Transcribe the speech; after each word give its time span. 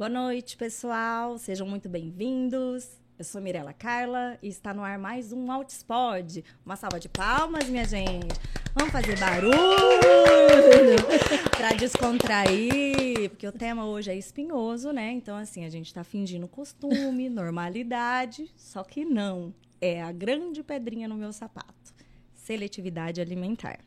Boa 0.00 0.08
noite, 0.08 0.56
pessoal. 0.56 1.36
Sejam 1.36 1.68
muito 1.68 1.86
bem-vindos. 1.86 2.88
Eu 3.18 3.24
sou 3.26 3.38
Mirela 3.38 3.74
Carla 3.74 4.38
e 4.42 4.48
está 4.48 4.72
no 4.72 4.82
ar 4.82 4.98
mais 4.98 5.30
um 5.30 5.52
Outspod. 5.52 6.42
Uma 6.64 6.74
salva 6.74 6.98
de 6.98 7.06
palmas, 7.06 7.68
minha 7.68 7.84
gente. 7.84 8.34
Vamos 8.74 8.92
fazer 8.92 9.18
barulho 9.18 9.52
para 11.54 11.74
descontrair, 11.74 13.28
porque 13.28 13.46
o 13.46 13.52
tema 13.52 13.84
hoje 13.84 14.10
é 14.10 14.16
espinhoso, 14.16 14.90
né? 14.90 15.12
Então, 15.12 15.36
assim, 15.36 15.66
a 15.66 15.68
gente 15.68 15.88
está 15.88 16.02
fingindo 16.02 16.48
costume, 16.48 17.28
normalidade, 17.28 18.50
só 18.56 18.82
que 18.82 19.04
não. 19.04 19.52
É 19.82 20.02
a 20.02 20.12
grande 20.12 20.62
pedrinha 20.62 21.08
no 21.08 21.14
meu 21.14 21.30
sapato: 21.30 21.92
seletividade 22.34 23.20
alimentar. 23.20 23.80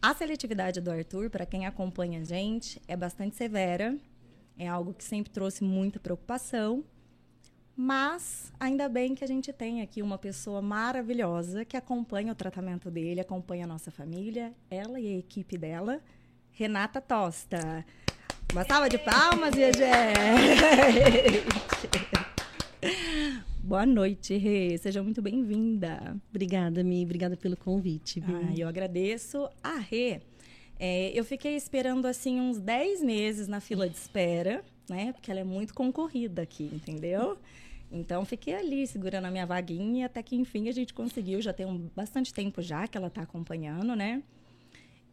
A 0.00 0.14
seletividade 0.14 0.80
do 0.80 0.88
Arthur, 0.88 1.28
para 1.28 1.44
quem 1.44 1.66
acompanha 1.66 2.20
a 2.20 2.24
gente, 2.24 2.80
é 2.86 2.96
bastante 2.96 3.34
severa. 3.34 3.98
É 4.60 4.68
algo 4.68 4.92
que 4.92 5.02
sempre 5.02 5.32
trouxe 5.32 5.64
muita 5.64 5.98
preocupação. 5.98 6.84
Mas 7.74 8.52
ainda 8.60 8.90
bem 8.90 9.14
que 9.14 9.24
a 9.24 9.26
gente 9.26 9.50
tem 9.54 9.80
aqui 9.80 10.02
uma 10.02 10.18
pessoa 10.18 10.60
maravilhosa 10.60 11.64
que 11.64 11.78
acompanha 11.78 12.30
o 12.32 12.34
tratamento 12.34 12.90
dele, 12.90 13.22
acompanha 13.22 13.64
a 13.64 13.66
nossa 13.66 13.90
família, 13.90 14.52
ela 14.70 15.00
e 15.00 15.14
a 15.14 15.18
equipe 15.18 15.56
dela, 15.56 15.98
Renata 16.50 17.00
Tosta. 17.00 17.86
Uma 18.52 18.62
salva 18.66 18.90
de 18.90 18.98
palmas, 18.98 19.54
minha 19.54 19.72
gente! 19.72 19.88
Boa 23.64 23.86
noite, 23.86 24.36
Rê. 24.36 24.76
Seja 24.76 25.02
muito 25.02 25.22
bem-vinda. 25.22 26.20
Obrigada, 26.28 26.84
Mi. 26.84 27.02
Obrigada 27.02 27.34
pelo 27.34 27.56
convite. 27.56 28.22
Ah, 28.26 28.52
eu 28.54 28.68
agradeço. 28.68 29.48
A 29.62 29.78
Rê, 29.78 30.20
é, 30.82 31.12
eu 31.14 31.22
fiquei 31.26 31.56
esperando 31.56 32.06
assim 32.06 32.40
uns 32.40 32.58
10 32.58 33.02
meses 33.02 33.46
na 33.46 33.60
fila 33.60 33.86
de 33.86 33.98
espera, 33.98 34.64
né? 34.88 35.12
Porque 35.12 35.30
ela 35.30 35.40
é 35.40 35.44
muito 35.44 35.74
concorrida 35.74 36.40
aqui, 36.40 36.70
entendeu? 36.72 37.36
Então 37.92 38.24
fiquei 38.24 38.54
ali 38.54 38.86
segurando 38.86 39.26
a 39.26 39.30
minha 39.30 39.44
vaguinha 39.44 40.06
até 40.06 40.22
que 40.22 40.34
enfim 40.34 40.70
a 40.70 40.72
gente 40.72 40.94
conseguiu. 40.94 41.42
Já 41.42 41.52
tem 41.52 41.66
um, 41.66 41.90
bastante 41.94 42.32
tempo 42.32 42.62
já 42.62 42.88
que 42.88 42.96
ela 42.96 43.08
está 43.08 43.20
acompanhando, 43.20 43.94
né? 43.94 44.22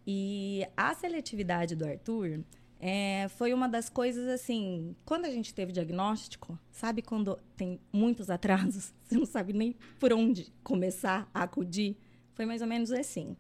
E 0.06 0.66
a 0.78 0.94
seletividade 0.94 1.76
do 1.76 1.86
Arthur 1.86 2.46
é, 2.80 3.28
foi 3.28 3.54
uma 3.54 3.68
das 3.68 3.90
coisas 3.90 4.26
assim, 4.30 4.96
quando 5.04 5.26
a 5.26 5.30
gente 5.30 5.54
teve 5.54 5.74
diagnóstico, 5.74 6.58
sabe 6.72 7.02
quando 7.02 7.38
tem 7.58 7.78
muitos 7.92 8.30
atrasos, 8.30 8.94
você 9.04 9.18
não 9.18 9.26
sabe 9.26 9.52
nem 9.52 9.76
por 10.00 10.14
onde 10.14 10.54
começar 10.64 11.30
a 11.34 11.44
acudir? 11.44 11.98
Foi 12.36 12.46
mais 12.46 12.62
ou 12.62 12.68
menos 12.70 12.90
assim. 12.90 13.36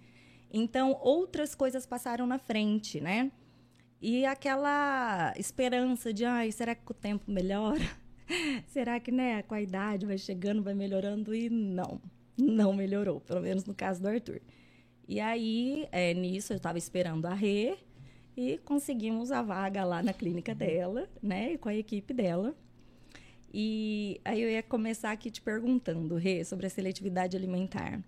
Então, 0.51 0.97
outras 1.01 1.53
coisas 1.53 1.85
passaram 1.85 2.25
na 2.25 2.39
frente, 2.39 3.01
né? 3.01 3.31
E 4.01 4.25
aquela 4.25 5.33
esperança 5.37 6.13
de, 6.13 6.23
ai, 6.23 6.51
será 6.51 6.75
que 6.75 6.83
com 6.83 6.93
o 6.93 6.95
tempo 6.95 7.31
melhora? 7.31 7.81
será 8.67 8.99
que, 8.99 9.11
né, 9.11 9.41
com 9.43 9.55
a 9.55 9.61
idade 9.61 10.05
vai 10.05 10.17
chegando, 10.17 10.61
vai 10.61 10.73
melhorando? 10.73 11.33
E 11.33 11.49
não, 11.49 11.99
não 12.37 12.73
melhorou, 12.73 13.19
pelo 13.21 13.41
menos 13.41 13.65
no 13.65 13.73
caso 13.73 14.01
do 14.01 14.07
Arthur. 14.07 14.41
E 15.07 15.19
aí, 15.19 15.87
é, 15.91 16.13
nisso, 16.13 16.53
eu 16.53 16.57
estava 16.57 16.77
esperando 16.77 17.25
a 17.25 17.33
Rê, 17.33 17.77
e 18.37 18.59
conseguimos 18.59 19.31
a 19.31 19.41
vaga 19.41 19.83
lá 19.83 20.03
na 20.03 20.13
clínica 20.13 20.53
dela, 20.53 21.09
né? 21.23 21.53
E 21.53 21.57
com 21.57 21.69
a 21.69 21.75
equipe 21.75 22.13
dela. 22.13 22.55
E 23.51 24.21
aí 24.23 24.39
eu 24.39 24.49
ia 24.49 24.61
começar 24.61 25.11
aqui 25.11 25.31
te 25.31 25.41
perguntando, 25.41 26.15
Rê, 26.15 26.45
sobre 26.45 26.67
a 26.67 26.69
seletividade 26.69 27.35
alimentar. 27.35 27.99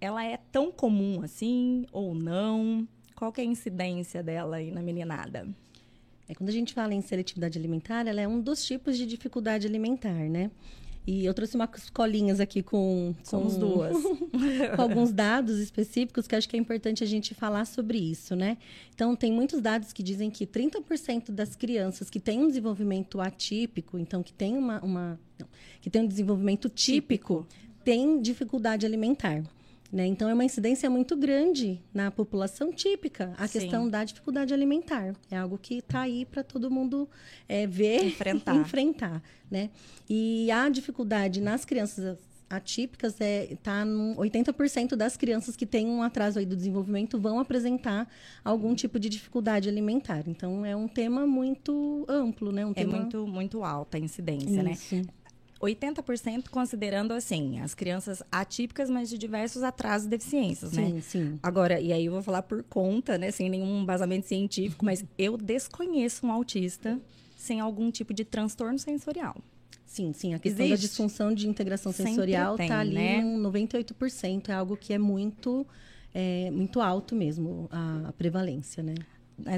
Ela 0.00 0.24
é 0.24 0.36
tão 0.52 0.70
comum 0.70 1.22
assim 1.22 1.86
ou 1.92 2.14
não? 2.14 2.86
Qual 3.14 3.32
que 3.32 3.40
é 3.40 3.44
a 3.44 3.46
incidência 3.46 4.22
dela 4.22 4.56
aí 4.56 4.70
na 4.70 4.82
meninada? 4.82 5.48
É, 6.28 6.34
quando 6.34 6.48
a 6.48 6.52
gente 6.52 6.74
fala 6.74 6.92
em 6.92 7.00
seletividade 7.00 7.58
alimentar, 7.58 8.06
ela 8.06 8.20
é 8.20 8.28
um 8.28 8.40
dos 8.40 8.64
tipos 8.64 8.98
de 8.98 9.06
dificuldade 9.06 9.66
alimentar, 9.66 10.28
né? 10.28 10.50
E 11.06 11.24
eu 11.24 11.32
trouxe 11.32 11.54
umas 11.54 11.88
colinhas 11.90 12.40
aqui 12.40 12.64
com. 12.64 13.14
Somos 13.22 13.54
com, 13.54 13.60
duas. 13.60 13.96
com 14.74 14.82
alguns 14.82 15.12
dados 15.12 15.60
específicos 15.60 16.26
que 16.26 16.34
acho 16.34 16.48
que 16.48 16.56
é 16.56 16.58
importante 16.58 17.04
a 17.04 17.06
gente 17.06 17.32
falar 17.32 17.64
sobre 17.64 17.96
isso, 17.96 18.34
né? 18.34 18.58
Então, 18.92 19.14
tem 19.14 19.32
muitos 19.32 19.60
dados 19.60 19.92
que 19.92 20.02
dizem 20.02 20.30
que 20.30 20.44
30% 20.44 21.30
das 21.30 21.54
crianças 21.54 22.10
que 22.10 22.18
têm 22.18 22.40
um 22.40 22.48
desenvolvimento 22.48 23.20
atípico, 23.20 23.96
então 23.96 24.20
que 24.20 24.32
tem 24.32 24.56
uma. 24.56 24.84
uma 24.84 25.20
não, 25.38 25.46
que 25.80 25.88
tem 25.88 26.02
um 26.02 26.08
desenvolvimento 26.08 26.68
típico, 26.68 27.46
típico. 27.46 27.82
tem 27.84 28.20
dificuldade 28.20 28.84
alimentar. 28.84 29.44
Né? 29.92 30.06
Então, 30.06 30.28
é 30.28 30.34
uma 30.34 30.44
incidência 30.44 30.90
muito 30.90 31.16
grande 31.16 31.80
na 31.94 32.10
população 32.10 32.72
típica, 32.72 33.32
a 33.38 33.46
Sim. 33.46 33.60
questão 33.60 33.88
da 33.88 34.02
dificuldade 34.02 34.52
alimentar. 34.52 35.14
É 35.30 35.36
algo 35.36 35.56
que 35.56 35.76
está 35.78 36.00
aí 36.00 36.24
para 36.24 36.42
todo 36.42 36.70
mundo 36.70 37.08
é, 37.48 37.66
ver 37.66 38.04
enfrentar. 38.04 38.54
enfrentar 38.56 39.22
né? 39.50 39.70
E 40.08 40.50
a 40.50 40.68
dificuldade 40.68 41.40
nas 41.40 41.64
crianças 41.64 42.18
atípicas 42.48 43.20
é 43.20 43.56
tá 43.62 43.84
no 43.84 44.14
80% 44.16 44.94
das 44.94 45.16
crianças 45.16 45.56
que 45.56 45.66
têm 45.66 45.86
um 45.88 46.02
atraso 46.02 46.38
aí 46.38 46.46
do 46.46 46.54
desenvolvimento 46.54 47.18
vão 47.18 47.40
apresentar 47.40 48.08
algum 48.44 48.72
tipo 48.74 49.00
de 49.00 49.08
dificuldade 49.08 49.68
alimentar. 49.68 50.22
Então 50.28 50.64
é 50.64 50.76
um 50.76 50.86
tema 50.86 51.26
muito 51.26 52.04
amplo, 52.08 52.52
né? 52.52 52.64
Um 52.64 52.72
é 52.76 52.84
muito 52.84 53.26
muito 53.26 53.64
alta 53.64 53.96
a 53.96 54.00
incidência, 54.00 54.62
né? 54.62 54.72
Isso. 54.72 54.96
né? 54.96 55.02
80% 55.60 56.48
considerando 56.50 57.12
assim 57.12 57.60
as 57.60 57.74
crianças 57.74 58.22
atípicas, 58.30 58.90
mas 58.90 59.08
de 59.08 59.16
diversos 59.16 59.62
atrasos 59.62 60.06
e 60.06 60.10
deficiências, 60.10 60.72
sim, 60.72 60.80
né? 60.80 60.88
Sim, 60.88 61.00
sim. 61.00 61.38
Agora, 61.42 61.80
e 61.80 61.92
aí 61.92 62.06
eu 62.06 62.12
vou 62.12 62.22
falar 62.22 62.42
por 62.42 62.62
conta, 62.64 63.16
né, 63.16 63.30
sem 63.30 63.48
nenhum 63.48 63.82
embasamento 63.82 64.26
científico, 64.26 64.84
mas 64.84 65.04
eu 65.16 65.36
desconheço 65.36 66.26
um 66.26 66.32
autista 66.32 67.00
sem 67.36 67.60
algum 67.60 67.90
tipo 67.90 68.12
de 68.12 68.24
transtorno 68.24 68.78
sensorial. 68.78 69.36
Sim, 69.86 70.12
sim. 70.12 70.34
A 70.34 70.38
questão 70.38 70.66
Existe? 70.66 70.82
da 70.82 70.88
disfunção 70.88 71.32
de 71.32 71.48
integração 71.48 71.92
sensorial 71.92 72.56
está 72.56 72.80
ali 72.80 72.94
né? 72.94 73.18
em 73.20 73.38
98%. 73.40 74.48
É 74.48 74.52
algo 74.52 74.76
que 74.76 74.92
é 74.92 74.98
muito, 74.98 75.66
é, 76.12 76.50
muito 76.50 76.80
alto 76.80 77.14
mesmo, 77.14 77.68
a, 77.70 78.08
a 78.08 78.12
prevalência, 78.12 78.82
né? 78.82 78.94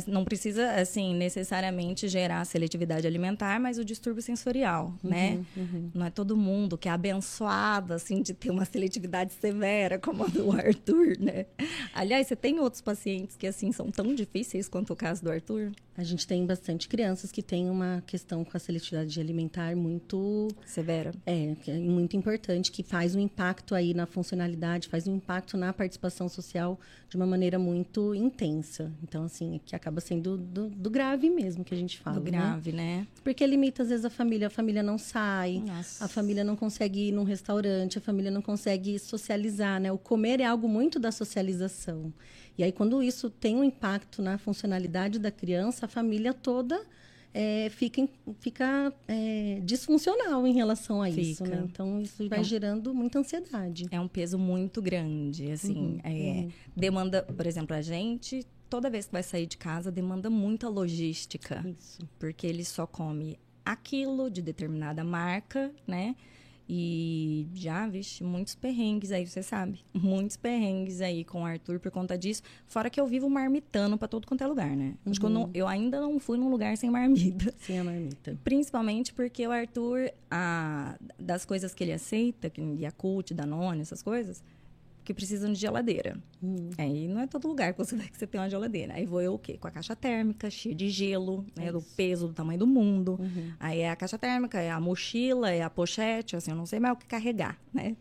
Não 0.06 0.24
precisa 0.24 0.72
assim 0.72 1.14
necessariamente 1.14 2.08
gerar 2.08 2.44
seletividade 2.44 3.06
alimentar, 3.06 3.60
mas 3.60 3.78
o 3.78 3.84
distúrbio 3.84 4.22
sensorial, 4.22 4.94
uhum, 5.02 5.10
né? 5.10 5.44
Uhum. 5.56 5.90
Não 5.94 6.06
é 6.06 6.10
todo 6.10 6.36
mundo 6.36 6.76
que 6.76 6.88
é 6.88 6.92
abençoado 6.92 7.94
assim 7.94 8.22
de 8.22 8.34
ter 8.34 8.50
uma 8.50 8.64
seletividade 8.64 9.32
severa 9.34 9.98
como 9.98 10.24
a 10.24 10.26
do 10.26 10.50
Arthur, 10.52 11.18
né? 11.18 11.46
Aliás, 11.94 12.26
você 12.26 12.36
tem 12.36 12.58
outros 12.58 12.82
pacientes 12.82 13.36
que 13.36 13.46
assim 13.46 13.72
são 13.72 13.90
tão 13.90 14.14
difíceis 14.14 14.68
quanto 14.68 14.92
o 14.92 14.96
caso 14.96 15.22
do 15.22 15.30
Arthur? 15.30 15.72
A 15.96 16.04
gente 16.04 16.28
tem 16.28 16.46
bastante 16.46 16.88
crianças 16.88 17.32
que 17.32 17.42
têm 17.42 17.68
uma 17.68 18.04
questão 18.06 18.44
com 18.44 18.56
a 18.56 18.60
seletividade 18.60 19.18
alimentar 19.18 19.74
muito 19.74 20.46
severa. 20.64 21.12
É, 21.26 21.56
é 21.66 21.78
muito 21.78 22.16
importante 22.16 22.70
que 22.70 22.84
faz 22.84 23.16
um 23.16 23.20
impacto 23.20 23.74
aí 23.74 23.92
na 23.92 24.06
funcionalidade, 24.06 24.86
faz 24.86 25.08
um 25.08 25.16
impacto 25.16 25.56
na 25.56 25.72
participação 25.72 26.28
social 26.28 26.78
de 27.08 27.16
uma 27.16 27.26
maneira 27.26 27.58
muito 27.58 28.14
intensa. 28.14 28.92
Então 29.02 29.24
assim, 29.24 29.60
que 29.68 29.76
acaba 29.76 30.00
sendo 30.00 30.38
do, 30.38 30.70
do, 30.70 30.88
grave 30.88 31.28
mesmo 31.28 31.62
que 31.62 31.74
a 31.74 31.76
gente 31.76 31.98
fala. 31.98 32.18
Do 32.18 32.24
né? 32.24 32.30
grave, 32.30 32.72
né? 32.72 33.00
né? 33.00 33.06
Porque 33.22 33.46
limita, 33.46 33.82
às 33.82 33.90
vezes, 33.90 34.02
a 34.02 34.08
família. 34.08 34.46
A 34.46 34.50
família 34.50 34.82
não 34.82 34.96
sai, 34.96 35.62
Nossa. 35.64 36.06
a 36.06 36.08
família 36.08 36.42
não 36.42 36.56
consegue 36.56 37.08
ir 37.08 37.12
num 37.12 37.22
restaurante, 37.22 37.98
a 37.98 38.00
família 38.00 38.30
não 38.30 38.40
consegue 38.40 38.98
socializar, 38.98 39.78
né? 39.78 39.92
O 39.92 39.98
comer 39.98 40.40
é 40.40 40.46
algo 40.46 40.66
muito 40.66 40.98
da 40.98 41.12
socialização. 41.12 42.10
E 42.56 42.64
aí, 42.64 42.72
quando 42.72 43.02
isso 43.02 43.28
tem 43.28 43.56
um 43.56 43.62
impacto 43.62 44.22
na 44.22 44.38
funcionalidade 44.38 45.18
da 45.18 45.30
criança, 45.30 45.84
a 45.84 45.88
família 45.88 46.32
toda 46.32 46.80
é, 47.34 47.68
fica, 47.68 48.08
fica 48.40 48.90
é, 49.06 49.60
disfuncional 49.62 50.46
em 50.46 50.54
relação 50.54 51.02
a 51.02 51.10
fica. 51.10 51.20
isso, 51.20 51.44
né? 51.44 51.62
Então, 51.70 52.00
isso 52.00 52.26
vai 52.26 52.40
é 52.40 52.42
gerando 52.42 52.94
muita 52.94 53.18
ansiedade. 53.18 53.86
É 53.90 54.00
um 54.00 54.08
peso 54.08 54.38
muito 54.38 54.80
grande, 54.80 55.50
assim. 55.50 55.76
Uhum, 55.76 56.00
é, 56.02 56.10
uhum. 56.10 56.50
Demanda, 56.74 57.22
por 57.22 57.46
exemplo, 57.46 57.76
a 57.76 57.82
gente 57.82 58.46
toda 58.68 58.90
vez 58.90 59.06
que 59.06 59.12
vai 59.12 59.22
sair 59.22 59.46
de 59.46 59.56
casa 59.56 59.90
demanda 59.90 60.30
muita 60.30 60.68
logística. 60.68 61.64
Isso. 61.78 62.08
Porque 62.18 62.46
ele 62.46 62.64
só 62.64 62.86
come 62.86 63.38
aquilo 63.64 64.30
de 64.30 64.40
determinada 64.40 65.04
marca, 65.04 65.72
né? 65.86 66.14
E 66.70 67.48
já, 67.54 67.86
vixe, 67.86 68.22
muitos 68.22 68.54
perrengues 68.54 69.10
aí, 69.10 69.26
você 69.26 69.42
sabe. 69.42 69.80
Muitos 69.94 70.36
perrengues 70.36 71.00
aí 71.00 71.24
com 71.24 71.42
o 71.42 71.46
Arthur 71.46 71.80
por 71.80 71.90
conta 71.90 72.16
disso. 72.18 72.42
Fora 72.66 72.90
que 72.90 73.00
eu 73.00 73.06
vivo 73.06 73.30
marmitando 73.30 73.96
para 73.96 74.06
todo 74.06 74.26
quanto 74.26 74.44
é 74.44 74.46
lugar, 74.46 74.76
né? 74.76 74.94
Uhum. 75.06 75.10
Acho 75.10 75.18
que 75.18 75.24
eu, 75.24 75.30
não, 75.30 75.50
eu, 75.54 75.66
ainda 75.66 75.98
não 75.98 76.20
fui 76.20 76.36
num 76.36 76.50
lugar 76.50 76.76
sem 76.76 76.90
marmita. 76.90 77.54
Sem 77.58 77.78
a 77.78 77.84
marmita. 77.84 78.36
Principalmente 78.44 79.14
porque 79.14 79.46
o 79.46 79.50
Arthur, 79.50 80.12
a, 80.30 80.98
das 81.18 81.46
coisas 81.46 81.72
que 81.72 81.84
ele 81.84 81.92
aceita, 81.92 82.50
que 82.50 82.60
Yakult, 82.60 83.32
Danone, 83.32 83.80
essas 83.80 84.02
coisas, 84.02 84.42
que 85.08 85.14
precisam 85.14 85.50
de 85.50 85.58
geladeira. 85.58 86.18
Hum. 86.42 86.68
Aí 86.76 87.08
não 87.08 87.22
é 87.22 87.26
todo 87.26 87.48
lugar 87.48 87.72
que 87.72 87.78
você 87.78 87.96
vai 87.96 88.06
que 88.12 88.18
você 88.18 88.26
tem 88.26 88.38
uma 88.38 88.50
geladeira. 88.50 88.92
Aí 88.92 89.06
vou 89.06 89.22
eu 89.22 89.32
o 89.32 89.38
quê? 89.38 89.56
Com 89.56 89.66
a 89.66 89.70
caixa 89.70 89.96
térmica, 89.96 90.50
cheia 90.50 90.74
de 90.74 90.90
gelo, 90.90 91.46
né? 91.56 91.72
Do 91.72 91.80
peso, 91.80 92.28
do 92.28 92.34
tamanho 92.34 92.58
do 92.58 92.66
mundo. 92.66 93.16
Uhum. 93.18 93.52
Aí 93.58 93.80
é 93.80 93.90
a 93.90 93.96
caixa 93.96 94.18
térmica, 94.18 94.60
é 94.60 94.70
a 94.70 94.78
mochila, 94.78 95.50
é 95.50 95.62
a 95.62 95.70
pochete, 95.70 96.36
assim, 96.36 96.50
eu 96.50 96.56
não 96.58 96.66
sei 96.66 96.78
mais 96.78 96.94
o 96.94 96.98
que 96.98 97.06
carregar, 97.06 97.58
né? 97.72 97.96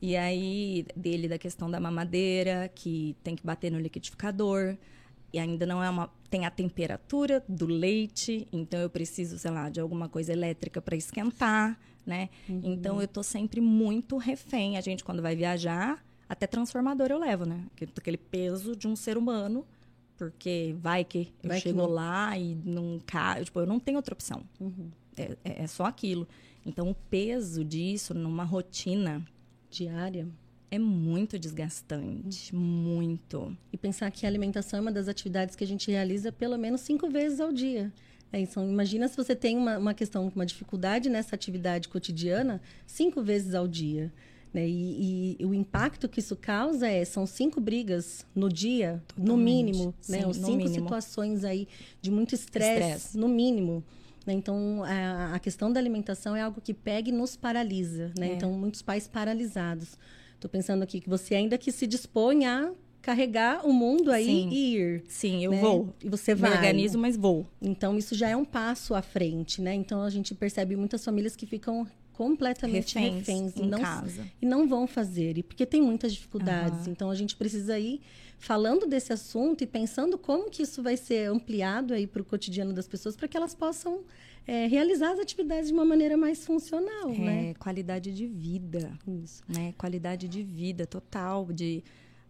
E 0.00 0.16
aí, 0.16 0.86
dele 0.94 1.26
da 1.26 1.38
questão 1.38 1.68
da 1.68 1.80
mamadeira, 1.80 2.70
que 2.72 3.16
tem 3.24 3.34
que 3.34 3.44
bater 3.44 3.72
no 3.72 3.80
liquidificador. 3.80 4.76
e 5.32 5.38
ainda 5.40 5.66
não 5.66 5.82
é 5.82 5.90
uma 5.90 6.08
tem 6.30 6.46
a 6.46 6.50
temperatura 6.50 7.44
do 7.48 7.66
leite, 7.66 8.46
então 8.52 8.78
eu 8.80 8.90
preciso, 8.90 9.38
sei 9.38 9.50
lá, 9.50 9.68
de 9.68 9.80
alguma 9.80 10.08
coisa 10.08 10.32
elétrica 10.32 10.80
para 10.80 10.94
esquentar, 10.96 11.78
né? 12.06 12.28
Uhum. 12.48 12.60
Então 12.62 13.00
eu 13.00 13.08
tô 13.08 13.22
sempre 13.24 13.60
muito 13.60 14.16
refém. 14.18 14.76
A 14.76 14.80
gente 14.80 15.02
quando 15.02 15.22
vai 15.22 15.34
viajar, 15.34 16.04
até 16.34 16.46
transformador 16.46 17.08
eu 17.10 17.18
levo, 17.18 17.46
né? 17.46 17.64
Aquele 17.96 18.16
peso 18.16 18.76
de 18.76 18.86
um 18.86 18.96
ser 18.96 19.16
humano, 19.16 19.64
porque 20.16 20.74
vai 20.78 21.04
que 21.04 21.32
eu 21.42 21.48
vai 21.48 21.60
chego 21.60 21.86
que 21.86 21.92
lá 21.92 22.36
e 22.36 22.54
não 22.64 23.00
cai, 23.06 23.44
tipo, 23.44 23.58
eu 23.60 23.66
não 23.66 23.78
tenho 23.78 23.96
outra 23.96 24.12
opção. 24.12 24.42
Uhum. 24.60 24.90
É, 25.16 25.36
é, 25.44 25.62
é 25.62 25.66
só 25.66 25.84
aquilo. 25.84 26.26
Então 26.66 26.90
o 26.90 26.94
peso 26.94 27.64
disso 27.64 28.12
numa 28.14 28.44
rotina 28.44 29.24
diária 29.70 30.26
é 30.70 30.78
muito 30.78 31.38
desgastante, 31.38 32.54
muito. 32.54 33.56
E 33.72 33.78
pensar 33.78 34.10
que 34.10 34.26
a 34.26 34.28
alimentação 34.28 34.78
é 34.78 34.82
uma 34.82 34.92
das 34.92 35.06
atividades 35.06 35.54
que 35.54 35.62
a 35.62 35.66
gente 35.66 35.88
realiza 35.90 36.32
pelo 36.32 36.58
menos 36.58 36.80
cinco 36.80 37.08
vezes 37.08 37.38
ao 37.38 37.52
dia. 37.52 37.92
É, 38.32 38.40
então, 38.40 38.68
imagina 38.68 39.06
se 39.06 39.16
você 39.16 39.36
tem 39.36 39.56
uma, 39.56 39.78
uma 39.78 39.94
questão, 39.94 40.32
uma 40.34 40.44
dificuldade 40.44 41.08
nessa 41.08 41.36
atividade 41.36 41.88
cotidiana, 41.88 42.60
cinco 42.84 43.22
vezes 43.22 43.54
ao 43.54 43.68
dia. 43.68 44.12
Né? 44.54 44.68
E, 44.68 45.36
e, 45.40 45.44
o 45.44 45.52
impacto 45.52 46.08
que 46.08 46.20
isso 46.20 46.36
causa 46.36 46.86
é 46.86 47.04
são 47.04 47.26
cinco 47.26 47.60
brigas 47.60 48.24
no 48.32 48.48
dia, 48.48 49.02
Totalmente. 49.08 49.28
no 49.28 49.36
mínimo, 49.36 49.94
Sim, 50.00 50.12
né? 50.12 50.26
Ou 50.26 50.32
cinco 50.32 50.52
mínimo. 50.52 50.74
situações 50.74 51.44
aí 51.44 51.66
de 52.00 52.08
muito 52.12 52.36
estresse, 52.36 53.18
no 53.18 53.26
mínimo. 53.26 53.82
Né? 54.24 54.32
Então, 54.32 54.84
a, 54.84 55.34
a, 55.34 55.38
questão 55.40 55.72
da 55.72 55.80
alimentação 55.80 56.36
é 56.36 56.40
algo 56.40 56.60
que 56.60 56.72
pega 56.72 57.08
e 57.08 57.12
nos 57.12 57.36
paralisa. 57.36 58.12
Né? 58.16 58.30
É. 58.30 58.34
Então, 58.34 58.52
muitos 58.52 58.80
pais 58.80 59.08
paralisados. 59.08 59.98
Estou 60.36 60.48
pensando 60.48 60.84
aqui 60.84 61.00
que 61.00 61.08
você 61.08 61.34
ainda 61.34 61.58
que 61.58 61.72
se 61.72 61.84
dispõe 61.84 62.46
a 62.46 62.70
carregar 63.02 63.66
o 63.66 63.72
mundo 63.72 64.10
aí 64.10 64.24
Sim. 64.24 64.48
e 64.50 64.76
ir. 64.76 65.04
Sim, 65.08 65.44
eu 65.44 65.50
né? 65.50 65.60
vou. 65.60 65.92
E 66.02 66.08
você 66.08 66.32
vai. 66.32 66.50
Me 66.50 66.56
organizo, 66.56 66.96
mas 66.96 67.16
vou. 67.16 67.44
Então, 67.60 67.98
isso 67.98 68.14
já 68.14 68.28
é 68.28 68.36
um 68.36 68.44
passo 68.44 68.94
à 68.94 69.02
frente, 69.02 69.60
né? 69.60 69.74
Então, 69.74 70.02
a 70.02 70.10
gente 70.10 70.32
percebe 70.32 70.76
muitas 70.76 71.04
famílias 71.04 71.34
que 71.34 71.44
ficam 71.44 71.86
completamente 72.14 72.98
reféns, 72.98 73.26
reféns 73.26 73.56
em 73.56 73.68
não, 73.68 73.80
casa. 73.80 74.26
e 74.40 74.46
não 74.46 74.66
vão 74.66 74.86
fazer, 74.86 75.36
e 75.36 75.42
porque 75.42 75.66
tem 75.66 75.82
muitas 75.82 76.12
dificuldades. 76.12 76.86
Uhum. 76.86 76.92
Então, 76.92 77.10
a 77.10 77.14
gente 77.14 77.36
precisa 77.36 77.78
ir 77.78 78.00
falando 78.38 78.86
desse 78.86 79.12
assunto 79.12 79.62
e 79.62 79.66
pensando 79.66 80.18
como 80.18 80.50
que 80.50 80.62
isso 80.62 80.82
vai 80.82 80.96
ser 80.96 81.28
ampliado 81.28 81.94
aí 81.94 82.06
para 82.06 82.22
o 82.22 82.24
cotidiano 82.24 82.72
das 82.72 82.86
pessoas, 82.86 83.16
para 83.16 83.26
que 83.26 83.36
elas 83.36 83.54
possam 83.54 84.02
é, 84.46 84.66
realizar 84.66 85.12
as 85.12 85.18
atividades 85.18 85.68
de 85.68 85.72
uma 85.72 85.84
maneira 85.84 86.16
mais 86.16 86.44
funcional, 86.44 87.10
é, 87.10 87.18
né? 87.18 87.54
Qualidade 87.54 88.14
de 88.14 88.26
vida. 88.26 88.98
Isso. 89.06 89.42
Né? 89.48 89.74
Qualidade 89.78 90.28
de 90.28 90.42
vida 90.42 90.86
total, 90.86 91.46
de 91.52 91.82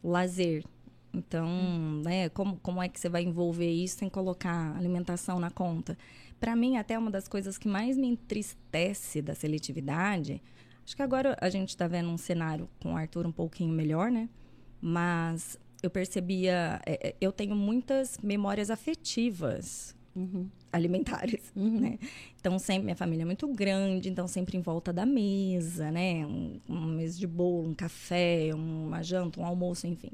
lazer. 0.03 0.65
Então, 1.13 1.47
hum. 1.47 2.03
né, 2.05 2.29
como, 2.29 2.57
como 2.61 2.83
é 2.83 2.89
que 2.89 2.99
você 2.99 3.09
vai 3.09 3.23
envolver 3.23 3.71
isso 3.71 3.99
sem 3.99 4.09
colocar 4.09 4.77
alimentação 4.77 5.39
na 5.39 5.51
conta? 5.51 5.97
Para 6.45 6.55
mim, 6.55 6.77
até 6.77 6.99
uma 6.99 7.11
das 7.11 7.27
coisas 7.27 7.57
que 7.57 7.67
mais 7.67 7.97
me 7.97 8.07
entristece 8.07 9.23
da 9.23 9.35
seletividade, 9.35 10.43
acho 10.85 10.95
que 10.95 11.01
agora 11.01 11.35
a 11.41 11.49
gente 11.49 11.71
está 11.71 11.89
vendo 11.89 12.11
um 12.11 12.19
cenário 12.19 12.69
com 12.83 12.93
o 12.93 12.97
Arthur 12.99 13.27
um 13.27 13.33
pouquinho 13.33 13.73
melhor, 13.73 14.11
né? 14.11 14.29
Mas 14.79 15.59
eu 15.83 15.89
percebia, 15.89 16.83
é, 16.85 17.09
é 17.09 17.17
eu 17.19 17.33
tenho 17.33 17.57
muitas 17.57 18.19
memórias 18.23 18.69
afetivas 18.69 19.97
uhum. 20.15 20.47
alimentares, 20.71 21.51
uhum. 21.57 21.81
né? 21.81 21.99
Então, 22.39 22.59
sempre, 22.59 22.85
minha 22.85 22.97
família 22.97 23.23
é 23.23 23.25
muito 23.25 23.49
grande, 23.49 24.11
então 24.11 24.29
sempre 24.29 24.59
em 24.59 24.61
volta 24.61 24.93
da 24.93 25.07
mesa, 25.07 25.91
né? 25.91 26.27
Um, 26.27 26.61
uma 26.69 26.89
mesa 26.89 27.19
de 27.19 27.27
bolo, 27.27 27.71
um 27.71 27.75
café, 27.75 28.51
uma 28.55 29.03
janta, 29.03 29.41
um 29.41 29.47
almoço, 29.47 29.87
enfim. 29.87 30.11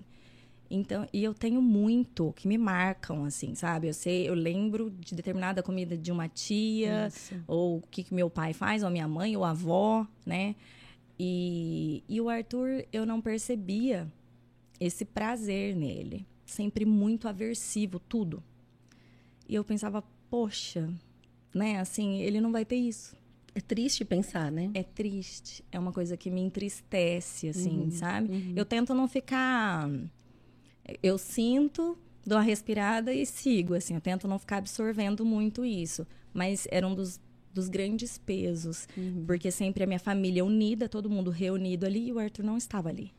Então, 0.71 1.07
e 1.13 1.25
eu 1.25 1.35
tenho 1.35 1.61
muito 1.61 2.33
que 2.37 2.47
me 2.47 2.57
marcam, 2.57 3.25
assim, 3.25 3.57
sabe? 3.57 3.89
Eu 3.89 3.95
sei, 3.95 4.29
eu 4.29 4.35
lembro 4.35 4.89
de 4.89 5.17
determinada 5.17 5.65
comida 5.65 5.99
de 5.99 6.13
uma 6.13 6.29
tia, 6.29 7.09
Isso. 7.09 7.35
ou 7.47 7.79
o 7.79 7.83
que, 7.91 8.05
que 8.05 8.15
meu 8.15 8.31
pai 8.31 8.53
faz, 8.53 8.85
ou 8.85 8.91
minha 8.91 9.09
mãe, 9.09 9.37
ou 9.37 9.45
a 9.45 9.51
avó, 9.51 10.07
né? 10.25 10.55
E, 11.19 12.05
e 12.09 12.21
o 12.21 12.29
Arthur, 12.29 12.87
eu 12.93 13.05
não 13.05 13.21
percebia 13.21 14.11
esse 14.79 15.05
prazer 15.05 15.75
nele. 15.75 16.25
Sempre 16.47 16.85
muito 16.85 17.27
aversivo, 17.27 17.99
tudo. 17.99 18.43
E 19.49 19.55
eu 19.55 19.65
pensava, 19.65 20.03
poxa, 20.31 20.89
né? 21.53 21.81
Assim, 21.81 22.21
ele 22.21 22.41
não 22.41 22.53
vai 22.53 22.65
ter 22.65 22.77
isso. 22.77 23.17
É 23.55 23.61
triste 23.61 24.05
pensar, 24.05 24.51
né? 24.51 24.71
É 24.75 24.83
triste. 24.83 25.65
É 25.73 25.79
uma 25.79 25.93
coisa 25.93 26.17
que 26.17 26.31
me 26.31 26.41
entristece, 26.41 27.49
assim, 27.49 27.81
uhum, 27.81 27.91
sabe? 27.91 28.33
Uhum. 28.33 28.53
Eu 28.55 28.65
tento 28.65 28.95
não 28.95 29.09
ficar. 29.09 29.91
Eu 31.03 31.19
sinto, 31.19 31.97
dou 32.27 32.39
uma 32.39 32.45
respirada 32.45 33.13
e 33.13 33.25
sigo, 33.27 33.75
assim. 33.75 33.95
Eu 33.95 34.01
tento 34.01 34.29
não 34.29 34.39
ficar 34.39 34.59
absorvendo 34.59 35.25
muito 35.25 35.65
isso. 35.65 36.07
Mas 36.33 36.67
era 36.71 36.87
um 36.87 36.95
dos, 36.95 37.21
dos 37.53 37.69
grandes 37.69 38.19
pesos. 38.19 38.89
Uhum. 38.97 39.25
Porque 39.27 39.51
sempre 39.51 39.85
a 39.85 39.87
minha 39.87 39.99
família 39.99 40.45
unida, 40.45 40.89
todo 40.89 41.11
mundo 41.11 41.31
reunido 41.31 41.87
ali, 41.87 42.09
e 42.09 42.13
o 42.13 42.19
Arthur 42.19 42.45
não 42.45 42.57
estava 42.57 42.89
ali 42.89 43.13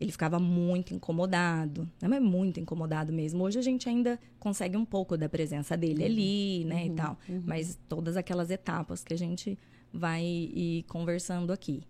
ele 0.00 0.12
ficava 0.12 0.38
muito 0.38 0.92
incomodado, 0.92 1.88
né? 2.02 2.20
muito 2.20 2.60
incomodado 2.60 3.12
mesmo. 3.12 3.42
Hoje 3.42 3.58
a 3.58 3.62
gente 3.62 3.88
ainda 3.88 4.18
consegue 4.38 4.76
um 4.76 4.84
pouco 4.84 5.16
da 5.16 5.28
presença 5.28 5.76
dele 5.76 6.00
uhum. 6.00 6.06
ali, 6.06 6.64
né, 6.64 6.74
uhum. 6.74 6.86
e 6.86 6.90
tal. 6.90 7.18
Uhum. 7.28 7.42
Mas 7.46 7.78
todas 7.88 8.16
aquelas 8.16 8.50
etapas 8.50 9.04
que 9.04 9.14
a 9.14 9.18
gente 9.18 9.58
vai 9.92 10.22
ir 10.22 10.84
conversando 10.88 11.52
aqui. 11.52 11.82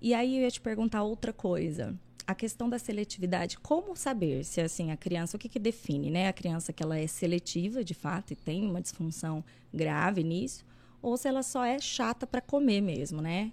E 0.00 0.14
aí 0.14 0.36
eu 0.36 0.42
ia 0.42 0.50
te 0.50 0.60
perguntar 0.60 1.02
outra 1.02 1.32
coisa. 1.32 1.98
A 2.26 2.34
questão 2.34 2.68
da 2.68 2.78
seletividade, 2.78 3.58
como 3.58 3.96
saber 3.96 4.44
se 4.44 4.60
assim 4.60 4.90
a 4.90 4.96
criança, 4.96 5.36
o 5.36 5.40
que, 5.40 5.48
que 5.48 5.58
define, 5.58 6.10
né? 6.10 6.28
A 6.28 6.32
criança 6.32 6.72
que 6.72 6.82
ela 6.82 6.98
é 6.98 7.06
seletiva, 7.06 7.82
de 7.82 7.94
fato, 7.94 8.32
e 8.32 8.36
tem 8.36 8.64
uma 8.64 8.80
disfunção 8.80 9.44
grave 9.74 10.22
nisso, 10.22 10.64
ou 11.00 11.16
se 11.16 11.26
ela 11.26 11.42
só 11.42 11.64
é 11.64 11.78
chata 11.80 12.26
para 12.26 12.40
comer 12.40 12.80
mesmo, 12.80 13.20
né? 13.20 13.52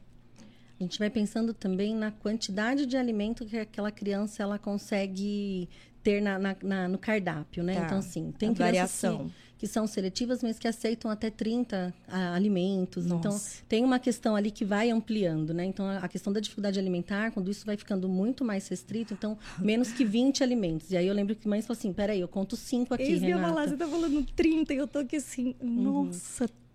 A 0.79 0.83
gente 0.83 0.97
vai 0.97 1.09
pensando 1.09 1.53
também 1.53 1.93
na 1.93 2.09
quantidade 2.09 2.85
de 2.85 2.95
alimento 2.95 3.45
que 3.45 3.57
aquela 3.57 3.91
criança 3.91 4.43
ela 4.43 4.57
consegue 4.57 5.67
ter 6.01 6.21
na, 6.21 6.39
na, 6.39 6.55
na 6.63 6.87
no 6.87 6.97
cardápio, 6.97 7.63
né? 7.63 7.75
Tá. 7.75 7.85
Então, 7.85 7.97
assim, 7.97 8.31
tem 8.31 8.53
variação. 8.53 9.27
Que, 9.27 9.33
que, 9.59 9.67
são 9.67 9.85
seletivas, 9.85 10.41
mas 10.41 10.57
que 10.57 10.67
aceitam 10.67 11.11
até 11.11 11.29
30 11.29 11.93
a, 12.07 12.33
alimentos. 12.33 13.05
Então, 13.05 13.19
Nossa. 13.19 13.57
Então, 13.57 13.67
tem 13.67 13.83
uma 13.83 13.99
questão 13.99 14.35
ali 14.35 14.49
que 14.49 14.65
vai 14.65 14.89
ampliando, 14.89 15.53
né? 15.53 15.65
Então, 15.65 15.87
a, 15.87 16.07
questão 16.07 16.33
da 16.33 16.39
dificuldade 16.39 16.79
alimentar, 16.79 17.31
quando 17.31 17.51
isso 17.51 17.65
vai 17.65 17.77
ficando 17.77 18.09
muito 18.09 18.43
mais 18.43 18.67
restrito, 18.67 19.13
então, 19.13 19.37
menos 19.59 19.91
que 19.91 20.03
20 20.03 20.43
alimentos. 20.43 20.89
E 20.91 20.97
aí, 20.97 21.05
eu 21.05 21.13
lembro 21.13 21.35
que 21.35 21.47
mães 21.47 21.67
falam 21.67 21.77
assim, 21.77 21.93
peraí, 21.93 22.21
eu 22.21 22.27
conto 22.27 22.55
5 22.55 22.93
aqui, 22.93 23.03
Eis 23.03 23.21
Renata. 23.21 23.49
Falar, 23.49 23.67
você 23.67 23.77
tá 23.77 23.87
falando 23.87 24.25
30 24.35 24.73
e 24.73 24.77
eu 24.77 24.87
tô 24.87 24.99
aqui 24.99 25.17
assim, 25.17 25.55
uhum. 25.61 26.09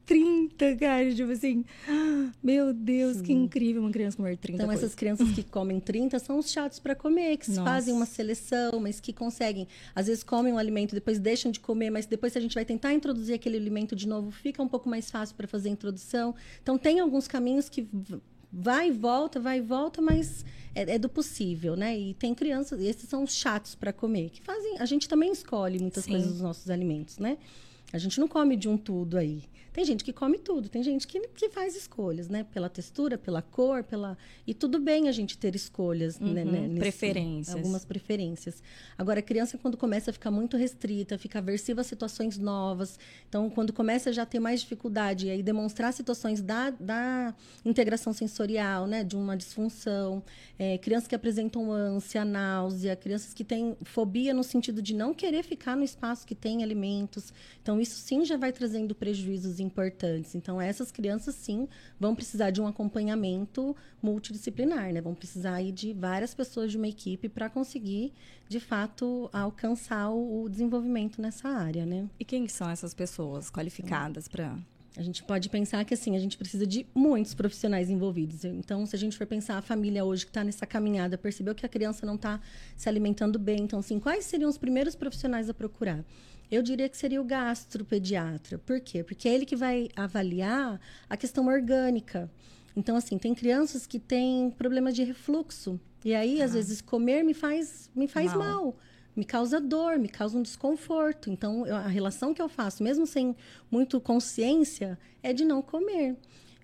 Nossa, 0.05 0.07
30, 0.07 0.77
cara. 0.77 1.15
Tipo 1.15 1.31
assim, 1.33 1.65
meu 2.43 2.73
Deus, 2.73 3.17
Sim. 3.19 3.23
que 3.23 3.33
incrível 3.33 3.83
uma 3.83 3.91
criança 3.91 4.17
comer 4.17 4.37
30 4.37 4.57
Então, 4.57 4.67
coisas. 4.67 4.85
essas 4.85 4.95
crianças 4.95 5.31
que 5.31 5.43
comem 5.43 5.81
30 5.81 6.19
são 6.19 6.39
os 6.39 6.51
chatos 6.51 6.79
para 6.79 6.95
comer, 6.95 7.37
que 7.39 7.49
Nossa. 7.51 7.65
fazem 7.65 7.95
uma 7.95 8.07
seleção, 8.07 8.79
mas 8.81 9.01
que 9.01 9.13
conseguem. 9.13 9.67
Às 9.95 10.07
vezes 10.07 10.23
comem 10.23 10.53
um 10.53 10.59
alimento, 10.59 10.95
depois 10.95 11.19
deixam 11.19 11.51
de 11.51 11.61
comer, 11.61 11.91
mas 11.91 12.07
depois 12.07 12.33
se 12.33 12.39
a 12.39 12.43
gente 12.43 12.55
vai 12.55 12.65
tentar 12.65 12.93
introduzir 12.93 13.35
aquele 13.35 13.57
alimento 13.57 13.97
de 13.97 14.07
novo, 14.07 14.31
fica 14.31 14.63
um 14.63 14.69
pouco 14.69 14.89
mais 14.89 15.11
fácil 15.11 15.35
para 15.37 15.47
fazer 15.49 15.69
a 15.69 15.73
introdução. 15.73 16.35
Então, 16.63 16.77
tem 16.79 17.01
alguns 17.01 17.27
caminhos 17.27 17.69
que 17.69 17.87
vai 18.53 18.89
e 18.89 18.93
volta, 18.93 19.41
vai 19.41 19.59
e 19.59 19.61
volta, 19.61 20.01
mas 20.01 20.45
é, 20.75 20.95
é, 20.95 20.99
do 20.99 21.09
possível, 21.09 21.75
né? 21.77 21.99
E 21.99 22.15
tem 22.15 22.35
crianças, 22.35 22.81
e 22.81 22.87
esses 22.87 23.09
são 23.09 23.25
os 23.25 23.35
chatos 23.35 23.75
para 23.75 23.93
comer, 23.93 24.31
que 24.31 24.41
fazem. 24.43 24.79
A 24.79 24.87
gente 24.87 25.09
também 25.09 25.33
escolhe 25.33 25.79
muitas 25.81 26.05
Sim. 26.05 26.13
coisas 26.13 26.33
dos 26.33 26.41
nossos 26.41 26.71
alimentos, 26.71 27.19
né? 27.19 27.37
A 27.93 27.99
gente 27.99 28.19
não 28.19 28.27
come 28.29 28.57
de 28.57 28.69
um 28.69 28.77
tudo 28.77 29.17
aí. 29.17 29.43
Tem 29.75 29.85
gente 29.85 30.05
que 30.05 30.13
come 30.13 30.39
tudo, 30.39 30.69
tem 30.69 30.85
gente 30.85 31.05
que, 31.05 31.19
que 31.35 31.49
faz 31.49 31.75
escolhas, 31.75 32.29
né? 32.29 32.47
Pela 32.53 32.69
textura, 32.69 33.19
pela 33.19 33.43
cor, 33.43 33.83
pela. 33.83 34.17
E 34.47 34.55
tudo 34.55 34.79
bem 34.79 35.09
a 35.09 35.13
gente 35.13 35.37
ter 35.37 35.57
escolhas, 35.57 36.21
né, 36.21 36.45
uhum, 36.45 36.53
né? 36.53 36.61
Nesse, 36.69 36.79
preferências. 36.79 37.57
Algumas 37.57 37.85
preferências. 37.85 38.63
Agora, 38.97 39.19
a 39.19 39.23
criança, 39.23 39.59
quando 39.59 39.77
começa 39.77 40.11
a 40.11 40.13
ficar 40.13 40.31
muito 40.31 40.57
restrita, 40.57 41.19
fica 41.19 41.41
aversiva 41.41 41.81
a 41.81 41.85
situações 41.85 42.39
novas. 42.39 43.01
Então, 43.29 43.51
quando 43.51 43.73
começa 43.73 44.11
a 44.11 44.13
já 44.13 44.25
ter 44.25 44.39
mais 44.39 44.61
dificuldade, 44.61 45.27
e 45.27 45.31
aí 45.31 45.43
demonstrar 45.43 45.93
situações 45.93 46.41
da, 46.41 46.71
da 46.71 47.35
integração 47.65 48.13
sensorial, 48.13 48.87
né? 48.87 49.03
De 49.03 49.17
uma 49.17 49.37
disfunção. 49.37 50.23
É, 50.57 50.79
crianças 50.79 51.09
que 51.09 51.17
apresentam 51.17 51.73
ânsia, 51.73 52.25
náusea, 52.25 52.95
crianças 52.95 53.35
que 53.35 53.43
têm 53.43 53.77
fobia 53.83 54.33
no 54.33 54.45
sentido 54.45 54.81
de 54.81 54.95
não 54.95 55.13
querer 55.13 55.43
ficar 55.43 55.77
no 55.77 55.83
espaço 55.83 56.25
que 56.25 56.35
tem 56.37 56.63
alimentos. 56.63 57.33
Então, 57.61 57.81
isso 57.81 57.99
sim 57.99 58.25
já 58.25 58.37
vai 58.37 58.53
trazendo 58.53 58.95
prejuízos 58.95 59.64
importantes. 59.65 60.35
Então, 60.35 60.61
essas 60.61 60.93
crianças, 60.93 61.35
sim, 61.35 61.67
vão 61.99 62.15
precisar 62.15 62.51
de 62.51 62.61
um 62.61 62.67
acompanhamento 62.67 63.77
multidisciplinar, 64.03 64.93
né? 64.93 65.01
Vão 65.01 65.15
precisar 65.15 65.55
aí 65.55 65.73
de 65.73 65.93
várias 65.93 66.35
pessoas 66.35 66.71
de 66.71 66.77
uma 66.77 66.89
equipe 66.89 67.29
para 67.29 67.49
conseguir, 67.49 68.13
de 68.49 68.61
fato, 68.61 69.29
alcançar 69.33 70.11
o, 70.11 70.49
desenvolvimento 70.49 71.21
nessa 71.21 71.49
área, 71.49 71.87
né? 71.87 72.09
E 72.19 72.25
quem 72.25 72.47
são 72.49 72.69
essas 72.69 72.95
pessoas 72.95 73.51
qualificadas 73.51 74.29
para 74.29 74.57
A 74.97 75.03
gente 75.03 75.23
pode 75.25 75.49
pensar 75.49 75.85
que 75.85 75.95
assim, 75.95 76.17
a 76.17 76.21
gente 76.21 76.37
precisa 76.37 76.67
de 76.67 76.87
muitos 76.95 77.35
profissionais 77.35 77.91
envolvidos. 77.91 78.45
Então, 78.45 78.87
se 78.87 78.95
a 78.95 78.99
gente 78.99 79.17
for 79.17 79.27
pensar 79.27 79.59
a 79.59 79.63
família 79.63 80.05
hoje 80.05 80.25
que 80.25 80.31
está 80.31 80.45
nessa 80.45 80.67
caminhada, 80.67 81.19
percebeu 81.19 81.55
que 81.55 81.67
a 81.67 81.69
criança 81.69 82.07
não 82.07 82.15
está 82.15 82.41
se 82.77 82.89
alimentando 82.89 83.39
bem, 83.39 83.63
então 83.63 83.79
assim, 83.79 83.99
quais 83.99 84.25
seriam 84.25 84.49
os 84.49 84.59
primeiros 84.59 84.95
profissionais 84.95 85.49
a 85.49 85.55
procurar? 85.55 86.05
Eu 86.51 86.63
diria 86.63 86.89
que 86.89 86.97
seria 86.97 87.21
o 87.21 87.25
gastropediatra. 87.25 88.59
Por 88.59 88.81
quê? 88.81 89.03
Porque 89.03 89.29
é 89.29 89.35
ele 89.35 89.47
que 89.47 89.57
vai 89.57 89.89
avaliar 89.97 90.81
a 91.09 91.17
questão 91.17 91.47
orgânica. 91.47 92.31
Então, 92.77 92.97
assim, 92.97 93.19
tem 93.19 93.35
crianças 93.35 93.87
que 93.87 93.99
têm 93.99 94.51
problemas 94.51 94.95
de 94.95 95.05
refluxo. 95.05 95.81
E 96.05 96.15
aí, 96.15 96.43
ah. 96.43 96.45
às 96.45 96.55
vezes, 96.55 96.81
comer 96.81 97.23
me 97.23 97.35
faz, 97.35 97.91
me 97.95 98.07
faz 98.07 98.33
mal. 98.35 98.39
mal 98.39 98.77
me 99.17 99.25
causa 99.25 99.61
dor, 99.61 99.99
me 99.99 100.09
causa 100.09 100.37
um 100.37 100.43
desconforto. 100.43 101.31
Então, 101.31 101.67
eu, 101.67 101.77
a 101.77 101.87
relação 101.87 102.35
que 102.35 102.43
eu 102.43 102.49
faço, 102.49 102.83
mesmo 102.83 103.07
sem 103.07 103.37
muito 103.71 104.01
consciência, 104.01 104.99
é 105.23 105.33
de 105.33 105.45
não 105.45 105.63
comer. 105.63 106.17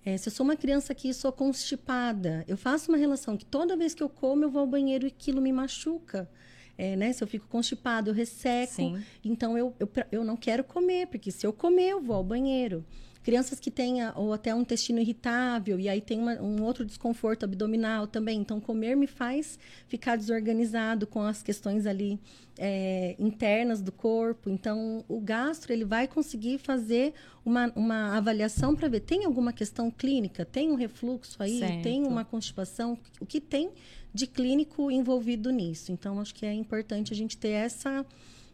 É, 0.03 0.17
se 0.17 0.27
eu 0.27 0.33
sou 0.33 0.43
uma 0.43 0.55
criança 0.55 0.93
que 0.93 1.13
sou 1.13 1.31
constipada, 1.31 2.43
eu 2.47 2.57
faço 2.57 2.91
uma 2.91 2.97
relação 2.97 3.37
que 3.37 3.45
toda 3.45 3.77
vez 3.77 3.93
que 3.93 4.01
eu 4.01 4.09
como, 4.09 4.43
eu 4.43 4.49
vou 4.49 4.61
ao 4.61 4.67
banheiro 4.67 5.05
e 5.05 5.07
aquilo 5.07 5.41
me 5.41 5.51
machuca. 5.51 6.29
É, 6.81 6.95
né? 6.95 7.13
Se 7.13 7.23
eu 7.23 7.27
fico 7.27 7.47
constipado, 7.47 8.09
eu 8.09 8.13
resseco. 8.13 8.73
Sim. 8.73 9.03
Então, 9.23 9.55
eu, 9.55 9.71
eu, 9.79 9.87
eu 10.11 10.23
não 10.23 10.35
quero 10.35 10.63
comer, 10.63 11.05
porque 11.05 11.29
se 11.29 11.45
eu 11.45 11.53
comer, 11.53 11.89
eu 11.89 12.01
vou 12.01 12.15
ao 12.15 12.23
banheiro. 12.23 12.83
Crianças 13.21 13.59
que 13.59 13.69
têm 13.69 13.97
ou 14.15 14.33
até 14.33 14.53
um 14.55 14.61
intestino 14.61 14.99
irritável 14.99 15.79
e 15.79 15.87
aí 15.87 16.01
tem 16.01 16.19
uma, 16.19 16.41
um 16.41 16.63
outro 16.63 16.83
desconforto 16.83 17.43
abdominal 17.43 18.07
também. 18.07 18.39
Então, 18.39 18.59
comer 18.59 18.97
me 18.97 19.05
faz 19.05 19.59
ficar 19.87 20.15
desorganizado 20.15 21.05
com 21.05 21.21
as 21.21 21.43
questões 21.43 21.85
ali 21.85 22.19
é, 22.57 23.15
internas 23.19 23.79
do 23.79 23.91
corpo. 23.91 24.49
Então, 24.49 25.05
o 25.07 25.21
gastro 25.21 25.71
ele 25.71 25.85
vai 25.85 26.07
conseguir 26.07 26.57
fazer 26.57 27.13
uma, 27.45 27.71
uma 27.75 28.17
avaliação 28.17 28.75
para 28.75 28.87
ver 28.87 29.01
tem 29.01 29.23
alguma 29.23 29.53
questão 29.53 29.91
clínica, 29.91 30.43
tem 30.43 30.71
um 30.71 30.75
refluxo 30.75 31.43
aí, 31.43 31.59
certo. 31.59 31.83
tem 31.83 32.03
uma 32.07 32.25
constipação, 32.25 32.97
o 33.19 33.25
que 33.25 33.39
tem 33.39 33.71
de 34.13 34.27
clínico 34.27 34.91
envolvido 34.91 35.51
nisso. 35.51 35.91
Então, 35.91 36.19
acho 36.19 36.33
que 36.33 36.45
é 36.45 36.53
importante 36.53 37.13
a 37.13 37.15
gente 37.15 37.37
ter 37.37 37.49
essa 37.49 38.05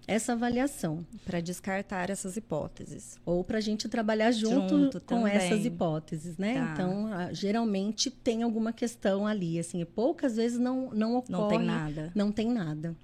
essa 0.08 0.32
avaliação. 0.32 1.06
Para 1.26 1.42
descartar 1.42 2.10
essas 2.10 2.38
hipóteses. 2.38 3.20
Ou 3.26 3.44
para 3.44 3.58
a 3.58 3.62
gente 3.62 3.90
trabalhar 3.90 4.32
junto, 4.32 4.70
junto 4.70 5.02
com 5.02 5.24
também. 5.24 5.34
essas 5.34 5.66
hipóteses, 5.66 6.38
né? 6.38 6.54
Tá. 6.54 6.72
Então, 6.72 7.10
geralmente 7.34 8.10
tem 8.10 8.42
alguma 8.42 8.72
questão 8.72 9.28
ali, 9.28 9.60
assim, 9.60 9.84
poucas 9.84 10.38
vezes 10.38 10.58
não, 10.58 10.92
não 10.92 11.18
ocorre. 11.18 11.32
Não 11.32 11.48
tem 11.50 11.60
nada. 11.60 12.12
Não 12.16 12.32
tem 12.32 12.50
nada. 12.50 12.96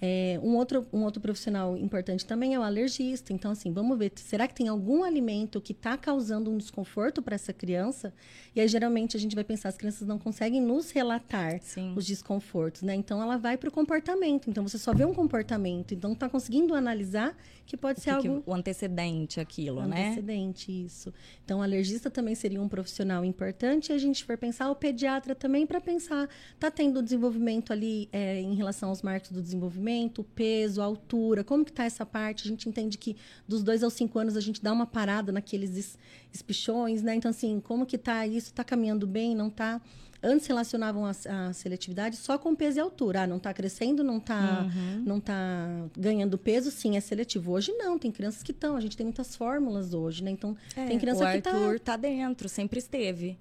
É, 0.00 0.38
um, 0.42 0.54
outro, 0.56 0.86
um 0.92 1.02
outro 1.02 1.20
profissional 1.20 1.76
importante 1.76 2.24
também 2.24 2.54
é 2.54 2.58
o 2.58 2.62
alergista. 2.62 3.32
Então, 3.32 3.50
assim, 3.50 3.72
vamos 3.72 3.98
ver, 3.98 4.12
será 4.16 4.46
que 4.46 4.54
tem 4.54 4.68
algum 4.68 5.02
alimento 5.02 5.60
que 5.60 5.72
está 5.72 5.96
causando 5.96 6.50
um 6.50 6.56
desconforto 6.56 7.20
para 7.20 7.34
essa 7.34 7.52
criança? 7.52 8.12
E 8.54 8.60
aí, 8.60 8.68
geralmente, 8.68 9.16
a 9.16 9.20
gente 9.20 9.34
vai 9.34 9.44
pensar, 9.44 9.68
as 9.70 9.76
crianças 9.76 10.06
não 10.06 10.18
conseguem 10.18 10.60
nos 10.60 10.90
relatar 10.90 11.60
Sim. 11.62 11.94
os 11.96 12.06
desconfortos, 12.06 12.82
né? 12.82 12.94
Então, 12.94 13.20
ela 13.20 13.36
vai 13.36 13.56
para 13.56 13.68
o 13.68 13.72
comportamento. 13.72 14.48
Então, 14.48 14.66
você 14.66 14.78
só 14.78 14.94
vê 14.94 15.04
um 15.04 15.14
comportamento, 15.14 15.94
então 15.94 16.12
está 16.12 16.28
conseguindo 16.28 16.74
analisar 16.74 17.36
que 17.66 17.76
pode 17.76 17.98
o 17.98 18.02
ser 18.02 18.18
que 18.18 18.28
algo... 18.28 18.42
Que 18.42 18.50
o 18.50 18.54
antecedente, 18.54 19.40
aquilo, 19.40 19.80
o 19.80 19.86
né? 19.86 20.06
Antecedente, 20.06 20.84
isso. 20.86 21.12
Então, 21.44 21.58
o 21.58 21.62
alergista 21.62 22.10
também 22.10 22.34
seria 22.34 22.62
um 22.62 22.68
profissional 22.68 23.24
importante. 23.24 23.92
E 23.92 23.94
a 23.94 23.98
gente 23.98 24.24
for 24.24 24.38
pensar, 24.38 24.70
o 24.70 24.74
pediatra 24.74 25.34
também, 25.34 25.66
para 25.66 25.80
pensar, 25.80 26.28
está 26.54 26.70
tendo 26.70 27.02
desenvolvimento 27.02 27.72
ali 27.72 28.08
é, 28.12 28.40
em 28.40 28.54
relação 28.54 28.88
aos 28.88 29.02
marcos 29.02 29.30
do 29.30 29.42
desenvolvimento, 29.42 29.87
o 30.18 30.24
peso, 30.24 30.80
a 30.80 30.84
altura, 30.84 31.42
como 31.42 31.64
que 31.64 31.70
está 31.70 31.84
essa 31.84 32.04
parte? 32.04 32.46
A 32.46 32.48
gente 32.48 32.68
entende 32.68 32.98
que 32.98 33.16
dos 33.46 33.62
dois 33.62 33.82
aos 33.82 33.94
cinco 33.94 34.18
anos 34.18 34.36
a 34.36 34.40
gente 34.40 34.62
dá 34.62 34.72
uma 34.72 34.86
parada 34.86 35.32
naqueles 35.32 35.98
espichões, 36.32 37.02
né? 37.02 37.14
Então, 37.14 37.30
assim, 37.30 37.60
como 37.60 37.86
que 37.86 37.96
está 37.96 38.26
isso? 38.26 38.48
Está 38.48 38.62
caminhando 38.62 39.06
bem? 39.06 39.34
Não 39.34 39.48
está? 39.48 39.80
Antes 40.22 40.46
relacionavam 40.48 41.06
a, 41.06 41.10
a, 41.10 41.52
seletividade 41.52 42.16
só 42.16 42.36
com 42.36 42.54
peso 42.54 42.78
e 42.78 42.80
altura. 42.80 43.22
Ah, 43.22 43.26
não 43.26 43.36
está 43.36 43.54
crescendo, 43.54 44.02
não 44.02 44.18
está 44.18 44.62
uhum. 44.62 45.02
não 45.06 45.20
tá 45.20 45.88
ganhando 45.96 46.36
peso, 46.36 46.70
sim, 46.72 46.96
é 46.96 47.00
seletivo. 47.00 47.52
Hoje 47.52 47.72
não, 47.72 47.98
tem 47.98 48.10
crianças 48.10 48.42
que 48.42 48.50
estão. 48.50 48.76
A 48.76 48.80
gente 48.80 48.96
tem 48.96 49.06
muitas 49.06 49.36
fórmulas 49.36 49.94
hoje, 49.94 50.24
né? 50.24 50.32
Então, 50.32 50.56
é, 50.76 50.86
tem 50.86 50.98
criança 50.98 51.24
o 51.24 51.30
que 51.30 51.38
está... 51.38 51.52
O 51.52 51.54
Arthur 51.54 51.80
tá 51.80 51.96
dentro, 51.96 52.48
sempre 52.48 52.78
esteve 52.80 53.38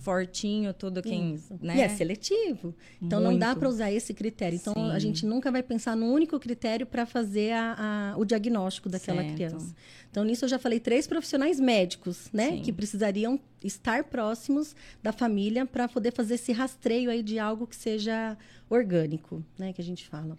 fortinho, 0.00 0.72
tudo 0.72 1.02
quem. 1.02 1.38
Né? 1.60 1.76
E 1.76 1.80
é 1.80 1.88
seletivo. 1.88 2.74
Então 3.00 3.20
Muito. 3.20 3.32
não 3.32 3.38
dá 3.38 3.54
para 3.54 3.68
usar 3.68 3.92
esse 3.92 4.14
critério. 4.14 4.56
Então 4.56 4.72
Sim. 4.72 4.90
a 4.90 4.98
gente 4.98 5.26
nunca 5.26 5.52
vai 5.52 5.62
pensar 5.62 5.94
no 5.94 6.06
único 6.06 6.38
critério 6.40 6.86
para 6.86 7.04
fazer 7.04 7.52
a, 7.52 8.12
a, 8.14 8.18
o 8.18 8.24
diagnóstico 8.24 8.88
daquela 8.88 9.22
certo. 9.22 9.34
criança. 9.34 9.74
Então 10.10 10.24
nisso 10.24 10.46
eu 10.46 10.48
já 10.48 10.58
falei 10.58 10.80
três 10.80 11.06
profissionais 11.06 11.60
médicos, 11.60 12.30
né? 12.32 12.52
Sim. 12.52 12.62
Que 12.62 12.72
precisariam 12.72 13.38
estar 13.62 14.04
próximos 14.04 14.74
da 15.02 15.12
família 15.12 15.66
para 15.66 15.86
poder 15.86 16.12
fazer 16.12 16.34
esse 16.34 16.50
rastreio 16.50 17.10
aí 17.10 17.22
de 17.22 17.38
algo 17.38 17.66
que 17.66 17.76
seja 17.76 18.36
orgânico, 18.70 19.44
né? 19.58 19.72
Que 19.72 19.82
a 19.82 19.84
gente 19.84 20.08
fala. 20.08 20.36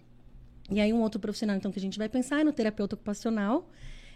E 0.70 0.80
aí 0.80 0.92
um 0.92 1.00
outro 1.00 1.20
profissional 1.20 1.56
então 1.56 1.70
que 1.70 1.78
a 1.78 1.82
gente 1.82 1.98
vai 1.98 2.08
pensar 2.08 2.40
é 2.40 2.44
no 2.44 2.52
terapeuta 2.52 2.96
ocupacional 2.96 3.68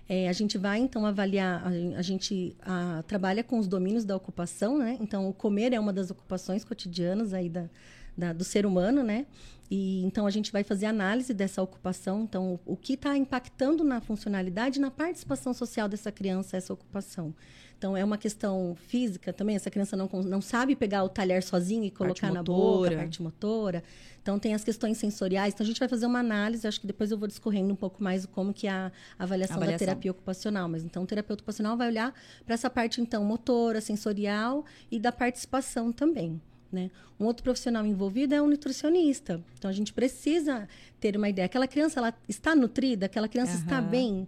é, 0.09 0.29
a 0.29 0.33
gente 0.33 0.57
vai, 0.57 0.79
então, 0.79 1.05
avaliar, 1.05 1.65
a, 1.97 2.03
gente 2.03 2.57
a, 2.63 3.03
trabalha 3.07 3.43
com 3.43 3.59
os 3.59 3.67
domínios 3.67 4.05
da 4.05 4.15
ocupação, 4.15 4.79
né? 4.79 4.97
Então, 5.01 5.29
o 5.29 5.33
comer 5.33 5.73
é 5.73 5.81
uma 5.81 5.93
das 5.93 6.11
ocupações 6.11 6.65
cotidianas 6.65 7.35
aí 7.35 7.49
da, 7.49 7.69
da 8.17 8.33
do 8.33 8.45
ser 8.45 8.65
humano, 8.65 9.03
né? 9.03 9.27
E 9.71 10.05
então 10.05 10.27
a 10.27 10.31
gente 10.31 10.53
vai 10.53 10.63
fazer 10.63 10.87
análise 10.87 11.35
dessa 11.35 11.61
ocupação, 11.61 12.23
então 12.23 12.55
o, 12.65 12.75
o 12.75 12.77
que 12.77 12.93
está 12.95 13.17
impactando 13.17 13.83
na 13.83 14.01
funcionalidade 14.01 14.79
na 14.79 14.93
participação 14.93 15.53
social 15.53 15.89
dessa 15.89 16.13
criança 16.13 16.57
essa 16.57 16.73
ocupação. 16.73 17.35
Então, 17.79 17.95
é 17.95 18.03
uma 18.03 18.17
questão 18.17 18.75
física 18.89 19.33
também. 19.33 19.55
Essa 19.55 19.71
criança 19.71 19.97
não, 19.97 20.09
não 20.25 20.41
sabe 20.41 20.75
pegar 20.75 21.05
o 21.05 21.09
talher 21.09 21.43
sozinha 21.43 21.87
e 21.87 21.91
colocar 21.91 22.33
na 22.33 22.43
boca, 22.43 22.95
a 22.95 22.97
parte 22.97 23.23
motora. 23.23 23.83
Então, 24.23 24.39
tem 24.39 24.55
as 24.55 24.65
questões 24.65 24.97
sensoriais. 24.97 25.53
Então, 25.53 25.63
a 25.63 25.67
gente 25.67 25.79
vai 25.79 25.89
fazer 25.89 26.07
uma 26.07 26.19
análise. 26.19 26.67
Acho 26.67 26.81
que 26.81 26.87
depois 26.87 27.11
eu 27.11 27.19
vou 27.19 27.29
discorrendo 27.29 27.73
um 27.73 27.77
pouco 27.77 28.03
mais 28.03 28.25
como 28.25 28.53
que 28.53 28.67
é 28.67 28.71
a 28.71 28.93
avaliação, 29.19 29.57
avaliação. 29.57 29.73
da 29.73 29.79
terapia 29.79 30.11
ocupacional. 30.11 30.69
Mas, 30.69 30.85
então, 30.85 31.03
o 31.03 31.07
terapeuta 31.07 31.43
ocupacional 31.43 31.77
vai 31.77 31.89
olhar 31.89 32.15
para 32.47 32.55
essa 32.55 32.71
parte, 32.71 33.01
então, 33.01 33.23
motora, 33.23 33.81
sensorial 33.81 34.65
e 34.91 34.99
da 34.99 35.13
participação 35.13 35.93
também. 35.93 36.41
Né? 36.73 36.91
Um 37.21 37.27
outro 37.27 37.45
profissional 37.45 37.85
envolvido 37.85 38.35
é 38.35 38.41
um 38.41 38.49
nutricionista. 38.49 39.41
Então, 39.59 39.71
a 39.71 39.75
gente 39.75 39.93
precisa 39.93 40.67
ter 40.99 41.15
uma 41.15 41.29
ideia. 41.29 41.45
Aquela 41.45 41.69
criança, 41.69 42.01
ela 42.01 42.15
está 42.27 42.57
nutrida? 42.57 43.07
Aquela 43.07 43.29
criança 43.29 43.53
uhum. 43.53 43.63
está 43.65 43.81
bem? 43.83 44.27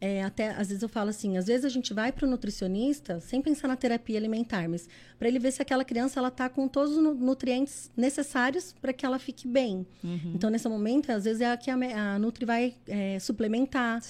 É, 0.00 0.22
até 0.22 0.50
às 0.50 0.68
vezes 0.68 0.82
eu 0.82 0.88
falo 0.88 1.10
assim, 1.10 1.36
às 1.36 1.46
vezes 1.46 1.64
a 1.64 1.68
gente 1.68 1.92
vai 1.92 2.10
para 2.10 2.26
o 2.26 2.30
nutricionista 2.30 3.20
sem 3.20 3.42
pensar 3.42 3.68
na 3.68 3.76
terapia 3.76 4.16
alimentar, 4.18 4.66
mas 4.68 4.88
para 5.18 5.28
ele 5.28 5.38
ver 5.38 5.52
se 5.52 5.60
aquela 5.60 5.84
criança 5.84 6.18
ela 6.18 6.28
está 6.28 6.48
com 6.48 6.66
todos 6.66 6.96
os 6.96 7.18
nutrientes 7.18 7.90
necessários 7.94 8.74
para 8.80 8.92
que 8.94 9.04
ela 9.04 9.18
fique 9.18 9.46
bem. 9.46 9.86
Uhum. 10.02 10.32
Então 10.34 10.48
nesse 10.48 10.66
momento, 10.68 11.10
às 11.10 11.24
vezes 11.24 11.42
é 11.42 11.54
que 11.56 11.70
a, 11.70 12.14
a 12.14 12.18
Nutri 12.18 12.46
vai 12.46 12.74
é, 12.88 13.18
suplementar, 13.18 14.00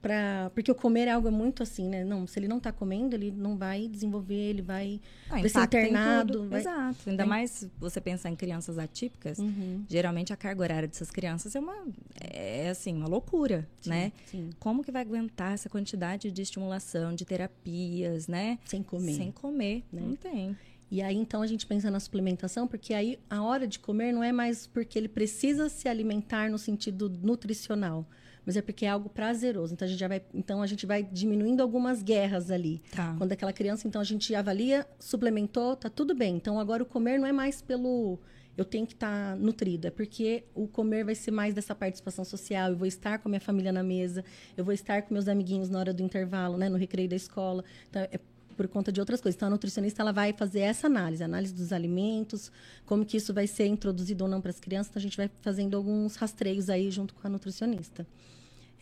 para 0.00 0.50
porque 0.54 0.72
o 0.72 0.74
comer 0.74 1.08
é 1.08 1.10
algo 1.10 1.30
muito 1.30 1.62
assim, 1.62 1.86
né? 1.86 2.02
Não, 2.02 2.26
se 2.26 2.38
ele 2.38 2.48
não 2.48 2.56
está 2.56 2.72
comendo, 2.72 3.14
ele 3.14 3.30
não 3.30 3.58
vai 3.58 3.86
desenvolver, 3.86 4.34
ele 4.34 4.62
vai, 4.62 4.98
ah, 5.28 5.40
vai 5.40 5.48
ser 5.48 5.62
internado. 5.64 6.48
Vai... 6.48 6.60
Exato. 6.60 7.10
Ainda 7.10 7.26
mais 7.26 7.68
você 7.78 8.00
pensar 8.00 8.30
em 8.30 8.36
crianças 8.36 8.78
atípicas, 8.78 9.38
uhum. 9.38 9.84
geralmente 9.86 10.32
a 10.32 10.36
carga 10.36 10.62
horária 10.62 10.88
dessas 10.88 11.10
crianças 11.10 11.54
é 11.54 11.60
uma 11.60 11.76
é 12.18 12.70
assim 12.70 12.96
uma 12.96 13.08
loucura, 13.08 13.68
sim, 13.82 13.90
né? 13.90 14.12
Sim. 14.24 14.50
Como 14.58 14.82
que 14.82 14.90
vai 14.90 15.04
aguentar 15.10 15.52
essa 15.52 15.68
quantidade 15.68 16.30
de 16.30 16.42
estimulação, 16.42 17.14
de 17.14 17.24
terapias, 17.24 18.28
né? 18.28 18.58
Sem 18.64 18.82
comer. 18.82 19.14
Sem 19.14 19.32
comer, 19.32 19.84
né? 19.92 20.02
não 20.02 20.16
tem. 20.16 20.56
E 20.90 21.00
aí, 21.00 21.16
então, 21.16 21.40
a 21.40 21.46
gente 21.46 21.66
pensa 21.66 21.90
na 21.90 22.00
suplementação, 22.00 22.66
porque 22.66 22.92
aí 22.92 23.18
a 23.28 23.42
hora 23.42 23.66
de 23.66 23.78
comer 23.78 24.12
não 24.12 24.24
é 24.24 24.32
mais 24.32 24.66
porque 24.66 24.98
ele 24.98 25.08
precisa 25.08 25.68
se 25.68 25.88
alimentar 25.88 26.50
no 26.50 26.58
sentido 26.58 27.08
nutricional, 27.08 28.04
mas 28.44 28.56
é 28.56 28.62
porque 28.62 28.84
é 28.84 28.88
algo 28.88 29.08
prazeroso. 29.08 29.72
Então, 29.72 29.86
a 29.86 29.88
gente 29.88 30.00
já 30.00 30.08
vai, 30.08 30.20
então, 30.34 30.62
a 30.62 30.66
gente 30.66 30.86
vai 30.86 31.04
diminuindo 31.04 31.62
algumas 31.62 32.02
guerras 32.02 32.50
ali. 32.50 32.82
Tá. 32.90 33.14
Quando 33.16 33.30
aquela 33.30 33.52
criança, 33.52 33.86
então, 33.86 34.00
a 34.00 34.04
gente 34.04 34.34
avalia, 34.34 34.84
suplementou, 34.98 35.76
tá 35.76 35.88
tudo 35.88 36.12
bem. 36.12 36.34
Então, 36.34 36.58
agora 36.58 36.82
o 36.82 36.86
comer 36.86 37.18
não 37.18 37.26
é 37.26 37.32
mais 37.32 37.62
pelo 37.62 38.18
eu 38.56 38.64
tenho 38.64 38.86
que 38.86 38.94
estar 38.94 39.30
tá 39.30 39.36
nutrida, 39.36 39.88
é 39.88 39.90
porque 39.90 40.44
o 40.54 40.66
comer 40.66 41.04
vai 41.04 41.14
ser 41.14 41.30
mais 41.30 41.54
dessa 41.54 41.74
participação 41.74 42.24
social, 42.24 42.70
eu 42.70 42.76
vou 42.76 42.86
estar 42.86 43.18
com 43.18 43.28
a 43.28 43.30
minha 43.30 43.40
família 43.40 43.72
na 43.72 43.82
mesa, 43.82 44.24
eu 44.56 44.64
vou 44.64 44.74
estar 44.74 45.02
com 45.02 45.14
meus 45.14 45.28
amiguinhos 45.28 45.68
na 45.68 45.78
hora 45.78 45.92
do 45.92 46.02
intervalo, 46.02 46.56
né, 46.58 46.68
no 46.68 46.76
recreio 46.76 47.08
da 47.08 47.16
escola. 47.16 47.64
Então, 47.88 48.02
é 48.02 48.20
por 48.56 48.68
conta 48.68 48.92
de 48.92 49.00
outras 49.00 49.22
coisas. 49.22 49.36
Então, 49.36 49.48
a 49.48 49.50
nutricionista 49.50 50.02
ela 50.02 50.12
vai 50.12 50.34
fazer 50.34 50.60
essa 50.60 50.86
análise, 50.86 51.24
análise 51.24 51.54
dos 51.54 51.72
alimentos, 51.72 52.52
como 52.84 53.06
que 53.06 53.16
isso 53.16 53.32
vai 53.32 53.46
ser 53.46 53.66
introduzido 53.66 54.24
ou 54.24 54.28
não 54.28 54.38
para 54.38 54.50
as 54.50 54.60
crianças. 54.60 54.90
Então, 54.90 55.00
a 55.00 55.02
gente 55.02 55.16
vai 55.16 55.30
fazendo 55.40 55.78
alguns 55.78 56.16
rastreios 56.16 56.68
aí 56.68 56.90
junto 56.90 57.14
com 57.14 57.26
a 57.26 57.30
nutricionista. 57.30 58.06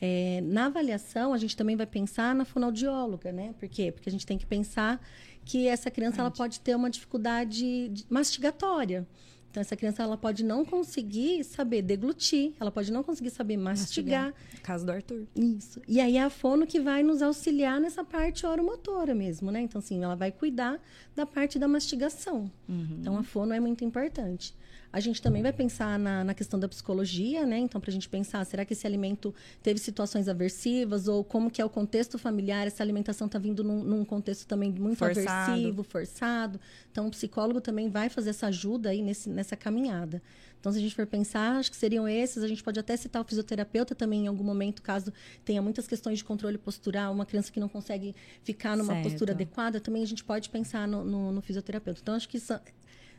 É, 0.00 0.40
na 0.42 0.66
avaliação, 0.66 1.32
a 1.32 1.38
gente 1.38 1.56
também 1.56 1.76
vai 1.76 1.86
pensar 1.86 2.34
na 2.34 2.44
fonoaudióloga, 2.44 3.30
né? 3.30 3.54
Por 3.58 3.68
quê? 3.68 3.92
Porque 3.92 4.08
a 4.08 4.12
gente 4.12 4.26
tem 4.26 4.36
que 4.36 4.46
pensar 4.46 5.00
que 5.44 5.68
essa 5.68 5.90
criança 5.90 6.20
ela 6.20 6.30
pode 6.30 6.58
ter 6.60 6.74
uma 6.74 6.90
dificuldade 6.90 8.04
mastigatória. 8.10 9.06
Então, 9.50 9.60
essa 9.60 9.74
criança 9.74 10.02
ela 10.02 10.16
pode 10.16 10.44
não 10.44 10.64
conseguir 10.64 11.42
saber 11.42 11.82
deglutir, 11.82 12.52
ela 12.60 12.70
pode 12.70 12.92
não 12.92 13.02
conseguir 13.02 13.30
saber 13.30 13.56
mastigar. 13.56 14.26
mastigar. 14.26 14.62
Caso 14.62 14.84
do 14.84 14.92
Arthur. 14.92 15.26
Isso. 15.34 15.80
E 15.88 16.00
aí 16.00 16.16
é 16.16 16.22
a 16.22 16.30
fono 16.30 16.66
que 16.66 16.78
vai 16.78 17.02
nos 17.02 17.22
auxiliar 17.22 17.80
nessa 17.80 18.04
parte 18.04 18.44
oromotora 18.46 19.14
mesmo, 19.14 19.50
né? 19.50 19.60
Então, 19.62 19.78
assim, 19.78 20.02
ela 20.04 20.14
vai 20.14 20.30
cuidar 20.30 20.78
da 21.16 21.24
parte 21.24 21.58
da 21.58 21.66
mastigação. 21.66 22.50
Uhum. 22.68 22.98
Então, 23.00 23.16
a 23.16 23.22
fono 23.22 23.54
é 23.54 23.60
muito 23.60 23.84
importante. 23.84 24.54
A 24.92 25.00
gente 25.00 25.20
também 25.20 25.42
vai 25.42 25.52
pensar 25.52 25.98
na, 25.98 26.24
na 26.24 26.34
questão 26.34 26.58
da 26.58 26.66
psicologia, 26.66 27.44
né? 27.44 27.58
Então, 27.58 27.80
para 27.80 27.90
a 27.90 27.92
gente 27.92 28.08
pensar, 28.08 28.44
será 28.44 28.64
que 28.64 28.72
esse 28.72 28.86
alimento 28.86 29.34
teve 29.62 29.78
situações 29.78 30.28
aversivas 30.28 31.08
ou 31.08 31.22
como 31.22 31.50
que 31.50 31.60
é 31.60 31.64
o 31.64 31.68
contexto 31.68 32.18
familiar? 32.18 32.66
Essa 32.66 32.82
alimentação 32.82 33.26
está 33.26 33.38
vindo 33.38 33.62
num, 33.62 33.84
num, 33.84 34.04
contexto 34.04 34.46
também 34.46 34.72
muito 34.72 34.98
forçado. 34.98 35.52
aversivo, 35.52 35.82
forçado. 35.82 36.60
Então, 36.90 37.06
o 37.06 37.10
psicólogo 37.10 37.60
também 37.60 37.90
vai 37.90 38.08
fazer 38.08 38.30
essa 38.30 38.46
ajuda 38.46 38.88
aí 38.88 39.02
nesse, 39.02 39.28
nessa 39.28 39.56
caminhada. 39.56 40.22
Então, 40.60 40.72
se 40.72 40.78
a 40.78 40.80
gente 40.80 40.94
for 40.94 41.06
pensar, 41.06 41.56
acho 41.58 41.70
que 41.70 41.76
seriam 41.76 42.08
esses. 42.08 42.42
A 42.42 42.48
gente 42.48 42.62
pode 42.62 42.80
até 42.80 42.96
citar 42.96 43.22
o 43.22 43.24
fisioterapeuta 43.24 43.94
também 43.94 44.24
em 44.24 44.26
algum 44.26 44.42
momento, 44.42 44.82
caso 44.82 45.12
tenha 45.44 45.62
muitas 45.62 45.86
questões 45.86 46.18
de 46.18 46.24
controle 46.24 46.58
postural, 46.58 47.12
uma 47.12 47.24
criança 47.24 47.52
que 47.52 47.60
não 47.60 47.68
consegue 47.68 48.14
ficar 48.42 48.76
numa 48.76 48.94
certo. 48.94 49.04
postura 49.04 49.32
adequada, 49.32 49.80
também 49.80 50.02
a 50.02 50.06
gente 50.06 50.24
pode 50.24 50.48
pensar 50.50 50.88
no, 50.88 51.04
no, 51.04 51.32
no 51.32 51.40
fisioterapeuta. 51.40 52.00
Então, 52.02 52.14
acho 52.14 52.28
que 52.28 52.38
isso, 52.38 52.52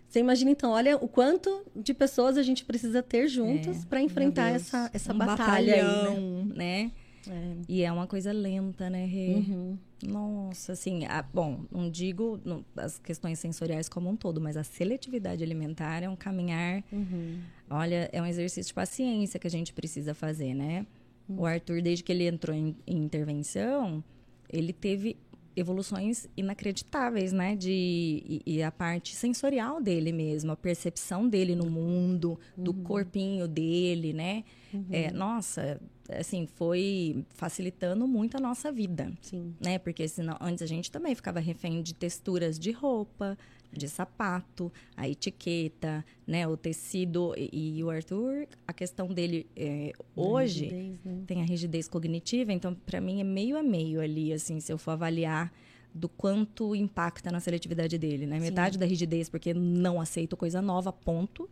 você 0.09 0.19
imagina, 0.19 0.49
então, 0.49 0.71
olha 0.71 0.97
o 0.97 1.07
quanto 1.07 1.63
de 1.75 1.93
pessoas 1.93 2.35
a 2.35 2.41
gente 2.41 2.65
precisa 2.65 3.03
ter 3.03 3.27
juntas 3.27 3.83
é, 3.83 3.85
para 3.85 4.01
enfrentar 4.01 4.49
essa, 4.49 4.89
essa 4.91 5.13
um 5.13 5.17
batalha 5.19 5.83
batalhão, 5.83 6.15
aí, 6.15 6.57
né? 6.57 6.83
né? 6.85 6.91
É. 7.29 7.55
E 7.67 7.83
é 7.83 7.91
uma 7.91 8.07
coisa 8.07 8.31
lenta, 8.31 8.89
né, 8.89 9.05
Rê? 9.05 9.35
Uhum. 9.35 9.77
Nossa, 10.03 10.71
assim, 10.71 11.05
a, 11.05 11.21
bom, 11.21 11.63
não 11.71 11.91
digo 11.91 12.39
as 12.75 12.97
questões 12.97 13.37
sensoriais 13.37 13.87
como 13.87 14.09
um 14.09 14.15
todo, 14.15 14.41
mas 14.41 14.57
a 14.57 14.63
seletividade 14.63 15.43
alimentar 15.43 16.01
é 16.01 16.09
um 16.09 16.15
caminhar. 16.15 16.83
Uhum. 16.91 17.39
Olha, 17.69 18.09
é 18.11 18.19
um 18.19 18.25
exercício 18.25 18.69
de 18.69 18.73
paciência 18.73 19.39
que 19.39 19.45
a 19.45 19.51
gente 19.51 19.71
precisa 19.73 20.15
fazer, 20.15 20.55
né? 20.55 20.87
Uhum. 21.27 21.41
O 21.41 21.45
Arthur, 21.45 21.83
desde 21.83 22.03
que 22.03 22.11
ele 22.11 22.27
entrou 22.27 22.55
em, 22.55 22.75
em 22.87 22.97
intervenção, 22.97 24.03
ele 24.49 24.73
teve 24.73 25.17
evoluções 25.55 26.27
inacreditáveis, 26.35 27.31
né? 27.33 27.55
De, 27.55 27.71
e, 27.71 28.41
e, 28.45 28.63
a 28.63 28.71
parte 28.71 29.15
sensorial 29.15 29.81
dele 29.81 30.11
mesmo, 30.11 30.51
a 30.51 30.55
percepção 30.55 31.27
dele 31.27 31.55
no 31.55 31.69
mundo, 31.69 32.39
do 32.57 32.71
uhum. 32.71 32.83
corpinho 32.83 33.47
dele, 33.47 34.13
né? 34.13 34.43
Uhum. 34.73 34.85
É, 34.91 35.11
nossa, 35.11 35.79
assim, 36.09 36.47
foi 36.55 37.25
facilitando 37.29 38.07
muito 38.07 38.37
a 38.37 38.39
nossa 38.39 38.71
vida. 38.71 39.11
Sim. 39.21 39.53
Né? 39.59 39.77
Porque 39.77 40.07
senão, 40.07 40.37
antes 40.39 40.61
a 40.61 40.67
gente 40.67 40.91
também 40.91 41.13
ficava 41.15 41.39
refém 41.39 41.81
de 41.81 41.93
texturas 41.93 42.57
de 42.57 42.71
roupa, 42.71 43.37
de 43.71 43.87
sapato, 43.87 44.71
a 44.95 45.07
etiqueta, 45.07 46.03
né, 46.25 46.47
o 46.47 46.57
tecido 46.57 47.33
e, 47.37 47.77
e 47.77 47.83
o 47.83 47.89
Arthur, 47.89 48.47
a 48.67 48.73
questão 48.73 49.07
dele 49.07 49.45
é, 49.55 49.93
hoje 50.15 50.65
rigidez, 50.65 50.99
né? 51.05 51.23
tem 51.27 51.41
a 51.41 51.45
rigidez 51.45 51.87
cognitiva, 51.87 52.51
então 52.51 52.73
para 52.73 52.99
mim 52.99 53.21
é 53.21 53.23
meio 53.23 53.57
a 53.57 53.63
meio 53.63 54.01
ali, 54.01 54.33
assim, 54.33 54.59
se 54.59 54.71
eu 54.71 54.77
for 54.77 54.91
avaliar 54.91 55.51
do 55.93 56.07
quanto 56.07 56.75
impacta 56.75 57.31
na 57.31 57.39
seletividade 57.39 57.97
dele, 57.97 58.25
né? 58.25 58.39
Sim. 58.39 58.45
Metade 58.45 58.77
da 58.77 58.85
rigidez 58.85 59.27
porque 59.29 59.53
não 59.53 59.99
aceito 59.99 60.37
coisa 60.37 60.61
nova, 60.61 60.93
ponto. 60.93 61.49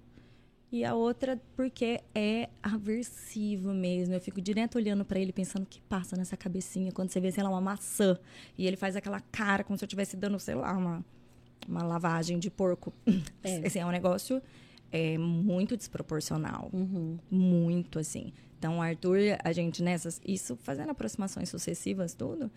E 0.71 0.83
a 0.83 0.93
outra 0.93 1.41
porque 1.55 2.01
é 2.13 2.49
aversivo 2.61 3.73
mesmo. 3.73 4.13
Eu 4.13 4.19
fico 4.19 4.41
direto 4.41 4.75
olhando 4.75 5.05
para 5.05 5.17
ele 5.17 5.31
pensando 5.31 5.63
o 5.63 5.65
que 5.65 5.79
passa 5.81 6.17
nessa 6.17 6.35
cabecinha 6.35 6.91
quando 6.91 7.09
você 7.09 7.21
vê, 7.21 7.31
sei 7.31 7.41
lá, 7.41 7.49
uma 7.49 7.61
maçã 7.61 8.19
e 8.57 8.67
ele 8.67 8.75
faz 8.75 8.95
aquela 8.95 9.21
cara 9.21 9.63
como 9.63 9.77
se 9.77 9.83
eu 9.83 9.87
estivesse 9.87 10.17
dando, 10.17 10.37
sei 10.39 10.55
lá, 10.55 10.77
uma 10.77 11.05
uma 11.67 11.83
lavagem 11.83 12.39
de 12.39 12.49
porco. 12.49 12.93
É, 13.43 13.67
assim, 13.67 13.79
é 13.79 13.85
um 13.85 13.91
negócio 13.91 14.41
é, 14.91 15.17
muito 15.17 15.77
desproporcional. 15.77 16.69
Uhum. 16.73 17.17
Muito, 17.29 17.99
assim. 17.99 18.33
Então, 18.57 18.79
o 18.79 18.81
Arthur, 18.81 19.19
a 19.43 19.51
gente 19.53 19.83
nessas... 19.83 20.19
Isso, 20.25 20.55
fazendo 20.57 20.89
aproximações 20.89 21.49
sucessivas, 21.49 22.13
tudo, 22.13 22.51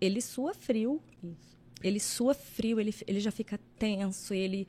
ele 0.00 0.20
sua 0.20 0.52
frio. 0.52 1.00
Isso. 1.22 1.56
Ele 1.82 2.00
sua 2.00 2.34
frio, 2.34 2.80
ele, 2.80 2.94
ele 3.06 3.20
já 3.20 3.30
fica 3.30 3.58
tenso, 3.78 4.34
ele... 4.34 4.66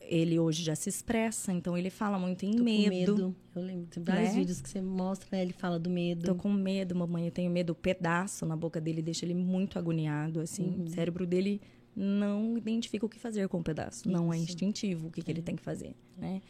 Ele 0.00 0.38
hoje 0.38 0.62
já 0.62 0.74
se 0.74 0.88
expressa, 0.88 1.52
então 1.52 1.76
ele 1.76 1.90
fala 1.90 2.18
muito 2.18 2.42
em 2.42 2.58
medo. 2.58 3.14
medo. 3.14 3.36
Eu 3.54 3.60
lembro, 3.62 3.88
tem 3.88 4.02
vários 4.02 4.30
né? 4.30 4.36
vídeos 4.36 4.58
que 4.62 4.66
você 4.70 4.80
mostra, 4.80 5.28
né? 5.30 5.42
Ele 5.42 5.52
fala 5.52 5.78
do 5.78 5.90
medo. 5.90 6.24
Tô 6.24 6.34
com 6.34 6.50
medo, 6.50 6.96
mamãe, 6.96 7.26
eu 7.26 7.30
tenho 7.30 7.50
medo. 7.50 7.70
O 7.70 7.74
pedaço 7.74 8.46
na 8.46 8.56
boca 8.56 8.80
dele 8.80 9.02
deixa 9.02 9.26
ele 9.26 9.34
muito 9.34 9.78
agoniado, 9.78 10.40
assim. 10.40 10.64
Uhum. 10.64 10.84
O 10.84 10.88
cérebro 10.88 11.26
dele 11.26 11.60
não 11.98 12.56
identifica 12.56 13.04
o 13.04 13.08
que 13.08 13.18
fazer 13.18 13.48
com 13.48 13.58
o 13.58 13.62
pedaço. 13.62 14.00
Isso. 14.00 14.10
Não 14.10 14.32
é 14.32 14.38
instintivo 14.38 15.08
o 15.08 15.10
que, 15.10 15.20
que 15.20 15.30
ele 15.30 15.40
é. 15.40 15.42
tem 15.42 15.56
que 15.56 15.62
fazer, 15.62 15.94
né? 16.16 16.40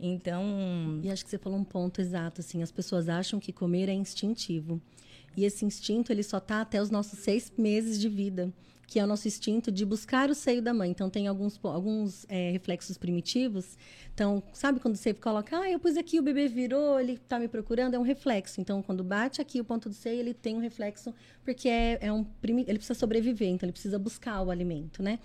Então... 0.00 1.00
E 1.02 1.10
acho 1.10 1.24
que 1.24 1.30
você 1.30 1.38
falou 1.38 1.58
um 1.58 1.64
ponto 1.64 2.00
exato, 2.00 2.40
assim. 2.40 2.62
As 2.62 2.72
pessoas 2.72 3.08
acham 3.08 3.38
que 3.38 3.52
comer 3.52 3.88
é 3.88 3.94
instintivo. 3.94 4.80
E 5.36 5.44
esse 5.44 5.64
instinto, 5.64 6.12
ele 6.12 6.22
só 6.22 6.40
tá 6.40 6.60
até 6.60 6.82
os 6.82 6.90
nossos 6.90 7.20
seis 7.20 7.52
meses 7.56 8.00
de 8.00 8.08
vida 8.08 8.52
que 8.86 9.00
é 9.00 9.04
o 9.04 9.06
nosso 9.06 9.26
instinto 9.26 9.72
de 9.72 9.84
buscar 9.84 10.30
o 10.30 10.34
seio 10.34 10.62
da 10.62 10.72
mãe. 10.72 10.90
Então, 10.90 11.10
tem 11.10 11.26
alguns, 11.26 11.58
alguns 11.62 12.24
é, 12.28 12.50
reflexos 12.52 12.96
primitivos. 12.96 13.76
Então, 14.14 14.42
sabe 14.52 14.78
quando 14.78 14.96
você 14.96 15.12
coloca, 15.12 15.58
ah, 15.58 15.70
eu 15.70 15.78
pus 15.78 15.96
aqui, 15.96 16.18
o 16.18 16.22
bebê 16.22 16.46
virou, 16.46 16.98
ele 17.00 17.14
está 17.14 17.38
me 17.38 17.48
procurando, 17.48 17.94
é 17.94 17.98
um 17.98 18.02
reflexo. 18.02 18.60
Então, 18.60 18.80
quando 18.82 19.02
bate 19.02 19.40
aqui 19.40 19.60
o 19.60 19.64
ponto 19.64 19.88
do 19.88 19.94
seio, 19.94 20.20
ele 20.20 20.32
tem 20.32 20.54
um 20.56 20.60
reflexo, 20.60 21.12
porque 21.44 21.68
é, 21.68 21.98
é 22.00 22.12
um 22.12 22.24
ele 22.42 22.78
precisa 22.78 22.94
sobreviver, 22.94 23.48
então 23.48 23.66
ele 23.66 23.72
precisa 23.72 23.98
buscar 23.98 24.40
o 24.42 24.50
alimento, 24.50 25.02
né? 25.02 25.18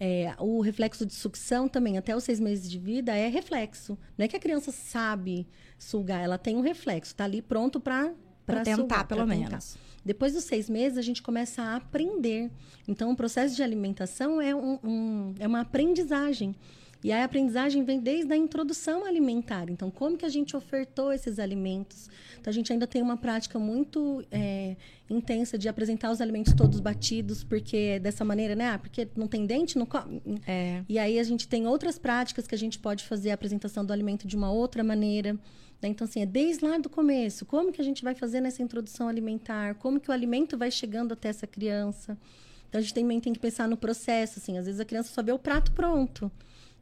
É, 0.00 0.34
o 0.38 0.60
reflexo 0.60 1.06
de 1.06 1.14
sucção 1.14 1.68
também, 1.68 1.96
até 1.96 2.16
os 2.16 2.24
seis 2.24 2.40
meses 2.40 2.68
de 2.68 2.78
vida, 2.78 3.14
é 3.14 3.28
reflexo. 3.28 3.96
Não 4.18 4.24
é 4.24 4.28
que 4.28 4.34
a 4.34 4.40
criança 4.40 4.72
sabe 4.72 5.46
sugar, 5.78 6.20
ela 6.20 6.38
tem 6.38 6.56
um 6.56 6.60
reflexo, 6.60 7.12
está 7.12 7.24
ali 7.24 7.40
pronto 7.40 7.78
para 7.78 8.12
tentar, 8.46 8.76
sugar, 8.76 9.06
pelo 9.06 9.26
menos. 9.26 9.74
Tentar. 9.74 9.92
Depois 10.04 10.32
dos 10.32 10.44
seis 10.44 10.68
meses, 10.68 10.98
a 10.98 11.02
gente 11.02 11.22
começa 11.22 11.62
a 11.62 11.76
aprender. 11.76 12.50
Então, 12.88 13.10
o 13.10 13.16
processo 13.16 13.54
de 13.54 13.62
alimentação 13.62 14.40
é, 14.40 14.54
um, 14.54 14.78
um, 14.82 15.34
é 15.38 15.46
uma 15.46 15.60
aprendizagem. 15.60 16.54
E 17.04 17.10
a 17.10 17.24
aprendizagem 17.24 17.82
vem 17.82 17.98
desde 17.98 18.32
a 18.32 18.36
introdução 18.36 19.04
alimentar. 19.04 19.68
Então, 19.68 19.90
como 19.90 20.16
que 20.16 20.24
a 20.24 20.28
gente 20.28 20.56
ofertou 20.56 21.12
esses 21.12 21.40
alimentos? 21.40 22.08
Então, 22.40 22.50
a 22.50 22.54
gente 22.54 22.72
ainda 22.72 22.86
tem 22.86 23.02
uma 23.02 23.16
prática 23.16 23.58
muito 23.58 24.24
é, 24.30 24.76
intensa 25.10 25.58
de 25.58 25.68
apresentar 25.68 26.12
os 26.12 26.20
alimentos 26.20 26.52
todos 26.54 26.78
batidos, 26.78 27.42
porque 27.42 27.98
dessa 27.98 28.24
maneira, 28.24 28.54
né? 28.54 28.70
Ah, 28.70 28.78
porque 28.78 29.08
não 29.16 29.26
tem 29.26 29.46
dente, 29.46 29.76
não 29.76 29.86
come. 29.86 30.22
É. 30.46 30.82
E 30.88 30.96
aí 30.96 31.18
a 31.18 31.24
gente 31.24 31.48
tem 31.48 31.66
outras 31.66 31.98
práticas 31.98 32.46
que 32.46 32.54
a 32.54 32.58
gente 32.58 32.78
pode 32.78 33.04
fazer 33.04 33.30
a 33.30 33.34
apresentação 33.34 33.84
do 33.84 33.92
alimento 33.92 34.26
de 34.26 34.36
uma 34.36 34.52
outra 34.52 34.84
maneira. 34.84 35.36
Né? 35.82 35.88
Então, 35.88 36.04
assim, 36.06 36.22
é 36.22 36.26
desde 36.26 36.64
lá 36.64 36.78
do 36.78 36.88
começo. 36.88 37.44
Como 37.44 37.72
que 37.72 37.80
a 37.80 37.84
gente 37.84 38.04
vai 38.04 38.14
fazer 38.14 38.40
nessa 38.40 38.62
introdução 38.62 39.08
alimentar? 39.08 39.74
Como 39.74 39.98
que 39.98 40.08
o 40.08 40.12
alimento 40.12 40.56
vai 40.56 40.70
chegando 40.70 41.12
até 41.12 41.28
essa 41.28 41.46
criança? 41.46 42.16
Então, 42.68 42.78
a 42.78 42.82
gente 42.82 42.94
também 42.94 43.20
tem 43.20 43.32
que 43.32 43.40
pensar 43.40 43.68
no 43.68 43.76
processo, 43.76 44.38
assim. 44.38 44.56
Às 44.56 44.66
vezes 44.66 44.80
a 44.80 44.84
criança 44.84 45.12
só 45.12 45.22
vê 45.22 45.32
o 45.32 45.38
prato 45.38 45.72
pronto. 45.72 46.30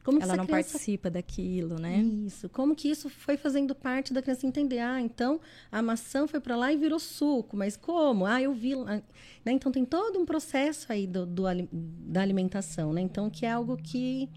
Como 0.03 0.19
Ela 0.21 0.35
não 0.35 0.45
criança... 0.45 0.71
participa 0.71 1.09
daquilo, 1.09 1.77
né? 1.77 1.99
Isso. 2.25 2.49
Como 2.49 2.75
que 2.75 2.89
isso 2.89 3.07
foi 3.07 3.37
fazendo 3.37 3.75
parte 3.75 4.13
da 4.13 4.21
criança 4.21 4.47
entender? 4.47 4.79
Ah, 4.79 4.99
então 4.99 5.39
a 5.71 5.81
maçã 5.81 6.25
foi 6.25 6.39
para 6.39 6.55
lá 6.55 6.73
e 6.73 6.77
virou 6.77 6.99
suco. 6.99 7.55
Mas 7.55 7.77
como? 7.77 8.25
Ah, 8.25 8.41
eu 8.41 8.53
vi. 8.53 8.75
Né? 8.75 9.03
Então 9.45 9.71
tem 9.71 9.85
todo 9.85 10.19
um 10.19 10.25
processo 10.25 10.91
aí 10.91 11.05
do, 11.05 11.25
do, 11.25 11.43
da 11.71 12.21
alimentação, 12.21 12.91
né? 12.93 13.01
Então 13.01 13.29
que 13.29 13.45
é 13.45 13.51
algo 13.51 13.77
que 13.77 14.27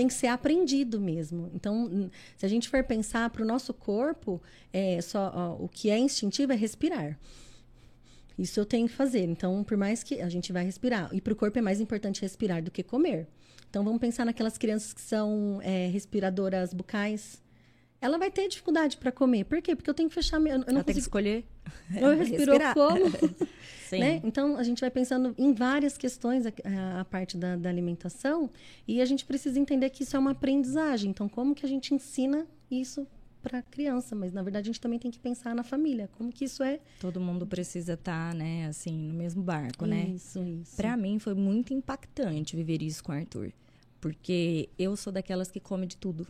tem 0.00 0.08
que 0.08 0.14
ser 0.14 0.28
aprendido 0.28 0.98
mesmo. 0.98 1.50
Então, 1.54 2.10
se 2.34 2.46
a 2.46 2.48
gente 2.48 2.70
for 2.70 2.82
pensar 2.82 3.28
para 3.28 3.42
o 3.42 3.44
nosso 3.44 3.74
corpo, 3.74 4.40
é 4.72 4.98
só 5.02 5.30
ó, 5.34 5.62
o 5.62 5.68
que 5.68 5.90
é 5.90 5.98
instintivo 5.98 6.54
é 6.54 6.56
respirar. 6.56 7.18
Isso 8.38 8.58
eu 8.58 8.64
tenho 8.64 8.88
que 8.88 8.94
fazer. 8.94 9.24
Então, 9.24 9.62
por 9.62 9.76
mais 9.76 10.02
que 10.02 10.22
a 10.22 10.28
gente 10.30 10.54
vai 10.54 10.64
respirar, 10.64 11.10
e 11.12 11.20
para 11.20 11.34
o 11.34 11.36
corpo 11.36 11.58
é 11.58 11.60
mais 11.60 11.82
importante 11.82 12.22
respirar 12.22 12.62
do 12.62 12.70
que 12.70 12.82
comer. 12.82 13.28
Então, 13.68 13.84
vamos 13.84 14.00
pensar 14.00 14.24
naquelas 14.24 14.56
crianças 14.56 14.94
que 14.94 15.02
são 15.02 15.60
é, 15.62 15.88
respiradoras 15.88 16.72
bucais. 16.72 17.42
Ela 18.00 18.16
vai 18.16 18.30
ter 18.30 18.48
dificuldade 18.48 18.96
para 18.96 19.12
comer. 19.12 19.44
Por 19.44 19.60
quê? 19.60 19.76
Porque 19.76 19.90
eu 19.90 19.94
tenho 19.94 20.08
que 20.08 20.14
fechar. 20.14 20.40
Eu, 20.40 20.46
eu 20.46 20.58
não 20.58 20.64
Ela 20.66 20.82
consigo... 20.82 20.84
tem 20.84 20.94
que 20.94 21.00
escolher. 21.00 21.44
Eu 21.94 22.16
respiro 22.16 22.52
como. 22.74 23.04
Né? 23.92 24.20
Então, 24.22 24.56
a 24.56 24.62
gente 24.62 24.80
vai 24.80 24.90
pensando 24.90 25.34
em 25.36 25.52
várias 25.52 25.98
questões, 25.98 26.46
a, 26.46 27.00
a 27.00 27.04
parte 27.04 27.36
da, 27.36 27.56
da, 27.56 27.68
alimentação, 27.68 28.48
e 28.86 29.00
a 29.00 29.04
gente 29.04 29.24
precisa 29.24 29.58
entender 29.58 29.90
que 29.90 30.04
isso 30.04 30.16
é 30.16 30.18
uma 30.18 30.30
aprendizagem. 30.30 31.10
Então, 31.10 31.28
como 31.28 31.54
que 31.56 31.66
a 31.66 31.68
gente 31.68 31.92
ensina 31.92 32.46
isso 32.70 33.04
para 33.42 33.58
a 33.58 33.62
criança? 33.62 34.14
Mas, 34.14 34.32
na 34.32 34.42
verdade, 34.42 34.68
a 34.68 34.72
gente 34.72 34.80
também 34.80 34.98
tem 34.98 35.10
que 35.10 35.18
pensar 35.18 35.54
na 35.56 35.64
família. 35.64 36.08
Como 36.16 36.32
que 36.32 36.44
isso 36.44 36.62
é... 36.62 36.78
Todo 37.00 37.20
mundo 37.20 37.46
precisa 37.46 37.94
estar, 37.94 38.30
tá, 38.30 38.34
né, 38.34 38.66
assim, 38.68 38.96
no 38.96 39.14
mesmo 39.14 39.42
barco, 39.42 39.84
né? 39.86 40.10
Isso, 40.14 40.40
isso. 40.40 40.76
Para 40.76 40.96
mim, 40.96 41.18
foi 41.18 41.34
muito 41.34 41.74
impactante 41.74 42.54
viver 42.54 42.82
isso 42.82 43.02
com 43.02 43.10
o 43.10 43.14
Arthur. 43.16 43.52
Porque 44.00 44.68
eu 44.78 44.96
sou 44.96 45.12
daquelas 45.12 45.50
que 45.50 45.58
come 45.58 45.86
de 45.86 45.96
tudo. 45.96 46.26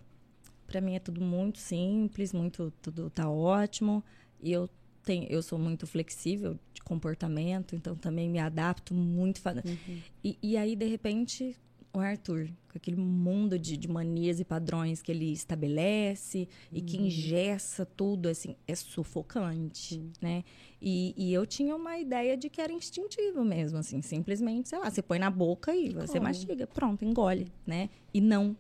Para 0.71 0.81
mim 0.81 0.95
é 0.95 1.01
tudo 1.01 1.21
muito 1.21 1.59
simples, 1.59 2.33
muito 2.33 2.73
tudo 2.81 3.11
tá 3.11 3.29
ótimo. 3.29 4.05
E 4.41 4.53
eu 4.53 4.71
tenho, 5.03 5.27
eu 5.29 5.43
sou 5.43 5.59
muito 5.59 5.85
flexível 5.85 6.57
de 6.73 6.81
comportamento, 6.83 7.75
então 7.75 7.97
também 7.97 8.31
me 8.31 8.39
adapto 8.39 8.95
muito. 8.95 9.41
Uhum. 9.45 10.01
E, 10.23 10.39
e 10.41 10.57
aí, 10.57 10.77
de 10.77 10.87
repente, 10.87 11.57
o 11.93 11.99
Arthur, 11.99 12.47
com 12.71 12.79
aquele 12.79 12.97
mundo 12.97 13.59
de, 13.59 13.77
de 13.77 13.89
manias 13.89 14.39
e 14.39 14.45
padrões 14.45 15.03
que 15.03 15.11
ele 15.11 15.33
estabelece 15.33 16.49
e 16.73 16.81
que 16.81 16.97
ingessa 16.97 17.85
tudo, 17.85 18.29
assim, 18.29 18.55
é 18.65 18.77
sufocante, 18.77 20.01
né? 20.21 20.45
E, 20.81 21.13
e 21.17 21.35
eu 21.35 21.45
tinha 21.45 21.75
uma 21.75 21.99
ideia 21.99 22.37
de 22.37 22.49
que 22.49 22.61
era 22.61 22.73
instintivo 22.73 23.45
mesmo, 23.45 23.79
assim, 23.79 24.01
simplesmente, 24.03 24.69
sei 24.69 24.79
lá, 24.79 24.89
você 24.89 25.03
põe 25.03 25.19
na 25.19 25.31
boca 25.31 25.75
e 25.75 25.91
você 25.91 26.19
Come. 26.19 26.21
mastiga, 26.21 26.65
pronto, 26.69 27.05
engole, 27.05 27.49
né? 27.67 27.91
E 28.15 28.21
não, 28.21 28.57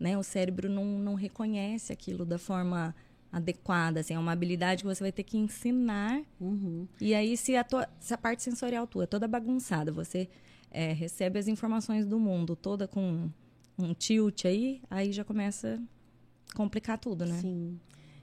né? 0.00 0.16
O 0.16 0.22
cérebro 0.22 0.68
não, 0.68 0.84
não 0.84 1.14
reconhece 1.14 1.92
aquilo 1.92 2.24
da 2.24 2.38
forma 2.38 2.94
adequada, 3.30 4.00
assim, 4.00 4.14
é 4.14 4.18
uma 4.18 4.32
habilidade 4.32 4.82
que 4.82 4.88
você 4.88 5.04
vai 5.04 5.12
ter 5.12 5.22
que 5.22 5.38
ensinar 5.38 6.20
Uhum. 6.40 6.88
e 7.00 7.14
aí, 7.14 7.36
se 7.36 7.54
a, 7.54 7.62
tua, 7.62 7.88
se 8.00 8.12
a 8.12 8.18
parte 8.18 8.42
sensorial 8.42 8.88
tua 8.88 9.04
é 9.04 9.06
toda 9.06 9.28
bagunçada, 9.28 9.92
você 9.92 10.28
é, 10.68 10.92
recebe 10.92 11.38
as 11.38 11.46
informações 11.46 12.04
do 12.04 12.18
mundo 12.18 12.56
toda 12.56 12.88
com 12.88 13.30
um 13.78 13.94
tilt 13.94 14.46
aí, 14.46 14.82
aí 14.90 15.12
já 15.12 15.22
começa 15.22 15.80
a 16.52 16.56
complicar 16.56 16.98
tudo, 16.98 17.24
né? 17.24 17.38
Sim. 17.40 17.78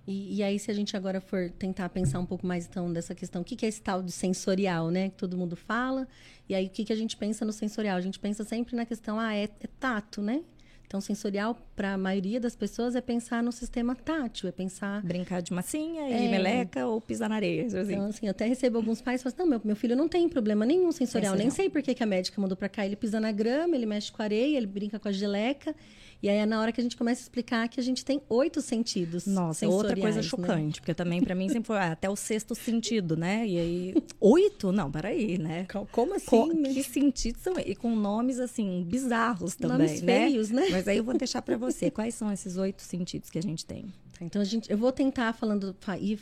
E, 0.06 0.38
e 0.38 0.44
aí, 0.44 0.58
se 0.58 0.72
a 0.72 0.74
gente 0.74 0.96
agora 0.96 1.20
for 1.20 1.50
tentar 1.52 1.90
pensar 1.90 2.20
um 2.20 2.26
pouco 2.26 2.48
mais, 2.48 2.66
então, 2.66 2.92
dessa 2.92 3.14
questão, 3.14 3.42
o 3.42 3.46
que, 3.46 3.58
que 3.58 3.66
é 3.66 3.70
esse 3.70 3.82
tal 3.82 4.02
de 4.02 4.12
sensorial, 4.12 4.90
né? 4.90 5.10
Que 5.10 5.18
todo 5.18 5.36
mundo 5.36 5.58
fala. 5.58 6.08
E 6.48 6.56
aí, 6.56 6.68
o 6.68 6.70
que, 6.70 6.86
que 6.86 6.94
a 6.94 6.96
gente 6.96 7.18
pensa 7.18 7.44
no 7.44 7.52
sensorial? 7.52 7.98
A 7.98 8.02
gente 8.02 8.18
pensa 8.18 8.46
sempre 8.46 8.74
na 8.74 8.86
questão, 8.86 9.20
ah, 9.20 9.36
é, 9.36 9.44
é 9.44 9.68
tato, 9.80 10.22
né? 10.22 10.44
Então, 10.88 11.02
sensorial, 11.02 11.58
para 11.76 11.96
a 11.96 11.98
maioria 11.98 12.40
das 12.40 12.56
pessoas, 12.56 12.96
é 12.96 13.02
pensar 13.02 13.44
no 13.44 13.52
sistema 13.52 13.94
tátil, 13.94 14.48
é 14.48 14.54
pensar 14.54 15.02
Brincar 15.04 15.42
de 15.42 15.52
massinha 15.52 16.04
É. 16.04 16.26
e 16.26 16.30
meleca 16.30 16.88
ou 16.88 17.02
pisar 17.02 17.28
na 17.28 17.36
areia, 17.36 17.66
assim. 17.66 17.94
Então, 17.94 18.06
assim, 18.06 18.26
eu 18.26 18.32
até 18.32 18.46
recebo 18.46 18.78
alguns 18.78 19.02
pais 19.02 19.22
que 19.22 19.30
falam 19.30 19.34
assim, 19.36 19.44
não, 19.44 19.50
meu, 19.50 19.62
meu 19.66 19.76
filho 19.76 19.98
não 19.98 20.08
tem 20.08 20.30
problema 20.30 20.66
nenhum 20.66 20.90
sensorial. 20.94 21.36
Nem 21.36 21.50
Sensorial. 21.50 21.56
sei 21.66 21.70
por 21.70 21.82
que, 21.84 21.94
que 21.94 22.02
a 22.02 22.06
médica 22.06 22.40
mandou 22.42 22.56
pra 22.56 22.70
cá. 22.70 22.86
Ele 22.86 22.96
pisa 22.96 23.20
na 23.20 23.34
grama, 23.34 23.76
ele 23.76 23.86
mexe 23.86 24.10
com 24.14 24.22
a 24.22 24.26
areia, 24.26 24.56
ele 24.56 24.66
brinca 24.66 24.98
com 24.98 25.10
a 25.10 25.12
geleca. 25.12 25.76
E 26.22 26.28
aí 26.30 26.38
é 26.38 26.46
na 26.48 26.60
hora 26.60 26.72
que 26.72 26.82
a 26.82 26.84
gente 26.84 26.98
começa 26.98 27.22
a 27.22 27.24
explicar 27.24 27.68
que 27.70 27.80
a 27.80 27.84
gente 27.84 28.04
tem 28.04 28.20
oito 28.28 28.60
sentidos 28.62 29.28
Nossa, 29.28 29.68
outra 29.68 29.96
coisa 29.96 30.18
né? 30.18 30.24
chocante, 30.24 30.82
porque 30.82 30.94
também 30.96 31.22
pra 31.22 31.36
mim 31.36 31.48
sempre 31.48 31.68
foi 31.68 31.78
ah, 31.78 31.92
até 31.92 32.10
o 32.10 32.16
sexto 32.16 32.56
sentido, 32.56 33.16
né? 33.16 33.46
E 33.48 33.60
aí, 33.60 33.96
oito? 34.20 34.72
Não, 34.72 34.92
peraí, 34.92 35.38
né? 35.38 35.66
Co- 35.72 35.88
Como 35.92 36.16
assim? 36.16 36.26
Co- 36.26 36.48
né? 36.54 36.74
que 36.74 36.84
sentidos 36.84 37.42
são? 37.44 37.54
E 37.60 37.76
com 37.76 37.96
nomes, 37.96 38.40
assim, 38.40 38.84
bizarros 38.84 39.56
também, 39.56 39.78
Nomes 39.78 40.02
né? 40.02 40.26
feios, 40.28 40.50
né? 40.50 40.68
Mas 40.72 40.88
aí 40.88 40.98
eu 40.98 41.04
vou 41.04 41.14
deixar 41.18 41.42
pra 41.44 41.56
você. 41.56 41.92
Quais 41.92 42.16
são 42.16 42.32
esses 42.32 42.58
oito 42.58 42.82
sentidos 42.82 43.30
que 43.30 43.38
a 43.38 43.44
gente 43.44 43.64
tem? 43.64 43.84
Tá, 44.18 44.26
Então, 44.26 44.42
a 44.42 44.46
gente, 44.46 44.72
eu 44.72 44.78
vou 44.78 44.92
tentar 44.92 45.34
falando, 45.34 45.76
fa- 45.80 46.00
ir 46.00 46.20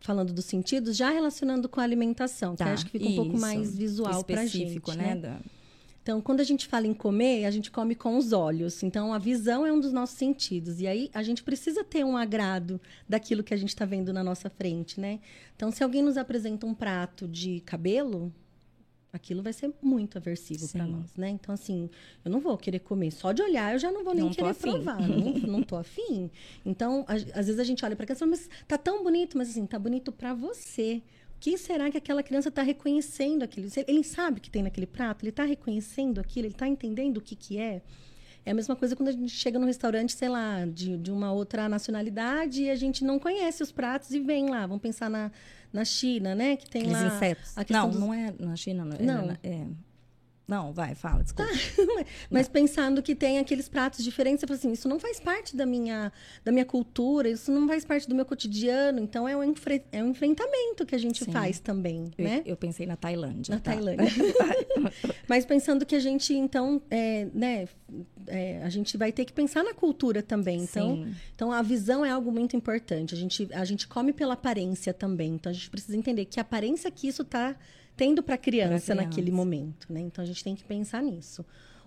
falando 0.00 0.32
dos 0.32 0.46
sentidos, 0.46 0.96
já 0.96 1.10
relacionando 1.10 1.68
com 1.68 1.80
a 1.80 1.82
alimentação, 1.82 2.56
que 2.56 2.62
eu 2.62 2.66
acho 2.68 2.86
que 2.86 2.92
fica 2.92 3.06
um 3.06 3.14
pouco 3.14 3.30
Tá, 3.32 3.36
isso. 3.36 3.40
mais 3.46 3.76
visual 3.76 4.24
pra 4.24 4.46
gente, 4.46 4.56
Específico, 4.56 4.92
né? 4.94 5.14
né? 5.14 5.38
Então, 6.04 6.20
quando 6.20 6.40
a 6.40 6.44
gente 6.44 6.66
fala 6.66 6.86
em 6.86 6.92
comer, 6.92 7.46
a 7.46 7.50
gente 7.50 7.70
come 7.70 7.94
com 7.94 8.18
os 8.18 8.30
olhos. 8.34 8.82
Então, 8.82 9.14
a 9.14 9.18
visão 9.18 9.64
é 9.64 9.72
um 9.72 9.80
dos 9.80 9.90
nossos 9.90 10.18
sentidos. 10.18 10.78
E 10.78 10.86
aí, 10.86 11.10
a 11.14 11.22
gente 11.22 11.42
precisa 11.42 11.82
ter 11.82 12.04
um 12.04 12.14
agrado 12.14 12.78
daquilo 13.08 13.42
que 13.42 13.54
a 13.54 13.56
gente 13.56 13.70
está 13.70 13.86
vendo 13.86 14.12
na 14.12 14.22
nossa 14.22 14.50
frente, 14.50 15.00
né? 15.00 15.18
Então, 15.56 15.70
se 15.70 15.82
alguém 15.82 16.02
nos 16.02 16.18
apresenta 16.18 16.66
um 16.66 16.74
prato 16.74 17.26
de 17.26 17.60
cabelo, 17.60 18.30
aquilo 19.10 19.42
vai 19.42 19.54
ser 19.54 19.72
muito 19.80 20.18
aversivo 20.18 20.68
para 20.68 20.86
nós, 20.86 21.14
né? 21.16 21.30
Então, 21.30 21.54
assim, 21.54 21.88
eu 22.22 22.30
não 22.30 22.38
vou 22.38 22.58
querer 22.58 22.80
comer. 22.80 23.10
Só 23.10 23.32
de 23.32 23.40
olhar, 23.40 23.72
eu 23.72 23.78
já 23.78 23.90
não 23.90 24.04
vou 24.04 24.12
nem 24.12 24.24
Não 24.24 24.30
querer 24.30 24.48
afim. 24.50 24.72
provar. 24.72 25.00
Não, 25.00 25.32
não 25.52 25.62
tô 25.62 25.74
afim. 25.74 26.30
Então, 26.66 27.06
a- 27.08 27.14
às 27.14 27.46
vezes 27.46 27.58
a 27.58 27.64
gente 27.64 27.82
olha 27.82 27.96
para 27.96 28.04
criança 28.04 28.26
e 28.26 28.28
fala, 28.28 28.30
mas 28.32 28.50
tá 28.68 28.76
tão 28.76 29.02
bonito, 29.02 29.38
mas 29.38 29.48
assim, 29.48 29.64
tá 29.64 29.78
bonito 29.78 30.12
para 30.12 30.34
você. 30.34 31.00
Que 31.44 31.58
será 31.58 31.90
que 31.90 31.98
aquela 31.98 32.22
criança 32.22 32.48
está 32.48 32.62
reconhecendo 32.62 33.42
aquilo? 33.42 33.68
Ele 33.86 34.02
sabe 34.02 34.38
o 34.38 34.40
que 34.40 34.48
tem 34.48 34.62
naquele 34.62 34.86
prato? 34.86 35.22
Ele 35.22 35.28
está 35.28 35.44
reconhecendo 35.44 36.18
aquilo? 36.18 36.46
Ele 36.46 36.54
está 36.54 36.66
entendendo 36.66 37.18
o 37.18 37.20
que, 37.20 37.36
que 37.36 37.58
é? 37.58 37.82
É 38.46 38.50
a 38.50 38.54
mesma 38.54 38.74
coisa 38.74 38.96
quando 38.96 39.10
a 39.10 39.12
gente 39.12 39.28
chega 39.28 39.58
no 39.58 39.66
restaurante, 39.66 40.14
sei 40.14 40.30
lá, 40.30 40.64
de, 40.64 40.96
de 40.96 41.12
uma 41.12 41.32
outra 41.32 41.68
nacionalidade 41.68 42.62
e 42.62 42.70
a 42.70 42.74
gente 42.74 43.04
não 43.04 43.18
conhece 43.18 43.62
os 43.62 43.70
pratos 43.70 44.10
e 44.12 44.20
vem 44.20 44.48
lá. 44.48 44.66
Vamos 44.66 44.80
pensar 44.80 45.10
na, 45.10 45.30
na 45.70 45.84
China, 45.84 46.34
né? 46.34 46.56
Que 46.56 46.70
tem 46.70 46.80
Aqueles 46.84 47.02
lá... 47.02 47.14
insetos. 47.14 47.54
Não, 47.68 47.90
dos- 47.90 48.00
não 48.00 48.14
é 48.14 48.32
na 48.40 48.56
China. 48.56 48.86
Não. 48.86 48.94
é 48.94 49.02
Não. 49.02 49.36
É, 49.42 49.66
Não, 50.46 50.74
vai, 50.74 50.94
fala, 50.94 51.22
desculpa. 51.22 51.50
Mas 52.30 52.48
pensando 52.48 53.02
que 53.02 53.14
tem 53.14 53.38
aqueles 53.38 53.66
pratos 53.66 54.04
diferentes, 54.04 54.40
você 54.40 54.46
fala 54.46 54.58
assim, 54.58 54.72
isso 54.72 54.86
não 54.88 55.00
faz 55.00 55.18
parte 55.18 55.56
da 55.56 55.64
minha, 55.64 56.12
da 56.44 56.52
minha 56.52 56.66
cultura, 56.66 57.30
isso 57.30 57.50
não 57.50 57.66
faz 57.66 57.82
parte 57.84 58.06
do 58.06 58.14
meu 58.14 58.26
cotidiano. 58.26 59.00
Então, 59.00 59.26
é 59.26 59.34
um, 59.34 59.42
enfre- 59.42 59.84
é 59.90 60.02
um 60.04 60.08
enfrentamento 60.10 60.84
que 60.84 60.94
a 60.94 60.98
gente 60.98 61.24
Sim. 61.24 61.32
faz 61.32 61.60
também, 61.60 62.10
Eu, 62.18 62.24
né? 62.24 62.42
eu 62.44 62.56
pensei 62.56 62.86
na 62.86 62.94
Tailândia. 62.94 63.54
Na 63.54 63.60
tá? 63.60 63.72
Tailândia. 63.72 64.06
Mas 65.26 65.46
pensando 65.46 65.86
que 65.86 65.94
a 65.96 66.00
gente, 66.00 66.34
então, 66.34 66.82
é, 66.90 67.26
né, 67.32 67.66
é, 68.26 68.62
a 68.62 68.68
gente 68.68 68.96
vai 68.98 69.12
ter 69.12 69.24
que 69.24 69.32
pensar 69.32 69.64
na 69.64 69.72
cultura 69.72 70.22
também. 70.22 70.60
Então, 70.62 70.96
Sim. 70.96 71.14
então, 71.34 71.52
a 71.52 71.62
visão 71.62 72.04
é 72.04 72.10
algo 72.10 72.30
muito 72.30 72.54
importante. 72.54 73.14
A 73.14 73.18
gente, 73.18 73.48
a 73.52 73.64
gente 73.64 73.88
come 73.88 74.12
pela 74.12 74.34
aparência 74.34 74.92
também. 74.92 75.34
Então, 75.34 75.50
a 75.50 75.54
gente 75.54 75.70
precisa 75.70 75.96
entender 75.96 76.26
que 76.26 76.38
aparência 76.38 76.90
que 76.90 77.08
isso 77.08 77.22
está 77.22 77.56
tendo 77.96 78.22
para 78.22 78.34
a 78.34 78.38
criança 78.38 78.94
naquele 78.94 79.30
momento, 79.30 79.92
né? 79.92 80.00
Então, 80.00 80.22
a 80.22 80.26
gente 80.26 80.42
tem 80.42 80.54
que 80.54 80.64
pensar 80.64 81.02
nisso. 81.02 81.44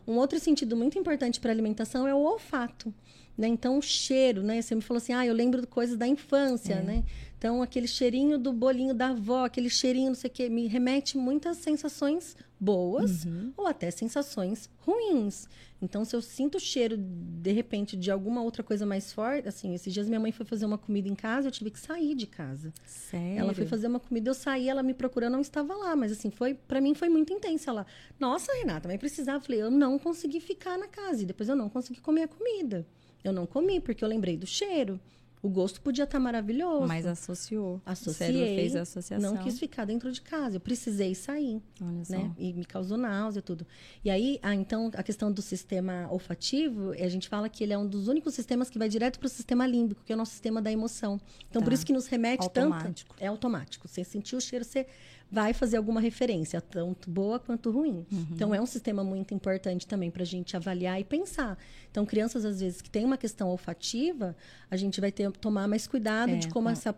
Um 0.08 0.14
outro 0.18 0.40
sentido 0.40 0.76
muito 0.76 0.98
importante 0.98 1.40
para 1.40 1.52
a 1.52 1.54
alimentação 1.54 2.08
é 2.08 2.16
o 2.16 2.20
olfato. 2.20 2.94
Né? 3.38 3.48
Então, 3.48 3.78
o 3.78 3.82
cheiro, 3.82 4.42
né? 4.42 4.62
Você 4.62 4.74
me 4.74 4.82
falou 4.82 4.98
assim, 4.98 5.14
ah, 5.14 5.26
eu 5.26 5.34
lembro 5.34 5.62
de 5.62 5.68
coisas 5.68 5.96
da 5.96 6.08
infância, 6.08 6.74
É. 6.74 6.82
né? 6.82 7.04
Então, 7.38 7.62
aquele 7.62 7.88
cheirinho 7.88 8.36
do 8.40 8.52
bolinho 8.52 8.96
da 8.96 9.10
avó, 9.10 9.46
aquele 9.46 9.70
cheirinho, 9.70 10.08
não 10.08 10.16
sei 10.16 10.28
o 10.28 10.34
quê, 10.34 10.50
me 10.50 10.66
remete 10.66 11.16
muitas 11.20 11.58
sensações 11.58 12.36
boas 12.60 13.26
Uhum. 13.26 13.54
ou 13.56 13.68
até 13.68 13.92
sensações 13.92 14.68
ruins. 14.80 15.48
Então, 15.80 16.04
se 16.04 16.16
eu 16.16 16.22
sinto 16.24 16.56
o 16.56 16.60
cheiro, 16.60 16.98
de 16.98 17.52
repente, 17.52 17.96
de 17.96 18.10
alguma 18.10 18.42
outra 18.42 18.64
coisa 18.64 18.88
mais 18.88 19.14
forte, 19.14 19.48
assim, 19.48 19.76
esses 19.76 19.94
dias 19.94 20.08
minha 20.08 20.20
mãe 20.20 20.32
foi 20.32 20.48
fazer 20.48 20.66
uma 20.66 20.80
comida 20.80 21.08
em 21.08 21.14
casa, 21.14 21.48
eu 21.50 21.52
tive 21.52 21.70
que 21.70 21.80
sair 21.80 22.16
de 22.16 22.26
casa. 22.26 22.74
Sério? 22.88 23.38
Ela 23.38 23.54
foi 23.54 23.68
fazer 23.68 23.86
uma 23.86 24.00
comida, 24.00 24.32
eu 24.32 24.34
saí, 24.34 24.68
ela 24.68 24.82
me 24.82 24.96
procurou, 24.96 25.30
não 25.30 25.42
estava 25.42 25.76
lá, 25.76 25.96
mas 25.96 26.12
assim, 26.12 26.32
foi, 26.32 26.56
para 26.56 26.82
mim 26.82 26.96
foi 26.96 27.08
muito 27.10 27.32
intensa 27.32 27.70
ela. 27.70 27.86
Nossa, 28.20 28.52
Renata, 28.54 28.88
mas 28.88 28.98
precisava, 28.98 29.38
eu 29.38 29.42
falei, 29.42 29.62
eu 29.62 29.70
não 29.70 30.00
consegui 30.00 30.40
ficar 30.40 30.76
na 30.80 30.88
casa 30.88 31.22
e 31.22 31.26
depois 31.28 31.48
eu 31.48 31.56
não 31.56 31.70
consegui 31.70 32.02
comer 32.02 32.24
a 32.24 32.28
comida. 32.28 32.84
Eu 33.24 33.34
não 33.34 33.46
comi 33.46 33.80
porque 33.80 34.04
eu 34.04 34.08
lembrei 34.08 34.38
do 34.38 34.46
cheiro. 34.48 35.00
O 35.40 35.50
gosto 35.50 35.80
podia 35.82 36.04
estar 36.04 36.20
maravilhoso. 36.20 36.88
Mas 36.88 37.06
associou. 37.06 37.80
Associei, 37.86 38.12
O 38.12 38.34
cérebro 38.34 38.56
fez 38.56 38.76
a 38.76 38.82
associação. 38.82 39.36
Não 39.36 39.44
quis 39.44 39.60
ficar 39.60 39.86
dentro 39.86 40.12
de 40.12 40.20
casa, 40.20 40.56
eu 40.56 40.60
precisei 40.60 41.14
sair 41.14 41.62
Olha 41.80 42.04
só. 42.04 42.18
né? 42.18 42.32
E 42.40 42.52
me 42.54 42.66
causou 42.66 42.98
náusea, 42.98 43.40
tudo. 43.42 43.66
E 44.04 44.10
aí, 44.10 44.40
ah, 44.42 44.56
então, 44.56 44.90
a 44.96 45.04
questão 45.04 45.32
do 45.32 45.42
sistema 45.42 46.08
olfativo, 46.12 46.92
a 46.92 47.08
gente 47.08 47.30
fala 47.30 47.48
que 47.50 47.64
ele 47.64 47.72
é 47.72 47.78
um 47.78 47.86
dos 47.88 48.08
únicos 48.08 48.34
sistemas 48.34 48.68
que 48.68 48.80
vai 48.80 48.90
direto 48.90 49.20
para 49.20 49.28
o 49.28 49.30
sistema 49.30 49.68
límbico, 49.68 50.02
que 50.04 50.12
é 50.12 50.16
o 50.16 50.18
nosso 50.18 50.32
sistema 50.32 50.60
da 50.60 50.72
emoção. 50.72 51.22
Então, 51.50 51.62
por 51.62 51.70
Tá. 51.70 51.76
isso 51.76 51.86
que 51.86 51.94
nos 51.94 52.08
remete 52.08 52.42
Automático. 52.44 53.14
tanto. 53.14 53.24
É 53.24 53.28
automático. 53.28 53.88
Você 53.88 54.04
sentiu 54.04 54.40
o 54.40 54.42
cheiro, 54.42 54.66
você 54.66 54.88
vai 55.30 55.54
fazer 55.54 55.76
alguma 55.78 56.00
referência, 56.00 56.62
tanto 56.62 57.10
boa 57.10 57.38
quanto 57.40 57.70
ruim. 57.70 58.06
Uhum. 58.12 58.28
Então, 58.32 58.56
é 58.56 58.62
um 58.62 58.66
sistema 58.66 59.04
muito 59.04 59.34
importante 59.34 59.86
também 59.86 60.10
para 60.10 60.24
a 60.24 60.26
gente 60.26 60.56
avaliar 60.56 61.00
e 61.02 61.04
pensar. 61.04 61.58
Então, 61.92 62.06
crianças, 62.06 62.46
às 62.46 62.62
vezes, 62.62 62.82
que 62.82 62.90
têm 62.90 63.04
uma 63.04 63.18
questão 63.18 63.50
olfativa, 63.50 64.36
a 64.72 64.78
gente 64.78 65.02
vai 65.02 65.12
ter 65.12 65.30
tomar 65.34 65.68
mais 65.68 65.86
cuidado 65.86 66.32
É, 66.32 66.36
de 66.38 66.48
como 66.48 66.68
com- 66.68 66.72
essa, 66.72 66.96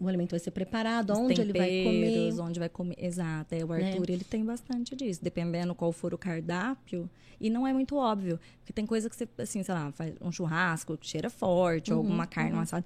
o 0.00 0.06
alimento 0.08 0.30
vai 0.32 0.40
ser 0.40 0.50
preparado, 0.50 1.10
onde 1.14 1.40
ele 1.40 1.52
vai 1.52 1.82
comer. 1.84 2.34
Né? 2.34 2.42
onde 2.42 2.58
vai 2.60 2.68
comer. 2.68 2.94
Exato. 2.98 3.54
É, 3.54 3.64
o 3.64 3.72
Arthur, 3.72 4.10
ele 4.10 4.24
tem 4.24 4.44
bastante 4.44 4.94
disso. 4.94 5.22
Dependendo 5.22 5.74
qual 5.74 5.92
for 5.92 6.12
o 6.12 6.18
cardápio. 6.18 7.08
E 7.40 7.48
não 7.50 7.66
é 7.66 7.72
muito 7.72 7.96
óbvio. 7.96 8.38
Porque 8.58 8.72
tem 8.72 8.84
coisa 8.86 9.08
que 9.08 9.16
você, 9.16 9.26
assim, 9.38 9.62
sei 9.62 9.74
lá, 9.74 9.90
faz 9.92 10.14
um 10.20 10.30
churrasco 10.30 10.96
que 10.96 11.06
cheira 11.06 11.30
forte, 11.30 11.92
ou 11.92 11.98
Uhum, 12.00 12.04
alguma 12.04 12.26
carne, 12.26 12.56
um 12.56 12.60
assado. 12.60 12.84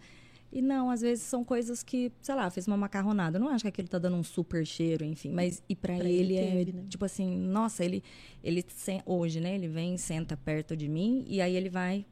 E 0.57 0.63
não, 0.63 0.91
às 0.91 1.03
vezes 1.03 1.23
são 1.23 1.45
coisas 1.45 1.83
que, 1.83 2.11
sei 2.23 2.35
lá, 2.35 2.49
fez 2.49 2.67
uma 2.67 2.79
macarronada. 2.79 3.37
Eu 3.37 3.41
não 3.43 3.51
acho 3.51 3.63
que 3.63 3.69
aquilo 3.69 3.89
tá 3.89 3.99
dando 3.99 4.17
um 4.17 4.23
super 4.23 4.65
cheiro, 4.67 5.05
enfim. 5.05 5.31
Mas, 5.31 5.63
e 5.69 5.77
pra, 5.77 5.95
Pra 5.97 6.05
ele, 6.09 6.35
ele 6.35 6.37
é, 6.37 6.51
teve, 6.65 6.73
né? 6.73 6.85
tipo 6.89 7.05
assim, 7.05 7.37
nossa, 7.37 7.85
ele, 7.85 8.03
ele 8.43 8.65
hoje, 9.05 9.39
né? 9.39 9.55
Ele 9.55 9.69
vem, 9.69 9.99
senta 9.99 10.35
perto 10.35 10.75
de 10.75 10.89
mim 10.89 11.27
e 11.29 11.43
aí 11.43 11.55
ele 11.55 11.69
vai 11.69 12.07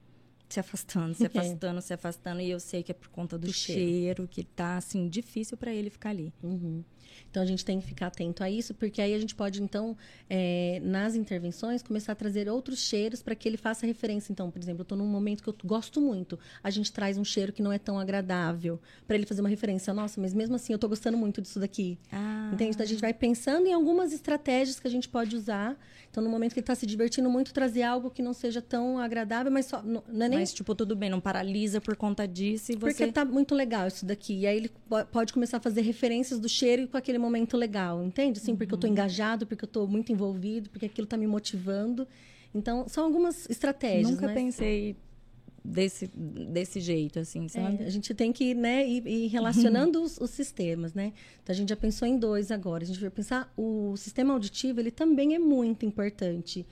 se 0.46 0.60
afastando, 0.60 1.14
se 1.14 1.24
É. 1.24 1.26
afastando, 1.32 1.80
se 1.80 1.94
afastando. 1.94 2.40
E 2.42 2.50
eu 2.50 2.60
sei 2.60 2.82
que 2.82 2.92
é 2.92 2.94
por 2.94 3.08
conta 3.08 3.38
do, 3.38 3.46
Do 3.46 3.52
cheiro. 3.52 3.80
cheiro, 3.80 4.28
que 4.28 4.44
tá, 4.44 4.76
assim, 4.76 5.08
difícil 5.08 5.56
pra 5.56 5.72
ele 5.72 5.88
ficar 5.88 6.10
ali. 6.10 6.30
Uhum. 6.42 6.84
Então 7.30 7.42
a 7.42 7.46
gente 7.46 7.64
tem 7.64 7.80
que 7.80 7.86
ficar 7.86 8.06
atento 8.08 8.42
a 8.44 8.50
isso, 8.50 8.74
porque 8.74 9.02
aí 9.02 9.12
a 9.14 9.18
gente 9.18 9.34
pode, 9.34 9.62
então, 9.62 9.96
é, 10.30 10.80
nas 10.84 11.14
intervenções, 11.14 11.82
começar 11.82 12.12
a 12.12 12.14
trazer 12.14 12.48
outros 12.48 12.78
cheiros 12.80 13.22
para 13.22 13.34
que 13.34 13.48
ele 13.48 13.56
faça 13.56 13.86
referência. 13.86 14.32
Então, 14.32 14.50
por 14.50 14.60
exemplo, 14.60 14.80
eu 14.80 14.84
estou 14.84 14.96
num 14.98 15.06
momento 15.06 15.42
que 15.42 15.48
eu 15.48 15.56
gosto 15.64 16.00
muito, 16.00 16.38
a 16.62 16.70
gente 16.70 16.92
traz 16.92 17.18
um 17.18 17.24
cheiro 17.24 17.52
que 17.52 17.62
não 17.62 17.72
é 17.72 17.78
tão 17.78 17.98
agradável, 17.98 18.80
para 19.06 19.16
ele 19.16 19.26
fazer 19.26 19.40
uma 19.40 19.48
referência. 19.48 19.92
Nossa, 19.92 20.20
mas 20.20 20.32
mesmo 20.34 20.54
assim 20.56 20.72
eu 20.72 20.76
estou 20.76 20.88
gostando 20.88 21.18
muito 21.18 21.42
disso 21.42 21.58
daqui. 21.58 21.98
Ah, 22.12 22.50
Entende? 22.52 22.70
Então 22.70 22.84
a 22.84 22.88
gente 22.88 23.00
vai 23.00 23.12
pensando 23.12 23.66
em 23.66 23.72
algumas 23.72 24.12
estratégias 24.12 24.78
que 24.78 24.86
a 24.86 24.90
gente 24.90 25.08
pode 25.08 25.34
usar. 25.36 25.76
Então, 26.10 26.22
no 26.22 26.30
momento 26.30 26.52
que 26.52 26.60
ele 26.60 26.62
está 26.62 26.74
se 26.76 26.86
divertindo 26.86 27.28
muito, 27.28 27.52
trazer 27.52 27.82
algo 27.82 28.08
que 28.10 28.22
não 28.22 28.32
seja 28.32 28.62
tão 28.62 28.98
agradável, 29.00 29.50
mas 29.50 29.66
só, 29.66 29.82
não, 29.82 30.02
não 30.06 30.26
é 30.26 30.28
nem 30.28 30.38
Mas, 30.38 30.52
tipo, 30.54 30.72
tudo 30.74 30.94
bem, 30.94 31.10
não 31.10 31.20
paralisa 31.20 31.80
por 31.80 31.96
conta 31.96 32.26
disso 32.28 32.70
e 32.70 32.76
você... 32.76 32.86
porque 32.94 33.06
tá 33.12 33.24
muito 33.24 33.54
legal 33.54 33.88
isso 33.88 34.06
daqui. 34.06 34.38
E 34.40 34.46
aí 34.46 34.56
ele 34.56 34.70
po- 34.88 35.04
pode 35.06 35.32
começar 35.32 35.56
a 35.56 35.60
fazer 35.60 35.80
referências 35.80 36.38
do 36.38 36.48
cheiro 36.48 36.82
e 36.82 36.86
com 36.94 36.98
aquele 36.98 37.18
momento 37.18 37.56
legal, 37.56 38.04
entende? 38.04 38.38
Assim, 38.38 38.54
porque 38.54 38.72
eu 38.72 38.78
tô 38.78 38.86
engajado, 38.86 39.44
porque 39.48 39.64
eu 39.64 39.68
tô 39.68 39.84
muito 39.84 40.12
envolvido, 40.12 40.70
porque 40.70 40.86
aquilo 40.86 41.08
tá 41.08 41.16
me 41.16 41.26
motivando. 41.26 42.06
Então, 42.54 42.86
são 42.86 43.02
algumas 43.02 43.50
estratégias. 43.50 44.12
Nunca 44.12 44.28
né? 44.28 44.34
pensei 44.34 44.96
desse, 45.64 46.06
desse 46.06 46.78
jeito, 46.78 47.18
assim, 47.18 47.48
sabe? 47.48 47.82
É, 47.82 47.86
a 47.86 47.90
gente 47.90 48.14
tem 48.14 48.32
que 48.32 48.54
né, 48.54 48.86
ir, 48.86 49.04
ir 49.08 49.26
relacionando 49.26 50.00
os, 50.04 50.20
os, 50.20 50.30
sistemas, 50.30 50.94
né? 50.94 51.12
Então, 51.42 51.52
a 51.52 51.56
gente 51.56 51.70
já 51.70 51.76
pensou 51.76 52.06
em 52.06 52.16
dois 52.16 52.52
agora. 52.52 52.84
A 52.84 52.86
gente 52.86 53.00
vai 53.00 53.10
pensar, 53.10 53.52
o 53.56 53.96
sistema 53.96 54.32
auditivo, 54.32 54.78
ele 54.78 54.92
também 54.92 55.34
é 55.34 55.38
muito 55.40 55.84
importante. 55.84 56.64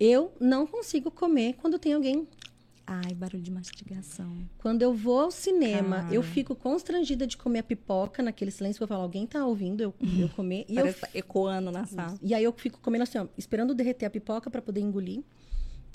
Eu 0.00 0.32
não 0.40 0.66
consigo 0.66 1.10
comer 1.10 1.56
quando 1.60 1.78
tem 1.78 1.92
alguém 1.92 2.26
Ai, 2.86 3.14
barulho 3.14 3.42
de 3.42 3.50
mastigação. 3.50 4.48
Quando 4.58 4.80
eu 4.80 4.94
vou 4.94 5.20
ao 5.20 5.30
cinema, 5.32 6.02
Cara. 6.02 6.14
eu 6.14 6.22
fico 6.22 6.54
constrangida 6.54 7.26
de 7.26 7.36
comer 7.36 7.58
a 7.58 7.62
pipoca 7.64 8.22
naquele 8.22 8.52
silêncio. 8.52 8.82
Eu 8.82 8.86
falo, 8.86 9.02
alguém 9.02 9.26
tá 9.26 9.44
ouvindo 9.44 9.82
eu, 9.82 9.94
eu 10.20 10.28
comer. 10.28 10.64
E 10.68 10.76
Parece 10.76 11.02
eu, 11.02 11.08
ecoando 11.14 11.72
na 11.72 11.84
sala. 11.84 12.16
E 12.22 12.32
aí 12.32 12.44
eu 12.44 12.52
fico 12.52 12.78
comendo 12.80 13.02
assim, 13.02 13.18
ó, 13.18 13.26
esperando 13.36 13.74
derreter 13.74 14.06
a 14.06 14.10
pipoca 14.10 14.48
para 14.48 14.62
poder 14.62 14.80
engolir. 14.80 15.22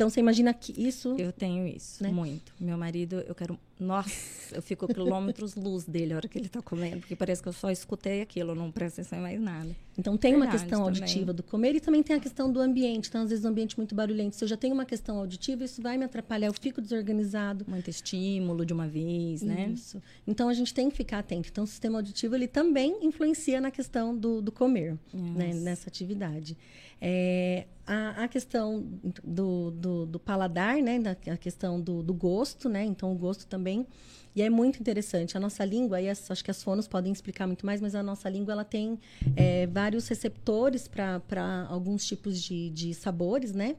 Então 0.01 0.09
você 0.09 0.19
imagina 0.19 0.51
que 0.51 0.73
isso. 0.75 1.15
Eu 1.15 1.31
tenho 1.31 1.67
isso, 1.67 2.01
né? 2.01 2.09
muito. 2.09 2.51
Meu 2.59 2.75
marido, 2.75 3.23
eu 3.27 3.35
quero. 3.35 3.59
Nossa, 3.79 4.09
eu 4.55 4.61
fico 4.63 4.87
quilômetros 4.87 5.53
luz 5.53 5.85
dele 5.85 6.13
a 6.13 6.15
hora 6.15 6.27
que 6.27 6.39
ele 6.39 6.47
está 6.47 6.59
comendo, 6.59 7.01
porque 7.01 7.15
parece 7.15 7.39
que 7.39 7.47
eu 7.47 7.53
só 7.53 7.69
escutei 7.69 8.19
aquilo, 8.19 8.55
não 8.55 8.71
presto 8.71 8.99
atenção 8.99 9.19
em 9.19 9.21
mais 9.21 9.39
nada. 9.39 9.75
Então 9.95 10.17
tem 10.17 10.31
Verdade, 10.31 10.55
uma 10.55 10.59
questão 10.59 10.83
auditiva 10.83 11.19
também. 11.19 11.35
do 11.35 11.43
comer 11.43 11.75
e 11.75 11.79
também 11.79 12.01
tem 12.01 12.15
a 12.15 12.19
questão 12.19 12.51
do 12.51 12.59
ambiente. 12.59 13.09
Então, 13.09 13.21
às 13.21 13.29
vezes, 13.29 13.45
o 13.45 13.47
ambiente 13.47 13.77
muito 13.77 13.93
barulhento. 13.93 14.35
Se 14.35 14.43
eu 14.43 14.47
já 14.47 14.57
tenho 14.57 14.73
uma 14.73 14.85
questão 14.85 15.19
auditiva, 15.19 15.63
isso 15.63 15.83
vai 15.83 15.99
me 15.99 16.05
atrapalhar, 16.05 16.47
eu 16.47 16.53
fico 16.53 16.81
desorganizado. 16.81 17.63
Muito 17.67 17.87
estímulo 17.87 18.65
de 18.65 18.73
uma 18.73 18.87
vez, 18.87 19.43
né? 19.43 19.69
Isso. 19.71 20.01
Então 20.25 20.49
a 20.49 20.53
gente 20.55 20.73
tem 20.73 20.89
que 20.89 20.97
ficar 20.97 21.19
atento. 21.19 21.49
Então, 21.51 21.63
o 21.63 21.67
sistema 21.67 21.99
auditivo 21.99 22.33
ele 22.33 22.47
também 22.47 23.05
influencia 23.05 23.61
na 23.61 23.69
questão 23.69 24.17
do, 24.17 24.41
do 24.41 24.51
comer, 24.51 24.97
né? 25.13 25.53
nessa 25.53 25.89
atividade. 25.89 26.57
É, 26.99 27.65
a, 27.91 28.23
a, 28.23 28.27
questão 28.29 28.87
do, 29.21 29.71
do, 29.71 30.05
do, 30.05 30.19
paladar, 30.19 30.77
né? 30.77 30.97
Da, 30.97 31.11
a 31.11 31.37
questão 31.37 31.79
do, 31.81 32.01
do, 32.01 32.13
gosto, 32.13 32.69
né? 32.69 32.85
Então, 32.85 33.11
o 33.11 33.15
gosto 33.15 33.45
também. 33.45 33.85
E 34.33 34.41
é 34.41 34.49
muito 34.49 34.79
interessante. 34.79 35.35
A 35.35 35.39
nossa 35.41 35.65
língua, 35.65 35.99
e 35.99 36.09
as, 36.09 36.31
acho 36.31 36.41
que 36.41 36.49
as 36.49 36.63
fonos 36.63 36.87
podem 36.87 37.11
explicar 37.11 37.45
muito 37.45 37.65
mais, 37.65 37.81
mas 37.81 37.93
a 37.93 38.01
nossa 38.01 38.29
língua 38.29 38.53
ela 38.53 38.63
tem 38.63 38.97
é, 39.35 39.67
vários 39.67 40.07
receptores 40.07 40.87
para 40.87 41.67
alguns 41.67 42.05
tipos 42.05 42.41
de, 42.41 42.69
de 42.69 42.93
sabores, 42.93 43.51
né? 43.51 43.75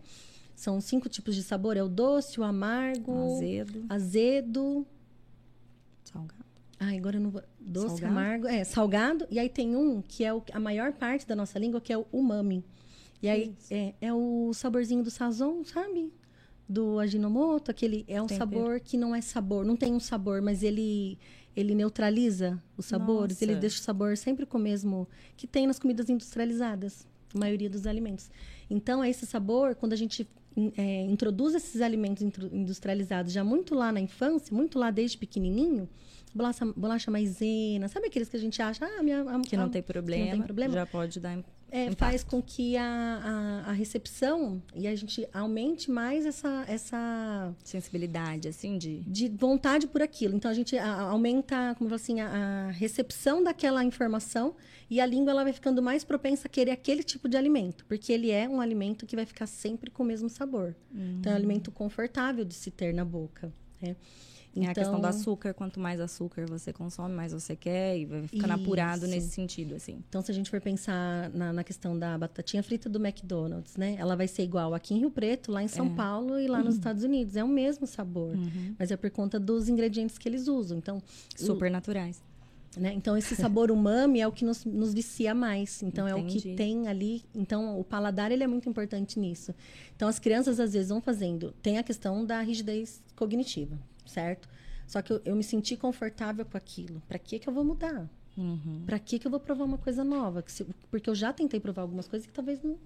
São 0.55 0.79
cinco 0.79 1.09
tipos 1.09 1.35
de 1.35 1.42
sabor. 1.42 1.79
É 1.79 1.83
o 1.83 1.88
doce, 1.88 2.38
o 2.38 2.44
amargo... 2.44 3.37
Azedo. 3.37 3.87
Azedo. 3.88 4.87
Salgado. 6.05 6.44
Ai, 6.79 6.98
agora 6.98 7.16
eu 7.16 7.20
não 7.22 7.31
vou... 7.31 7.42
Doce, 7.59 8.01
salgado. 8.01 8.12
amargo... 8.12 8.46
É, 8.46 8.62
salgado. 8.62 9.27
E 9.31 9.38
aí 9.38 9.48
tem 9.48 9.75
um 9.75 10.03
que 10.03 10.22
é 10.22 10.35
o, 10.35 10.42
a 10.53 10.61
maior 10.61 10.92
parte 10.92 11.27
da 11.27 11.35
nossa 11.35 11.59
língua, 11.59 11.81
que 11.81 11.90
é 11.90 11.96
o 11.96 12.05
umami. 12.12 12.62
E 13.22 13.28
aí 13.28 13.54
é, 13.70 13.94
é, 14.00 14.12
o 14.12 14.52
saborzinho 14.52 15.02
do 15.02 15.11
sazon, 15.11 15.62
sabe? 15.64 16.12
Do 16.68 16.98
aginomoto, 16.98 17.70
aquele 17.70 18.04
é 18.08 18.20
um 18.20 18.26
Tempero. 18.26 18.50
sabor 18.50 18.80
que 18.80 18.96
não 18.96 19.14
é 19.14 19.20
sabor, 19.20 19.64
não 19.64 19.76
tem 19.76 19.94
um 19.94 20.00
sabor, 20.00 20.42
mas 20.42 20.62
ele 20.62 21.18
ele 21.54 21.74
neutraliza 21.74 22.62
os 22.78 22.87
sabores, 22.87 23.37
Nossa. 23.37 23.44
ele 23.44 23.56
deixa 23.56 23.78
o 23.78 23.82
sabor 23.82 24.16
sempre 24.16 24.46
com 24.46 24.56
o 24.56 24.61
mesmo 24.61 25.06
que 25.37 25.46
tem 25.46 25.66
nas 25.66 25.78
comidas 25.78 26.08
industrializadas, 26.08 27.06
a 27.35 27.38
maioria 27.38 27.68
dos 27.68 27.87
alimentos. 27.87 28.30
Então, 28.70 29.04
é 29.04 29.11
esse 29.11 29.26
sabor, 29.26 29.74
quando 29.74 29.92
a 29.92 29.96
gente 29.96 30.26
é, 30.76 31.02
introduz 31.02 31.54
esses 31.54 31.80
alimentos 31.80 32.22
industrializados 32.22 33.32
já 33.32 33.44
muito 33.44 33.74
lá 33.74 33.92
na 33.92 34.00
infância, 34.00 34.54
muito 34.54 34.78
lá 34.78 34.90
desde 34.90 35.18
pequenininho, 35.18 35.88
bolacha, 36.35 36.64
bolacha 36.76 37.11
maisena, 37.11 37.88
sabe 37.88 38.06
aqueles 38.06 38.28
que 38.28 38.37
a 38.37 38.40
gente 38.40 38.61
acha, 38.61 38.85
ah, 38.85 39.02
minha, 39.02 39.22
a, 39.22 39.40
que, 39.40 39.56
não 39.56 39.68
tem 39.68 39.82
problema, 39.82 40.24
não 40.24 40.32
tem 40.32 40.42
problema, 40.42 40.74
já 40.74 40.87
pode 40.87 41.20
dar 41.20 41.38
é, 41.72 41.90
faz 41.92 42.22
com 42.22 42.42
que 42.42 42.76
a, 42.76 42.85
a, 42.85 43.70
a, 43.70 43.72
recepção 43.72 44.62
e 44.74 44.87
a 44.87 44.94
gente 44.94 45.26
aumente 45.32 45.90
mais 45.90 46.26
essa, 46.26 46.66
essa 46.68 47.54
sensibilidade, 47.64 48.46
assim, 48.46 48.76
de 48.76 49.00
de 49.00 49.26
vontade 49.28 49.87
por 49.87 50.02
aquilo. 50.02 50.37
Então 50.37 50.50
a 50.50 50.54
gente 50.54 50.76
a, 50.76 51.00
aumenta, 51.00 51.74
como 51.78 51.92
assim, 51.94 52.20
a, 52.20 52.28
a, 52.28 52.70
recepção 52.72 53.42
daquela 53.42 53.82
informação 53.82 54.54
e 54.90 55.00
a 55.00 55.06
língua 55.06 55.30
ela 55.30 55.44
vai 55.44 55.52
ficando 55.54 55.80
mais 55.80 56.04
propensa 56.04 56.46
a 56.46 56.50
querer 56.50 56.72
aquele 56.72 57.02
tipo 57.02 57.26
de 57.26 57.38
alimento, 57.38 57.87
porque 57.87 58.12
ele 58.12 58.30
é 58.30 58.46
um 58.46 58.61
alimento 58.61 59.06
que 59.06 59.16
vai 59.16 59.24
ficar 59.24 59.46
sempre 59.46 59.90
com 59.90 60.02
o 60.02 60.06
mesmo 60.06 60.28
sabor. 60.28 60.76
Uhum. 60.94 61.16
Então 61.20 61.32
é 61.32 61.35
um 61.35 61.38
alimento 61.38 61.70
confortável 61.70 62.44
de 62.44 62.52
se 62.52 62.70
ter 62.70 62.92
na 62.92 63.04
boca. 63.04 63.50
Né? 63.80 63.96
Então... 64.54 64.70
A 64.70 64.74
questão 64.74 64.94
do 64.94 64.98
então 64.98 65.10
açúcar, 65.10 65.54
quanto 65.54 65.80
mais 65.80 66.00
açúcar 66.00 66.46
você 66.46 66.72
consome, 66.72 67.14
mais 67.14 67.32
você 67.32 67.56
quer 67.56 67.98
e 67.98 68.04
vai 68.04 68.26
ficando 68.26 68.52
Isso. 68.52 68.62
apurado 68.62 69.06
nesse 69.06 69.28
sentido, 69.28 69.74
assim. 69.74 70.02
Então, 70.08 70.20
se 70.20 70.30
a 70.30 70.34
gente 70.34 70.50
for 70.50 70.60
pensar 70.60 71.30
na, 71.30 71.52
na, 71.52 71.64
questão 71.64 71.98
da 71.98 72.18
batatinha 72.18 72.62
frita 72.62 72.88
do 72.88 73.04
McDonald's, 73.04 73.76
né? 73.76 73.96
Ela 73.98 74.14
vai 74.14 74.28
ser 74.28 74.42
igual 74.42 74.74
aqui 74.74 74.94
em 74.94 74.98
Rio 74.98 75.10
Preto, 75.10 75.50
lá 75.50 75.62
em 75.62 75.68
São 75.68 75.86
é. 75.86 75.94
Paulo 75.94 76.38
e 76.38 76.46
lá 76.46 76.58
uhum. 76.58 76.64
nos 76.64 76.74
Estados 76.74 77.02
Unidos. 77.02 77.36
É 77.36 77.42
o 77.42 77.48
mesmo 77.48 77.86
sabor, 77.86 78.36
uhum. 78.36 78.74
mas 78.78 78.90
é 78.90 78.96
por 78.96 79.10
conta 79.10 79.40
dos 79.40 79.68
ingredientes 79.68 80.18
que 80.18 80.28
eles 80.28 80.48
usam. 80.48 80.76
Então, 80.78 81.02
super 81.34 81.70
o... 81.70 81.72
naturais. 81.72 82.22
Né? 82.76 82.92
Então, 82.94 83.16
esse 83.16 83.36
sabor 83.36 83.70
umami 83.72 84.20
é 84.20 84.26
o 84.26 84.32
que 84.32 84.44
nos, 84.44 84.64
nos 84.64 84.94
vicia 84.94 85.34
mais. 85.34 85.82
Então, 85.82 86.08
Entendi. 86.08 86.36
é 86.36 86.38
o 86.38 86.42
que 86.42 86.56
tem 86.56 86.88
ali. 86.88 87.22
Então, 87.34 87.78
o 87.78 87.84
paladar 87.84 88.32
ele 88.32 88.42
é 88.44 88.46
muito 88.46 88.68
importante 88.68 89.18
nisso. 89.18 89.54
Então, 89.94 90.08
as 90.08 90.18
crianças, 90.18 90.58
às 90.58 90.72
vezes, 90.72 90.88
vão 90.88 91.00
fazendo... 91.00 91.54
Tem 91.62 91.78
a 91.78 91.82
questão 91.82 92.24
da 92.24 92.40
rigidez 92.40 93.02
cognitiva, 93.14 93.78
certo? 94.06 94.48
Só 94.86 95.00
que 95.00 95.12
eu, 95.12 95.22
eu 95.24 95.36
me 95.36 95.42
senti 95.42 95.76
confortável 95.76 96.44
com 96.44 96.56
aquilo. 96.56 97.02
Para 97.08 97.18
que 97.18 97.38
que 97.38 97.48
eu 97.48 97.52
vou 97.52 97.64
mudar? 97.64 98.08
Uhum. 98.36 98.82
Para 98.86 98.98
que 98.98 99.18
que 99.18 99.26
eu 99.26 99.30
vou 99.30 99.40
provar 99.40 99.64
uma 99.64 99.78
coisa 99.78 100.02
nova? 100.02 100.42
Se, 100.46 100.64
porque 100.90 101.08
eu 101.08 101.14
já 101.14 101.32
tentei 101.32 101.60
provar 101.60 101.82
algumas 101.82 102.08
coisas 102.08 102.26
que 102.26 102.32
talvez 102.32 102.62
não 102.62 102.78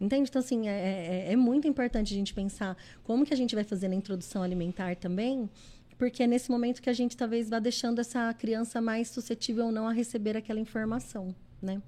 Entende? 0.00 0.28
Então, 0.28 0.40
assim, 0.40 0.68
é, 0.68 1.28
é, 1.28 1.32
é, 1.32 1.36
muito 1.36 1.68
importante 1.68 2.12
a 2.12 2.16
gente 2.16 2.34
pensar 2.34 2.76
como 3.04 3.24
que 3.24 3.32
a 3.32 3.36
gente 3.36 3.54
vai 3.54 3.62
fazer 3.62 3.86
na 3.86 3.94
introdução 3.94 4.42
alimentar 4.42 4.96
também, 4.96 5.48
porque 5.96 6.24
é 6.24 6.26
nesse 6.26 6.50
momento 6.50 6.82
que 6.82 6.90
a 6.90 6.92
gente 6.92 7.16
talvez 7.16 7.48
vá 7.48 7.60
deixando 7.60 8.00
essa 8.00 8.34
criança 8.34 8.80
mais 8.80 9.08
suscetível 9.08 9.66
ou 9.66 9.72
não 9.72 9.86
a 9.86 9.92
receber 9.92 10.36
aquela 10.36 10.58
informação, 10.58 11.32
né? 11.60 11.80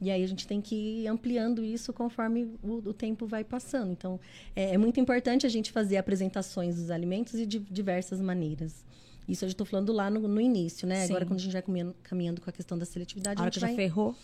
E 0.00 0.10
aí 0.10 0.22
a 0.22 0.28
gente 0.28 0.46
tem 0.46 0.60
que 0.60 0.74
ir 0.74 1.08
ampliando 1.08 1.64
isso 1.64 1.92
conforme 1.92 2.54
o, 2.62 2.74
o 2.88 2.94
tempo 2.94 3.26
vai 3.26 3.42
passando. 3.42 3.90
Então, 3.90 4.20
é, 4.54 4.74
é, 4.74 4.78
muito 4.78 5.00
importante 5.00 5.44
a 5.44 5.48
gente 5.48 5.72
fazer 5.72 5.96
apresentações 5.96 6.76
dos 6.76 6.90
alimentos 6.90 7.38
de 7.46 7.58
diversas 7.58 8.20
maneiras. 8.20 8.86
Isso 9.28 9.44
eu 9.44 9.48
já 9.48 9.52
estou 9.52 9.66
falando 9.66 9.92
lá 9.92 10.08
no, 10.08 10.26
no 10.26 10.40
início, 10.40 10.88
né? 10.88 11.04
Sim. 11.04 11.12
Agora, 11.12 11.26
quando 11.26 11.38
a 11.38 11.42
gente 11.42 11.52
vai 11.52 11.60
caminhando, 11.60 11.94
caminhando 12.02 12.40
com 12.40 12.48
a 12.48 12.52
questão 12.52 12.78
da 12.78 12.86
seletividade, 12.86 13.38
a, 13.38 13.42
a 13.42 13.46
gente 13.46 13.60
vai... 13.60 13.70
já 13.70 13.76
ferrou, 13.76 14.14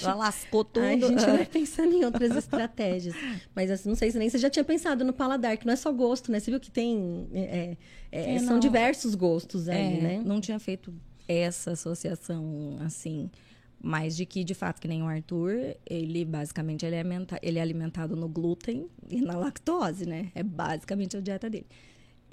já 0.00 0.14
lascou 0.14 0.64
tudo. 0.64 0.84
Aí 0.84 1.02
a 1.04 1.06
gente 1.06 1.26
vai 1.26 1.44
pensando 1.44 1.92
em 1.92 2.04
outras 2.04 2.34
estratégias. 2.34 3.14
Mas 3.54 3.70
assim, 3.70 3.90
não 3.90 3.96
sei 3.96 4.10
se 4.10 4.18
nem 4.18 4.30
você 4.30 4.38
já 4.38 4.48
tinha 4.48 4.64
pensado 4.64 5.04
no 5.04 5.12
paladar, 5.12 5.58
que 5.58 5.66
não 5.66 5.74
é 5.74 5.76
só 5.76 5.92
gosto, 5.92 6.32
né? 6.32 6.40
Você 6.40 6.50
viu 6.50 6.60
que 6.60 6.70
tem... 6.70 7.28
É, 7.34 7.76
é, 8.10 8.34
é, 8.36 8.38
são 8.38 8.58
diversos 8.58 9.14
gostos 9.14 9.68
aí, 9.68 9.98
é, 9.98 10.00
né? 10.00 10.22
Não 10.24 10.40
tinha 10.40 10.58
feito 10.58 10.94
essa 11.28 11.72
associação, 11.72 12.78
assim 12.80 13.30
mas 13.82 14.16
de 14.16 14.24
que 14.24 14.44
de 14.44 14.54
fato 14.54 14.80
que 14.80 14.86
nem 14.86 15.02
o 15.02 15.06
Arthur 15.06 15.76
ele 15.84 16.24
basicamente 16.24 16.86
ele 16.86 16.96
é, 16.96 17.04
ele 17.42 17.58
é 17.58 17.62
alimentado 17.62 18.14
no 18.14 18.28
glúten 18.28 18.88
e 19.08 19.20
na 19.20 19.36
lactose 19.36 20.06
né 20.06 20.30
é 20.34 20.42
basicamente 20.42 21.16
a 21.16 21.20
dieta 21.20 21.50
dele 21.50 21.66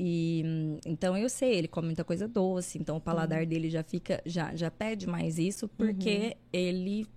e 0.02 0.80
então 0.86 1.18
eu 1.18 1.28
sei, 1.28 1.56
ele 1.56 1.68
come 1.68 1.88
muita 1.88 2.06
coisa 2.06 2.26
doce, 2.26 2.80
então 2.80 2.96
o 2.96 3.02
paladar 3.02 3.42
uhum. 3.42 3.50
dele 3.50 3.70
já 3.70 3.84
fica, 3.84 4.22
já, 4.26 4.56
já 4.56 4.72
pede 4.72 5.06
mais 5.06 5.38
isso, 5.38 5.68
porque 5.68 6.18
uhum. 6.20 6.42
ele 6.54 7.08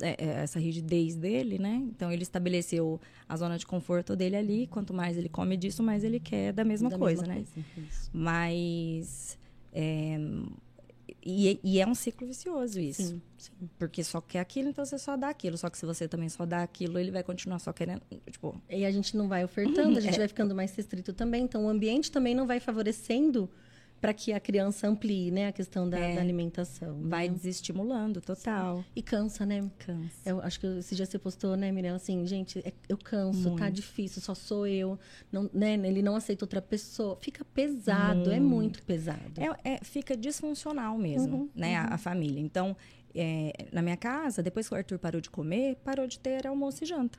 é, 0.00 0.10
é, 0.24 0.28
essa 0.42 0.60
rigidez 0.60 1.16
dele, 1.16 1.58
né? 1.58 1.82
Então 1.88 2.12
ele 2.12 2.22
estabeleceu 2.22 3.00
a 3.28 3.36
zona 3.36 3.58
de 3.58 3.66
conforto 3.66 4.14
dele 4.14 4.36
ali. 4.36 4.66
Quanto 4.68 4.94
mais 4.94 5.16
ele 5.18 5.28
come 5.28 5.56
disso, 5.56 5.82
mais 5.82 6.04
ele 6.04 6.20
quer 6.20 6.52
da 6.52 6.64
mesma 6.64 6.88
da 6.88 6.96
coisa, 6.96 7.26
mesma 7.26 7.34
né? 7.34 7.44
Coisa, 7.74 8.10
Mas 8.12 9.36
é, 9.72 10.16
e, 11.24 11.58
e, 11.62 11.80
é 11.80 11.86
um 11.86 11.94
ciclo 11.94 12.26
vicioso 12.26 12.80
isso. 12.80 13.02
Sim, 13.02 13.22
sim. 13.36 13.52
Porque 13.78 14.04
só 14.04 14.20
quer 14.20 14.40
aquilo, 14.40 14.68
então 14.68 14.84
você 14.84 14.98
só 14.98 15.16
dá 15.16 15.28
aquilo. 15.28 15.58
Só 15.58 15.68
que 15.68 15.76
se 15.76 15.84
você 15.84 16.06
também 16.06 16.28
só 16.28 16.46
dá 16.46 16.62
aquilo, 16.62 16.98
ele 16.98 17.10
vai 17.10 17.22
continuar 17.22 17.58
só 17.58 17.72
querendo. 17.72 18.02
Tipo... 18.30 18.60
E 18.68 18.84
a 18.84 18.90
gente 18.90 19.16
não 19.16 19.28
vai 19.28 19.44
ofertando, 19.44 19.98
a 19.98 20.00
gente 20.00 20.14
é. 20.16 20.18
vai 20.18 20.28
ficando 20.28 20.54
mais 20.54 20.74
restrito 20.74 21.12
também. 21.12 21.44
Então 21.44 21.66
o 21.66 21.68
ambiente 21.68 22.10
também 22.10 22.34
não 22.34 22.46
vai 22.46 22.60
favorecendo 22.60 23.50
para 24.00 24.14
que 24.14 24.32
a 24.32 24.40
criança 24.40 24.86
amplie, 24.86 25.30
né, 25.30 25.48
a 25.48 25.52
questão 25.52 25.88
da, 25.88 25.98
é, 25.98 26.14
da 26.14 26.20
alimentação. 26.20 27.00
Vai 27.02 27.28
né? 27.28 27.34
desestimulando, 27.34 28.20
total. 28.20 28.78
Sim. 28.78 28.84
E 28.94 29.02
cansa, 29.02 29.44
né? 29.44 29.68
Cansa. 29.78 30.14
Eu 30.24 30.40
acho 30.40 30.60
que 30.60 30.66
esse 30.66 30.94
dia 30.94 31.04
você 31.04 31.18
postou, 31.18 31.56
né, 31.56 31.72
Mirella, 31.72 31.96
assim, 31.96 32.24
gente, 32.26 32.60
é, 32.60 32.72
eu 32.88 32.96
canso, 32.96 33.42
tá 33.42 33.48
Muito. 33.48 33.60
tá 33.60 33.70
difícil, 33.70 34.22
só 34.22 34.34
sou 34.34 34.66
eu, 34.66 34.98
não, 35.32 35.50
né, 35.52 35.74
ele 35.74 36.02
não 36.02 36.14
aceita 36.14 36.44
outra 36.44 36.62
pessoa. 36.62 37.16
Fica 37.20 37.44
pesado, 37.44 38.30
é 38.30 38.40
muito 38.40 38.82
pesado. 38.82 39.40
É, 39.64 39.74
é 39.74 39.78
fica 39.82 40.16
disfuncional 40.16 40.96
mesmo, 40.96 41.36
uhum, 41.36 41.50
né, 41.54 41.80
uhum. 41.80 41.86
A, 41.88 41.94
a, 41.94 41.98
família. 41.98 42.40
Então, 42.40 42.76
é, 43.14 43.52
na 43.72 43.82
minha 43.82 43.96
casa, 43.96 44.42
depois 44.42 44.68
que 44.68 44.74
o 44.74 44.76
Arthur 44.76 44.98
parou 44.98 45.20
de 45.20 45.30
comer, 45.30 45.76
parou 45.84 46.06
de 46.06 46.18
ter 46.20 46.46
almoço 46.46 46.84
e 46.84 46.86
janta 46.86 47.18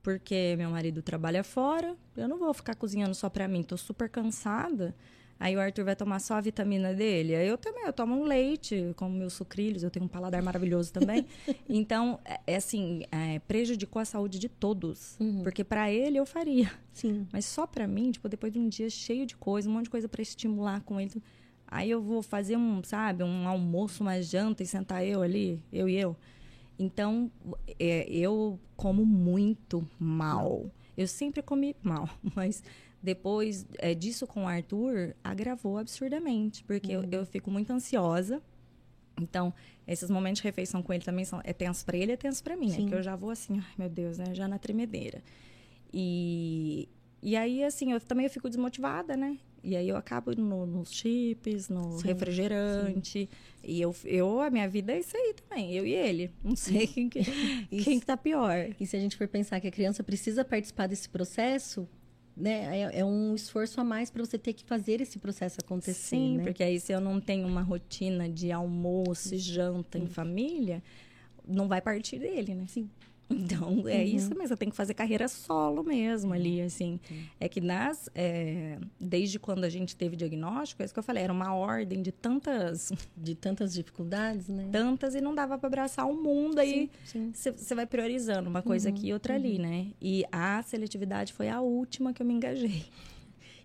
porque 0.00 0.54
meu 0.56 0.70
marido 0.70 1.02
trabalha 1.02 1.44
fora, 1.44 1.94
eu 2.16 2.26
não 2.26 2.38
vou 2.38 2.54
ficar 2.54 2.74
cozinhando 2.74 3.14
só 3.14 3.28
para 3.28 3.46
mim, 3.46 3.62
tô 3.62 3.76
super 3.76 4.08
cansada. 4.08 4.94
Aí 5.40 5.54
o 5.54 5.60
Arthur 5.60 5.84
vai 5.84 5.94
tomar 5.94 6.18
só 6.18 6.34
a 6.34 6.40
vitamina 6.40 6.92
dele. 6.92 7.32
Eu 7.32 7.56
também, 7.56 7.84
eu 7.84 7.92
tomo 7.92 8.14
um 8.14 8.24
leite, 8.24 8.92
como 8.96 9.16
meus 9.16 9.34
sucrilhos, 9.34 9.84
eu 9.84 9.90
tenho 9.90 10.04
um 10.04 10.08
paladar 10.08 10.42
maravilhoso 10.42 10.92
também. 10.92 11.24
então, 11.68 12.18
é, 12.24 12.40
é 12.46 12.56
assim, 12.56 13.04
é, 13.12 13.38
prejudicou 13.40 14.02
a 14.02 14.04
saúde 14.04 14.38
de 14.38 14.48
todos. 14.48 15.16
Uhum. 15.20 15.42
Porque 15.44 15.62
para 15.62 15.92
ele 15.92 16.18
eu 16.18 16.26
faria. 16.26 16.72
Sim. 16.92 17.26
Mas 17.32 17.44
só 17.44 17.66
para 17.66 17.86
mim, 17.86 18.10
tipo, 18.10 18.28
depois 18.28 18.52
de 18.52 18.58
um 18.58 18.68
dia 18.68 18.90
cheio 18.90 19.24
de 19.24 19.36
coisa, 19.36 19.68
um 19.68 19.72
monte 19.72 19.84
de 19.84 19.90
coisa 19.90 20.08
para 20.08 20.20
estimular 20.20 20.80
com 20.80 21.00
ele. 21.00 21.22
Aí 21.68 21.88
eu 21.90 22.02
vou 22.02 22.22
fazer 22.22 22.56
um, 22.56 22.82
sabe, 22.82 23.22
um 23.22 23.46
almoço, 23.46 24.02
uma 24.02 24.20
janta 24.20 24.62
e 24.62 24.66
sentar 24.66 25.04
eu 25.06 25.22
ali, 25.22 25.62
eu 25.72 25.88
e 25.88 25.96
eu. 25.96 26.16
Então, 26.78 27.30
é, 27.78 28.08
eu 28.10 28.58
como 28.76 29.04
muito 29.04 29.86
mal. 29.98 30.70
Eu 30.96 31.06
sempre 31.06 31.42
comi 31.42 31.76
mal, 31.82 32.08
mas 32.34 32.62
depois 33.02 33.66
é, 33.78 33.94
disso 33.94 34.26
com 34.26 34.44
o 34.44 34.48
Arthur, 34.48 35.14
agravou 35.22 35.78
absurdamente, 35.78 36.64
porque 36.64 36.96
uhum. 36.96 37.04
eu, 37.04 37.20
eu, 37.20 37.26
fico 37.26 37.50
muito 37.50 37.72
ansiosa. 37.72 38.42
Então, 39.20 39.52
esses 39.86 40.10
momentos 40.10 40.40
de 40.40 40.44
refeição 40.44 40.82
com 40.82 40.92
ele 40.92 41.04
também 41.04 41.24
são 41.24 41.40
é 41.44 41.52
tenso 41.52 41.84
para 41.84 41.96
ele, 41.96 42.12
é 42.12 42.16
tenso 42.16 42.42
para 42.42 42.56
mim, 42.56 42.70
né? 42.70 42.76
Porque 42.76 42.94
eu 42.94 43.02
já 43.02 43.16
vou 43.16 43.30
assim, 43.30 43.58
ai 43.58 43.72
meu 43.76 43.88
Deus, 43.88 44.18
né? 44.18 44.34
Já 44.34 44.46
na 44.46 44.58
tremedeira. 44.58 45.22
E, 45.92 46.88
e 47.22 47.36
aí, 47.36 47.64
assim, 47.64 47.92
eu 47.92 48.00
também 48.00 48.26
eu 48.26 48.30
fico 48.30 48.48
desmotivada, 48.48 49.16
né? 49.16 49.38
E 49.62 49.76
aí 49.76 49.88
eu 49.88 49.96
acabo 49.96 50.34
no, 50.36 50.64
nos 50.66 50.92
chips, 50.92 51.68
no 51.68 51.98
sim, 51.98 52.06
refrigerante. 52.06 53.28
Sim. 53.30 53.58
E 53.62 53.80
eu, 53.80 53.94
eu, 54.04 54.40
a 54.40 54.50
minha 54.50 54.68
vida 54.68 54.92
é 54.92 55.00
isso 55.00 55.16
aí 55.16 55.34
também, 55.34 55.72
eu 55.74 55.84
e 55.84 55.92
ele. 55.92 56.30
Não 56.42 56.54
sei 56.54 56.86
quem 56.88 57.08
que, 57.08 57.22
quem 57.82 58.00
que 58.00 58.06
tá 58.06 58.16
pior. 58.16 58.70
E 58.78 58.86
se 58.86 58.96
a 58.96 59.00
gente 59.00 59.16
for 59.16 59.26
pensar 59.26 59.60
que 59.60 59.66
a 59.66 59.70
criança 59.70 60.02
precisa 60.02 60.44
participar 60.44 60.86
desse 60.86 61.08
processo, 61.08 61.88
né, 62.38 62.80
é, 62.80 63.00
é 63.00 63.04
um 63.04 63.34
esforço 63.34 63.80
a 63.80 63.84
mais 63.84 64.10
para 64.10 64.24
você 64.24 64.38
ter 64.38 64.52
que 64.52 64.64
fazer 64.64 65.00
esse 65.00 65.18
processo 65.18 65.58
acontecer. 65.60 65.94
Sim, 65.94 66.36
né? 66.38 66.44
porque 66.44 66.62
aí 66.62 66.78
se 66.78 66.92
eu 66.92 67.00
não 67.00 67.20
tenho 67.20 67.46
uma 67.46 67.62
rotina 67.62 68.28
de 68.28 68.52
almoço 68.52 69.34
e 69.34 69.38
janta 69.38 69.98
em 69.98 70.06
família, 70.06 70.82
não 71.46 71.66
vai 71.66 71.80
partir 71.80 72.18
dele, 72.18 72.54
né? 72.54 72.66
Sim. 72.68 72.88
Então, 73.30 73.86
é 73.86 73.98
uhum. 73.98 74.02
isso 74.04 74.34
mesmo, 74.36 74.56
tem 74.56 74.70
que 74.70 74.76
fazer 74.76 74.94
carreira 74.94 75.28
solo 75.28 75.82
mesmo 75.82 76.32
ali, 76.32 76.62
assim. 76.62 76.98
Uhum. 77.10 77.24
É 77.38 77.48
que 77.48 77.60
nas... 77.60 78.08
É, 78.14 78.78
desde 78.98 79.38
quando 79.38 79.64
a 79.64 79.68
gente 79.68 79.94
teve 79.94 80.16
diagnóstico, 80.16 80.82
é 80.82 80.84
isso 80.84 80.94
que 80.94 80.98
eu 80.98 81.04
falei, 81.04 81.24
era 81.24 81.32
uma 81.32 81.54
ordem 81.54 82.02
de 82.02 82.12
tantas... 82.12 82.92
De 83.16 83.34
tantas 83.34 83.74
dificuldades, 83.74 84.48
né? 84.48 84.68
Tantas, 84.70 85.14
e 85.14 85.20
não 85.20 85.34
dava 85.34 85.58
para 85.58 85.66
abraçar 85.66 86.08
o 86.08 86.14
mundo, 86.14 86.58
aí 86.58 86.88
você 87.34 87.74
vai 87.74 87.84
priorizando 87.84 88.48
uma 88.48 88.62
coisa 88.62 88.88
uhum. 88.88 88.94
aqui 88.94 89.08
e 89.08 89.12
outra 89.12 89.34
ali, 89.34 89.56
uhum. 89.56 89.62
né? 89.62 89.86
E 90.00 90.24
a 90.30 90.62
seletividade 90.62 91.32
foi 91.32 91.48
a 91.48 91.60
última 91.60 92.12
que 92.12 92.22
eu 92.22 92.26
me 92.26 92.32
engajei. 92.32 92.86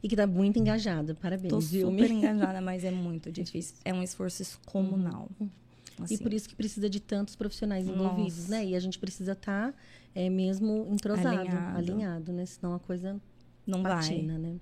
E 0.02 0.10
que 0.10 0.15
tá 0.15 0.28
muito 0.28 0.60
engajada, 0.60 1.15
parabéns. 1.15 1.49
Tô 1.49 1.62
super 1.62 2.12
engajada, 2.12 2.60
mas 2.60 2.84
é 2.84 2.91
muito 2.91 3.32
difícil. 3.32 3.76
É 3.86 3.93
um 3.93 4.04
esforço 4.04 4.41
excomunal. 4.41 5.30
Uhum. 5.39 5.49
Assim. 6.04 6.16
E 6.16 6.18
por 6.18 6.34
isso 6.34 6.48
que 6.48 6.56
precisa 6.56 6.89
de 6.89 7.00
tantos 7.00 7.36
profissionais 7.36 7.88
envolvidos, 7.88 8.38
Nossa. 8.38 8.52
né? 8.52 8.66
E 8.66 8.76
a 8.76 8.80
gente 8.80 9.00
precisa 9.00 9.34
estar 9.34 9.72
tá, 9.72 9.78
é, 10.13 10.30
mesmo 10.30 10.88
entrosado, 10.92 11.39
alinhado. 11.39 11.78
alinhado, 11.78 12.34
né? 12.34 12.46
Senão 12.46 12.74
a 12.74 12.80
coisa 12.80 13.20
não 13.66 13.82
patina, 13.84 14.34
vai. 14.34 14.42
né? 14.42 14.60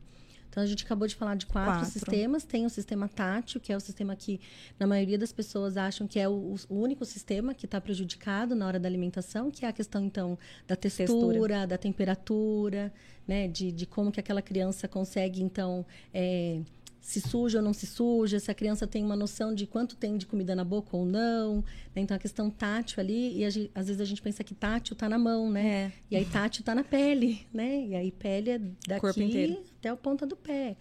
Então 0.52 0.62
a 0.62 0.66
gente 0.66 0.84
acabou 0.84 1.08
de 1.08 1.16
falar 1.16 1.36
de 1.36 1.46
quatro, 1.46 1.72
quatro, 1.76 1.90
sistemas. 1.90 2.44
Tem 2.44 2.66
o 2.66 2.70
sistema 2.70 3.08
tátil, 3.08 3.60
que 3.62 3.72
é 3.72 3.78
o 3.78 3.80
sistema 3.80 4.18
que 4.18 4.42
na 4.78 4.86
maioria 4.86 5.18
das 5.18 5.32
pessoas 5.32 5.78
acham 5.78 6.06
que 6.06 6.20
é 6.20 6.28
o, 6.28 6.56
o 6.68 6.76
único 6.76 7.06
sistema 7.06 7.54
que 7.54 7.66
está 7.66 7.80
prejudicado 7.80 8.54
na 8.54 8.68
hora 8.68 8.78
da 8.78 8.88
alimentação, 8.90 9.50
que 9.50 9.64
é 9.64 9.70
a 9.70 9.72
questão 9.72 10.04
então 10.04 10.38
da 10.68 10.76
textura, 10.76 11.08
textura. 11.08 11.68
da 11.68 11.78
temperatura, 11.78 12.94
né? 13.26 13.48
De, 13.48 13.72
de 13.72 13.86
como 13.86 14.12
que 14.12 14.20
aquela 14.20 14.42
criança 14.42 14.90
consegue 14.90 15.42
então 15.42 15.86
é, 16.14 16.60
se 17.02 17.20
suja 17.20 17.58
ou 17.58 17.64
não 17.64 17.74
se 17.74 17.88
suja, 17.88 18.40
se 18.40 18.52
a 18.52 18.54
criança 18.54 18.86
tem 18.86 19.04
uma 19.04 19.16
noção 19.16 19.54
de 19.54 19.66
quanto 19.66 19.96
tem 19.96 20.18
de 20.18 20.28
comida 20.28 20.56
na 20.56 20.64
boca 20.64 20.96
ou 20.96 21.04
não. 21.04 21.58
Né? 21.96 22.04
Então, 22.04 22.16
a 22.16 22.20
questão 22.20 22.50
tátil 22.50 23.00
ali, 23.00 23.44
e 23.44 23.50
gente, 23.50 23.72
às 23.74 23.88
vezes 23.88 24.00
a 24.00 24.06
gente 24.06 24.22
pensa 24.22 24.44
que 24.44 24.54
tátil 24.54 24.94
está 24.94 25.10
na 25.10 25.18
mão, 25.18 25.50
né? 25.50 25.66
É. 25.66 25.92
E 26.12 26.16
aí 26.16 26.26
tátil 26.26 26.62
está 26.62 26.76
na 26.76 26.84
pele, 26.84 27.46
né? 27.52 27.88
E 27.88 27.96
aí 27.96 28.12
pele 28.12 28.52
é 28.52 28.60
daqui 28.88 29.64
até 29.80 29.90
a 29.90 29.96
ponta 29.96 30.28
do 30.28 30.36
pé. 30.36 30.78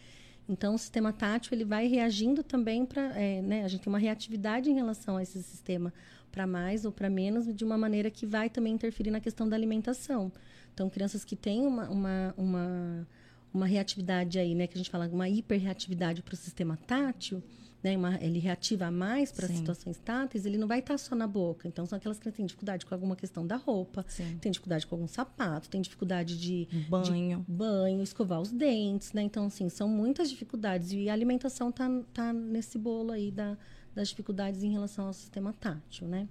Então, 0.46 0.74
o 0.74 0.78
sistema 0.78 1.12
tátil, 1.12 1.54
ele 1.54 1.64
vai 1.64 1.86
reagindo 1.86 2.42
também 2.42 2.84
para... 2.84 3.18
É, 3.18 3.40
né? 3.40 3.64
A 3.64 3.68
gente 3.68 3.82
tem 3.82 3.90
uma 3.90 3.98
reatividade 3.98 4.68
em 4.68 4.74
relação 4.74 5.16
a 5.16 5.22
esse 5.22 5.42
sistema 5.42 5.92
para 6.30 6.46
mais 6.46 6.84
ou 6.84 6.92
para 6.92 7.08
menos, 7.08 7.52
de 7.52 7.64
uma 7.64 7.78
maneira 7.78 8.10
que 8.10 8.26
vai 8.26 8.50
também 8.50 8.74
interferir 8.74 9.10
na 9.10 9.20
questão 9.20 9.48
da 9.48 9.56
alimentação. 9.56 10.30
Então, 10.74 10.88
crianças 10.90 11.24
que 11.24 11.34
têm 11.34 11.66
uma, 11.66 11.88
uma, 11.88 12.34
uma 12.36 13.08
uma 13.52 13.66
reatividade 13.66 14.38
aí, 14.38 14.54
né, 14.54 14.66
que 14.66 14.74
a 14.74 14.78
gente 14.78 14.90
fala, 14.90 15.08
uma 15.08 15.28
hiperreatividade 15.28 16.22
para 16.22 16.34
o 16.34 16.36
sistema 16.36 16.76
tátil, 16.76 17.42
né, 17.82 17.96
uma, 17.96 18.22
ele 18.22 18.38
reativa 18.38 18.90
mais 18.90 19.32
para 19.32 19.48
situações 19.48 19.98
táteis, 19.98 20.44
ele 20.44 20.58
não 20.58 20.68
vai 20.68 20.80
estar 20.80 20.94
tá 20.94 20.98
só 20.98 21.14
na 21.14 21.26
boca. 21.26 21.66
Então, 21.66 21.86
são 21.86 21.96
aquelas 21.96 22.18
que 22.18 22.30
têm 22.30 22.44
dificuldade 22.44 22.84
com 22.84 22.94
alguma 22.94 23.16
questão 23.16 23.46
da 23.46 23.56
roupa, 23.56 24.04
Sim. 24.06 24.38
tem 24.40 24.52
dificuldade 24.52 24.86
com 24.86 24.94
algum 24.94 25.08
sapato, 25.08 25.68
tem 25.68 25.80
dificuldade 25.80 26.38
de 26.38 26.68
banho, 26.88 27.38
de 27.38 27.52
banho 27.52 28.02
escovar 28.02 28.40
os 28.40 28.52
dentes, 28.52 29.12
né? 29.12 29.22
Então, 29.22 29.46
assim, 29.46 29.68
são 29.68 29.88
muitas 29.88 30.28
dificuldades. 30.28 30.92
E 30.92 31.08
a 31.08 31.12
alimentação 31.12 31.72
tá, 31.72 31.88
tá 32.12 32.32
nesse 32.32 32.78
bolo 32.78 33.12
aí 33.12 33.30
da, 33.30 33.56
das 33.94 34.08
dificuldades 34.08 34.62
em 34.62 34.70
relação 34.70 35.06
ao 35.06 35.12
sistema 35.12 35.52
tátil, 35.54 36.06
né? 36.06 36.28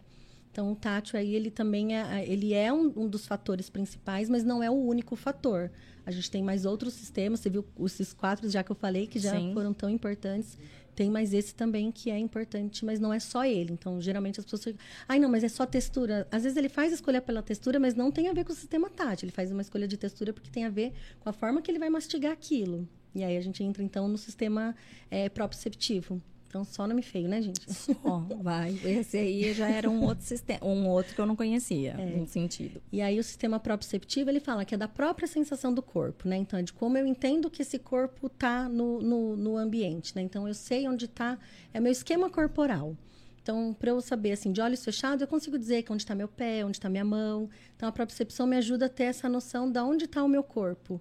Então, 0.52 0.72
o 0.72 0.76
tátil 0.76 1.20
aí, 1.20 1.36
ele 1.36 1.52
também 1.52 1.96
é, 1.96 2.28
ele 2.28 2.54
é 2.54 2.74
um, 2.74 2.92
um, 2.96 3.08
dos 3.08 3.26
fatores 3.28 3.70
principais, 3.70 4.30
mas 4.30 4.44
não 4.44 4.64
é 4.64 4.70
o 4.70 4.74
único 4.74 5.16
fator. 5.16 5.72
A 6.06 6.12
gente 6.12 6.30
tem 6.32 6.42
mais 6.42 6.66
outros 6.66 6.94
sistemas, 6.94 7.40
você 7.40 7.50
viu 7.50 7.64
esses 7.86 8.14
quatro 8.14 8.50
já 8.50 8.64
que 8.64 8.72
eu 8.72 8.76
falei, 8.76 9.06
que 9.06 9.20
já 9.20 9.36
Sim. 9.36 9.54
foram 9.54 9.74
tão 9.74 9.90
importantes. 9.90 10.58
Tem 10.96 11.10
mais 11.10 11.34
esse 11.34 11.54
também 11.54 11.92
que 11.92 12.10
é 12.10 12.18
importante, 12.18 12.84
mas 12.84 13.00
não 13.00 13.14
é 13.14 13.20
só 13.20 13.46
ele. 13.46 13.72
Então, 13.72 14.02
geralmente 14.02 14.40
as 14.40 14.46
pessoas 14.46 14.64
ficam, 14.64 14.80
ai 15.08 15.20
não, 15.20 15.30
mas 15.30 15.44
é 15.44 15.48
só 15.48 15.66
textura. 15.66 16.28
Às 16.32 16.44
vezes 16.44 16.58
ele 16.58 16.68
faz 16.68 16.92
escolha 16.92 17.22
pela 17.22 17.42
textura, 17.42 17.80
mas 17.80 17.94
não 17.94 18.12
tem 18.12 18.28
a 18.28 18.34
ver 18.34 18.44
com 18.44 18.52
o 18.52 18.56
sistema 18.56 18.90
tátil. 18.90 19.28
Ele 19.28 19.32
faz 19.32 19.52
uma 19.52 19.62
escolha 19.62 19.88
de 19.88 19.98
textura 19.98 20.34
porque 20.34 20.50
tem 20.50 20.66
a 20.66 20.70
ver 20.70 20.92
com 21.20 21.30
a 21.30 21.32
forma 21.32 21.62
que 21.62 21.70
ele 21.72 21.80
vai 21.80 21.90
mastigar 21.90 22.34
aquilo. 22.34 22.88
E 23.14 23.24
aí 23.24 23.38
a 23.38 23.42
gente 23.42 23.64
entra 23.64 23.82
então 23.84 24.08
no 24.08 24.18
sistema 24.18 24.76
é, 25.10 25.30
proprioceptivo. 25.30 26.22
Então, 26.50 26.66
só 26.66 26.88
nome 26.88 27.04
feio, 27.04 27.30
né, 27.30 27.44
gente? 27.44 27.62
Só, 27.72 28.26
vai. 28.42 28.72
Esse 28.84 29.18
aí 29.18 29.54
já 29.54 29.70
era 29.70 29.88
um 29.88 30.04
outro 30.04 30.26
sistema, 30.26 30.66
um 30.66 30.88
outro 30.88 31.14
que 31.14 31.22
eu 31.22 31.26
não 31.28 31.36
conhecia, 31.36 31.92
é. 31.92 32.20
um 32.20 32.26
sentido. 32.26 32.82
E 32.92 33.04
aí, 33.04 33.20
o 33.20 33.24
sistema 33.24 33.60
proprioceptivo, 33.60 34.32
ele 34.32 34.40
fala 34.40 34.66
que 34.66 34.74
é 34.74 34.78
da 34.78 34.88
própria 34.88 35.28
sensação 35.28 35.72
do 35.72 35.84
corpo, 35.84 36.28
né? 36.28 36.38
Então, 36.38 36.58
é 36.58 36.64
de 36.64 36.74
como 36.74 36.98
eu 36.98 37.06
entendo 37.06 37.52
que 37.52 37.62
esse 37.62 37.78
corpo 37.78 38.26
está 38.26 38.68
no, 38.68 39.00
no, 39.00 39.38
no, 39.38 39.58
ambiente, 39.58 40.16
né? 40.16 40.24
Então, 40.24 40.48
eu 40.48 40.56
sei 40.56 40.88
onde 40.88 41.06
está, 41.06 41.38
é 41.72 41.80
meu 41.80 41.92
esquema 41.92 42.32
corporal. 42.32 42.98
Então, 43.44 43.76
para 43.80 43.92
eu 43.92 44.02
saber, 44.02 44.32
assim, 44.32 44.52
de 44.52 44.60
olhos 44.60 44.84
fechados, 44.84 45.22
eu 45.22 45.28
consigo 45.28 45.58
dizer 45.58 45.84
que 45.84 45.94
onde 45.94 46.02
está 46.02 46.16
meu 46.16 46.28
pé, 46.28 46.66
onde 46.66 46.78
está 46.78 46.90
minha 46.90 47.06
mão. 47.06 47.48
Então, 47.76 47.88
a 47.88 47.92
propriocepção 47.92 48.48
me 48.48 48.56
ajuda 48.56 48.88
a 48.88 48.90
ter 48.90 49.04
essa 49.04 49.30
noção 49.30 49.72
de 49.72 49.80
onde 49.80 50.06
está 50.06 50.24
o 50.24 50.28
meu 50.28 50.42
corpo. 50.42 51.00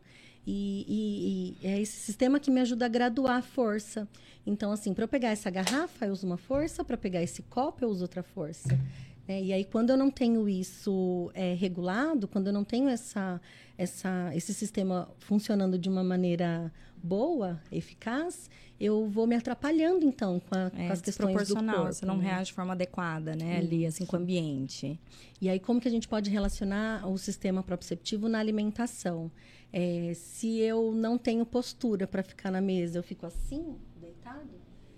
E, 0.50 0.86
e, 0.88 1.56
e, 1.62 1.66
é 1.68 1.78
esse 1.78 2.00
sistema 2.00 2.40
que 2.40 2.50
me 2.50 2.58
ajuda 2.62 2.86
a 2.86 2.88
graduar 2.88 3.36
a 3.36 3.42
força. 3.42 4.08
Então, 4.46 4.72
assim, 4.72 4.94
para 4.94 5.04
eu 5.04 5.08
pegar 5.08 5.28
essa 5.28 5.50
garrafa, 5.50 6.06
eu 6.06 6.12
uso 6.12 6.26
uma 6.26 6.38
força, 6.38 6.82
para 6.82 6.96
pegar 6.96 7.22
esse 7.22 7.42
copo, 7.42 7.84
eu 7.84 7.90
uso 7.90 8.00
outra 8.00 8.22
força. 8.22 8.66
É, 9.28 9.42
e 9.42 9.52
aí, 9.52 9.62
quando 9.62 9.90
eu 9.90 9.96
não 9.98 10.10
tenho 10.10 10.48
isso 10.48 11.30
é, 11.34 11.52
regulado, 11.52 12.26
quando 12.26 12.46
eu 12.46 12.52
não 12.54 12.64
tenho 12.64 12.88
essa, 12.88 13.38
essa, 13.76 14.30
esse 14.34 14.54
sistema 14.54 15.06
funcionando 15.18 15.78
de 15.78 15.86
uma 15.86 16.02
maneira 16.02 16.72
boa, 16.96 17.60
eficaz, 17.70 18.48
eu 18.80 19.06
vou 19.08 19.26
me 19.26 19.34
atrapalhando, 19.34 20.04
então, 20.04 20.40
com, 20.40 20.54
a, 20.54 20.70
é, 20.76 20.86
com 20.86 20.92
as 20.92 21.00
questões 21.00 21.48
do 21.48 21.54
corpo. 21.54 21.86
Você 21.86 22.06
não 22.06 22.16
né? 22.16 22.24
reage 22.24 22.46
de 22.46 22.52
forma 22.52 22.72
adequada, 22.72 23.34
né? 23.34 23.58
Ali, 23.58 23.84
assim, 23.84 24.06
com 24.06 24.16
o 24.16 24.20
ambiente. 24.20 24.98
E 25.40 25.48
aí, 25.48 25.58
como 25.58 25.80
que 25.80 25.88
a 25.88 25.90
gente 25.90 26.06
pode 26.06 26.30
relacionar 26.30 27.06
o 27.08 27.18
sistema 27.18 27.62
proprioceptivo 27.62 28.28
na 28.28 28.38
alimentação? 28.38 29.30
É, 29.72 30.12
se 30.14 30.58
eu 30.60 30.92
não 30.92 31.18
tenho 31.18 31.44
postura 31.44 32.06
para 32.06 32.22
ficar 32.22 32.50
na 32.50 32.60
mesa, 32.60 32.98
eu 32.98 33.02
fico 33.02 33.26
assim, 33.26 33.76
deitado, 34.00 34.48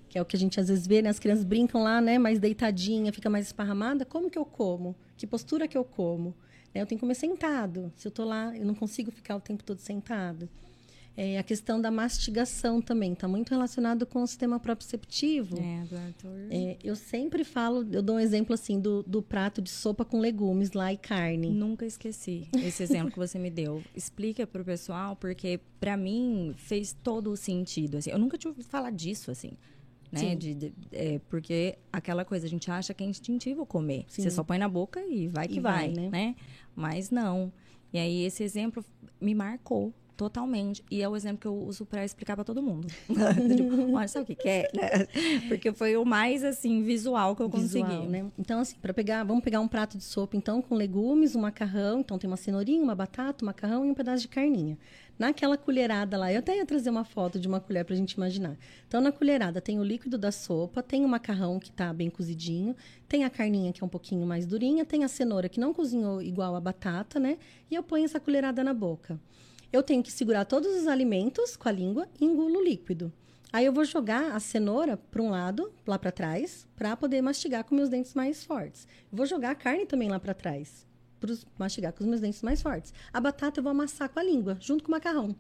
que 0.09 0.19
é 0.19 0.23
o 0.23 0.25
que 0.25 0.37
a 0.37 0.39
gente 0.39 0.61
às 0.61 0.69
vezes 0.69 0.87
vê, 0.87 1.01
né? 1.01 1.09
As 1.09 1.19
crianças 1.19 1.45
brincam 1.45 1.83
lá, 1.83 2.01
né? 2.01 2.19
Mais 2.19 2.39
deitadinha, 2.39 3.13
fica 3.13 3.31
mais 3.31 3.47
esparramada. 3.47 4.05
Como 4.05 4.31
que 4.31 4.39
eu 4.39 4.45
como? 4.45 4.95
Que 5.17 5.27
postura 5.27 5.67
que 5.67 5.79
eu 5.79 5.85
como? 5.85 6.35
Né? 6.75 6.83
Eu 6.83 6.87
tenho 6.87 6.99
que 6.99 7.01
comer 7.01 7.15
sentado. 7.15 7.93
Se 7.97 8.07
eu 8.07 8.11
estou 8.11 8.27
lá, 8.27 8.55
eu 8.57 8.67
não 8.67 8.75
consigo 8.75 9.11
ficar 9.11 9.37
o 9.37 9.41
tempo 9.41 9.65
todo 9.65 9.79
sentado. 9.79 10.49
É, 11.17 11.39
a 11.39 11.43
questão 11.43 11.81
da 11.81 11.91
mastigação 11.91 12.81
também 12.81 13.13
está 13.13 13.29
muito 13.29 13.51
relacionado 13.51 14.07
com 14.07 14.23
o 14.23 14.27
sistema 14.27 14.59
proprioceptivo. 14.59 15.59
É, 15.59 15.85
doutor. 15.85 16.47
É, 16.51 16.79
eu 16.83 16.97
sempre 16.97 17.45
falo, 17.45 17.87
eu 17.93 18.03
dou 18.03 18.17
um 18.17 18.21
exemplo 18.21 18.55
assim 18.55 18.81
do, 18.81 19.03
do 19.03 19.21
prato 19.21 19.61
de 19.61 19.71
sopa 19.71 20.05
com 20.05 20.19
legumes 20.19 20.73
lá 20.73 20.93
e 20.93 20.97
carne. 20.97 21.51
Nunca 21.51 21.85
esqueci 21.85 22.49
esse 22.55 22.83
exemplo 22.83 23.11
que 23.11 23.19
você 23.19 23.39
me 23.39 23.51
deu. 23.51 23.83
Explica 23.95 24.47
para 24.47 24.63
o 24.63 24.65
pessoal, 24.65 25.17
porque 25.17 25.61
para 25.79 25.97
mim 25.97 26.55
fez 26.57 26.97
todo 27.03 27.31
o 27.31 27.37
sentido. 27.37 27.99
Assim, 27.99 28.11
eu 28.11 28.19
nunca 28.19 28.39
tinha 28.39 28.51
ouvido 28.51 28.67
falar 28.67 28.91
disso 28.91 29.31
assim. 29.31 29.53
Né? 30.13 30.35
De, 30.35 30.55
de, 30.55 30.73
é, 30.91 31.21
porque 31.29 31.79
aquela 31.93 32.25
coisa, 32.25 32.47
a 32.47 32.49
gente 32.49 32.69
acha 32.71 32.93
que 32.93 33.05
é 33.05 33.07
instintivo 33.07 33.65
comer. 33.65 34.05
Sim. 34.09 34.23
Você 34.23 34.31
só 34.31 34.43
põe 34.43 34.59
na 34.59 34.69
boca 34.69 35.05
e 35.07 35.29
vai 35.29 35.47
que 35.47 35.59
e 35.59 35.61
vai, 35.61 35.93
vai 35.93 36.05
né? 36.05 36.09
né? 36.11 36.37
Mas 36.75 37.11
não. 37.11 37.53
E 37.93 37.99
aí 37.99 38.25
esse 38.25 38.43
exemplo 38.43 38.85
me 39.21 39.35
marcou 39.35 39.93
Totalmente. 40.21 40.85
E 40.91 41.01
é 41.01 41.09
o 41.09 41.17
exemplo 41.17 41.39
que 41.39 41.47
eu 41.47 41.55
uso 41.55 41.87
para 41.87 42.05
explicar 42.05 42.37
para 42.37 42.45
todo 42.45 42.63
mundo. 42.63 42.87
tipo, 43.09 43.97
olha, 43.97 44.07
sabe 44.07 44.25
o 44.25 44.27
que, 44.27 44.35
que 44.35 44.49
é? 44.51 44.69
Porque 45.49 45.73
foi 45.73 45.97
o 45.97 46.05
mais, 46.05 46.45
assim, 46.45 46.83
visual 46.83 47.35
que 47.35 47.41
eu 47.41 47.49
visual, 47.49 47.87
consegui. 47.87 48.07
Né? 48.07 48.31
Então, 48.39 48.61
assim, 48.61 48.77
para 48.83 48.93
pegar, 48.93 49.25
vamos 49.25 49.43
pegar 49.43 49.61
um 49.61 49.67
prato 49.67 49.97
de 49.97 50.05
sopa, 50.05 50.37
então, 50.37 50.61
com 50.61 50.75
legumes, 50.75 51.35
um 51.35 51.41
macarrão. 51.41 52.01
Então, 52.01 52.19
tem 52.19 52.29
uma 52.29 52.37
cenourinha, 52.37 52.85
uma 52.85 52.95
batata, 52.95 53.43
um 53.43 53.47
macarrão 53.47 53.87
e 53.87 53.91
um 53.91 53.95
pedaço 53.95 54.21
de 54.21 54.29
carninha. 54.29 54.77
Naquela 55.19 55.57
colherada 55.57 56.19
lá, 56.19 56.31
eu 56.31 56.41
até 56.41 56.55
ia 56.55 56.67
trazer 56.67 56.91
uma 56.91 57.05
foto 57.05 57.41
de 57.41 57.49
uma 57.49 57.59
colher 57.59 57.87
para 57.87 57.95
a 57.95 57.97
gente 57.97 58.13
imaginar. 58.13 58.59
Então, 58.87 59.01
na 59.01 59.11
colherada 59.11 59.59
tem 59.59 59.81
o 59.81 59.83
líquido 59.83 60.19
da 60.19 60.31
sopa, 60.31 60.83
tem 60.83 61.03
o 61.03 61.09
macarrão 61.09 61.59
que 61.59 61.71
está 61.71 61.95
bem 61.95 62.11
cozidinho, 62.11 62.77
tem 63.09 63.25
a 63.25 63.31
carninha 63.31 63.73
que 63.73 63.83
é 63.83 63.87
um 63.87 63.89
pouquinho 63.89 64.27
mais 64.27 64.45
durinha, 64.45 64.85
tem 64.85 65.03
a 65.03 65.09
cenoura 65.09 65.49
que 65.49 65.59
não 65.59 65.73
cozinhou 65.73 66.21
igual 66.21 66.55
a 66.55 66.61
batata, 66.61 67.19
né? 67.19 67.39
E 67.71 67.75
eu 67.75 67.83
ponho 67.83 68.05
essa 68.05 68.21
colherada 68.21 68.63
na 68.63 68.75
boca. 68.75 69.19
Eu 69.73 69.83
tenho 69.83 70.03
que 70.03 70.13
segurar 70.13 70.45
todos 70.45 70.75
os 70.75 70.87
alimentos 70.87 71.57
com 71.57 71.69
a 71.69 71.73
língua 71.73 72.09
e 72.21 72.25
engulo 72.25 72.59
o 72.59 72.65
líquido. 72.65 73.13
Aí 73.53 73.67
eu 73.67 73.73
vou 73.73 73.85
jogar 73.85 74.33
a 74.33 74.41
cenoura 74.41 74.97
para 74.97 75.23
um 75.23 75.31
lado, 75.31 75.73
lá 75.87 75.99
para 75.99 76.13
trás, 76.13 76.67
para 76.77 76.97
poder 76.97 77.21
mastigar 77.21 77.65
com 77.65 77.75
meus 77.75 77.89
dentes 77.89 78.15
mais 78.15 78.45
fortes. 78.45 78.87
Vou 79.13 79.27
jogar 79.27 79.51
a 79.51 79.55
carne 79.55 79.87
também 79.87 80.09
lá 80.09 80.21
para 80.21 80.35
trás 80.35 80.89
para 81.21 81.37
mastigar 81.59 81.93
com 81.93 82.03
os 82.03 82.09
meus 82.09 82.21
dentes 82.21 82.43
mais 82.43 82.63
fortes. 82.63 82.93
A 83.13 83.21
batata 83.21 83.61
eu 83.61 83.63
vou 83.63 83.71
amassar 83.71 84.09
com 84.09 84.19
a 84.19 84.23
língua, 84.23 84.57
junto 84.61 84.83
com 84.83 84.89
o 84.89 84.93
macarrão. 84.93 85.37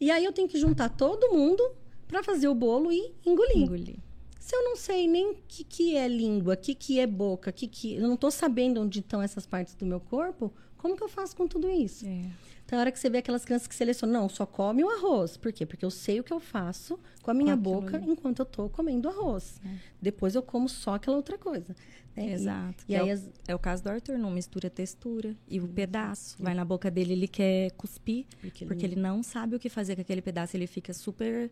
E 0.00 0.10
aí 0.10 0.24
eu 0.24 0.32
tenho 0.32 0.48
que 0.48 0.58
juntar 0.58 0.90
todo 0.90 1.32
mundo 1.32 1.62
para 2.08 2.22
fazer 2.22 2.48
o 2.48 2.54
bolo 2.54 2.92
e 2.92 3.14
engolir. 3.24 3.62
engolir. 3.62 3.96
Se 4.38 4.54
eu 4.54 4.62
não 4.62 4.76
sei 4.76 5.08
nem 5.08 5.30
o 5.30 5.36
que, 5.48 5.64
que 5.64 5.96
é 5.96 6.06
língua, 6.06 6.54
o 6.54 6.56
que, 6.56 6.74
que 6.74 7.00
é 7.00 7.06
boca, 7.06 7.50
que 7.50 7.66
que 7.66 7.94
eu 7.94 8.02
não 8.02 8.14
estou 8.14 8.30
sabendo 8.30 8.80
onde 8.80 9.00
estão 9.00 9.22
essas 9.22 9.46
partes 9.46 9.74
do 9.74 9.86
meu 9.86 9.98
corpo, 9.98 10.52
como 10.76 10.96
que 10.96 11.02
eu 11.02 11.08
faço 11.08 11.34
com 11.34 11.48
tudo 11.48 11.68
isso? 11.70 12.06
É. 12.06 12.30
Então, 12.66 12.78
a 12.78 12.80
hora 12.80 12.90
que 12.90 12.98
você 12.98 13.08
vê 13.08 13.18
aquelas 13.18 13.44
crianças 13.44 13.68
que 13.68 13.74
selecionam, 13.76 14.22
não, 14.22 14.28
só 14.28 14.44
come 14.44 14.82
o 14.82 14.90
arroz. 14.90 15.36
Por 15.36 15.52
quê? 15.52 15.64
Porque 15.64 15.84
eu 15.84 15.90
sei 15.90 16.18
o 16.18 16.24
que 16.24 16.32
eu 16.32 16.40
faço 16.40 16.98
com 17.22 17.30
a 17.30 17.34
minha 17.34 17.54
boca 17.54 18.02
enquanto 18.04 18.40
eu 18.40 18.42
estou 18.42 18.68
comendo 18.68 19.08
arroz. 19.08 19.60
É. 19.64 19.68
Depois 20.02 20.34
eu 20.34 20.42
como 20.42 20.68
só 20.68 20.96
aquela 20.96 21.16
outra 21.16 21.38
coisa. 21.38 21.76
Né? 22.16 22.32
Exato. 22.32 22.84
E, 22.88 22.92
e 22.92 22.96
é, 22.96 23.00
aí, 23.00 23.08
o, 23.08 23.12
as... 23.12 23.30
é 23.46 23.54
o 23.54 23.58
caso 23.58 23.84
do 23.84 23.88
Arthur, 23.88 24.18
não 24.18 24.32
mistura 24.32 24.68
textura. 24.68 25.36
E 25.48 25.60
o 25.60 25.68
pedaço 25.68 26.36
vai 26.40 26.54
na 26.54 26.64
boca 26.64 26.90
dele, 26.90 27.12
ele 27.12 27.28
quer 27.28 27.70
cuspir, 27.72 28.26
porque, 28.40 28.66
porque 28.66 28.84
ele... 28.84 28.94
ele 28.94 29.00
não 29.00 29.22
sabe 29.22 29.54
o 29.54 29.60
que 29.60 29.68
fazer 29.68 29.94
com 29.94 30.00
aquele 30.00 30.20
pedaço. 30.20 30.56
Ele 30.56 30.66
fica 30.66 30.92
super 30.92 31.48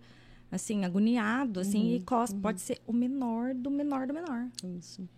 assim, 0.50 0.84
agoniado, 0.84 1.60
assim, 1.60 1.90
uhum, 1.90 1.96
e 1.96 2.00
cospe. 2.00 2.34
Uhum. 2.34 2.42
Pode 2.42 2.60
ser 2.60 2.80
o 2.88 2.92
menor 2.92 3.54
do 3.54 3.70
menor 3.70 4.08
do 4.08 4.14
menor. 4.14 4.48
Isso. 4.78 5.08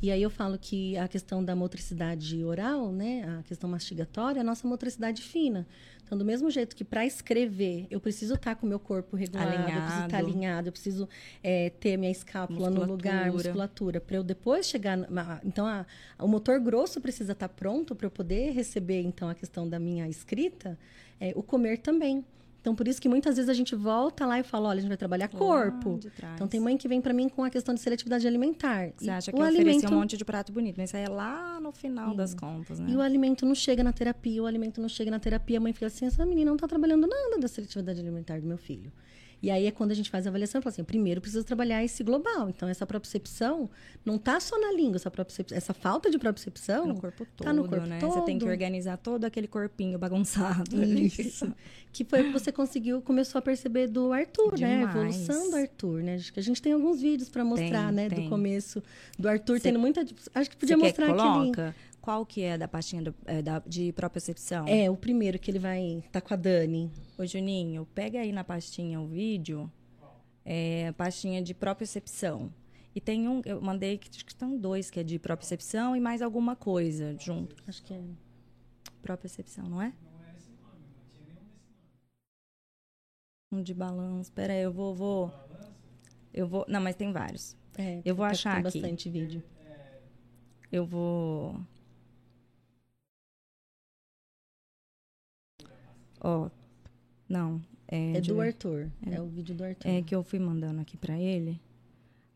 E 0.00 0.10
aí 0.12 0.22
eu 0.22 0.30
falo 0.30 0.56
que 0.58 0.96
a 0.96 1.08
questão 1.08 1.44
da 1.44 1.56
motricidade 1.56 2.44
oral, 2.44 2.92
né, 2.92 3.38
a 3.40 3.42
questão 3.42 3.68
mastigatória, 3.68 4.38
é 4.38 4.42
a 4.42 4.44
nossa 4.44 4.66
motricidade 4.66 5.22
fina. 5.22 5.66
Então, 6.04 6.16
do 6.16 6.24
mesmo 6.24 6.50
jeito 6.50 6.74
que 6.74 6.84
para 6.84 7.04
escrever 7.04 7.86
eu 7.90 8.00
preciso 8.00 8.34
estar 8.34 8.54
com 8.54 8.64
o 8.64 8.68
meu 8.68 8.78
corpo 8.78 9.14
regulado, 9.16 9.48
alinhado. 9.48 9.70
eu 9.72 9.82
preciso 9.82 10.04
estar 10.04 10.18
alinhado, 10.18 10.68
eu 10.68 10.72
preciso 10.72 11.08
é, 11.42 11.70
ter 11.70 11.96
minha 11.98 12.10
escápula 12.10 12.70
no 12.70 12.84
lugar, 12.84 13.30
musculatura, 13.30 14.00
para 14.00 14.16
eu 14.16 14.22
depois 14.22 14.66
chegar. 14.66 14.98
Então, 15.44 15.66
a, 15.66 15.84
o 16.18 16.28
motor 16.28 16.60
grosso 16.60 17.00
precisa 17.00 17.32
estar 17.32 17.48
pronto 17.48 17.94
para 17.94 18.06
eu 18.06 18.10
poder 18.10 18.52
receber, 18.52 19.02
então, 19.02 19.28
a 19.28 19.34
questão 19.34 19.68
da 19.68 19.78
minha 19.78 20.08
escrita, 20.08 20.78
é, 21.20 21.32
o 21.36 21.42
comer 21.42 21.78
também. 21.78 22.24
Então, 22.68 22.76
por 22.76 22.86
isso 22.86 23.00
que 23.00 23.08
muitas 23.08 23.36
vezes 23.36 23.48
a 23.48 23.54
gente 23.54 23.74
volta 23.74 24.26
lá 24.26 24.38
e 24.38 24.42
fala, 24.42 24.68
olha, 24.68 24.76
a 24.76 24.80
gente 24.82 24.90
vai 24.90 24.96
trabalhar 24.98 25.28
corpo. 25.28 25.98
Então, 26.34 26.46
tem 26.46 26.60
mãe 26.60 26.76
que 26.76 26.86
vem 26.86 27.00
para 27.00 27.14
mim 27.14 27.26
com 27.26 27.42
a 27.42 27.48
questão 27.48 27.74
de 27.74 27.80
seletividade 27.80 28.26
alimentar. 28.26 28.90
Você 28.94 29.08
acha 29.08 29.32
que 29.32 29.38
eu 29.38 29.42
alimento... 29.42 29.90
um 29.90 29.96
monte 29.96 30.18
de 30.18 30.24
prato 30.24 30.52
bonito, 30.52 30.76
mas 30.76 30.90
isso 30.90 30.96
aí 30.98 31.04
é 31.04 31.08
lá 31.08 31.58
no 31.60 31.72
final 31.72 32.10
Sim. 32.10 32.16
das 32.16 32.34
contas, 32.34 32.78
né? 32.78 32.90
E 32.90 32.94
o 32.94 33.00
alimento 33.00 33.46
não 33.46 33.54
chega 33.54 33.82
na 33.82 33.90
terapia, 33.90 34.42
o 34.42 34.44
alimento 34.44 34.82
não 34.82 34.88
chega 34.88 35.10
na 35.10 35.18
terapia, 35.18 35.56
a 35.56 35.60
mãe 35.62 35.72
fica 35.72 35.86
assim, 35.86 36.04
essa 36.04 36.26
menina 36.26 36.50
não 36.50 36.56
está 36.56 36.68
trabalhando 36.68 37.06
nada 37.06 37.38
da 37.40 37.48
seletividade 37.48 37.98
alimentar 38.00 38.38
do 38.38 38.46
meu 38.46 38.58
filho. 38.58 38.92
E 39.42 39.50
aí 39.50 39.66
é 39.66 39.70
quando 39.70 39.92
a 39.92 39.94
gente 39.94 40.10
faz 40.10 40.26
a 40.26 40.30
avaliação, 40.30 40.60
fala 40.60 40.72
assim, 40.72 40.84
primeiro 40.84 41.20
precisa 41.20 41.44
trabalhar 41.44 41.84
esse 41.84 42.02
global. 42.02 42.48
Então 42.48 42.68
essa 42.68 42.86
propriocepção 42.86 43.70
não 44.04 44.16
está 44.16 44.40
só 44.40 44.58
na 44.60 44.72
língua, 44.72 44.96
essa 44.96 45.12
essa 45.52 45.74
falta 45.74 46.10
de 46.10 46.18
propriocepção 46.18 46.86
no 46.86 47.00
corpo 47.00 47.26
todo, 47.36 47.46
tá 47.46 47.52
no 47.52 47.68
corpo 47.68 47.86
né? 47.86 47.98
Todo. 48.00 48.12
Você 48.12 48.20
tem 48.22 48.38
que 48.38 48.44
organizar 48.44 48.96
todo 48.96 49.24
aquele 49.24 49.46
corpinho 49.46 49.98
bagunçado. 49.98 50.84
Isso. 50.84 51.52
que 51.92 52.04
foi 52.04 52.22
o 52.22 52.24
que 52.24 52.32
você 52.32 52.52
conseguiu, 52.52 53.00
começou 53.00 53.38
a 53.38 53.42
perceber 53.42 53.88
do 53.88 54.12
Arthur, 54.12 54.56
Demais. 54.56 54.78
né? 54.78 54.84
A 54.84 54.90
evolução 54.90 55.50
do 55.50 55.56
Arthur, 55.56 56.02
né? 56.02 56.14
Acho 56.16 56.32
que 56.32 56.40
a 56.40 56.42
gente 56.42 56.60
tem 56.60 56.72
alguns 56.72 57.00
vídeos 57.00 57.28
para 57.28 57.44
mostrar, 57.44 57.86
tem, 57.86 57.94
né, 57.94 58.08
tem. 58.08 58.24
do 58.24 58.28
começo 58.28 58.82
do 59.18 59.28
Arthur 59.28 59.60
tendo 59.60 59.78
muita, 59.78 60.04
acho 60.34 60.50
que 60.50 60.56
podia 60.56 60.76
mostrar 60.76 61.06
que 61.06 61.12
coloca? 61.12 61.74
Qual 62.08 62.24
que 62.24 62.40
é 62.40 62.56
da 62.56 62.66
pastinha 62.66 63.02
do, 63.02 63.14
é, 63.26 63.42
da, 63.42 63.58
de 63.58 63.92
propriocepção? 63.92 64.66
É, 64.66 64.90
o 64.90 64.96
primeiro 64.96 65.38
que 65.38 65.50
ele 65.50 65.58
vai 65.58 66.02
tá 66.10 66.22
com 66.22 66.32
a 66.32 66.38
Dani. 66.38 66.90
Ô, 67.18 67.26
Juninho, 67.26 67.86
pega 67.94 68.20
aí 68.20 68.32
na 68.32 68.42
pastinha 68.42 68.98
o 68.98 69.06
vídeo, 69.06 69.70
é, 70.42 70.90
pastinha 70.92 71.42
de 71.42 71.52
propriocepção. 71.52 72.50
E 72.94 73.00
tem 73.02 73.28
um, 73.28 73.42
eu 73.44 73.60
mandei 73.60 73.98
que 73.98 74.08
acho 74.08 74.24
que 74.24 74.32
estão 74.32 74.56
dois, 74.56 74.90
que 74.90 75.00
é 75.00 75.02
de 75.04 75.18
propriocepção 75.18 75.94
e 75.94 76.00
mais 76.00 76.22
alguma 76.22 76.56
coisa 76.56 77.14
junto. 77.20 77.62
Acho 77.66 77.82
que 77.82 77.92
é. 77.92 78.00
Propriocepção, 79.02 79.68
não 79.68 79.82
é? 79.82 79.92
Não 80.02 80.24
é 80.24 80.34
esse 80.34 80.50
nome, 80.52 80.80
não 80.96 81.04
tinha 81.12 81.26
nenhum 81.26 81.44
desse 81.44 81.76
nome. 83.52 83.60
Um 83.60 83.62
de 83.62 83.74
balanço. 83.74 84.32
Pera 84.32 84.54
aí, 84.54 84.62
eu 84.62 84.72
vou, 84.72 84.94
vou. 84.94 85.30
Eu 86.32 86.48
vou. 86.48 86.64
Não, 86.68 86.80
mas 86.80 86.96
tem 86.96 87.12
vários. 87.12 87.54
É, 87.76 88.00
eu 88.02 88.14
vou 88.14 88.24
achar 88.24 88.62
tem 88.62 88.66
aqui. 88.66 88.80
bastante 88.80 89.10
vídeo. 89.10 89.42
Eu 90.72 90.86
vou. 90.86 91.54
Ó, 96.20 96.50
não. 97.28 97.60
É, 97.86 98.16
é 98.16 98.20
do 98.20 98.40
Arthur. 98.40 98.90
É, 99.06 99.14
é, 99.14 99.20
o 99.22 99.26
vídeo 99.26 99.54
do 99.54 99.64
Arthur. 99.64 99.88
É 99.88 100.02
que 100.02 100.14
eu 100.14 100.22
fui 100.22 100.38
mandando 100.38 100.80
aqui 100.80 100.96
pra 100.96 101.18
ele. 101.18 101.60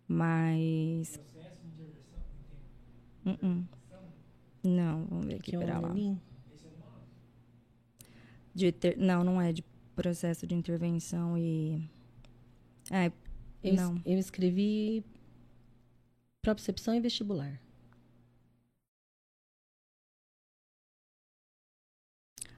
Mas. 0.08 1.20
Uh 3.24 3.30
-uh. 3.30 3.64
Não, 4.64 5.04
vamos 5.06 5.26
ver 5.26 5.34
aqui, 5.34 5.50
que 5.50 5.58
pera 5.58 5.78
lá. 5.80 5.94
De 8.54 8.70
ter... 8.70 8.96
Não, 8.96 9.24
não 9.24 9.40
é 9.40 9.52
de 9.52 9.62
processo 9.94 10.46
de 10.46 10.54
intervenção 10.54 11.36
e. 11.36 11.88
É, 12.90 13.10
eu, 13.62 13.74
não. 13.74 14.02
eu 14.04 14.18
escrevi 14.18 15.04
propriocepção 16.40 16.94
e 16.94 17.00
vestibular. 17.00 17.60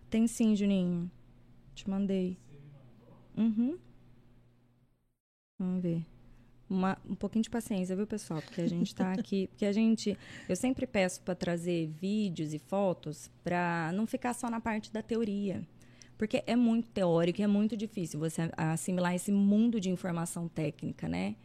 Tem 0.09 0.27
sim, 0.27 0.55
Juninho. 0.55 1.11
Te 1.75 1.89
mandei. 1.89 2.39
Uhum. 3.37 3.79
Vamos 5.59 5.83
ver. 5.83 6.05
Uma, 6.69 6.97
um 7.09 7.15
pouquinho 7.15 7.43
de 7.43 7.51
paciência, 7.51 7.95
viu, 7.95 8.07
pessoal? 8.07 8.41
Porque 8.41 8.61
a 8.61 8.69
gente 8.69 8.89
está 8.89 9.13
aqui. 9.13 9.49
Porque 9.53 9.67
a 9.67 9.73
gente. 9.73 10.17
Eu 10.49 10.57
sempre 10.57 10.87
peço 10.87 11.21
para 11.23 11.35
trazer 11.35 11.89
vídeos 11.89 12.55
e 12.55 12.59
fotos 12.59 13.31
para 13.43 13.93
não 13.93 14.07
ficar 14.07 14.35
só 14.35 14.49
na 14.49 14.61
parte 14.61 14.93
da 14.93 15.03
teoria. 15.03 15.67
Porque 16.17 16.43
é 16.47 16.57
muito 16.57 16.89
teórico 16.91 17.41
e 17.41 17.45
é 17.45 17.47
muito 17.47 17.77
difícil 17.77 18.19
você 18.21 18.51
assimilar 18.57 19.15
esse 19.15 19.33
mundo 19.33 19.81
de 19.81 19.91
informação 19.91 20.49
técnica, 20.49 21.09
né? 21.09 21.37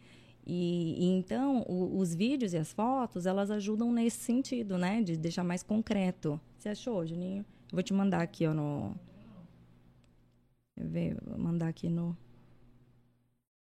E, 0.46 0.96
e 0.98 1.04
então, 1.12 1.64
o, 1.68 1.98
os 1.98 2.14
vídeos 2.14 2.52
e 2.52 2.56
as 2.56 2.72
fotos, 2.72 3.26
elas 3.26 3.50
ajudam 3.50 3.92
nesse 3.92 4.18
sentido, 4.18 4.78
né? 4.78 5.02
De 5.02 5.16
deixar 5.16 5.44
mais 5.44 5.62
concreto. 5.62 6.40
Você 6.58 6.70
achou, 6.70 7.06
Juninho? 7.06 7.44
Eu 7.70 7.76
vou 7.76 7.82
te 7.82 7.92
mandar 7.92 8.22
aqui, 8.22 8.46
ó, 8.46 8.54
no... 8.54 8.94
Ver, 10.88 11.16
vou 11.22 11.38
mandar 11.38 11.68
aqui 11.68 11.88
no... 11.88 12.16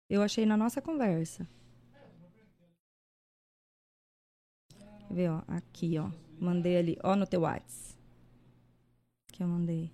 Eu 0.10 0.22
achei 0.22 0.46
na 0.46 0.56
nossa 0.56 0.82
conversa. 0.82 1.48
Ver, 5.10 5.30
ó, 5.30 5.42
aqui, 5.48 5.98
ó. 5.98 6.10
Mandei 6.40 6.78
ali, 6.78 6.98
ó, 7.04 7.16
no 7.16 7.26
teu 7.28 7.42
WhatsApp. 7.42 7.98
Que 9.32 9.44
eu 9.44 9.48
mandei. 9.48 9.92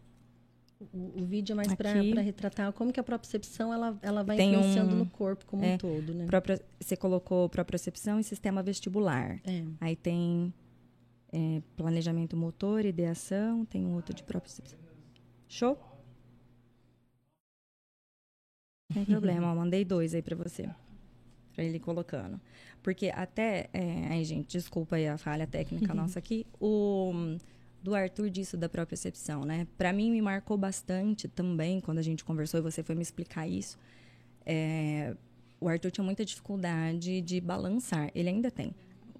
O, 0.93 1.21
o 1.21 1.25
vídeo 1.25 1.53
é 1.53 1.55
mais 1.55 1.73
para 1.75 1.91
retratar 2.21 2.71
como 2.71 2.91
que 2.93 2.99
a 2.99 3.03
propriocepção 3.03 3.73
ela, 3.73 3.99
ela 4.01 4.23
vai 4.23 4.37
Tem 4.37 4.53
influenciando 4.53 4.95
um, 4.95 4.99
no 4.99 5.05
corpo 5.05 5.45
como 5.45 5.63
é, 5.63 5.75
um 5.75 5.77
todo, 5.77 6.13
né? 6.13 6.25
Própria, 6.25 6.61
você 6.79 6.95
colocou 6.95 7.49
propriocepção 7.49 8.17
e 8.19 8.23
sistema 8.23 8.63
vestibular. 8.63 9.41
É. 9.45 9.65
Aí 9.81 9.95
tem 9.95 10.53
é, 11.33 11.61
planejamento 11.75 12.37
motor, 12.37 12.85
ideação, 12.85 13.65
tem 13.65 13.85
um 13.85 13.93
outro 13.93 14.13
de 14.13 14.23
propriocepção. 14.23 14.79
Show? 15.49 15.77
Sem 18.91 19.05
problema, 19.05 19.51
ó, 19.51 19.55
mandei 19.55 19.85
dois 19.85 20.13
aí 20.13 20.21
para 20.21 20.35
você. 20.35 20.69
Pra 21.53 21.63
ele 21.63 21.79
colocando. 21.79 22.39
Porque 22.81 23.11
até. 23.13 23.69
É, 23.73 24.07
aí, 24.09 24.23
gente, 24.23 24.57
desculpa 24.57 24.95
aí 24.95 25.07
a 25.07 25.17
falha 25.17 25.45
técnica 25.45 25.93
nossa 25.93 26.19
aqui. 26.19 26.45
O 26.59 27.37
do 27.81 27.95
Arthur 27.95 28.29
disso 28.29 28.57
da 28.57 28.67
própria 28.67 28.87
percepção, 28.87 29.45
né? 29.45 29.65
Para 29.77 29.93
mim 29.93 30.11
me 30.11 30.21
marcou 30.21 30.57
bastante 30.57 31.27
também 31.27 31.79
quando 31.79 31.99
a 31.99 32.01
gente 32.01 32.25
conversou 32.25 32.59
e 32.59 32.63
você 32.63 32.83
foi 32.83 32.95
me 32.95 33.01
explicar 33.01 33.47
isso. 33.47 33.77
É, 34.45 35.15
o 35.61 35.67
Arthur 35.69 35.91
tinha 35.91 36.03
muita 36.03 36.25
dificuldade 36.25 37.21
de 37.21 37.39
balançar. 37.39 38.11
Ele 38.13 38.29
ainda 38.29 38.51
tem 38.51 38.75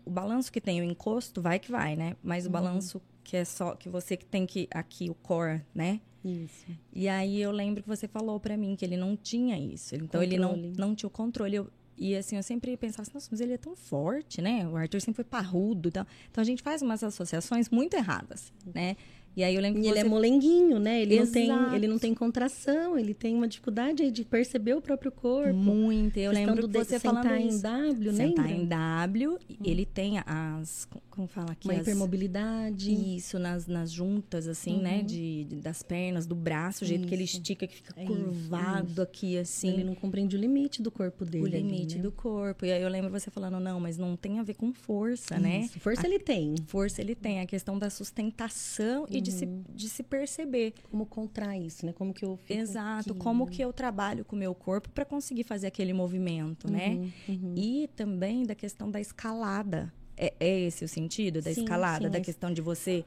o 0.10 0.12
balanço 0.12 0.52
que 0.52 0.60
tem 0.60 0.82
o 0.82 0.84
encosto 0.84 1.40
vai 1.40 1.60
que 1.60 1.72
vai, 1.72 1.96
né? 1.96 2.16
Mas 2.24 2.46
o 2.46 2.48
uhum. 2.48 2.54
balanço 2.54 3.02
que 3.24 3.38
é 3.38 3.46
só 3.46 3.76
que 3.76 3.88
você 3.88 4.18
que 4.18 4.26
tem 4.26 4.46
que 4.46 4.68
aqui 4.72 5.08
o 5.08 5.14
core, 5.14 5.62
né? 5.74 6.02
Isso. 6.24 6.66
E 6.94 7.08
aí 7.08 7.40
eu 7.42 7.52
lembro 7.52 7.82
que 7.82 7.88
você 7.90 8.08
falou 8.08 8.40
pra 8.40 8.58
mim 8.58 8.76
que 8.76 8.84
ele 8.84 8.98
não 8.98 9.16
tinha 9.16 9.58
isso. 9.58 9.96
Então 9.96 10.22
ele 10.22 10.38
não, 10.38 10.50
Controle. 10.50 10.74
não 10.78 10.96
tinha 10.96 11.08
o 11.08 11.12
controle. 11.12 11.56
Eu- 11.56 11.70
e 11.98 12.16
assim, 12.16 12.38
eu 12.38 12.44
sempre 12.44 12.76
pensava 12.78 13.02
assim, 13.02 13.12
nossa, 13.14 13.28
mas 13.32 13.42
ele 13.42 13.54
é 13.54 13.58
tão 13.58 13.76
forte, 13.76 14.42
né? 14.42 14.66
O 14.68 14.76
Arthur 14.78 15.02
sempre 15.02 15.18
foi 15.18 15.26
parrudo. 15.26 15.90
Então, 15.90 16.06
então 16.32 16.42
a 16.42 16.46
gente 16.46 16.62
faz 16.64 16.82
umas 16.82 17.04
associações 17.04 17.70
muito 17.70 17.94
erradas, 17.96 18.54
né? 18.74 18.96
E 19.36 19.44
aí 19.44 19.56
eu 19.56 19.62
lembro 19.62 19.80
E 19.80 19.84
que 19.84 19.88
ele 19.88 20.00
você... 20.00 20.06
é 20.06 20.10
molenguinho, 20.10 20.80
né? 20.80 21.02
Ele 21.02 21.20
não, 21.20 21.32
tem, 21.32 21.50
ele 21.76 21.88
não 21.88 21.98
tem 22.00 22.14
contração, 22.14 22.98
ele 22.98 23.14
tem 23.14 23.34
uma 23.36 23.48
dificuldade 23.48 24.04
aí 24.04 24.12
de 24.12 24.26
perceber 24.26 24.74
o 24.74 24.82
próprio 24.82 25.12
corpo. 25.12 25.54
Muito. 25.54 26.18
Eu 26.18 26.32
lembro 26.32 26.68
do 26.68 26.68
que 26.68 26.78
de- 26.80 26.86
você 26.86 27.00
sentar 27.00 27.24
falando 27.24 27.42
em 27.42 27.48
isso. 27.48 27.62
W, 27.62 28.14
Sentar 28.14 28.46
lembra? 28.48 28.64
em 28.64 28.66
W, 28.66 29.38
ele 29.64 29.86
tem 29.86 30.20
as... 30.26 30.88
Como 31.10 31.28
fala 31.28 31.52
aqui? 31.52 31.68
Uma 31.68 31.74
as- 31.76 31.82
hipermobilidade. 31.82 32.92
Isso, 33.18 33.38
nas, 33.40 33.68
nas 33.68 33.92
juntas, 33.92 34.48
assim, 34.48 34.78
né? 34.82 35.04
De, 35.04 35.44
de- 35.46 35.56
das 35.58 35.84
pernas, 35.84 36.26
do 36.26 36.36
braço, 36.36 36.84
o 36.84 36.88
jeito 36.88 37.08
que 37.08 37.14
ele 37.14 37.24
Isso. 37.24 37.38
estica, 37.38 37.68
que 37.68 37.76
fica 37.76 37.94
É 37.98 38.04
isso, 38.04 38.14
curvado 38.14 39.02
aqui, 39.02 39.38
assim. 39.38 39.70
Ele 39.74 39.84
não 39.84 39.96
compreende 39.96 40.36
o 40.36 40.40
limite 40.40 40.82
do 40.82 40.90
corpo 40.92 41.26
dele. 41.26 41.44
o 41.44 41.48
ali, 41.48 41.58
limite 41.62 41.96
né? 41.98 42.02
do 42.04 42.12
corpo. 42.12 42.66
E 42.66 42.72
aí 42.72 42.82
eu 42.82 42.90
lembro 42.90 43.10
você 43.12 43.30
falando, 43.30 43.60
não, 43.60 43.80
mas 43.80 43.98
não 43.98 44.16
tem 44.16 44.40
a 44.40 44.44
ver 44.44 44.56
com 44.56 44.74
força, 44.74 45.38
né? 45.38 45.62
Isso. 45.66 45.80
Força 45.80 46.06
ele 46.08 46.20
tem. 46.20 46.56
Força 46.68 47.02
ele 47.02 47.16
tem, 47.16 47.40
a 47.42 47.46
questão 47.46 47.78
da 47.78 47.90
sustentação 47.90 49.06
e 49.20 49.22
de 49.22 49.32
se, 49.32 49.46
Uhum. 49.46 49.64
de 49.70 49.90
se 49.90 50.02
perceber. 50.04 50.74
Como 50.90 51.06
contrai 51.06 51.62
isso, 51.66 51.86
né? 51.86 51.94
Como 51.94 52.14
que 52.14 52.26
eu 52.26 52.36
fico 52.38 52.60
Exato, 52.60 53.12
aqui, 53.12 53.20
como 53.20 53.46
né? 53.46 53.52
que 53.52 53.62
eu 53.62 53.72
trabalho 53.72 54.26
com 54.26 54.36
o 54.36 54.40
meu 54.40 54.56
corpo 54.56 54.90
para 54.90 55.06
conseguir 55.06 55.44
fazer 55.44 55.68
aquele 55.68 55.94
movimento, 55.94 56.70
né? 56.72 56.90
Uhum, 56.90 57.12
uhum. 57.30 57.54
E 57.56 57.90
também 57.96 58.44
da 58.46 58.56
questão 58.56 58.90
da 58.90 59.00
escalada. 59.00 59.94
É, 60.18 60.34
é 60.40 60.60
esse 60.62 60.84
o 60.84 60.88
sentido 60.88 61.42
da 61.42 61.54
Sim, 61.54 61.62
escalada? 61.62 62.06
sim, 62.06 62.12
da 62.12 62.18
mas- 62.20 62.26
questão 62.26 62.52
de 62.52 62.62
você 62.62 63.06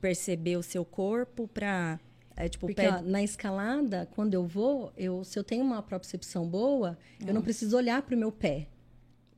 perceber 0.00 0.56
o 0.56 0.62
seu 0.62 0.84
corpo 0.84 1.48
para 1.48 1.98
é, 2.36 2.48
tipo, 2.48 2.66
Porque 2.66 2.80
pé 2.82 2.90
ó, 2.90 3.00
na 3.02 3.22
escalada, 3.22 4.08
quando 4.14 4.34
eu 4.34 4.44
vou, 4.46 4.92
eu, 4.96 5.22
se 5.24 5.38
eu 5.38 5.44
tenho 5.44 5.62
uma 5.64 5.80
propriocepção 5.82 6.46
boa, 6.48 6.98
eu 7.24 7.32
não 7.32 7.40
preciso 7.42 7.76
olhar 7.76 8.02
para 8.02 8.14
o 8.16 8.18
meu 8.18 8.32
pé. 8.32 8.66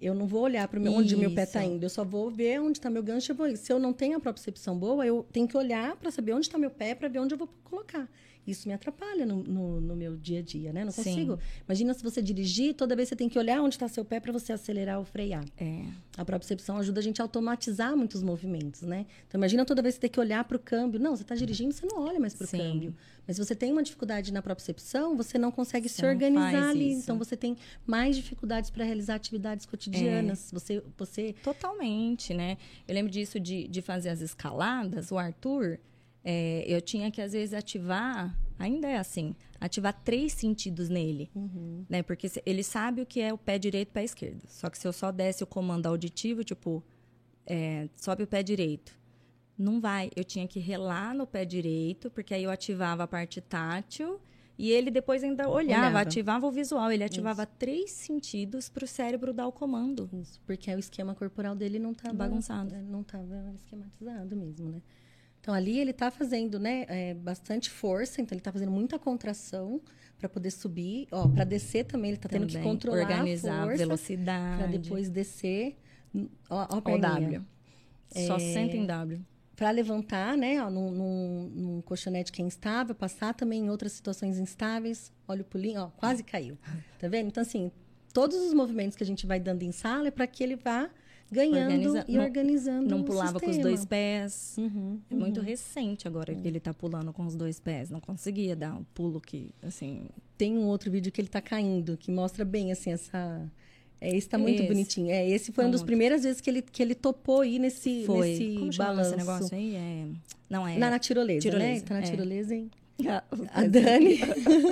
Eu 0.01 0.15
não 0.15 0.27
vou 0.27 0.43
olhar 0.43 0.69
para 0.69 0.79
onde 0.91 1.15
o 1.15 1.19
meu 1.19 1.35
pé 1.35 1.45
está 1.45 1.65
indo. 1.65 1.83
Eu 1.83 1.89
só 1.89 2.05
vou 2.05 2.31
ver 2.31 2.61
onde 2.61 2.79
está 2.79 2.91
meu 2.91 3.03
gancho 3.03 3.33
e 3.33 3.35
vou. 3.35 3.57
Se 3.57 3.73
eu 3.73 3.79
não 3.79 3.93
tenho 3.93 4.17
a 4.17 4.21
propriocepção 4.21 4.79
boa, 4.79 5.07
eu 5.07 5.27
tenho 5.33 5.49
que 5.49 5.57
olhar 5.57 5.97
para 5.97 6.11
saber 6.11 6.35
onde 6.35 6.47
está 6.47 6.59
meu 6.59 6.71
pé, 6.71 6.95
para 6.95 7.09
ver 7.09 7.19
onde 7.19 7.33
eu 7.33 7.39
vou 7.39 7.49
colocar. 7.65 8.09
Isso 8.47 8.69
me 8.69 8.75
atrapalha 8.75 9.27
no, 9.27 9.43
no, 9.43 9.81
no 9.81 9.97
meu 9.97 10.17
dia 10.17 10.39
a 10.39 10.43
dia, 10.43 10.73
né? 10.73 10.85
Não 10.85 10.93
Sim. 10.93 11.03
consigo. 11.03 11.39
Imagina 11.67 11.93
se 11.95 12.03
você 12.03 12.23
dirigir, 12.23 12.75
toda 12.75 12.95
vez 12.95 13.09
você 13.09 13.17
tem 13.17 13.29
que 13.29 13.39
olhar 13.39 13.61
onde 13.61 13.75
está 13.75 13.89
seu 13.89 14.05
pé 14.05 14.21
para 14.21 14.33
você 14.33 14.53
acelerar 14.53 14.99
ou 14.99 15.05
frear. 15.05 15.45
É, 15.59 15.85
A 16.17 16.25
propriocepção 16.25 16.77
ajuda 16.79 17.01
a 17.01 17.03
gente 17.03 17.21
a 17.21 17.25
automatizar 17.25 17.97
muitos 17.97 18.23
movimentos, 18.23 18.83
né? 18.83 19.07
Então, 19.27 19.39
imagina 19.39 19.65
toda 19.65 19.83
vez 19.83 19.95
você 19.97 20.01
tem 20.03 20.11
que 20.11 20.21
olhar 20.21 20.45
para 20.45 20.57
o 20.57 20.61
câmbio. 20.61 21.01
Não, 21.01 21.17
você 21.17 21.23
está 21.23 21.35
dirigindo, 21.35 21.73
você 21.75 21.87
não 21.87 21.99
olha 22.01 22.21
mais 22.21 22.35
para 22.35 22.45
o 22.45 22.47
Sim. 22.47 22.59
câmbio. 22.59 22.95
Mas 23.27 23.37
se 23.37 23.45
você 23.45 23.57
tem 23.57 23.73
uma 23.73 23.83
dificuldade 23.83 24.33
na 24.33 24.41
propriocepção, 24.41 25.17
você 25.17 25.37
não 25.37 25.51
consegue 25.51 25.89
Você 25.89 25.97
se 26.03 26.07
organizar 26.07 26.71
ali. 26.71 26.93
isso. 26.93 27.01
Então, 27.03 27.19
você 27.19 27.37
tem 27.37 27.57
mais 27.85 28.15
dificuldades 28.15 28.71
para 28.71 28.85
realizar 28.85 29.17
atividades 29.17 29.67
cotidianas. 29.67 30.53
É. 30.53 30.55
Você, 30.55 30.83
você 30.97 31.35
totalmente, 31.43 32.33
né? 32.33 32.57
Eu 32.87 32.95
lembro 32.95 33.11
disso 33.11 33.41
de, 33.41 33.67
de 33.67 33.83
fazer 33.83 34.11
as 34.11 34.21
escaladas. 34.21 35.11
O 35.11 35.19
Arthur, 35.19 35.79
é, 36.29 36.65
eu 36.67 36.81
tinha 36.81 37.09
que 37.09 37.23
às 37.23 37.33
vezes 37.33 37.55
ativar, 37.55 38.37
ainda 38.59 38.89
é 38.89 38.99
assim, 38.99 39.33
ativar 39.61 39.93
três 40.03 40.33
sentidos 40.33 40.89
nele, 40.89 41.31
né? 41.89 42.03
Porque 42.03 42.29
ele 42.45 42.65
sabe 42.65 43.01
o 43.01 43.07
que 43.07 43.21
é 43.21 43.33
o 43.33 43.39
pé 43.39 43.61
direito 43.61 43.93
pé 43.93 44.03
esquerdo. 44.03 44.43
Só 44.49 44.69
que 44.69 44.77
se 44.77 44.89
eu 44.89 44.93
só 44.93 45.13
desse 45.13 45.45
o 45.45 45.47
comando 45.47 45.87
auditivo, 45.87 46.43
tipo, 46.43 46.83
é, 47.47 47.89
sobe 47.95 48.25
o 48.25 48.27
pé 48.27 48.43
direito. 48.43 48.93
Não 49.57 49.81
vai. 49.81 50.11
Eu 50.17 50.25
tinha 50.25 50.49
que 50.49 50.59
relar 50.59 51.15
no 51.15 51.29
pé 51.29 51.45
direito, 51.45 52.11
porque 52.11 52.35
aí 52.35 52.43
eu 52.43 52.51
ativava 52.51 53.05
a 53.05 53.07
parte 53.07 53.41
tátil. 53.41 54.21
E 54.59 54.71
ele 54.71 54.91
depois 54.91 55.23
ainda 55.23 55.49
olhava, 55.49 55.83
Olhava. 55.83 56.01
ativava 56.01 56.47
o 56.47 56.51
visual. 56.51 56.91
Ele 56.91 57.05
ativava 57.05 57.47
três 57.47 57.93
sentidos 57.93 58.69
para 58.69 58.85
o 58.85 58.87
cérebro 58.89 59.33
dar 59.33 59.47
o 59.47 59.53
comando. 59.53 60.11
Isso, 60.13 60.41
porque 60.45 60.75
o 60.75 60.79
esquema 60.79 61.15
corporal 61.15 61.55
dele 61.55 61.79
não 61.79 61.93
estava 61.93 62.15
Bagunçado. 62.15 62.75
Não 62.83 63.03
estava 63.03 63.53
esquematizado 63.55 64.35
mesmo, 64.35 64.71
né? 64.71 64.83
Então 65.47 65.55
ali 65.55 65.79
ele 65.79 65.93
está 65.93 66.11
fazendo, 66.11 66.59
né, 66.59 66.85
é, 66.89 67.15
bastante 67.15 67.71
força, 67.71 68.21
então 68.21 68.35
ele 68.35 68.41
está 68.41 68.51
fazendo 68.51 68.73
muita 68.73 68.99
contração 68.99 69.81
para 70.19 70.29
poder 70.29 70.51
subir, 70.51 71.07
ó, 71.13 71.29
para 71.29 71.45
descer 71.45 71.85
também 71.85 72.11
ele 72.11 72.19
está 72.19 72.29
tendo 72.29 72.49
que 72.49 72.59
controlar 72.59 73.03
organizar 73.03 73.61
a 73.61 73.63
força 73.63 73.77
velocidade. 73.77 74.59
para 74.59 74.67
depois 74.67 75.09
descer, 75.09 75.77
ó, 76.51 76.67
ó. 76.69 76.81
W. 76.81 77.43
Só 78.27 78.41
senta 78.41 78.77
em 78.77 78.87
W. 78.87 79.25
Para 79.55 79.71
levantar, 79.71 80.37
né, 80.37 80.61
ó, 80.61 80.69
num, 80.69 80.91
num, 80.91 81.53
num 81.55 81.81
colchonete 81.81 82.33
que 82.33 82.43
é 82.43 82.45
instável, 82.45 82.93
passar 82.93 83.33
também 83.33 83.67
em 83.67 83.71
outras 83.71 83.93
situações 83.93 84.39
instáveis, 84.39 85.13
olha 85.29 85.43
o 85.43 85.45
pulinho, 85.45 85.81
ó, 85.81 85.91
quase 85.91 86.25
caiu. 86.25 86.59
Tá 86.99 87.07
vendo? 87.07 87.29
Então 87.29 87.41
assim, 87.41 87.71
todos 88.13 88.37
os 88.37 88.53
movimentos 88.53 88.97
que 88.97 89.05
a 89.05 89.07
gente 89.07 89.25
vai 89.29 89.39
dando 89.39 89.63
em 89.63 89.71
sala 89.71 90.09
é 90.09 90.11
para 90.11 90.27
que 90.27 90.43
ele 90.43 90.57
vá 90.57 90.91
ganhando 91.31 91.73
Organiza- 91.73 92.05
e 92.09 92.13
não- 92.17 92.25
organizando 92.25 92.89
Não 92.89 93.01
o 93.01 93.05
pulava 93.05 93.41
com 93.41 93.51
os 93.51 93.59
dois 93.59 93.85
pés. 93.85 94.55
Uhum, 94.59 95.01
É 95.11 95.15
muito 95.15 95.41
recente 95.41 96.07
agora 96.07 96.35
que 96.35 96.47
ele 96.47 96.61
tá 96.61 96.73
pulando 96.73 97.13
com 97.13 97.25
os 97.27 97.35
dois 97.35 97.59
pés. 97.61 97.91
Não 97.91 98.01
conseguia 98.01 98.55
dar 98.57 98.75
um 98.75 98.85
pulo 98.95 99.21
que, 99.21 99.51
assim... 99.63 100.07
Tem 100.39 100.57
um 100.57 100.67
outro 100.67 100.91
vídeo 100.91 101.11
que 101.11 101.21
ele 101.21 101.29
tá 101.29 101.41
caindo, 101.41 101.97
que 101.97 102.11
mostra 102.11 102.45
bem, 102.45 102.71
assim, 102.71 102.93
essa... 102.93 103.51
É, 103.99 104.15
esse 104.15 104.29
tá 104.29 104.37
muito 104.37 104.59
Esse. 104.61 104.69
bonitinho. 104.69 105.11
É, 105.11 105.27
esse 105.27 105.51
foi 105.53 105.65
uma 105.65 105.71
das 105.71 105.83
primeiras 105.83 106.23
vezes 106.23 106.39
que 106.43 106.51
ele, 106.51 106.61
que 106.61 106.83
ele 106.83 106.95
topou 106.95 107.43
ir 107.43 107.59
nesse, 107.59 108.05
Foi. 108.05 108.29
nesse 108.29 108.55
Como 108.59 108.77
balanço. 108.77 109.09
esse 109.09 109.17
negócio 109.17 109.57
aí? 109.57 109.75
É... 109.75 110.07
Não, 110.51 110.69
é... 110.69 110.77
Na, 110.77 110.91
na 110.91 110.99
tirolesa, 110.99 111.39
né? 111.49 111.51
Tirolesa, 111.51 111.85
Tá 111.87 111.95
na 111.95 112.01
é. 112.01 112.03
tirolesa, 112.03 112.55
hein? 112.55 112.71
A 113.09 113.25
A 113.63 113.67
Dani. 113.67 114.19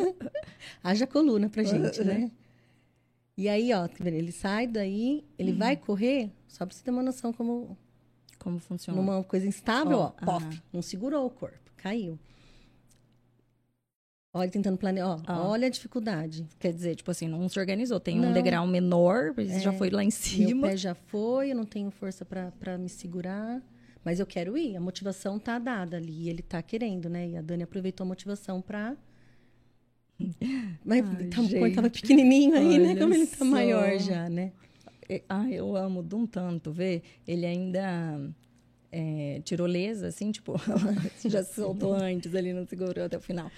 Haja 0.85 1.07
coluna 1.07 1.49
pra 1.49 1.63
gente, 1.63 2.05
né? 2.05 2.31
E 3.37 3.49
aí, 3.49 3.73
ó, 3.73 3.89
tá 3.89 4.07
ele 4.07 4.31
sai 4.31 4.67
daí, 4.67 5.25
ele 5.39 5.53
Uhum. 5.53 5.59
vai 5.59 5.77
correr, 5.77 6.31
só 6.55 6.65
pra 6.65 6.75
você 6.75 6.83
ter 6.83 6.91
uma 6.91 7.03
noção 7.03 7.33
como 7.33 7.77
Como 8.39 8.59
funciona. 8.59 9.01
numa 9.01 9.23
coisa 9.25 9.47
instável, 9.47 9.99
ó, 9.99 10.13
Ó, 10.23 10.25
pof, 10.41 10.63
não 10.73 10.83
segurou 10.83 11.27
o 11.27 11.31
corpo, 11.31 11.71
caiu. 11.77 12.19
Olha, 14.37 14.51
tentando 14.51 14.77
planejar, 14.77 15.23
ó, 15.29 15.49
olha 15.51 15.69
a 15.69 15.71
dificuldade. 15.71 16.45
Quer 16.59 16.73
dizer, 16.73 16.97
tipo 16.97 17.09
assim, 17.11 17.29
não 17.29 17.49
se 17.49 17.59
organizou. 17.59 18.01
Tem 18.01 18.19
Não. 18.19 18.31
um 18.31 18.33
degrau 18.33 18.67
menor, 18.67 19.33
mas 19.37 19.63
já 19.63 19.73
foi 19.73 19.91
lá 19.91 20.03
em 20.03 20.07
Meu 20.07 20.11
cima. 20.11 20.69
pé 20.69 20.77
já 20.77 20.93
foi, 20.95 21.53
eu 21.53 21.55
não 21.57 21.65
tenho 21.65 21.89
força 21.93 22.25
pra 22.25 22.77
me 22.77 22.89
segurar, 22.89 23.63
mas 24.05 24.19
eu 24.19 24.27
quero 24.27 24.59
ir. 24.59 24.75
A 24.77 24.81
motivação 24.81 25.39
tá 25.39 25.57
dada 25.61 25.99
ali, 25.99 26.29
ele 26.29 26.43
tá 26.43 26.61
querendo, 26.63 27.09
né? 27.09 27.29
E 27.29 27.37
a 27.37 27.43
Dani 27.43 27.63
aproveitou 27.63 28.05
a 28.05 28.09
motivação 28.09 28.61
pra. 28.61 28.97
Mas 30.85 31.05
Ai, 31.05 31.27
tá, 31.29 31.43
tava 31.75 31.91
pequenininho 31.91 32.55
aí, 32.57 32.79
né? 32.79 32.91
Olha 32.91 33.01
Como 33.01 33.15
ele 33.15 33.27
tá 33.27 33.37
só. 33.39 33.45
maior 33.45 33.99
já, 33.99 34.29
né? 34.29 34.53
É, 35.09 35.23
Ah, 35.29 35.49
eu 35.51 35.77
amo 35.77 36.03
de 36.03 36.15
um 36.15 36.27
tanto, 36.27 36.73
vê? 36.73 37.03
Ele 37.27 37.45
ainda 37.47 38.21
é, 38.93 39.41
tirolesa, 39.45 40.09
assim, 40.09 40.31
tipo, 40.31 40.55
já 41.29 41.43
se 41.45 41.55
soltou 41.55 41.93
antes, 41.95 42.35
ali 42.35 42.53
não 42.53 42.67
segurou 42.67 43.05
até 43.05 43.17
o 43.17 43.21
final. 43.21 43.51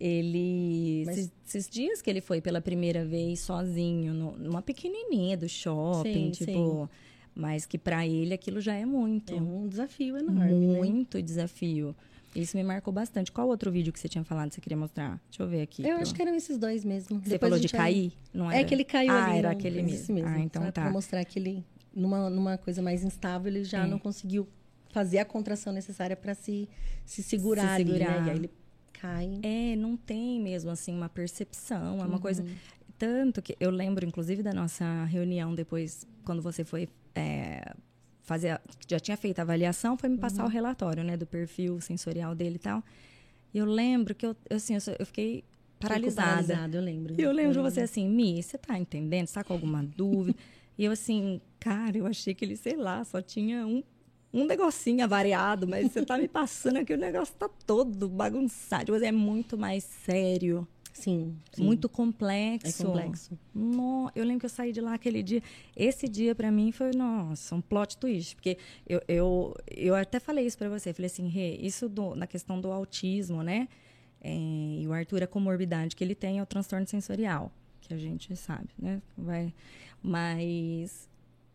Ele, 0.00 1.04
Mas- 1.06 1.18
esses, 1.18 1.32
esses 1.46 1.68
dias 1.68 2.02
que 2.02 2.10
ele 2.10 2.20
foi 2.20 2.40
pela 2.40 2.60
primeira 2.60 3.04
vez 3.04 3.40
sozinho, 3.40 4.12
no- 4.12 4.36
numa 4.36 4.60
pequenininha 4.62 5.36
do 5.36 5.48
shopping, 5.48 6.32
Sim, 6.34 6.44
tipo, 6.46 6.90
mas 7.34 7.64
que 7.66 7.78
pra 7.78 8.06
ele 8.06 8.34
aquilo 8.34 8.60
já 8.60 8.74
é 8.74 8.84
muito, 8.84 9.34
É 9.34 9.40
um 9.40 9.68
desafio 9.68 10.16
enorme, 10.16 10.66
né? 10.66 10.78
muito 10.78 11.22
desafio. 11.22 11.94
Isso 12.34 12.56
me 12.56 12.62
marcou 12.62 12.92
bastante. 12.92 13.30
Qual 13.30 13.46
outro 13.48 13.70
vídeo 13.70 13.92
que 13.92 13.98
você 14.00 14.08
tinha 14.08 14.24
falado 14.24 14.48
que 14.48 14.54
você 14.54 14.60
queria 14.60 14.76
mostrar? 14.76 15.20
Deixa 15.28 15.42
eu 15.42 15.48
ver 15.48 15.62
aqui. 15.62 15.82
Eu 15.82 15.90
pro- 15.94 16.02
acho 16.02 16.14
que 16.14 16.22
eram 16.22 16.34
esses 16.34 16.56
dois 16.56 16.84
mesmo. 16.84 17.20
Você 17.20 17.30
Depois 17.30 17.50
falou 17.50 17.58
de 17.58 17.68
cair? 17.68 18.12
Não 18.32 18.50
É 18.50 18.58
era? 18.60 18.64
que 18.68 18.74
ele 18.74 18.84
caiu 18.84 19.12
ah, 19.12 19.26
ali. 19.26 19.38
era 19.38 19.48
no- 19.50 19.56
aquele 19.58 19.80
esse 19.92 20.12
mesmo. 20.12 20.28
Ah, 20.30 20.38
então 20.40 20.62
Pra- 20.62 20.72
tá. 20.72 20.82
Pra 20.82 20.90
mostrar 20.90 21.24
que 21.24 21.38
ele, 21.38 21.64
numa, 21.94 22.30
numa 22.30 22.56
coisa 22.56 22.80
mais 22.80 23.04
instável, 23.04 23.52
ele 23.52 23.64
já 23.64 23.84
É. 23.84 23.86
não 23.86 23.98
conseguiu 23.98 24.48
fazer 24.90 25.18
a 25.18 25.24
contração 25.24 25.72
necessária 25.72 26.16
para 26.16 26.34
se, 26.34 26.68
se 27.04 27.22
segurar 27.22 27.76
Se 27.76 27.82
ali, 27.82 27.84
né? 27.92 27.98
segurar. 27.98 28.26
E 28.26 28.30
aí 28.30 28.36
ele 28.36 28.50
cai. 28.92 29.38
É, 29.42 29.76
não 29.76 29.96
tem 29.96 30.40
mesmo 30.40 30.70
assim 30.70 30.94
uma 30.94 31.08
percepção, 31.08 31.98
é 32.00 32.04
uma 32.04 32.14
Uhum. 32.14 32.18
coisa. 32.18 32.44
Tanto 32.98 33.42
que 33.42 33.56
eu 33.58 33.70
lembro, 33.70 34.06
inclusive, 34.06 34.42
da 34.42 34.52
nossa 34.52 35.04
reunião 35.04 35.54
depois, 35.54 36.06
quando 36.24 36.40
você 36.40 36.64
foi 36.64 36.88
é, 37.14 37.74
fazer, 38.22 38.60
já 38.88 38.98
tinha 39.00 39.16
feito 39.16 39.38
a 39.38 39.42
avaliação, 39.42 39.96
foi 39.96 40.08
me 40.08 40.16
passar 40.18 40.42
o 40.42 40.46
Uhum. 40.46 40.52
relatório, 40.52 41.02
né, 41.04 41.16
do 41.16 41.26
perfil 41.26 41.80
sensorial 41.80 42.34
dele 42.34 42.56
e 42.56 42.58
tal. 42.58 42.82
E 43.52 43.58
eu 43.58 43.66
lembro 43.66 44.14
que 44.14 44.24
eu, 44.24 44.34
assim, 44.50 44.74
eu, 44.74 44.80
eu 44.98 45.04
fiquei 45.06 45.44
paralisada. 45.78 46.70
Eu 46.72 46.80
lembro. 46.82 47.14
E 47.18 47.22
eu 47.22 47.32
lembro 47.32 47.52
de 47.54 47.58
você 47.60 47.80
assim, 47.80 48.08
Mi, 48.08 48.42
você 48.42 48.56
tá 48.56 48.78
entendendo? 48.78 49.26
Você 49.26 49.34
tá 49.34 49.44
com 49.44 49.52
alguma 49.52 49.82
dúvida? 49.82 50.38
e 50.78 50.84
eu 50.84 50.92
assim, 50.92 51.40
cara, 51.60 51.96
eu 51.98 52.06
achei 52.06 52.34
que 52.34 52.44
ele, 52.44 52.56
sei 52.56 52.76
lá, 52.76 53.04
só 53.04 53.20
tinha 53.20 53.66
um, 53.66 53.82
um 54.32 54.44
negocinho 54.46 55.02
avariado, 55.04 55.66
mas 55.68 55.90
você 55.92 56.04
tá 56.04 56.16
me 56.16 56.28
passando 56.28 56.78
aqui, 56.78 56.94
o 56.94 56.98
negócio 56.98 57.34
tá 57.34 57.48
todo 57.66 58.08
bagunçado. 58.08 58.86
Tipo, 58.86 59.04
É 59.04 59.12
muito 59.12 59.58
mais 59.58 59.84
sério, 59.84 60.66
Sim, 60.92 61.36
sim. 61.52 61.64
muito 61.64 61.86
é 61.86 61.90
complexo. 61.90 62.84
complexo. 62.84 63.38
No, 63.54 64.10
eu 64.14 64.24
lembro 64.24 64.40
que 64.40 64.46
eu 64.46 64.50
saí 64.50 64.72
de 64.72 64.80
lá 64.80 64.94
aquele 64.94 65.22
dia. 65.22 65.42
Esse 65.74 66.08
dia, 66.08 66.34
pra 66.34 66.50
mim, 66.52 66.70
foi, 66.70 66.90
nossa, 66.94 67.54
um 67.54 67.60
plot 67.60 67.96
twist. 67.96 68.36
Porque 68.36 68.58
eu, 68.86 69.00
eu, 69.08 69.56
eu 69.70 69.94
até 69.94 70.20
falei 70.20 70.46
isso 70.46 70.58
pra 70.58 70.68
você. 70.68 70.92
Falei 70.92 71.06
assim, 71.06 71.28
Rê, 71.28 71.56
isso 71.56 71.88
do, 71.88 72.14
na 72.14 72.26
questão 72.26 72.60
do 72.60 72.70
autismo, 72.70 73.42
né? 73.42 73.68
É, 74.20 74.32
e 74.80 74.86
o 74.86 74.92
Arthur, 74.92 75.24
a 75.24 75.26
comorbidade 75.26 75.96
que 75.96 76.04
ele 76.04 76.14
tem 76.14 76.38
é 76.38 76.42
o 76.42 76.46
transtorno 76.46 76.86
sensorial, 76.86 77.50
que 77.80 77.92
a 77.92 77.98
gente 77.98 78.36
sabe, 78.36 78.68
né? 78.78 79.02
Vai, 79.18 79.52
mas 80.00 81.08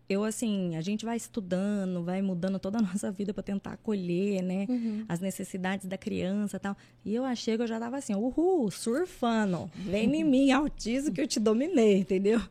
eu 0.09 0.23
assim, 0.23 0.75
a 0.75 0.81
gente 0.81 1.03
vai 1.05 1.17
estudando, 1.17 2.03
vai 2.03 2.21
mudando 2.21 2.59
toda 2.59 2.79
a 2.79 2.81
nossa 2.83 3.11
vida 3.11 3.33
para 3.33 3.43
tentar 3.43 3.73
acolher, 3.73 4.41
né, 4.41 4.65
uhum. 4.69 5.05
as 5.07 5.19
necessidades 5.19 5.85
da 5.85 5.97
criança, 5.97 6.59
tal. 6.59 6.75
E 7.03 7.13
eu 7.13 7.25
achei 7.25 7.55
que 7.55 7.63
eu 7.63 7.67
já 7.67 7.79
tava 7.79 7.97
assim, 7.97 8.15
uhul, 8.15 8.71
surfando. 8.71 9.69
Vem 9.75 10.15
em 10.15 10.23
mim, 10.23 10.51
autismo 10.51 11.13
que 11.13 11.21
eu 11.21 11.27
te 11.27 11.39
dominei, 11.39 11.99
entendeu? 12.01 12.41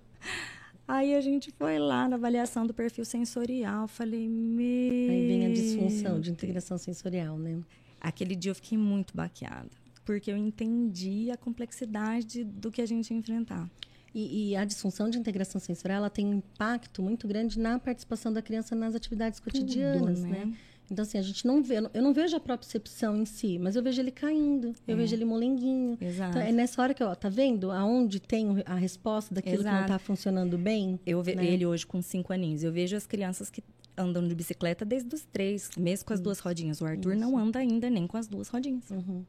Aí 0.89 1.17
a 1.17 1.21
gente 1.21 1.51
foi 1.59 1.79
lá 1.79 2.09
na 2.09 2.15
avaliação 2.15 2.65
do 2.65 2.73
perfil 2.73 3.05
sensorial, 3.05 3.89
falei, 3.89 4.29
meu. 4.29 5.11
Aí 5.11 5.27
vem 5.27 5.47
a 5.47 5.49
disfunção 5.49 6.21
de 6.21 6.31
integração 6.31 6.79
sensorial, 6.79 7.37
né? 7.37 7.61
Aquele 8.01 8.37
dia 8.37 8.53
eu 8.53 8.55
fiquei 8.55 8.79
muito 8.79 9.17
baqueada, 9.17 9.71
porque 10.05 10.31
eu 10.31 10.37
entendi 10.37 11.29
a 11.33 11.37
complexidade 11.37 12.45
do 12.45 12.71
que 12.71 12.81
a 12.81 12.87
gente 12.87 13.11
ia 13.11 13.17
enfrentar. 13.17 13.69
E, 14.19 14.53
e, 14.53 14.57
a 14.57 14.65
disfunção 14.65 15.11
de 15.11 15.19
integração 15.19 15.61
sensorial 15.61 15.99
ela 15.99 16.09
tem 16.09 16.25
um 16.25 16.33
impacto 16.33 17.03
muito 17.03 17.29
grande 17.29 17.59
na 17.59 17.79
participação 17.79 18.33
da 18.33 18.41
criança 18.41 18.75
nas 18.75 18.95
atividades 18.95 19.39
cotidianas, 19.39 20.21
Tudo, 20.21 20.31
né? 20.31 20.47
né? 20.47 20.57
Então, 20.91 21.03
assim, 21.03 21.19
a 21.19 21.23
gente 21.23 21.47
não 21.47 21.63
vê, 21.63 21.77
eu 21.93 22.03
não 22.03 22.15
vejo 22.15 22.35
a 22.35 22.41
propriocepção 22.41 23.15
em 23.15 23.27
si, 23.27 23.59
mas 23.59 23.77
eu 23.77 23.83
vejo 23.83 24.01
ele 24.01 24.11
caindo, 24.11 24.73
eu 24.89 24.95
é. 24.95 24.97
vejo 24.97 25.15
ele 25.15 25.27
molenguinho. 25.27 25.99
Exato. 26.01 26.31
Então, 26.31 26.41
é 26.41 26.51
nessa 26.51 26.81
hora 26.81 26.95
que, 26.95 27.05
ó, 27.05 27.15
tá 27.15 27.29
vendo 27.29 27.71
aonde 27.71 28.19
tem 28.19 28.63
a 28.65 28.75
resposta 28.75 29.35
daquilo 29.35 29.57
Exato. 29.61 29.75
que 29.75 29.81
não 29.83 29.87
tá 29.87 29.99
funcionando 29.99 30.57
bem? 30.57 30.99
Eu 31.05 31.23
vejo 31.23 31.37
né? 31.37 31.47
ele 31.47 31.67
hoje 31.67 31.87
com 31.87 32.01
cinco 32.01 32.33
aninhos. 32.33 32.63
Eu 32.63 32.73
vejo 32.73 32.97
as 32.97 33.07
crianças 33.07 33.51
que 33.51 33.63
andam 33.99 34.27
de 34.27 34.35
bicicleta 34.35 34.83
desde 34.83 35.15
os 35.15 35.27
três, 35.27 35.69
mesmo 35.77 36.07
com 36.07 36.15
as 36.15 36.21
Isso. 36.21 36.25
duas 36.25 36.39
rodinhas. 36.39 36.81
O 36.81 36.87
Arthur 36.87 37.13
Isso. 37.13 37.21
não 37.21 37.37
anda 37.37 37.59
ainda 37.59 37.91
nem 37.91 38.07
com 38.07 38.17
as 38.17 38.29
duas 38.29 38.49
rodinhas. 38.49 38.89
Uhum 38.91 39.27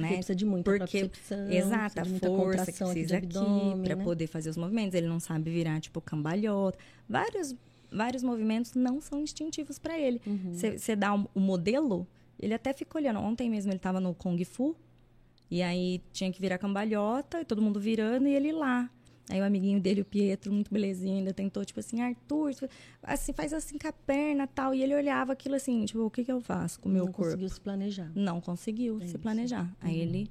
né? 0.00 0.08
precisa 0.08 0.34
de 0.34 0.44
muita 0.44 0.70
Porque, 0.70 1.10
exato, 1.50 2.00
a 2.00 2.04
força 2.04 2.72
que 2.72 2.78
precisa 2.78 3.16
aqui, 3.18 3.26
aqui 3.26 3.82
para 3.82 3.96
né? 3.96 4.04
poder 4.04 4.26
fazer 4.26 4.50
os 4.50 4.56
movimentos. 4.56 4.94
Ele 4.94 5.06
não 5.06 5.20
sabe 5.20 5.50
virar, 5.50 5.80
tipo, 5.80 6.00
cambalhota. 6.00 6.78
Vários, 7.08 7.54
vários 7.90 8.22
movimentos 8.22 8.74
não 8.74 9.00
são 9.00 9.20
instintivos 9.20 9.78
para 9.78 9.98
ele. 9.98 10.20
Você 10.52 10.92
uhum. 10.92 10.98
dá 10.98 11.14
o 11.14 11.18
um, 11.18 11.26
um 11.36 11.40
modelo, 11.40 12.06
ele 12.38 12.54
até 12.54 12.72
fica 12.72 12.98
olhando. 12.98 13.20
Ontem 13.20 13.50
mesmo 13.50 13.70
ele 13.70 13.78
estava 13.78 14.00
no 14.00 14.14
Kung 14.14 14.42
Fu, 14.44 14.76
e 15.50 15.62
aí 15.62 16.02
tinha 16.12 16.30
que 16.30 16.40
virar 16.40 16.58
cambalhota, 16.58 17.40
e 17.40 17.44
todo 17.44 17.62
mundo 17.62 17.80
virando, 17.80 18.28
e 18.28 18.34
ele 18.34 18.52
lá. 18.52 18.90
Aí 19.30 19.40
o 19.40 19.44
amiguinho 19.44 19.80
dele, 19.80 20.00
o 20.00 20.04
Pietro, 20.04 20.52
muito 20.52 20.72
belezinho, 20.72 21.18
ainda 21.18 21.32
tentou, 21.32 21.64
tipo 21.64 21.80
assim, 21.80 22.00
Arthur, 22.00 22.54
assim, 23.02 23.32
faz 23.32 23.52
assim 23.52 23.76
com 23.76 23.88
a 23.88 23.92
perna 23.92 24.46
tal. 24.46 24.74
E 24.74 24.82
ele 24.82 24.94
olhava 24.94 25.32
aquilo 25.32 25.54
assim, 25.54 25.84
tipo, 25.84 26.00
o 26.00 26.10
que, 26.10 26.24
que 26.24 26.32
eu 26.32 26.40
faço 26.40 26.80
com 26.80 26.88
o 26.88 26.92
meu 26.92 27.04
Não 27.04 27.12
corpo? 27.12 27.22
Não 27.22 27.30
conseguiu 27.30 27.48
se 27.48 27.60
planejar. 27.60 28.12
Não 28.14 28.40
conseguiu 28.40 28.98
é 29.02 29.06
se 29.06 29.18
planejar. 29.18 29.64
Uhum. 29.64 29.74
Aí 29.80 30.00
ele 30.00 30.30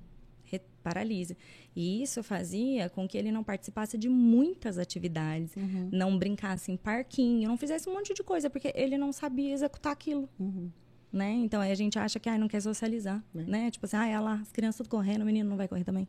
paralisa. 0.87 1.35
E 1.75 2.01
isso 2.01 2.23
fazia 2.23 2.89
com 2.89 3.07
que 3.07 3.17
ele 3.17 3.31
não 3.31 3.43
participasse 3.43 3.97
de 3.97 4.07
muitas 4.07 4.77
atividades, 4.77 5.55
uhum. 5.55 5.89
não 5.91 6.17
brincasse 6.17 6.71
em 6.71 6.77
parquinho, 6.77 7.49
não 7.49 7.57
fizesse 7.57 7.89
um 7.89 7.93
monte 7.93 8.13
de 8.13 8.23
coisa, 8.23 8.49
porque 8.49 8.71
ele 8.73 8.97
não 8.97 9.11
sabia 9.11 9.53
executar 9.53 9.91
aquilo. 9.91 10.29
Uhum. 10.39 10.71
Né? 11.11 11.31
Então 11.31 11.61
aí 11.61 11.71
a 11.71 11.75
gente 11.75 11.97
acha 11.97 12.19
que 12.19 12.29
ah, 12.29 12.37
não 12.37 12.47
quer 12.47 12.61
socializar, 12.61 13.23
é. 13.35 13.43
né? 13.43 13.71
Tipo 13.71 13.85
assim, 13.85 13.97
ah, 13.97 14.07
ela, 14.07 14.33
as 14.35 14.51
crianças 14.51 14.77
tudo 14.77 14.89
correndo, 14.89 15.21
o 15.21 15.25
menino 15.25 15.49
não 15.49 15.57
vai 15.57 15.67
correr 15.67 15.83
também. 15.83 16.07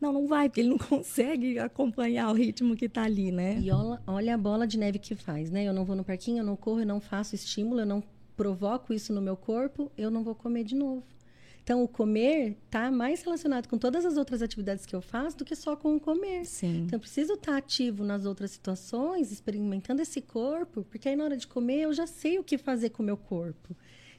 Não, 0.00 0.12
não 0.12 0.26
vai, 0.26 0.48
porque 0.48 0.60
ele 0.60 0.68
não 0.68 0.78
consegue 0.78 1.58
acompanhar 1.58 2.30
o 2.30 2.34
ritmo 2.34 2.76
que 2.76 2.86
está 2.86 3.04
ali, 3.04 3.32
né? 3.32 3.58
E 3.60 3.70
olha, 3.70 4.00
olha 4.06 4.34
a 4.34 4.38
bola 4.38 4.66
de 4.66 4.78
neve 4.78 4.98
que 4.98 5.14
faz, 5.14 5.50
né? 5.50 5.64
Eu 5.64 5.72
não 5.72 5.84
vou 5.84 5.96
no 5.96 6.04
parquinho, 6.04 6.38
eu 6.38 6.44
não 6.44 6.56
corro, 6.56 6.80
eu 6.80 6.86
não 6.86 7.00
faço 7.00 7.34
estímulo, 7.34 7.80
eu 7.80 7.86
não 7.86 8.02
provoco 8.36 8.92
isso 8.92 9.12
no 9.12 9.22
meu 9.22 9.36
corpo, 9.36 9.90
eu 9.96 10.10
não 10.10 10.22
vou 10.22 10.34
comer 10.34 10.64
de 10.64 10.74
novo. 10.74 11.02
Então, 11.66 11.82
o 11.82 11.88
comer 11.88 12.56
está 12.64 12.92
mais 12.92 13.22
relacionado 13.22 13.66
com 13.66 13.76
todas 13.76 14.04
as 14.04 14.16
outras 14.16 14.40
atividades 14.40 14.86
que 14.86 14.94
eu 14.94 15.00
faço 15.00 15.36
do 15.38 15.44
que 15.44 15.56
só 15.56 15.74
com 15.74 15.96
o 15.96 16.00
comer. 16.00 16.44
Sim. 16.44 16.82
Então, 16.84 16.96
eu 16.96 17.00
preciso 17.00 17.32
estar 17.32 17.52
tá 17.52 17.58
ativo 17.58 18.04
nas 18.04 18.24
outras 18.24 18.52
situações, 18.52 19.32
experimentando 19.32 20.00
esse 20.00 20.20
corpo, 20.20 20.84
porque 20.84 21.08
aí 21.08 21.16
na 21.16 21.24
hora 21.24 21.36
de 21.36 21.44
comer 21.48 21.80
eu 21.80 21.92
já 21.92 22.06
sei 22.06 22.38
o 22.38 22.44
que 22.44 22.56
fazer 22.56 22.90
com 22.90 23.02
o 23.02 23.06
meu 23.06 23.16
corpo. 23.16 23.74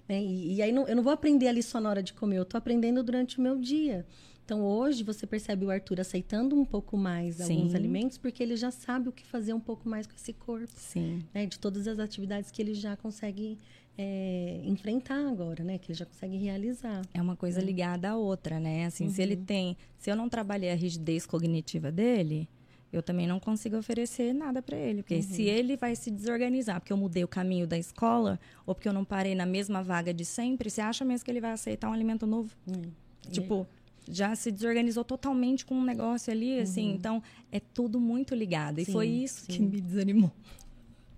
Né? 0.09 0.21
E, 0.21 0.55
e 0.55 0.61
aí 0.61 0.73
não, 0.73 0.89
eu 0.89 0.95
não 0.97 1.03
vou 1.03 1.13
aprender 1.13 1.47
ali 1.47 1.63
só 1.63 1.79
na 1.79 1.89
hora 1.89 2.03
de 2.03 2.11
comer, 2.11 2.37
eu 2.37 2.43
estou 2.43 2.57
aprendendo 2.57 3.01
durante 3.01 3.39
o 3.39 3.41
meu 3.41 3.57
dia. 3.57 4.05
Então, 4.47 4.63
hoje, 4.63 5.03
você 5.03 5.27
percebe 5.27 5.65
o 5.65 5.69
Arthur 5.69 5.99
aceitando 5.99 6.55
um 6.55 6.63
pouco 6.63 6.95
mais 6.95 7.35
Sim. 7.35 7.57
alguns 7.57 7.75
alimentos, 7.75 8.17
porque 8.17 8.41
ele 8.41 8.55
já 8.55 8.71
sabe 8.71 9.09
o 9.09 9.11
que 9.11 9.25
fazer 9.25 9.51
um 9.51 9.59
pouco 9.59 9.89
mais 9.89 10.07
com 10.07 10.15
esse 10.15 10.31
corpo. 10.31 10.71
Sim. 10.73 11.21
Né? 11.33 11.45
De 11.45 11.59
todas 11.59 11.85
as 11.85 11.99
atividades 11.99 12.49
que 12.49 12.61
ele 12.61 12.73
já 12.73 12.95
consegue 12.95 13.57
é, 13.97 14.61
enfrentar 14.63 15.27
agora, 15.27 15.65
né? 15.65 15.77
Que 15.77 15.91
ele 15.91 15.99
já 15.99 16.05
consegue 16.05 16.37
realizar. 16.37 17.01
É 17.13 17.21
uma 17.21 17.35
coisa 17.35 17.59
né? 17.59 17.65
ligada 17.65 18.11
à 18.11 18.15
outra, 18.15 18.57
né? 18.57 18.85
Assim, 18.85 19.07
uhum. 19.07 19.09
se 19.09 19.21
ele 19.21 19.35
uhum. 19.35 19.43
tem... 19.43 19.77
Se 19.97 20.09
eu 20.09 20.15
não 20.15 20.29
trabalhei 20.29 20.71
a 20.71 20.75
rigidez 20.75 21.25
cognitiva 21.25 21.91
dele, 21.91 22.47
eu 22.89 23.03
também 23.03 23.27
não 23.27 23.41
consigo 23.41 23.75
oferecer 23.75 24.31
nada 24.31 24.61
para 24.61 24.77
ele. 24.77 25.03
Porque 25.03 25.15
uhum. 25.15 25.23
se 25.23 25.41
ele 25.41 25.75
vai 25.75 25.93
se 25.93 26.09
desorganizar, 26.09 26.79
porque 26.79 26.93
eu 26.93 26.97
mudei 26.97 27.25
o 27.25 27.27
caminho 27.27 27.67
da 27.67 27.77
escola, 27.77 28.39
ou 28.65 28.73
porque 28.73 28.87
eu 28.87 28.93
não 28.93 29.03
parei 29.03 29.35
na 29.35 29.45
mesma 29.45 29.83
vaga 29.83 30.13
de 30.13 30.23
sempre, 30.23 30.69
você 30.69 30.79
acha 30.79 31.03
mesmo 31.03 31.25
que 31.25 31.31
ele 31.31 31.41
vai 31.41 31.51
aceitar 31.51 31.89
um 31.89 31.93
alimento 31.93 32.25
novo? 32.25 32.55
Uhum. 32.65 32.93
Tipo, 33.29 33.67
já 34.09 34.35
se 34.35 34.51
desorganizou 34.51 35.03
totalmente 35.03 35.65
com 35.65 35.75
um 35.75 35.83
negócio 35.83 36.31
ali, 36.31 36.59
assim. 36.59 36.89
Uhum. 36.89 36.95
Então, 36.95 37.23
é 37.51 37.59
tudo 37.59 37.99
muito 37.99 38.33
ligado. 38.35 38.79
E 38.79 38.85
sim, 38.85 38.91
foi 38.91 39.07
isso 39.07 39.41
sim. 39.41 39.53
que 39.53 39.59
me 39.61 39.81
desanimou. 39.81 40.31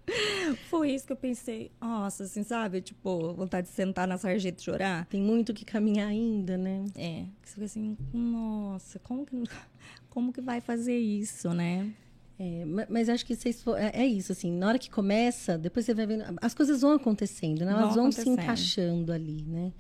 Foi 0.70 0.92
isso 0.92 1.06
que 1.06 1.14
eu 1.14 1.18
pensei, 1.18 1.72
nossa, 1.80 2.24
assim, 2.24 2.42
sabe? 2.42 2.82
Tipo, 2.82 3.32
vontade 3.34 3.68
de 3.68 3.74
sentar 3.74 4.08
na 4.08 4.18
sarjeta 4.18 4.60
e 4.60 4.64
chorar. 4.64 5.06
Tem 5.06 5.22
muito 5.22 5.54
que 5.54 5.64
caminhar 5.64 6.08
ainda, 6.08 6.58
né? 6.58 6.86
É. 6.96 7.26
Você 7.44 7.54
fica 7.54 7.66
assim, 7.66 7.98
nossa, 8.12 8.98
como 9.00 9.24
que, 9.24 9.36
como 10.10 10.34
que 10.34 10.42
vai 10.42 10.62
fazer 10.62 10.98
isso, 10.98 11.54
né? 11.54 11.94
É, 12.42 12.64
mas 12.90 13.10
acho 13.10 13.26
que 13.26 13.36
vocês 13.36 13.62
é, 13.78 14.02
é, 14.02 14.06
isso, 14.08 14.32
assim, 14.32 14.50
na 14.50 14.70
hora 14.70 14.80
que 14.80 14.90
começa, 14.90 15.58
depois 15.58 15.86
você 15.86 15.94
vai 15.94 16.08
vendo. 16.08 16.24
As 16.42 16.54
coisas 16.54 16.82
vão 16.82 16.94
acontecendo, 16.94 17.66
né? 17.66 17.74
Elas 17.74 17.96
vão, 17.96 18.04
vão 18.04 18.12
se 18.14 18.30
encaixando 18.30 19.12
ali, 19.12 19.44
né? 19.44 19.74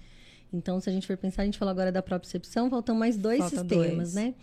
Então, 0.52 0.80
se 0.80 0.90
a 0.90 0.94
gente 0.94 1.06
for 1.06 1.18
pensar, 1.18 1.44
a 1.44 1.46
gente 1.46 1.58
falou 1.58 1.72
agora 1.72 1.92
da 1.92 2.02
propriocepção, 2.02 2.70
faltam 2.70 2.96
mais 2.96 3.18
dois 3.18 3.40
Falta 3.40 3.60
sistemas, 3.60 4.14
dois. 4.14 4.14
né? 4.14 4.34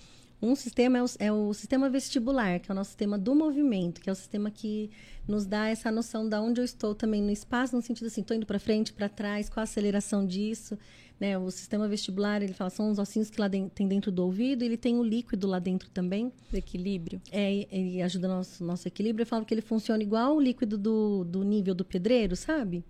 Um 0.40 0.54
sistema 0.54 0.98
é 0.98 1.02
o, 1.02 1.07
é 1.18 1.32
o, 1.32 1.54
sistema 1.54 1.88
vestibular, 1.88 2.61
que 2.61 2.70
é 2.70 2.72
o 2.72 2.76
nosso 2.76 2.90
sistema 2.90 3.18
do 3.18 3.34
movimento, 3.34 4.00
que 4.00 4.11
é 4.11 4.12
o 4.12 4.16
sistema 4.16 4.50
que 4.50 4.90
nos 5.26 5.46
dá 5.46 5.68
essa 5.68 5.90
noção 5.90 6.28
de 6.28 6.36
onde 6.36 6.61
eu 6.61 6.64
estou 6.64 6.94
também 6.94 7.22
no 7.22 7.30
espaço, 7.30 7.74
no 7.74 7.80
sentido 7.80 8.07
assim, 8.07 8.20
estou 8.20 8.36
indo 8.36 8.44
para 8.44 8.59
frente, 8.59 8.92
para 8.92 9.09
trás, 9.09 9.48
qual 9.48 9.62
a 9.62 9.64
aceleração 9.64 10.26
disso. 10.26 10.78
Né? 11.18 11.38
O 11.38 11.50
sistema 11.50 11.88
vestibular, 11.88 12.42
ele 12.42 12.52
fala, 12.52 12.68
são 12.68 12.90
os 12.90 12.98
ossinhos 12.98 13.30
que 13.30 13.40
lá 13.40 13.48
de, 13.48 13.66
tem 13.70 13.88
dentro 13.88 14.12
do 14.12 14.22
ouvido, 14.22 14.62
ele 14.62 14.76
tem 14.76 14.98
o 14.98 15.02
líquido 15.02 15.46
lá 15.46 15.59
dentro 15.59 15.88
também. 15.88 16.30
O 16.52 16.57
equilíbrio. 16.57 17.20
É, 17.32 17.66
ele 17.70 18.02
ajuda 18.02 18.28
o 18.28 18.30
nosso, 18.30 18.62
nosso 18.62 18.86
equilíbrio. 18.86 19.22
Eu 19.22 19.26
falo 19.26 19.44
que 19.46 19.54
ele 19.54 19.62
funciona 19.62 20.02
igual 20.02 20.36
o 20.36 20.40
líquido 20.40 20.76
do, 20.76 21.24
do 21.24 21.42
nível 21.42 21.74
do 21.74 21.84
pedreiro, 21.84 22.36
sabe? 22.36 22.84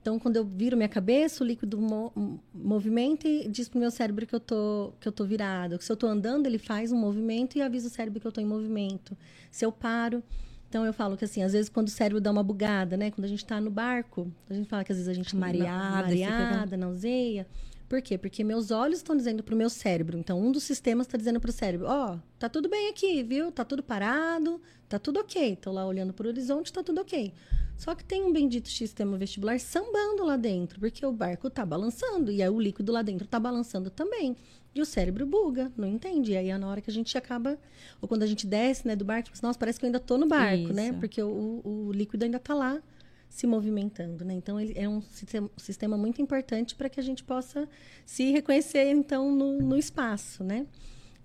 Então, 0.00 0.18
quando 0.18 0.36
eu 0.36 0.44
viro 0.44 0.76
minha 0.76 0.88
cabeça, 0.88 1.42
o 1.42 1.46
líquido 1.46 1.78
mo 1.78 2.40
movimenta 2.54 3.28
e 3.28 3.48
diz 3.48 3.68
pro 3.68 3.80
meu 3.80 3.90
cérebro 3.90 4.26
que 4.26 4.34
eu 4.34 4.40
tô, 4.40 4.92
que 5.00 5.08
eu 5.08 5.12
tô 5.12 5.24
virado. 5.24 5.80
Se 5.82 5.90
eu 5.90 5.96
tô 5.96 6.06
andando, 6.06 6.46
ele 6.46 6.58
faz 6.58 6.92
um 6.92 6.96
movimento 6.96 7.58
e 7.58 7.62
avisa 7.62 7.88
o 7.88 7.90
cérebro 7.90 8.20
que 8.20 8.26
eu 8.26 8.32
tô 8.32 8.40
em 8.40 8.46
movimento. 8.46 9.16
Se 9.50 9.64
eu 9.64 9.72
paro... 9.72 10.22
Então, 10.68 10.84
eu 10.84 10.92
falo 10.92 11.16
que, 11.16 11.24
assim, 11.24 11.42
às 11.42 11.54
vezes, 11.54 11.70
quando 11.70 11.86
o 11.86 11.90
cérebro 11.90 12.20
dá 12.20 12.30
uma 12.30 12.42
bugada, 12.42 12.94
né? 12.94 13.10
Quando 13.10 13.24
a 13.24 13.28
gente 13.28 13.42
está 13.42 13.58
no 13.58 13.70
barco, 13.70 14.30
a 14.50 14.52
gente 14.52 14.68
fala 14.68 14.84
que, 14.84 14.92
às 14.92 14.98
vezes, 14.98 15.08
a 15.08 15.14
gente... 15.14 15.32
Tá 15.32 15.38
mareada, 15.38 16.02
mareada, 16.02 16.76
nauseia. 16.76 17.46
Por 17.88 18.02
quê? 18.02 18.18
Porque 18.18 18.44
meus 18.44 18.70
olhos 18.70 18.98
estão 18.98 19.16
dizendo 19.16 19.42
para 19.42 19.54
o 19.54 19.56
meu 19.56 19.70
cérebro. 19.70 20.18
Então, 20.18 20.38
um 20.38 20.52
dos 20.52 20.62
sistemas 20.62 21.06
está 21.06 21.16
dizendo 21.16 21.40
para 21.40 21.48
o 21.48 21.52
cérebro: 21.52 21.86
Ó, 21.88 22.14
oh, 22.14 22.18
tá 22.38 22.48
tudo 22.48 22.68
bem 22.68 22.90
aqui, 22.90 23.22
viu? 23.22 23.50
Tá 23.50 23.64
tudo 23.64 23.82
parado, 23.82 24.60
tá 24.86 24.98
tudo 24.98 25.20
ok. 25.20 25.54
Estou 25.54 25.72
lá 25.72 25.86
olhando 25.86 26.12
para 26.12 26.26
o 26.26 26.28
horizonte, 26.28 26.70
tá 26.70 26.82
tudo 26.82 27.00
ok. 27.00 27.32
Só 27.78 27.94
que 27.94 28.04
tem 28.04 28.24
um 28.24 28.32
bendito 28.32 28.68
sistema 28.68 29.16
vestibular 29.16 29.58
sambando 29.60 30.24
lá 30.24 30.36
dentro, 30.36 30.80
porque 30.80 31.06
o 31.06 31.12
barco 31.12 31.48
tá 31.48 31.64
balançando 31.64 32.32
e 32.32 32.42
aí 32.42 32.48
o 32.48 32.60
líquido 32.60 32.90
lá 32.90 33.02
dentro 33.02 33.26
tá 33.26 33.38
balançando 33.38 33.88
também. 33.88 34.36
E 34.74 34.82
o 34.82 34.84
cérebro 34.84 35.24
buga, 35.24 35.70
não 35.76 35.86
entende. 35.86 36.32
E 36.32 36.36
aí 36.36 36.50
é 36.50 36.58
na 36.58 36.68
hora 36.68 36.80
que 36.80 36.90
a 36.90 36.92
gente 36.92 37.16
acaba, 37.16 37.56
ou 38.02 38.08
quando 38.08 38.24
a 38.24 38.26
gente 38.26 38.48
desce 38.48 38.86
né, 38.86 38.96
do 38.96 39.04
barco, 39.04 39.26
tipo, 39.26 39.36
assim, 39.38 39.46
nossa, 39.46 39.58
parece 39.58 39.78
que 39.78 39.84
eu 39.84 39.88
ainda 39.88 40.00
tô 40.00 40.18
no 40.18 40.26
barco, 40.26 40.72
né? 40.72 40.86
Isso. 40.86 40.92
né? 40.92 40.98
Porque 40.98 41.22
o, 41.22 41.60
o 41.64 41.92
líquido 41.92 42.24
ainda 42.24 42.40
tá 42.40 42.52
lá 42.52 42.82
se 43.28 43.46
movimentando, 43.46 44.24
né? 44.24 44.34
Então 44.34 44.60
ele 44.60 44.72
é 44.76 44.88
um 44.88 45.00
sistema, 45.00 45.48
sistema 45.56 45.96
muito 45.96 46.20
importante 46.20 46.74
para 46.74 46.88
que 46.88 46.98
a 46.98 47.02
gente 47.02 47.22
possa 47.22 47.68
se 48.04 48.32
reconhecer 48.32 48.90
então 48.90 49.30
no, 49.30 49.58
no 49.58 49.76
espaço, 49.76 50.42
né? 50.42 50.66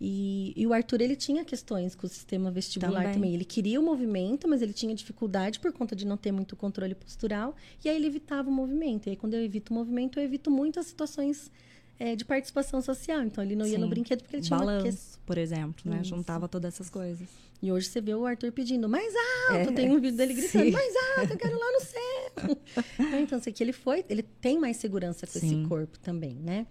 E, 0.06 0.52
e, 0.58 0.68
o 0.68 0.74
Arthur, 0.74 1.00
ele 1.00 1.16
tinha 1.16 1.46
questões 1.46 1.96
com 1.96 2.06
o 2.06 2.10
sistema 2.10 2.52
vestibular 2.52 3.04
também. 3.04 3.14
também. 3.14 3.34
Ele 3.36 3.46
queria 3.46 3.80
o 3.80 3.84
movimento, 3.84 4.50
mas 4.50 4.62
ele 4.62 4.74
tinha 4.74 4.94
dificuldade 4.94 5.62
por 5.62 5.72
conta 5.72 5.96
de 5.96 6.06
não 6.06 6.18
ter 6.18 6.30
muito 6.30 6.58
controle 6.58 6.94
postural. 6.94 7.56
E 7.82 7.88
aí 7.88 7.96
ele 7.96 8.08
evitava 8.08 8.50
o 8.50 8.52
movimento. 8.52 9.08
E 9.08 9.12
aí, 9.12 9.16
quando 9.16 9.36
eu 9.36 9.42
evito 9.42 9.72
o 9.72 9.74
movimento, 9.78 10.20
eu 10.20 10.26
evito 10.26 10.52
muitas 10.52 10.88
situações 10.88 11.50
é, 11.98 12.18
de 12.18 12.26
participação 12.26 12.82
social. 12.82 13.22
Então, 13.24 13.42
ele 13.42 13.56
não 13.56 13.66
ia 13.66 13.76
Sim. 13.76 13.78
no 13.78 13.88
brinquedo 13.88 14.24
porque 14.24 14.36
ele 14.36 14.44
tinha 14.44 14.60
Balanço, 14.60 14.88
uma... 14.88 15.26
por 15.26 15.38
exemplo, 15.38 15.90
né? 15.90 16.02
Isso. 16.02 16.10
Juntava 16.10 16.50
todas 16.50 16.74
essas 16.74 16.90
coisas. 16.90 17.26
E 17.62 17.72
hoje 17.72 17.88
você 17.88 18.02
vê 18.02 18.14
o 18.14 18.26
Arthur 18.26 18.52
pedindo 18.52 18.90
mais 18.90 19.14
alto. 19.52 19.70
É, 19.70 19.72
Tem 19.72 19.90
um 19.90 20.02
vídeo 20.02 20.18
dele 20.18 20.34
gritando, 20.34 20.66
sim. 20.66 20.72
mais 20.72 20.94
alto, 21.18 21.32
eu 21.32 21.38
quero 21.38 21.58
lá 21.58 21.72
no 21.72 21.80
céu. 21.80 22.58
então, 23.24 23.40
isso 23.40 23.48
aqui 23.48 23.64
ele 23.64 23.72
foi... 23.72 24.04
Ele 24.10 24.22
tem 24.22 24.60
mais 24.60 24.76
segurança 24.76 25.26
com 25.26 25.40
sim. 25.40 25.62
esse 25.62 25.70
corpo 25.70 25.98
também, 26.00 26.36
né? 26.36 26.68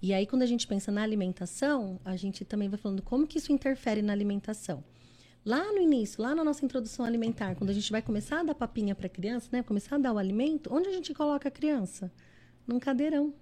E 0.00 0.12
aí, 0.12 0.26
quando 0.26 0.42
a 0.42 0.46
gente 0.46 0.66
pensa 0.66 0.92
na 0.92 1.02
alimentação, 1.02 1.98
a 2.04 2.16
gente 2.16 2.44
também 2.44 2.68
vai 2.68 2.78
falando 2.78 3.02
como 3.02 3.26
que 3.26 3.38
isso 3.38 3.52
interfere 3.52 4.02
na 4.02 4.12
alimentação. 4.12 4.84
Lá 5.44 5.72
no 5.72 5.80
início, 5.80 6.22
lá 6.22 6.34
na 6.34 6.42
nossa 6.42 6.64
introdução 6.64 7.04
alimentar, 7.04 7.54
quando 7.54 7.70
a 7.70 7.72
gente 7.72 7.90
vai 7.90 8.02
começar 8.02 8.40
a 8.40 8.42
dar 8.42 8.54
papinha 8.54 8.94
para 8.94 9.06
a 9.06 9.10
criança, 9.10 9.48
né? 9.52 9.62
Começar 9.62 9.96
a 9.96 9.98
dar 9.98 10.12
o 10.12 10.18
alimento, 10.18 10.68
onde 10.72 10.88
a 10.88 10.92
gente 10.92 11.14
coloca 11.14 11.48
a 11.48 11.50
criança? 11.52 12.12
Num 12.66 12.80
cadeirão. 12.80 13.32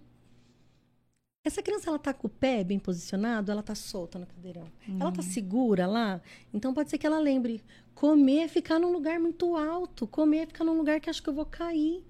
Essa 1.42 1.62
criança, 1.62 1.90
ela 1.90 1.98
tá 1.98 2.14
com 2.14 2.26
o 2.26 2.30
pé 2.30 2.64
bem 2.64 2.78
posicionado, 2.78 3.52
ela 3.52 3.62
tá 3.62 3.74
solta 3.74 4.18
no 4.18 4.26
cadeirão. 4.26 4.66
Uhum. 4.88 4.98
Ela 5.00 5.12
tá 5.12 5.20
segura 5.20 5.86
lá, 5.86 6.20
então 6.52 6.72
pode 6.72 6.88
ser 6.88 6.96
que 6.96 7.06
ela 7.06 7.18
lembre, 7.18 7.62
comer 7.94 8.40
é 8.40 8.48
ficar 8.48 8.78
num 8.78 8.92
lugar 8.92 9.20
muito 9.20 9.54
alto, 9.54 10.06
comer 10.06 10.38
é 10.38 10.46
ficar 10.46 10.64
num 10.64 10.76
lugar 10.76 11.00
que 11.00 11.10
acho 11.10 11.22
que 11.22 11.28
eu 11.28 11.34
vou 11.34 11.44
cair. 11.44 12.02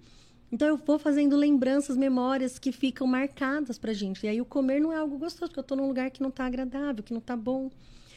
Então 0.54 0.68
eu 0.68 0.76
vou 0.76 1.00
fazendo 1.00 1.34
lembranças, 1.34 1.96
memórias 1.96 2.60
que 2.60 2.70
ficam 2.70 3.08
marcadas 3.08 3.76
pra 3.76 3.92
gente. 3.92 4.24
E 4.24 4.28
aí 4.28 4.40
o 4.40 4.44
comer 4.44 4.80
não 4.80 4.92
é 4.92 4.96
algo 4.96 5.18
gostoso, 5.18 5.50
porque 5.50 5.58
eu 5.58 5.64
tô 5.64 5.74
num 5.74 5.88
lugar 5.88 6.12
que 6.12 6.22
não 6.22 6.30
tá 6.30 6.46
agradável, 6.46 7.02
que 7.02 7.12
não 7.12 7.20
tá 7.20 7.36
bom. 7.36 7.72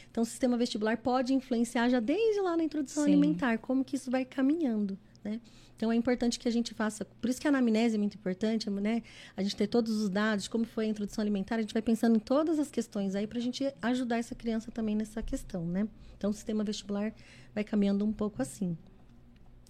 Então 0.08 0.22
o 0.22 0.24
sistema 0.24 0.56
vestibular 0.56 0.96
pode 0.98 1.34
influenciar 1.34 1.88
já 1.88 1.98
desde 1.98 2.40
lá 2.40 2.56
na 2.56 2.62
introdução 2.62 3.02
Sim. 3.02 3.10
alimentar, 3.10 3.58
como 3.58 3.84
que 3.84 3.96
isso 3.96 4.08
vai 4.08 4.24
caminhando, 4.24 4.96
né? 5.24 5.40
Então 5.76 5.90
é 5.90 5.96
importante 5.96 6.38
que 6.38 6.46
a 6.46 6.50
gente 6.52 6.74
faça, 6.74 7.04
por 7.04 7.28
isso 7.28 7.40
que 7.40 7.48
a 7.48 7.50
anamnese 7.50 7.96
é 7.96 7.98
muito 7.98 8.14
importante, 8.14 8.70
né? 8.70 9.02
A 9.36 9.42
gente 9.42 9.56
ter 9.56 9.66
todos 9.66 10.00
os 10.00 10.08
dados, 10.08 10.46
como 10.46 10.64
foi 10.64 10.84
a 10.84 10.88
introdução 10.88 11.22
alimentar, 11.22 11.56
a 11.56 11.60
gente 11.60 11.74
vai 11.74 11.82
pensando 11.82 12.14
em 12.14 12.20
todas 12.20 12.60
as 12.60 12.70
questões 12.70 13.16
aí 13.16 13.26
para 13.26 13.38
a 13.38 13.42
gente 13.42 13.68
ajudar 13.82 14.16
essa 14.16 14.36
criança 14.36 14.70
também 14.70 14.94
nessa 14.94 15.20
questão, 15.24 15.66
né? 15.66 15.88
Então 16.16 16.30
o 16.30 16.32
sistema 16.32 16.62
vestibular 16.62 17.12
vai 17.52 17.64
caminhando 17.64 18.04
um 18.04 18.12
pouco 18.12 18.40
assim. 18.40 18.78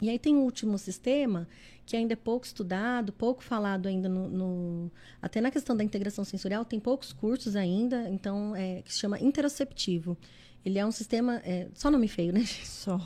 E 0.00 0.08
aí 0.08 0.18
tem 0.18 0.36
o 0.36 0.40
último 0.40 0.78
sistema, 0.78 1.48
que 1.84 1.96
ainda 1.96 2.12
é 2.12 2.16
pouco 2.16 2.46
estudado, 2.46 3.12
pouco 3.12 3.42
falado 3.42 3.88
ainda 3.88 4.08
no, 4.08 4.28
no, 4.28 4.92
até 5.20 5.40
na 5.40 5.50
questão 5.50 5.76
da 5.76 5.82
integração 5.82 6.24
sensorial, 6.24 6.64
tem 6.64 6.78
poucos 6.78 7.12
cursos 7.12 7.56
ainda, 7.56 8.08
então 8.08 8.54
é, 8.54 8.82
que 8.82 8.92
se 8.92 9.00
chama 9.00 9.20
interoceptivo. 9.20 10.16
Ele 10.64 10.78
é 10.78 10.86
um 10.86 10.92
sistema, 10.92 11.40
é, 11.44 11.68
só 11.74 11.90
nome 11.90 12.08
feio, 12.08 12.32
né? 12.32 12.44
Só. 12.64 12.98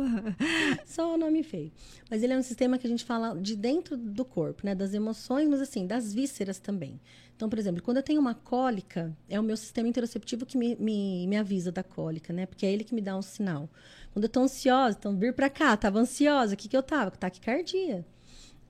Só 0.86 1.14
o 1.14 1.16
nome 1.16 1.42
feio. 1.42 1.72
Mas 2.10 2.22
ele 2.22 2.32
é 2.32 2.38
um 2.38 2.42
sistema 2.42 2.78
que 2.78 2.86
a 2.86 2.90
gente 2.90 3.04
fala 3.04 3.34
de 3.40 3.56
dentro 3.56 3.96
do 3.96 4.24
corpo, 4.24 4.64
né? 4.64 4.74
Das 4.74 4.94
emoções, 4.94 5.48
mas 5.48 5.60
assim, 5.60 5.86
das 5.86 6.12
vísceras 6.12 6.58
também. 6.58 7.00
Então, 7.36 7.48
por 7.48 7.58
exemplo, 7.58 7.82
quando 7.82 7.96
eu 7.96 8.02
tenho 8.02 8.20
uma 8.20 8.34
cólica, 8.34 9.16
é 9.28 9.38
o 9.38 9.42
meu 9.42 9.56
sistema 9.56 9.88
interoceptivo 9.88 10.46
que 10.46 10.56
me, 10.56 10.76
me, 10.76 11.26
me 11.26 11.36
avisa 11.36 11.72
da 11.72 11.82
cólica, 11.82 12.32
né? 12.32 12.46
Porque 12.46 12.64
é 12.64 12.72
ele 12.72 12.84
que 12.84 12.94
me 12.94 13.00
dá 13.00 13.16
um 13.16 13.22
sinal. 13.22 13.68
Quando 14.12 14.24
eu 14.24 14.28
tô 14.28 14.40
ansiosa, 14.40 14.96
então 14.98 15.16
vir 15.16 15.34
para 15.34 15.50
cá, 15.50 15.76
tava 15.76 15.98
ansiosa, 15.98 16.54
o 16.54 16.56
que 16.56 16.68
que 16.68 16.76
eu 16.76 16.82
tava? 16.82 17.10
Taquicardia. 17.10 18.06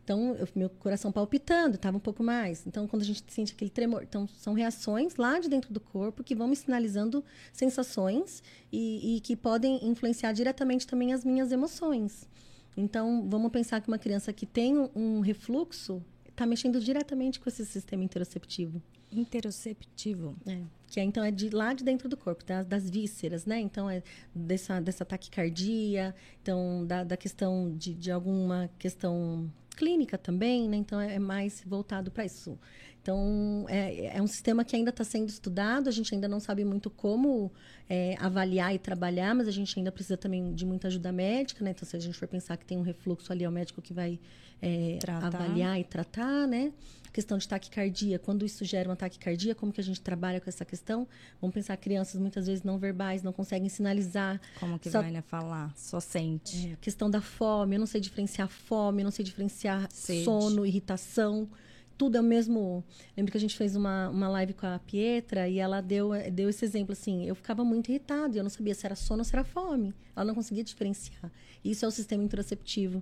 Então, 0.05 0.37
eu, 0.37 0.47
meu 0.55 0.69
coração 0.69 1.11
palpitando, 1.11 1.77
estava 1.77 1.97
um 1.97 2.01
pouco 2.01 2.23
mais. 2.23 2.67
Então, 2.67 2.87
quando 2.87 3.01
a 3.01 3.05
gente 3.07 3.25
sente 3.27 3.55
aquele 3.55 3.71
tremor. 3.71 4.03
Então, 4.03 4.29
são 4.29 4.53
reações 4.53 5.17
lá 5.17 5.39
de 5.39 5.49
dentro 5.49 5.73
do 5.73 5.81
corpo 5.81 6.23
que 6.23 6.35
vão 6.35 6.47
me 6.47 6.55
sinalizando 6.55 7.25
sensações 7.53 8.43
e, 8.71 9.17
e 9.17 9.21
que 9.21 9.35
podem 9.35 9.83
influenciar 9.89 10.33
diretamente 10.33 10.87
também 10.87 11.15
as 11.15 11.25
minhas 11.25 11.51
emoções. 11.51 12.29
Então, 12.77 13.27
vamos 13.31 13.51
pensar 13.51 13.81
que 13.81 13.89
uma 13.89 13.99
criança 13.99 14.31
que 14.31 14.45
tem 14.45 14.91
um 14.95 15.21
refluxo 15.21 16.03
está 16.29 16.45
mexendo 16.45 16.81
diretamente 16.81 17.41
com 17.41 17.49
esse 17.49 17.65
sistema 17.65 18.05
interoceptivo. 18.05 18.83
Interoceptivo. 19.11 20.37
É. 20.47 20.61
Que 20.89 21.01
é, 21.01 21.05
então 21.05 21.25
é 21.25 21.31
de 21.31 21.49
lá 21.51 21.73
de 21.73 21.83
dentro 21.83 22.09
do 22.09 22.17
corpo, 22.17 22.45
das, 22.45 22.67
das 22.67 22.91
vísceras, 22.91 23.47
né? 23.47 23.61
Então 23.61 23.89
é 23.89 24.03
dessa, 24.35 24.81
dessa 24.81 25.05
taquicardia, 25.05 26.15
então 26.43 26.85
da, 26.87 27.05
da 27.05 27.17
questão 27.17 27.73
de, 27.77 27.95
de 27.95 28.11
alguma 28.11 28.69
questão 28.79 29.51
clínica 29.75 30.17
também, 30.17 30.69
né? 30.69 30.77
Então 30.77 31.01
é, 31.01 31.15
é 31.15 31.19
mais 31.19 31.63
voltado 31.67 32.11
para 32.11 32.25
isso. 32.25 32.59
Então 33.03 33.67
é, 33.69 34.17
é, 34.17 34.23
um 34.23 34.27
sistema 34.27 34.65
que 34.65 34.75
ainda 34.75 34.89
está 34.89 35.05
sendo 35.05 35.29
estudado, 35.29 35.89
a 35.89 35.93
gente 35.93 36.15
ainda 36.15 36.27
não 36.27 36.41
sabe 36.41 36.65
muito 36.65 36.89
como 36.89 37.53
é, 37.89 38.15
avaliar 38.19 38.75
e 38.75 38.79
trabalhar, 38.79 39.35
mas 39.35 39.47
a 39.47 39.51
gente 39.51 39.79
ainda 39.79 39.93
precisa 39.93 40.17
também 40.17 40.55
de 40.55 40.65
muita 40.65 40.89
ajuda 40.89 41.13
médica, 41.13 41.63
né? 41.63 41.73
Então 41.73 41.87
se 41.87 41.95
a 41.97 42.01
gente 42.01 42.17
for 42.17 42.27
pensar 42.27 42.57
que 42.57 42.65
tem 42.65 42.79
um 42.79 42.83
refluxo 42.83 43.31
ali, 43.31 43.45
é 43.45 43.49
o 43.49 43.53
médico 43.53 43.83
que 43.83 43.93
vai 43.93 44.19
é, 44.63 44.99
avaliar 45.23 45.79
e 45.79 45.85
tratar, 45.85 46.49
né? 46.49 46.73
Questão 47.15 47.39
de 47.39 47.47
taquicardia, 47.47 48.19
quando 48.19 48.45
isso 48.45 48.65
gera 48.65 48.89
uma 48.89 48.97
taquicardia, 48.97 49.55
como 49.55 49.73
que 49.73 49.81
a 49.81 49.85
gente 49.85 50.01
trabalha 50.01 50.41
com 50.41 50.51
essa 50.51 50.65
questão? 50.65 51.07
Vamos 51.41 51.55
pensar 51.55 51.77
crianças 51.77 52.21
muitas 52.21 52.49
vezes 52.49 52.65
não 52.65 52.77
verbais, 52.77 53.23
não 53.23 53.33
conseguem 53.33 53.69
sinalizar. 53.69 54.41
Como 54.59 54.81
que 54.81 54.91
só... 54.91 55.01
vai 55.01 55.13
né, 55.13 55.23
falar? 55.23 55.73
Só 55.77 56.01
sente. 56.01 56.73
É, 56.73 56.77
questão 56.81 57.09
da 57.09 57.21
fome, 57.21 57.77
eu 57.77 57.79
não 57.79 57.87
sei 57.87 58.01
diferenciar 58.01 58.49
fome, 58.49 59.03
eu 59.03 59.05
não 59.05 59.13
sei 59.13 59.25
diferenciar 59.25 59.87
Sede. 59.93 60.25
sono, 60.25 60.67
irritação 60.67 61.49
tudo 61.97 62.17
é 62.17 62.21
o 62.21 62.25
mesmo. 62.25 62.83
Lembro 63.17 63.31
que 63.31 63.39
a 63.39 63.41
gente 63.41 63.57
fez 63.57 63.77
uma, 63.77 64.09
uma 64.09 64.29
live 64.29 64.53
com 64.53 64.67
a 64.67 64.81
Pietra 64.81 65.49
e 65.49 65.61
ela 65.61 65.81
deu, 65.81 66.11
deu 66.33 66.51
esse 66.51 66.65
exemplo 66.65 66.93
assim. 66.93 67.25
Eu 67.25 67.37
ficava 67.37 67.65
muito 67.65 67.89
irritada 67.89 68.35
e 68.35 68.39
eu 68.41 68.43
não 68.43 68.51
sabia 68.51 68.75
se 68.75 68.85
era 68.85 68.97
sono 68.97 69.21
ou 69.21 69.25
se 69.25 69.33
era 69.33 69.45
fome. 69.45 69.95
Ela 70.17 70.25
não 70.25 70.35
conseguia 70.35 70.65
diferenciar. 70.65 71.31
Isso 71.65 71.85
é 71.85 71.89
o 71.89 71.93
sistema 71.93 72.25
interoceptivo. 72.25 73.01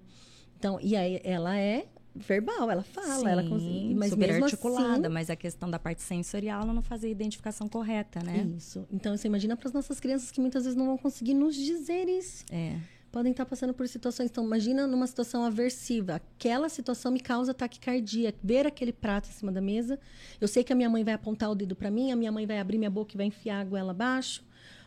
Então, 0.59 0.79
e 0.83 0.95
aí 0.95 1.23
ela 1.25 1.59
é 1.59 1.87
verbal, 2.15 2.71
ela 2.71 2.83
fala, 2.83 3.19
Sim, 3.19 3.27
ela 3.27 3.43
consegue, 3.43 3.95
mas 3.95 4.11
super 4.11 4.43
articulada, 4.43 5.07
assim, 5.07 5.15
mas 5.15 5.31
a 5.31 5.37
questão 5.37 5.71
da 5.71 5.79
parte 5.79 6.03
sensorial 6.03 6.63
ela 6.63 6.73
não 6.73 6.83
fazia 6.83 7.09
a 7.09 7.13
identificação 7.13 7.69
correta, 7.69 8.23
né? 8.23 8.47
Isso. 8.57 8.87
Então 8.93 9.17
você 9.17 9.27
imagina 9.29 9.57
para 9.57 9.69
as 9.69 9.73
nossas 9.73 9.99
crianças 9.99 10.31
que 10.31 10.41
muitas 10.41 10.65
vezes 10.65 10.77
não 10.77 10.87
vão 10.87 10.99
conseguir 10.99 11.35
nos 11.35 11.57
dizer 11.57 12.09
isso. 12.09 12.45
É. 12.51 12.77
Podem 13.13 13.33
estar 13.33 13.45
passando 13.45 13.75
por 13.75 13.87
situações. 13.87 14.31
Então, 14.31 14.43
imagina 14.43 14.87
numa 14.87 15.07
situação 15.07 15.45
aversiva. 15.45 16.15
Aquela 16.15 16.71
situação 16.71 17.13
me 17.13 17.21
causa 17.21 17.53
taquicardia. 17.53 18.35
Ver 18.43 18.67
aquele 18.67 18.91
prato 18.91 19.29
em 19.29 19.33
cima 19.33 19.53
da 19.53 19.61
mesa. 19.61 20.01
Eu 20.41 20.49
sei 20.49 20.65
que 20.65 20.73
a 20.73 20.77
minha 20.77 20.89
mãe 20.89 21.05
vai 21.05 21.13
apontar 21.13 21.51
o 21.51 21.55
dedo 21.55 21.77
para 21.77 21.91
mim, 21.91 22.11
a 22.11 22.17
minha 22.17 22.33
mãe 22.33 22.47
vai 22.47 22.59
abrir 22.59 22.79
minha 22.79 22.89
boca 22.89 23.15
e 23.15 23.19
vai 23.19 23.27
enfiar 23.27 23.61
a 23.61 23.65
goela 23.65 23.91
abaixo. 23.91 24.43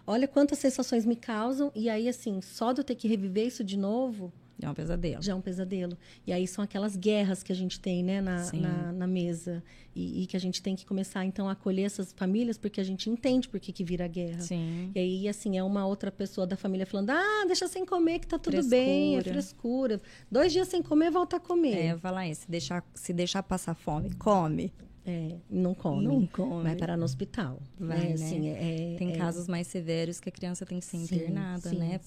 Olha 0.07 0.28
quantas 0.28 0.57
sensações 0.57 1.05
me 1.05 1.15
causam. 1.15 1.71
E 1.76 1.88
aí, 1.88 2.09
assim, 2.09 2.41
só 2.41 2.73
de 2.73 2.80
eu 2.80 2.84
ter 2.84 2.95
que 2.95 3.07
reviver 3.07 3.45
isso 3.45 3.63
de 3.63 3.78
novo, 3.78 4.34
é 4.62 4.70
um 4.70 4.74
pesadelo. 4.74 5.22
Já 5.22 5.34
é 5.34 5.36
um 5.36 5.41
pesadelo. 5.41 5.97
E 6.26 6.32
aí 6.32 6.47
são 6.47 6.64
aquelas 6.64 6.95
guerras 6.95 7.43
que 7.43 7.51
a 7.51 7.56
gente 7.56 7.80
tem, 7.80 8.03
né, 8.03 8.22
na, 8.22 8.51
na, 8.53 8.91
na, 8.93 9.08
mesa. 9.08 9.64
E, 9.93 10.24
e, 10.24 10.28
que 10.28 10.36
a 10.36 10.39
gente 10.39 10.62
tem 10.62 10.76
que 10.76 10.86
começar, 10.86 11.26
então, 11.26 11.49
a 11.49 11.51
acolher 11.51 11.84
essas 11.84 12.14
famílias, 12.14 12.58
porque 12.58 12.80
a 12.80 12.84
gente 12.84 13.10
entende 13.10 13.49
por 13.49 13.60
que, 13.60 13.72
que 13.72 13.84
vira 13.84 14.08
guerra. 14.08 14.41
Sim. 14.41 14.91
E 14.95 14.99
aí, 14.99 15.28
assim, 15.28 15.58
é 15.58 15.64
uma 15.64 15.86
outra 15.86 16.12
pessoa 16.12 16.47
da 16.47 16.56
família 16.56 16.86
falando: 16.86 17.10
ah, 17.10 17.43
deixa 17.47 17.68
sem 17.68 17.86
comer 17.86 18.20
que 18.20 18.28
tá 18.28 18.38
tudo 18.38 18.53
frescura. 18.53 18.78
bem, 18.78 19.18
é 19.18 19.22
frescura. 19.22 20.01
Dois 20.32 20.51
dias 20.51 20.68
sem 20.68 20.82
comer, 20.82 21.12
volta 21.12 21.38
a 21.38 21.39
comer. 21.39 21.78
É, 21.78 21.97
falar 21.97 22.22
aí, 22.22 22.36
se 22.36 22.49
deixar, 22.49 22.84
se 22.93 23.14
deixar 23.14 23.43
passar 23.43 23.76
fome, 23.76 24.14
come. 24.16 24.72
É, 25.06 25.36
não 25.49 25.76
come. 25.76 26.03
Não 26.03 26.26
come. 26.26 26.64
Vai 26.64 26.76
parar 26.76 26.97
no 26.97 27.06
hospital. 27.06 27.62
Vai, 27.80 27.99
né? 27.99 28.14
Assim, 28.14 28.49
é, 28.49 28.95
tem 28.97 29.12
é, 29.12 29.18
casos 29.18 29.47
mais 29.47 29.68
severos 29.68 30.20
que 30.20 30.28
a 30.30 30.32
criança 30.32 30.66
tem 30.66 30.80
que 30.80 30.86
ser 30.86 30.97
internada, 30.97 31.70
sim, 31.70 31.78
né? 31.78 31.99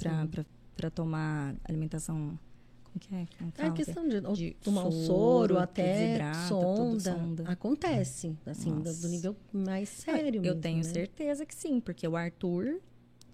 Para 0.79 0.91
tomar 0.91 1.57
alimentação 1.65 2.39
como 2.85 3.01
que 3.01 3.15
é? 3.15 3.27
Como 3.39 3.53
é 3.69 3.71
questão 3.73 4.09
de, 4.09 4.21
de 4.21 4.57
tomar 4.63 4.87
um 4.87 4.93
soro, 4.93 5.59
até 5.59 6.33
sonda. 6.49 7.13
sonda. 7.13 7.45
Acontece, 7.47 8.37
assim, 8.47 8.81
do, 8.81 8.93
do, 8.95 9.09
nível 9.09 9.37
mais 9.53 9.89
sério. 9.89 10.39
Eu 10.39 10.43
mesmo, 10.43 10.61
tenho 10.61 10.79
né? 10.79 10.83
certeza 10.85 11.45
que 11.45 11.55
sim, 11.55 11.81
porque 11.81 12.07
o 12.09 12.17
Arthur, 12.17 12.81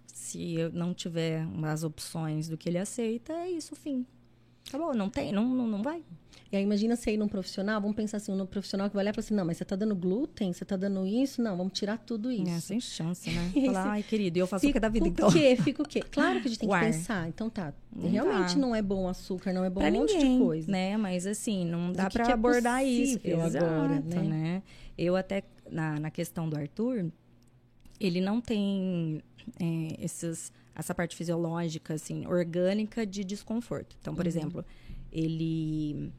se 0.07 0.55
eu 0.55 0.73
não 0.73 0.93
tiver 0.93 1.47
as 1.65 1.85
opções 1.85 2.49
do 2.49 2.57
que 2.57 2.69
ele 2.69 2.79
aceita, 2.79 3.33
é 3.33 3.51
isso, 3.51 3.77
fim. 3.77 4.05
Acabou, 4.69 4.95
não 4.95 5.09
tem, 5.09 5.33
não, 5.33 5.47
não, 5.47 5.67
não 5.67 5.83
vai. 5.83 6.03
E 6.55 6.57
aí, 6.57 6.63
imagina 6.63 6.95
você 6.95 7.15
ir 7.15 7.17
num 7.17 7.27
profissional, 7.27 7.81
vamos 7.81 7.97
pensar 7.97 8.19
assim, 8.19 8.31
um 8.31 8.47
profissional 8.47 8.89
que 8.89 8.95
vai 8.95 9.03
olhar 9.03 9.11
e 9.11 9.15
falar 9.15 9.25
assim, 9.25 9.35
não, 9.35 9.45
mas 9.45 9.57
você 9.57 9.65
tá 9.65 9.75
dando 9.75 9.97
glúten, 9.97 10.53
você 10.53 10.65
tá 10.65 10.77
dando 10.77 11.05
isso, 11.05 11.43
não, 11.43 11.57
vamos 11.57 11.73
tirar 11.73 11.99
tudo 11.99 12.31
isso. 12.31 12.49
É, 12.49 12.61
sem 12.61 12.79
chance, 12.79 13.29
né? 13.29 13.51
Falar, 13.67 13.91
ai, 13.91 14.05
querido, 14.05 14.39
eu 14.39 14.47
faço 14.47 14.65
o 14.65 14.71
que 14.71 14.79
é 14.79 14.81
da 14.81 14.89
vida, 14.89 15.09
então. 15.09 15.29
Fica 15.33 15.41
o 15.41 15.57
quê? 15.57 15.63
Fica 15.65 15.83
o 15.83 15.89
quê? 15.89 16.01
Claro 16.13 16.41
que 16.41 16.47
a 16.47 16.51
gente 16.51 16.61
tem 16.61 16.69
que 16.69 16.79
pensar. 16.79 17.29
Então 17.29 17.51
tá, 17.51 17.75
não 17.93 18.09
realmente 18.09 18.55
dá. 18.55 18.61
não 18.61 18.73
é 18.73 18.81
bom 18.81 19.09
açúcar, 19.09 19.53
não 19.53 19.65
é 19.65 19.71
bom 19.71 19.81
pra 19.81 19.89
um 19.89 19.93
ninguém, 19.93 20.17
monte 20.17 20.39
de 20.39 20.45
coisa. 20.45 20.71
né? 20.71 20.97
Mas 20.97 21.27
assim, 21.27 21.65
não 21.65 21.91
dá 21.91 22.09
para 22.09 22.29
é 22.29 22.33
abordar 22.33 22.87
isso 22.87 23.19
agora, 23.25 24.01
né? 24.01 24.23
né? 24.23 24.63
Eu 24.97 25.17
até, 25.17 25.43
na, 25.69 25.99
na 25.99 26.11
questão 26.13 26.49
do 26.49 26.57
Arthur, 26.57 27.11
ele 27.99 28.21
não 28.21 28.41
tem 28.41 29.21
é, 29.59 29.97
esses, 29.99 30.53
essa 30.73 30.95
parte 30.95 31.17
fisiológica, 31.17 31.95
assim, 31.95 32.25
orgânica 32.29 33.05
de 33.05 33.25
desconforto. 33.25 33.97
Então, 34.01 34.15
por 34.15 34.25
uhum. 34.25 34.29
exemplo, 34.29 34.65
ele 35.11 36.13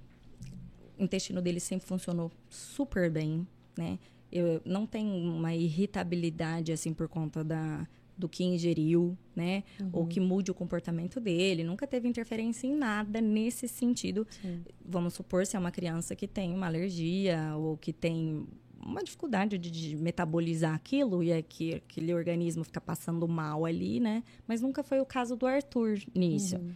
intestino 0.98 1.41
dele 1.41 1.60
sempre 1.60 1.88
funcionou 1.88 2.32
super 2.50 3.10
bem, 3.10 3.48
né? 3.78 4.00
Eu 4.32 4.62
não 4.66 4.86
tenho 4.86 5.14
uma 5.14 5.54
irritabilidade 5.54 6.72
assim 6.72 6.93
por 6.93 7.08
conta 7.08 7.43
da 7.43 7.88
do 8.18 8.30
que 8.30 8.43
ingeriu, 8.43 9.18
né? 9.36 9.64
Uhum. 9.80 9.89
Ou 9.91 10.08
que 10.08 10.20
mude 10.20 10.50
o 10.50 10.54
comportamento 10.54 11.20
dele. 11.20 11.64
Nunca 11.64 11.86
teve 11.86 12.08
interferência 12.08 12.66
em 12.66 12.74
nada 12.74 13.20
nesse 13.20 13.68
sentido. 13.68 14.26
Sim. 14.41 14.64
Vamos 14.86 15.14
supor 15.14 15.46
se 15.46 15.56
é 15.56 15.60
uma 15.60 15.72
criança 15.72 16.16
que 16.16 16.28
tem 16.28 16.54
uma 16.54 16.68
alergia 16.68 17.54
ou 17.58 17.78
que 17.78 17.91
tem 17.91 18.48
uma 18.82 19.04
dificuldade 19.04 19.58
de, 19.58 19.72
de 19.72 19.96
metabolizar 19.96 20.74
aquilo 20.74 21.24
e 21.24 21.32
é 21.32 21.41
que 21.41 21.76
aquele 21.76 22.14
organismo 22.14 22.64
fica 22.64 22.80
passando 22.80 23.28
mal 23.28 23.66
ali, 23.66 24.00
né? 24.00 24.24
Mas 24.48 24.62
nunca 24.62 24.84
foi 24.84 25.00
o 25.00 25.06
caso 25.06 25.36
do 25.36 25.46
Arthur 25.46 26.00
nisso. 26.14 26.56
Uhum. 26.58 26.72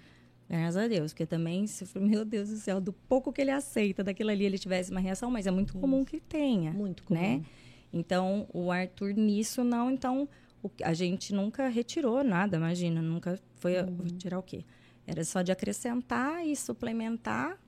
Graças 0.49 0.77
a 0.77 0.87
Deus, 0.87 1.13
porque 1.13 1.27
também, 1.27 1.67
se 1.67 1.85
meu 1.99 2.25
Deus 2.25 2.49
do 2.49 2.57
céu, 2.57 2.81
do 2.81 2.91
pouco 2.91 3.31
que 3.31 3.39
ele 3.39 3.51
aceita 3.51 4.03
daquilo 4.03 4.31
ali, 4.31 4.45
ele 4.45 4.57
tivesse 4.57 4.89
uma 4.89 4.99
reação, 4.99 5.29
mas 5.29 5.45
é 5.45 5.51
muito 5.51 5.77
comum 5.77 6.03
que 6.03 6.19
tenha. 6.19 6.71
Muito 6.71 7.03
comum. 7.03 7.19
Né? 7.19 7.43
Então, 7.93 8.47
o 8.51 8.71
Arthur 8.71 9.13
nisso 9.13 9.63
não, 9.63 9.91
então 9.91 10.27
o, 10.63 10.69
a 10.83 10.93
gente 10.93 11.33
nunca 11.33 11.67
retirou 11.67 12.23
nada, 12.23 12.57
imagina, 12.57 13.01
nunca 13.01 13.39
foi 13.55 13.79
uhum. 13.79 14.07
tirar 14.17 14.39
o 14.39 14.43
quê? 14.43 14.65
Era 15.05 15.23
só 15.23 15.41
de 15.41 15.51
acrescentar 15.51 16.45
e 16.45 16.55
suplementar, 16.55 17.59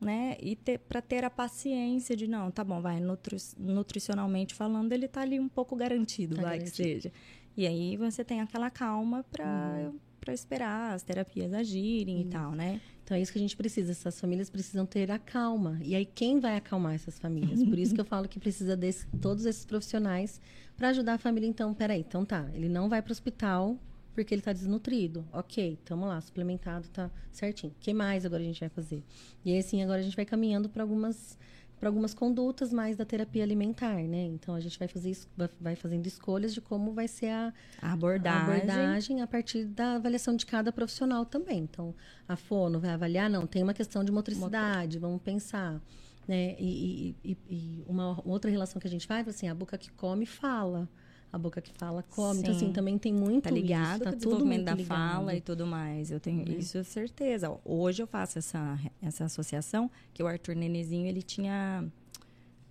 né? 0.00 0.36
E 0.40 0.54
ter, 0.54 0.78
para 0.78 1.00
ter 1.00 1.24
a 1.24 1.30
paciência 1.30 2.16
de 2.16 2.28
não, 2.28 2.50
tá 2.50 2.62
bom, 2.62 2.80
vai 2.80 3.00
nutri, 3.00 3.36
nutricionalmente 3.58 4.54
falando, 4.54 4.92
ele 4.92 5.08
tá 5.08 5.22
ali 5.22 5.40
um 5.40 5.48
pouco 5.48 5.74
garantido, 5.74 6.36
tá 6.36 6.42
vai 6.42 6.58
garantido. 6.58 6.76
que 6.76 6.82
seja. 6.82 7.12
E 7.56 7.66
aí 7.66 7.96
você 7.96 8.22
tem 8.22 8.40
aquela 8.40 8.70
calma 8.70 9.24
para 9.30 9.90
uhum. 9.90 9.98
Para 10.26 10.34
esperar 10.34 10.92
as 10.92 11.04
terapias 11.04 11.54
agirem 11.54 12.20
e 12.20 12.24
tal, 12.24 12.50
né? 12.50 12.80
Então 13.04 13.16
é 13.16 13.20
isso 13.20 13.30
que 13.30 13.38
a 13.38 13.40
gente 13.40 13.56
precisa. 13.56 13.92
Essas 13.92 14.20
famílias 14.20 14.50
precisam 14.50 14.84
ter 14.84 15.08
a 15.08 15.20
calma. 15.20 15.78
E 15.84 15.94
aí 15.94 16.04
quem 16.04 16.40
vai 16.40 16.56
acalmar 16.56 16.94
essas 16.94 17.16
famílias? 17.16 17.62
Por 17.62 17.78
isso 17.78 17.94
que 17.94 18.00
eu 18.00 18.04
falo 18.04 18.26
que 18.26 18.40
precisa 18.40 18.76
de 18.76 18.92
todos 19.22 19.46
esses 19.46 19.64
profissionais 19.64 20.40
para 20.76 20.88
ajudar 20.88 21.14
a 21.14 21.18
família. 21.18 21.46
Então, 21.46 21.72
peraí, 21.72 22.00
então 22.00 22.24
tá. 22.24 22.50
Ele 22.52 22.68
não 22.68 22.88
vai 22.88 23.00
para 23.00 23.10
o 23.10 23.12
hospital 23.12 23.78
porque 24.12 24.34
ele 24.34 24.40
está 24.40 24.52
desnutrido. 24.52 25.24
Ok, 25.32 25.78
tamo 25.84 26.06
lá, 26.06 26.20
suplementado, 26.20 26.88
tá 26.88 27.08
certinho. 27.30 27.72
O 27.72 27.76
que 27.78 27.94
mais 27.94 28.26
agora 28.26 28.42
a 28.42 28.46
gente 28.46 28.58
vai 28.58 28.68
fazer? 28.68 29.04
E 29.44 29.52
aí, 29.52 29.58
assim, 29.58 29.80
agora 29.80 30.00
a 30.00 30.02
gente 30.02 30.16
vai 30.16 30.24
caminhando 30.24 30.68
para 30.68 30.82
algumas 30.82 31.38
para 31.78 31.88
algumas 31.88 32.14
condutas 32.14 32.72
mais 32.72 32.96
da 32.96 33.04
terapia 33.04 33.42
alimentar, 33.42 33.96
né? 33.96 34.24
Então 34.24 34.54
a 34.54 34.60
gente 34.60 34.78
vai 34.78 34.88
fazer 34.88 35.16
vai 35.60 35.76
fazendo 35.76 36.06
escolhas 36.06 36.54
de 36.54 36.60
como 36.60 36.92
vai 36.92 37.06
ser 37.06 37.28
a, 37.28 37.52
a 37.82 37.92
abordagem. 37.92 38.40
a 38.40 38.44
abordagem 38.44 39.22
a 39.22 39.26
partir 39.26 39.64
da 39.66 39.96
avaliação 39.96 40.34
de 40.36 40.46
cada 40.46 40.72
profissional 40.72 41.26
também. 41.26 41.58
Então 41.58 41.94
a 42.28 42.36
fono 42.36 42.80
vai 42.80 42.90
avaliar, 42.90 43.28
não, 43.28 43.46
tem 43.46 43.62
uma 43.62 43.74
questão 43.74 44.02
de 44.02 44.10
motricidade, 44.10 44.98
vamos 44.98 45.20
pensar, 45.22 45.80
né? 46.26 46.56
E, 46.58 47.14
e, 47.22 47.36
e, 47.48 47.84
uma 47.86 48.20
outra 48.24 48.50
relação 48.50 48.80
que 48.80 48.86
a 48.86 48.90
gente 48.90 49.06
faz, 49.06 49.28
assim, 49.28 49.48
a 49.48 49.54
boca 49.54 49.76
que 49.76 49.90
come 49.92 50.24
fala 50.24 50.88
a 51.36 51.38
boca 51.38 51.60
que 51.60 51.72
fala 51.72 52.02
come. 52.02 52.36
Sim. 52.36 52.40
Então, 52.40 52.56
assim, 52.56 52.72
também 52.72 52.98
tem 52.98 53.12
muito 53.12 53.44
tá 53.44 53.50
ligado 53.50 53.96
isso, 53.96 54.04
tá 54.04 54.10
com 54.10 54.16
o 54.16 54.18
desenvolvimento 54.18 54.64
da 54.64 54.74
ligado. 54.74 54.88
fala 54.88 55.34
e 55.34 55.40
tudo 55.40 55.66
mais. 55.66 56.10
Eu 56.10 56.18
tenho 56.18 56.40
uhum. 56.40 56.58
isso 56.58 56.82
certeza. 56.84 57.56
Hoje 57.64 58.02
eu 58.02 58.06
faço 58.06 58.38
essa, 58.38 58.78
essa 59.00 59.24
associação, 59.24 59.90
que 60.12 60.22
o 60.22 60.26
Arthur 60.26 60.54
Nenezinho, 60.56 61.06
ele 61.06 61.22
tinha 61.22 61.84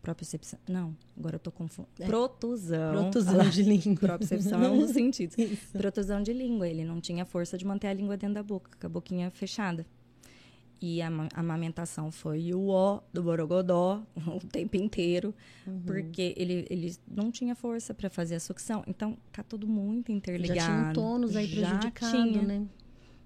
propriocepção. 0.01 0.59
Não, 0.68 0.95
agora 1.18 1.36
eu 1.36 1.39
tô 1.39 1.51
confundindo. 1.51 1.91
É. 1.99 2.05
Protusão. 2.05 2.91
Protusão 2.91 3.49
de 3.49 3.63
língua. 3.63 3.95
Propriocepção 3.95 4.63
é 4.63 4.70
um 4.70 4.80
dos 4.80 4.91
sentidos. 4.93 5.38
Isso. 5.38 5.72
Protusão 5.74 6.22
de 6.22 6.34
língua. 6.34 6.68
Ele 6.68 6.84
não 6.86 7.01
tinha 7.01 7.26
força 7.26 7.57
de 7.57 7.66
manter 7.66 7.88
a 7.88 7.93
língua 7.93 8.16
dentro 8.16 8.36
da 8.36 8.43
boca, 8.43 8.70
com 8.80 8.86
a 8.86 8.89
boquinha 8.89 9.32
fechada. 9.32 9.86
E 10.82 11.01
a 11.01 11.09
amamentação 11.34 12.11
foi 12.11 12.53
o 12.53 12.67
ó 12.67 13.01
do 13.13 13.23
Borogodó 13.23 14.03
o 14.28 14.39
tempo 14.47 14.78
inteiro, 14.78 15.34
uhum. 15.65 15.82
porque 15.86 16.34
ele, 16.38 16.65
ele 16.69 16.95
não 17.07 17.32
tinha 17.32 17.55
força 17.55 17.93
para 17.93 18.09
fazer 18.09 18.36
a 18.36 18.39
sucção. 18.39 18.84
Então, 18.88 19.17
tá 19.32 19.43
tudo 19.43 19.67
muito 19.67 20.11
interligado. 20.11 20.59
Já 20.59 20.65
tinha 20.65 20.89
um 20.89 20.93
tônus 20.93 21.36
aí 21.36 21.47
já 21.47 21.67
prejudicado, 21.67 22.11
tinha, 22.11 22.41
né? 22.41 22.67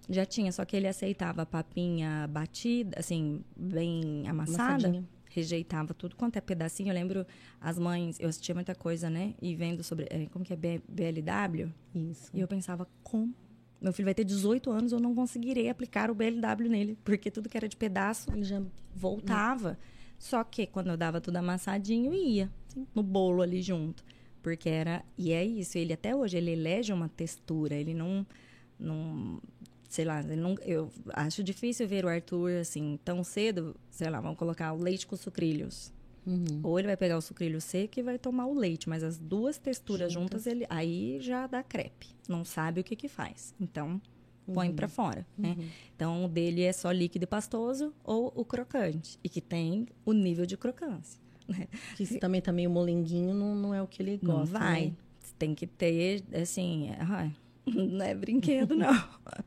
Já 0.10 0.26
tinha, 0.26 0.52
só 0.52 0.66
que 0.66 0.76
ele 0.76 0.88
aceitava 0.88 1.43
a 1.43 1.45
papinha 1.45 2.28
batida, 2.28 2.97
assim, 3.00 3.43
bem 3.56 4.28
amassada. 4.28 4.88
Amassadinha. 4.88 5.04
Rejeitava 5.32 5.93
tudo 5.93 6.16
quanto 6.16 6.38
é 6.38 6.41
pedacinho. 6.41 6.89
Eu 6.89 6.95
lembro 6.95 7.26
as 7.62 7.78
mães, 7.78 8.20
eu 8.20 8.28
assistia 8.28 8.56
muita 8.56 8.74
coisa, 8.74 9.10
né? 9.10 9.36
E 9.39 9.56
vendo 9.56 9.84
sobre, 9.84 10.08
é, 10.10 10.26
como 10.32 10.43
que 10.43 10.52
é 10.52 10.56
BLW. 10.56 11.72
Isso. 11.93 12.32
E 12.34 12.39
eu 12.39 12.47
pensava, 12.47 12.88
como 13.04 13.36
meu 13.82 13.93
filho 13.93 14.05
vai 14.05 14.13
ter 14.13 14.23
18 14.23 14.69
anos, 14.71 14.91
eu 14.91 14.99
não 14.99 15.15
conseguirei 15.15 15.69
aplicar 15.69 16.11
o 16.11 16.15
BLW 16.15 16.69
nele, 16.69 16.97
porque 17.03 17.32
tudo 17.32 17.47
que 17.47 17.55
era 17.57 17.67
de 17.67 17.77
pedaço 17.77 18.30
ele 18.32 18.43
já 18.43 18.61
voltava. 18.93 19.77
Só 20.17 20.43
que 20.43 20.67
quando 20.67 20.89
eu 20.89 20.97
dava 20.97 21.21
tudo 21.21 21.38
amassadinho, 21.38 22.13
ia 22.13 22.51
Sim. 22.67 22.86
no 22.93 23.01
bolo 23.01 23.41
ali 23.41 23.61
junto. 23.61 24.03
Porque 24.43 24.69
era. 24.69 25.03
E 25.17 25.32
é 25.32 25.43
isso, 25.43 25.77
ele 25.77 25.93
até 25.93 26.15
hoje, 26.15 26.38
ele 26.38 26.51
elege 26.51 26.91
uma 26.91 27.09
textura, 27.09 27.75
ele 27.75 27.93
não. 27.93 28.25
não 28.77 29.41
sei 29.88 30.05
lá, 30.05 30.21
não, 30.21 30.55
eu 30.63 30.91
acho 31.13 31.43
difícil 31.43 31.88
ver 31.88 32.05
o 32.05 32.09
Arthur 32.09 32.59
assim, 32.59 32.99
tão 33.03 33.23
cedo, 33.23 33.75
sei 33.89 34.07
lá, 34.07 34.21
vamos 34.21 34.38
colocar 34.38 34.71
o 34.73 34.77
leite 34.77 35.07
com 35.07 35.15
sucrilhos. 35.15 35.91
Uhum. 36.26 36.59
Ou 36.63 36.78
ele 36.78 36.88
vai 36.88 36.97
pegar 36.97 37.17
o 37.17 37.22
sucrilho 37.22 37.61
seco 37.61 37.99
e 37.99 38.03
vai 38.03 38.17
tomar 38.17 38.45
o 38.45 38.53
leite, 38.53 38.88
mas 38.88 39.03
as 39.03 39.17
duas 39.17 39.57
texturas 39.57 40.11
juntas, 40.11 40.43
juntas 40.43 40.47
ele 40.47 40.65
aí 40.70 41.20
já 41.20 41.47
dá 41.47 41.63
crepe. 41.63 42.07
Não 42.28 42.45
sabe 42.45 42.82
o 42.82 42.84
que 42.84 42.95
que 42.95 43.07
faz. 43.07 43.53
Então, 43.59 44.01
põe 44.53 44.70
uhum. 44.70 44.76
para 44.76 44.88
fora, 44.88 45.26
né? 45.38 45.55
Uhum. 45.57 45.67
Então, 45.95 46.26
o 46.26 46.28
dele 46.28 46.63
é 46.63 46.74
só 46.74 46.91
líquido 46.91 47.24
e 47.24 47.28
pastoso 47.28 47.93
ou 48.03 48.32
o 48.36 48.43
crocante, 48.43 49.20
e 49.24 49.30
que 49.30 49.41
tem 49.41 49.88
o 50.05 50.13
nível 50.13 50.45
de 50.45 50.57
crocância. 50.57 51.20
Né? 51.47 51.67
Que 51.95 52.05
se 52.05 52.20
também 52.20 52.41
tá 52.41 52.51
meio 52.51 52.70
molenguinho, 52.70 53.34
não, 53.34 53.55
não 53.55 53.74
é 53.74 53.82
o 53.82 53.88
que 53.88 54.01
ele 54.01 54.17
gosta, 54.17 54.53
Não 54.53 54.59
vai. 54.59 54.86
Né? 54.86 54.93
Tem 55.38 55.55
que 55.55 55.65
ter, 55.65 56.24
assim, 56.34 56.89
não 57.65 58.05
é 58.05 58.13
brinquedo, 58.13 58.76
não. 58.76 58.93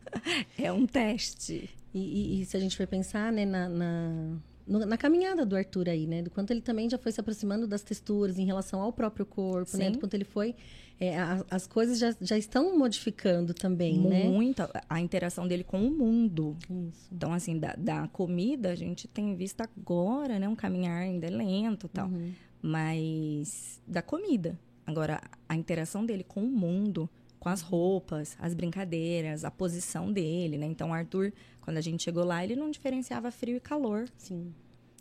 é 0.58 0.72
um 0.72 0.86
teste. 0.86 1.70
E, 1.94 2.00
e, 2.00 2.40
e, 2.40 2.46
se 2.46 2.56
a 2.56 2.60
gente 2.60 2.76
for 2.76 2.86
pensar, 2.86 3.30
né, 3.32 3.44
na, 3.44 3.68
na 3.68 4.38
no, 4.66 4.86
na 4.86 4.96
caminhada 4.96 5.44
do 5.44 5.56
Arthur 5.56 5.88
aí, 5.88 6.06
né? 6.06 6.22
Do 6.22 6.30
quanto 6.30 6.50
ele 6.50 6.60
também 6.60 6.88
já 6.88 6.98
foi 6.98 7.12
se 7.12 7.20
aproximando 7.20 7.66
das 7.66 7.82
texturas 7.82 8.38
em 8.38 8.44
relação 8.44 8.80
ao 8.80 8.92
próprio 8.92 9.26
corpo, 9.26 9.70
Sim. 9.70 9.78
né? 9.78 9.90
Do 9.90 9.98
quanto 9.98 10.14
ele 10.14 10.24
foi. 10.24 10.54
É, 11.00 11.18
a, 11.18 11.44
as 11.50 11.66
coisas 11.66 11.98
já, 11.98 12.14
já 12.20 12.38
estão 12.38 12.78
modificando 12.78 13.52
também, 13.52 13.98
Muito, 13.98 14.08
né? 14.08 14.24
Muito. 14.24 14.62
A 14.88 15.00
interação 15.00 15.48
dele 15.48 15.64
com 15.64 15.84
o 15.84 15.90
mundo. 15.90 16.56
Isso. 16.62 17.08
Então, 17.10 17.32
assim, 17.32 17.58
da, 17.58 17.74
da, 17.76 18.06
comida, 18.08 18.70
a 18.70 18.74
gente 18.74 19.08
tem 19.08 19.34
visto 19.34 19.60
agora, 19.62 20.38
né? 20.38 20.48
Um 20.48 20.54
caminhar 20.54 21.02
ainda 21.02 21.28
lento 21.28 21.86
e 21.86 21.88
tal. 21.88 22.08
Uhum. 22.08 22.32
Mas 22.60 23.80
da 23.86 24.00
comida. 24.00 24.58
Agora, 24.86 25.20
a 25.48 25.56
interação 25.56 26.06
dele 26.06 26.22
com 26.24 26.42
o 26.42 26.48
mundo, 26.48 27.08
com 27.42 27.48
as 27.48 27.60
roupas, 27.60 28.36
as 28.38 28.54
brincadeiras, 28.54 29.44
a 29.44 29.50
posição 29.50 30.12
dele, 30.12 30.56
né? 30.56 30.66
Então, 30.66 30.90
o 30.90 30.92
Arthur 30.94 31.32
quando 31.62 31.76
a 31.76 31.80
gente 31.80 32.02
chegou 32.02 32.24
lá, 32.24 32.44
ele 32.44 32.54
não 32.54 32.70
diferenciava 32.70 33.30
frio 33.30 33.56
e 33.56 33.60
calor. 33.60 34.08
Sim. 34.16 34.52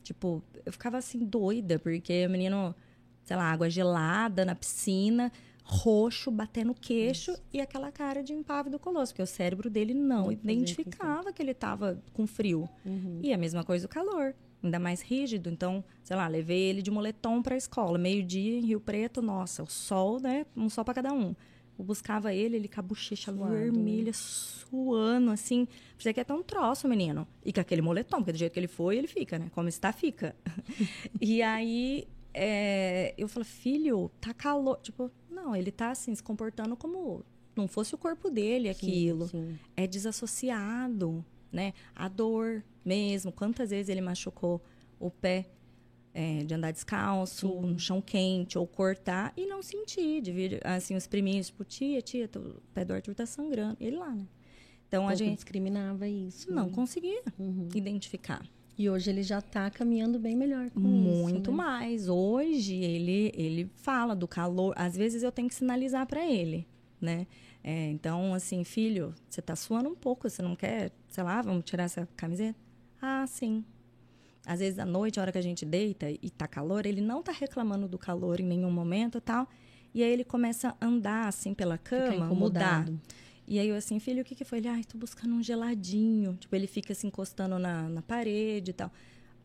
Tipo, 0.04 0.42
eu 0.66 0.72
ficava 0.72 0.98
assim 0.98 1.20
doida, 1.20 1.78
porque 1.80 2.26
o 2.26 2.30
menino, 2.30 2.74
sei 3.24 3.36
lá, 3.36 3.52
água 3.52 3.70
gelada 3.70 4.46
na 4.46 4.56
piscina, 4.56 5.32
roxo, 5.64 6.32
batendo 6.32 6.74
queixo 6.74 7.32
Isso. 7.32 7.44
e 7.52 7.60
aquela 7.60 7.92
cara 7.92 8.24
de 8.24 8.34
impávido 8.34 8.78
colosso, 8.80 9.12
porque 9.14 9.24
o 9.24 9.28
cérebro 9.28 9.70
dele 9.70 9.94
não, 9.94 10.26
não 10.26 10.32
identificava 10.32 11.34
que 11.34 11.42
ele 11.42 11.52
estava 11.52 12.02
com 12.14 12.26
frio. 12.28 12.70
Uhum. 12.86 13.20
E 13.24 13.34
a 13.34 13.38
mesma 13.38 13.64
coisa 13.64 13.86
o 13.86 13.90
calor, 13.90 14.36
ainda 14.64 14.80
mais 14.80 15.02
rígido. 15.02 15.50
Então, 15.50 15.84
sei 16.04 16.16
lá, 16.16 16.28
levei 16.28 16.62
ele 16.62 16.82
de 16.82 16.92
moletom 16.92 17.42
para 17.42 17.56
a 17.56 17.58
escola, 17.58 17.98
meio-dia 17.98 18.60
em 18.60 18.66
Rio 18.66 18.80
Preto, 18.80 19.22
nossa, 19.22 19.64
o 19.64 19.68
sol, 19.68 20.20
né? 20.20 20.46
Um 20.56 20.70
sol 20.70 20.86
para 20.86 20.96
cada 20.96 21.12
um. 21.12 21.36
Eu 21.82 21.86
buscava 21.86 22.32
ele, 22.32 22.58
ele 22.58 22.68
com 22.68 22.80
a 22.80 22.84
bochecha 22.84 23.34
Suado. 23.34 23.52
vermelha, 23.52 24.14
suando, 24.14 25.32
assim. 25.32 25.68
Você 25.98 26.14
que 26.14 26.20
é 26.20 26.24
tão 26.24 26.44
troço, 26.44 26.88
menino. 26.88 27.28
E 27.44 27.52
com 27.52 27.60
aquele 27.60 27.82
moletom, 27.82 28.18
porque 28.18 28.34
do 28.34 28.38
jeito 28.38 28.54
que 28.54 28.60
ele 28.60 28.68
foi, 28.68 28.98
ele 29.00 29.08
fica, 29.08 29.40
né? 29.40 29.50
Como 29.52 29.68
está, 29.68 29.92
fica. 29.92 30.36
e 31.20 31.42
aí, 31.42 32.08
é, 32.36 33.16
eu 33.18 33.28
falei, 33.28 33.50
filho, 33.50 34.12
tá 34.22 34.32
calor. 34.32 34.78
Tipo, 34.84 35.10
não, 35.28 35.56
ele 35.56 35.72
tá 35.72 35.90
assim, 35.90 36.14
se 36.14 36.22
comportando 36.22 36.78
como 36.78 37.26
não 37.56 37.68
fosse 37.68 37.96
o 37.96 37.98
corpo 37.98 38.30
dele 38.30 38.70
aquilo. 38.70 39.28
Sim, 39.28 39.50
sim. 39.50 39.60
É 39.76 39.88
desassociado, 39.88 41.26
né? 41.52 41.74
A 41.96 42.08
dor 42.08 42.64
mesmo. 42.86 43.32
Quantas 43.32 43.72
vezes 43.72 43.90
ele 43.90 44.02
machucou 44.02 44.62
o 45.00 45.10
pé 45.10 45.50
é, 46.14 46.44
de 46.44 46.54
andar 46.54 46.72
descalço, 46.72 47.48
Sim. 47.48 47.62
no 47.62 47.80
chão 47.80 48.02
quente, 48.02 48.58
ou 48.58 48.68
cortar 48.68 49.34
e 49.36 49.46
não 49.46 49.62
sentir, 49.62 50.22
de 50.22 50.32
vir 50.32 50.60
assim, 50.66 50.96
os 50.96 51.08
priminhos, 51.08 51.48
tipo, 51.48 51.64
tia, 51.64 52.02
tia, 52.02 52.30
o 52.36 52.62
pé 52.74 52.84
do 52.84 52.94
Arthur 52.94 53.16
tá 53.16 53.26
sangrando. 53.26 53.78
Ele 53.80 53.98
lá, 53.98 54.12
né? 54.12 54.28
Então 54.88 55.08
a 55.08 55.16
gente 55.16 55.36
discriminava 55.36 56.06
isso. 56.08 56.52
Não 56.52 56.66
né? 56.66 56.72
conseguia 56.74 57.22
uhum. 57.40 57.70
identificar. 57.74 58.46
E 58.78 58.90
hoje 58.90 59.10
ele 59.10 59.24
já 59.24 59.40
está 59.40 59.70
caminhando 59.70 60.20
bem 60.20 60.36
melhor 60.36 60.70
com 60.70 60.80
Muito 60.80 61.50
isso, 61.50 61.52
né? 61.52 61.58
mais. 61.58 62.10
Hoje 62.10 62.76
ele 62.76 63.32
ele 63.34 63.72
fala 63.76 64.14
do 64.14 64.28
calor. 64.28 64.74
Às 64.76 64.98
vezes 64.98 65.24
eu 65.24 65.32
tenho 65.32 65.48
que 65.48 65.56
sinalizar 65.56 66.06
para 66.08 66.26
ele, 66.26 66.68
né? 67.00 67.26
É, 67.64 67.90
então, 67.92 68.34
assim, 68.34 68.64
filho, 68.64 69.14
você 69.30 69.40
está 69.40 69.56
suando 69.56 69.88
um 69.88 69.96
pouco, 69.96 70.30
você 70.30 70.42
não 70.42 70.56
quer, 70.56 70.92
sei 71.08 71.24
lá, 71.24 71.42
vamos 71.42 71.64
tirar 71.64 71.84
essa 71.84 72.08
camiseta? 72.18 72.60
Ah, 73.02 73.26
sim. 73.28 73.64
Às 74.46 74.60
vezes 74.60 74.80
à 74.80 74.86
noite, 74.86 75.20
a 75.20 75.22
hora 75.24 75.32
que 75.32 75.38
a 75.38 75.42
gente 75.42 75.66
deita 75.66 76.10
e 76.10 76.30
tá 76.30 76.48
calor, 76.48 76.86
ele 76.86 77.02
não 77.02 77.22
tá 77.22 77.32
reclamando 77.32 77.88
do 77.88 77.98
calor 77.98 78.40
em 78.40 78.44
nenhum 78.44 78.72
momento 78.72 79.18
e 79.18 79.22
tal. 79.22 79.48
E 79.94 80.04
aí 80.04 80.12
ele 80.12 80.24
começa 80.24 80.76
a 80.80 80.86
andar 80.86 81.28
assim 81.28 81.54
pela 81.54 81.78
cama, 81.78 82.26
mudar. 82.34 82.86
E 83.48 83.60
aí 83.60 83.68
eu 83.68 83.76
assim, 83.76 84.00
filho, 84.00 84.22
o 84.22 84.26
que 84.26 84.34
que 84.34 84.46
foi? 84.46 84.60
Ele, 84.60 84.68
ai, 84.68 84.84
tô 84.84 84.98
buscando 84.98 85.36
um 85.36 85.44
geladinho. 85.44 86.36
Tipo, 86.40 86.56
ele 86.56 86.68
fica 86.68 86.94
se 86.94 87.06
encostando 87.06 87.60
na, 87.60 87.90
na 87.90 88.02
parede 88.02 88.72
e 88.72 88.74
tal. 88.74 88.92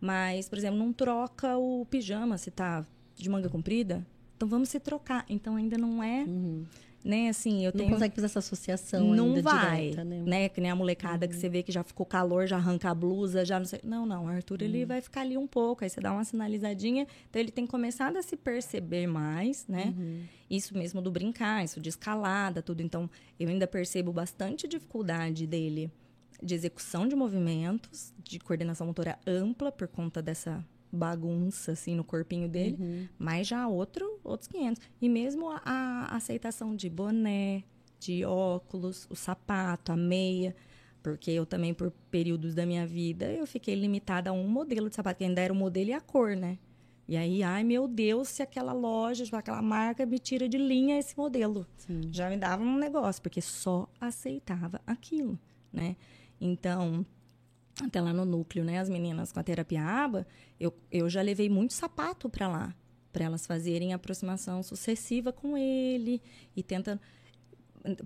Mas, 0.00 0.48
por 0.48 0.56
exemplo, 0.58 0.78
não 0.78 0.92
troca 0.92 1.56
o 1.56 1.84
pijama 1.86 2.38
se 2.38 2.50
tá 2.50 2.86
de 3.16 3.28
manga 3.28 3.48
comprida. 3.48 4.06
Então 4.36 4.48
vamos 4.48 4.68
se 4.68 4.78
trocar. 4.78 5.24
Então 5.28 5.56
ainda 5.56 5.76
não 5.76 6.02
é. 6.02 6.24
Uhum. 6.24 6.64
Né, 7.06 7.28
assim, 7.28 7.64
eu 7.64 7.70
não 7.72 7.78
tenho... 7.78 7.90
consegue 7.92 8.14
fazer 8.14 8.26
essa 8.26 8.38
associação 8.40 9.14
não 9.14 9.26
ainda 9.34 9.42
vai, 9.42 9.80
direta, 9.82 10.04
né? 10.04 10.22
né? 10.26 10.48
Que 10.48 10.60
nem 10.60 10.70
a 10.70 10.74
molecada 10.74 11.24
Uhum. 11.26 11.30
que 11.30 11.36
você 11.38 11.48
vê 11.48 11.62
que 11.62 11.70
já 11.70 11.82
ficou 11.84 12.04
calor, 12.04 12.46
já 12.46 12.56
arranca 12.56 12.90
a 12.90 12.94
blusa, 12.94 13.44
já 13.44 13.58
não 13.58 13.66
sei. 13.66 13.80
Não, 13.84 14.04
não, 14.04 14.24
o 14.24 14.28
Arthur 14.28 14.62
ele 14.62 14.82
Uhum. 14.82 14.88
vai 14.88 15.00
ficar 15.00 15.20
ali 15.20 15.38
um 15.38 15.46
pouco, 15.46 15.84
aí 15.84 15.90
você 15.90 16.00
dá 16.00 16.12
uma 16.12 16.24
sinalizadinha. 16.24 17.06
Então 17.30 17.40
ele 17.40 17.50
tem 17.52 17.66
começado 17.66 18.16
a 18.16 18.22
se 18.22 18.36
perceber 18.36 19.06
mais, 19.06 19.66
né? 19.68 19.94
Uhum. 19.96 20.22
Isso 20.50 20.76
mesmo 20.76 21.00
do 21.00 21.10
brincar, 21.10 21.64
isso 21.64 21.80
de 21.80 21.88
escalada, 21.88 22.60
tudo. 22.62 22.82
Então 22.82 23.08
eu 23.38 23.48
ainda 23.48 23.66
percebo 23.66 24.12
bastante 24.12 24.66
dificuldade 24.68 25.46
dele 25.46 25.90
de 26.42 26.54
execução 26.54 27.08
de 27.08 27.16
movimentos, 27.16 28.12
de 28.22 28.38
coordenação 28.38 28.86
motora 28.86 29.18
ampla 29.26 29.72
por 29.72 29.88
conta 29.88 30.20
dessa 30.20 30.62
bagunça 30.96 31.72
assim 31.72 31.94
no 31.94 32.02
corpinho 32.02 32.48
dele, 32.48 32.76
Uhum. 32.80 33.08
mas 33.18 33.46
já 33.46 33.68
outro, 33.68 34.18
outros 34.24 34.48
500. 34.48 34.82
E 35.00 35.08
mesmo 35.08 35.50
a, 35.50 35.60
a 35.64 36.16
aceitação 36.16 36.74
de 36.74 36.88
boné, 36.90 37.62
de 38.00 38.24
óculos, 38.24 39.06
o 39.10 39.14
sapato, 39.16 39.92
a 39.92 39.96
meia, 39.96 40.54
porque 41.02 41.30
eu 41.30 41.46
também, 41.46 41.72
por 41.72 41.92
períodos 42.10 42.54
da 42.54 42.66
minha 42.66 42.86
vida, 42.86 43.30
eu 43.32 43.46
fiquei 43.46 43.74
limitada 43.74 44.30
a 44.30 44.32
um 44.32 44.48
modelo 44.48 44.88
de 44.90 44.96
sapato, 44.96 45.18
que 45.18 45.24
ainda 45.24 45.40
era 45.40 45.52
o 45.52 45.56
modelo 45.56 45.90
e 45.90 45.92
a 45.92 46.00
cor, 46.00 46.34
né? 46.34 46.58
E 47.08 47.16
aí, 47.16 47.40
ai 47.44 47.62
meu 47.62 47.86
Deus, 47.86 48.26
se 48.28 48.42
aquela 48.42 48.72
loja, 48.72 49.24
tipo, 49.24 49.36
aquela 49.36 49.62
marca 49.62 50.04
me 50.04 50.18
tira 50.18 50.48
de 50.48 50.58
linha 50.58 50.98
esse 50.98 51.16
modelo. 51.16 51.64
Sim. 51.76 52.00
Já 52.10 52.28
me 52.28 52.36
dava 52.36 52.64
um 52.64 52.76
negócio, 52.76 53.22
porque 53.22 53.40
só 53.40 53.88
aceitava 54.00 54.80
aquilo, 54.84 55.38
né? 55.72 55.94
Então, 56.40 57.06
até 57.82 58.00
lá 58.00 58.12
no 58.12 58.24
núcleo, 58.24 58.64
né, 58.64 58.78
as 58.78 58.88
meninas 58.88 59.32
com 59.32 59.40
a 59.40 59.42
terapia 59.42 59.82
aba, 59.82 60.26
eu, 60.58 60.74
eu 60.90 61.08
já 61.08 61.20
levei 61.22 61.48
muito 61.48 61.74
sapato 61.74 62.28
para 62.28 62.48
lá, 62.48 62.74
para 63.12 63.24
elas 63.24 63.46
fazerem 63.46 63.92
aproximação 63.92 64.62
sucessiva 64.62 65.32
com 65.32 65.56
ele 65.56 66.22
e 66.54 66.62
tentando 66.62 67.00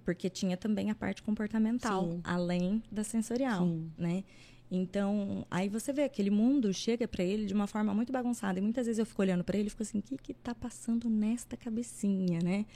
porque 0.04 0.28
tinha 0.28 0.56
também 0.56 0.90
a 0.90 0.94
parte 0.94 1.22
comportamental, 1.22 2.04
Sim. 2.04 2.20
além 2.22 2.82
da 2.90 3.02
sensorial, 3.02 3.64
Sim. 3.64 3.90
né? 3.96 4.24
Então, 4.70 5.44
aí 5.50 5.68
você 5.68 5.92
vê 5.92 6.04
aquele 6.04 6.30
mundo 6.30 6.72
chega 6.72 7.08
para 7.08 7.24
ele 7.24 7.46
de 7.46 7.54
uma 7.54 7.66
forma 7.66 7.92
muito 7.92 8.12
bagunçada 8.12 8.58
e 8.58 8.62
muitas 8.62 8.86
vezes 8.86 8.98
eu 9.00 9.06
fico 9.06 9.20
olhando 9.20 9.42
para 9.42 9.58
ele 9.58 9.66
e 9.66 9.70
fico 9.70 9.82
assim, 9.82 9.98
o 9.98 10.02
que 10.02 10.16
que 10.16 10.34
tá 10.34 10.54
passando 10.54 11.08
nesta 11.08 11.56
cabecinha, 11.56 12.40
né? 12.40 12.66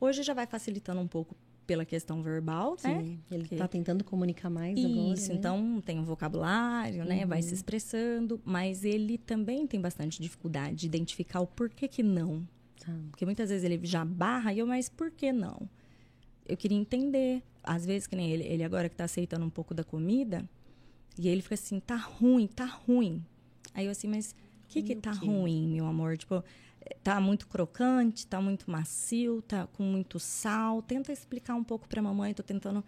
Hoje 0.00 0.22
já 0.22 0.34
vai 0.34 0.46
facilitando 0.46 1.00
um 1.00 1.06
pouco 1.06 1.36
pela 1.66 1.84
questão 1.84 2.22
verbal, 2.22 2.76
né? 2.84 3.02
Sim. 3.02 3.18
Ele 3.30 3.48
Que- 3.48 3.54
está 3.54 3.66
tentando 3.66 4.04
comunicar 4.04 4.48
mais 4.48 4.78
agora. 4.78 5.14
Isso, 5.14 5.30
né? 5.32 5.38
então 5.38 5.82
tem 5.84 5.98
um 5.98 6.04
vocabulário, 6.04 7.04
né? 7.04 7.26
Vai 7.26 7.42
se 7.42 7.52
expressando, 7.54 8.40
mas 8.44 8.84
ele 8.84 9.18
também 9.18 9.66
tem 9.66 9.80
bastante 9.80 10.20
dificuldade 10.22 10.76
de 10.76 10.86
identificar 10.86 11.40
o 11.40 11.46
porquê 11.46 11.88
que 11.88 12.02
não. 12.02 12.46
Tá. 12.80 12.92
Porque 13.10 13.24
muitas 13.24 13.50
vezes 13.50 13.64
ele 13.64 13.80
já 13.84 14.04
barra 14.04 14.52
e 14.52 14.60
eu, 14.60 14.66
mas 14.66 14.88
por 14.88 15.10
que 15.10 15.32
não? 15.32 15.68
Eu 16.48 16.56
queria 16.56 16.78
entender. 16.78 17.42
Às 17.64 17.84
vezes, 17.84 18.06
que 18.06 18.14
nem 18.14 18.30
ele, 18.30 18.44
ele 18.44 18.62
agora 18.62 18.88
que 18.88 18.94
tá 18.94 19.02
aceitando 19.04 19.44
um 19.44 19.50
pouco 19.50 19.74
da 19.74 19.82
comida, 19.82 20.48
e 21.18 21.26
ele 21.28 21.42
fica 21.42 21.54
assim, 21.56 21.80
tá 21.80 21.96
ruim, 21.96 22.46
tá 22.46 22.64
ruim. 22.64 23.24
Aí 23.74 23.86
eu 23.86 23.90
assim, 23.90 24.06
mas 24.06 24.36
o 24.64 24.68
que 24.68 24.82
que 24.82 24.94
tá 24.94 25.10
ruim, 25.10 25.66
meu 25.66 25.84
amor? 25.86 26.16
Tipo, 26.16 26.44
tá 27.02 27.20
muito 27.20 27.46
crocante, 27.48 28.26
tá 28.26 28.40
muito 28.40 28.70
macio, 28.70 29.42
tá 29.42 29.66
com 29.66 29.82
muito 29.82 30.18
sal. 30.18 30.82
Tenta 30.82 31.12
explicar 31.12 31.54
um 31.54 31.64
pouco 31.64 31.88
pra 31.88 32.00
mamãe, 32.02 32.32
tô 32.34 32.42
tentando 32.42 32.84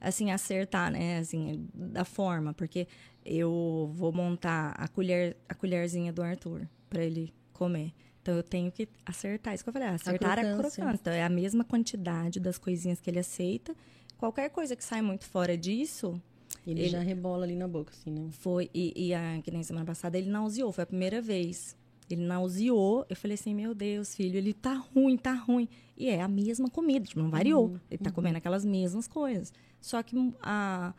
assim 0.00 0.30
acertar, 0.32 0.90
né, 0.90 1.18
assim, 1.18 1.68
da 1.72 2.04
forma, 2.04 2.52
porque 2.52 2.88
eu 3.24 3.90
vou 3.94 4.12
montar 4.12 4.70
a 4.76 4.88
colher 4.88 5.36
a 5.48 5.54
colherzinha 5.54 6.12
do 6.12 6.22
Arthur 6.22 6.66
pra 6.90 7.04
ele 7.04 7.32
comer. 7.52 7.92
Então 8.20 8.34
eu 8.36 8.42
tenho 8.42 8.70
que 8.70 8.88
acertar. 9.06 9.54
Isso 9.54 9.62
que 9.64 9.68
eu 9.70 9.72
falei, 9.72 9.88
ah, 9.88 9.94
acertar 9.94 10.38
a 10.38 10.42
crocância. 10.42 10.70
crocância. 10.82 10.94
Então 11.00 11.12
é 11.12 11.22
a 11.24 11.28
mesma 11.28 11.64
quantidade 11.64 12.38
das 12.40 12.58
coisinhas 12.58 13.00
que 13.00 13.10
ele 13.10 13.18
aceita. 13.20 13.74
Qualquer 14.18 14.48
coisa 14.50 14.74
que 14.76 14.84
sai 14.84 15.02
muito 15.02 15.24
fora 15.26 15.56
disso, 15.56 16.20
Ele, 16.66 16.80
ele- 16.82 16.88
já 16.88 17.00
rebola 17.00 17.44
ali 17.44 17.56
na 17.56 17.66
boca, 17.66 17.92
assim, 17.92 18.10
né? 18.10 18.28
foi. 18.30 18.70
E, 18.74 18.92
e 19.08 19.14
a, 19.14 19.40
que 19.42 19.50
nem 19.50 19.62
semana 19.64 19.84
passada 19.86 20.16
ele 20.18 20.30
nauseou, 20.30 20.70
foi 20.72 20.84
a 20.84 20.86
primeira 20.86 21.20
vez. 21.20 21.76
Ele 22.12 22.24
nauseou. 22.24 23.06
Eu 23.08 23.16
falei 23.16 23.34
assim: 23.34 23.54
Meu 23.54 23.74
Deus, 23.74 24.14
filho, 24.14 24.36
ele 24.36 24.52
tá 24.52 24.74
ruim, 24.74 25.16
tá 25.16 25.32
ruim. 25.32 25.68
E 25.96 26.08
é 26.08 26.20
a 26.20 26.28
mesma 26.28 26.68
comida, 26.68 27.06
tipo, 27.06 27.20
não 27.20 27.30
variou. 27.30 27.78
ele 27.90 28.02
tá 28.02 28.10
comendo 28.10 28.38
aquelas 28.38 28.64
mesmas 28.64 29.08
coisas. 29.08 29.52
Só 29.80 30.02
que 30.02 30.16
a, 30.42 30.92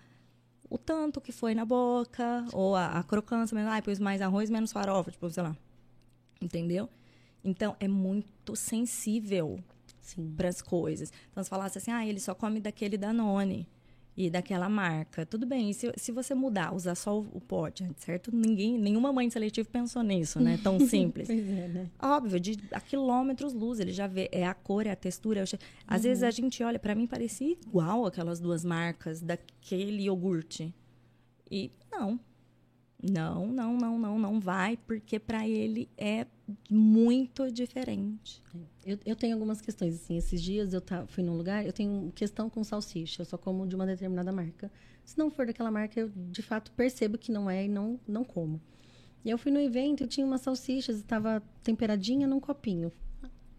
o 0.69 0.77
tanto 0.77 1.21
que 1.21 1.31
foi 1.31 1.53
na 1.53 1.65
boca, 1.65 2.45
ou 2.51 2.75
a, 2.75 2.99
a 2.99 3.03
crocância, 3.03 3.53
mesmo, 3.53 3.69
ah, 3.69 3.81
pôs 3.81 3.99
mais 3.99 4.21
arroz, 4.21 4.49
menos 4.49 4.71
farofa, 4.71 5.11
tipo, 5.11 5.29
sei 5.29 5.43
lá. 5.43 5.55
Entendeu? 6.41 6.89
Então 7.43 7.75
é 7.79 7.87
muito 7.87 8.55
sensível 8.55 9.59
para 10.35 10.49
as 10.49 10.61
coisas. 10.61 11.11
Então, 11.31 11.43
se 11.43 11.49
falasse 11.49 11.77
assim, 11.77 11.91
ah, 11.91 12.05
ele 12.05 12.19
só 12.19 12.33
come 12.33 12.59
daquele 12.59 12.97
Danone 12.97 13.67
e 14.15 14.29
daquela 14.29 14.69
marca. 14.69 15.25
Tudo 15.25 15.45
bem, 15.45 15.69
e 15.71 15.73
se, 15.73 15.91
se 15.97 16.11
você 16.11 16.35
mudar, 16.35 16.73
usar 16.75 16.93
só 16.95 17.19
o, 17.19 17.27
o 17.33 17.41
pote, 17.41 17.89
certo? 17.97 18.29
Ninguém, 18.35 18.77
nenhuma 18.77 19.11
mãe 19.11 19.27
de 19.27 19.33
seletivo 19.33 19.67
pensou 19.69 20.03
nisso, 20.03 20.39
né? 20.39 20.59
Tão 20.63 20.79
simples. 20.85 21.27
Pois 21.27 21.47
é, 21.49 21.67
né? 21.67 21.89
Óbvio, 22.01 22.39
de 22.39 22.59
a 22.71 22.79
quilômetros 22.79 23.53
luz, 23.53 23.79
ele 23.79 23.91
já 23.91 24.05
vê, 24.05 24.29
é 24.31 24.45
a 24.45 24.53
cor, 24.53 24.85
é 24.85 24.91
a 24.91 24.95
textura. 24.95 25.41
é 25.41 25.45
che- 25.45 25.57
Às 25.87 26.03
vezes 26.03 26.23
a 26.23 26.29
gente 26.31 26.63
olha, 26.63 26.77
para 26.77 26.93
mim 26.93 27.07
parecia 27.07 27.51
igual 27.51 28.05
aquelas 28.05 28.39
duas 28.39 28.63
marcas 28.63 29.19
daquele 29.21 30.03
iogurte. 30.03 30.73
E 31.49 31.71
não. 31.91 32.19
Não, 33.11 33.47
não, 33.47 33.75
não, 33.75 33.99
não, 33.99 34.17
não 34.17 34.39
vai, 34.39 34.77
porque 34.77 35.19
para 35.19 35.45
ele 35.45 35.89
é 35.97 36.25
muito 36.69 37.51
diferente. 37.51 38.41
Eu, 38.85 38.97
eu 39.05 39.13
tenho 39.13 39.33
algumas 39.33 39.59
questões, 39.59 39.95
assim. 39.95 40.15
Esses 40.15 40.41
dias 40.41 40.73
eu 40.73 40.79
tá, 40.79 41.05
fui 41.07 41.21
num 41.21 41.35
lugar, 41.35 41.65
eu 41.65 41.73
tenho 41.73 42.13
questão 42.15 42.49
com 42.49 42.63
salsicha. 42.63 43.21
Eu 43.21 43.25
só 43.25 43.37
como 43.37 43.67
de 43.67 43.75
uma 43.75 43.85
determinada 43.85 44.31
marca. 44.31 44.71
Se 45.03 45.17
não 45.17 45.29
for 45.29 45.45
daquela 45.45 45.69
marca, 45.69 45.99
eu 45.99 46.09
de 46.31 46.41
fato 46.41 46.71
percebo 46.71 47.17
que 47.17 47.29
não 47.29 47.49
é 47.49 47.65
e 47.65 47.67
não, 47.67 47.99
não 48.07 48.23
como. 48.23 48.61
E 49.25 49.29
eu 49.29 49.37
fui 49.37 49.51
no 49.51 49.59
evento 49.59 50.05
e 50.05 50.07
tinha 50.07 50.25
umas 50.25 50.39
salsichas, 50.39 50.95
estava 50.95 51.43
temperadinha 51.61 52.25
num 52.25 52.39
copinho. 52.39 52.89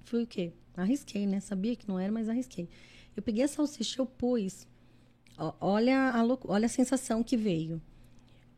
Fui 0.05 0.23
o 0.23 0.27
quê? 0.27 0.55
Arrisquei, 0.75 1.27
né? 1.27 1.39
Sabia 1.41 1.77
que 1.77 1.87
não 1.87 1.99
era, 1.99 2.11
mas 2.11 2.31
arrisquei. 2.31 2.67
Eu 3.15 3.23
peguei 3.23 3.45
a 3.45 3.49
salsicha, 3.49 4.01
eu 4.01 4.07
pus. 4.07 4.67
Ó, 5.37 5.53
olha, 5.61 6.11
a 6.11 6.23
olha 6.47 6.67
a 6.67 6.69
sensação 6.69 7.23
que 7.23 7.37
veio. 7.37 7.81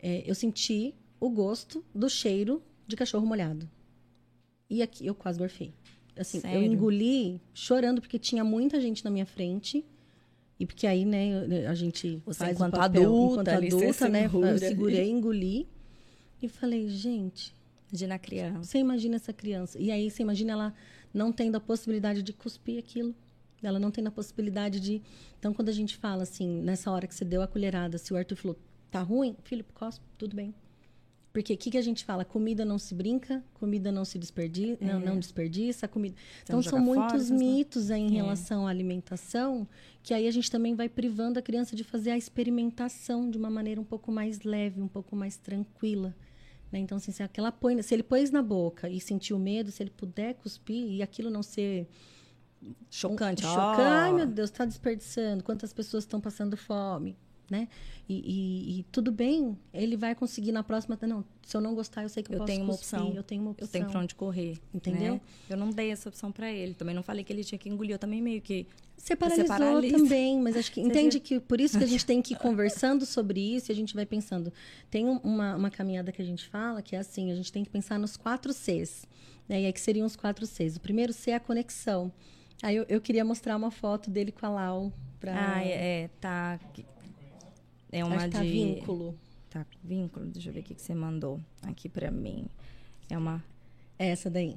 É, 0.09 0.22
eu 0.24 0.34
senti 0.36 0.94
o 1.18 1.28
gosto 1.28 1.84
do 1.92 2.09
cheiro 2.09 2.62
de 2.86 2.94
cachorro 2.94 3.26
molhado. 3.26 3.68
E 4.70 4.80
aqui 4.80 5.04
eu 5.04 5.14
quase 5.16 5.36
gorfei. 5.36 5.72
Assim, 6.16 6.38
eu 6.38 6.42
Sério? 6.42 6.62
engoli 6.62 7.40
chorando 7.52 8.00
porque 8.00 8.16
tinha 8.18 8.44
muita 8.44 8.80
gente 8.80 9.04
na 9.04 9.11
minha 9.11 9.26
frente. 9.26 9.84
E 10.61 10.64
porque 10.64 10.86
aí, 10.86 11.04
né, 11.04 11.64
eu- 11.64 11.68
a 11.70 11.74
gente 11.74 12.22
Você, 12.24 12.38
faz 12.38 12.52
enquanto 12.57 12.74
o 12.74 12.76
papel, 12.76 13.02
adulta, 13.02 13.32
enquanto 13.42 13.48
adulta, 13.48 14.09
né? 14.09 14.22
segura. 14.22 14.50
Eu 14.52 14.59
segurei, 14.59 15.11
engoli 15.11 15.68
e 16.40 16.48
falei, 16.48 16.88
gente, 16.88 17.52
Imagina 17.90 18.14
a 18.14 18.18
criança. 18.18 18.62
você 18.62 18.78
imagina 18.78 19.16
essa 19.16 19.32
criança. 19.32 19.78
E 19.78 19.90
aí 19.90 20.09
você 20.11 20.22
imagina 20.22 20.52
ela 20.52 20.74
não 21.12 21.32
tendo 21.32 21.57
a 21.57 21.61
possibilidade 21.61 22.22
de 22.22 22.32
cuspir 22.32 22.78
aquilo. 22.78 23.12
Ela 23.62 23.78
não 23.80 23.90
tendo 23.90 24.07
a 24.07 24.11
possibilidade 24.12 24.78
de. 24.78 25.02
Então, 25.38 25.52
quando 25.52 25.68
a 25.68 25.72
gente 25.72 25.96
fala 25.96 26.22
assim, 26.22 26.61
nessa 26.62 26.90
hora 26.92 27.07
que 27.09 27.14
você 27.14 27.24
deu 27.24 27.42
a 27.42 27.46
colherada, 27.48 27.98
se 27.98 28.12
o 28.12 28.16
Arthur 28.16 28.36
falou, 28.36 28.57
tá 28.99 29.03
ruim, 29.03 29.36
filho, 29.44 29.64
cospe, 29.74 30.05
tudo 30.18 30.34
bem. 30.36 30.55
Porque 31.32 31.53
o 31.53 31.57
que, 31.59 31.70
que 31.70 31.76
a 31.76 31.82
gente 31.82 32.03
fala? 32.03 32.24
Comida 32.24 32.64
não 32.64 32.78
se 32.78 32.94
brinca, 32.94 33.44
comida 33.53 33.92
não 33.92 34.07
se 34.07 34.18
desperdiça, 34.18 34.82
não, 34.82 34.99
não 34.99 35.18
desperdiça, 35.18 35.86
comida. 35.86 36.16
Então, 36.42 36.62
Você 36.62 36.70
são 36.70 36.78
muitos 36.80 37.28
fora, 37.28 37.38
mitos 37.38 37.90
aí 37.90 38.01
em 38.01 38.07
É. 38.09 38.22
relação 38.22 38.66
à 38.66 38.70
alimentação, 38.70 39.68
que 40.03 40.14
aí 40.14 40.26
a 40.26 40.30
gente 40.30 40.51
também 40.51 40.74
vai 40.74 40.88
privando 40.88 41.38
a 41.38 41.42
criança 41.42 41.76
de 41.76 41.84
fazer 41.84 42.12
a 42.12 42.16
experimentação 42.16 43.28
de 43.30 43.36
uma 43.36 43.51
maneira 43.51 43.78
um 43.78 43.84
pouco 43.84 44.11
mais 44.11 44.40
leve, 44.44 44.80
um 44.80 44.88
pouco 44.88 45.14
mais 45.14 45.36
tranquila. 45.36 46.14
né? 46.72 46.78
Então, 46.78 46.97
assim, 46.97 47.12
se, 47.12 47.22
aquela 47.22 47.53
põe, 47.53 47.80
se 47.82 47.94
ele 47.94 48.03
pôs 48.03 48.30
na 48.30 48.42
boca 48.42 48.88
e 48.88 48.99
sentiu 48.99 49.38
medo, 49.38 49.70
se 49.70 49.82
ele 49.82 49.90
puder 49.90 50.34
cuspir 50.34 50.90
e 50.90 51.03
aquilo 51.03 51.28
não 51.30 51.42
ser 51.42 51.86
Chocante. 52.90 53.42
chocante, 53.42 53.80
ai 53.82 54.12
meu 54.12 54.26
Deus, 54.26 54.51
está 54.51 54.64
desperdiçando, 54.64 55.44
quantas 55.44 55.72
pessoas 55.72 56.05
estão 56.05 56.20
passando 56.20 56.57
fome, 56.57 57.14
né? 57.51 57.68
E, 58.09 58.14
e- 58.14 58.80
e 58.80 58.82
tudo 58.92 59.11
bem, 59.12 59.57
ele 59.72 59.97
vai 59.97 60.14
conseguir 60.14 60.53
na 60.53 60.62
próxima. 60.62 60.99
Não, 61.03 61.24
se 61.44 61.57
eu 61.57 61.61
não 61.61 61.74
gostar, 61.74 62.03
eu 62.03 62.09
sei 62.09 62.22
que 62.22 62.30
eu, 62.30 62.34
Eu 62.34 62.38
posso 62.40 62.53
tenho 62.53 62.64
uma 62.64 62.76
cuspir, 62.76 62.99
opção. 63.01 63.14
Eu 63.16 63.22
tenho 63.22 63.42
uma 63.42 63.51
opção. 63.53 63.66
Eu 63.66 63.72
tenho 63.72 63.86
pra 63.90 64.01
onde 64.01 64.14
correr. 64.14 64.59
Entendeu? 64.74 65.14
né? 65.14 65.20
Eu 65.51 65.57
não 65.57 65.70
dei 65.70 65.90
essa 65.90 66.09
opção 66.09 66.30
pra 66.32 66.51
ele. 66.51 66.74
Também 66.74 66.94
não 66.94 67.03
falei 67.03 67.24
que 67.24 67.32
ele 67.32 67.42
tinha 67.44 67.59
que 67.59 67.68
engolir. 67.68 67.92
Eu 67.94 67.99
também 67.99 68.20
meio 68.22 68.40
que. 68.40 68.66
Você 68.97 69.14
paralisou 69.14 69.47
também, 69.99 70.40
mas 70.40 70.57
acho 70.57 70.72
que 70.72 70.80
Você 70.82 70.86
entende 70.88 71.20
que 71.20 71.38
por 71.40 71.61
isso 71.61 71.76
que 71.78 71.84
a 71.84 71.86
gente 71.86 72.05
tem 72.07 72.22
que 72.22 72.34
ir 72.34 72.38
conversando 72.38 73.05
sobre 73.05 73.40
isso 73.40 73.70
e 73.70 73.72
a 73.72 73.76
gente 73.76 73.94
vai 73.94 74.07
pensando. 74.07 74.53
Tem 74.90 75.05
um- 75.07 75.18
uma, 75.18 75.55
uma 75.57 75.70
caminhada 75.70 76.11
que 76.11 76.22
a 76.22 76.24
gente 76.24 76.49
fala 76.49 76.80
que 76.82 76.97
é 76.97 76.99
assim, 77.01 77.30
a 77.30 77.34
gente 77.34 77.53
tem 77.53 77.62
que 77.62 77.70
pensar 77.70 77.99
nos 77.99 78.16
quatro 78.16 78.53
Cs. 78.53 79.07
Né? 79.49 79.62
E 79.62 79.66
aí 79.66 79.72
que 79.72 79.80
seriam 79.80 80.07
os 80.07 80.16
quatro 80.16 80.47
Cs. 80.47 80.76
O 80.76 80.80
primeiro 80.80 81.12
C 81.12 81.30
é 81.32 81.34
a 81.34 81.40
conexão. 81.40 82.11
Aí 82.62 82.74
eu, 82.74 82.86
eu 82.88 83.01
queria 83.01 83.24
mostrar 83.24 83.55
uma 83.57 83.70
foto 83.70 84.11
dele 84.11 84.32
com 84.32 84.47
a 84.47 84.49
Lau. 84.49 84.92
Pra... 85.20 85.55
Ah, 85.57 85.62
é, 85.64 86.03
é, 86.05 86.11
tá. 86.20 86.59
É 87.97 88.05
uma 88.05 88.16
acho 88.16 88.30
tá 88.30 88.42
de. 88.42 88.51
vínculo. 88.51 89.18
Tá, 89.49 89.64
vínculo. 89.82 90.26
Deixa 90.26 90.51
eu 90.51 90.53
ver 90.53 90.61
o 90.61 90.62
que 90.62 90.74
que 90.74 90.82
você 90.82 90.94
mandou 90.94 91.40
aqui 91.62 91.88
pra 91.88 92.11
mim. 92.11 92.47
É 93.09 93.16
uma. 93.16 93.42
É 93.99 94.09
essa 94.09 94.28
daí. 94.28 94.57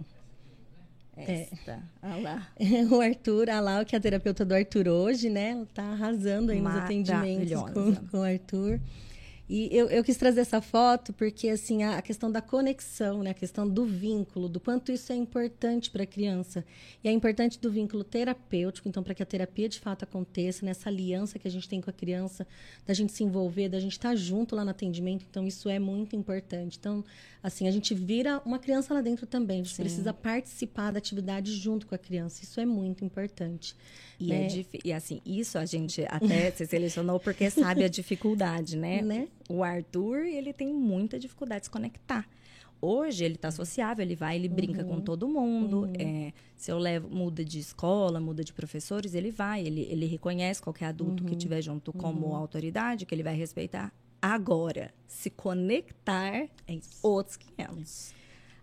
Esta. 1.15 1.81
É. 2.01 2.07
Olha 2.07 2.21
lá. 2.21 2.47
o 2.91 3.01
Arthur, 3.01 3.49
a 3.49 3.59
Lau, 3.59 3.85
que 3.85 3.95
é 3.95 3.97
a 3.97 4.01
terapeuta 4.01 4.45
do 4.45 4.53
Arthur 4.53 4.87
hoje, 4.87 5.29
né? 5.29 5.65
Tá 5.73 5.83
arrasando 5.83 6.51
aí 6.51 6.61
nos 6.61 6.75
atendimentos 6.75 7.61
com, 7.73 7.95
com 8.07 8.17
o 8.19 8.23
Arthur. 8.23 8.79
E 9.49 9.67
eu, 9.75 9.89
eu 9.89 10.03
quis 10.03 10.15
trazer 10.15 10.41
essa 10.41 10.61
foto 10.61 11.11
porque, 11.11 11.49
assim, 11.49 11.81
a, 11.81 11.97
a, 11.97 12.01
questão 12.03 12.31
da 12.31 12.39
conexão, 12.39 13.23
né? 13.23 13.31
A 13.31 13.33
questão 13.33 13.67
do 13.67 13.83
vínculo, 13.83 14.47
do 14.47 14.59
quanto 14.59 14.91
isso 14.91 15.11
é 15.11 15.15
importante 15.15 15.89
para 15.89 16.03
a 16.03 16.05
criança. 16.05 16.63
E 17.03 17.07
é 17.07 17.11
importante 17.11 17.59
do 17.59 17.71
vínculo 17.71 18.03
terapêutico, 18.03 18.87
então, 18.87 19.01
para 19.01 19.15
que 19.15 19.23
a 19.23 19.25
terapia 19.25 19.67
de 19.67 19.79
fato 19.79 20.03
aconteça, 20.03 20.63
nessa 20.63 20.87
aliança 20.87 21.39
que 21.39 21.47
a 21.47 21.51
gente 21.51 21.67
tem 21.67 21.81
com 21.81 21.89
a 21.89 21.93
criança, 21.93 22.45
da 22.85 22.93
gente 22.93 23.11
se 23.11 23.23
envolver, 23.23 23.69
da 23.69 23.79
gente 23.79 23.93
estar 23.93 24.09
tá 24.09 24.15
junto 24.15 24.55
lá 24.55 24.63
no 24.63 24.69
atendimento. 24.69 25.25
Então, 25.27 25.47
isso 25.47 25.67
é 25.67 25.79
muito 25.79 26.15
importante. 26.15 26.77
Então, 26.79 27.03
assim, 27.41 27.67
a 27.67 27.71
gente 27.71 27.95
vira 27.95 28.39
uma 28.45 28.59
criança 28.59 28.93
lá 28.93 29.01
dentro 29.01 29.25
também. 29.25 29.63
Gente 29.63 29.75
Sim. 29.75 29.81
precisa 29.81 30.13
participar 30.13 30.91
da 30.91 30.99
atividade 30.99 31.55
junto 31.55 31.87
com 31.87 31.95
a 31.95 31.97
criança. 31.97 32.43
Isso 32.43 32.59
é 32.59 32.67
muito 32.67 33.03
importante. 33.03 33.75
E, 34.19 34.31
é 34.31 34.47
né? 34.47 34.47
é 34.47 34.79
e 34.85 34.93
assim, 34.93 35.21
isso 35.25 35.57
a 35.57 35.65
gente 35.65 36.05
até 36.07 36.51
se 36.53 36.67
selecionou 36.67 37.19
porque 37.19 37.49
sabe 37.49 37.83
a 37.83 37.87
dificuldade, 37.87 38.77
né? 38.77 39.01
né? 39.01 39.27
O 39.49 39.63
Arthur, 39.63 40.19
ele 40.19 40.53
tem 40.53 40.71
muita 40.71 41.19
dificuldade 41.19 41.61
de 41.61 41.65
se 41.65 41.71
conectar. 41.71 42.25
Hoje 42.81 43.25
ele 43.25 43.35
está 43.35 43.51
sociável, 43.51 44.05
ele 44.05 44.15
vai, 44.15 44.37
ele 44.37 44.47
brinca 44.47 44.83
uhum. 44.83 44.87
com 44.87 45.01
todo 45.01 45.27
mundo. 45.27 45.81
Uhum. 45.81 45.93
É, 45.99 46.31
se 46.55 46.71
eu 46.71 46.77
levo, 46.77 47.09
muda 47.09 47.43
de 47.43 47.59
escola, 47.59 48.21
muda 48.21 48.43
de 48.43 48.53
professores, 48.53 49.13
ele 49.13 49.31
vai, 49.31 49.65
ele, 49.65 49.81
ele 49.89 50.05
reconhece 50.05 50.61
qualquer 50.61 50.85
adulto 50.85 51.23
uhum. 51.23 51.29
que 51.29 51.35
estiver 51.35 51.61
junto 51.61 51.91
como 51.91 52.27
uhum. 52.27 52.35
autoridade, 52.35 53.05
que 53.05 53.13
ele 53.13 53.23
vai 53.23 53.35
respeitar. 53.35 53.91
Agora, 54.21 54.93
se 55.07 55.29
conectar 55.29 56.35
é 56.35 56.49
outros 57.01 57.35
500. 57.37 58.13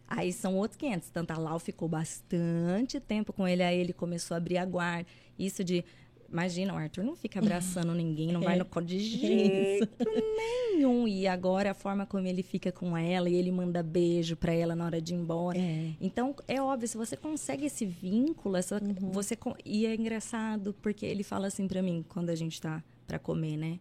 Aí 0.09 0.33
são 0.33 0.57
outros 0.57 0.77
500. 0.79 1.11
Tanto 1.11 1.33
a 1.33 1.39
Lau 1.39 1.59
ficou 1.59 1.89
bastante 1.89 3.01
tempo 3.01 3.33
com 3.33 3.47
ele, 3.47 3.63
aí 3.63 3.79
ele 3.79 3.93
começou 3.93 4.35
a 4.35 4.39
abrir 4.39 4.59
a 4.59 4.65
guarda. 4.65 5.07
Isso 5.39 5.65
de. 5.65 5.85
Imagina, 6.31 6.75
o 6.75 6.77
Arthur 6.77 7.05
não 7.05 7.17
fica 7.17 7.39
abraçando 7.41 7.95
ninguém, 7.95 8.33
não 8.33 8.41
vai 8.41 8.57
no 8.57 8.65
colo 8.65 8.87
de 8.87 8.99
jeito 8.99 9.89
nenhum. 10.37 11.07
E 11.07 11.27
agora 11.27 11.71
a 11.71 11.75
forma 11.75 12.07
como 12.07 12.27
ele 12.27 12.43
fica 12.43 12.73
com 12.73 12.97
ela 12.97 13.29
e 13.29 13.35
ele 13.35 13.51
manda 13.51 13.83
beijo 13.83 14.37
para 14.37 14.53
ela 14.53 14.75
na 14.75 14.85
hora 14.85 15.01
de 15.01 15.15
ir 15.15 15.17
embora. 15.17 15.59
É. 15.59 15.93
Então, 16.01 16.35
é 16.47 16.61
óbvio, 16.61 16.89
se 16.89 16.97
você 16.97 17.17
consegue 17.17 17.67
esse 17.67 17.85
vínculo, 17.85 18.57
essa, 18.57 18.83
uhum. 18.83 19.11
você 19.13 19.37
e 19.65 19.87
é 19.87 19.95
engraçado 19.95 20.75
porque 20.83 21.07
ele 21.07 21.23
fala 21.23 21.47
assim 21.47 21.67
para 21.67 21.83
mim 21.83 22.05
quando 22.09 22.31
a 22.31 22.35
gente 22.35 22.61
tá 22.61 22.83
para 23.07 23.19
comer, 23.19 23.57
né? 23.57 23.79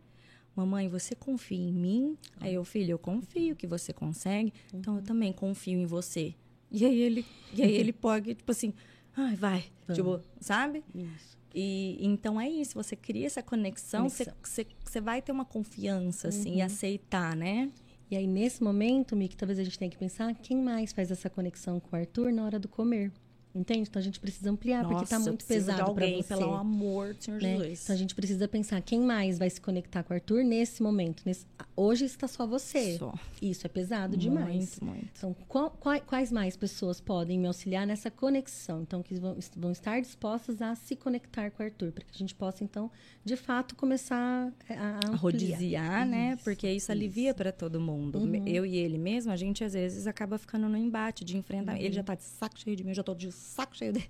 Mamãe, 0.56 0.88
você 0.88 1.14
confia 1.16 1.58
em 1.58 1.74
mim? 1.74 2.18
Aí 2.40 2.54
eu, 2.54 2.64
filho, 2.64 2.92
eu 2.92 3.00
confio 3.00 3.56
que 3.58 3.68
você 3.68 3.92
consegue, 3.92 4.54
então 4.74 4.94
eu 4.94 5.00
uhum. 5.00 5.06
também 5.06 5.34
confio 5.34 5.78
em 5.78 5.86
você. 5.86 6.34
E 6.72 6.86
aí 6.86 7.00
ele, 7.02 7.26
e 7.54 7.62
aí 7.62 7.76
ele 7.76 7.92
pode, 7.94 8.36
tipo 8.36 8.52
assim, 8.52 8.74
ai, 9.18 9.36
vai, 9.36 9.66
tipo, 9.94 10.22
sabe? 10.40 10.84
Isso. 10.94 11.38
E 11.58 11.98
então 12.02 12.40
é 12.40 12.50
isso, 12.50 12.74
você 12.74 12.98
cria 12.98 13.26
essa 13.26 13.42
conexão, 13.42 14.10
Você, 14.10 14.66
você, 14.84 15.00
vai 15.00 15.22
ter 15.22 15.32
uma 15.32 15.46
confiança, 15.46 16.28
assim, 16.28 16.52
uhum. 16.52 16.58
e 16.58 16.62
aceitar, 16.62 17.34
né? 17.34 17.72
E 18.12 18.18
aí, 18.18 18.28
nesse 18.28 18.62
momento, 18.62 19.16
Mick, 19.16 19.38
talvez 19.38 19.58
a 19.58 19.64
gente 19.64 19.80
tenha 19.80 19.90
que 19.90 19.98
pensar 19.98 20.36
quem 20.36 20.62
mais 20.62 20.92
faz 20.92 21.10
essa 21.10 21.30
conexão 21.30 21.80
com 21.80 21.96
o 21.96 22.00
Arthur 22.00 22.32
na 22.34 22.44
hora 22.44 22.60
do 22.60 22.68
comer. 22.68 23.12
Entende? 23.56 23.88
Então 23.90 24.00
a 24.02 24.04
gente 24.04 24.20
precisa 24.20 24.52
ampliar, 24.52 24.84
Nossa, 24.84 24.90
porque 24.90 25.04
está 25.06 25.20
muito 25.20 25.46
pesado 25.46 25.94
para 25.94 26.08
você. 26.08 26.36
Pelo 26.36 26.54
amor 26.54 27.14
do 27.14 27.24
Senhor 27.24 27.42
né? 27.42 27.58
Jesus. 27.58 27.84
Então 27.84 27.96
a 27.96 27.98
gente 27.98 28.14
precisa 28.14 28.48
pensar 28.50 28.82
quem 28.82 29.00
mais 29.00 29.40
vai 29.40 29.50
se 29.50 29.62
conectar 29.62 30.04
com 30.04 30.14
o 30.14 30.16
Arthur 30.16 30.44
nesse 30.44 30.84
momento. 30.84 31.24
Nesse... 31.26 31.46
Hoje 31.74 32.04
está 32.04 32.28
só 32.28 32.46
você. 32.46 32.98
Só. 32.98 33.14
Isso 33.42 33.66
é 33.66 33.70
pesado 33.70 34.10
muito, 34.10 34.22
demais. 34.22 34.80
Muito. 34.82 35.08
Então, 35.18 35.36
qual, 35.48 35.72
quais 36.06 36.32
mais 36.34 36.58
pessoas 36.58 37.00
podem 37.00 37.40
me 37.40 37.48
auxiliar 37.48 37.88
nessa 37.88 38.12
conexão? 38.12 38.82
Então, 38.82 39.02
que 39.02 39.16
vão, 39.16 39.38
vão 39.56 39.72
estar 39.72 40.02
dispostas 40.02 40.62
a 40.62 40.76
se 40.76 40.96
conectar 40.96 41.50
com 41.52 41.64
o 41.64 41.66
Arthur, 41.66 41.94
para 41.94 42.04
que 42.04 42.12
a 42.14 42.18
gente 42.18 42.36
possa, 42.36 42.64
então, 42.64 42.92
de 43.24 43.38
fato, 43.38 43.76
começar 43.76 44.52
a, 44.70 45.12
a 45.12 45.16
rodiziar, 45.16 46.06
né? 46.06 46.34
Isso, 46.34 46.44
Porque 46.44 46.68
isso, 46.68 46.78
isso. 46.78 46.92
alivia 46.92 47.34
para 47.34 47.52
todo 47.54 47.80
mundo. 47.80 48.20
Uhum. 48.20 48.46
Eu 48.46 48.66
e 48.66 48.76
ele 48.76 48.98
mesmo, 48.98 49.32
a 49.32 49.36
gente 49.38 49.64
às 49.64 49.74
vezes 49.74 50.08
acaba 50.08 50.38
ficando 50.38 50.68
no 50.68 50.78
embate 50.78 51.24
de 51.24 51.38
enfrentar. 51.38 51.74
Uhum. 51.74 51.80
Ele 51.80 51.94
já 51.94 52.02
está 52.02 52.16
de 52.16 52.24
saco 52.24 52.60
cheio 52.60 52.76
de 52.76 52.84
mim, 52.84 52.90
eu 52.90 52.96
já 52.96 53.02
estou 53.02 53.16
de 53.16 53.32
saco 53.46 53.76
cheio 53.76 53.94
dele. 53.94 54.10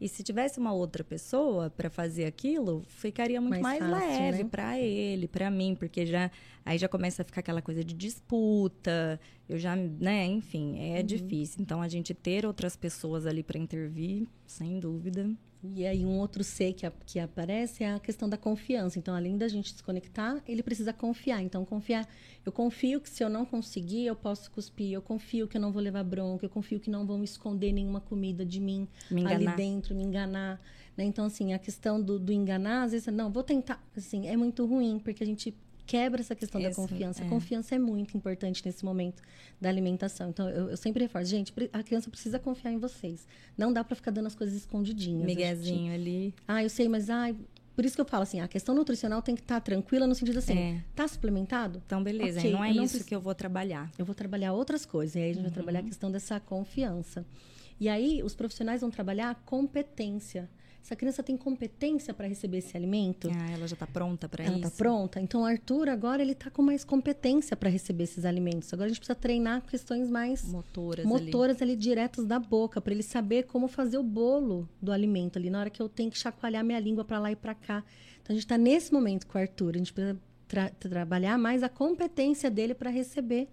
E 0.00 0.08
se 0.08 0.22
tivesse 0.22 0.58
uma 0.58 0.72
outra 0.72 1.02
pessoa 1.02 1.70
para 1.70 1.88
fazer 1.88 2.26
aquilo, 2.26 2.82
ficaria 2.86 3.40
muito 3.40 3.62
mais, 3.62 3.80
mais 3.80 3.92
fácil, 3.92 4.20
leve 4.20 4.42
né? 4.44 4.48
para 4.50 4.78
ele, 4.78 5.26
para 5.26 5.50
mim, 5.50 5.74
porque 5.74 6.04
já 6.04 6.30
aí 6.64 6.76
já 6.76 6.88
começa 6.88 7.22
a 7.22 7.24
ficar 7.24 7.40
aquela 7.40 7.62
coisa 7.62 7.82
de 7.82 7.94
disputa. 7.94 9.18
Eu 9.48 9.58
já, 9.58 9.74
né, 9.76 10.26
enfim, 10.26 10.78
é 10.78 10.98
uhum. 10.98 11.06
difícil. 11.06 11.62
Então 11.62 11.80
a 11.80 11.88
gente 11.88 12.12
ter 12.12 12.44
outras 12.44 12.76
pessoas 12.76 13.24
ali 13.24 13.42
para 13.42 13.58
intervir, 13.58 14.26
sem 14.46 14.78
dúvida, 14.78 15.30
e 15.74 15.86
aí 15.86 16.04
um 16.04 16.18
outro 16.18 16.44
C 16.44 16.72
que, 16.72 16.86
a, 16.86 16.92
que 17.04 17.18
aparece 17.18 17.84
é 17.84 17.94
a 17.94 17.98
questão 17.98 18.28
da 18.28 18.36
confiança. 18.36 18.98
Então, 18.98 19.14
além 19.14 19.36
da 19.36 19.48
gente 19.48 19.74
se 19.74 19.82
conectar, 19.82 20.42
ele 20.46 20.62
precisa 20.62 20.92
confiar. 20.92 21.42
Então, 21.42 21.64
confiar. 21.64 22.08
Eu 22.44 22.52
confio 22.52 23.00
que 23.00 23.08
se 23.08 23.24
eu 23.24 23.28
não 23.28 23.44
conseguir, 23.44 24.06
eu 24.06 24.14
posso 24.14 24.50
cuspir. 24.50 24.92
Eu 24.92 25.02
confio 25.02 25.48
que 25.48 25.56
eu 25.56 25.60
não 25.60 25.72
vou 25.72 25.82
levar 25.82 26.04
bronca. 26.04 26.44
Eu 26.44 26.50
confio 26.50 26.78
que 26.78 26.90
não 26.90 27.06
vão 27.06 27.22
esconder 27.24 27.72
nenhuma 27.72 28.00
comida 28.00 28.44
de 28.44 28.60
mim 28.60 28.86
ali 29.26 29.46
dentro, 29.56 29.94
me 29.94 30.04
enganar. 30.04 30.60
Né? 30.96 31.04
Então, 31.04 31.26
assim, 31.26 31.52
a 31.52 31.58
questão 31.58 32.00
do, 32.00 32.18
do 32.18 32.32
enganar, 32.32 32.84
às 32.84 32.92
vezes, 32.92 33.06
não, 33.08 33.30
vou 33.30 33.42
tentar. 33.42 33.82
Assim, 33.96 34.28
é 34.28 34.36
muito 34.36 34.64
ruim, 34.64 34.98
porque 34.98 35.22
a 35.22 35.26
gente 35.26 35.54
quebra 35.86 36.20
essa 36.20 36.34
questão 36.34 36.60
Isso, 36.60 36.70
da 36.70 36.76
confiança. 36.76 37.22
É. 37.22 37.26
A 37.26 37.28
confiança 37.28 37.74
é 37.74 37.78
muito 37.78 38.16
importante 38.16 38.62
nesse 38.64 38.84
momento 38.84 39.22
da 39.60 39.68
alimentação. 39.68 40.30
Então, 40.30 40.48
eu, 40.48 40.70
eu, 40.70 40.76
sempre 40.76 41.02
reforço, 41.04 41.30
gente, 41.30 41.52
a 41.72 41.82
criança 41.82 42.10
precisa 42.10 42.38
confiar 42.38 42.72
em 42.72 42.78
vocês. 42.78 43.26
Não 43.56 43.72
dá 43.72 43.84
para 43.84 43.94
ficar 43.94 44.10
dando 44.10 44.26
as 44.26 44.34
coisas 44.34 44.56
escondidinhas. 44.56 45.24
Miguezinho 45.24 45.92
gente... 45.92 45.94
ali. 45.94 46.34
Ah, 46.46 46.62
eu 46.62 46.68
sei, 46.68 46.88
mas 46.88 47.08
ai, 47.08 47.36
por 47.76 47.84
isso 47.84 47.94
que 47.94 48.00
eu 48.00 48.06
falo 48.06 48.22
assim, 48.22 48.40
a 48.40 48.48
questão 48.48 48.74
nutricional 48.74 49.20
tem 49.20 49.34
que 49.34 49.42
estar 49.42 49.56
tá 49.56 49.60
tranquila 49.60 50.06
no 50.06 50.14
sentido 50.14 50.38
assim, 50.38 50.58
é. 50.58 50.84
tá 50.94 51.06
suplementado? 51.06 51.82
Então, 51.84 52.02
beleza, 52.02 52.38
okay, 52.38 52.50
não 52.50 52.64
é 52.64 52.68
não 52.68 52.84
isso 52.84 52.92
preciso... 52.92 53.04
que 53.04 53.14
eu 53.14 53.20
vou 53.20 53.34
trabalhar. 53.34 53.90
Eu 53.98 54.04
vou 54.06 54.14
trabalhar 54.14 54.54
outras 54.54 54.86
coisas, 54.86 55.14
e 55.14 55.18
aí 55.18 55.24
a 55.24 55.34
gente 55.34 55.36
uhum. 55.36 55.42
vai 55.44 55.52
trabalhar 55.52 55.80
a 55.80 55.82
questão 55.82 56.10
dessa 56.10 56.40
confiança. 56.40 57.24
E 57.78 57.88
aí, 57.90 58.22
os 58.22 58.34
profissionais 58.34 58.80
vão 58.80 58.90
trabalhar 58.90 59.30
a 59.30 59.34
competência. 59.34 60.48
Essa 60.86 60.94
criança 60.94 61.20
tem 61.20 61.36
competência 61.36 62.14
para 62.14 62.28
receber 62.28 62.58
esse 62.58 62.76
alimento? 62.76 63.28
Ah, 63.28 63.50
ela 63.50 63.66
já 63.66 63.74
está 63.74 63.88
pronta 63.88 64.28
para 64.28 64.44
isso. 64.44 64.52
Ela 64.52 64.66
está 64.68 64.70
pronta. 64.70 65.20
Então, 65.20 65.42
o 65.42 65.44
Arthur 65.44 65.88
agora 65.88 66.22
ele 66.22 66.30
está 66.30 66.48
com 66.48 66.62
mais 66.62 66.84
competência 66.84 67.56
para 67.56 67.68
receber 67.68 68.04
esses 68.04 68.24
alimentos. 68.24 68.72
Agora 68.72 68.86
a 68.86 68.88
gente 68.90 69.00
precisa 69.00 69.16
treinar 69.16 69.62
questões 69.62 70.08
mais 70.08 70.44
motoras, 70.44 71.04
motoras 71.04 71.60
ali, 71.60 71.72
ali 71.72 71.80
diretas 71.80 72.24
da 72.24 72.38
boca, 72.38 72.80
para 72.80 72.94
ele 72.94 73.02
saber 73.02 73.46
como 73.46 73.66
fazer 73.66 73.98
o 73.98 74.02
bolo 74.04 74.68
do 74.80 74.92
alimento 74.92 75.40
ali 75.40 75.50
na 75.50 75.58
hora 75.58 75.70
que 75.70 75.82
eu 75.82 75.88
tenho 75.88 76.08
que 76.08 76.18
chacoalhar 76.18 76.64
minha 76.64 76.78
língua 76.78 77.04
para 77.04 77.18
lá 77.18 77.32
e 77.32 77.36
para 77.36 77.56
cá. 77.56 77.82
Então, 78.22 78.28
a 78.28 78.32
gente 78.34 78.44
está 78.44 78.56
nesse 78.56 78.92
momento 78.92 79.26
com 79.26 79.38
o 79.38 79.40
Arthur. 79.40 79.74
A 79.74 79.78
gente 79.78 79.92
precisa 79.92 80.16
tra 80.46 80.70
trabalhar 80.70 81.36
mais 81.36 81.64
a 81.64 81.68
competência 81.68 82.48
dele 82.48 82.76
para 82.76 82.90
receber 82.90 83.48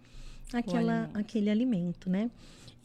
aquela, 0.53 1.09
aquele 1.15 1.49
alimento, 1.49 2.11
né? 2.11 2.29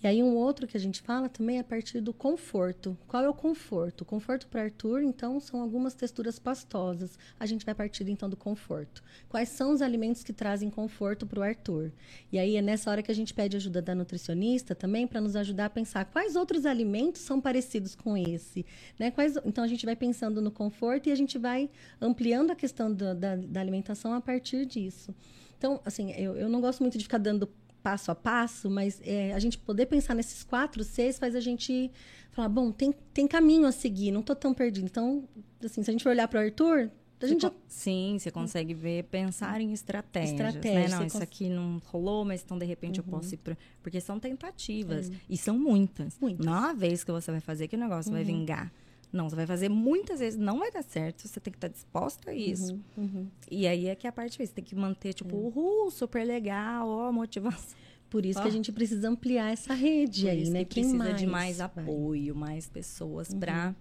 E 0.01 0.07
aí 0.07 0.22
um 0.22 0.36
outro 0.36 0.66
que 0.66 0.76
a 0.76 0.80
gente 0.80 1.03
fala 1.03 1.28
também 1.28 1.57
é 1.57 1.61
a 1.61 1.64
partir 1.64 2.01
do 2.01 2.12
conforto. 2.12 2.96
Qual 3.09 3.24
é 3.24 3.28
o 3.28 3.34
conforto? 3.34 4.03
O 4.03 4.05
conforto 4.05 4.46
para 4.46 4.62
Arthur, 4.62 5.03
então, 5.03 5.40
são 5.40 5.61
algumas 5.61 5.92
texturas 5.92 6.38
pastosas. 6.38 7.18
A 7.38 7.46
gente 7.46 7.66
vai 7.66 7.74
partir 7.74 8.09
então 8.09 8.30
do 8.30 8.36
conforto. 8.36 9.03
Quais 9.28 9.49
são 9.49 9.72
os 9.72 9.82
alimentos 9.82 10.22
que 10.22 10.32
trazem 10.32 10.70
conforto 10.70 11.26
para 11.26 11.40
o 11.40 11.42
Arthur? 11.42 11.90
E 12.30 12.38
aí 12.38 12.55
é 12.55 12.62
nessa 12.62 12.88
hora 12.90 13.03
que 13.03 13.11
a 13.11 13.14
gente 13.14 13.34
pede 13.34 13.57
ajuda 13.57 13.82
da 13.82 13.92
nutricionista 13.92 14.72
também 14.72 15.05
para 15.05 15.20
nos 15.20 15.34
ajudar 15.34 15.64
a 15.64 15.70
pensar 15.70 16.05
quais 16.05 16.36
outros 16.36 16.64
alimentos 16.64 17.22
são 17.22 17.40
parecidos 17.40 17.96
com 17.96 18.16
esse, 18.16 18.64
né? 18.99 19.11
Quais... 19.11 19.36
Então 19.44 19.64
a 19.64 19.68
gente 19.68 19.84
vai 19.84 19.96
pensando 19.96 20.40
no 20.40 20.53
conforto 20.53 21.09
e 21.09 21.12
a 21.12 21.16
gente 21.16 21.38
vai 21.38 21.68
ampliando 22.01 22.53
a 22.53 22.55
questão 22.55 22.92
da, 22.94 23.14
da, 23.14 23.61
alimentação 23.61 24.12
a 24.14 24.20
partir 24.20 24.64
disso. 24.64 25.12
Então, 25.57 25.80
assim, 25.84 26.12
eu, 26.12 26.36
eu 26.36 26.49
não 26.49 26.61
gosto 26.61 26.80
muito 26.80 26.96
de 26.96 27.03
ficar 27.03 27.18
dando 27.18 27.49
passo 27.83 28.11
a 28.11 28.14
passo, 28.14 28.70
mas 28.70 29.01
é, 29.05 29.33
a 29.33 29.39
gente 29.39 29.59
poder 29.59 29.87
pensar 29.87 30.14
nesses 30.14 30.43
quatro 30.43 30.85
Cs 30.85 31.18
faz 31.18 31.35
a 31.35 31.41
gente 31.41 31.91
falar, 32.31 32.49
bom, 32.49 32.70
tem, 32.70 32.95
tem 33.12 33.26
caminho 33.26 33.66
a 33.66 33.72
seguir, 33.72 34.11
não 34.11 34.20
estou 34.20 34.37
tão 34.37 34.55
perdido. 34.55 34.85
Então, 34.85 35.24
assim, 35.64 35.83
se 35.83 35.91
a 35.91 35.93
gente 35.93 36.03
for 36.03 36.11
olhar 36.11 36.29
para 36.29 36.41
o 36.41 36.43
Arthur, 36.45 36.91
a 37.20 37.26
gente 37.26 37.43
já... 37.43 37.53
Sim, 37.66 38.16
você 38.18 38.31
consegue 38.31 38.74
ver, 38.74 39.05
pensar 39.05 39.61
em 39.61 39.73
estratégias, 39.73 40.32
Estratégia, 40.32 40.89
né? 40.89 40.89
Não, 40.89 41.07
isso 41.07 41.16
cons... 41.16 41.23
aqui 41.23 41.48
não 41.48 41.81
rolou, 41.86 42.24
mas 42.24 42.43
então 42.44 42.57
de 42.57 42.65
repente 42.65 43.01
uhum. 43.01 43.07
eu 43.07 43.11
posso 43.11 43.35
ir 43.35 43.39
pra... 43.39 43.57
Porque 43.82 44.01
são 44.01 44.20
tentativas, 44.20 45.11
é. 45.11 45.15
e 45.28 45.36
são 45.36 45.59
muitas. 45.59 46.16
muitas. 46.20 46.47
Não 46.47 46.55
é 46.55 46.59
uma 46.59 46.74
vez 46.74 47.02
que 47.02 47.11
você 47.11 47.31
vai 47.31 47.40
fazer 47.40 47.66
que 47.66 47.74
o 47.74 47.78
negócio 47.78 48.11
uhum. 48.11 48.16
vai 48.16 48.24
vingar. 48.24 48.73
Não, 49.12 49.28
você 49.28 49.36
vai 49.36 49.47
fazer 49.47 49.68
muitas 49.68 50.20
vezes, 50.20 50.39
não 50.39 50.59
vai 50.59 50.70
dar 50.70 50.82
certo, 50.82 51.26
você 51.26 51.40
tem 51.40 51.51
que 51.51 51.56
estar 51.56 51.68
disposta 51.68 52.30
a 52.30 52.35
isso. 52.35 52.74
Uhum, 52.97 53.05
uhum. 53.05 53.26
E 53.51 53.66
aí 53.66 53.86
é 53.86 53.94
que 53.94 54.06
é 54.06 54.10
a 54.10 54.12
parte 54.12 54.36
você 54.36 54.52
tem 54.52 54.64
que 54.64 54.76
manter, 54.76 55.14
tipo, 55.14 55.35
é. 55.35 55.39
uhul, 55.39 55.90
super 55.90 56.26
legal, 56.26 56.89
ó, 56.89 57.10
motivação. 57.10 57.76
Por 58.10 58.24
isso 58.24 58.40
que 58.40 58.48
a 58.48 58.51
gente 58.51 58.72
precisa 58.72 59.09
ampliar 59.09 59.52
essa 59.52 59.74
rede 59.74 60.22
Por 60.22 60.30
aí, 60.30 60.48
né? 60.48 60.64
Que 60.64 60.80
precisa 60.80 60.97
mais? 60.97 61.16
de 61.16 61.26
mais 61.26 61.60
apoio, 61.60 62.35
mais 62.35 62.66
pessoas 62.66 63.28
uhum. 63.28 63.40
para 63.40 63.74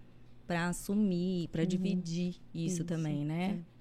para 0.46 0.70
assumir, 0.70 1.50
para 1.50 1.64
uhum. 1.64 1.68
dividir 1.68 2.36
isso, 2.54 2.76
isso, 2.76 2.84
também, 2.86 3.26
né? 3.26 3.60
É. 3.74 3.78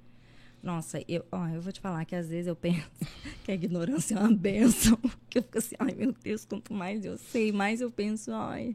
Nossa, 0.66 1.00
eu, 1.06 1.24
ó, 1.30 1.46
eu 1.46 1.60
vou 1.60 1.72
te 1.72 1.80
falar 1.80 2.04
que 2.04 2.16
às 2.16 2.28
vezes 2.28 2.48
eu 2.48 2.56
penso 2.56 2.90
que 3.44 3.52
a 3.52 3.54
ignorância 3.54 4.16
é 4.16 4.18
uma 4.18 4.34
benção. 4.34 4.98
Que 5.30 5.38
eu 5.38 5.42
fico 5.42 5.58
assim, 5.58 5.76
ai 5.78 5.94
meu 5.94 6.12
Deus, 6.12 6.44
quanto 6.44 6.72
mais 6.72 7.04
eu 7.04 7.16
sei, 7.16 7.52
mais 7.52 7.80
eu 7.80 7.90
penso, 7.90 8.32
ai, 8.32 8.74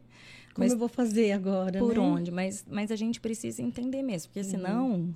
Como 0.53 0.65
mas, 0.65 0.73
eu 0.73 0.77
vou 0.77 0.87
fazer 0.87 1.31
agora? 1.31 1.79
Por 1.79 1.95
né? 1.95 1.99
onde? 1.99 2.31
Mas, 2.31 2.65
mas 2.69 2.91
a 2.91 2.95
gente 2.95 3.19
precisa 3.19 3.61
entender 3.61 4.01
mesmo, 4.01 4.29
porque 4.29 4.43
senão 4.43 5.15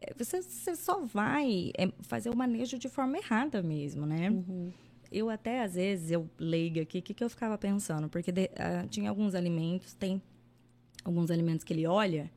é, 0.00 0.14
você, 0.14 0.42
você 0.42 0.76
só 0.76 1.00
vai 1.00 1.72
é, 1.76 1.90
fazer 2.02 2.30
o 2.30 2.36
manejo 2.36 2.78
de 2.78 2.88
forma 2.88 3.16
errada 3.16 3.62
mesmo, 3.62 4.06
né? 4.06 4.30
Uhum. 4.30 4.72
Eu 5.10 5.30
até, 5.30 5.62
às 5.62 5.74
vezes, 5.74 6.10
eu 6.10 6.28
leigo 6.38 6.80
aqui, 6.80 6.98
o 6.98 7.02
que, 7.02 7.14
que 7.14 7.22
eu 7.22 7.30
ficava 7.30 7.56
pensando? 7.56 8.08
Porque 8.08 8.32
de, 8.32 8.44
uh, 8.44 8.88
tinha 8.88 9.08
alguns 9.08 9.34
alimentos, 9.34 9.94
tem 9.94 10.20
alguns 11.04 11.30
alimentos 11.30 11.64
que 11.64 11.72
ele 11.72 11.86
olha 11.86 12.30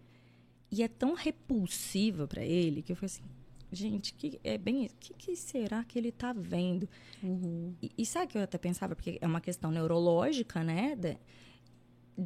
e 0.71 0.83
é 0.83 0.87
tão 0.87 1.13
repulsiva 1.13 2.27
para 2.27 2.43
ele 2.43 2.81
que 2.81 2.91
eu 2.91 2.95
falei 2.95 3.07
assim, 3.07 3.23
gente, 3.71 4.13
que 4.13 4.39
é 4.43 4.57
bem 4.57 4.85
o 4.85 4.89
que, 4.99 5.13
que, 5.13 5.35
será 5.35 5.83
que 5.83 5.97
ele 5.97 6.09
está 6.09 6.33
vendo? 6.33 6.87
Uhum. 7.23 7.73
E, 7.81 7.91
e, 7.97 8.05
sabe 8.05 8.27
que 8.31 8.37
eu 8.37 8.41
até 8.41 8.57
pensava, 8.57 8.95
porque 8.95 9.17
é 9.19 9.27
uma 9.27 9.41
questão 9.41 9.71
neurológica, 9.71 10.63
né? 10.63 10.95
De, 10.95 11.17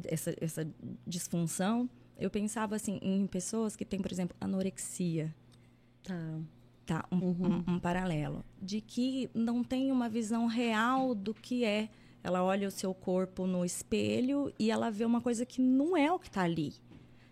essa, 0.04 0.34
essa 0.40 0.66
disfunção. 1.06 1.88
Eu 2.18 2.30
pensava 2.30 2.76
assim 2.76 2.98
em 3.02 3.26
pessoas 3.26 3.76
que 3.76 3.84
têm, 3.84 4.00
por 4.00 4.12
exemplo, 4.12 4.36
anorexia. 4.40 5.34
Tá. 6.02 6.40
Tá, 6.84 7.04
um, 7.12 7.16
uhum. 7.16 7.64
um, 7.66 7.74
um 7.74 7.78
paralelo. 7.78 8.44
De 8.60 8.80
que 8.80 9.30
não 9.32 9.62
tem 9.62 9.92
uma 9.92 10.08
visão 10.08 10.46
real 10.46 11.14
do 11.14 11.32
que 11.32 11.64
é. 11.64 11.88
Ela 12.24 12.42
olha 12.42 12.68
o 12.68 12.70
seu 12.70 12.92
corpo 12.92 13.46
no 13.46 13.64
espelho 13.64 14.52
e 14.58 14.70
ela 14.70 14.90
vê 14.90 15.04
uma 15.04 15.20
coisa 15.20 15.46
que 15.46 15.60
não 15.60 15.96
é 15.96 16.10
o 16.10 16.18
que 16.18 16.28
está 16.28 16.42
ali. 16.42 16.74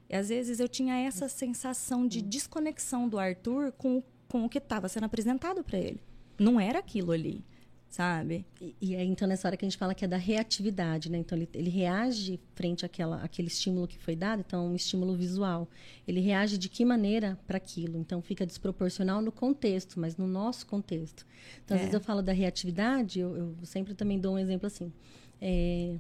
E 0.09 0.17
às 0.17 0.29
vezes 0.29 0.59
eu 0.59 0.69
tinha 0.69 0.97
essa 0.97 1.29
sensação 1.29 2.07
de 2.07 2.21
desconexão 2.21 3.09
do 3.09 3.19
Arthur 3.19 3.73
com, 3.73 4.03
com 4.29 4.45
o 4.45 4.49
que 4.49 4.59
estava 4.59 4.89
sendo 4.89 5.05
apresentado 5.05 5.63
para 5.63 5.79
ele. 5.79 6.01
Não 6.39 6.59
era 6.59 6.81
aquilo 6.81 7.13
ali, 7.13 7.45
sabe? 7.91 8.47
E, 8.61 8.75
e 8.81 8.95
é 8.95 9.05
então 9.05 9.27
nessa 9.27 9.49
hora 9.49 9.57
que 9.57 9.65
a 9.65 9.69
gente 9.69 9.77
fala 9.77 9.95
que 9.95 10.05
é 10.05 10.09
da 10.09 10.17
reatividade, 10.17 11.11
né? 11.11 11.19
Então 11.19 11.37
ele, 11.37 11.49
ele 11.53 11.69
reage 11.69 12.41
frente 12.55 12.87
àquela, 12.87 13.17
àquele 13.23 13.49
estímulo 13.49 13.89
que 13.89 13.99
foi 13.99 14.15
dado, 14.15 14.45
então 14.47 14.69
um 14.69 14.77
estímulo 14.77 15.15
visual. 15.17 15.69
Ele 16.07 16.21
reage 16.21 16.57
de 16.57 16.69
que 16.69 16.85
maneira 16.85 17.39
para 17.47 17.57
aquilo? 17.57 17.99
Então 17.99 18.23
fica 18.23 18.47
desproporcional 18.47 19.21
no 19.21 19.33
contexto, 19.33 19.99
mas 19.99 20.17
no 20.17 20.29
nosso 20.29 20.67
contexto. 20.67 21.27
Então 21.65 21.75
às 21.75 21.81
é. 21.81 21.85
vezes 21.85 21.95
eu 21.95 22.01
falo 22.01 22.23
da 22.23 22.33
reatividade, 22.33 23.19
eu, 23.19 23.37
eu 23.37 23.57
sempre 23.65 23.93
também 23.93 24.21
dou 24.21 24.35
um 24.35 24.39
exemplo 24.39 24.69
assim. 24.69 24.93
É, 25.43 25.97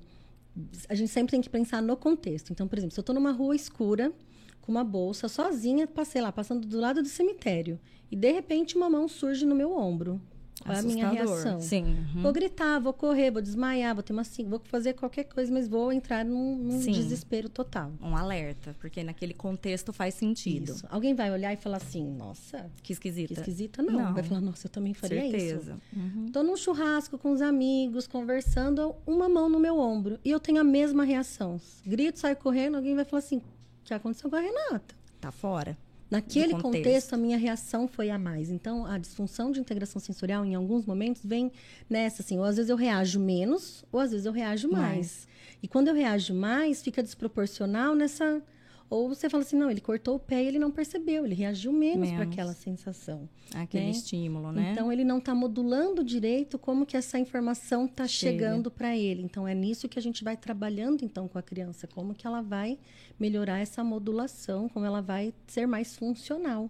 a 0.89 0.95
gente 0.95 1.09
sempre 1.09 1.33
tem 1.33 1.41
que 1.41 1.51
pensar 1.51 1.83
no 1.83 1.97
contexto. 1.97 2.53
Então, 2.53 2.69
por 2.69 2.79
exemplo, 2.79 2.95
se 2.95 3.01
eu 3.01 3.03
estou 3.03 3.15
numa 3.15 3.33
rua 3.33 3.57
escura, 3.57 4.13
com 4.61 4.71
uma 4.71 4.85
bolsa, 4.85 5.29
sozinha, 5.29 5.89
passei 5.89 6.23
lá, 6.23 6.31
passando 6.31 6.67
do 6.67 6.79
lado 6.79 7.03
do 7.03 7.09
cemitério, 7.09 7.81
e 8.11 8.17
de 8.17 8.31
repente 8.31 8.77
uma 8.77 8.91
mão 8.91 9.09
surge 9.09 9.45
no 9.45 9.55
meu 9.55 9.73
ombro. 9.73 10.21
Qual 10.61 10.77
é 10.77 10.79
a 10.79 10.83
minha 10.83 11.09
reação? 11.09 11.61
Sim. 11.61 11.85
Uhum. 12.15 12.23
Vou 12.23 12.33
gritar, 12.33 12.79
vou 12.79 12.93
correr, 12.93 13.31
vou 13.31 13.41
desmaiar, 13.41 13.95
vou 13.95 14.03
ter 14.03 14.13
uma 14.13 14.23
assim, 14.23 14.45
vou 14.45 14.61
fazer 14.65 14.93
qualquer 14.93 15.25
coisa, 15.25 15.53
mas 15.53 15.67
vou 15.67 15.93
entrar 15.93 16.25
num, 16.25 16.57
num 16.57 16.79
desespero 16.79 17.49
total. 17.49 17.91
Um 18.01 18.15
alerta, 18.15 18.77
porque 18.79 19.03
naquele 19.03 19.33
contexto 19.33 19.93
faz 19.93 20.15
sentido. 20.15 20.73
Isso. 20.73 20.87
Alguém 20.91 21.15
vai 21.15 21.31
olhar 21.31 21.53
e 21.53 21.57
falar 21.57 21.79
assim, 21.79 22.05
nossa, 22.05 22.71
que 22.83 22.93
esquisita. 22.93 23.35
Que 23.35 23.41
esquisita, 23.41 23.83
não. 23.83 23.95
não. 23.95 24.15
Vai 24.15 24.23
falar, 24.23 24.41
nossa, 24.41 24.67
eu 24.67 24.71
também 24.71 24.93
faria 24.93 25.23
Certeza. 25.23 25.73
isso. 25.73 25.99
Uhum. 25.99 26.31
Tô 26.31 26.43
num 26.43 26.57
churrasco 26.57 27.17
com 27.17 27.33
os 27.33 27.41
amigos, 27.41 28.07
conversando, 28.07 28.95
uma 29.07 29.29
mão 29.29 29.49
no 29.49 29.59
meu 29.59 29.79
ombro, 29.79 30.19
e 30.25 30.31
eu 30.31 30.39
tenho 30.39 30.61
a 30.61 30.65
mesma 30.65 31.05
reação. 31.05 31.59
Grito, 31.87 32.19
saio 32.19 32.37
correndo, 32.37 32.77
alguém 32.77 32.95
vai 32.95 33.05
falar 33.05 33.21
assim, 33.21 33.39
o 33.39 33.43
que 33.85 33.95
aconteceu 33.95 34.29
com 34.29 34.37
a 34.37 34.41
Renata? 34.41 34.95
Tá 35.21 35.33
fora. 35.33 35.77
Naquele 36.11 36.55
contexto. 36.55 36.63
contexto. 36.63 37.13
a 37.15 37.17
minha 37.17 37.39
reação 37.39 37.87
foi 37.87 38.11
a 38.11 38.19
mais. 38.19 38.51
Então, 38.51 38.85
a 38.85 38.99
disfunção 38.99 39.53
de 39.53 39.61
integração 39.61 40.01
sensorial, 40.01 40.45
em 40.45 40.55
alguns 40.55 40.85
momentos, 40.85 41.23
vem 41.25 41.53
nessa, 41.89 42.23
assim, 42.23 42.39
ou 42.39 42.45
às 42.45 42.57
vezes 42.57 42.69
eu 42.69 42.77
reajo 42.77 43.21
menos, 43.21 43.85
ou 43.93 44.01
às 44.01 44.11
vezes 44.11 44.27
eu 44.27 44.33
reajo 44.33 44.69
mais. 44.69 44.83
mais. 44.83 45.29
E 45.63 45.69
quando 45.69 45.89
eu 45.89 45.95
reajo 45.95 46.35
mais, 46.35 46.83
fica 46.83 47.03
desproporcional 47.03 47.95
nessa 47.95 48.43
ou 48.91 49.09
você 49.09 49.31
fala 49.31 49.45
assim, 49.45 49.57
não, 49.57 49.71
ele 49.71 49.81
cortou 49.81 50.17
o 50.17 50.19
pé 50.19 50.43
e 50.43 50.49
ele 50.49 50.59
não 50.59 50.73
percebeu, 50.73 51.25
ele 51.25 51.35
reagiu 51.37 51.73
menos, 51.73 52.09
menos. 52.09 52.15
para 52.17 52.25
aquela 52.25 52.53
sensação. 52.53 53.29
Aquele 53.55 53.85
né? 53.85 53.91
estímulo, 53.91 54.51
né? 54.51 54.73
Então 54.73 54.93
ele 54.93 55.05
não 55.05 55.19
está 55.19 55.33
modulando 55.33 56.03
direito 56.03 56.59
como 56.59 56.85
que 56.85 56.97
essa 56.97 57.17
informação 57.17 57.87
está 57.87 58.09
chegando 58.09 58.69
para 58.69 58.97
ele. 58.97 59.23
Então 59.23 59.47
é 59.47 59.55
nisso 59.55 59.89
que 59.89 59.97
a 59.97 60.03
gente 60.03 60.25
vai 60.25 60.37
trabalhando 60.37 61.05
então 61.05 61.29
com 61.29 61.39
a 61.39 61.43
criança, 61.43 61.87
como 61.87 62.13
que 62.13 62.27
ela 62.27 62.43
vai 62.43 62.81
melhorar 63.19 63.61
essa 63.61 63.85
modulação, 63.85 64.69
como 64.69 64.85
ela 64.85 65.01
vai 65.01 65.33
ser 65.47 65.67
mais 65.67 65.97
funcional. 65.97 66.69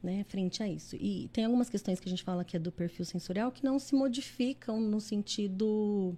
Né, 0.00 0.24
frente 0.28 0.62
a 0.62 0.68
isso. 0.68 0.94
E 0.94 1.28
tem 1.32 1.44
algumas 1.44 1.68
questões 1.68 1.98
que 1.98 2.08
a 2.08 2.10
gente 2.10 2.22
fala 2.22 2.44
que 2.44 2.56
é 2.56 2.60
do 2.60 2.70
perfil 2.70 3.04
sensorial 3.04 3.50
que 3.50 3.64
não 3.64 3.80
se 3.80 3.96
modificam 3.96 4.80
no 4.80 5.00
sentido 5.00 6.16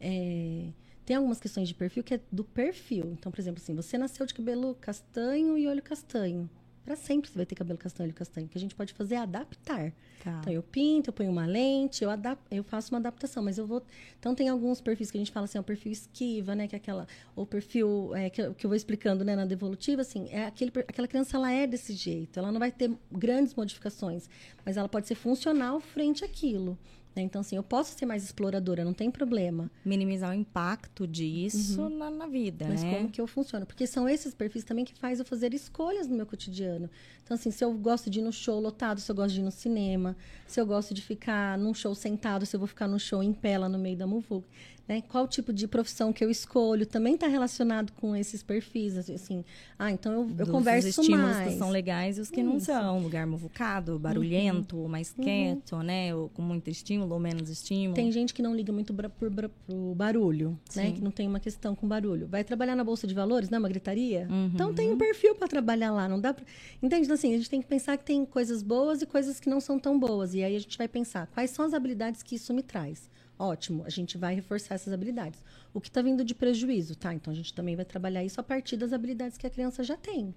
é, 0.00 0.68
tem 1.10 1.16
algumas 1.16 1.40
questões 1.40 1.66
de 1.66 1.74
perfil 1.74 2.04
que 2.04 2.14
é 2.14 2.20
do 2.30 2.44
perfil. 2.44 3.16
Então, 3.18 3.32
por 3.32 3.40
exemplo, 3.40 3.60
assim, 3.60 3.74
você 3.74 3.98
nasceu 3.98 4.24
de 4.24 4.32
cabelo 4.32 4.76
castanho 4.80 5.58
e 5.58 5.66
olho 5.66 5.82
castanho. 5.82 6.48
Para 6.84 6.94
sempre 6.94 7.28
você 7.28 7.36
vai 7.36 7.44
ter 7.44 7.56
cabelo 7.56 7.76
castanho 7.76 8.06
e 8.06 8.08
olho 8.10 8.16
castanho. 8.16 8.46
O 8.46 8.48
que 8.48 8.56
a 8.56 8.60
gente 8.60 8.76
pode 8.76 8.92
fazer 8.94 9.16
é 9.16 9.18
adaptar. 9.18 9.92
Tá. 10.22 10.38
Então, 10.40 10.52
eu 10.52 10.62
pinto, 10.62 11.08
eu 11.10 11.12
ponho 11.12 11.32
uma 11.32 11.46
lente, 11.46 12.04
eu, 12.04 12.10
adap 12.10 12.40
eu 12.48 12.62
faço 12.62 12.94
uma 12.94 13.00
adaptação. 13.00 13.42
Mas 13.42 13.58
eu 13.58 13.66
vou... 13.66 13.82
Então, 14.20 14.36
tem 14.36 14.48
alguns 14.48 14.80
perfis 14.80 15.10
que 15.10 15.18
a 15.18 15.20
gente 15.20 15.32
fala 15.32 15.46
assim, 15.46 15.58
é 15.58 15.60
o 15.60 15.64
perfil 15.64 15.90
esquiva, 15.90 16.54
né? 16.54 16.68
Que 16.68 16.76
é 16.76 16.78
aquela... 16.78 17.08
O 17.34 17.44
perfil 17.44 18.14
é, 18.14 18.30
que, 18.30 18.40
eu, 18.40 18.54
que 18.54 18.64
eu 18.64 18.68
vou 18.68 18.76
explicando, 18.76 19.24
né? 19.24 19.34
Na 19.34 19.46
devolutiva, 19.46 20.02
assim, 20.02 20.28
é 20.30 20.46
aquele, 20.46 20.70
aquela 20.86 21.08
criança, 21.08 21.36
ela 21.36 21.50
é 21.50 21.66
desse 21.66 21.92
jeito. 21.92 22.38
Ela 22.38 22.52
não 22.52 22.60
vai 22.60 22.70
ter 22.70 22.88
grandes 23.10 23.52
modificações. 23.56 24.30
Mas 24.64 24.76
ela 24.76 24.88
pode 24.88 25.08
ser 25.08 25.16
funcional 25.16 25.80
frente 25.80 26.24
àquilo. 26.24 26.78
Né? 27.14 27.22
Então, 27.22 27.40
assim, 27.40 27.56
eu 27.56 27.62
posso 27.62 27.98
ser 27.98 28.06
mais 28.06 28.22
exploradora, 28.22 28.84
não 28.84 28.92
tem 28.92 29.10
problema. 29.10 29.70
Minimizar 29.84 30.30
o 30.30 30.34
impacto 30.34 31.06
disso 31.06 31.82
uhum. 31.82 31.98
na, 31.98 32.10
na, 32.10 32.26
vida, 32.26 32.66
Mas 32.68 32.82
né? 32.82 32.94
como 32.94 33.10
que 33.10 33.20
eu 33.20 33.26
funciono? 33.26 33.66
Porque 33.66 33.86
são 33.86 34.08
esses 34.08 34.32
perfis 34.32 34.64
também 34.64 34.84
que 34.84 34.94
faz 34.94 35.18
eu 35.18 35.24
fazer 35.24 35.52
escolhas 35.52 36.06
no 36.06 36.16
meu 36.16 36.26
cotidiano. 36.26 36.88
Então, 37.24 37.34
assim, 37.34 37.50
se 37.50 37.64
eu 37.64 37.72
gosto 37.72 38.08
de 38.08 38.20
ir 38.20 38.22
no 38.22 38.32
show 38.32 38.60
lotado, 38.60 39.00
se 39.00 39.10
eu 39.10 39.14
gosto 39.14 39.34
de 39.34 39.40
ir 39.40 39.44
no 39.44 39.50
cinema, 39.50 40.16
se 40.46 40.60
eu 40.60 40.66
gosto 40.66 40.94
de 40.94 41.02
ficar 41.02 41.58
num 41.58 41.74
show 41.74 41.94
sentado, 41.94 42.46
se 42.46 42.54
eu 42.54 42.60
vou 42.60 42.66
ficar 42.66 42.86
num 42.86 42.98
show 42.98 43.22
em 43.22 43.32
pé 43.32 43.58
lá 43.58 43.68
no 43.68 43.78
meio 43.78 43.96
da 43.96 44.06
muvuca 44.06 44.48
né? 44.90 45.00
Qual 45.08 45.28
tipo 45.28 45.52
de 45.52 45.68
profissão 45.68 46.12
que 46.12 46.24
eu 46.24 46.28
escolho 46.28 46.84
também 46.84 47.14
está 47.14 47.28
relacionado 47.28 47.92
com 47.92 48.16
esses 48.16 48.42
perfis, 48.42 48.96
assim. 48.96 49.44
Ah, 49.78 49.92
então 49.92 50.12
eu, 50.12 50.30
eu 50.40 50.46
converso 50.48 50.88
os 50.88 50.98
estímulos 50.98 51.36
mais. 51.36 51.52
que 51.52 51.58
são 51.58 51.70
legais 51.70 52.18
e 52.18 52.20
os 52.20 52.28
que 52.28 52.40
Isso. 52.40 52.50
não 52.50 52.58
são. 52.58 52.98
Lugar 52.98 53.24
muvucado, 53.24 54.00
barulhento, 54.00 54.76
uhum. 54.76 54.88
mais 54.88 55.14
uhum. 55.16 55.22
quieto, 55.22 55.76
uhum. 55.76 55.82
né? 55.84 56.12
Ou 56.12 56.28
com 56.30 56.42
muito 56.42 56.68
estímulo 56.68 57.14
ou 57.14 57.20
menos 57.20 57.48
estímulo. 57.48 57.94
Tem 57.94 58.10
gente 58.10 58.34
que 58.34 58.42
não 58.42 58.52
liga 58.52 58.72
muito 58.72 58.92
para 58.92 59.48
o 59.68 59.94
barulho, 59.94 60.50
né? 60.50 60.56
Sim. 60.68 60.80
né? 60.80 60.92
Que 60.92 61.00
não 61.00 61.12
tem 61.12 61.28
uma 61.28 61.38
questão 61.38 61.76
com 61.76 61.86
barulho. 61.86 62.26
Vai 62.26 62.42
trabalhar 62.42 62.74
na 62.74 62.82
bolsa 62.82 63.06
de 63.06 63.14
valores, 63.14 63.48
não 63.48 63.56
é 63.56 63.58
uma 63.60 63.68
gritaria? 63.68 64.26
Uhum. 64.28 64.50
Então 64.52 64.74
tem 64.74 64.90
um 64.90 64.98
perfil 64.98 65.36
para 65.36 65.46
trabalhar 65.46 65.92
lá, 65.92 66.08
não 66.08 66.20
dá 66.20 66.34
pra... 66.34 66.44
Entende? 66.82 67.04
Então, 67.04 67.14
assim, 67.14 67.32
a 67.32 67.36
gente 67.36 67.48
tem 67.48 67.62
que 67.62 67.68
pensar 67.68 67.96
que 67.96 68.04
tem 68.04 68.24
coisas 68.24 68.60
boas 68.60 69.02
e 69.02 69.06
coisas 69.06 69.38
que 69.38 69.48
não 69.48 69.60
são 69.60 69.78
tão 69.78 69.96
boas. 69.96 70.34
E 70.34 70.42
aí 70.42 70.56
a 70.56 70.58
gente 70.58 70.76
vai 70.76 70.88
pensar 70.88 71.28
quais 71.28 71.50
são 71.50 71.64
as 71.64 71.74
habilidades 71.74 72.24
que 72.24 72.34
isso 72.34 72.52
me 72.52 72.62
traz. 72.64 73.08
Ótimo, 73.40 73.84
a 73.86 73.88
gente 73.88 74.18
vai 74.18 74.34
reforçar 74.34 74.74
essas 74.74 74.92
habilidades. 74.92 75.42
O 75.72 75.80
que 75.80 75.88
está 75.88 76.02
vindo 76.02 76.22
de 76.22 76.34
prejuízo, 76.34 76.94
tá? 76.94 77.14
Então 77.14 77.32
a 77.32 77.34
gente 77.34 77.54
também 77.54 77.74
vai 77.74 77.86
trabalhar 77.86 78.22
isso 78.22 78.38
a 78.38 78.44
partir 78.44 78.76
das 78.76 78.92
habilidades 78.92 79.38
que 79.38 79.46
a 79.46 79.50
criança 79.50 79.82
já 79.82 79.96
tem. 79.96 80.34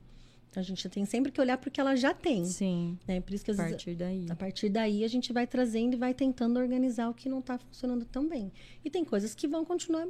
Então 0.50 0.62
a 0.62 0.64
gente 0.64 0.88
tem 0.88 1.04
sempre 1.04 1.30
que 1.30 1.42
olhar 1.42 1.58
para 1.58 1.68
o 1.68 1.72
que 1.72 1.82
ela 1.82 1.98
já 1.98 2.14
tem. 2.14 2.46
Sim. 2.46 2.98
Né? 3.06 3.20
Por 3.20 3.34
isso 3.34 3.44
que 3.44 3.52
a 3.52 3.56
partir 3.56 3.96
daí. 3.96 4.26
A 4.30 4.36
partir 4.38 4.70
daí 4.70 5.04
a 5.04 5.08
gente 5.10 5.34
vai 5.34 5.46
trazendo 5.46 5.96
e 5.96 5.98
vai 5.98 6.14
tentando 6.14 6.58
organizar 6.58 7.10
o 7.10 7.14
que 7.14 7.28
não 7.28 7.40
está 7.40 7.58
funcionando 7.58 8.06
tão 8.06 8.26
bem. 8.26 8.54
E 8.86 8.90
tem 8.90 9.04
coisas 9.04 9.36
que 9.36 9.50
vão 9.50 9.66
continuar 9.66 10.08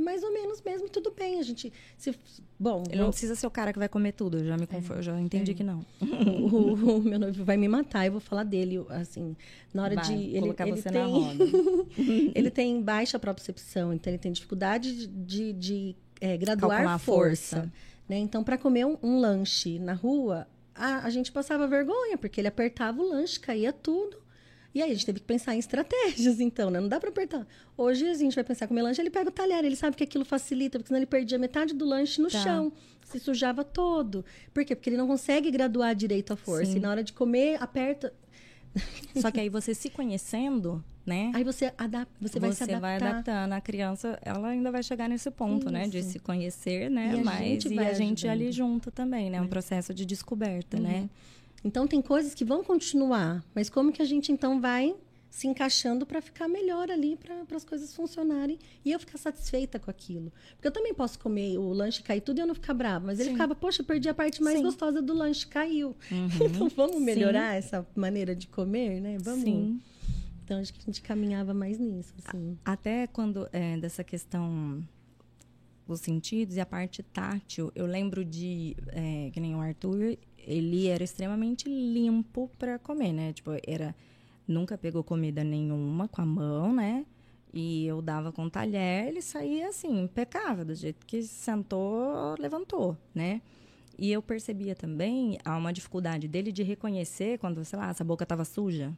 mais 0.00 0.22
ou 0.22 0.32
menos 0.32 0.60
mesmo, 0.62 0.88
tudo 0.88 1.12
bem. 1.12 1.38
A 1.38 1.42
gente. 1.42 1.72
Se, 1.96 2.14
bom. 2.58 2.82
Ele 2.90 3.00
não 3.00 3.10
precisa 3.10 3.34
ser 3.34 3.46
o 3.46 3.50
cara 3.50 3.72
que 3.72 3.78
vai 3.78 3.88
comer 3.88 4.12
tudo, 4.12 4.38
eu 4.38 4.44
já 4.44 4.56
me 4.56 4.66
conf... 4.66 4.90
é, 4.90 4.94
eu 4.98 5.02
já 5.02 5.20
entendi 5.20 5.52
é. 5.52 5.54
que 5.54 5.62
não. 5.62 5.84
O, 6.00 6.72
o, 6.98 7.02
meu 7.02 7.18
noivo 7.18 7.44
vai 7.44 7.56
me 7.56 7.68
matar, 7.68 8.06
eu 8.06 8.12
vou 8.12 8.20
falar 8.20 8.44
dele, 8.44 8.84
assim, 8.88 9.36
na 9.72 9.84
hora 9.84 9.94
vai, 9.94 10.04
de. 10.04 10.14
Ele, 10.14 10.40
colocar 10.40 10.66
ele 10.66 10.80
você 10.80 10.90
tem, 10.90 11.02
na 11.02 11.06
roda. 11.06 11.44
ele 12.34 12.50
tem 12.50 12.82
baixa 12.82 13.18
propriocepção, 13.18 13.92
então 13.92 14.10
ele 14.10 14.18
tem 14.18 14.32
dificuldade 14.32 15.06
de, 15.06 15.06
de, 15.06 15.52
de 15.52 15.96
é, 16.20 16.36
graduar 16.36 16.86
a 16.86 16.98
força. 16.98 17.56
força. 17.56 17.72
Né? 18.08 18.18
Então, 18.18 18.42
para 18.42 18.58
comer 18.58 18.84
um, 18.84 18.98
um, 19.02 19.20
lanche 19.20 19.78
na 19.78 19.92
rua, 19.92 20.46
a, 20.74 21.06
a 21.06 21.10
gente 21.10 21.30
passava 21.30 21.66
vergonha, 21.68 22.18
porque 22.18 22.40
ele 22.40 22.48
apertava 22.48 23.00
o 23.00 23.08
lanche, 23.08 23.38
caía 23.38 23.72
tudo. 23.72 24.18
E 24.74 24.80
aí 24.80 24.90
a 24.90 24.94
gente 24.94 25.06
teve 25.06 25.20
que 25.20 25.26
pensar 25.26 25.54
em 25.54 25.58
estratégias, 25.58 26.38
então, 26.40 26.70
né? 26.70 26.80
Não 26.80 26.88
dá 26.88 27.00
para 27.00 27.10
apertar. 27.10 27.46
Hoje 27.76 28.08
a 28.08 28.14
gente 28.14 28.34
vai 28.34 28.44
pensar 28.44 28.68
com 28.68 28.74
o 28.74 28.82
lanche, 28.82 29.00
ele 29.00 29.10
pega 29.10 29.28
o 29.28 29.32
talher, 29.32 29.64
ele 29.64 29.76
sabe 29.76 29.96
que 29.96 30.04
aquilo 30.04 30.24
facilita, 30.24 30.78
porque 30.78 30.88
senão 30.88 30.98
ele 30.98 31.06
perdia 31.06 31.38
metade 31.38 31.74
do 31.74 31.84
lanche 31.84 32.20
no 32.20 32.30
tá. 32.30 32.38
chão, 32.42 32.72
se 33.04 33.18
sujava 33.18 33.64
todo. 33.64 34.24
Por 34.54 34.64
quê? 34.64 34.76
Porque 34.76 34.90
ele 34.90 34.96
não 34.96 35.06
consegue 35.06 35.50
graduar 35.50 35.94
direito 35.94 36.32
a 36.32 36.36
força. 36.36 36.72
Sim. 36.72 36.78
E 36.78 36.80
na 36.80 36.90
hora 36.90 37.02
de 37.02 37.12
comer, 37.12 37.60
aperta. 37.60 38.12
Só 39.16 39.30
que 39.30 39.40
aí 39.40 39.48
você 39.48 39.74
se 39.74 39.90
conhecendo, 39.90 40.82
né? 41.04 41.32
Aí 41.34 41.42
você 41.42 41.72
adapta, 41.76 42.14
você, 42.20 42.38
vai 42.38 42.52
se 42.52 42.62
adaptar. 42.62 42.80
vai 42.80 42.96
adaptando. 42.96 43.52
A 43.52 43.60
criança, 43.60 44.18
ela 44.22 44.48
ainda 44.48 44.70
vai 44.70 44.82
chegar 44.82 45.08
nesse 45.08 45.30
ponto, 45.30 45.64
Isso. 45.64 45.70
né? 45.70 45.88
De 45.88 46.02
se 46.02 46.20
conhecer, 46.20 46.88
né? 46.88 47.14
E 47.16 47.24
Mas 47.24 47.34
a 47.34 47.42
gente, 47.42 47.74
e 47.74 47.78
a 47.78 47.92
gente 47.92 48.28
ali 48.28 48.52
junto 48.52 48.90
também, 48.92 49.28
né? 49.28 49.40
Um 49.40 49.48
processo 49.48 49.92
de 49.92 50.06
descoberta, 50.06 50.76
uhum. 50.76 50.82
né? 50.84 51.10
Então 51.62 51.86
tem 51.86 52.00
coisas 52.00 52.34
que 52.34 52.44
vão 52.44 52.64
continuar, 52.64 53.44
mas 53.54 53.68
como 53.68 53.92
que 53.92 54.00
a 54.00 54.04
gente 54.04 54.32
então 54.32 54.60
vai 54.60 54.94
se 55.30 55.46
encaixando 55.46 56.04
para 56.04 56.20
ficar 56.20 56.48
melhor 56.48 56.90
ali, 56.90 57.16
para 57.16 57.56
as 57.56 57.64
coisas 57.64 57.94
funcionarem 57.94 58.58
e 58.84 58.90
eu 58.90 58.98
ficar 58.98 59.16
satisfeita 59.16 59.78
com 59.78 59.88
aquilo. 59.90 60.32
Porque 60.56 60.66
eu 60.66 60.72
também 60.72 60.92
posso 60.92 61.18
comer 61.20 61.56
o 61.56 61.72
lanche 61.72 62.02
cair 62.02 62.20
tudo 62.20 62.38
e 62.38 62.40
eu 62.40 62.46
não 62.46 62.54
ficar 62.54 62.74
brava, 62.74 63.06
mas 63.06 63.20
ele 63.20 63.28
Sim. 63.28 63.34
ficava, 63.36 63.54
poxa, 63.54 63.82
perdi 63.84 64.08
a 64.08 64.14
parte 64.14 64.42
mais 64.42 64.56
Sim. 64.56 64.64
gostosa 64.64 65.00
do 65.00 65.14
lanche, 65.14 65.46
caiu. 65.46 65.96
Uhum. 66.10 66.28
Então 66.50 66.68
vamos 66.68 67.00
melhorar 67.00 67.52
Sim. 67.52 67.58
essa 67.58 67.86
maneira 67.94 68.34
de 68.34 68.48
comer, 68.48 69.00
né? 69.00 69.18
Vamos. 69.20 69.44
Sim. 69.44 69.80
Então 70.44 70.58
acho 70.58 70.74
que 70.74 70.80
a 70.80 70.84
gente 70.84 71.00
caminhava 71.00 71.54
mais 71.54 71.78
nisso, 71.78 72.12
assim. 72.26 72.58
Até 72.64 73.06
quando 73.06 73.48
é, 73.52 73.76
dessa 73.76 74.02
questão 74.02 74.82
os 75.94 76.00
sentidos 76.00 76.56
e 76.56 76.60
a 76.60 76.66
parte 76.66 77.02
tátil, 77.02 77.70
eu 77.74 77.86
lembro 77.86 78.24
de 78.24 78.76
é, 78.88 79.30
que 79.32 79.40
nem 79.40 79.54
o 79.54 79.60
Arthur, 79.60 80.16
ele 80.38 80.88
era 80.88 81.04
extremamente 81.04 81.68
limpo 81.68 82.50
para 82.58 82.78
comer, 82.78 83.12
né? 83.12 83.32
Tipo, 83.32 83.52
era 83.66 83.94
nunca 84.46 84.76
pegou 84.76 85.04
comida 85.04 85.44
nenhuma 85.44 86.08
com 86.08 86.20
a 86.20 86.26
mão, 86.26 86.72
né? 86.72 87.06
E 87.52 87.86
eu 87.86 88.00
dava 88.00 88.32
com 88.32 88.44
o 88.44 88.50
talher, 88.50 89.08
ele 89.08 89.20
saía 89.20 89.68
assim, 89.68 90.02
impecável, 90.02 90.64
do 90.64 90.74
jeito 90.74 91.04
que 91.04 91.22
sentou, 91.22 92.34
levantou, 92.38 92.96
né? 93.14 93.42
E 93.98 94.10
eu 94.10 94.22
percebia 94.22 94.74
também 94.74 95.38
há 95.44 95.56
uma 95.56 95.72
dificuldade 95.72 96.26
dele 96.26 96.52
de 96.52 96.62
reconhecer 96.62 97.38
quando, 97.38 97.64
sei 97.64 97.78
lá, 97.78 97.90
essa 97.90 98.04
boca 98.04 98.22
estava 98.22 98.44
suja. 98.44 98.96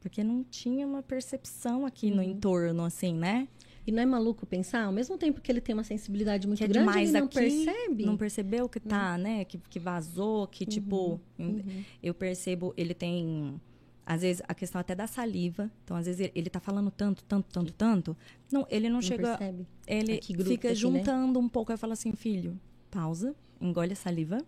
Porque 0.00 0.22
não 0.22 0.44
tinha 0.44 0.86
uma 0.86 1.02
percepção 1.02 1.86
aqui 1.86 2.10
no 2.10 2.22
uhum. 2.22 2.30
entorno, 2.30 2.84
assim, 2.84 3.14
né? 3.14 3.48
E 3.86 3.92
não 3.92 4.02
é 4.02 4.06
maluco 4.06 4.46
pensar, 4.46 4.84
ao 4.84 4.92
mesmo 4.92 5.18
tempo 5.18 5.40
que 5.40 5.52
ele 5.52 5.60
tem 5.60 5.74
uma 5.74 5.84
sensibilidade 5.84 6.46
muito 6.46 6.58
que 6.58 6.64
é 6.64 6.68
grande, 6.68 6.88
demais 6.88 7.10
ele 7.10 7.18
não 7.18 7.26
aqui, 7.26 7.34
percebe. 7.38 8.06
Não 8.06 8.16
percebeu 8.16 8.68
que 8.68 8.80
tá, 8.80 9.12
uhum. 9.12 9.22
né? 9.22 9.44
Que, 9.44 9.58
que 9.58 9.78
vazou, 9.78 10.46
que, 10.46 10.64
tipo... 10.64 11.20
Uhum. 11.38 11.46
uhum. 11.46 11.84
Eu 12.02 12.14
percebo, 12.14 12.72
ele 12.76 12.94
tem 12.94 13.60
às 14.06 14.22
vezes 14.22 14.42
a 14.46 14.54
questão 14.54 14.80
até 14.80 14.94
da 14.94 15.06
saliva. 15.06 15.70
Então, 15.82 15.96
às 15.96 16.06
vezes 16.06 16.20
ele, 16.20 16.32
ele 16.34 16.50
tá 16.50 16.60
falando 16.60 16.90
tanto, 16.90 17.24
tanto, 17.24 17.48
tanto, 17.50 17.72
tanto. 17.72 18.16
Não, 18.52 18.66
ele 18.70 18.88
não, 18.88 18.94
não 18.94 19.02
chega. 19.02 19.36
Percebe. 19.36 19.66
Ele 19.86 20.20
fica 20.20 20.68
aqui, 20.68 20.68
né? 20.68 20.74
juntando 20.74 21.40
né? 21.40 21.46
um 21.46 21.48
pouco. 21.48 21.72
Aí 21.72 21.78
fala 21.78 21.94
assim, 21.94 22.12
filho, 22.12 22.58
pausa, 22.90 23.34
engole 23.60 23.92
a 23.92 23.96
saliva. 23.96 24.38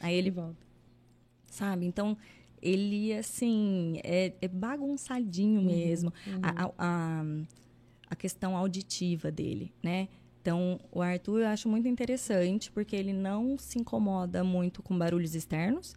Aí 0.00 0.14
ele 0.14 0.30
volta. 0.30 0.66
Sabe? 1.46 1.86
Então, 1.86 2.16
ele, 2.60 3.12
assim, 3.14 4.00
é, 4.02 4.32
é 4.40 4.48
bagunçadinho 4.48 5.60
uhum, 5.60 5.66
mesmo. 5.66 6.12
Uhum. 6.26 6.40
A, 6.42 6.72
a, 6.78 7.24
a 8.08 8.16
questão 8.16 8.56
auditiva 8.56 9.30
dele, 9.30 9.72
né? 9.82 10.08
Então, 10.40 10.80
o 10.90 11.02
Arthur 11.02 11.40
eu 11.40 11.48
acho 11.48 11.68
muito 11.68 11.88
interessante, 11.88 12.70
porque 12.70 12.96
ele 12.96 13.12
não 13.12 13.58
se 13.58 13.78
incomoda 13.78 14.42
muito 14.42 14.82
com 14.82 14.96
barulhos 14.96 15.34
externos 15.34 15.94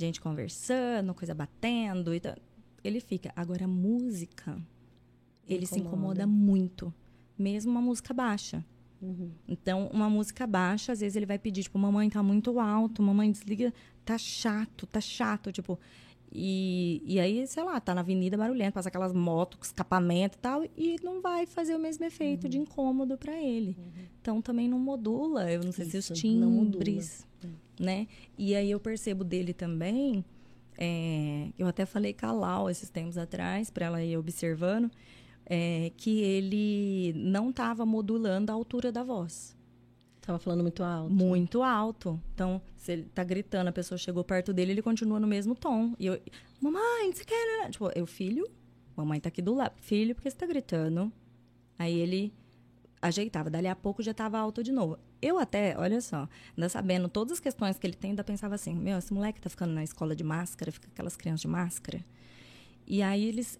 gente 0.00 0.20
conversando, 0.20 1.14
coisa 1.14 1.34
batendo. 1.34 2.14
Então, 2.14 2.34
ele 2.82 3.00
fica. 3.00 3.32
Agora, 3.36 3.64
a 3.64 3.68
música, 3.68 4.52
ele 5.46 5.64
incomoda. 5.64 5.66
se 5.66 5.78
incomoda 5.80 6.26
muito. 6.26 6.94
Mesmo 7.38 7.70
uma 7.70 7.82
música 7.82 8.12
baixa. 8.12 8.64
Uhum. 9.00 9.30
Então, 9.46 9.88
uma 9.92 10.10
música 10.10 10.46
baixa, 10.46 10.92
às 10.92 11.00
vezes 11.00 11.16
ele 11.16 11.26
vai 11.26 11.38
pedir, 11.38 11.62
tipo, 11.62 11.78
mamãe, 11.78 12.08
tá 12.10 12.22
muito 12.22 12.58
alto, 12.58 13.02
mamãe, 13.02 13.30
desliga, 13.30 13.72
tá 14.04 14.18
chato, 14.18 14.86
tá 14.86 15.00
chato, 15.00 15.52
tipo. 15.52 15.78
E, 16.32 17.02
e 17.04 17.18
aí, 17.18 17.46
sei 17.46 17.64
lá, 17.64 17.80
tá 17.80 17.94
na 17.94 18.02
avenida 18.02 18.36
barulhenta, 18.36 18.72
passa 18.72 18.88
aquelas 18.88 19.12
motos 19.12 19.68
escapamento 19.68 20.36
e 20.36 20.40
tal, 20.40 20.64
e 20.76 20.96
não 21.02 21.20
vai 21.20 21.44
fazer 21.46 21.74
o 21.74 21.78
mesmo 21.78 22.04
efeito 22.04 22.44
uhum. 22.44 22.50
de 22.50 22.58
incômodo 22.58 23.18
para 23.18 23.36
ele. 23.40 23.76
Uhum. 23.78 24.04
Então, 24.20 24.42
também 24.42 24.68
não 24.68 24.78
modula, 24.78 25.50
eu 25.50 25.62
não 25.64 25.72
sei 25.72 25.86
Isso, 25.86 26.02
se 26.02 26.12
os 26.12 26.18
timbres 26.18 27.26
né? 27.80 28.06
E 28.36 28.54
aí 28.54 28.70
eu 28.70 28.78
percebo 28.78 29.24
dele 29.24 29.54
também, 29.54 30.22
é, 30.76 31.48
eu 31.58 31.66
até 31.66 31.86
falei 31.86 32.12
com 32.12 32.26
a 32.26 32.32
Lau 32.32 32.70
esses 32.70 32.90
tempos 32.90 33.16
atrás, 33.16 33.70
para 33.70 33.86
ela 33.86 34.04
ir 34.04 34.18
observando, 34.18 34.90
é, 35.46 35.90
que 35.96 36.20
ele 36.20 37.14
não 37.16 37.48
estava 37.48 37.86
modulando 37.86 38.52
a 38.52 38.54
altura 38.54 38.92
da 38.92 39.02
voz. 39.02 39.56
Tava 40.30 40.38
falando 40.38 40.62
muito 40.62 40.84
alto. 40.84 41.12
Muito 41.12 41.60
alto. 41.60 42.22
Então, 42.32 42.62
se 42.76 42.92
ele 42.92 43.02
tá 43.12 43.24
gritando, 43.24 43.66
a 43.66 43.72
pessoa 43.72 43.98
chegou 43.98 44.22
perto 44.22 44.52
dele, 44.52 44.70
ele 44.70 44.80
continua 44.80 45.18
no 45.18 45.26
mesmo 45.26 45.56
tom. 45.56 45.92
E 45.98 46.06
eu, 46.06 46.20
mamãe, 46.60 47.12
você 47.12 47.24
quer. 47.24 47.68
Tipo, 47.68 47.90
eu, 47.96 48.06
filho, 48.06 48.48
mamãe 48.96 49.18
tá 49.18 49.28
aqui 49.28 49.42
do 49.42 49.52
lado. 49.52 49.74
Filho, 49.80 50.14
por 50.14 50.22
que 50.22 50.30
você 50.30 50.36
tá 50.36 50.46
gritando? 50.46 51.12
Aí 51.76 51.98
ele 51.98 52.32
ajeitava. 53.02 53.50
Dali 53.50 53.66
a 53.66 53.74
pouco 53.74 54.04
já 54.04 54.14
tava 54.14 54.38
alto 54.38 54.62
de 54.62 54.70
novo. 54.70 55.00
Eu 55.20 55.36
até, 55.36 55.76
olha 55.76 56.00
só, 56.00 56.28
ainda 56.56 56.68
sabendo 56.68 57.08
todas 57.08 57.32
as 57.32 57.40
questões 57.40 57.76
que 57.76 57.84
ele 57.84 57.94
tem, 57.94 58.10
ainda 58.10 58.22
pensava 58.22 58.54
assim, 58.54 58.72
meu, 58.72 58.98
esse 58.98 59.12
moleque 59.12 59.40
tá 59.40 59.50
ficando 59.50 59.72
na 59.72 59.82
escola 59.82 60.14
de 60.14 60.22
máscara, 60.22 60.70
fica 60.70 60.86
aquelas 60.92 61.16
crianças 61.16 61.40
de 61.40 61.48
máscara. 61.48 62.04
E 62.86 63.02
aí 63.02 63.24
eles 63.24 63.58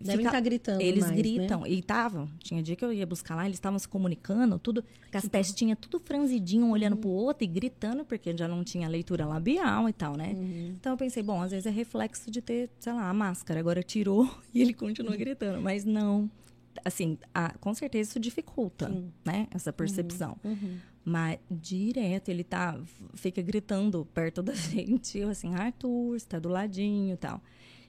Devem 0.00 0.26
estar 0.26 0.32
tá 0.32 0.40
gritando 0.40 0.80
Eles 0.80 1.04
mais, 1.04 1.16
gritam. 1.16 1.62
Né? 1.62 1.70
E 1.70 1.78
estavam. 1.80 2.28
Tinha 2.38 2.62
dia 2.62 2.76
que 2.76 2.84
eu 2.84 2.92
ia 2.92 3.06
buscar 3.06 3.34
lá, 3.34 3.44
eles 3.44 3.56
estavam 3.56 3.78
se 3.78 3.88
comunicando, 3.88 4.58
tudo. 4.58 4.84
As 5.12 5.26
testinhas 5.26 5.78
tudo 5.80 5.98
franzidinho, 5.98 6.66
um 6.66 6.70
olhando 6.70 6.94
uhum. 6.94 7.00
pro 7.00 7.10
outro 7.10 7.44
e 7.44 7.46
gritando, 7.46 8.04
porque 8.04 8.36
já 8.36 8.46
não 8.46 8.62
tinha 8.62 8.88
leitura 8.88 9.26
labial 9.26 9.88
e 9.88 9.92
tal, 9.92 10.16
né? 10.16 10.34
Uhum. 10.36 10.76
Então 10.78 10.92
eu 10.92 10.96
pensei, 10.96 11.22
bom, 11.22 11.42
às 11.42 11.50
vezes 11.50 11.66
é 11.66 11.70
reflexo 11.70 12.30
de 12.30 12.40
ter, 12.40 12.70
sei 12.78 12.92
lá, 12.92 13.08
a 13.08 13.14
máscara. 13.14 13.58
Agora 13.58 13.82
tirou 13.82 14.28
e 14.54 14.62
ele 14.62 14.72
continua 14.72 15.12
uhum. 15.12 15.18
gritando. 15.18 15.60
Mas 15.60 15.84
não. 15.84 16.30
Assim, 16.84 17.18
a, 17.34 17.58
com 17.58 17.74
certeza 17.74 18.10
isso 18.10 18.20
dificulta, 18.20 18.88
Sim. 18.88 19.10
né? 19.24 19.48
Essa 19.50 19.72
percepção. 19.72 20.36
Uhum. 20.44 20.52
uhum. 20.52 20.78
Mas 21.04 21.38
direto 21.50 22.28
ele 22.28 22.44
tá, 22.44 22.78
fica 23.14 23.40
gritando 23.40 24.06
perto 24.12 24.42
da 24.42 24.52
gente. 24.54 25.18
Eu 25.18 25.30
assim, 25.30 25.54
Arthur, 25.54 26.14
está 26.14 26.38
do 26.38 26.50
ladinho 26.50 27.14
e 27.14 27.16
tal. 27.16 27.42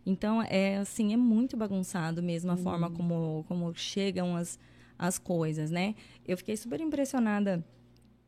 Então, 0.06 0.42
é 0.42 0.78
assim, 0.78 1.14
é 1.14 1.18
muito 1.18 1.56
bagunçado 1.58 2.24
mesmo 2.24 2.52
a 2.52 2.56
uhum. 2.56 2.64
forma 2.64 2.90
como, 2.90 3.46
como 3.48 3.74
chegam 3.76 4.36
as, 4.36 4.58
as 4.98 5.18
coisas, 5.18 5.70
né? 5.70 5.96
Eu 6.28 6.38
fiquei 6.38 6.58
super 6.58 6.80
impressionada 6.80 7.64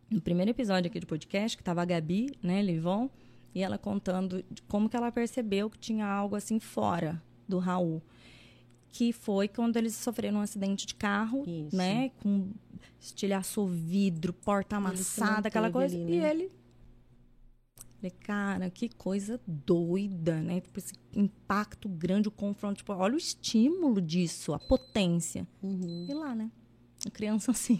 no 0.10 0.22
primeiro 0.22 0.52
episódio 0.52 0.89
aqui 0.89 0.99
do 0.99 1.07
podcast, 1.07 1.57
que 1.57 1.64
tava 1.64 1.81
a 1.81 1.85
Gabi, 1.85 2.31
né, 2.43 2.61
Livon, 2.61 3.10
e 3.56 3.64
ela 3.64 3.77
contando 3.77 4.43
como 4.68 4.89
que 4.89 4.95
ela 4.95 5.11
percebeu 5.11 5.69
que 5.69 5.80
tinha 5.80 6.06
algo 6.06 6.35
assim 6.35 6.60
fora 6.60 7.22
do 7.48 7.60
Raul. 7.60 8.02
Que 8.91 9.14
foi 9.14 9.48
quando 9.48 9.77
eles 9.77 9.95
sofreram 9.95 10.39
um 10.39 10.41
acidente 10.41 10.85
de 10.85 10.95
carro, 10.95 11.43
Isso. 11.48 11.76
né? 11.76 12.11
Com 12.22 12.49
estilhaçou 12.99 13.68
vidro, 13.68 14.34
porta 14.34 14.76
amassada, 14.76 15.48
aquela 15.48 15.72
coisa. 15.72 15.95
Ali, 15.95 16.06
né? 16.06 16.11
E 16.11 16.30
ele. 16.30 16.52
Falei, 18.02 18.15
cara, 18.19 18.69
que 18.72 18.90
coisa 18.90 19.40
doida, 19.45 20.41
né? 20.41 20.60
Tipo, 20.60 20.80
esse 20.80 20.94
impacto 21.14 21.88
grande, 21.88 22.28
o 22.28 22.32
confronto. 22.32 22.78
Tipo, 22.78 22.94
olha 22.94 23.14
o 23.14 23.18
estímulo 23.18 24.02
disso, 24.02 24.53
a 24.53 24.60
potência. 24.60 25.48
Uhum. 25.61 26.07
E 26.10 26.14
lá, 26.15 26.34
né? 26.34 26.49
A 27.06 27.11
criança 27.11 27.52
assim. 27.53 27.80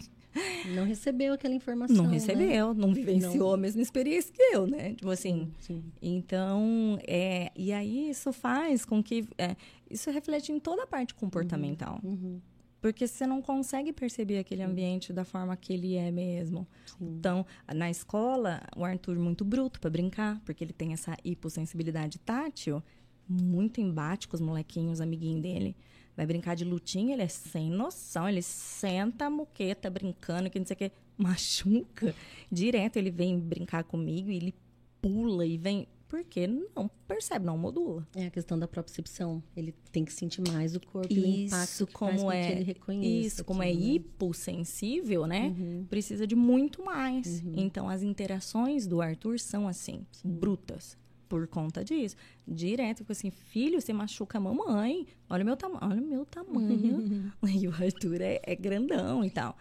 Não 0.76 0.86
recebeu 0.86 1.34
aquela 1.34 1.54
informação. 1.54 1.96
Não 1.96 2.04
né? 2.04 2.12
recebeu, 2.12 2.72
né? 2.72 2.80
não 2.80 2.94
vivenciou 2.94 3.48
não. 3.48 3.54
a 3.54 3.56
mesma 3.56 3.82
experiência 3.82 4.32
que 4.32 4.42
eu, 4.54 4.64
né? 4.64 4.94
Tipo 4.94 5.10
assim. 5.10 5.52
Sim. 5.58 5.82
Então, 6.00 6.98
é, 7.06 7.50
e 7.56 7.72
aí 7.72 8.08
isso 8.10 8.32
faz 8.32 8.84
com 8.84 9.02
que. 9.02 9.26
É, 9.36 9.56
isso 9.90 10.08
reflete 10.12 10.52
em 10.52 10.60
toda 10.60 10.84
a 10.84 10.86
parte 10.86 11.14
comportamental. 11.14 11.98
Uhum. 12.04 12.12
Uhum 12.12 12.40
porque 12.82 13.06
você 13.06 13.24
não 13.28 13.40
consegue 13.40 13.92
perceber 13.92 14.38
aquele 14.38 14.60
ambiente 14.60 15.12
da 15.12 15.24
forma 15.24 15.56
que 15.56 15.72
ele 15.72 15.94
é 15.94 16.10
mesmo. 16.10 16.66
Sim. 16.84 17.14
Então, 17.16 17.46
na 17.72 17.88
escola, 17.88 18.60
o 18.76 18.84
Arthur 18.84 19.16
muito 19.20 19.44
bruto 19.44 19.80
para 19.80 19.88
brincar, 19.88 20.42
porque 20.44 20.64
ele 20.64 20.72
tem 20.72 20.92
essa 20.92 21.16
hipossensibilidade 21.24 22.18
tátil, 22.18 22.82
muito 23.28 23.80
embate 23.80 24.26
com 24.26 24.34
os 24.34 24.40
molequinhos, 24.40 25.00
amiguinhos 25.00 25.40
dele. 25.40 25.76
Vai 26.16 26.26
brincar 26.26 26.56
de 26.56 26.64
lutinha, 26.64 27.14
ele 27.14 27.22
é 27.22 27.28
sem 27.28 27.70
noção, 27.70 28.28
ele 28.28 28.42
senta 28.42 29.26
a 29.26 29.30
muqueta 29.30 29.88
brincando, 29.88 30.50
que 30.50 30.58
não 30.58 30.66
sei 30.66 30.74
o 30.74 30.78
que, 30.78 30.92
machuca. 31.16 32.12
Direto 32.50 32.96
ele 32.96 33.12
vem 33.12 33.38
brincar 33.38 33.84
comigo 33.84 34.28
e 34.28 34.36
ele 34.36 34.54
pula 35.00 35.46
e 35.46 35.56
vem 35.56 35.86
porque 36.12 36.46
não 36.46 36.90
percebe, 37.08 37.46
não 37.46 37.56
modula. 37.56 38.06
É 38.14 38.26
a 38.26 38.30
questão 38.30 38.58
da 38.58 38.68
propriocepção. 38.68 39.42
Ele 39.56 39.74
tem 39.90 40.04
que 40.04 40.12
sentir 40.12 40.46
mais 40.52 40.76
o 40.76 40.80
corpo 40.80 41.10
isso, 41.10 41.26
e 41.26 41.44
o 41.44 41.46
impacto 41.46 41.86
que 41.86 41.92
como 41.94 42.18
faz 42.18 42.34
é, 42.34 42.46
que 42.46 42.52
ele 42.52 42.64
reconheça. 42.64 43.26
Isso, 43.26 43.44
como 43.46 43.62
é 43.62 43.72
né? 43.72 43.72
hipossensível, 43.72 45.26
né? 45.26 45.54
Uhum. 45.58 45.86
Precisa 45.88 46.26
de 46.26 46.36
muito 46.36 46.84
mais. 46.84 47.42
Uhum. 47.42 47.54
Então, 47.56 47.88
as 47.88 48.02
interações 48.02 48.86
do 48.86 49.00
Arthur 49.00 49.40
são 49.40 49.66
assim, 49.66 50.06
Sim. 50.12 50.28
brutas. 50.32 50.98
Por 51.30 51.46
conta 51.46 51.82
disso. 51.82 52.14
Direto, 52.46 53.06
assim, 53.08 53.30
filho, 53.30 53.80
você 53.80 53.94
machuca 53.94 54.36
a 54.36 54.40
mamãe. 54.40 55.06
Olha 55.30 55.42
o 55.42 55.46
meu 55.46 55.56
tamanho. 55.56 55.80
Olha 55.82 56.02
o 56.02 56.06
meu 56.06 56.26
tamanho. 56.26 57.32
e 57.48 57.66
o 57.66 57.72
Arthur 57.72 58.20
é, 58.20 58.38
é 58.42 58.54
grandão 58.54 59.24
e 59.24 59.30
tal. 59.30 59.56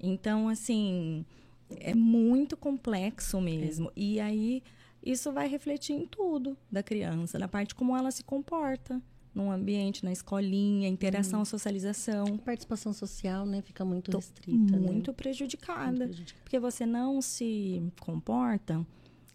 Então, 0.00 0.48
assim, 0.48 1.24
é 1.78 1.94
muito 1.94 2.56
complexo 2.56 3.40
mesmo. 3.40 3.90
É. 3.90 3.92
E 3.94 4.18
aí 4.18 4.64
isso 5.02 5.32
vai 5.32 5.48
refletir 5.48 5.94
em 5.94 6.06
tudo 6.06 6.56
da 6.70 6.82
criança, 6.82 7.38
na 7.38 7.48
parte 7.48 7.74
como 7.74 7.96
ela 7.96 8.10
se 8.10 8.22
comporta 8.22 9.00
no 9.34 9.50
ambiente, 9.50 10.04
na 10.04 10.12
escolinha, 10.12 10.88
interação, 10.88 11.44
socialização. 11.44 12.26
A 12.34 12.38
participação 12.38 12.92
social, 12.92 13.46
né, 13.46 13.62
fica 13.62 13.84
muito 13.84 14.10
Tô 14.10 14.18
restrita. 14.18 14.76
Né? 14.76 14.78
Muito, 14.78 15.10
né? 15.10 15.16
prejudicada, 15.16 15.90
muito 15.90 16.08
prejudicada. 16.08 16.42
Porque 16.42 16.58
você 16.58 16.84
não 16.84 17.20
se 17.22 17.82
comporta 18.00 18.86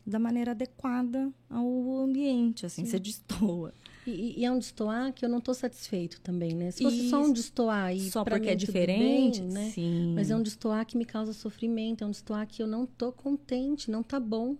da 0.05 0.19
maneira 0.19 0.51
adequada 0.51 1.31
ao 1.49 1.99
ambiente, 1.99 2.65
assim, 2.65 2.85
Sim. 2.85 2.91
você 2.91 2.99
destoa. 2.99 3.73
E, 4.05 4.39
e 4.39 4.45
é 4.45 4.51
um 4.51 4.57
destoar 4.57 5.11
que 5.11 5.25
eu 5.25 5.27
não 5.27 5.39
estou 5.39 5.53
satisfeito 5.53 6.21
também, 6.21 6.53
né? 6.53 6.71
Se 6.71 6.81
fosse 6.81 7.09
só 7.09 7.21
um 7.21 7.33
destoar 7.33 7.93
e 7.93 8.09
só 8.09 8.23
porque 8.23 8.39
mim, 8.39 8.51
é 8.51 8.55
diferente, 8.55 9.41
bem, 9.41 9.49
né? 9.49 9.71
Sim. 9.71 10.13
Mas 10.15 10.31
é 10.31 10.35
um 10.35 10.41
destoar 10.41 10.85
que 10.85 10.97
me 10.97 11.03
causa 11.03 11.33
sofrimento, 11.33 12.05
é 12.05 12.07
um 12.07 12.11
destoar 12.11 12.47
que 12.47 12.63
eu 12.63 12.67
não 12.67 12.85
tô 12.85 13.11
contente, 13.11 13.91
não 13.91 14.01
tá 14.01 14.17
bom 14.17 14.55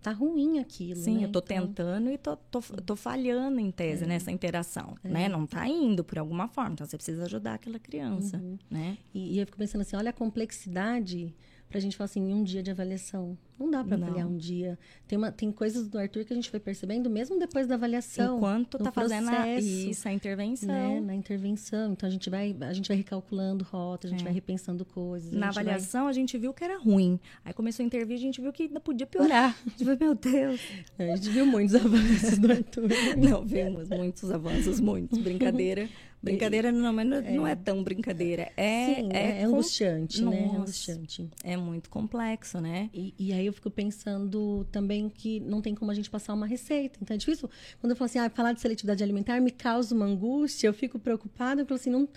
tá 0.00 0.12
ruim 0.12 0.58
aquilo. 0.58 1.00
Sim, 1.00 1.18
né? 1.18 1.24
eu 1.24 1.32
tô 1.32 1.40
então... 1.40 1.66
tentando 1.66 2.10
e 2.10 2.18
tô, 2.18 2.36
tô, 2.36 2.60
tô, 2.60 2.96
falhando 2.96 3.60
em 3.60 3.70
tese 3.70 4.04
é. 4.04 4.06
nessa 4.06 4.30
interação, 4.30 4.96
é. 5.04 5.08
né? 5.08 5.28
Não 5.28 5.46
tá 5.46 5.66
indo 5.68 6.02
por 6.02 6.18
alguma 6.18 6.48
forma, 6.48 6.72
então 6.72 6.86
você 6.86 6.96
precisa 6.96 7.24
ajudar 7.24 7.54
aquela 7.54 7.78
criança, 7.78 8.38
uhum. 8.38 8.58
né? 8.70 8.98
E, 9.12 9.36
e 9.36 9.38
eu 9.38 9.46
fico 9.46 9.58
pensando 9.58 9.82
assim, 9.82 9.96
olha 9.96 10.10
a 10.10 10.12
complexidade 10.12 11.34
para 11.70 11.78
a 11.78 11.80
gente 11.80 11.96
falar 11.96 12.06
assim, 12.06 12.20
em 12.20 12.34
um 12.34 12.42
dia 12.42 12.64
de 12.64 12.70
avaliação. 12.70 13.38
Não 13.56 13.70
dá 13.70 13.84
para 13.84 13.94
avaliar 13.94 14.26
um 14.26 14.36
dia. 14.36 14.76
Tem, 15.06 15.16
uma, 15.16 15.30
tem 15.30 15.52
coisas 15.52 15.86
do 15.86 15.98
Arthur 15.98 16.24
que 16.24 16.32
a 16.32 16.36
gente 16.36 16.50
vai 16.50 16.58
percebendo 16.58 17.08
mesmo 17.08 17.38
depois 17.38 17.66
da 17.66 17.76
avaliação. 17.76 18.38
Enquanto 18.38 18.78
tá 18.78 18.90
processo, 18.90 19.24
fazendo 19.26 19.36
a, 19.36 19.60
isso, 19.60 20.08
a 20.08 20.12
intervenção. 20.12 20.94
Né? 20.94 21.00
Na 21.00 21.14
intervenção. 21.14 21.92
Então 21.92 22.08
a 22.08 22.10
gente 22.10 22.28
vai, 22.28 22.56
a 22.60 22.72
gente 22.72 22.88
vai 22.88 22.96
recalculando 22.96 23.62
rota, 23.62 24.08
a 24.08 24.10
gente 24.10 24.22
é. 24.22 24.24
vai 24.24 24.32
repensando 24.32 24.84
coisas. 24.84 25.30
Na 25.32 25.46
a 25.46 25.48
avaliação 25.50 26.04
vai... 26.04 26.10
a 26.10 26.12
gente 26.12 26.36
viu 26.38 26.52
que 26.52 26.64
era 26.64 26.78
ruim. 26.78 27.20
Aí 27.44 27.52
começou 27.52 27.84
a 27.84 27.86
intervir, 27.86 28.16
a 28.16 28.20
gente 28.20 28.40
viu 28.40 28.52
que 28.52 28.64
ainda 28.64 28.80
podia 28.80 29.06
piorar. 29.06 29.54
a 29.64 29.70
gente 29.70 30.00
meu 30.00 30.14
Deus. 30.14 30.60
É, 30.98 31.12
a 31.12 31.16
gente 31.16 31.28
viu 31.28 31.46
muitos 31.46 31.74
avanços 31.76 32.38
do 32.38 32.50
Arthur. 32.50 32.88
Não, 33.16 33.44
vimos 33.44 33.88
muitos 33.90 34.30
avanços, 34.30 34.80
muitos. 34.80 35.18
Brincadeira. 35.18 35.88
Brincadeira 36.22 36.70
não, 36.70 36.92
mas 36.92 37.06
não 37.06 37.46
é, 37.46 37.52
é 37.52 37.56
tão 37.56 37.82
brincadeira. 37.82 38.52
É, 38.56 38.94
Sim, 38.94 39.08
é, 39.12 39.40
é 39.40 39.44
angustiante, 39.44 40.22
com... 40.22 40.30
né? 40.30 40.38
É 40.38 40.56
angustiante. 40.56 41.30
É 41.42 41.56
muito 41.56 41.88
complexo, 41.88 42.60
né? 42.60 42.90
E, 42.92 43.14
e, 43.18 43.32
aí 43.32 43.46
eu 43.46 43.52
fico 43.52 43.70
pensando 43.70 44.66
também 44.70 45.08
que 45.08 45.40
não 45.40 45.62
tem 45.62 45.74
como 45.74 45.90
a 45.90 45.94
gente 45.94 46.10
passar 46.10 46.34
uma 46.34 46.46
receita. 46.46 46.98
Então 47.00 47.14
é 47.14 47.18
difícil. 47.18 47.48
Quando 47.80 47.92
eu 47.92 47.96
falo 47.96 48.06
assim, 48.06 48.18
ah, 48.18 48.28
falar 48.28 48.52
de 48.52 48.60
seletividade 48.60 49.02
alimentar 49.02 49.40
me 49.40 49.50
causa 49.50 49.94
uma 49.94 50.04
angústia, 50.04 50.68
eu 50.68 50.74
fico 50.74 50.98
preocupada, 50.98 51.62
eu 51.62 51.66
falo 51.66 51.80
assim, 51.80 51.90
não. 51.90 52.08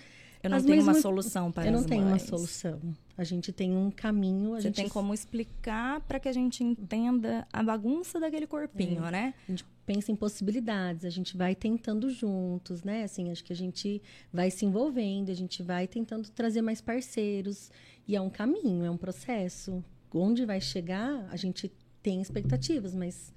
Eu 0.42 0.50
não 0.50 0.62
tenho 0.62 0.82
uma 0.82 0.92
muito... 0.92 1.00
solução 1.00 1.50
para 1.50 1.64
Eu 1.64 1.72
não 1.72 1.80
as 1.80 1.86
tenho 1.86 2.02
mães. 2.04 2.22
uma 2.22 2.28
solução. 2.28 2.78
A 3.16 3.24
gente 3.24 3.50
tem 3.50 3.74
um 3.74 3.90
caminho. 3.90 4.50
Você 4.50 4.62
gente... 4.62 4.76
tem 4.76 4.88
como 4.90 5.14
explicar 5.14 6.02
para 6.02 6.20
que 6.20 6.28
a 6.28 6.32
gente 6.32 6.62
entenda 6.62 7.48
a 7.50 7.62
bagunça 7.62 8.20
daquele 8.20 8.46
corpinho, 8.46 9.06
é. 9.06 9.10
né? 9.10 9.34
A 9.48 9.50
gente 9.50 9.64
pensa 9.86 10.10
em 10.10 10.16
possibilidades, 10.16 11.04
a 11.04 11.10
gente 11.10 11.36
vai 11.36 11.54
tentando 11.54 12.10
juntos, 12.10 12.82
né? 12.82 13.04
Assim, 13.04 13.30
acho 13.30 13.44
que 13.44 13.52
a 13.52 13.56
gente 13.56 14.02
vai 14.32 14.50
se 14.50 14.64
envolvendo, 14.64 15.30
a 15.30 15.34
gente 15.34 15.62
vai 15.62 15.86
tentando 15.86 16.28
trazer 16.30 16.62
mais 16.62 16.80
parceiros. 16.80 17.70
E 18.06 18.16
é 18.16 18.20
um 18.20 18.30
caminho, 18.30 18.84
é 18.84 18.90
um 18.90 18.96
processo. 18.96 19.84
Onde 20.12 20.44
vai 20.44 20.60
chegar, 20.60 21.26
a 21.30 21.36
gente 21.36 21.72
tem 22.02 22.20
expectativas, 22.20 22.94
mas 22.94 23.32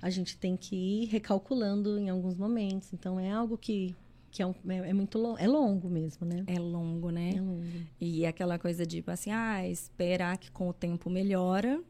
a 0.00 0.10
gente 0.10 0.36
tem 0.36 0.56
que 0.56 0.74
ir 0.74 1.06
recalculando 1.06 1.98
em 1.98 2.08
alguns 2.08 2.36
momentos. 2.36 2.92
Então, 2.92 3.18
é 3.18 3.30
algo 3.30 3.56
que 3.56 3.94
que 4.36 4.42
é, 4.42 4.46
um, 4.46 4.54
é, 4.68 4.90
é, 4.90 4.92
muito 4.92 5.18
long, 5.18 5.34
é 5.38 5.48
longo 5.48 5.88
mesmo, 5.88 6.26
né? 6.26 6.44
É 6.46 6.58
longo, 6.58 7.10
né? 7.10 7.30
É 7.34 7.40
longo. 7.40 7.64
E 7.98 8.26
aquela 8.26 8.58
coisa 8.58 8.84
de, 8.84 8.96
tipo 8.96 9.10
assim, 9.10 9.30
ah, 9.30 9.66
esperar 9.66 10.36
que 10.36 10.50
com 10.50 10.68
o 10.68 10.74
tempo 10.74 11.08
melhora. 11.08 11.82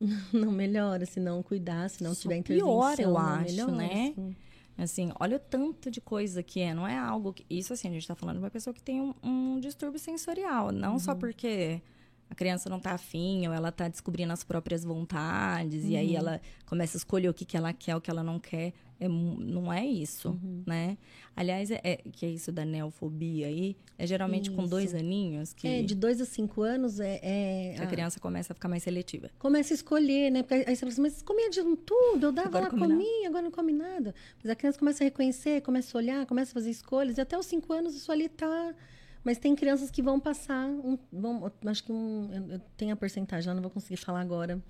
Não 0.32 0.52
melhora, 0.52 1.04
se 1.06 1.18
não 1.18 1.42
cuidar, 1.42 1.90
se 1.90 2.04
não 2.04 2.14
Só 2.14 2.22
tiver 2.22 2.36
intervenção. 2.36 2.68
Pior, 2.68 3.00
eu 3.00 3.18
acho, 3.18 3.50
melhora, 3.50 3.72
né? 3.72 4.14
Assim. 4.16 4.36
assim. 4.78 5.12
olha 5.18 5.36
o 5.36 5.40
tanto 5.40 5.90
de 5.90 6.00
coisa 6.00 6.42
que 6.42 6.60
é. 6.60 6.72
Não 6.72 6.86
é 6.86 6.96
algo 6.96 7.32
que... 7.32 7.44
Isso, 7.50 7.72
assim, 7.72 7.88
a 7.88 7.90
gente 7.90 8.02
está 8.02 8.14
falando 8.14 8.36
de 8.36 8.44
uma 8.44 8.50
pessoa 8.50 8.72
que 8.72 8.82
tem 8.82 9.00
um, 9.00 9.12
um 9.22 9.58
distúrbio 9.58 9.98
sensorial. 9.98 10.70
Não 10.70 10.92
uhum. 10.92 10.98
só 11.00 11.16
porque 11.16 11.82
a 12.30 12.34
criança 12.34 12.68
não 12.68 12.76
está 12.76 12.92
afim 12.92 13.46
ou 13.48 13.52
ela 13.52 13.70
está 13.70 13.88
descobrindo 13.88 14.32
as 14.32 14.44
próprias 14.44 14.84
vontades 14.84 15.84
uhum. 15.84 15.90
e 15.90 15.96
aí 15.96 16.10
uhum. 16.10 16.16
ela 16.18 16.40
começa 16.66 16.96
a 16.96 16.98
escolher 16.98 17.28
o 17.28 17.34
que, 17.34 17.44
que 17.44 17.56
ela 17.56 17.72
quer, 17.72 17.96
o 17.96 18.00
que 18.00 18.10
ela 18.10 18.22
não 18.22 18.38
quer. 18.38 18.72
É, 19.00 19.06
não 19.06 19.72
é 19.72 19.86
isso, 19.86 20.30
uhum. 20.30 20.64
né? 20.66 20.98
Aliás, 21.36 21.70
é, 21.70 21.80
é, 21.84 21.96
que 21.96 22.26
é 22.26 22.28
isso 22.28 22.50
da 22.50 22.64
neofobia 22.64 23.46
aí, 23.46 23.76
é 23.96 24.04
geralmente 24.04 24.48
isso. 24.48 24.56
com 24.56 24.66
dois 24.66 24.92
aninhos 24.92 25.52
que... 25.52 25.68
É, 25.68 25.82
de 25.82 25.94
dois 25.94 26.20
a 26.20 26.24
cinco 26.24 26.62
anos 26.62 26.98
é... 26.98 27.20
é 27.22 27.76
a, 27.78 27.84
a, 27.84 27.86
criança 27.86 28.18
começa 28.18 28.52
a 28.52 28.54
ficar 28.54 28.68
mais 28.68 28.82
seletiva. 28.82 29.30
Começa 29.38 29.72
a 29.72 29.76
escolher, 29.76 30.30
né? 30.30 30.42
Porque 30.42 30.54
aí 30.54 30.74
você 30.74 30.80
fala 30.80 30.92
assim, 30.92 31.02
mas 31.02 31.22
comia 31.22 31.48
de 31.48 31.62
tudo, 31.76 32.26
eu 32.26 32.32
dava, 32.32 32.48
agora 32.48 32.66
ela 32.66 32.76
comia, 32.76 33.28
agora 33.28 33.42
não 33.42 33.52
come 33.52 33.72
nada. 33.72 34.12
Mas 34.42 34.50
a 34.50 34.56
criança 34.56 34.78
começa 34.78 35.04
a 35.04 35.06
reconhecer, 35.06 35.62
começa 35.62 35.96
a 35.96 35.98
olhar, 35.98 36.26
começa 36.26 36.50
a 36.50 36.54
fazer 36.54 36.70
escolhas, 36.70 37.18
e 37.18 37.20
até 37.20 37.38
os 37.38 37.46
cinco 37.46 37.72
anos 37.72 37.94
isso 37.94 38.10
ali 38.10 38.28
tá... 38.28 38.74
Mas 39.22 39.38
tem 39.38 39.54
crianças 39.54 39.90
que 39.90 40.02
vão 40.02 40.18
passar, 40.18 40.66
um, 40.66 40.98
vão, 41.12 41.52
acho 41.66 41.84
que 41.84 41.92
um, 41.92 42.30
eu 42.50 42.60
tenho 42.76 42.94
a 42.94 42.96
porcentagem, 42.96 43.52
não 43.52 43.60
vou 43.60 43.70
conseguir 43.70 43.96
falar 43.96 44.20
agora, 44.20 44.60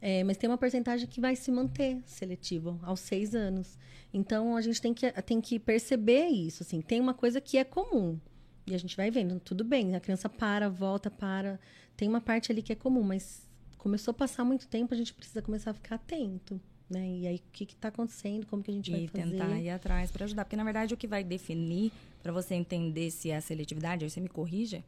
é, 0.00 0.22
mas 0.22 0.36
tem 0.36 0.48
uma 0.48 0.58
porcentagem 0.58 1.08
que 1.08 1.20
vai 1.20 1.34
se 1.34 1.50
manter 1.50 2.02
seletivo 2.04 2.78
aos 2.82 3.00
seis 3.00 3.34
anos. 3.34 3.78
Então 4.12 4.56
a 4.56 4.60
gente 4.60 4.80
tem 4.80 4.94
que, 4.94 5.10
tem 5.22 5.40
que 5.40 5.58
perceber 5.58 6.26
isso. 6.26 6.62
Assim, 6.62 6.80
tem 6.80 7.00
uma 7.00 7.14
coisa 7.14 7.40
que 7.40 7.58
é 7.58 7.64
comum. 7.64 8.18
E 8.66 8.74
a 8.74 8.78
gente 8.78 8.96
vai 8.96 9.10
vendo, 9.10 9.38
tudo 9.40 9.64
bem, 9.64 9.94
a 9.94 10.00
criança 10.00 10.28
para, 10.28 10.68
volta, 10.68 11.10
para. 11.10 11.58
Tem 11.96 12.08
uma 12.08 12.20
parte 12.20 12.50
ali 12.50 12.62
que 12.62 12.72
é 12.72 12.76
comum, 12.76 13.02
mas 13.02 13.46
começou 13.76 14.12
a 14.12 14.14
passar 14.14 14.44
muito 14.44 14.66
tempo, 14.66 14.94
a 14.94 14.96
gente 14.96 15.12
precisa 15.12 15.42
começar 15.42 15.72
a 15.72 15.74
ficar 15.74 15.96
atento. 15.96 16.60
Né? 16.88 17.06
E 17.06 17.26
aí, 17.26 17.36
o 17.36 17.52
que 17.52 17.64
está 17.64 17.88
acontecendo? 17.88 18.46
Como 18.46 18.62
que 18.62 18.70
a 18.70 18.74
gente 18.74 18.90
e 18.90 18.92
vai 18.92 19.08
fazer? 19.08 19.26
E 19.26 19.30
tentar 19.38 19.60
ir 19.60 19.70
atrás 19.70 20.10
para 20.10 20.24
ajudar. 20.24 20.44
Porque, 20.44 20.56
na 20.56 20.64
verdade, 20.64 20.94
o 20.94 20.96
que 20.96 21.06
vai 21.06 21.24
definir, 21.24 21.92
para 22.22 22.32
você 22.32 22.54
entender 22.54 23.10
se 23.10 23.30
é 23.30 23.40
seletividade, 23.40 24.04
aí 24.04 24.10
você 24.10 24.20
me 24.20 24.28
corrija, 24.28 24.84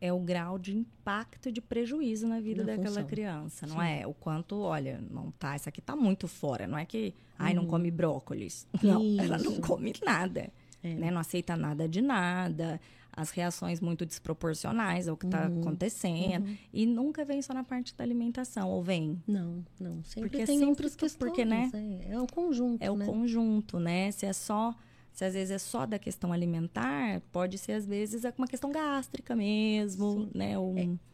é 0.00 0.12
o 0.12 0.18
grau 0.18 0.58
de 0.58 0.76
impacto 0.76 1.50
de 1.50 1.60
prejuízo 1.60 2.26
na 2.26 2.40
vida 2.40 2.62
na 2.62 2.72
daquela 2.72 2.88
função. 2.88 3.06
criança, 3.06 3.66
não 3.66 3.76
Sim. 3.76 3.86
é? 3.86 4.06
O 4.06 4.14
quanto, 4.14 4.58
olha, 4.60 5.00
não 5.10 5.30
tá, 5.32 5.56
isso 5.56 5.68
aqui 5.68 5.80
tá 5.80 5.96
muito 5.96 6.28
fora, 6.28 6.66
não 6.66 6.78
é 6.78 6.84
que, 6.84 7.14
ai, 7.38 7.52
não 7.54 7.64
uhum. 7.64 7.68
come 7.68 7.90
brócolis. 7.90 8.66
Não, 8.82 9.02
isso. 9.02 9.20
ela 9.20 9.38
não 9.38 9.60
come 9.60 9.92
nada, 10.04 10.50
é. 10.82 10.94
né? 10.94 11.10
Não 11.10 11.20
aceita 11.20 11.56
nada 11.56 11.88
de 11.88 12.00
nada, 12.00 12.80
as 13.12 13.30
reações 13.30 13.80
muito 13.80 14.06
desproporcionais 14.06 15.08
ao 15.08 15.16
que 15.16 15.26
está 15.26 15.48
uhum. 15.48 15.60
acontecendo 15.60 16.46
uhum. 16.46 16.56
e 16.72 16.86
nunca 16.86 17.24
vem 17.24 17.42
só 17.42 17.52
na 17.52 17.64
parte 17.64 17.94
da 17.96 18.04
alimentação, 18.04 18.70
ou 18.70 18.80
vem? 18.80 19.20
Não, 19.26 19.64
não, 19.80 20.04
sempre 20.04 20.30
porque 20.30 20.46
tem 20.46 20.58
sempre, 20.58 20.66
outras 20.66 20.94
questões, 20.94 21.30
porque, 21.30 21.44
né? 21.44 21.70
É, 21.74 22.12
é 22.12 22.20
o 22.20 22.26
conjunto, 22.28 22.80
É 22.82 22.88
né? 22.94 23.04
o 23.04 23.08
conjunto, 23.10 23.80
né? 23.80 24.12
Se 24.12 24.24
é 24.26 24.32
só 24.32 24.72
se 25.18 25.24
às 25.24 25.34
vezes 25.34 25.50
é 25.50 25.58
só 25.58 25.84
da 25.84 25.98
questão 25.98 26.32
alimentar, 26.32 27.20
pode 27.32 27.58
ser 27.58 27.72
às 27.72 27.84
vezes 27.84 28.22
uma 28.38 28.46
questão 28.46 28.70
gástrica 28.70 29.34
mesmo, 29.34 30.12
Sim. 30.12 30.30
né? 30.32 30.52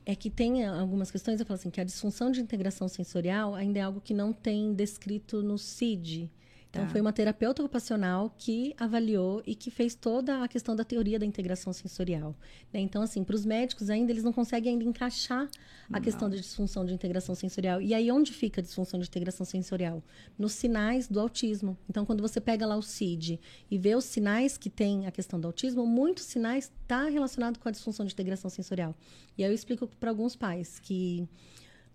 É, 0.05 0.12
é, 0.12 0.14
que 0.14 0.28
tem 0.28 0.62
algumas 0.62 1.10
questões, 1.10 1.40
eu 1.40 1.47
falo 1.47 1.59
assim, 1.59 1.70
que 1.70 1.81
a 1.81 1.85
disfunção 1.85 2.31
de 2.31 2.39
integração 2.39 2.86
sensorial 2.86 3.55
ainda 3.55 3.78
é 3.78 3.82
algo 3.82 4.02
que 4.02 4.12
não 4.12 4.31
tem 4.31 4.74
descrito 4.74 5.43
no 5.43 5.56
CID, 5.56 6.31
então, 6.74 6.86
tá. 6.86 6.90
foi 6.90 7.01
uma 7.01 7.12
terapeuta 7.12 7.62
ocupacional 7.62 8.34
que 8.36 8.74
avaliou 8.76 9.40
e 9.46 9.55
que 9.55 9.70
fez 9.70 9.94
toda 9.94 10.42
a 10.42 10.48
questão 10.48 10.74
da 10.74 10.82
teoria 10.82 11.20
da 11.20 11.24
integração 11.24 11.72
sensorial. 11.72 12.34
Né? 12.72 12.80
Então, 12.80 13.01
assim, 13.01 13.22
para 13.22 13.36
os 13.36 13.46
médicos 13.46 13.88
ainda, 13.88 14.10
eles 14.10 14.24
não 14.24 14.32
conseguem 14.32 14.72
ainda 14.72 14.84
encaixar 14.84 15.48
a 15.88 15.92
não. 15.92 16.01
questão 16.01 16.28
de 16.28 16.36
disfunção 16.40 16.84
de 16.84 16.92
integração 16.92 17.36
sensorial. 17.36 17.80
E 17.80 17.94
aí, 17.94 18.10
onde 18.10 18.32
fica 18.32 18.60
a 18.60 18.64
disfunção 18.64 18.98
de 18.98 19.06
integração 19.06 19.46
sensorial? 19.46 20.02
Nos 20.36 20.52
sinais 20.52 21.06
do 21.06 21.20
autismo. 21.20 21.78
Então, 21.88 22.05
quando 22.05 22.20
você 22.20 22.40
pega 22.40 22.66
lá 22.66 22.76
o 22.76 22.82
CID 22.82 23.38
e 23.70 23.78
vê 23.78 23.94
os 23.94 24.05
sinais 24.05 24.59
que 24.59 24.68
tem 24.68 25.06
a 25.06 25.12
questão 25.12 25.38
do 25.38 25.46
autismo, 25.46 25.86
muitos 25.86 26.24
sinais 26.24 26.72
está 26.82 27.09
relacionado 27.09 27.60
com 27.60 27.68
a 27.68 27.72
disfunção 27.72 28.05
de 28.05 28.12
integração 28.12 28.51
sensorial. 28.51 28.96
E 29.38 29.44
aí 29.44 29.51
eu 29.51 29.55
explico 29.55 29.86
para 29.86 30.10
alguns 30.10 30.34
pais 30.34 30.80
que 30.80 31.28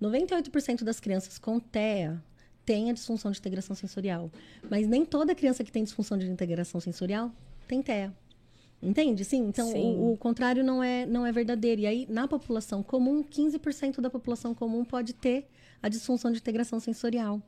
98% 0.02 0.86
das 0.86 1.02
crianças 1.02 1.38
com 1.38 1.60
TEA 1.60 2.24
tem 2.66 2.90
a 2.90 2.94
disfunção 2.94 3.32
de 3.32 3.40
integração 3.40 3.76
sensorial. 3.76 4.32
Mas 4.70 4.88
nem 4.88 5.06
toda 5.06 5.34
criança 5.36 5.64
que 5.64 5.72
tem 5.72 5.84
disfunção 5.84 6.18
de 6.18 6.30
integração 6.30 6.80
sensorial 6.80 7.32
tem 7.68 7.82
TEA. 7.82 8.14
Entende? 8.82 9.26
Sim. 9.26 9.48
Então, 9.48 9.68
Sim. 9.68 9.98
O, 9.98 10.14
o, 10.14 10.18
contrário 10.18 10.64
não 10.64 10.82
é, 10.82 11.06
não 11.06 11.26
é 11.26 11.32
verdadeiro. 11.32 11.82
E 11.82 11.86
aí, 11.86 12.08
na 12.10 12.28
população 12.28 12.82
comum, 12.82 13.24
15% 13.24 14.00
da 14.00 14.10
população 14.10 14.56
comum 14.56 14.86
pode 14.86 15.14
ter 15.14 15.48
a 15.84 15.90
disfunção 15.90 16.32
de 16.32 16.38
integração 16.38 16.80
sensorial. 16.80 17.42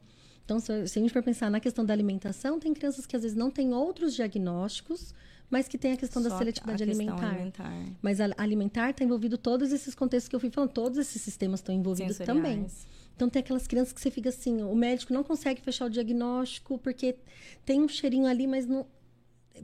Então, 0.44 0.60
se, 0.60 0.88
se 0.88 1.00
a 1.00 1.02
gente 1.02 1.14
for 1.14 1.24
pensar 1.24 1.50
na 1.50 1.60
questão 1.60 1.86
da 1.86 1.94
alimentação, 1.94 2.60
tem 2.60 2.74
crianças 2.74 3.06
que 3.06 3.16
às 3.16 3.22
vezes 3.22 3.38
não 3.38 3.50
têm 3.50 3.74
outros 3.74 4.14
diagnósticos, 4.14 5.14
mas 5.50 5.68
que 5.68 5.78
tem 5.78 5.94
a 5.94 5.98
questão 5.98 6.22
Só 6.22 6.30
da 6.30 6.38
seletividade 6.38 6.84
alimentar. 6.84 7.30
alimentar. 7.30 7.72
Mas 8.02 8.20
a 8.20 8.30
alimentar 8.38 8.90
está 8.90 9.04
envolvido 9.04 9.38
todos 9.38 9.72
esses 9.72 9.96
contextos 9.96 10.28
que 10.28 10.36
eu 10.36 10.40
fui 10.40 10.50
falando, 10.50 10.72
todos 10.72 10.98
esses 10.98 11.22
sistemas 11.22 11.60
estão 11.60 11.74
envolvidos 11.74 12.18
também. 12.18 12.66
Então 13.16 13.30
tem 13.30 13.40
aquelas 13.40 13.68
crianças 13.68 13.94
que 13.94 14.02
você 14.02 14.10
fica 14.10 14.30
assim, 14.30 14.64
o 14.64 14.76
médico 14.76 15.14
não 15.14 15.24
consegue 15.24 15.62
fechar 15.62 15.86
o 15.86 15.90
diagnóstico 15.90 16.78
porque 16.78 17.18
tem 17.66 17.82
um 17.82 17.88
cheirinho 17.88 18.26
ali, 18.26 18.48
mas 18.48 18.66
não 18.66 18.86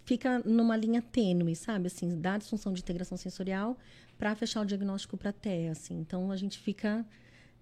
fica 0.06 0.40
numa 0.40 0.76
linha 0.76 1.02
tênue, 1.02 1.56
sabe? 1.56 1.88
Assim, 1.88 2.19
dá 2.19 2.38
disfunção 2.38 2.74
de 2.74 2.82
integração 2.82 3.18
sensorial 3.18 3.78
para 4.18 4.36
fechar 4.36 4.61
o 4.61 4.65
diagnóstico 4.65 5.18
para 5.18 5.32
TEA, 5.32 5.72
assim. 5.72 5.99
Então 5.99 6.32
a 6.32 6.36
gente 6.36 6.60
fica 6.60 7.06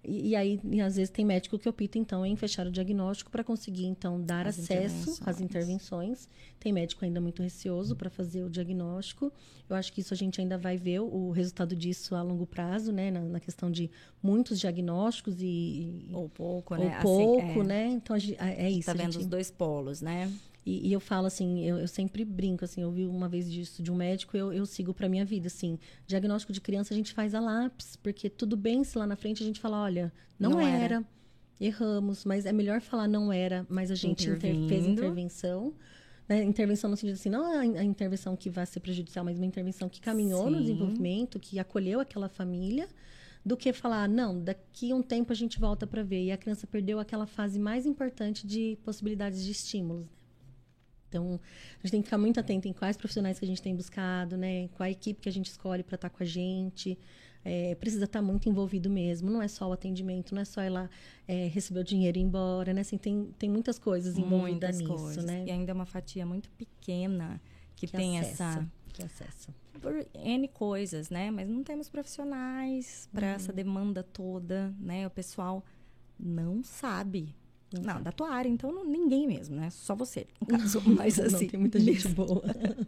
e, 0.06 0.28
e 0.28 0.36
aí, 0.36 0.60
e 0.64 0.80
às 0.80 0.96
vezes, 0.96 1.10
tem 1.10 1.24
médico 1.24 1.58
que 1.58 1.68
opta, 1.68 1.98
então, 1.98 2.24
em 2.24 2.36
fechar 2.36 2.66
o 2.66 2.70
diagnóstico 2.70 3.30
para 3.30 3.42
conseguir, 3.42 3.86
então, 3.86 4.20
dar 4.20 4.46
As 4.46 4.58
acesso 4.58 5.20
às 5.26 5.40
intervenções. 5.40 6.28
Tem 6.60 6.72
médico 6.72 7.04
ainda 7.04 7.20
muito 7.20 7.42
receoso 7.42 7.96
para 7.96 8.08
fazer 8.08 8.42
o 8.44 8.50
diagnóstico. 8.50 9.32
Eu 9.68 9.76
acho 9.76 9.92
que 9.92 10.00
isso 10.00 10.14
a 10.14 10.16
gente 10.16 10.40
ainda 10.40 10.56
vai 10.56 10.76
ver 10.76 11.00
o 11.00 11.30
resultado 11.30 11.74
disso 11.74 12.14
a 12.14 12.22
longo 12.22 12.46
prazo, 12.46 12.92
né? 12.92 13.10
Na, 13.10 13.20
na 13.20 13.40
questão 13.40 13.70
de 13.70 13.90
muitos 14.22 14.60
diagnósticos 14.60 15.36
e... 15.40 16.06
Ou 16.12 16.28
pouco, 16.28 16.74
ou 16.74 16.80
né? 16.80 16.96
Ou 16.96 17.02
pouco, 17.02 17.42
assim, 17.42 17.60
é. 17.60 17.64
né? 17.64 17.86
Então, 17.88 18.16
é 18.38 18.70
isso. 18.70 18.86
Tá 18.86 18.92
vendo 18.92 19.12
gente... 19.12 19.22
os 19.22 19.26
dois 19.26 19.50
polos, 19.50 20.00
né? 20.00 20.32
E, 20.66 20.88
e 20.88 20.92
eu 20.92 20.98
falo 20.98 21.28
assim, 21.28 21.64
eu, 21.64 21.78
eu, 21.78 21.86
sempre 21.86 22.24
brinco, 22.24 22.64
assim, 22.64 22.82
eu 22.82 22.90
vi 22.90 23.06
uma 23.06 23.28
vez 23.28 23.50
disso 23.50 23.80
de 23.80 23.92
um 23.92 23.94
médico, 23.94 24.36
eu, 24.36 24.52
eu 24.52 24.66
sigo 24.66 24.92
para 24.92 25.08
minha 25.08 25.24
vida, 25.24 25.46
assim. 25.46 25.78
Diagnóstico 26.08 26.52
de 26.52 26.60
criança 26.60 26.92
a 26.92 26.96
gente 26.96 27.12
faz 27.12 27.36
a 27.36 27.40
lápis, 27.40 27.94
porque 27.94 28.28
tudo 28.28 28.56
bem 28.56 28.82
se 28.82 28.98
lá 28.98 29.06
na 29.06 29.14
frente 29.14 29.44
a 29.44 29.46
gente 29.46 29.60
fala, 29.60 29.80
olha, 29.80 30.12
não, 30.36 30.50
não 30.50 30.60
era, 30.60 30.96
era, 30.96 31.04
erramos, 31.60 32.24
mas 32.24 32.44
é 32.46 32.52
melhor 32.52 32.80
falar 32.80 33.06
não 33.06 33.32
era, 33.32 33.64
mas 33.68 33.92
a 33.92 33.94
gente 33.94 34.28
inter, 34.28 34.56
fez 34.66 34.84
intervenção. 34.84 35.72
Né? 36.28 36.42
Intervenção 36.42 36.90
no 36.90 36.96
sentido 36.96 37.14
assim, 37.14 37.30
não 37.30 37.44
a, 37.46 37.60
a, 37.60 37.84
intervenção 37.84 38.34
que 38.34 38.50
vai 38.50 38.66
ser 38.66 38.80
prejudicial, 38.80 39.24
mas 39.24 39.38
uma 39.38 39.46
intervenção 39.46 39.88
que 39.88 40.00
caminhou 40.00 40.46
Sim. 40.46 40.50
no 40.50 40.60
desenvolvimento, 40.60 41.38
que 41.38 41.60
acolheu 41.60 42.00
aquela 42.00 42.28
família 42.28 42.88
do 43.44 43.56
que 43.56 43.72
falar, 43.72 44.08
não, 44.08 44.42
daqui 44.42 44.90
a 44.90 44.96
um 44.96 45.02
tempo 45.02 45.30
a 45.30 45.36
gente 45.36 45.60
volta 45.60 45.86
para 45.86 46.02
ver. 46.02 46.24
E 46.24 46.32
a 46.32 46.36
criança 46.36 46.66
perdeu 46.66 46.98
aquela 46.98 47.24
fase 47.24 47.60
mais 47.60 47.86
importante 47.86 48.44
de 48.44 48.76
possibilidades 48.84 49.44
de 49.44 49.52
estímulos. 49.52 50.15
Então, 51.08 51.40
a 51.74 51.86
gente 51.86 51.90
tem 51.90 52.02
que 52.02 52.06
ficar 52.06 52.18
muito 52.18 52.38
atento 52.38 52.68
em 52.68 52.72
quais 52.72 52.96
profissionais 52.96 53.38
que 53.38 53.44
a 53.44 53.48
gente 53.48 53.62
tem 53.62 53.74
buscado, 53.74 54.36
né? 54.36 54.68
Qual 54.68 54.86
a 54.86 54.90
equipe 54.90 55.20
que 55.20 55.28
a 55.28 55.32
gente 55.32 55.46
escolhe 55.46 55.82
para 55.82 55.94
estar 55.94 56.08
tá 56.08 56.16
com 56.16 56.22
a 56.22 56.26
gente. 56.26 56.98
É, 57.44 57.76
precisa 57.76 58.06
estar 58.06 58.18
tá 58.18 58.24
muito 58.24 58.48
envolvido 58.48 58.90
mesmo. 58.90 59.30
Não 59.30 59.40
é 59.40 59.46
só 59.46 59.68
o 59.68 59.72
atendimento, 59.72 60.34
não 60.34 60.42
é 60.42 60.44
só 60.44 60.60
lá 60.68 60.90
é, 61.28 61.46
receber 61.46 61.80
o 61.80 61.84
dinheiro 61.84 62.18
e 62.18 62.20
ir 62.20 62.24
embora, 62.24 62.74
né? 62.74 62.80
Assim, 62.80 62.98
tem, 62.98 63.32
tem 63.38 63.48
muitas 63.48 63.78
coisas 63.78 64.18
envolvidas 64.18 64.76
muitas 64.76 64.78
nisso, 64.78 64.94
coisas. 64.94 65.24
né? 65.24 65.44
E 65.46 65.50
ainda 65.50 65.70
é 65.70 65.74
uma 65.74 65.86
fatia 65.86 66.26
muito 66.26 66.50
pequena 66.50 67.40
que, 67.76 67.86
que 67.86 67.96
tem 67.96 68.18
acessa, 68.18 68.44
essa... 68.44 68.68
Que 68.92 69.04
acessa. 69.04 69.54
Por 69.80 70.06
N 70.14 70.48
coisas, 70.48 71.08
né? 71.08 71.30
Mas 71.30 71.48
não 71.48 71.62
temos 71.62 71.88
profissionais 71.88 73.08
para 73.12 73.28
uhum. 73.28 73.34
essa 73.34 73.52
demanda 73.52 74.02
toda, 74.02 74.74
né? 74.80 75.06
O 75.06 75.10
pessoal 75.10 75.64
não 76.18 76.64
sabe 76.64 77.32
não, 77.80 78.02
da 78.02 78.12
tua 78.12 78.30
área, 78.30 78.48
então 78.48 78.72
não, 78.72 78.84
ninguém 78.84 79.26
mesmo, 79.26 79.56
né? 79.56 79.70
Só 79.70 79.94
você, 79.94 80.26
no 80.40 80.46
caso. 80.58 80.82
Mas 80.86 81.18
assim. 81.18 81.44
Não, 81.44 81.50
tem 81.50 81.60
muita 81.60 81.80
gente 81.80 82.08
boa. 82.08 82.42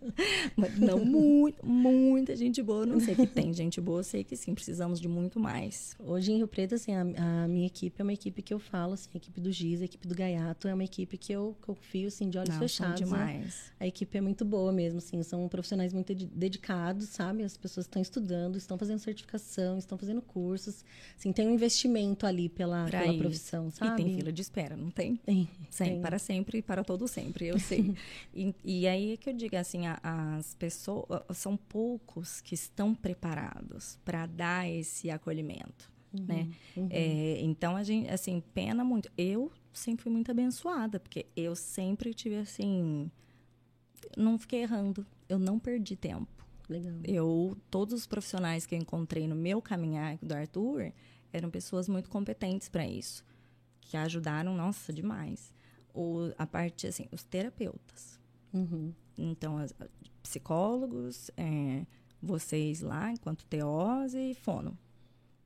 mas 0.56 0.78
não 0.78 1.04
muito, 1.04 1.64
muita 1.64 2.36
gente 2.36 2.62
boa. 2.62 2.84
Não 2.84 3.00
sei 3.00 3.14
que 3.14 3.26
tem 3.28 3.52
gente 3.52 3.80
boa, 3.80 4.02
sei 4.02 4.24
que 4.24 4.36
sim, 4.36 4.54
precisamos 4.54 5.00
de 5.00 5.08
muito 5.08 5.38
mais. 5.38 5.96
Hoje 5.98 6.32
em 6.32 6.36
Rio 6.36 6.48
Preto, 6.48 6.74
assim, 6.74 6.94
a, 6.94 7.02
a 7.44 7.48
minha 7.48 7.66
equipe 7.66 8.00
é 8.00 8.02
uma 8.02 8.12
equipe 8.12 8.42
que 8.42 8.52
eu 8.52 8.58
falo, 8.58 8.94
assim, 8.94 9.08
a 9.14 9.16
equipe 9.16 9.40
do 9.40 9.50
Giz, 9.52 9.82
a 9.82 9.84
equipe 9.84 10.06
do 10.06 10.14
Gaiato, 10.14 10.68
é 10.68 10.74
uma 10.74 10.84
equipe 10.84 11.16
que 11.16 11.32
eu 11.32 11.56
confio, 11.60 12.08
assim, 12.08 12.28
de 12.28 12.38
olhos 12.38 12.50
não, 12.50 12.58
fechados. 12.58 13.00
Né? 13.00 13.06
demais. 13.06 13.44
Né? 13.44 13.52
A 13.80 13.86
equipe 13.86 14.16
é 14.16 14.20
muito 14.20 14.44
boa 14.44 14.72
mesmo, 14.72 14.98
assim, 14.98 15.22
são 15.22 15.48
profissionais 15.48 15.92
muito 15.92 16.14
dedicados, 16.14 17.08
sabe? 17.08 17.42
As 17.42 17.56
pessoas 17.56 17.86
estão 17.86 18.00
estudando, 18.00 18.56
estão 18.56 18.78
fazendo 18.78 18.98
certificação, 18.98 19.78
estão 19.78 19.98
fazendo 19.98 20.22
cursos. 20.22 20.84
Assim, 21.16 21.32
tem 21.32 21.46
um 21.46 21.52
investimento 21.52 22.26
ali 22.26 22.48
pela, 22.48 22.86
pela 22.86 23.16
profissão, 23.16 23.70
sabe? 23.70 24.02
E 24.02 24.04
tem 24.04 24.16
fila 24.16 24.32
de 24.32 24.42
espera 24.42 24.76
não 24.78 24.90
tem? 24.90 25.16
Tem. 25.16 25.48
Sem, 25.70 25.92
tem. 25.92 26.00
Para 26.00 26.18
sempre 26.18 26.58
e 26.58 26.62
para 26.62 26.84
todo 26.84 27.06
sempre, 27.06 27.46
eu 27.46 27.58
sei. 27.58 27.94
e, 28.34 28.54
e, 28.64 28.88
aí 28.88 29.12
é 29.12 29.16
que 29.16 29.28
eu 29.28 29.34
digo 29.34 29.56
assim, 29.56 29.86
a, 29.86 29.98
as 30.02 30.54
pessoas, 30.54 31.06
são 31.34 31.56
poucos 31.56 32.40
que 32.40 32.54
estão 32.54 32.94
preparados 32.94 33.98
para 34.04 34.26
dar 34.26 34.68
esse 34.68 35.10
acolhimento, 35.10 35.90
uhum, 36.12 36.24
né? 36.24 36.48
Uhum. 36.76 36.88
É, 36.90 37.40
então, 37.42 37.76
a 37.76 37.82
gente, 37.82 38.08
assim, 38.10 38.42
pena 38.54 38.84
muito. 38.84 39.10
Eu 39.16 39.52
sempre 39.72 40.04
fui 40.04 40.12
muito 40.12 40.30
abençoada, 40.30 40.98
porque 40.98 41.26
eu 41.36 41.54
sempre 41.54 42.14
tive, 42.14 42.36
assim, 42.36 43.10
não 44.16 44.38
fiquei 44.38 44.62
errando, 44.62 45.06
eu 45.28 45.38
não 45.38 45.58
perdi 45.58 45.96
tempo. 45.96 46.28
Legal. 46.68 46.92
Eu, 47.04 47.56
todos 47.70 47.94
os 47.94 48.06
profissionais 48.06 48.66
que 48.66 48.74
eu 48.74 48.78
encontrei 48.78 49.26
no 49.26 49.34
meu 49.34 49.62
caminhar 49.62 50.18
do 50.20 50.34
Arthur 50.34 50.92
eram 51.32 51.50
pessoas 51.50 51.88
muito 51.88 52.10
competentes 52.10 52.68
para 52.68 52.86
isso 52.86 53.24
que 53.88 53.96
ajudaram, 53.96 54.54
nossa, 54.54 54.92
demais. 54.92 55.52
O, 55.92 56.30
a 56.38 56.46
parte, 56.46 56.86
assim, 56.86 57.06
os 57.10 57.24
terapeutas. 57.24 58.20
Uhum. 58.52 58.92
Então, 59.16 59.56
as, 59.58 59.74
psicólogos, 60.22 61.30
é, 61.36 61.84
vocês 62.22 62.82
lá, 62.82 63.10
enquanto 63.10 63.46
TOs 63.46 64.14
e 64.14 64.34
fono. 64.34 64.78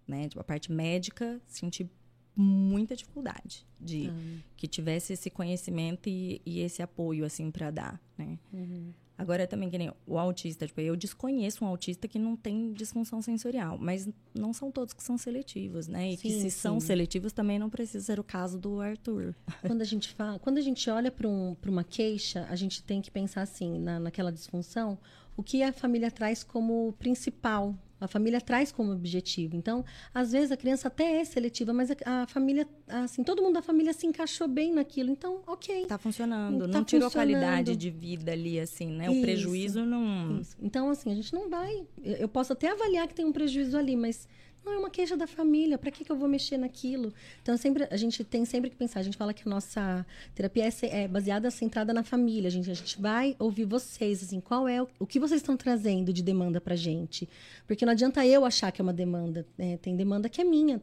Né? 0.06 0.28
Tipo, 0.28 0.40
a 0.40 0.44
parte 0.44 0.70
médica, 0.72 1.40
senti 1.46 1.88
muita 2.34 2.96
dificuldade 2.96 3.64
de 3.80 4.08
uhum. 4.08 4.40
que 4.56 4.66
tivesse 4.66 5.12
esse 5.12 5.30
conhecimento 5.30 6.08
e, 6.08 6.42
e 6.44 6.60
esse 6.60 6.82
apoio, 6.82 7.24
assim, 7.24 7.50
para 7.50 7.70
dar, 7.70 8.00
né? 8.18 8.38
Uhum. 8.52 8.92
Agora, 9.22 9.46
também, 9.46 9.70
que 9.70 9.78
nem 9.78 9.92
o 10.06 10.18
autista, 10.18 10.66
tipo, 10.66 10.80
eu 10.80 10.96
desconheço 10.96 11.64
um 11.64 11.68
autista 11.68 12.08
que 12.08 12.18
não 12.18 12.36
tem 12.36 12.72
disfunção 12.72 13.22
sensorial, 13.22 13.78
mas 13.78 14.08
não 14.34 14.52
são 14.52 14.70
todos 14.70 14.92
que 14.92 15.02
são 15.02 15.16
seletivos, 15.16 15.86
né? 15.86 16.10
E 16.10 16.16
sim, 16.16 16.22
que 16.22 16.30
se 16.34 16.42
sim. 16.42 16.50
são 16.50 16.80
seletivos 16.80 17.32
também 17.32 17.58
não 17.58 17.70
precisa 17.70 18.04
ser 18.04 18.18
o 18.18 18.24
caso 18.24 18.58
do 18.58 18.80
Arthur. 18.80 19.34
Quando 19.66 19.80
a 19.80 19.84
gente 19.84 20.08
fala, 20.08 20.38
quando 20.38 20.58
a 20.58 20.60
gente 20.60 20.90
olha 20.90 21.10
para 21.10 21.28
um, 21.28 21.56
uma 21.66 21.84
queixa, 21.84 22.46
a 22.50 22.56
gente 22.56 22.82
tem 22.82 23.00
que 23.00 23.10
pensar 23.10 23.42
assim, 23.42 23.78
na, 23.78 24.00
naquela 24.00 24.32
disfunção, 24.32 24.98
o 25.36 25.42
que 25.42 25.62
a 25.62 25.72
família 25.72 26.10
traz 26.10 26.42
como 26.42 26.92
principal 26.98 27.74
a 28.02 28.08
família 28.08 28.40
traz 28.40 28.72
como 28.72 28.92
objetivo. 28.92 29.56
Então, 29.56 29.84
às 30.12 30.32
vezes 30.32 30.50
a 30.50 30.56
criança 30.56 30.88
até 30.88 31.20
é 31.20 31.24
seletiva, 31.24 31.72
mas 31.72 31.90
a, 31.90 32.22
a 32.22 32.26
família, 32.26 32.66
assim, 32.88 33.22
todo 33.22 33.40
mundo 33.40 33.54
da 33.54 33.62
família 33.62 33.92
se 33.92 34.06
encaixou 34.06 34.48
bem 34.48 34.72
naquilo. 34.72 35.10
Então, 35.10 35.40
ok. 35.46 35.82
Está 35.82 35.98
funcionando. 35.98 36.66
Tá 36.66 36.78
não 36.78 36.84
tirou 36.84 37.10
qualidade 37.10 37.76
de 37.76 37.90
vida 37.90 38.32
ali, 38.32 38.58
assim, 38.58 38.88
né? 38.88 39.06
Isso. 39.06 39.18
O 39.18 39.22
prejuízo 39.22 39.84
não. 39.84 40.40
Isso. 40.40 40.56
Então, 40.60 40.90
assim, 40.90 41.12
a 41.12 41.14
gente 41.14 41.32
não 41.32 41.48
vai. 41.48 41.86
Eu 42.02 42.28
posso 42.28 42.52
até 42.52 42.70
avaliar 42.70 43.06
que 43.06 43.14
tem 43.14 43.24
um 43.24 43.32
prejuízo 43.32 43.78
ali, 43.78 43.96
mas 43.96 44.28
não, 44.64 44.72
é 44.72 44.78
uma 44.78 44.90
queixa 44.90 45.16
da 45.16 45.26
família. 45.26 45.76
Para 45.76 45.90
que, 45.90 46.04
que 46.04 46.12
eu 46.12 46.16
vou 46.16 46.28
mexer 46.28 46.56
naquilo? 46.56 47.12
Então, 47.42 47.56
sempre, 47.56 47.86
a 47.90 47.96
gente 47.96 48.22
tem 48.22 48.44
sempre 48.44 48.70
que 48.70 48.76
pensar. 48.76 49.00
A 49.00 49.02
gente 49.02 49.16
fala 49.16 49.34
que 49.34 49.42
a 49.46 49.50
nossa 49.50 50.06
terapia 50.34 50.64
é, 50.64 51.02
é 51.02 51.08
baseada, 51.08 51.50
centrada 51.50 51.92
na 51.92 52.04
família. 52.04 52.48
A 52.48 52.50
gente, 52.50 52.70
a 52.70 52.74
gente 52.74 53.00
vai 53.00 53.34
ouvir 53.38 53.64
vocês, 53.64 54.22
assim, 54.22 54.40
qual 54.40 54.68
é 54.68 54.80
o, 54.80 54.88
o 55.00 55.06
que 55.06 55.18
vocês 55.18 55.40
estão 55.40 55.56
trazendo 55.56 56.12
de 56.12 56.22
demanda 56.22 56.60
para 56.60 56.76
gente. 56.76 57.28
Porque 57.66 57.84
não 57.84 57.92
adianta 57.92 58.24
eu 58.24 58.44
achar 58.44 58.70
que 58.70 58.80
é 58.80 58.84
uma 58.84 58.92
demanda. 58.92 59.46
Né? 59.58 59.76
Tem 59.78 59.96
demanda 59.96 60.28
que 60.28 60.40
é 60.40 60.44
minha. 60.44 60.80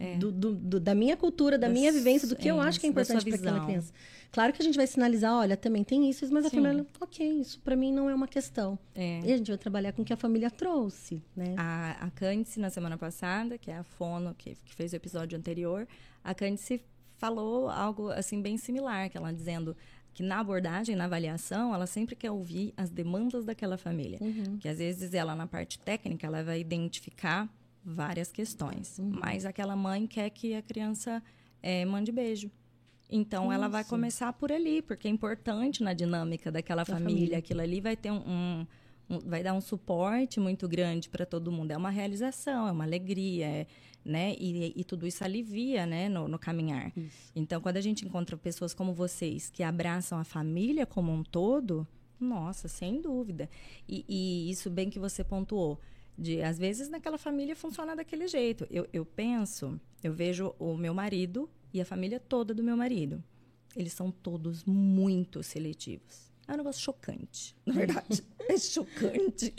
É. 0.00 0.16
Do, 0.16 0.30
do, 0.30 0.54
do, 0.54 0.80
da 0.80 0.94
minha 0.94 1.16
cultura, 1.16 1.58
da, 1.58 1.68
minha 1.68 1.92
vivência, 1.92 2.28
do 2.28 2.36
que 2.36 2.48
é, 2.48 2.52
eu 2.52 2.60
acho 2.60 2.78
que 2.78 2.86
é 2.86 2.88
importante 2.88 3.24
para 3.24 3.34
aquela 3.34 3.64
criança. 3.64 3.92
Claro 4.30 4.52
que 4.52 4.62
a 4.62 4.64
gente 4.64 4.76
vai 4.76 4.86
sinalizar, 4.86 5.34
olha, 5.34 5.56
também 5.56 5.82
tem 5.82 6.08
isso, 6.08 6.24
mas 6.32 6.44
a 6.44 6.50
Sim. 6.50 6.62
família, 6.62 6.86
ok, 7.00 7.40
isso 7.40 7.60
para 7.60 7.74
mim 7.74 7.92
não 7.92 8.08
é 8.08 8.14
uma 8.14 8.28
questão. 8.28 8.78
É. 8.94 9.20
E 9.24 9.32
a 9.32 9.36
gente 9.36 9.48
vai 9.48 9.58
trabalhar 9.58 9.92
com 9.92 10.02
o 10.02 10.04
que 10.04 10.12
a 10.12 10.16
família 10.16 10.50
trouxe, 10.50 11.22
né? 11.34 11.54
A, 11.56 12.06
a 12.06 12.10
Cândice, 12.10 12.60
na 12.60 12.70
semana 12.70 12.96
passada, 12.96 13.58
que 13.58 13.70
é 13.70 13.78
a 13.78 13.82
Fono, 13.82 14.34
que, 14.36 14.56
que 14.64 14.74
fez 14.74 14.92
o 14.92 14.96
episódio 14.96 15.36
anterior, 15.36 15.88
a 16.22 16.34
Cândice 16.34 16.80
falou 17.16 17.68
algo, 17.68 18.10
assim, 18.10 18.40
bem 18.40 18.56
similar, 18.56 19.10
que 19.10 19.16
ela 19.16 19.32
dizendo 19.32 19.76
que 20.14 20.22
na 20.22 20.40
abordagem, 20.40 20.96
na 20.96 21.04
avaliação, 21.04 21.74
ela 21.74 21.86
sempre 21.86 22.16
quer 22.16 22.30
ouvir 22.30 22.72
as 22.76 22.90
demandas 22.90 23.44
daquela 23.44 23.78
família. 23.78 24.18
Uhum. 24.20 24.58
Que 24.58 24.68
às 24.68 24.78
vezes 24.78 25.14
ela, 25.14 25.34
na 25.34 25.46
parte 25.46 25.78
técnica, 25.78 26.26
ela 26.26 26.42
vai 26.42 26.60
identificar 26.60 27.48
várias 27.88 28.30
questões. 28.30 28.98
Uhum. 28.98 29.18
Mas 29.20 29.44
aquela 29.44 29.74
mãe 29.74 30.06
quer 30.06 30.30
que 30.30 30.54
a 30.54 30.62
criança 30.62 31.22
é, 31.62 31.84
mande 31.84 32.12
beijo. 32.12 32.50
Então, 33.10 33.50
ela 33.50 33.68
vai 33.68 33.84
começar 33.84 34.32
por 34.34 34.52
ali, 34.52 34.82
porque 34.82 35.08
é 35.08 35.10
importante 35.10 35.82
na 35.82 35.94
dinâmica 35.94 36.52
daquela 36.52 36.84
família. 36.84 37.10
família. 37.10 37.38
Aquilo 37.38 37.60
ali 37.62 37.80
vai 37.80 37.96
ter 37.96 38.10
um, 38.10 38.22
um, 38.26 38.66
um 39.08 39.18
vai 39.20 39.42
dar 39.42 39.54
um 39.54 39.62
suporte 39.62 40.38
muito 40.38 40.68
grande 40.68 41.08
para 41.08 41.24
todo 41.24 41.50
mundo. 41.50 41.70
É 41.70 41.76
uma 41.76 41.88
realização, 41.88 42.68
é 42.68 42.72
uma 42.72 42.84
alegria, 42.84 43.46
é, 43.46 43.66
né? 44.04 44.34
E, 44.38 44.74
e, 44.76 44.84
tudo 44.84 45.06
isso 45.06 45.24
alivia, 45.24 45.86
né, 45.86 46.08
no, 46.10 46.28
no 46.28 46.38
caminhar. 46.38 46.92
Isso. 46.94 47.32
Então, 47.34 47.62
quando 47.62 47.78
a 47.78 47.80
gente 47.80 48.04
encontra 48.04 48.36
pessoas 48.36 48.74
como 48.74 48.92
vocês 48.92 49.48
que 49.48 49.62
abraçam 49.62 50.18
a 50.18 50.24
família 50.24 50.84
como 50.84 51.10
um 51.10 51.22
todo, 51.22 51.86
nossa, 52.20 52.68
sem 52.68 53.00
dúvida. 53.00 53.48
E, 53.88 54.04
e 54.06 54.50
isso 54.50 54.68
bem 54.68 54.90
que 54.90 54.98
você 54.98 55.24
pontuou. 55.24 55.80
De, 56.18 56.42
às 56.42 56.58
vezes 56.58 56.88
naquela 56.88 57.16
família 57.16 57.54
funciona 57.54 57.94
daquele 57.94 58.26
jeito. 58.26 58.66
Eu, 58.70 58.88
eu 58.92 59.06
penso, 59.06 59.80
eu 60.02 60.12
vejo 60.12 60.52
o 60.58 60.76
meu 60.76 60.92
marido 60.92 61.48
e 61.72 61.80
a 61.80 61.84
família 61.84 62.18
toda 62.18 62.52
do 62.52 62.62
meu 62.62 62.76
marido. 62.76 63.22
Eles 63.76 63.92
são 63.92 64.10
todos 64.10 64.64
muito 64.64 65.42
seletivos. 65.42 66.28
É 66.48 66.54
um 66.54 66.56
negócio 66.56 66.82
chocante, 66.82 67.54
na 67.64 67.74
verdade. 67.74 68.24
é 68.48 68.58
chocante, 68.58 69.54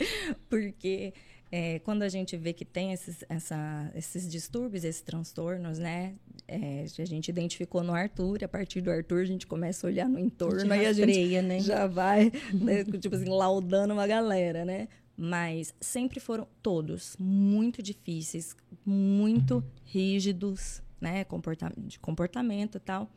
porque 0.48 1.14
é, 1.52 1.80
quando 1.80 2.02
a 2.02 2.08
gente 2.08 2.36
vê 2.36 2.52
que 2.52 2.64
tem 2.64 2.92
esses, 2.92 3.24
essa, 3.28 3.90
esses 3.94 4.30
distúrbios, 4.30 4.84
esses 4.84 5.02
transtornos, 5.02 5.78
né? 5.78 6.14
É, 6.46 6.84
a 6.98 7.04
gente 7.04 7.28
identificou 7.28 7.82
no 7.82 7.92
Arthur, 7.92 8.44
a 8.44 8.48
partir 8.48 8.80
do 8.80 8.90
Arthur 8.90 9.22
a 9.22 9.24
gente 9.24 9.46
começa 9.46 9.86
a 9.86 9.90
olhar 9.90 10.08
no 10.08 10.18
entorno 10.18 10.72
a 10.72 10.76
e 10.76 10.86
a 10.86 10.92
gente 10.92 11.42
né? 11.42 11.60
já 11.60 11.86
vai, 11.86 12.32
né, 12.52 12.84
tipo 12.84 13.14
assim, 13.14 13.28
laudando 13.28 13.94
uma 13.94 14.06
galera, 14.06 14.64
né? 14.64 14.88
Mas 15.22 15.74
sempre 15.78 16.18
foram 16.18 16.48
todos 16.62 17.14
muito 17.18 17.82
difíceis, 17.82 18.56
muito 18.86 19.62
rígidos, 19.84 20.82
né, 20.98 21.26
de 21.76 21.98
comportamento 21.98 22.76
e 22.76 22.80
tal. 22.80 23.10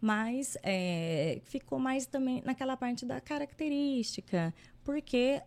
Mas 0.00 0.56
é, 0.62 1.42
ficou 1.44 1.78
mais 1.78 2.06
também 2.06 2.42
naquela 2.42 2.74
parte 2.74 3.04
da 3.04 3.20
característica, 3.20 4.54
porque 4.82 5.42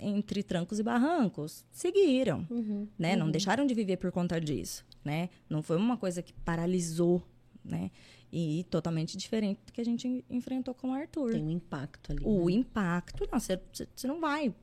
entre 0.00 0.42
trancos 0.42 0.78
e 0.78 0.82
barrancos 0.82 1.66
seguiram, 1.70 2.46
uhum, 2.50 2.88
né? 2.98 3.12
Uhum. 3.12 3.18
Não 3.18 3.30
deixaram 3.30 3.66
de 3.66 3.74
viver 3.74 3.98
por 3.98 4.10
conta 4.10 4.40
disso, 4.40 4.86
né? 5.04 5.28
Não 5.50 5.62
foi 5.62 5.76
uma 5.76 5.98
coisa 5.98 6.22
que 6.22 6.32
paralisou 6.32 7.22
né? 7.64 7.90
E 8.32 8.64
totalmente 8.70 9.16
diferente 9.16 9.60
do 9.66 9.72
que 9.72 9.80
a 9.80 9.84
gente 9.84 10.24
enfrentou 10.30 10.74
com 10.74 10.90
o 10.90 10.92
Arthur. 10.92 11.32
Tem 11.32 11.42
um 11.42 11.50
impacto 11.50 12.12
ali. 12.12 12.22
O 12.24 12.46
né? 12.46 12.52
impacto, 12.52 13.28
não, 13.30 13.40
você 13.40 14.06
não 14.06 14.20
vai 14.20 14.54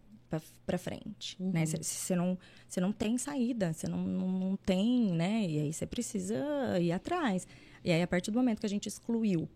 para 0.66 0.78
frente, 0.78 1.36
Uhum. 1.40 1.52
né? 1.52 1.66
Você, 1.66 2.16
não, 2.16 2.38
você 2.68 2.80
não 2.82 2.91
tem 2.91 3.18
saída, 3.18 3.72
você 3.74 3.88
não, 3.88 3.99
não, 4.06 4.28
não 4.32 4.56
tem, 4.58 5.12
né? 5.14 5.45
E 5.48 5.60
aí 5.60 5.74
você 5.74 5.86
precisa 5.86 6.36
ir 6.80 6.91
atrás. 6.91 7.48
E 7.84 7.91
aí, 7.91 8.02
a 8.02 8.08
partir 8.08 8.32
do 8.32 8.38
momento 8.38 8.60
que 8.60 8.66
a 8.66 8.70
gente 8.70 8.88
excluiu 8.88 9.48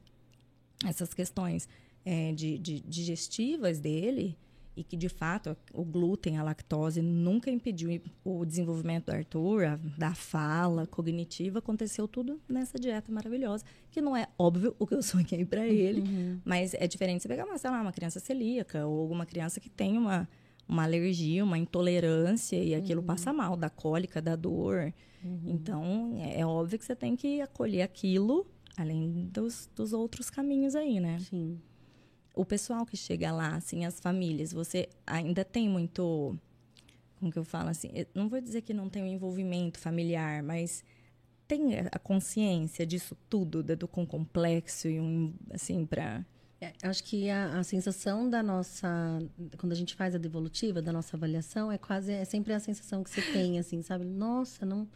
essas 0.85 1.13
questões 1.13 1.67
é, 2.05 2.31
de, 2.31 2.57
de 2.57 2.79
digestivas 2.81 3.79
dele, 3.79 4.37
e 4.75 4.85
que 4.85 4.95
de 4.95 5.09
fato 5.09 5.55
o 5.73 5.83
glúten, 5.83 6.37
a 6.37 6.43
lactose 6.43 7.01
nunca 7.01 7.51
impediu 7.51 8.01
o 8.23 8.45
desenvolvimento 8.45 9.07
do 9.07 9.11
Arthur, 9.11 9.65
a- 9.65 9.75
da 9.97 10.15
fala 10.15 10.87
cognitiva, 10.87 11.59
aconteceu 11.59 12.07
tudo 12.07 12.39
nessa 12.47 12.79
dieta 12.79 13.11
maravilhosa, 13.11 13.65
que 13.91 14.01
não 14.01 14.15
é 14.15 14.27
óbvio 14.39 14.73
o 14.79 14.87
que 14.87 14.95
eu 14.95 15.03
sonhei 15.03 15.45
para 15.45 15.67
ele, 15.67 16.01
mas 16.45 16.73
é 16.73 16.87
diferente 16.87 17.21
você 17.21 17.27
pegar 17.27 17.45
uma, 17.45 17.57
sei 17.57 17.69
lá, 17.69 17.81
uma 17.81 17.91
criança 17.91 18.19
celíaca 18.21 18.87
ou 18.87 19.01
alguma 19.01 19.25
criança 19.25 19.59
que 19.59 19.69
tem 19.69 19.97
uma, 19.97 20.27
uma 20.67 20.83
alergia, 20.83 21.43
uma 21.43 21.57
intolerância 21.57 22.55
e 22.55 22.73
aquilo 22.73 23.03
passa 23.03 23.33
mal, 23.33 23.57
da 23.57 23.69
cólica, 23.69 24.21
da 24.21 24.35
dor. 24.35 24.93
Então, 25.45 26.15
é, 26.17 26.39
é 26.39 26.45
óbvio 26.45 26.79
que 26.79 26.85
você 26.85 26.95
tem 26.95 27.15
que 27.15 27.41
acolher 27.41 27.83
aquilo, 27.83 28.45
além 28.77 29.29
dos, 29.31 29.69
dos 29.75 29.93
outros 29.93 30.29
caminhos 30.29 30.75
aí, 30.75 30.99
né? 30.99 31.19
Sim. 31.19 31.59
o 32.33 32.45
pessoal 32.45 32.85
que 32.85 32.97
chega 32.97 33.31
lá, 33.31 33.55
assim, 33.55 33.85
as 33.85 33.99
famílias, 33.99 34.51
você 34.51 34.89
ainda 35.05 35.43
tem 35.45 35.69
muito. 35.69 36.37
Como 37.19 37.31
que 37.31 37.37
eu 37.37 37.43
falo 37.43 37.69
assim? 37.69 37.91
eu 37.93 38.07
Não 38.15 38.27
vou 38.27 38.41
dizer 38.41 38.61
que 38.61 38.73
não 38.73 38.89
tem 38.89 39.03
um 39.03 39.07
envolvimento 39.07 39.77
familiar, 39.77 40.41
mas 40.41 40.83
tem 41.47 41.77
a 41.91 41.99
consciência 41.99 42.85
disso 42.85 43.15
tudo, 43.29 43.61
do 43.61 43.87
com 43.87 44.05
complexo 44.05 44.87
e 44.87 44.99
um. 44.99 45.33
Assim, 45.51 45.85
pra. 45.85 46.25
É, 46.61 46.73
acho 46.83 47.03
que 47.03 47.27
a, 47.29 47.59
a 47.59 47.63
sensação 47.63 48.29
da 48.29 48.43
nossa. 48.43 48.87
Quando 49.57 49.71
a 49.71 49.75
gente 49.75 49.95
faz 49.95 50.13
a 50.13 50.19
devolutiva, 50.19 50.79
da 50.81 50.93
nossa 50.93 51.17
avaliação, 51.17 51.71
é 51.71 51.77
quase. 51.77 52.11
É 52.11 52.23
sempre 52.23 52.53
a 52.53 52.59
sensação 52.59 53.03
que 53.03 53.09
você 53.09 53.21
tem, 53.21 53.57
assim, 53.57 53.81
sabe? 53.81 54.05
Nossa, 54.05 54.65
não. 54.65 54.87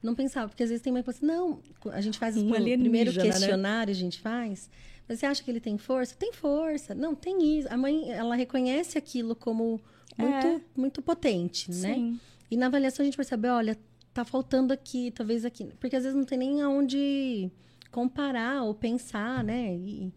Não 0.00 0.14
pensava, 0.14 0.48
porque 0.48 0.62
às 0.62 0.68
vezes 0.68 0.80
tem 0.80 0.92
mãe 0.92 1.02
que 1.02 1.06
fala 1.12 1.16
assim, 1.16 1.26
não, 1.26 1.60
a 1.92 2.00
gente 2.00 2.20
faz 2.20 2.36
Um 2.36 2.48
o 2.48 2.52
primeiro 2.54 3.12
né? 3.12 3.20
questionário, 3.20 3.90
a 3.90 3.94
gente 3.94 4.20
faz, 4.20 4.70
mas 5.08 5.18
você 5.18 5.26
acha 5.26 5.42
que 5.42 5.50
ele 5.50 5.58
tem 5.58 5.76
força? 5.76 6.14
Tem 6.14 6.32
força. 6.32 6.94
Não, 6.94 7.16
tem 7.16 7.58
isso. 7.58 7.66
A 7.68 7.76
mãe, 7.76 8.08
ela 8.12 8.36
reconhece 8.36 8.96
aquilo 8.96 9.34
como 9.34 9.80
muito, 10.16 10.46
É. 10.46 10.60
muito 10.76 11.02
potente, 11.02 11.68
né? 11.72 11.94
Sim. 11.94 12.20
E 12.48 12.56
na 12.56 12.66
avaliação 12.66 13.02
a 13.02 13.06
gente 13.06 13.16
percebe, 13.16 13.48
olha, 13.48 13.76
tá 14.14 14.24
faltando 14.24 14.72
aqui, 14.72 15.10
talvez 15.10 15.44
aqui. 15.44 15.64
Porque 15.80 15.96
às 15.96 16.04
vezes 16.04 16.16
não 16.16 16.24
tem 16.24 16.38
nem 16.38 16.62
aonde 16.62 17.50
comparar 17.90 18.62
ou 18.62 18.74
pensar, 18.74 19.42
né? 19.42 19.74
E- 19.74 20.12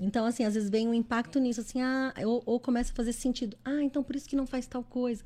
então, 0.00 0.24
assim, 0.26 0.44
às 0.44 0.54
vezes 0.54 0.68
vem 0.70 0.88
um 0.88 0.94
impacto 0.94 1.38
nisso, 1.38 1.60
assim, 1.60 1.80
ah, 1.80 2.12
ou, 2.24 2.42
ou 2.46 2.60
começa 2.60 2.92
a 2.92 2.94
fazer 2.94 3.12
sentido. 3.12 3.56
Ah, 3.64 3.82
então 3.82 4.02
por 4.02 4.16
isso 4.16 4.28
que 4.28 4.34
não 4.36 4.46
faz 4.46 4.66
tal 4.66 4.82
coisa. 4.82 5.22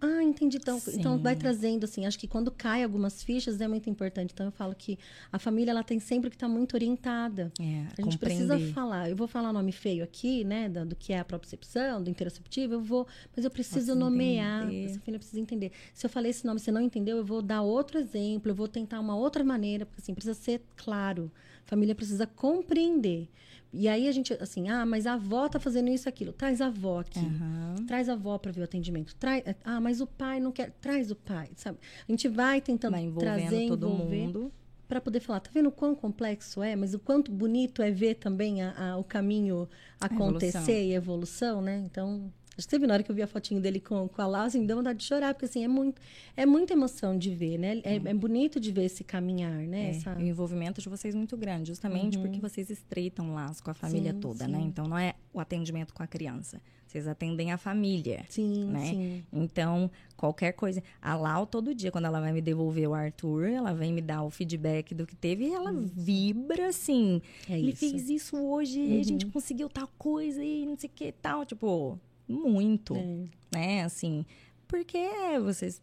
Ah, 0.00 0.22
entendi. 0.22 0.56
Então, 0.56 0.80
então 0.92 1.18
vai 1.18 1.34
trazendo, 1.34 1.82
assim, 1.84 2.06
acho 2.06 2.16
que 2.16 2.28
quando 2.28 2.48
cai 2.50 2.84
algumas 2.84 3.24
fichas 3.24 3.60
é 3.60 3.66
muito 3.66 3.90
importante. 3.90 4.30
Então, 4.32 4.46
eu 4.46 4.52
falo 4.52 4.72
que 4.74 4.96
a 5.32 5.38
família, 5.38 5.72
ela 5.72 5.82
tem 5.82 5.98
sempre 5.98 6.30
que 6.30 6.36
estar 6.36 6.46
muito 6.48 6.74
orientada. 6.74 7.52
É, 7.60 7.64
A 7.98 8.02
gente 8.02 8.16
compreender. 8.16 8.46
precisa 8.46 8.72
falar. 8.72 9.10
Eu 9.10 9.16
vou 9.16 9.26
falar 9.26 9.52
nome 9.52 9.72
feio 9.72 10.04
aqui, 10.04 10.44
né? 10.44 10.68
Do, 10.68 10.86
do 10.86 10.94
que 10.96 11.12
é 11.12 11.18
a 11.18 11.24
propriocepção, 11.24 12.00
do 12.02 12.08
interoceptivo, 12.08 12.74
eu 12.74 12.80
vou. 12.80 13.06
Mas 13.34 13.44
eu 13.44 13.50
preciso 13.50 13.94
Nossa, 13.94 13.98
nomear. 14.10 14.62
entender. 14.64 14.84
Essa 14.84 15.00
filha 15.00 15.18
precisa 15.18 15.40
entender. 15.40 15.72
Se 15.92 16.06
eu 16.06 16.10
falei 16.10 16.30
esse 16.30 16.46
nome 16.46 16.60
e 16.60 16.62
você 16.62 16.70
não 16.70 16.80
entendeu, 16.80 17.16
eu 17.16 17.24
vou 17.24 17.42
dar 17.42 17.62
outro 17.62 17.98
exemplo, 17.98 18.50
eu 18.52 18.54
vou 18.54 18.68
tentar 18.68 19.00
uma 19.00 19.16
outra 19.16 19.42
maneira, 19.42 19.84
porque 19.84 20.00
assim, 20.00 20.14
precisa 20.14 20.34
ser 20.34 20.62
claro. 20.76 21.32
A 21.66 21.68
família 21.68 21.94
precisa 21.96 22.26
compreender. 22.28 23.28
E 23.76 23.88
aí 23.88 24.06
a 24.08 24.12
gente, 24.12 24.32
assim, 24.34 24.68
ah, 24.68 24.86
mas 24.86 25.06
a 25.06 25.14
avó 25.14 25.48
tá 25.48 25.58
fazendo 25.58 25.88
isso 25.90 26.06
e 26.06 26.10
aquilo. 26.10 26.32
Traz 26.32 26.60
a 26.60 26.66
avó 26.66 27.00
aqui. 27.00 27.18
Aham. 27.18 27.74
Traz 27.86 28.08
a 28.08 28.12
avó 28.12 28.38
para 28.38 28.52
ver 28.52 28.60
o 28.60 28.64
atendimento. 28.64 29.14
Traz, 29.16 29.42
ah, 29.64 29.80
mas 29.80 30.00
o 30.00 30.06
pai 30.06 30.38
não 30.38 30.52
quer. 30.52 30.70
Traz 30.80 31.10
o 31.10 31.16
pai, 31.16 31.50
sabe? 31.56 31.78
A 32.08 32.12
gente 32.12 32.28
vai 32.28 32.60
tentando 32.60 32.92
Vai 32.92 33.02
envolvendo 33.02 33.48
trazer, 33.48 33.66
todo 33.68 33.88
mundo. 33.88 34.52
para 34.88 35.00
poder 35.00 35.18
falar, 35.20 35.40
tá 35.40 35.50
vendo 35.52 35.70
o 35.70 35.72
quão 35.72 35.94
complexo 35.94 36.62
é, 36.62 36.76
mas 36.76 36.94
o 36.94 36.98
quanto 37.00 37.32
bonito 37.32 37.82
é 37.82 37.90
ver 37.90 38.14
também 38.14 38.62
a- 38.62 38.92
a- 38.92 38.96
o 38.96 39.02
caminho 39.02 39.68
acontecer 40.00 40.58
evolução. 40.58 40.74
e 40.84 40.92
a 40.92 40.96
evolução, 40.96 41.62
né? 41.62 41.82
Então, 41.84 42.32
acho 42.56 42.66
que 42.66 42.70
teve 42.70 42.86
na 42.86 42.94
hora 42.94 43.02
que 43.02 43.10
eu 43.10 43.14
vi 43.14 43.22
a 43.22 43.26
fotinho 43.26 43.60
dele 43.60 43.80
com, 43.80 44.08
com 44.08 44.22
a 44.22 44.26
Lau, 44.26 44.46
assim, 44.46 44.60
me 44.60 44.66
deu 44.66 44.76
vontade 44.76 44.98
de 44.98 45.04
chorar, 45.04 45.34
porque 45.34 45.46
assim, 45.46 45.64
é 45.64 45.68
muito, 45.68 46.00
é 46.36 46.46
muita 46.46 46.72
emoção 46.72 47.16
de 47.16 47.34
ver, 47.34 47.58
né? 47.58 47.80
É, 47.84 47.96
é 47.96 48.14
bonito 48.14 48.58
de 48.60 48.70
ver 48.72 48.84
esse 48.84 49.02
caminhar, 49.04 49.52
né? 49.66 49.86
É, 49.86 49.90
Essa- 49.90 50.14
O 50.16 50.20
envolvimento 50.20 50.80
de 50.80 50.88
vocês 50.88 51.14
é 51.14 51.18
muito 51.18 51.36
grande, 51.36 51.68
justamente 51.68 52.18
porque 52.18 52.38
vocês 52.40 52.70
estreitam 52.70 53.34
laço 53.34 53.62
com 53.62 53.70
a 53.70 53.74
família 53.74 54.12
Sim, 54.12 54.20
toda, 54.20 54.44
sim. 54.46 54.50
né? 54.52 54.60
Então 54.60 54.86
não 54.86 54.98
é 54.98 55.14
o 55.32 55.40
atendimento 55.40 55.92
com 55.94 56.02
a 56.02 56.06
criança. 56.06 56.60
Vocês 56.86 57.08
atendem 57.08 57.50
a 57.50 57.58
família. 57.58 58.24
Sim, 58.28 58.66
né? 58.66 58.86
sim. 58.86 59.24
Então, 59.32 59.90
qualquer 60.16 60.52
coisa. 60.52 60.80
A 61.02 61.16
Lau, 61.16 61.44
todo 61.44 61.74
dia, 61.74 61.90
quando 61.90 62.04
ela 62.04 62.20
vai 62.20 62.32
me 62.32 62.40
devolver 62.40 62.88
o 62.88 62.94
Arthur, 62.94 63.46
ela 63.48 63.72
vem 63.74 63.92
me 63.92 64.00
dar 64.00 64.22
o 64.22 64.30
feedback 64.30 64.94
do 64.94 65.04
que 65.04 65.16
teve 65.16 65.44
e 65.46 65.52
ela 65.52 65.72
vibra 65.72 66.68
assim. 66.68 67.20
É 67.50 67.58
Ele 67.58 67.72
isso. 67.72 67.84
Uhum. 67.84 67.90
fez 67.90 68.08
isso 68.10 68.36
hoje, 68.36 69.00
a 69.00 69.02
gente 69.02 69.26
conseguiu 69.26 69.68
tal 69.68 69.88
coisa 69.98 70.44
e 70.44 70.64
não 70.66 70.76
sei 70.78 70.88
o 70.88 70.92
que 70.94 71.10
tal. 71.10 71.44
Tipo, 71.44 71.98
muito. 72.28 72.94
É. 72.96 73.26
Né? 73.54 73.82
Assim. 73.84 74.24
Porque 74.66 74.98
vocês, 75.44 75.80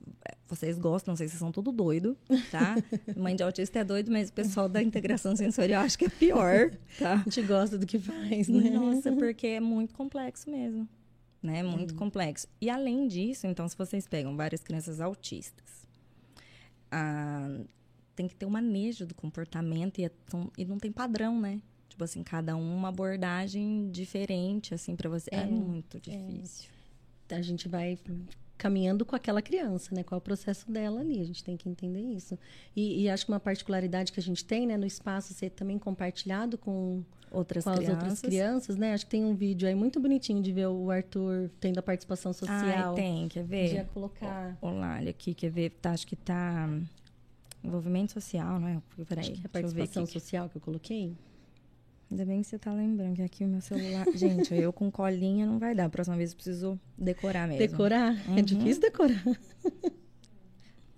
vocês 0.48 0.78
gostam, 0.78 1.12
não 1.12 1.16
sei 1.16 1.28
se 1.28 1.32
vocês 1.34 1.40
são 1.40 1.52
tudo 1.52 1.72
doido, 1.72 2.18
tá? 2.50 2.76
Mãe 3.16 3.36
de 3.36 3.44
autista 3.44 3.80
é 3.80 3.84
doido, 3.84 4.12
mas 4.12 4.30
o 4.30 4.34
pessoal 4.34 4.68
da 4.68 4.82
integração 4.82 5.36
sensorial 5.36 5.84
acho 5.84 5.98
que 5.98 6.06
é 6.06 6.10
pior, 6.10 6.72
tá? 6.98 7.14
A 7.14 7.18
gente 7.18 7.42
gosta 7.44 7.78
do 7.78 7.86
que 7.86 8.00
faz, 8.00 8.48
né? 8.50 8.72
Nossa, 8.72 9.12
porque 9.14 9.48
é 9.48 9.60
muito 9.60 9.94
complexo 9.94 10.50
mesmo. 10.50 10.90
Né? 11.42 11.64
Muito 11.64 11.96
complexo. 11.96 12.48
E 12.60 12.70
além 12.70 13.08
disso, 13.08 13.48
então, 13.48 13.68
se 13.70 13.78
vocês 13.78 14.08
pegam 14.08 14.36
várias 14.36 14.62
crianças 14.62 15.00
autistas, 15.00 15.88
ah, 16.92 17.60
tem 18.16 18.28
que 18.28 18.36
ter 18.36 18.46
um 18.46 18.50
manejo 18.50 19.06
do 19.06 19.16
comportamento 19.16 20.00
e, 20.00 20.06
é 20.06 20.10
tão- 20.30 20.52
e 20.58 20.66
não 20.66 20.78
tem 20.78 20.92
padrão, 20.92 21.40
né? 21.40 21.62
Tipo 21.92 22.06
assim, 22.06 22.24
cada 22.24 22.56
um 22.56 22.74
uma 22.76 22.88
abordagem 22.88 23.90
diferente, 23.92 24.74
assim, 24.74 24.96
para 24.96 25.10
você. 25.10 25.30
É, 25.30 25.42
É, 25.42 25.46
muito 25.46 26.00
difícil. 26.00 26.70
a 27.30 27.42
gente 27.42 27.68
vai 27.68 28.00
caminhando 28.58 29.04
com 29.04 29.14
aquela 29.14 29.42
criança, 29.42 29.94
né? 29.94 30.02
Qual 30.02 30.16
é 30.18 30.20
o 30.20 30.22
processo 30.22 30.72
dela 30.72 31.02
ali? 31.02 31.20
A 31.20 31.26
gente 31.26 31.44
tem 31.44 31.58
que 31.58 31.68
entender 31.68 32.00
isso. 32.00 32.40
E, 32.74 33.02
e 33.04 33.10
acho 33.10 33.26
que 33.26 33.32
uma 33.32 33.42
particularidade 33.42 34.12
que 34.14 34.20
a 34.22 34.24
gente 34.24 34.46
tem, 34.46 34.66
né, 34.66 34.78
no 34.78 34.86
espaço 34.86 35.34
ser 35.34 35.50
também 35.50 35.78
compartilhado 35.78 36.58
com, 36.58 37.04
Outras 37.30 37.66
com 37.66 37.72
as 37.72 37.78
crianças. 37.80 37.98
outras 38.02 38.22
crianças, 38.22 38.76
né? 38.78 38.94
Acho 38.94 39.06
que 39.06 39.12
tem 39.12 39.26
um 39.26 39.36
vídeo 39.36 39.68
aí 39.68 39.76
muito 39.76 40.00
bonitinho 40.00 40.42
de 40.42 40.54
ver 40.54 40.68
o 40.68 40.90
Arthur 40.92 41.50
tendo 41.60 41.78
a 41.80 41.82
participação 41.82 42.32
social. 42.32 42.90
Ai, 42.92 42.96
tem, 42.96 43.28
quer 43.28 43.42
Podia 43.42 43.84
ver? 43.84 43.86
colocar. 43.94 44.58
Olá, 44.62 44.96
olha 44.98 45.10
aqui, 45.10 45.34
quer 45.34 45.50
ver? 45.50 45.72
Tá, 45.82 45.92
acho 45.92 46.08
que 46.08 46.16
tá. 46.16 46.70
Envolvimento 47.64 48.14
social, 48.14 48.60
não 48.60 48.68
é? 48.68 48.82
Peraí, 49.06 49.20
Acho 49.24 49.32
que 49.34 49.42
é 49.42 49.46
a 49.46 49.50
participação 49.50 50.06
social 50.06 50.50
que 50.50 50.56
eu 50.58 50.62
coloquei. 50.62 51.16
Ainda 52.12 52.26
bem 52.26 52.42
que 52.42 52.48
você 52.48 52.60
tá 52.60 52.74
lembrando 52.74 53.16
que 53.16 53.22
aqui 53.22 53.46
o 53.46 53.48
meu 53.48 53.62
celular. 53.62 54.06
Gente, 54.14 54.54
eu 54.54 54.74
com 54.74 54.92
colinha 54.92 55.46
não 55.46 55.58
vai 55.58 55.74
dar. 55.74 55.86
A 55.86 55.90
próxima 55.90 56.18
vez 56.18 56.32
eu 56.32 56.36
preciso 56.36 56.80
decorar 56.98 57.48
mesmo. 57.48 57.60
Decorar? 57.66 58.14
É 58.28 58.32
Uhum. 58.32 58.42
difícil 58.42 58.82
decorar. 58.82 59.24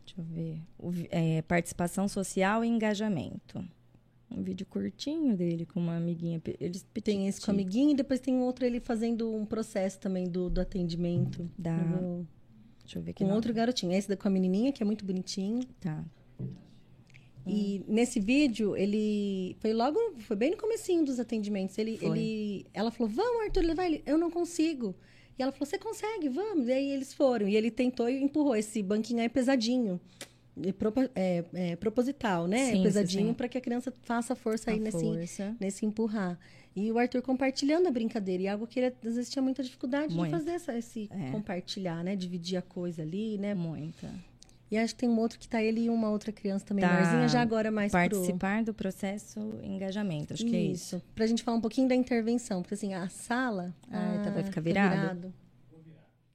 Deixa 0.05 0.19
eu 0.19 0.23
ver. 0.23 0.61
O 0.79 0.91
é, 1.11 1.41
participação 1.43 2.07
social 2.07 2.65
e 2.65 2.67
engajamento. 2.67 3.63
Um 4.31 4.41
vídeo 4.41 4.65
curtinho 4.65 5.37
dele 5.37 5.65
com 5.67 5.79
uma 5.79 5.97
amiguinha. 5.97 6.41
Eles 6.59 6.83
Tem 7.03 7.27
esse 7.27 7.39
com 7.39 7.51
a 7.51 7.53
amiguinha 7.53 7.91
e 7.93 7.95
depois 7.95 8.19
tem 8.19 8.33
um 8.33 8.41
outro 8.41 8.65
ele 8.65 8.79
fazendo 8.79 9.31
um 9.31 9.45
processo 9.45 9.99
também 9.99 10.27
do, 10.27 10.49
do 10.49 10.59
atendimento. 10.59 11.47
Da- 11.57 11.77
vou- 11.77 12.25
Deixa 12.83 12.97
eu 12.99 13.03
ver 13.03 13.11
aqui. 13.11 13.23
Com 13.23 13.29
não. 13.29 13.35
outro 13.35 13.53
garotinho. 13.53 13.91
Esse 13.93 14.09
da- 14.09 14.17
com 14.17 14.27
a 14.27 14.31
menininha, 14.31 14.71
que 14.73 14.81
é 14.81 14.85
muito 14.85 15.05
bonitinho. 15.05 15.63
Tá. 15.79 16.03
E 17.45 17.83
nesse 17.87 18.19
vídeo, 18.19 18.75
ele 18.77 19.55
foi 19.59 19.73
logo, 19.73 19.99
foi 20.19 20.35
bem 20.35 20.51
no 20.51 20.57
comecinho 20.57 21.03
dos 21.03 21.19
atendimentos. 21.19 21.77
Ele, 21.77 21.97
Foi. 21.97 22.09
ele, 22.17 22.65
ela 22.73 22.89
falou: 22.91 23.11
"Vamos, 23.11 23.43
Arthur, 23.43 23.63
levar 23.63 23.85
ele". 23.85 24.01
Eu 24.05 24.17
não 24.17 24.31
consigo. 24.31 24.95
E 25.37 25.43
ela 25.43 25.51
falou: 25.51 25.65
"Você 25.65 25.77
consegue, 25.77 26.29
vamos". 26.29 26.67
E 26.67 26.71
aí 26.71 26.91
eles 26.91 27.13
foram 27.13 27.47
e 27.47 27.55
ele 27.55 27.69
tentou 27.69 28.09
e 28.09 28.21
empurrou 28.23 28.55
esse 28.55 28.81
banquinho 28.81 29.19
aí 29.21 29.27
pesadinho. 29.29 29.99
E 30.55 30.71
propo- 30.71 31.09
é, 31.15 31.43
é, 31.53 31.75
proposital, 31.75 32.47
né? 32.47 32.71
Sim, 32.71 32.83
pesadinho 32.83 33.33
para 33.33 33.47
que 33.49 33.57
a 33.57 33.61
criança 33.61 33.91
faça 34.03 34.35
força 34.35 34.69
aí 34.71 34.77
A 34.77 34.81
nesse 34.81 34.99
força. 35.01 35.55
nesse 35.59 35.85
empurrar. 35.85 36.39
E 36.75 36.91
o 36.91 36.97
Arthur 36.97 37.21
compartilhando 37.21 37.87
a 37.87 37.91
brincadeira, 37.91 38.43
e 38.43 38.47
algo 38.47 38.65
que 38.67 38.79
ele 38.79 38.87
às 38.87 39.15
vezes 39.15 39.29
tinha 39.29 39.41
muita 39.43 39.61
dificuldade 39.63 40.15
Muito. 40.15 40.31
de 40.31 40.37
fazer 40.37 40.51
essa, 40.51 40.77
esse 40.77 41.09
É. 41.11 41.31
compartilhar, 41.31 42.03
né? 42.03 42.15
Dividir 42.15 42.57
a 42.57 42.61
coisa 42.61 43.01
ali, 43.01 43.37
né? 43.37 43.53
Muita. 43.53 44.09
E 44.73 44.77
acho 44.79 44.95
que 44.95 45.01
tem 45.01 45.09
um 45.09 45.19
outro 45.19 45.37
que 45.37 45.47
tá 45.47 45.61
ele 45.61 45.81
e 45.81 45.89
uma 45.91 46.09
outra 46.09 46.31
criança 46.31 46.65
também, 46.65 46.83
Tá. 46.83 46.91
maiorzinha, 46.91 47.27
já 47.27 47.43
agora 47.43 47.69
mais 47.69 47.91
pro... 47.91 47.99
Participar 47.99 48.63
do 48.63 48.73
processo 48.73 49.39
engajamento. 49.61 50.33
Acho 50.33 50.43
que 50.43 50.55
é 50.55 50.61
isso. 50.63 50.99
Pra 51.13 51.27
gente 51.27 51.43
falar 51.43 51.57
um 51.57 51.61
pouquinho 51.61 51.87
da 51.87 51.93
intervenção, 51.93 52.63
porque 52.63 52.73
assim, 52.73 52.91
a 52.91 53.07
sala... 53.07 53.71
Ah, 53.91 54.19
tá, 54.23 54.31
vai 54.31 54.41
ah, 54.41 54.45
ficar 54.45 54.61
virado? 54.61 54.95
virado. 54.95 55.33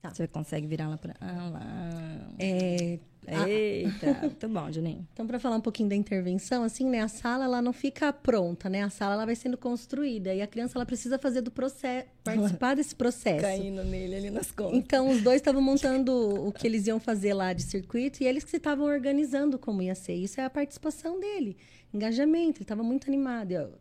Tá. 0.00 0.10
Você 0.10 0.28
consegue 0.28 0.68
virar 0.68 0.88
lá 0.88 0.96
para. 0.96 1.16
Ah, 1.20 1.50
lá. 1.50 2.30
É. 2.38 3.00
Eita, 3.46 4.14
muito 4.22 4.48
bom, 4.48 4.72
Juninho. 4.72 5.06
Então, 5.12 5.26
para 5.26 5.38
falar 5.38 5.56
um 5.56 5.60
pouquinho 5.60 5.88
da 5.88 5.94
intervenção, 5.94 6.62
assim, 6.62 6.88
né? 6.88 7.00
A 7.00 7.08
sala, 7.08 7.44
ela 7.44 7.60
não 7.60 7.72
fica 7.72 8.12
pronta, 8.12 8.68
né? 8.68 8.82
A 8.82 8.90
sala, 8.90 9.14
ela 9.14 9.26
vai 9.26 9.36
sendo 9.36 9.56
construída. 9.56 10.34
E 10.34 10.40
a 10.40 10.46
criança, 10.46 10.78
ela 10.78 10.86
precisa 10.86 11.18
fazer 11.18 11.42
do 11.42 11.50
processo, 11.50 12.08
participar 12.24 12.74
desse 12.74 12.94
processo. 12.94 13.42
Caindo 13.42 13.84
nele 13.84 14.16
ali 14.16 14.30
nas 14.30 14.50
costas. 14.50 14.78
Então, 14.78 15.10
os 15.10 15.22
dois 15.22 15.36
estavam 15.36 15.60
montando 15.60 16.12
o 16.46 16.52
que 16.52 16.66
eles 16.66 16.86
iam 16.86 16.98
fazer 16.98 17.34
lá 17.34 17.52
de 17.52 17.62
circuito 17.62 18.22
e 18.22 18.26
eles 18.26 18.44
que 18.44 18.56
estavam 18.56 18.86
organizando 18.86 19.58
como 19.58 19.82
ia 19.82 19.94
ser. 19.94 20.14
Isso 20.14 20.40
é 20.40 20.44
a 20.44 20.50
participação 20.50 21.20
dele. 21.20 21.56
Engajamento, 21.92 22.58
ele 22.58 22.64
estava 22.64 22.82
muito 22.82 23.08
animado. 23.08 23.72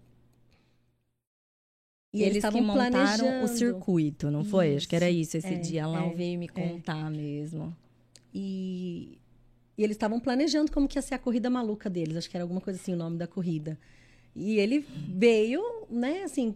E 2.13 2.23
eles, 2.23 2.43
eles 2.43 2.53
que 2.53 2.61
montaram 2.61 2.91
planejando. 2.91 3.45
o 3.45 3.47
circuito, 3.47 4.31
não 4.31 4.43
foi? 4.43 4.69
Isso, 4.69 4.77
Acho 4.77 4.89
que 4.89 4.95
era 4.95 5.09
isso. 5.09 5.37
Esse 5.37 5.53
é, 5.53 5.57
dia 5.57 5.85
lá 5.85 6.05
é, 6.05 6.13
veio 6.13 6.39
me 6.39 6.45
é. 6.45 6.47
contar 6.47 7.07
é. 7.07 7.15
mesmo. 7.15 7.75
E, 8.33 9.19
e 9.77 9.83
eles 9.83 9.95
estavam 9.95 10.19
planejando 10.19 10.71
como 10.71 10.87
que 10.87 10.97
ia 10.97 11.01
ser 11.01 11.15
a 11.15 11.19
corrida 11.19 11.49
maluca 11.49 11.89
deles. 11.89 12.17
Acho 12.17 12.29
que 12.29 12.35
era 12.35 12.43
alguma 12.43 12.59
coisa 12.59 12.79
assim 12.79 12.93
o 12.93 12.97
nome 12.97 13.17
da 13.17 13.27
corrida. 13.27 13.77
E 14.35 14.57
ele 14.57 14.85
veio, 15.09 15.61
né, 15.89 16.23
assim, 16.23 16.55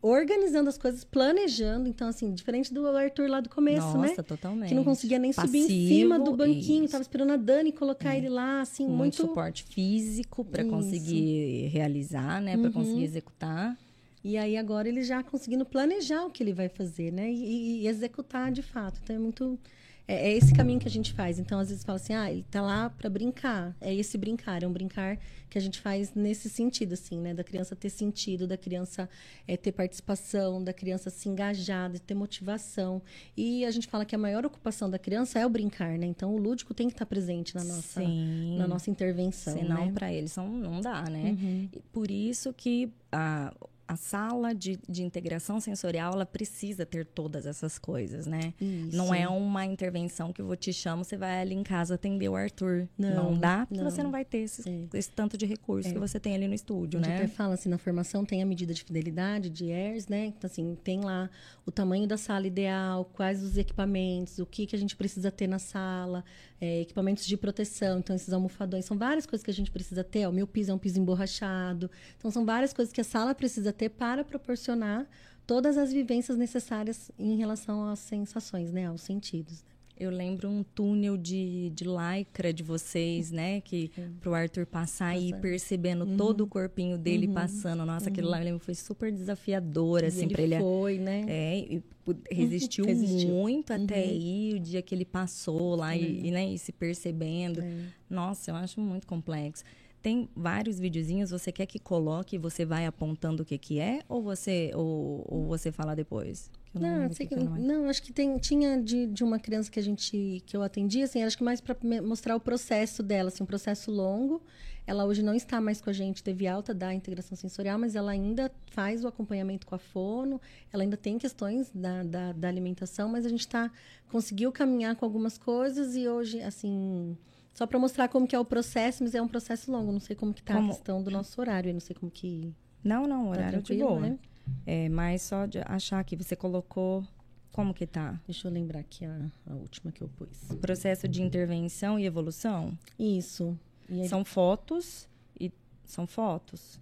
organizando 0.00 0.68
as 0.68 0.76
coisas, 0.76 1.04
planejando. 1.04 1.88
Então, 1.88 2.08
assim, 2.08 2.32
diferente 2.32 2.72
do 2.72 2.86
Arthur 2.88 3.28
lá 3.28 3.40
do 3.40 3.48
começo, 3.48 3.86
Nossa, 3.86 3.98
né? 3.98 4.08
Nossa, 4.08 4.22
totalmente. 4.22 4.68
Que 4.68 4.74
não 4.74 4.84
conseguia 4.84 5.18
nem 5.18 5.32
Passivo, 5.32 5.64
subir 5.64 5.72
em 5.72 5.88
cima 5.88 6.18
do 6.18 6.36
banquinho. 6.36 6.84
Isso. 6.84 6.92
Tava 6.92 7.02
esperando 7.02 7.32
a 7.32 7.36
Dani 7.36 7.72
colocar 7.72 8.14
é. 8.14 8.18
ele 8.18 8.28
lá, 8.28 8.60
assim, 8.60 8.84
muito... 8.84 8.98
muito 8.98 9.16
suporte 9.16 9.64
físico 9.64 10.44
para 10.44 10.64
conseguir 10.64 11.68
realizar, 11.68 12.40
né? 12.40 12.56
Para 12.56 12.66
uhum. 12.66 12.72
conseguir 12.72 13.04
executar. 13.04 13.78
E 14.24 14.36
aí 14.36 14.56
agora 14.56 14.88
ele 14.88 15.02
já 15.02 15.20
conseguindo 15.22 15.64
planejar 15.64 16.24
o 16.24 16.30
que 16.30 16.42
ele 16.42 16.52
vai 16.52 16.68
fazer, 16.68 17.12
né? 17.12 17.30
E, 17.30 17.82
e 17.82 17.88
executar 17.88 18.52
de 18.52 18.62
fato. 18.62 19.00
Então 19.02 19.16
é 19.16 19.18
muito 19.18 19.58
é, 20.06 20.30
é, 20.30 20.36
esse 20.36 20.52
caminho 20.52 20.80
que 20.80 20.88
a 20.88 20.90
gente 20.90 21.12
faz. 21.12 21.38
Então, 21.38 21.58
às 21.58 21.68
vezes 21.68 21.84
fala 21.84 21.96
assim, 21.96 22.14
ah, 22.14 22.30
ele 22.30 22.44
tá 22.50 22.60
lá 22.60 22.90
para 22.90 23.08
brincar. 23.08 23.74
É 23.80 23.94
esse 23.94 24.18
brincar, 24.18 24.62
é 24.62 24.66
um 24.66 24.72
brincar 24.72 25.18
que 25.48 25.58
a 25.58 25.60
gente 25.60 25.80
faz 25.80 26.14
nesse 26.14 26.48
sentido, 26.48 26.94
assim, 26.94 27.20
né? 27.20 27.34
Da 27.34 27.44
criança 27.44 27.76
ter 27.76 27.90
sentido, 27.90 28.46
da 28.46 28.56
criança 28.56 29.08
é, 29.46 29.56
ter 29.56 29.72
participação, 29.72 30.62
da 30.62 30.72
criança 30.72 31.10
se 31.10 31.28
engajar, 31.28 31.90
de 31.90 32.00
ter 32.00 32.14
motivação. 32.14 33.02
E 33.36 33.64
a 33.64 33.70
gente 33.70 33.86
fala 33.86 34.04
que 34.04 34.14
a 34.14 34.18
maior 34.18 34.44
ocupação 34.44 34.90
da 34.90 34.98
criança 34.98 35.38
é 35.38 35.46
o 35.46 35.50
brincar, 35.50 35.98
né? 35.98 36.06
Então, 36.06 36.34
o 36.34 36.38
lúdico 36.38 36.74
tem 36.74 36.88
que 36.88 36.94
estar 36.94 37.06
presente 37.06 37.54
na 37.54 37.64
nossa, 37.64 38.00
Sim. 38.00 38.56
na 38.58 38.66
nossa 38.66 38.90
intervenção. 38.90 39.54
Senão, 39.54 39.86
né? 39.86 39.92
para 39.92 40.12
eles 40.12 40.36
não, 40.36 40.48
não 40.48 40.80
dá, 40.80 41.02
né? 41.02 41.36
Uhum. 41.38 41.68
Por 41.92 42.10
isso 42.10 42.52
que 42.52 42.92
a 43.10 43.52
a 43.92 43.96
sala 43.96 44.54
de, 44.54 44.78
de 44.88 45.02
integração 45.02 45.60
sensorial, 45.60 46.12
ela 46.14 46.26
precisa 46.26 46.86
ter 46.86 47.04
todas 47.04 47.46
essas 47.46 47.78
coisas, 47.78 48.26
né? 48.26 48.54
Isso. 48.60 48.96
Não 48.96 49.14
é 49.14 49.28
uma 49.28 49.66
intervenção 49.66 50.32
que 50.32 50.40
eu 50.40 50.46
vou 50.46 50.56
te 50.56 50.72
chamo, 50.72 51.04
você 51.04 51.16
vai 51.16 51.42
ali 51.42 51.54
em 51.54 51.62
casa 51.62 51.94
atender 51.94 52.28
o 52.28 52.34
Arthur. 52.34 52.88
Não, 52.96 53.30
não 53.32 53.38
dá, 53.38 53.66
porque 53.66 53.82
não. 53.82 53.90
você 53.90 54.02
não 54.02 54.10
vai 54.10 54.24
ter 54.24 54.38
esse, 54.38 54.68
é. 54.68 54.98
esse 54.98 55.10
tanto 55.10 55.36
de 55.36 55.44
recurso 55.44 55.88
é. 55.88 55.92
que 55.92 55.98
você 55.98 56.18
tem 56.18 56.34
ali 56.34 56.48
no 56.48 56.54
estúdio, 56.54 57.00
a 57.00 57.02
gente 57.02 57.12
né? 57.12 57.18
até 57.18 57.28
fala 57.28 57.54
assim, 57.54 57.68
na 57.68 57.78
formação 57.78 58.24
tem 58.24 58.42
a 58.42 58.46
medida 58.46 58.72
de 58.72 58.82
fidelidade, 58.82 59.50
de 59.50 59.66
ERS, 59.66 60.08
né? 60.08 60.26
Então, 60.26 60.48
assim, 60.50 60.76
tem 60.82 61.00
lá 61.00 61.28
o 61.66 61.70
tamanho 61.70 62.06
da 62.06 62.16
sala 62.16 62.46
ideal, 62.46 63.04
quais 63.12 63.42
os 63.42 63.56
equipamentos, 63.56 64.38
o 64.38 64.46
que, 64.46 64.66
que 64.66 64.74
a 64.74 64.78
gente 64.78 64.96
precisa 64.96 65.30
ter 65.30 65.46
na 65.46 65.58
sala, 65.58 66.24
é, 66.60 66.80
equipamentos 66.80 67.26
de 67.26 67.36
proteção, 67.36 67.98
então 67.98 68.14
esses 68.14 68.32
almofadões, 68.32 68.84
são 68.84 68.96
várias 68.96 69.26
coisas 69.26 69.44
que 69.44 69.50
a 69.50 69.54
gente 69.54 69.70
precisa 69.70 70.04
ter. 70.04 70.28
O 70.28 70.32
meu 70.32 70.46
piso 70.46 70.70
é 70.70 70.74
um 70.74 70.78
piso 70.78 70.98
emborrachado. 71.00 71.90
Então, 72.16 72.30
são 72.30 72.44
várias 72.44 72.72
coisas 72.72 72.92
que 72.92 73.00
a 73.00 73.04
sala 73.04 73.34
precisa 73.34 73.72
ter 73.72 73.81
para 73.88 74.24
proporcionar 74.24 75.06
todas 75.46 75.76
as 75.76 75.92
vivências 75.92 76.36
necessárias 76.36 77.10
em 77.18 77.36
relação 77.36 77.88
às 77.88 77.98
sensações, 77.98 78.72
né? 78.72 78.86
Aos 78.86 79.02
sentidos. 79.02 79.62
Né? 79.62 79.72
Eu 79.98 80.10
lembro 80.10 80.48
um 80.48 80.62
túnel 80.62 81.16
de, 81.16 81.70
de 81.70 81.84
lycra 81.84 82.52
de 82.52 82.62
vocês, 82.62 83.30
né? 83.30 83.60
Que 83.60 83.90
para 84.20 84.30
o 84.30 84.34
Arthur 84.34 84.66
passar 84.66 85.16
e 85.16 85.28
ir 85.28 85.36
percebendo 85.36 86.04
uhum. 86.04 86.16
todo 86.16 86.40
o 86.42 86.46
corpinho 86.46 86.98
dele 86.98 87.26
uhum. 87.28 87.34
passando. 87.34 87.84
Nossa, 87.84 88.06
uhum. 88.06 88.12
aquele 88.12 88.26
lá 88.26 88.40
eu 88.40 88.44
lembro, 88.44 88.58
foi 88.58 88.74
super 88.74 89.12
desafiador, 89.12 90.02
assim, 90.04 90.28
para 90.28 90.42
ele. 90.42 90.58
Foi, 90.58 90.98
né? 90.98 91.24
É, 91.28 91.58
e 91.58 91.82
resistiu, 92.30 92.84
resistiu. 92.84 93.28
muito 93.28 93.72
até 93.72 94.02
uhum. 94.02 94.10
aí, 94.10 94.54
o 94.56 94.60
dia 94.60 94.82
que 94.82 94.94
ele 94.94 95.04
passou 95.04 95.76
lá 95.76 95.94
e, 95.94 96.26
e, 96.26 96.30
né, 96.32 96.46
e 96.46 96.58
se 96.58 96.72
percebendo. 96.72 97.60
É. 97.60 97.72
Nossa, 98.10 98.50
eu 98.50 98.56
acho 98.56 98.80
muito 98.80 99.06
complexo. 99.06 99.62
Tem 100.02 100.28
vários 100.34 100.80
videozinhos, 100.80 101.30
você 101.30 101.52
quer 101.52 101.66
que 101.66 101.78
coloque 101.78 102.34
e 102.34 102.38
você 102.38 102.64
vai 102.64 102.86
apontando 102.86 103.44
o 103.44 103.46
que, 103.46 103.56
que 103.56 103.78
é? 103.78 104.00
Ou 104.08 104.20
você, 104.20 104.72
ou, 104.74 105.24
ou 105.28 105.46
você 105.46 105.70
fala 105.70 105.94
depois? 105.94 106.50
Não, 106.74 107.02
não, 107.04 107.12
sei 107.12 107.26
que, 107.26 107.36
não, 107.36 107.88
acho 107.88 108.02
que 108.02 108.12
tem, 108.12 108.36
tinha 108.38 108.82
de, 108.82 109.06
de 109.06 109.22
uma 109.22 109.38
criança 109.38 109.70
que 109.70 109.78
a 109.78 109.82
gente 109.82 110.42
que 110.46 110.56
eu 110.56 110.62
atendi, 110.62 111.02
assim, 111.02 111.22
acho 111.22 111.36
que 111.36 111.44
mais 111.44 111.60
para 111.60 111.76
mostrar 112.02 112.34
o 112.34 112.40
processo 112.40 113.02
dela, 113.02 113.28
assim, 113.28 113.42
um 113.42 113.46
processo 113.46 113.90
longo. 113.90 114.42
Ela 114.84 115.04
hoje 115.04 115.22
não 115.22 115.34
está 115.34 115.60
mais 115.60 115.80
com 115.80 115.90
a 115.90 115.92
gente, 115.92 116.24
teve 116.24 116.46
alta 116.48 116.74
da 116.74 116.92
integração 116.92 117.36
sensorial, 117.36 117.78
mas 117.78 117.94
ela 117.94 118.10
ainda 118.10 118.50
faz 118.72 119.04
o 119.04 119.06
acompanhamento 119.06 119.64
com 119.64 119.76
a 119.76 119.78
fono, 119.78 120.40
ela 120.72 120.82
ainda 120.82 120.96
tem 120.96 121.18
questões 121.18 121.70
da, 121.72 122.02
da, 122.02 122.32
da 122.32 122.48
alimentação, 122.48 123.08
mas 123.08 123.24
a 123.24 123.28
gente 123.28 123.46
tá, 123.46 123.70
conseguiu 124.10 124.50
caminhar 124.50 124.96
com 124.96 125.04
algumas 125.04 125.38
coisas 125.38 125.94
e 125.94 126.08
hoje, 126.08 126.42
assim, 126.42 127.16
só 127.54 127.66
para 127.66 127.78
mostrar 127.78 128.08
como 128.08 128.26
que 128.26 128.34
é 128.34 128.38
o 128.38 128.44
processo, 128.44 129.02
mas 129.02 129.14
é 129.14 129.20
um 129.22 129.28
processo 129.28 129.70
longo, 129.70 129.92
não 129.92 130.00
sei 130.00 130.16
como 130.16 130.32
que 130.32 130.42
tá 130.42 130.54
como... 130.54 130.70
a 130.70 130.74
questão 130.74 131.02
do 131.02 131.10
nosso 131.10 131.40
horário, 131.40 131.70
eu 131.70 131.74
não 131.74 131.80
sei 131.80 131.94
como 131.94 132.10
que... 132.10 132.54
Não, 132.82 133.06
não, 133.06 133.24
tá 133.24 133.30
horário 133.30 133.62
tá 133.62 133.74
de 133.74 133.80
boa. 133.80 134.00
Né? 134.00 134.18
É, 134.66 134.88
mas 134.88 135.22
só 135.22 135.46
de 135.46 135.58
achar 135.64 136.02
que 136.04 136.16
você 136.16 136.34
colocou. 136.34 137.04
Como 137.52 137.74
que 137.74 137.86
tá? 137.86 138.18
Deixa 138.26 138.48
eu 138.48 138.52
lembrar 138.52 138.80
aqui 138.80 139.04
a, 139.04 139.30
a 139.46 139.54
última 139.54 139.92
que 139.92 140.02
eu 140.02 140.08
pus. 140.08 140.28
Processo 140.60 141.06
de 141.06 141.22
intervenção 141.22 141.98
e 141.98 142.06
evolução? 142.06 142.76
Isso. 142.98 143.58
E 143.88 144.08
São 144.08 144.24
fotos 144.24 145.06
e 145.38 145.52
são 145.84 146.06
fotos. 146.06 146.80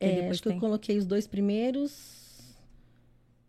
É, 0.00 0.28
acho 0.28 0.42
que 0.42 0.48
eu 0.48 0.58
coloquei 0.58 0.98
os 0.98 1.06
dois 1.06 1.26
primeiros. 1.26 2.27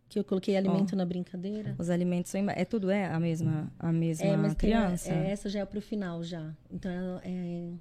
Que 0.10 0.18
eu 0.18 0.24
coloquei 0.24 0.58
alimento 0.58 0.94
oh, 0.94 0.96
na 0.96 1.06
brincadeira. 1.06 1.76
Os 1.78 1.90
alimentos 1.90 2.32
são. 2.32 2.50
É 2.50 2.66
tudo 2.66 2.90
é 2.90 3.06
a 3.06 3.20
mesma, 3.20 3.72
a 3.78 3.92
mesma 3.92 4.26
é, 4.26 4.36
mas 4.36 4.54
criança? 4.56 5.12
é, 5.12 5.30
essa 5.30 5.48
já 5.48 5.60
é 5.60 5.66
pro 5.66 5.82
final 5.82 6.24
já. 6.24 6.52
Então 6.72 7.22
é. 7.24 7.72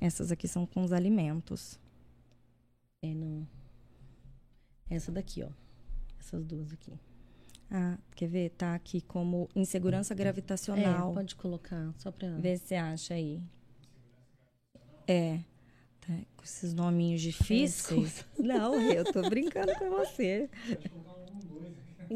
Essas 0.00 0.32
aqui 0.32 0.48
são 0.48 0.66
com 0.66 0.82
os 0.82 0.92
alimentos. 0.92 1.78
É, 3.00 3.14
não. 3.14 3.46
Essa 4.90 5.12
daqui, 5.12 5.44
ó. 5.44 5.48
Essas 6.18 6.44
duas 6.44 6.72
aqui. 6.72 6.92
Ah, 7.70 7.96
quer 8.14 8.28
ver? 8.28 8.50
Tá 8.50 8.74
aqui 8.74 9.00
como 9.00 9.48
insegurança 9.54 10.14
gravitacional. 10.14 11.12
É, 11.12 11.14
pode 11.14 11.34
colocar, 11.36 11.94
só 11.96 12.10
pra... 12.10 12.28
Ver 12.36 12.58
se 12.58 12.74
acha 12.74 13.14
aí. 13.14 13.40
É. 15.06 15.40
Tá, 16.06 16.12
com 16.36 16.44
esses 16.44 16.74
nominhos 16.74 17.20
difíceis. 17.20 18.24
É, 18.38 18.42
Não, 18.42 18.80
eu 18.80 19.04
tô 19.04 19.22
brincando 19.22 19.72
com 19.76 19.88
você. 19.90 20.48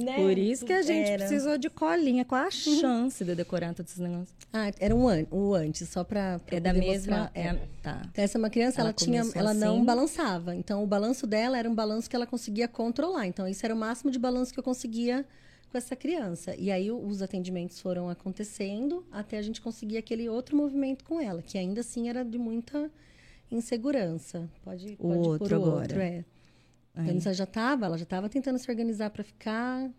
Né? 0.03 0.17
Por 0.17 0.37
isso 0.37 0.65
que 0.65 0.73
a 0.73 0.83
gente 0.83 1.09
era. 1.09 1.25
precisou 1.25 1.57
de 1.57 1.71
colinha. 1.71 2.25
Qual 2.25 2.43
a 2.43 2.51
chance 2.51 3.25
de 3.25 3.35
decorar 3.35 3.75
todos 3.75 3.93
esses 3.93 4.03
negócios? 4.03 4.37
Ah, 4.53 4.71
era 4.79 4.95
um, 4.95 5.09
an 5.09 5.27
um 5.33 5.55
antes, 5.55 5.89
só 5.89 6.05
para 6.05 6.41
É 6.49 6.61
da 6.61 6.73
mesma. 6.73 7.31
É, 7.35 7.55
tá. 7.83 8.03
Então, 8.11 8.25
essa 8.25 8.37
é 8.37 8.39
uma 8.39 8.51
criança, 8.51 8.81
ela, 8.81 8.91
ela 8.91 8.93
tinha, 8.93 9.23
ela 9.35 9.53
assim. 9.53 9.61
não 9.61 9.85
balançava. 9.85 10.55
Então, 10.55 10.83
o 10.83 10.87
balanço 10.87 11.27
dela 11.27 11.59
era 11.59 11.69
um 11.69 11.75
balanço 11.75 12.11
que 12.11 12.17
ela 12.17 12.27
conseguia 12.27 12.69
controlar. 12.69 13.27
Então, 13.27 13.49
isso 13.49 13.65
era 13.65 13.75
o 13.75 13.79
máximo 13.79 14.11
de 14.11 14.19
balanço 14.19 14.53
que 14.53 14.59
eu 14.59 14.65
conseguia 14.65 15.25
com 15.71 15.79
essa 15.79 15.97
criança. 15.97 16.55
E 16.57 16.71
aí, 16.71 16.91
os 16.91 17.23
atendimentos 17.23 17.81
foram 17.81 18.11
acontecendo 18.11 19.05
até 19.11 19.39
a 19.39 19.43
gente 19.43 19.61
conseguir 19.61 19.97
aquele 19.97 20.29
outro 20.29 20.57
movimento 20.57 21.05
com 21.05 21.21
ela, 21.21 21.41
que 21.41 21.57
ainda 21.57 21.81
assim 21.81 22.09
era 22.09 22.25
de 22.25 22.39
muita 22.39 22.91
insegurança. 23.51 24.49
Pode, 24.63 24.95
o 24.95 24.97
pode 24.97 25.19
outro 25.19 25.57
agora. 25.57 25.81
outro, 25.81 26.01
é. 26.01 26.25
A 26.95 27.03
Vanessa 27.03 27.35
já 27.35 27.45
estava, 27.45 27.85
ela 27.85 27.99
já 27.99 28.05
estava 28.05 28.29
tentando 28.29 28.59
se 28.59 28.71
organizar 28.71 29.11
para 29.11 29.23
ficar. 29.23 29.91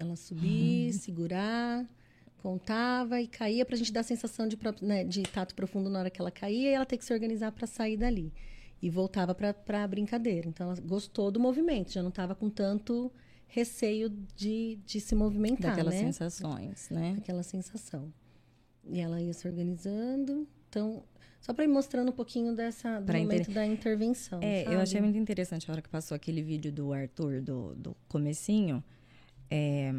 Ela 0.00 0.16
subir, 0.16 0.86
uhum. 0.86 0.98
segurar, 0.98 1.88
contava 2.38 3.20
e 3.20 3.26
caía 3.26 3.64
para 3.66 3.74
a 3.74 3.78
gente 3.78 3.92
dar 3.92 4.00
a 4.00 4.04
sensação 4.04 4.48
de, 4.48 4.58
né, 4.80 5.04
de 5.04 5.22
tato 5.22 5.54
profundo 5.54 5.90
na 5.90 5.98
hora 5.98 6.10
que 6.10 6.20
ela 6.20 6.30
caía 6.30 6.70
e 6.70 6.74
ela 6.74 6.86
ter 6.86 6.96
que 6.96 7.04
se 7.04 7.12
organizar 7.12 7.52
para 7.52 7.66
sair 7.66 7.96
dali. 7.96 8.32
E 8.80 8.90
voltava 8.90 9.34
para 9.34 9.84
a 9.84 9.88
brincadeira. 9.88 10.48
Então 10.48 10.70
ela 10.70 10.80
gostou 10.80 11.30
do 11.30 11.40
movimento, 11.40 11.92
já 11.92 12.02
não 12.02 12.10
estava 12.10 12.34
com 12.34 12.48
tanto 12.48 13.12
receio 13.46 14.10
de, 14.34 14.78
de 14.84 15.00
se 15.00 15.14
movimentar. 15.14 15.70
Daquelas 15.70 15.94
né? 15.94 16.00
sensações, 16.00 16.90
né? 16.90 17.16
Aquela 17.18 17.42
sensação. 17.42 18.12
E 18.88 19.00
ela 19.00 19.20
ia 19.20 19.32
se 19.32 19.46
organizando. 19.46 20.46
Então, 20.68 21.02
só 21.40 21.52
para 21.52 21.64
ir 21.64 21.68
mostrando 21.68 22.08
um 22.08 22.12
pouquinho 22.12 22.54
dessa, 22.54 22.98
do 23.00 23.06
pra 23.06 23.18
momento 23.18 23.42
inter... 23.42 23.54
da 23.54 23.66
intervenção. 23.66 24.40
É, 24.42 24.64
sabe? 24.64 24.74
eu 24.74 24.80
achei 24.80 25.00
muito 25.00 25.18
interessante 25.18 25.70
a 25.70 25.72
hora 25.72 25.82
que 25.82 25.88
passou 25.88 26.14
aquele 26.14 26.42
vídeo 26.42 26.72
do 26.72 26.92
Arthur, 26.92 27.40
do, 27.40 27.74
do 27.74 27.96
comecinho, 28.08 28.82
é, 29.50 29.92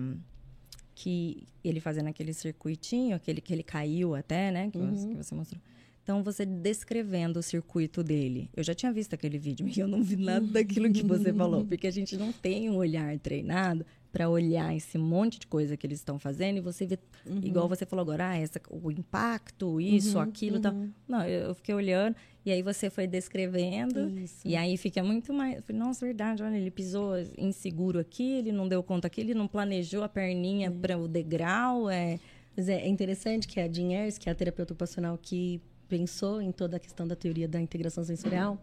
que 0.93 1.47
ele 1.64 1.80
fazendo 1.80 2.07
aquele 2.07 2.34
circuitinho, 2.34 3.15
aquele 3.15 3.39
que 3.39 3.53
ele 3.53 3.64
caiu 3.64 4.15
até, 4.15 4.51
né? 4.51 4.69
Que, 4.69 4.77
uhum. 4.77 4.93
você, 4.93 5.07
que 5.07 5.15
você 5.15 5.35
mostrou. 5.35 5.61
Então, 6.03 6.23
você 6.23 6.45
descrevendo 6.45 7.38
o 7.39 7.43
circuito 7.43 8.01
dele. 8.01 8.49
Eu 8.55 8.64
já 8.64 8.73
tinha 8.73 8.93
visto 8.93 9.14
aquele 9.14 9.38
vídeo 9.38 9.68
e 9.76 9.80
eu 9.80 9.88
não 9.88 10.01
vi 10.01 10.15
nada 10.15 10.45
daquilo 10.47 10.91
que 10.91 11.03
você 11.03 11.34
falou, 11.34 11.64
porque 11.68 11.85
a 11.85 11.91
gente 11.91 12.15
não 12.18 12.31
tem 12.31 12.69
um 12.69 12.76
olhar 12.76 13.18
treinado 13.19 13.85
para 14.11 14.29
olhar 14.29 14.75
esse 14.75 14.97
monte 14.97 15.39
de 15.39 15.47
coisa 15.47 15.75
que 15.75 15.85
eles 15.85 15.99
estão 15.99 16.17
fazendo 16.17 16.57
e 16.57 16.61
você 16.61 16.85
vê, 16.85 16.97
uhum. 17.25 17.39
igual 17.43 17.67
você 17.67 17.85
falou 17.85 18.03
agora, 18.03 18.29
ah, 18.29 18.38
essa, 18.38 18.59
o 18.69 18.91
impacto, 18.91 19.79
isso, 19.79 20.17
uhum, 20.17 20.23
aquilo, 20.23 20.55
uhum. 20.55 20.61
tal. 20.61 20.73
Não, 21.07 21.23
eu, 21.23 21.49
eu, 21.49 21.55
fiquei 21.55 21.75
olhando 21.75 22.15
e 22.45 22.51
aí 22.51 22.61
você 22.61 22.89
foi 22.89 23.07
descrevendo 23.07 24.09
isso. 24.19 24.47
e 24.47 24.55
aí 24.55 24.77
fica 24.77 25.03
muito 25.03 25.34
mais. 25.34 25.61
Nossa, 25.73 26.05
verdade, 26.05 26.41
olha, 26.41 26.55
ele 26.55 26.71
pisou 26.71 27.13
inseguro 27.38 27.99
aqui, 27.99 28.38
ele 28.38 28.51
não 28.51 28.67
deu 28.67 28.81
conta 28.81 29.07
aqui, 29.07 29.21
ele 29.21 29.34
não 29.34 29.47
planejou 29.47 30.03
a 30.03 30.09
perninha 30.09 30.67
é. 30.67 30.71
para 30.71 30.97
o 30.97 31.07
degrau, 31.07 31.89
é. 31.89 32.19
Mas 32.55 32.69
é, 32.69 32.81
é 32.81 32.88
interessante 32.88 33.47
que 33.47 33.59
a 33.59 33.71
Jean 33.71 33.89
Ayers, 33.89 34.17
que 34.17 34.29
é 34.29 34.31
a 34.31 34.35
terapeuta 34.35 34.73
ocupacional 34.73 35.17
que 35.21 35.61
pensou 35.88 36.41
em 36.41 36.51
toda 36.51 36.77
a 36.77 36.79
questão 36.79 37.07
da 37.07 37.15
teoria 37.15 37.47
da 37.47 37.61
integração 37.61 38.03
sensorial, 38.03 38.59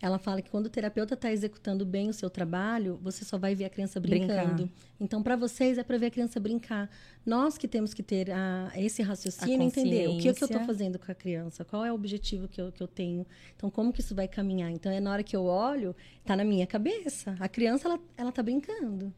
ela 0.00 0.18
fala 0.18 0.40
que 0.40 0.50
quando 0.50 0.66
o 0.66 0.70
terapeuta 0.70 1.14
está 1.14 1.32
executando 1.32 1.84
bem 1.84 2.08
o 2.08 2.12
seu 2.12 2.30
trabalho, 2.30 2.98
você 3.02 3.24
só 3.24 3.36
vai 3.36 3.54
ver 3.54 3.64
a 3.64 3.70
criança 3.70 3.98
brincando. 3.98 4.64
Brincar. 4.64 4.74
Então, 5.00 5.22
para 5.22 5.34
vocês, 5.34 5.76
é 5.76 5.82
para 5.82 5.98
ver 5.98 6.06
a 6.06 6.10
criança 6.10 6.38
brincar. 6.38 6.88
Nós 7.26 7.58
que 7.58 7.66
temos 7.66 7.92
que 7.92 8.02
ter 8.02 8.30
a, 8.30 8.70
esse 8.76 9.02
raciocínio, 9.02 9.62
entender 9.62 10.08
o 10.08 10.18
que, 10.18 10.28
é 10.28 10.32
que 10.32 10.42
eu 10.42 10.46
estou 10.46 10.64
fazendo 10.64 10.98
com 10.98 11.10
a 11.10 11.14
criança, 11.14 11.64
qual 11.64 11.84
é 11.84 11.90
o 11.90 11.94
objetivo 11.94 12.46
que 12.46 12.60
eu, 12.60 12.70
que 12.70 12.80
eu 12.80 12.86
tenho. 12.86 13.26
Então, 13.56 13.70
como 13.70 13.92
que 13.92 14.00
isso 14.00 14.14
vai 14.14 14.28
caminhar? 14.28 14.70
Então, 14.70 14.90
é 14.92 15.00
na 15.00 15.10
hora 15.10 15.22
que 15.24 15.34
eu 15.34 15.44
olho, 15.44 15.96
está 16.20 16.36
na 16.36 16.44
minha 16.44 16.66
cabeça. 16.66 17.36
A 17.40 17.48
criança, 17.48 17.88
ela, 17.88 18.00
ela 18.16 18.30
tá 18.30 18.42
brincando. 18.42 19.12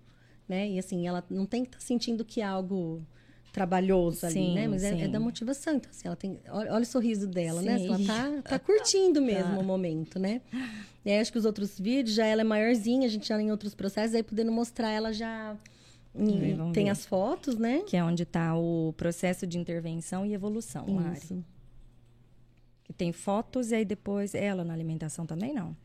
Né? 0.49 0.71
E 0.71 0.79
assim, 0.79 1.07
ela 1.07 1.23
não 1.29 1.45
tem 1.45 1.63
que 1.63 1.69
estar 1.69 1.79
tá 1.79 1.85
sentindo 1.85 2.25
que 2.25 2.41
é 2.41 2.45
algo 2.45 3.07
trabalhoso 3.53 4.27
ali, 4.27 4.35
sim, 4.35 4.55
né? 4.55 4.69
Mas 4.69 4.83
é, 4.83 5.03
é, 5.03 5.09
da 5.09 5.19
motivação. 5.19 5.75
Então, 5.75 5.91
assim, 5.91 6.07
ela 6.07 6.17
tem. 6.17 6.39
Olha, 6.49 6.73
olha 6.73 6.83
o 6.83 6.87
sorriso 6.87 7.27
dela, 7.27 7.61
sim. 7.61 7.67
né? 7.67 7.85
Ela 7.85 7.99
tá, 8.07 8.43
tá 8.51 8.59
curtindo 8.59 9.21
mesmo 9.21 9.55
tá. 9.55 9.59
o 9.59 9.65
momento, 9.65 10.19
né? 10.19 10.41
E 11.05 11.13
acho 11.13 11.33
que 11.33 11.39
os 11.39 11.45
outros 11.45 11.79
vídeos 11.79 12.15
já 12.15 12.27
ela 12.27 12.43
é 12.43 12.45
maiorzinha, 12.45 13.07
a 13.07 13.11
gente 13.11 13.29
já 13.29 13.41
em 13.41 13.51
outros 13.51 13.75
processos, 13.75 14.15
aí 14.15 14.23
podendo 14.23 14.53
mostrar 14.53 14.91
ela 14.91 15.13
já. 15.13 15.57
Em, 16.15 16.73
tem 16.73 16.85
ver. 16.87 16.91
as 16.91 17.07
fotos, 17.07 17.57
né? 17.57 17.83
Que 17.87 17.97
é 17.97 18.03
onde 18.03 18.25
está 18.25 18.57
o 18.57 18.93
processo 18.97 19.47
de 19.47 19.59
intervenção 19.59 20.27
e 20.27 20.35
evolução, 20.35 20.85
Isso. 20.85 21.35
Mari. 21.35 21.45
Que 22.83 22.93
tem 22.93 23.13
fotos 23.13 23.71
e 23.71 23.77
aí 23.77 23.85
depois 23.85 24.35
ela 24.35 24.65
na 24.65 24.75
alimentação 24.75 25.25
também, 25.25 25.55
não? 25.55 25.77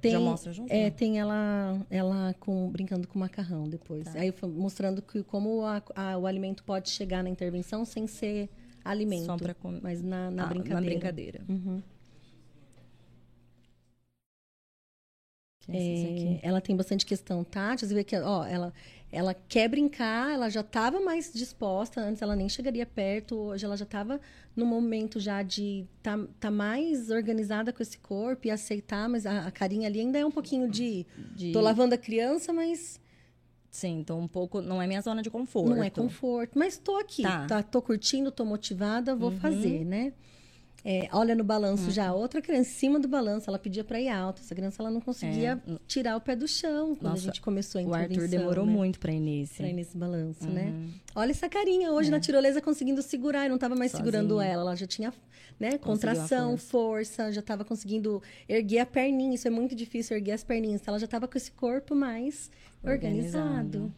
Tem, 0.00 0.12
Já 0.12 0.20
mostra 0.20 0.52
junto? 0.52 0.72
É, 0.72 0.84
né? 0.84 0.90
tem 0.90 1.18
ela, 1.18 1.84
ela 1.90 2.34
com, 2.38 2.70
brincando 2.70 3.08
com 3.08 3.18
macarrão 3.18 3.68
depois. 3.68 4.04
Tá. 4.04 4.20
Aí 4.20 4.32
mostrando 4.42 5.02
que, 5.02 5.22
como 5.24 5.64
a, 5.64 5.82
a, 5.94 6.16
o 6.18 6.26
alimento 6.26 6.62
pode 6.62 6.90
chegar 6.90 7.22
na 7.22 7.28
intervenção 7.28 7.84
sem 7.84 8.06
ser 8.06 8.48
alimento. 8.84 9.26
Só 9.26 9.36
para 9.36 9.54
comer. 9.54 9.80
Mas 9.82 10.02
na, 10.02 10.30
na 10.30 10.44
ah, 10.44 10.46
brincadeira. 10.46 10.80
Na 10.80 10.86
brincadeira. 10.86 11.40
Uhum. 11.48 11.82
É, 15.70 16.40
ela 16.42 16.60
tem 16.60 16.74
bastante 16.74 17.04
questão 17.04 17.44
tátil. 17.44 17.86
Você 17.86 17.94
vê 17.94 18.02
que 18.02 18.16
ó, 18.16 18.44
ela, 18.44 18.72
ela 19.10 19.34
quer 19.34 19.68
brincar, 19.68 20.32
ela 20.32 20.50
já 20.50 20.60
estava 20.60 21.00
mais 21.00 21.32
disposta. 21.32 22.00
Antes 22.00 22.20
ela 22.20 22.36
nem 22.36 22.48
chegaria 22.48 22.84
perto. 22.84 23.36
Hoje 23.36 23.64
ela 23.64 23.76
já 23.76 23.84
estava 23.84 24.20
no 24.54 24.66
momento 24.66 25.18
já 25.18 25.42
de 25.42 25.86
tá, 26.02 26.18
tá 26.38 26.50
mais 26.50 27.10
organizada 27.10 27.72
com 27.72 27.82
esse 27.82 27.98
corpo 27.98 28.46
e 28.46 28.50
aceitar. 28.50 29.08
Mas 29.08 29.24
a, 29.24 29.46
a 29.46 29.50
carinha 29.50 29.88
ali 29.88 30.00
ainda 30.00 30.18
é 30.18 30.26
um 30.26 30.30
pouquinho 30.30 30.68
de, 30.68 31.06
de... 31.34 31.52
Tô 31.52 31.60
lavando 31.60 31.94
a 31.94 31.98
criança, 31.98 32.52
mas... 32.52 33.00
Sim, 33.70 34.02
tô 34.06 34.16
um 34.16 34.28
pouco... 34.28 34.60
Não 34.60 34.80
é 34.80 34.86
minha 34.86 35.00
zona 35.00 35.22
de 35.22 35.30
conforto. 35.30 35.70
Não 35.70 35.82
é 35.82 35.88
conforto. 35.88 36.58
Mas 36.58 36.76
tô 36.76 36.96
aqui. 36.96 37.22
Tá. 37.22 37.46
tá 37.46 37.62
tô 37.62 37.80
curtindo, 37.80 38.30
tô 38.30 38.44
motivada, 38.44 39.16
vou 39.16 39.30
uhum. 39.30 39.38
fazer, 39.38 39.84
né? 39.86 40.12
É, 40.84 41.08
olha 41.12 41.34
no 41.34 41.42
balanço 41.42 41.84
uhum. 41.84 41.90
já, 41.90 42.12
outra 42.12 42.40
criança 42.40 42.70
em 42.70 42.72
cima 42.72 43.00
do 43.00 43.08
balanço, 43.08 43.50
ela 43.50 43.58
pedia 43.58 43.82
para 43.82 44.00
ir 44.00 44.08
alto. 44.08 44.40
Essa 44.40 44.54
criança 44.54 44.80
ela 44.80 44.90
não 44.90 45.00
conseguia 45.00 45.60
é. 45.66 45.72
tirar 45.86 46.16
o 46.16 46.20
pé 46.20 46.36
do 46.36 46.46
chão 46.46 46.94
quando 46.94 47.10
Nossa, 47.10 47.22
a 47.22 47.24
gente 47.26 47.40
começou 47.40 47.80
a 47.80 47.82
intervenção. 47.82 48.16
O 48.16 48.22
Arthur 48.22 48.28
demorou 48.28 48.64
né? 48.64 48.72
muito 48.72 49.00
para 49.00 49.12
ir 49.12 49.20
nesse. 49.20 49.56
Para 49.56 49.68
ir 49.68 49.72
nesse 49.72 49.96
balanço, 49.96 50.48
né? 50.48 50.66
uhum. 50.66 50.86
né? 50.86 50.88
Olha 51.14 51.30
essa 51.32 51.48
carinha 51.48 51.92
hoje 51.92 52.08
é. 52.08 52.10
na 52.12 52.20
tirolesa 52.20 52.60
conseguindo 52.60 53.02
segurar, 53.02 53.46
e 53.46 53.48
não 53.48 53.56
estava 53.56 53.74
mais 53.74 53.90
Sozinha. 53.90 54.04
segurando 54.04 54.40
ela, 54.40 54.62
ela 54.62 54.76
já 54.76 54.86
tinha 54.86 55.12
né, 55.58 55.76
contração, 55.78 56.56
força. 56.56 57.16
força. 57.16 57.32
já 57.32 57.40
estava 57.40 57.64
conseguindo 57.64 58.22
erguer 58.48 58.78
a 58.78 58.86
perninha. 58.86 59.34
Isso 59.34 59.48
é 59.48 59.50
muito 59.50 59.74
difícil 59.74 60.16
erguer 60.16 60.32
as 60.32 60.44
perninhas. 60.44 60.86
Ela 60.86 60.98
já 60.98 61.06
estava 61.06 61.26
com 61.26 61.36
esse 61.36 61.50
corpo 61.50 61.94
mais 61.94 62.50
organizado. 62.84 63.48
organizado. 63.48 63.94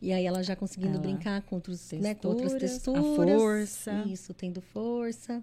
E 0.00 0.12
aí 0.12 0.24
ela 0.24 0.42
já 0.42 0.56
conseguindo 0.56 0.94
ela, 0.94 1.02
brincar 1.02 1.42
com, 1.42 1.56
outros, 1.56 1.80
texturas, 1.80 2.02
né, 2.02 2.14
com 2.14 2.28
outras 2.28 2.54
texturas. 2.54 3.04
A 3.04 3.16
força. 3.16 4.04
Isso, 4.06 4.32
tendo 4.32 4.60
força. 4.60 5.42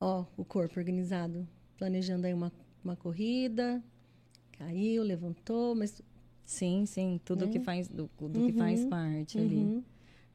Ó, 0.00 0.24
o 0.36 0.44
corpo 0.44 0.78
organizado. 0.78 1.46
Planejando 1.76 2.26
aí 2.26 2.34
uma, 2.34 2.52
uma 2.82 2.96
corrida. 2.96 3.82
Caiu, 4.58 5.02
levantou, 5.02 5.74
mas. 5.74 6.02
Sim, 6.44 6.84
sim. 6.86 7.20
Tudo 7.24 7.44
é. 7.44 7.48
que 7.48 7.60
faz, 7.60 7.88
do, 7.88 8.10
do 8.18 8.38
uhum, 8.38 8.46
que 8.46 8.52
faz 8.54 8.84
parte 8.86 9.38
uhum. 9.38 9.44
ali. 9.44 9.84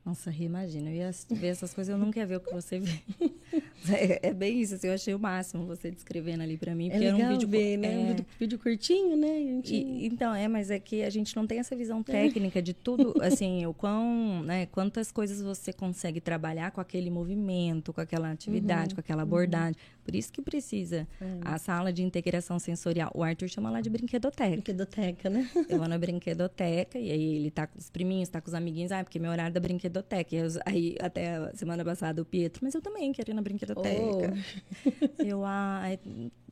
Nossa, 0.05 0.31
imagina, 0.31 0.89
eu 0.89 0.95
ia 0.95 1.11
ver 1.31 1.47
essas 1.47 1.73
coisas, 1.73 1.91
eu 1.91 1.97
nunca 1.97 2.19
ia 2.19 2.25
ver 2.25 2.35
o 2.38 2.39
que 2.41 2.53
você 2.53 2.77
vê. 2.77 3.01
É, 3.91 4.30
é, 4.30 4.34
bem 4.34 4.61
isso, 4.61 4.76
assim, 4.76 4.88
eu 4.88 4.93
achei 4.93 5.14
o 5.14 5.19
máximo 5.19 5.65
você 5.65 5.91
descrevendo 5.91 6.43
ali 6.43 6.57
para 6.57 6.73
mim. 6.73 6.89
É 6.89 6.97
legal 6.97 7.19
era 7.19 7.27
um 7.27 7.31
vídeo, 7.34 7.47
ver, 7.47 7.77
né? 7.77 7.93
É... 7.93 7.97
Um 7.97 8.07
vídeo, 8.07 8.26
vídeo 8.39 8.60
curtinho, 8.60 9.18
né? 9.18 9.39
Gente... 9.39 9.76
E, 9.76 10.05
então, 10.05 10.34
é, 10.34 10.47
mas 10.47 10.72
é 10.72 10.80
que 10.80 11.03
a 11.03 11.10
gente 11.10 11.35
não 11.35 11.45
tem 11.45 11.60
essa 11.60 11.76
visão 11.76 11.99
é. 12.01 12.03
técnica 12.03 12.61
de 12.61 12.73
tudo, 12.73 13.14
assim, 13.22 13.65
o 13.65 13.73
quão, 13.73 14.43
né, 14.43 14.65
quantas 14.68 15.11
coisas 15.11 15.41
você 15.41 15.73
consegue 15.73 16.22
trabalhar 16.22 16.72
com 16.72 16.81
aquele 16.81 17.10
movimento, 17.10 17.91
com 17.93 18.01
aquela 18.01 18.31
atividade, 18.31 18.89
uhum, 18.89 18.95
com 18.95 19.01
aquela 19.01 19.23
abordagem. 19.23 19.76
Uhum. 19.76 20.03
Por 20.03 20.15
isso 20.15 20.31
que 20.31 20.41
precisa 20.41 21.07
é. 21.22 21.26
a 21.43 21.57
sala 21.57 21.91
de 21.93 22.03
integração 22.03 22.60
sensorial. 22.60 23.10
O 23.14 23.23
Arthur 23.23 23.47
chama 23.47 23.69
lá 23.69 23.80
de 23.80 23.89
brinquedoteca. 23.89 24.51
Brinquedoteca, 24.51 25.30
né? 25.30 25.49
Eu 25.69 25.77
vou 25.77 25.88
na 25.88 25.97
brinquedoteca 25.97 26.99
e 26.99 27.10
aí 27.10 27.35
ele 27.35 27.49
tá 27.49 27.68
com 27.68 27.80
os 27.80 27.89
priminhos, 27.89 28.27
tá 28.30 28.41
com 28.41 28.47
os 28.47 28.53
amiguinhos. 28.53 28.91
Ah, 28.91 29.03
porque 29.03 29.18
meu 29.18 29.31
horário 29.31 29.53
da 29.53 29.60
brinquedoteca. 29.60 30.35
Eu, 30.35 30.47
aí, 30.65 30.97
até 30.99 31.51
semana 31.53 31.85
passada, 31.85 32.22
o 32.22 32.26
Pietro, 32.26 32.61
mas 32.64 32.76
eu 32.76 32.81
também 32.81 33.11
quero 33.14 33.31
ir 33.31 33.34
na 33.34 33.41
brinquedoteca. 33.41 33.73
Oh. 33.76 35.24
Eu, 35.24 35.44
ah, 35.45 35.84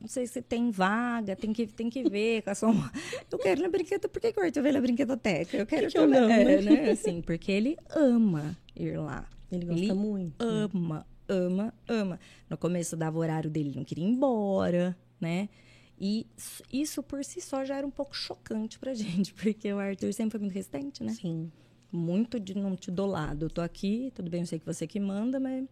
não 0.00 0.08
sei 0.08 0.26
se 0.26 0.42
tem 0.42 0.70
vaga, 0.70 1.36
tem 1.36 1.52
que, 1.52 1.66
tem 1.66 1.88
que 1.88 2.02
ver. 2.08 2.42
Eu 3.30 3.38
quero 3.38 3.62
na 3.62 3.68
brinquedoteca. 3.68 4.08
Por 4.08 4.20
que, 4.20 4.32
que 4.32 4.40
o 4.40 4.42
Arthur 4.42 4.62
veio 4.62 4.74
na 4.74 4.80
brinquedoteca? 4.80 5.56
Eu 5.56 5.66
quero 5.66 5.86
que, 5.86 5.92
que 5.92 5.98
eu 5.98 6.08
não, 6.08 6.28
é, 6.30 6.60
né? 6.60 6.90
Assim, 6.90 7.20
porque 7.20 7.52
ele 7.52 7.76
ama 7.94 8.56
ir 8.74 8.98
lá. 8.98 9.28
Ele 9.50 9.66
gosta 9.66 9.82
ele 9.82 9.94
muito. 9.94 10.42
Ama, 10.42 11.06
ama, 11.28 11.74
ama. 11.86 12.20
No 12.48 12.56
começo 12.56 12.96
dava 12.96 13.18
o 13.18 13.20
horário 13.20 13.50
dele, 13.50 13.72
não 13.76 13.84
queria 13.84 14.04
ir 14.04 14.08
embora, 14.08 14.96
né? 15.20 15.48
E 16.00 16.26
isso 16.72 17.02
por 17.02 17.22
si 17.24 17.40
só 17.40 17.64
já 17.64 17.76
era 17.76 17.86
um 17.86 17.90
pouco 17.90 18.16
chocante 18.16 18.78
pra 18.78 18.92
gente, 18.94 19.32
porque 19.34 19.72
o 19.72 19.78
Arthur 19.78 20.12
sempre 20.12 20.32
foi 20.32 20.40
muito 20.40 20.54
resistente, 20.54 21.04
né? 21.04 21.12
Sim. 21.12 21.52
Muito 21.92 22.40
de 22.40 22.56
não 22.56 22.74
te 22.74 22.90
dou 22.90 23.06
lado. 23.06 23.44
Eu 23.44 23.50
tô 23.50 23.60
aqui, 23.60 24.10
tudo 24.14 24.30
bem, 24.30 24.40
eu 24.40 24.46
sei 24.46 24.58
que 24.58 24.66
você 24.66 24.86
que 24.86 24.98
manda, 24.98 25.38
mas 25.38 25.64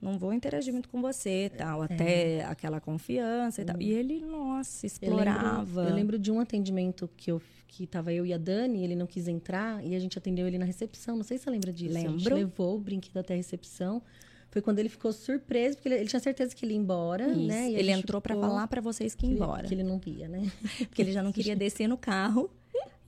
não 0.00 0.18
vou 0.18 0.32
interagir 0.32 0.72
muito 0.72 0.88
com 0.88 1.00
você 1.00 1.50
tal. 1.56 1.82
É. 1.82 1.86
Até 1.86 2.44
aquela 2.44 2.80
confiança 2.80 3.62
e 3.62 3.64
tal. 3.64 3.80
E 3.80 3.92
ele, 3.92 4.20
nossa, 4.24 4.86
explorava. 4.86 5.80
Eu 5.80 5.84
lembro, 5.84 5.90
eu 5.90 5.94
lembro, 5.94 6.18
de 6.18 6.30
um 6.30 6.40
atendimento 6.40 7.08
que 7.16 7.30
eu 7.30 7.40
que 7.68 7.86
tava 7.86 8.12
eu 8.12 8.26
e 8.26 8.32
a 8.32 8.36
Dani, 8.36 8.82
ele 8.82 8.96
não 8.96 9.06
quis 9.06 9.28
entrar 9.28 9.84
e 9.86 9.94
a 9.94 9.98
gente 10.00 10.18
atendeu 10.18 10.44
ele 10.48 10.58
na 10.58 10.64
recepção. 10.64 11.14
Não 11.14 11.22
sei 11.22 11.38
se 11.38 11.44
você 11.44 11.50
lembra 11.50 11.72
disso. 11.72 11.94
Lembro. 11.94 12.14
A 12.14 12.18
gente 12.18 12.34
levou 12.34 12.76
o 12.76 12.80
brinquedo 12.80 13.18
até 13.18 13.34
a 13.34 13.36
recepção 13.36 14.02
foi 14.50 14.60
quando 14.60 14.80
ele 14.80 14.88
ficou 14.88 15.12
surpreso, 15.12 15.76
porque 15.76 15.88
ele, 15.88 15.94
ele 15.96 16.08
tinha 16.08 16.18
certeza 16.18 16.54
que 16.54 16.64
ele 16.64 16.74
ia 16.74 16.80
embora, 16.80 17.28
Isso. 17.28 17.46
né? 17.46 17.70
Ele 17.70 17.92
entrou 17.92 18.20
para 18.20 18.34
falar 18.34 18.66
para 18.66 18.80
vocês 18.80 19.14
que 19.14 19.26
ia 19.26 19.32
embora. 19.32 19.66
Que 19.66 19.74
ele 19.74 19.84
não 19.84 19.98
via, 19.98 20.26
né? 20.26 20.50
Porque 20.88 21.02
ele 21.02 21.12
já 21.12 21.22
não 21.22 21.30
queria 21.32 21.54
descer 21.54 21.86
no 21.86 21.96
carro. 21.96 22.50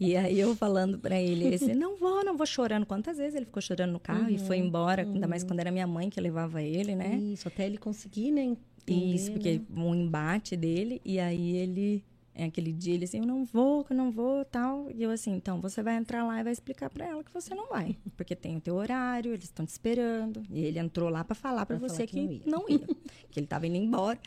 E 0.02 0.16
aí 0.16 0.40
eu 0.40 0.56
falando 0.56 0.98
para 0.98 1.20
ele, 1.20 1.54
esse, 1.54 1.74
não 1.74 1.96
vou, 1.96 2.24
não 2.24 2.36
vou 2.36 2.46
chorando. 2.46 2.84
Quantas 2.84 3.18
vezes 3.18 3.34
ele 3.34 3.46
ficou 3.46 3.62
chorando 3.62 3.92
no 3.92 4.00
carro 4.00 4.24
uhum, 4.24 4.30
e 4.30 4.38
foi 4.38 4.60
uhum, 4.60 4.66
embora, 4.66 5.04
uhum. 5.04 5.14
ainda 5.14 5.28
mais 5.28 5.42
uhum. 5.42 5.48
quando 5.50 5.60
era 5.60 5.70
minha 5.70 5.86
mãe 5.86 6.10
que 6.10 6.20
levava 6.20 6.62
ele, 6.62 6.96
né? 6.96 7.16
Isso, 7.16 7.46
até 7.46 7.66
ele 7.66 7.78
conseguir, 7.78 8.32
né? 8.32 8.42
Entender, 8.42 9.14
Isso, 9.14 9.30
porque 9.30 9.58
né? 9.58 9.64
um 9.76 9.94
embate 9.94 10.56
dele, 10.56 11.00
e 11.04 11.20
aí 11.20 11.56
ele 11.56 12.04
é 12.34 12.44
aquele 12.44 12.72
dia 12.72 12.94
ele 12.94 13.04
assim, 13.04 13.18
eu 13.18 13.26
não 13.26 13.44
vou, 13.44 13.84
que 13.84 13.92
eu 13.92 13.96
não 13.96 14.10
vou, 14.10 14.44
tal. 14.44 14.90
E 14.90 15.02
eu 15.02 15.10
assim, 15.10 15.32
então 15.32 15.60
você 15.60 15.82
vai 15.82 15.96
entrar 15.96 16.24
lá 16.24 16.40
e 16.40 16.42
vai 16.42 16.52
explicar 16.52 16.88
para 16.88 17.06
ela 17.06 17.22
que 17.22 17.32
você 17.32 17.54
não 17.54 17.68
vai, 17.68 17.96
porque 18.16 18.34
tem 18.34 18.56
o 18.56 18.60
teu 18.60 18.74
horário, 18.74 19.32
eles 19.32 19.44
estão 19.44 19.66
te 19.66 19.70
esperando. 19.70 20.42
E 20.50 20.64
ele 20.64 20.78
entrou 20.78 21.10
lá 21.10 21.22
para 21.22 21.34
falar 21.34 21.66
para 21.66 21.76
você 21.76 22.06
que, 22.06 22.40
que, 22.40 22.50
não 22.50 22.68
ia, 22.68 22.78
não 22.78 22.86
ia 22.86 22.96
que 23.30 23.38
ele 23.40 23.46
tava 23.46 23.66
indo 23.66 23.76
embora. 23.76 24.18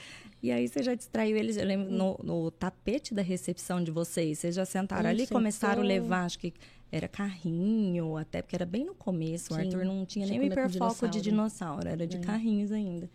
E 0.41 0.51
aí 0.51 0.67
você 0.67 0.83
já 0.83 0.93
distraiu 0.93 1.35
eles, 1.35 1.57
eu 1.57 1.65
lembro 1.65 1.91
no, 1.91 2.19
no 2.23 2.51
tapete 2.51 3.13
da 3.13 3.23
recepção 3.23 3.83
de 3.83 3.89
vocês, 3.89 4.37
vocês 4.39 4.55
já 4.55 4.65
sentaram 4.65 5.09
ali, 5.09 5.21
sentou. 5.21 5.37
começaram 5.37 5.81
a 5.81 5.85
levar, 5.85 6.25
acho 6.25 6.37
que 6.37 6.53
era 6.91 7.07
carrinho, 7.07 8.15
até 8.15 8.41
porque 8.41 8.55
era 8.55 8.65
bem 8.65 8.85
no 8.85 8.93
começo. 8.93 9.47
Sim. 9.47 9.53
O 9.53 9.57
Arthur 9.57 9.85
não 9.85 10.05
tinha, 10.05 10.27
nem 10.27 10.39
o 10.39 10.43
hiperfoco 10.43 11.07
de 11.07 11.21
dinossauro, 11.21 11.87
era 11.87 12.05
de 12.05 12.17
é. 12.17 12.19
carrinhos 12.19 12.71
ainda. 12.71 13.09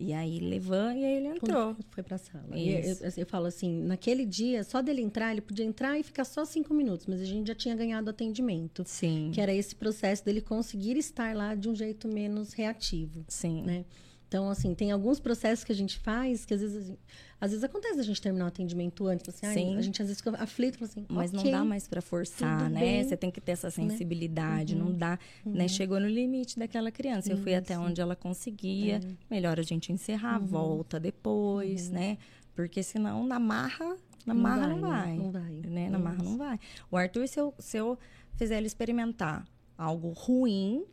E 0.00 0.14
aí 0.14 0.40
levou 0.40 0.90
e 0.92 1.04
aí 1.04 1.16
ele 1.18 1.26
entrou. 1.28 1.74
Quando 1.74 1.84
foi 1.90 2.02
pra 2.02 2.16
sala. 2.16 2.56
E 2.56 2.72
eu, 2.72 2.96
eu, 3.18 3.26
falo 3.26 3.44
assim, 3.44 3.82
naquele 3.82 4.24
dia, 4.24 4.64
só 4.64 4.80
dele 4.80 5.02
entrar, 5.02 5.30
ele 5.30 5.42
podia 5.42 5.64
entrar 5.64 5.98
e 5.98 6.02
ficar 6.02 6.24
só 6.24 6.42
cinco 6.46 6.72
minutos, 6.72 7.06
mas 7.06 7.20
a 7.20 7.24
gente 7.24 7.48
já 7.48 7.54
tinha 7.54 7.76
ganhado 7.76 8.08
atendimento. 8.08 8.82
Sim. 8.86 9.30
Que 9.34 9.42
era 9.42 9.52
esse 9.52 9.76
processo 9.76 10.24
dele 10.24 10.40
conseguir 10.40 10.96
estar 10.96 11.36
lá 11.36 11.54
de 11.54 11.68
um 11.68 11.74
jeito 11.74 12.08
menos 12.08 12.54
reativo. 12.54 13.26
Sim. 13.28 13.62
Né? 13.62 13.84
Então, 14.26 14.48
assim, 14.48 14.74
tem 14.74 14.90
alguns 14.90 15.20
processos 15.20 15.64
que 15.64 15.72
a 15.72 15.74
gente 15.74 15.98
faz 15.98 16.46
que 16.46 16.54
às 16.54 16.60
vezes, 16.62 16.96
às 17.40 17.50
vezes 17.50 17.64
acontece 17.64 17.98
a 17.98 18.02
gente 18.02 18.20
terminar 18.20 18.44
o 18.44 18.48
atendimento 18.48 19.06
antes, 19.06 19.28
assim, 19.28 19.46
ai, 19.46 19.78
a 19.78 19.80
gente 19.80 20.02
às 20.02 20.08
vezes 20.08 20.22
fica 20.22 20.36
aflito, 20.42 20.84
assim, 20.84 21.06
mas 21.08 21.32
okay, 21.32 21.50
não 21.50 21.58
dá 21.58 21.64
mais 21.64 21.88
para 21.88 22.02
forçar, 22.02 22.68
né? 22.68 22.80
Bem. 22.80 23.04
Você 23.04 23.16
tem 23.16 23.30
que 23.30 23.40
ter 23.40 23.52
essa 23.52 23.68
né? 23.68 23.70
sensibilidade, 23.70 24.74
né? 24.74 24.82
uhum. 24.82 24.90
não 24.90 24.96
dá, 24.96 25.18
uhum. 25.44 25.52
né? 25.52 25.66
Chegou 25.66 25.98
no 25.98 26.06
limite 26.06 26.58
daquela 26.58 26.90
criança, 26.90 27.32
eu 27.32 27.38
fui 27.38 27.54
até 27.54 27.78
onde 27.78 28.00
ela 28.00 28.14
conseguia, 28.14 28.96
é. 28.96 29.34
melhor 29.34 29.58
a 29.58 29.62
gente 29.62 29.90
encerrar, 29.90 30.38
uhum. 30.38 30.46
volta 30.46 31.00
depois, 31.00 31.88
uhum. 31.88 31.94
né? 31.94 32.18
Porque 32.54 32.82
senão 32.82 33.26
na 33.26 33.38
marra, 33.38 33.96
na 34.26 34.34
não 34.34 34.42
marra 34.42 34.68
vai, 34.68 34.68
não 34.68 34.80
vai, 34.80 35.16
não 35.16 35.30
vai, 35.32 35.70
né? 35.70 35.88
Na 35.88 35.98
marra 35.98 36.22
não 36.22 36.36
vai. 36.36 36.60
O 36.90 36.96
Arthur, 36.96 37.26
se 37.26 37.40
eu, 37.40 37.54
se 37.58 37.78
eu 37.78 37.98
fizer 38.36 38.58
ele 38.58 38.66
experimentar 38.66 39.46
algo 39.78 40.10
ruim, 40.10 40.84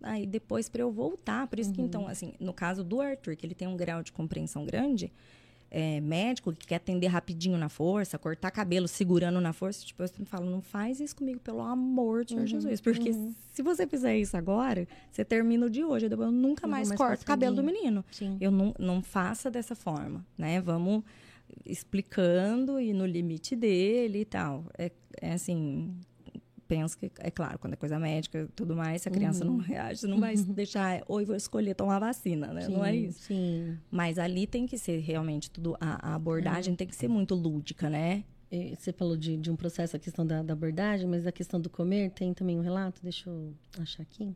aí 0.00 0.24
depois 0.24 0.68
para 0.68 0.82
eu 0.82 0.92
voltar. 0.92 1.48
Por 1.48 1.58
isso 1.58 1.70
uhum. 1.70 1.74
que, 1.74 1.82
então, 1.82 2.06
assim, 2.06 2.34
no 2.38 2.52
caso 2.52 2.84
do 2.84 3.00
Arthur, 3.00 3.34
que 3.34 3.44
ele 3.44 3.54
tem 3.54 3.66
um 3.66 3.76
grau 3.76 4.04
de 4.04 4.12
compreensão 4.12 4.64
grande, 4.64 5.12
é, 5.70 6.00
médico 6.00 6.52
que 6.52 6.66
quer 6.66 6.76
atender 6.76 7.06
rapidinho 7.06 7.56
na 7.56 7.68
força, 7.68 8.18
cortar 8.18 8.50
cabelo 8.50 8.88
segurando 8.88 9.40
na 9.40 9.52
força, 9.52 9.84
tipo, 9.86 10.02
eu 10.02 10.08
sempre 10.08 10.26
falo, 10.26 10.50
não 10.50 10.60
faz 10.60 10.98
isso 10.98 11.14
comigo, 11.14 11.38
pelo 11.38 11.60
amor 11.60 12.24
de 12.24 12.34
uhum, 12.34 12.46
Jesus. 12.46 12.80
Porque 12.80 13.10
uhum. 13.10 13.32
se 13.52 13.62
você 13.62 13.86
fizer 13.86 14.18
isso 14.18 14.36
agora, 14.36 14.86
você 15.10 15.24
termina 15.24 15.66
o 15.66 15.70
de 15.70 15.84
hoje, 15.84 16.06
eu 16.10 16.32
nunca 16.32 16.66
mais, 16.66 16.88
mais 16.88 16.98
corto 16.98 17.22
o 17.22 17.26
cabelo 17.26 17.54
do 17.54 17.62
menino. 17.62 18.04
Sim. 18.10 18.36
Eu 18.40 18.50
não, 18.50 18.74
não 18.78 19.02
faça 19.02 19.50
dessa 19.50 19.76
forma, 19.76 20.26
né? 20.36 20.60
Vamos 20.60 21.04
explicando 21.64 22.80
e 22.80 22.92
no 22.92 23.06
limite 23.06 23.54
dele 23.54 24.20
e 24.20 24.24
tal. 24.24 24.64
É, 24.76 24.90
é 25.20 25.32
assim, 25.32 25.94
penso 26.70 26.96
que, 26.96 27.10
é 27.18 27.32
claro, 27.32 27.58
quando 27.58 27.72
é 27.72 27.76
coisa 27.76 27.98
médica 27.98 28.42
e 28.42 28.46
tudo 28.46 28.76
mais, 28.76 29.02
se 29.02 29.08
a 29.08 29.10
criança 29.10 29.44
uhum. 29.44 29.56
não 29.56 29.58
reage, 29.58 30.02
você 30.02 30.06
não 30.06 30.20
vai 30.20 30.36
deixar, 30.54 31.02
oi, 31.08 31.24
vou 31.24 31.34
escolher 31.34 31.74
tomar 31.74 31.98
vacina, 31.98 32.52
né? 32.52 32.60
Sim, 32.60 32.72
não 32.72 32.84
é 32.84 32.94
isso. 32.94 33.22
Sim. 33.22 33.76
Mas 33.90 34.20
ali 34.20 34.46
tem 34.46 34.68
que 34.68 34.78
ser 34.78 35.00
realmente 35.00 35.50
tudo, 35.50 35.76
a, 35.80 36.12
a 36.12 36.14
abordagem 36.14 36.74
é. 36.74 36.76
tem 36.76 36.86
que 36.86 36.94
ser 36.94 37.08
muito 37.08 37.34
lúdica, 37.34 37.90
né? 37.90 38.22
Você 38.76 38.92
falou 38.92 39.16
de, 39.16 39.36
de 39.36 39.50
um 39.50 39.56
processo, 39.56 39.96
a 39.96 39.98
questão 39.98 40.24
da, 40.24 40.44
da, 40.44 40.52
abordagem, 40.52 41.08
mas 41.08 41.26
a 41.26 41.32
questão 41.32 41.60
do 41.60 41.68
comer, 41.68 42.12
tem 42.12 42.32
também 42.32 42.56
um 42.56 42.62
relato, 42.62 43.00
deixa 43.02 43.28
eu 43.28 43.52
achar 43.80 44.04
aqui. 44.04 44.32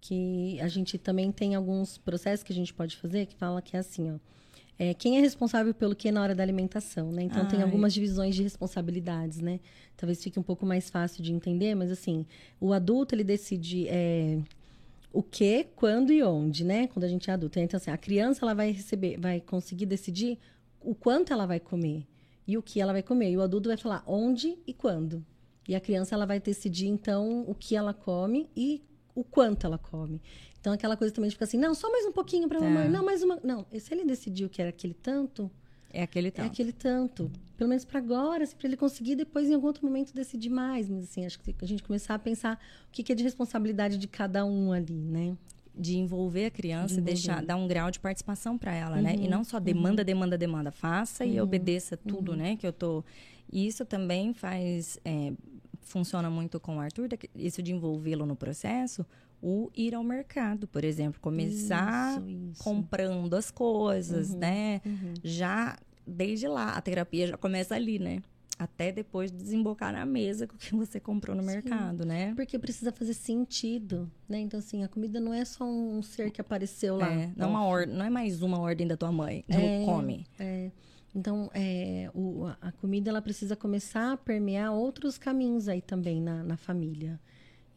Que 0.00 0.60
a 0.60 0.66
gente 0.66 0.98
também 0.98 1.30
tem 1.30 1.54
alguns 1.54 1.96
processos 1.96 2.42
que 2.42 2.52
a 2.52 2.56
gente 2.56 2.74
pode 2.74 2.96
fazer 2.96 3.26
que 3.26 3.36
fala 3.36 3.62
que 3.62 3.76
é 3.76 3.80
assim, 3.80 4.10
ó 4.10 4.18
é, 4.78 4.92
quem 4.92 5.16
é 5.16 5.20
responsável 5.20 5.72
pelo 5.72 5.96
que 5.96 6.10
na 6.12 6.22
hora 6.22 6.34
da 6.34 6.42
alimentação, 6.42 7.10
né? 7.10 7.22
Então, 7.22 7.42
Ai. 7.42 7.48
tem 7.48 7.62
algumas 7.62 7.94
divisões 7.94 8.34
de 8.34 8.42
responsabilidades, 8.42 9.40
né? 9.40 9.58
Talvez 9.96 10.22
fique 10.22 10.38
um 10.38 10.42
pouco 10.42 10.66
mais 10.66 10.90
fácil 10.90 11.22
de 11.22 11.32
entender, 11.32 11.74
mas, 11.74 11.90
assim, 11.90 12.26
o 12.60 12.72
adulto, 12.74 13.14
ele 13.14 13.24
decide 13.24 13.88
é, 13.88 14.38
o 15.12 15.22
que, 15.22 15.64
quando 15.74 16.12
e 16.12 16.22
onde, 16.22 16.62
né? 16.62 16.88
Quando 16.88 17.04
a 17.04 17.08
gente 17.08 17.30
é 17.30 17.32
adulto. 17.32 17.58
Então, 17.58 17.78
assim, 17.78 17.90
a 17.90 17.96
criança, 17.96 18.44
ela 18.44 18.52
vai 18.52 18.70
receber, 18.70 19.18
vai 19.18 19.40
conseguir 19.40 19.86
decidir 19.86 20.38
o 20.80 20.94
quanto 20.94 21.32
ela 21.32 21.46
vai 21.46 21.58
comer 21.58 22.06
e 22.46 22.58
o 22.58 22.62
que 22.62 22.78
ela 22.78 22.92
vai 22.92 23.02
comer. 23.02 23.30
E 23.30 23.36
o 23.36 23.40
adulto 23.40 23.70
vai 23.70 23.78
falar 23.78 24.04
onde 24.06 24.58
e 24.66 24.74
quando. 24.74 25.24
E 25.66 25.74
a 25.74 25.80
criança, 25.80 26.14
ela 26.14 26.26
vai 26.26 26.38
decidir, 26.38 26.86
então, 26.86 27.44
o 27.48 27.54
que 27.54 27.74
ela 27.74 27.94
come 27.94 28.46
e 28.54 28.82
o 29.14 29.24
quanto 29.24 29.66
ela 29.66 29.78
come. 29.78 30.20
Então, 30.66 30.74
aquela 30.74 30.96
coisa 30.96 31.14
também 31.14 31.28
de 31.28 31.36
ficar 31.36 31.44
assim, 31.44 31.58
não, 31.58 31.76
só 31.76 31.88
mais 31.92 32.04
um 32.06 32.10
pouquinho 32.10 32.48
para 32.48 32.58
mamãe, 32.60 32.86
é. 32.86 32.88
não, 32.88 33.04
mais 33.04 33.22
uma. 33.22 33.38
Não, 33.44 33.64
se 33.78 33.94
ele 33.94 34.04
decidiu 34.04 34.48
que 34.48 34.60
era 34.60 34.70
aquele 34.70 34.94
tanto. 34.94 35.48
É 35.92 36.02
aquele 36.02 36.28
tanto. 36.28 36.44
É 36.44 36.48
aquele 36.48 36.72
tanto. 36.72 37.30
Pelo 37.56 37.70
menos 37.70 37.84
para 37.84 38.00
agora, 38.00 38.42
assim, 38.42 38.56
para 38.56 38.66
ele 38.66 38.76
conseguir 38.76 39.14
depois, 39.14 39.48
em 39.48 39.54
algum 39.54 39.68
outro 39.68 39.86
momento, 39.86 40.12
decidir 40.12 40.48
mais. 40.48 40.88
Mas, 40.90 41.04
assim, 41.04 41.24
acho 41.24 41.38
que 41.38 41.54
a 41.62 41.66
gente 41.66 41.84
começar 41.84 42.16
a 42.16 42.18
pensar 42.18 42.58
o 42.88 42.90
que, 42.90 43.04
que 43.04 43.12
é 43.12 43.14
de 43.14 43.22
responsabilidade 43.22 43.96
de 43.96 44.08
cada 44.08 44.44
um 44.44 44.72
ali, 44.72 44.92
né? 44.92 45.36
de 45.78 45.98
envolver 45.98 46.46
a 46.46 46.50
criança 46.50 46.94
de 46.94 47.00
e 47.00 47.04
deixar 47.04 47.44
dar 47.44 47.54
um 47.54 47.68
grau 47.68 47.90
de 47.90 48.00
participação 48.00 48.56
para 48.56 48.72
ela, 48.72 48.96
uhum, 48.96 49.02
né? 49.02 49.14
E 49.14 49.24
uhum. 49.24 49.28
não 49.28 49.44
só 49.44 49.60
demanda, 49.60 50.00
uhum. 50.00 50.06
demanda, 50.06 50.38
demanda, 50.38 50.72
faça 50.72 51.22
uhum, 51.22 51.32
e 51.32 51.40
obedeça 51.40 51.98
tudo, 51.98 52.32
uhum. 52.32 52.38
né? 52.38 52.56
Que 52.56 52.66
eu 52.66 52.72
tô. 52.72 53.04
Isso 53.52 53.84
também 53.84 54.32
faz 54.32 54.98
é, 55.04 55.34
funciona 55.86 56.28
muito 56.28 56.58
com 56.58 56.78
o 56.78 56.80
Arthur, 56.80 57.08
isso 57.34 57.62
de 57.62 57.72
envolvê-lo 57.72 58.26
no 58.26 58.34
processo, 58.34 59.06
o 59.42 59.70
ir 59.74 59.94
ao 59.94 60.02
mercado, 60.02 60.66
por 60.66 60.84
exemplo, 60.84 61.20
começar 61.20 62.20
isso, 62.22 62.28
isso. 62.50 62.64
comprando 62.64 63.34
as 63.34 63.50
coisas, 63.50 64.30
uhum, 64.30 64.38
né? 64.38 64.80
Uhum. 64.84 65.14
Já 65.22 65.76
desde 66.06 66.46
lá, 66.46 66.70
a 66.70 66.80
terapia 66.80 67.26
já 67.26 67.36
começa 67.36 67.74
ali, 67.74 67.98
né? 67.98 68.22
Até 68.58 68.90
depois 68.90 69.30
de 69.30 69.36
desembocar 69.36 69.92
na 69.92 70.06
mesa 70.06 70.46
com 70.46 70.54
o 70.54 70.58
que 70.58 70.74
você 70.74 70.98
comprou 70.98 71.36
no 71.36 71.42
Sim, 71.42 71.48
mercado, 71.48 72.06
né? 72.06 72.32
Porque 72.34 72.58
precisa 72.58 72.90
fazer 72.90 73.12
sentido, 73.12 74.10
né? 74.26 74.38
Então, 74.38 74.58
assim, 74.58 74.82
a 74.82 74.88
comida 74.88 75.20
não 75.20 75.34
é 75.34 75.44
só 75.44 75.64
um 75.64 76.00
ser 76.00 76.30
que 76.30 76.40
apareceu 76.40 76.96
lá. 76.96 77.12
É, 77.12 77.30
não, 77.36 77.48
é 77.48 77.50
uma 77.50 77.66
or 77.66 77.86
não 77.86 78.04
é 78.04 78.08
mais 78.08 78.40
uma 78.40 78.58
ordem 78.58 78.86
da 78.86 78.96
tua 78.96 79.12
mãe. 79.12 79.44
É, 79.48 79.84
come. 79.84 80.26
É. 80.38 80.70
Então, 81.14 81.50
é, 81.54 82.10
o, 82.14 82.46
a 82.60 82.72
comida 82.72 83.10
ela 83.10 83.20
precisa 83.20 83.56
começar 83.56 84.12
a 84.12 84.16
permear 84.16 84.72
outros 84.72 85.18
caminhos 85.18 85.68
aí 85.68 85.82
também 85.82 86.20
na, 86.20 86.42
na 86.42 86.56
família. 86.56 87.20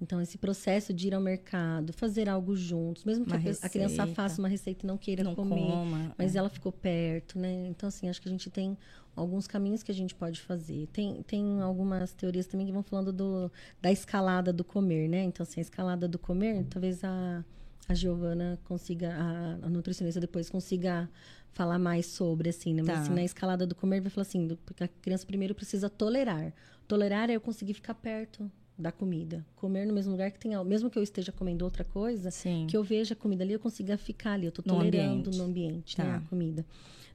Então, 0.01 0.21
esse 0.21 0.37
processo 0.37 0.93
de 0.93 1.07
ir 1.07 1.13
ao 1.13 1.19
mercado, 1.19 1.91
fazer 1.91 2.29
algo 2.29 2.55
juntos, 2.55 3.03
mesmo 3.03 3.25
que 3.25 3.33
a, 3.33 3.37
a, 3.37 3.69
criança 3.69 4.07
faça 4.07 4.39
uma 4.41 4.47
receita 4.47 4.85
e 4.85 4.87
não 4.87 4.97
queira 4.97 5.23
não 5.23 5.35
comer, 5.35 5.59
coma, 5.59 6.15
mas 6.17 6.35
é. 6.35 6.39
ela 6.39 6.47
ficou 6.47 6.71
perto, 6.71 7.37
né? 7.37 7.67
Então, 7.67 7.89
assim, 7.89 8.07
acho 8.07 8.21
que 8.21 8.29
a 8.29 8.31
gente 8.31 8.49
tem 8.49 8.77
alguns 9.13 9.45
caminhos 9.45 9.83
que 9.83 9.91
a 9.91 9.93
gente 9.93 10.15
pode 10.15 10.39
fazer. 10.39 10.87
Tem, 10.93 11.21
tem 11.23 11.61
algumas 11.61 12.13
teorias 12.13 12.47
também 12.47 12.65
que 12.65 12.71
vão 12.71 12.81
falando 12.81 13.11
do, 13.11 13.51
da 13.81 13.91
escalada 13.91 14.53
do 14.53 14.63
comer, 14.63 15.09
né? 15.09 15.23
Então, 15.23 15.43
assim, 15.43 15.59
a 15.59 15.63
escalada 15.63 16.07
do 16.07 16.17
comer, 16.17 16.65
talvez 16.69 17.03
a, 17.03 17.43
a 17.89 17.93
Giovana 17.93 18.57
consiga, 18.63 19.13
a, 19.13 19.65
a 19.65 19.69
nutricionista 19.69 20.21
depois 20.21 20.49
consiga 20.49 21.09
falar 21.51 21.77
mais 21.77 22.05
sobre, 22.05 22.49
assim, 22.49 22.73
né? 22.73 22.83
Mas, 22.83 22.95
tá. 22.95 23.01
assim, 23.01 23.13
na 23.13 23.23
escalada 23.23 23.67
do 23.67 23.75
comer, 23.75 23.99
vai 23.99 24.09
falar 24.09 24.21
assim, 24.21 24.47
do, 24.47 24.55
porque 24.57 24.85
a 24.85 24.87
criança 24.87 25.25
primeiro 25.25 25.53
precisa 25.53 25.89
tolerar. 25.89 26.53
Tolerar 26.87 27.29
é 27.29 27.35
eu 27.35 27.41
conseguir 27.41 27.73
ficar 27.73 27.95
perto 27.95 28.49
da 28.81 28.91
comida. 28.91 29.45
Comer 29.55 29.85
no 29.85 29.93
mesmo 29.93 30.11
lugar 30.11 30.31
que 30.31 30.39
tenha, 30.39 30.63
mesmo 30.63 30.89
que 30.89 30.97
eu 30.97 31.03
esteja 31.03 31.31
comendo 31.31 31.65
outra 31.65 31.83
coisa, 31.83 32.31
Sim. 32.31 32.65
que 32.69 32.77
eu 32.77 32.83
veja 32.83 33.13
a 33.13 33.17
comida 33.17 33.43
ali, 33.43 33.53
eu 33.53 33.59
consiga 33.59 33.97
ficar 33.97 34.33
ali, 34.33 34.45
eu 34.45 34.49
estou 34.49 34.63
tolerando 34.63 35.29
ambiente. 35.29 35.37
no 35.37 35.43
ambiente, 35.43 35.95
tá. 35.95 36.03
né, 36.03 36.15
a 36.15 36.29
comida. 36.29 36.65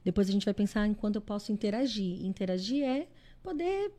Depois 0.03 0.29
a 0.29 0.31
gente 0.31 0.45
vai 0.45 0.53
pensar 0.53 0.87
em 0.87 0.93
quando 0.93 1.15
eu 1.15 1.21
posso 1.21 1.51
interagir. 1.51 2.23
Interagir 2.23 2.83
é 2.83 3.07
poder 3.41 3.91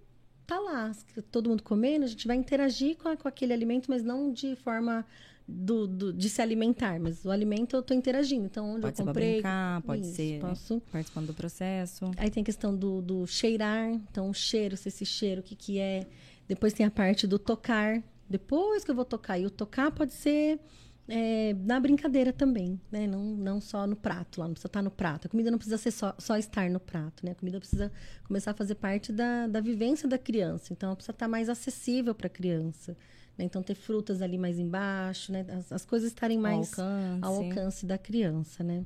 estar 0.43 0.57
tá 0.57 0.61
lá, 0.61 0.93
todo 1.31 1.51
mundo 1.51 1.63
comendo, 1.63 2.05
a 2.05 2.09
gente 2.09 2.27
vai 2.27 2.37
interagir 2.37 2.97
com, 2.97 3.09
a, 3.09 3.17
com 3.17 3.27
aquele 3.27 3.53
alimento, 3.53 3.91
mas 3.91 4.05
não 4.05 4.33
de 4.33 4.55
forma 4.55 5.05
do, 5.49 5.87
do, 5.87 6.13
de 6.13 6.29
se 6.29 6.43
alimentar, 6.43 6.99
mas 6.99 7.25
o 7.25 7.31
alimento 7.31 7.77
eu 7.77 7.81
estou 7.81 7.97
interagindo. 7.97 8.47
Então, 8.47 8.71
onde 8.73 8.83
pode 8.83 9.01
eu 9.01 9.07
comprei. 9.07 9.27
Ser 9.27 9.33
brincar, 9.35 9.83
pode 9.83 10.03
isso, 10.03 10.15
ser 10.15 10.41
posso... 10.41 10.83
participando 10.93 11.27
do 11.27 11.35
processo. 11.35 12.11
Aí 12.17 12.31
tem 12.31 12.43
a 12.43 12.45
questão 12.45 12.75
do, 12.75 13.01
do 13.01 13.27
cheirar, 13.27 13.91
então 13.91 14.31
o 14.31 14.35
cheiro, 14.35 14.77
se 14.77 14.89
esse 14.89 15.05
cheiro, 15.05 15.41
o 15.41 15.45
que, 15.45 15.55
que 15.55 15.79
é. 15.79 16.07
Depois 16.49 16.73
tem 16.73 16.87
a 16.87 16.91
parte 16.91 17.27
do 17.27 17.39
tocar. 17.39 18.03
Depois 18.29 18.85
que 18.85 18.91
eu 18.91 18.95
vou 18.95 19.05
tocar. 19.05 19.39
E 19.39 19.47
o 19.47 19.51
tocar 19.51 19.91
pode 19.91 20.13
ser 20.13 20.61
é, 21.09 21.55
na 21.65 21.79
brincadeira 21.79 22.33
também, 22.33 22.81
né? 22.91 23.07
Não, 23.07 23.23
não 23.23 23.61
só 23.61 23.87
no 23.87 23.95
prato, 23.95 24.41
lá 24.41 24.47
não 24.47 24.55
precisa 24.55 24.69
estar 24.69 24.83
no 24.83 24.91
prato. 24.91 25.27
A 25.27 25.31
comida 25.31 25.51
não 25.51 25.59
precisa 25.59 25.79
ser 25.79 25.93
só, 25.93 26.15
só 26.19 26.37
estar 26.37 26.69
no 26.69 26.81
prato, 26.81 27.25
né? 27.25 27.33
A 27.33 27.35
comida 27.35 27.59
precisa 27.59 27.93
começar 28.25 28.51
a 28.51 28.55
fazer 28.55 28.75
parte 28.75 29.13
da, 29.13 29.47
da 29.47 29.61
vivência 29.61 30.09
da 30.09 30.19
criança. 30.19 30.73
Então, 30.73 30.89
ela 30.89 30.97
precisa 30.97 31.13
estar 31.13 31.29
mais 31.29 31.49
acessível 31.49 32.15
para 32.15 32.27
a 32.27 32.31
criança. 32.31 32.97
Né? 33.39 33.45
Então, 33.45 33.63
ter 33.63 33.75
frutas 33.75 34.21
ali 34.21 34.37
mais 34.37 34.59
embaixo, 34.59 35.31
né? 35.31 35.47
As, 35.49 35.71
as 35.71 35.85
coisas 35.85 36.09
estarem 36.09 36.39
mais 36.39 36.77
ao 36.79 36.85
alcance. 36.85 37.21
ao 37.23 37.35
alcance 37.37 37.87
da 37.87 37.99
criança, 37.99 38.65
né? 38.65 38.85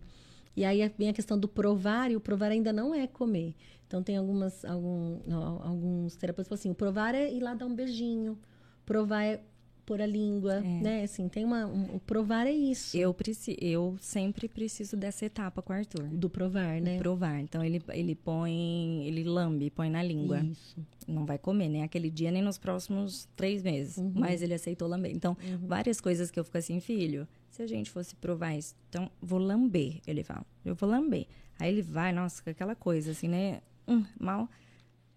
E 0.54 0.64
aí 0.64 0.86
vem 0.98 1.08
a 1.08 1.12
questão 1.12 1.38
do 1.38 1.48
provar, 1.48 2.10
e 2.10 2.16
o 2.16 2.20
provar 2.20 2.50
ainda 2.50 2.72
não 2.72 2.94
é 2.94 3.06
comer. 3.06 3.54
Então, 3.90 4.04
tem 4.04 4.16
algumas, 4.16 4.64
algum, 4.64 5.18
alguns 5.64 6.14
terapeutas 6.14 6.46
que 6.46 6.50
falam 6.50 6.60
assim, 6.60 6.70
o 6.70 6.74
provar 6.76 7.12
é 7.12 7.28
ir 7.28 7.40
lá 7.40 7.54
dar 7.54 7.66
um 7.66 7.74
beijinho, 7.74 8.38
provar 8.86 9.24
é 9.24 9.42
pôr 9.84 10.00
a 10.00 10.06
língua, 10.06 10.58
é. 10.58 10.60
né? 10.60 11.02
Assim, 11.02 11.28
tem 11.28 11.44
uma... 11.44 11.66
Um, 11.66 11.96
o 11.96 11.98
provar 11.98 12.46
é 12.46 12.52
isso. 12.52 12.96
Eu, 12.96 13.12
preci, 13.12 13.56
eu 13.60 13.96
sempre 14.00 14.46
preciso 14.46 14.96
dessa 14.96 15.24
etapa 15.24 15.60
com 15.60 15.72
o 15.72 15.76
Arthur. 15.76 16.04
Do 16.04 16.30
provar, 16.30 16.80
né? 16.80 16.94
Do 16.94 16.98
provar. 17.00 17.40
Então, 17.40 17.64
ele, 17.64 17.82
ele 17.88 18.14
põe... 18.14 19.04
Ele 19.08 19.24
lambe, 19.24 19.70
põe 19.70 19.90
na 19.90 20.04
língua. 20.04 20.38
Isso. 20.38 20.76
Não 21.08 21.26
vai 21.26 21.36
comer, 21.36 21.68
nem 21.68 21.82
aquele 21.82 22.10
dia, 22.10 22.30
nem 22.30 22.42
nos 22.42 22.58
próximos 22.58 23.28
três 23.34 23.60
meses. 23.60 23.96
Uhum. 23.96 24.12
Mas 24.14 24.40
ele 24.40 24.54
aceitou 24.54 24.86
lamber. 24.86 25.10
Então, 25.10 25.36
uhum. 25.42 25.66
várias 25.66 26.00
coisas 26.00 26.30
que 26.30 26.38
eu 26.38 26.44
fico 26.44 26.58
assim, 26.58 26.78
filho... 26.78 27.26
Se 27.50 27.64
a 27.64 27.66
gente 27.66 27.90
fosse 27.90 28.14
provar 28.14 28.56
isso, 28.56 28.76
então, 28.88 29.10
vou 29.20 29.40
lamber, 29.40 30.00
ele 30.06 30.22
fala. 30.22 30.46
Eu 30.64 30.76
vou 30.76 30.88
lamber. 30.88 31.26
Aí 31.58 31.70
ele 31.70 31.82
vai, 31.82 32.12
nossa, 32.12 32.48
aquela 32.48 32.76
coisa 32.76 33.10
assim, 33.10 33.26
né? 33.26 33.60
Hum, 33.90 34.04
mal... 34.18 34.48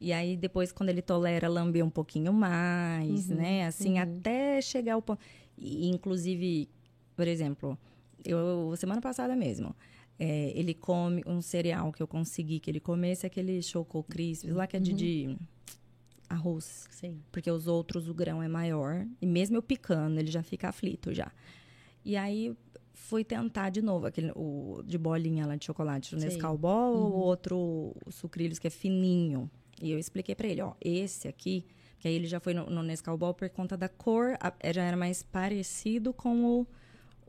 E 0.01 0.11
aí, 0.11 0.35
depois, 0.35 0.69
quando 0.73 0.89
ele 0.89 1.01
tolera, 1.01 1.47
lamber 1.47 1.85
um 1.85 1.89
pouquinho 1.89 2.33
mais, 2.33 3.29
uhum, 3.29 3.37
né? 3.37 3.65
Assim, 3.65 3.93
uhum. 3.93 3.99
até 3.99 4.59
chegar 4.59 4.95
ao 4.95 5.01
ponto. 5.01 5.21
E, 5.57 5.87
inclusive, 5.87 6.67
por 7.15 7.25
exemplo, 7.25 7.77
eu, 8.25 8.73
semana 8.75 8.99
passada 8.99 9.33
mesmo, 9.33 9.73
é, 10.19 10.51
ele 10.55 10.73
come 10.73 11.23
um 11.25 11.41
cereal 11.41 11.89
que 11.93 12.03
eu 12.03 12.07
consegui 12.07 12.59
que 12.59 12.69
ele 12.69 12.81
comesse, 12.81 13.25
aquele 13.25 13.61
choco 13.61 14.03
crisp, 14.03 14.51
lá 14.51 14.67
que 14.67 14.75
é 14.75 14.79
de, 14.81 14.91
uhum. 14.91 14.97
de 14.97 15.37
arroz. 16.27 16.85
Sim. 16.91 17.21
Porque 17.31 17.49
os 17.49 17.67
outros, 17.67 18.09
o 18.09 18.13
grão 18.13 18.43
é 18.43 18.47
maior. 18.49 19.07
E 19.21 19.25
mesmo 19.25 19.55
eu 19.55 19.61
picando, 19.61 20.19
ele 20.19 20.29
já 20.29 20.43
fica 20.43 20.67
aflito 20.67 21.13
já. 21.13 21.31
E 22.03 22.17
aí 22.17 22.53
fui 22.93 23.23
tentar 23.23 23.69
de 23.69 23.81
novo, 23.81 24.05
aquele 24.05 24.31
o 24.35 24.81
de 24.85 24.97
bolinha 24.97 25.45
lá 25.45 25.55
de 25.55 25.65
chocolate, 25.65 26.15
o. 26.15 26.19
Nescau 26.19 26.57
Ball, 26.57 26.93
Uhum. 26.95 27.01
o 27.07 27.13
outro 27.15 27.57
o 28.05 28.11
sucrilhos 28.11 28.59
que 28.59 28.67
é 28.67 28.69
fininho. 28.69 29.49
E 29.81 29.91
eu 29.91 29.97
expliquei 29.99 30.35
pra 30.35 30.47
ele, 30.47 30.61
ó, 30.61 30.73
esse 30.79 31.27
aqui, 31.27 31.65
que 31.99 32.07
aí 32.07 32.13
ele 32.13 32.27
já 32.27 32.39
foi 32.39 32.53
no, 32.53 32.69
no 32.69 32.83
Nescau 32.83 33.17
Ball 33.17 33.33
por 33.33 33.49
conta 33.49 33.75
da 33.75 33.89
cor, 33.89 34.37
a- 34.39 34.53
já 34.73 34.83
era 34.83 34.95
mais 34.95 35.23
parecido 35.23 36.13
com 36.13 36.45
o, 36.45 36.67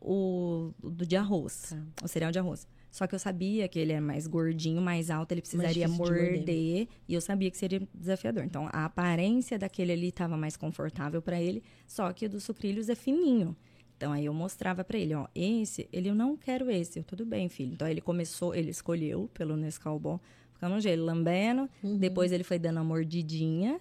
o, 0.00 0.72
do 0.82 1.06
de 1.06 1.16
arroz, 1.16 1.70
Tá. 1.70 1.82
o 2.04 2.08
cereal 2.08 2.30
de 2.30 2.38
arroz. 2.38 2.66
Só 2.90 3.08
que 3.08 3.14
eu 3.14 3.18
sabia 3.18 3.66
que 3.66 3.76
ele 3.76 3.92
é 3.92 3.98
mais 4.00 4.26
gordinho, 4.28 4.80
mais 4.80 5.10
alto, 5.10 5.32
ele 5.32 5.40
precisaria 5.40 5.88
morder. 5.88 6.36
morder, 6.36 6.88
e 7.08 7.14
eu 7.14 7.20
sabia 7.20 7.50
que 7.50 7.56
seria 7.58 7.82
desafiador. 7.92 8.44
Então, 8.44 8.68
a 8.72 8.84
aparência 8.84 9.58
daquele 9.58 9.90
ali 9.92 10.08
estava 10.08 10.36
mais 10.36 10.56
confortável 10.56 11.20
para 11.20 11.40
ele, 11.42 11.60
só 11.88 12.12
que 12.12 12.26
o 12.26 12.28
do 12.30 12.38
sucrilhos 12.40 12.88
é 12.88 12.94
fininho. 12.94 13.56
Então, 13.96 14.12
aí 14.12 14.24
eu 14.26 14.34
mostrava 14.34 14.82
para 14.84 14.98
ele, 14.98 15.14
ó, 15.14 15.26
esse, 15.34 15.88
ele, 15.92 16.08
eu 16.10 16.14
não 16.14 16.36
quero 16.36 16.70
esse. 16.70 16.98
Eu, 16.98 17.04
tudo 17.04 17.24
bem, 17.24 17.48
filho. 17.48 17.72
Então, 17.74 17.86
ele 17.88 18.00
começou, 18.00 18.54
ele 18.54 18.70
escolheu 18.70 19.30
pelo 19.32 19.56
Nescau 19.56 19.98
Ball, 19.98 20.20
ficamos 20.52 20.82
jeito, 20.82 21.02
lambendo, 21.02 21.68
Uhum. 21.82 21.96
depois 21.98 22.32
ele 22.32 22.44
foi 22.44 22.58
dando 22.58 22.78
a 22.78 22.84
mordidinha 22.84 23.80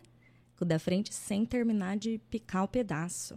da 0.65 0.80
frente, 0.80 1.14
sem 1.14 1.45
terminar 1.45 1.98
de 1.98 2.19
picar 2.30 2.64
o 2.64 2.68
pedaço. 2.69 3.35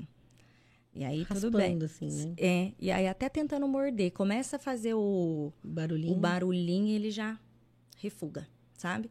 E 0.95 1.03
aí, 1.05 1.25
tudo 1.27 1.51
bem. 1.51 1.73
Raspando, 1.79 1.85
assim, 1.87 2.09
né? 2.09 2.35
É, 2.39 2.73
e 2.79 2.89
aí 2.89 3.09
até 3.09 3.29
tentando 3.29 3.67
morder, 3.67 4.13
começa 4.13 4.55
a 4.55 4.59
fazer 4.61 4.95
o, 4.95 5.53
Barulhinho. 5.65 6.13
o 6.13 6.17
barulhinho, 6.17 6.95
ele 6.95 7.11
já 7.11 7.37
refuga, 7.97 8.47
sabe? 8.79 9.11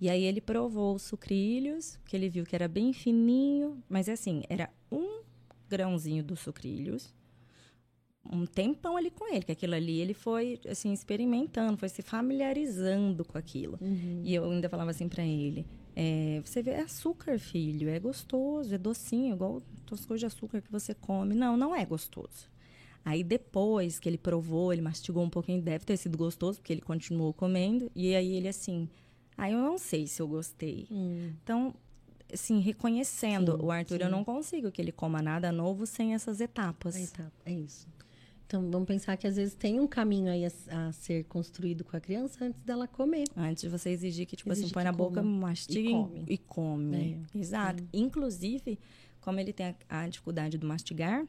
E 0.00 0.10
aí 0.10 0.24
ele 0.24 0.40
provou 0.40 0.96
os 0.96 1.02
sucrilhos, 1.02 1.96
que 2.04 2.16
ele 2.16 2.28
viu 2.28 2.44
que 2.44 2.56
era 2.56 2.66
bem 2.66 2.92
fininho, 2.92 3.80
mas 3.88 4.08
assim, 4.08 4.42
era 4.48 4.68
um 4.90 5.22
grãozinho 5.72 6.22
dos 6.22 6.40
sucrilhos, 6.40 7.14
um 8.30 8.44
tempão 8.44 8.96
ali 8.96 9.10
com 9.10 9.32
ele, 9.32 9.42
que 9.42 9.52
aquilo 9.52 9.74
ali 9.74 9.98
ele 9.98 10.14
foi 10.14 10.60
assim 10.68 10.92
experimentando, 10.92 11.78
foi 11.78 11.88
se 11.88 12.02
familiarizando 12.02 13.24
com 13.24 13.38
aquilo. 13.38 13.78
Uhum. 13.80 14.20
E 14.22 14.34
eu 14.34 14.44
ainda 14.44 14.68
falava 14.68 14.90
assim 14.90 15.08
pra 15.08 15.24
ele: 15.24 15.66
é, 15.96 16.40
você 16.44 16.62
vê, 16.62 16.72
é 16.72 16.82
açúcar, 16.82 17.38
filho, 17.38 17.88
é 17.88 17.98
gostoso, 17.98 18.74
é 18.74 18.78
docinho, 18.78 19.34
igual 19.34 19.62
as 19.90 20.04
coisas 20.04 20.20
de 20.20 20.26
açúcar 20.26 20.60
que 20.60 20.70
você 20.70 20.94
come. 20.94 21.34
Não, 21.34 21.56
não 21.56 21.74
é 21.74 21.84
gostoso. 21.84 22.50
Aí 23.04 23.24
depois 23.24 23.98
que 23.98 24.08
ele 24.08 24.18
provou, 24.18 24.72
ele 24.72 24.82
mastigou 24.82 25.24
um 25.24 25.30
pouquinho, 25.30 25.60
deve 25.60 25.84
ter 25.84 25.96
sido 25.96 26.16
gostoso, 26.16 26.58
porque 26.58 26.72
ele 26.72 26.80
continuou 26.82 27.32
comendo. 27.32 27.90
E 27.94 28.14
aí 28.14 28.36
ele 28.36 28.46
assim, 28.46 28.88
ah, 29.36 29.50
eu 29.50 29.58
não 29.58 29.76
sei 29.78 30.06
se 30.06 30.22
eu 30.22 30.28
gostei. 30.28 30.86
Hum. 30.90 31.32
Então, 31.42 31.74
assim, 32.32 32.58
reconhecendo 32.60 33.52
Sim, 33.56 33.64
o 33.64 33.70
Arthur, 33.70 34.00
eu 34.00 34.06
sim. 34.06 34.12
não 34.12 34.24
consigo 34.24 34.70
que 34.70 34.80
ele 34.80 34.92
coma 34.92 35.20
nada 35.22 35.52
novo 35.52 35.86
sem 35.86 36.14
essas 36.14 36.40
etapas. 36.40 36.96
Aí 36.96 37.06
tá, 37.06 37.30
é 37.44 37.52
isso. 37.52 37.86
Então, 38.46 38.70
vamos 38.70 38.86
pensar 38.86 39.16
que 39.16 39.26
às 39.26 39.36
vezes 39.36 39.54
tem 39.54 39.80
um 39.80 39.86
caminho 39.86 40.30
aí 40.30 40.44
a, 40.44 40.50
a 40.88 40.92
ser 40.92 41.24
construído 41.24 41.84
com 41.84 41.96
a 41.96 42.00
criança 42.00 42.44
antes 42.44 42.60
dela 42.62 42.86
comer. 42.86 43.24
Antes 43.34 43.62
de 43.62 43.68
você 43.70 43.88
exigir 43.88 44.26
que, 44.26 44.36
tipo 44.36 44.52
assim, 44.52 44.60
Exigir 44.60 44.74
põe 44.74 44.84
na 44.84 44.92
boca, 44.92 45.22
mastiga 45.22 45.88
E 45.88 45.92
come. 45.92 46.24
e 46.28 46.38
come. 46.38 47.26
Exato. 47.34 47.82
Inclusive, 47.94 48.78
como 49.22 49.40
ele 49.40 49.54
tem 49.54 49.74
a, 49.88 50.02
a 50.02 50.08
dificuldade 50.08 50.58
do 50.58 50.66
mastigar, 50.66 51.26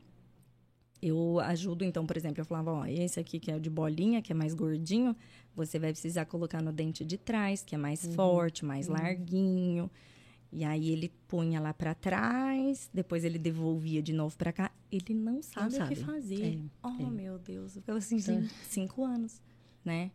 eu 1.02 1.40
ajudo, 1.40 1.86
então, 1.86 2.06
por 2.06 2.18
exemplo, 2.18 2.42
eu 2.42 2.46
falava, 2.46 2.72
ó, 2.72 2.86
esse 2.86 3.20
aqui 3.20 3.40
que 3.40 3.52
é 3.52 3.56
o 3.56 3.60
de 3.60 3.70
bolinha, 3.70 4.22
que 4.22 4.32
é 4.34 4.36
mais 4.36 4.54
gordinho, 4.54 5.16
você 5.56 5.80
vai 5.80 5.92
precisar 5.92 6.26
colocar 6.26 6.62
no 6.62 6.74
dente 6.74 7.06
de 7.06 7.18
trás, 7.18 7.64
que 7.64 7.74
é 7.76 7.78
mais 7.78 8.06
forte, 8.16 8.66
mais 8.66 8.88
larguinho. 8.88 9.90
E 10.56 10.64
aí 10.64 10.90
ele 10.90 11.12
punha 11.28 11.60
lá 11.60 11.74
pra 11.74 11.96
trás, 11.96 12.90
depois 12.94 13.24
ele 13.24 13.40
devolvia 13.40 14.02
de 14.02 14.14
novo 14.14 14.38
pra 14.38 14.54
cá. 14.54 14.72
Ele 14.92 15.14
não 15.16 15.42
sabe, 15.42 15.74
o 15.74 15.78
sabe. 15.78 15.96
que 15.96 16.02
fazer. 16.04 16.56
É, 16.56 16.88
oh, 16.88 17.02
é. 17.02 17.10
meu 17.10 17.40
Deus. 17.40 17.78
Eu 17.88 17.96
assim, 17.96 18.18
Então- 18.18 18.48
cinco, 18.64 19.04
anos, 19.04 19.42
né? 19.84 20.12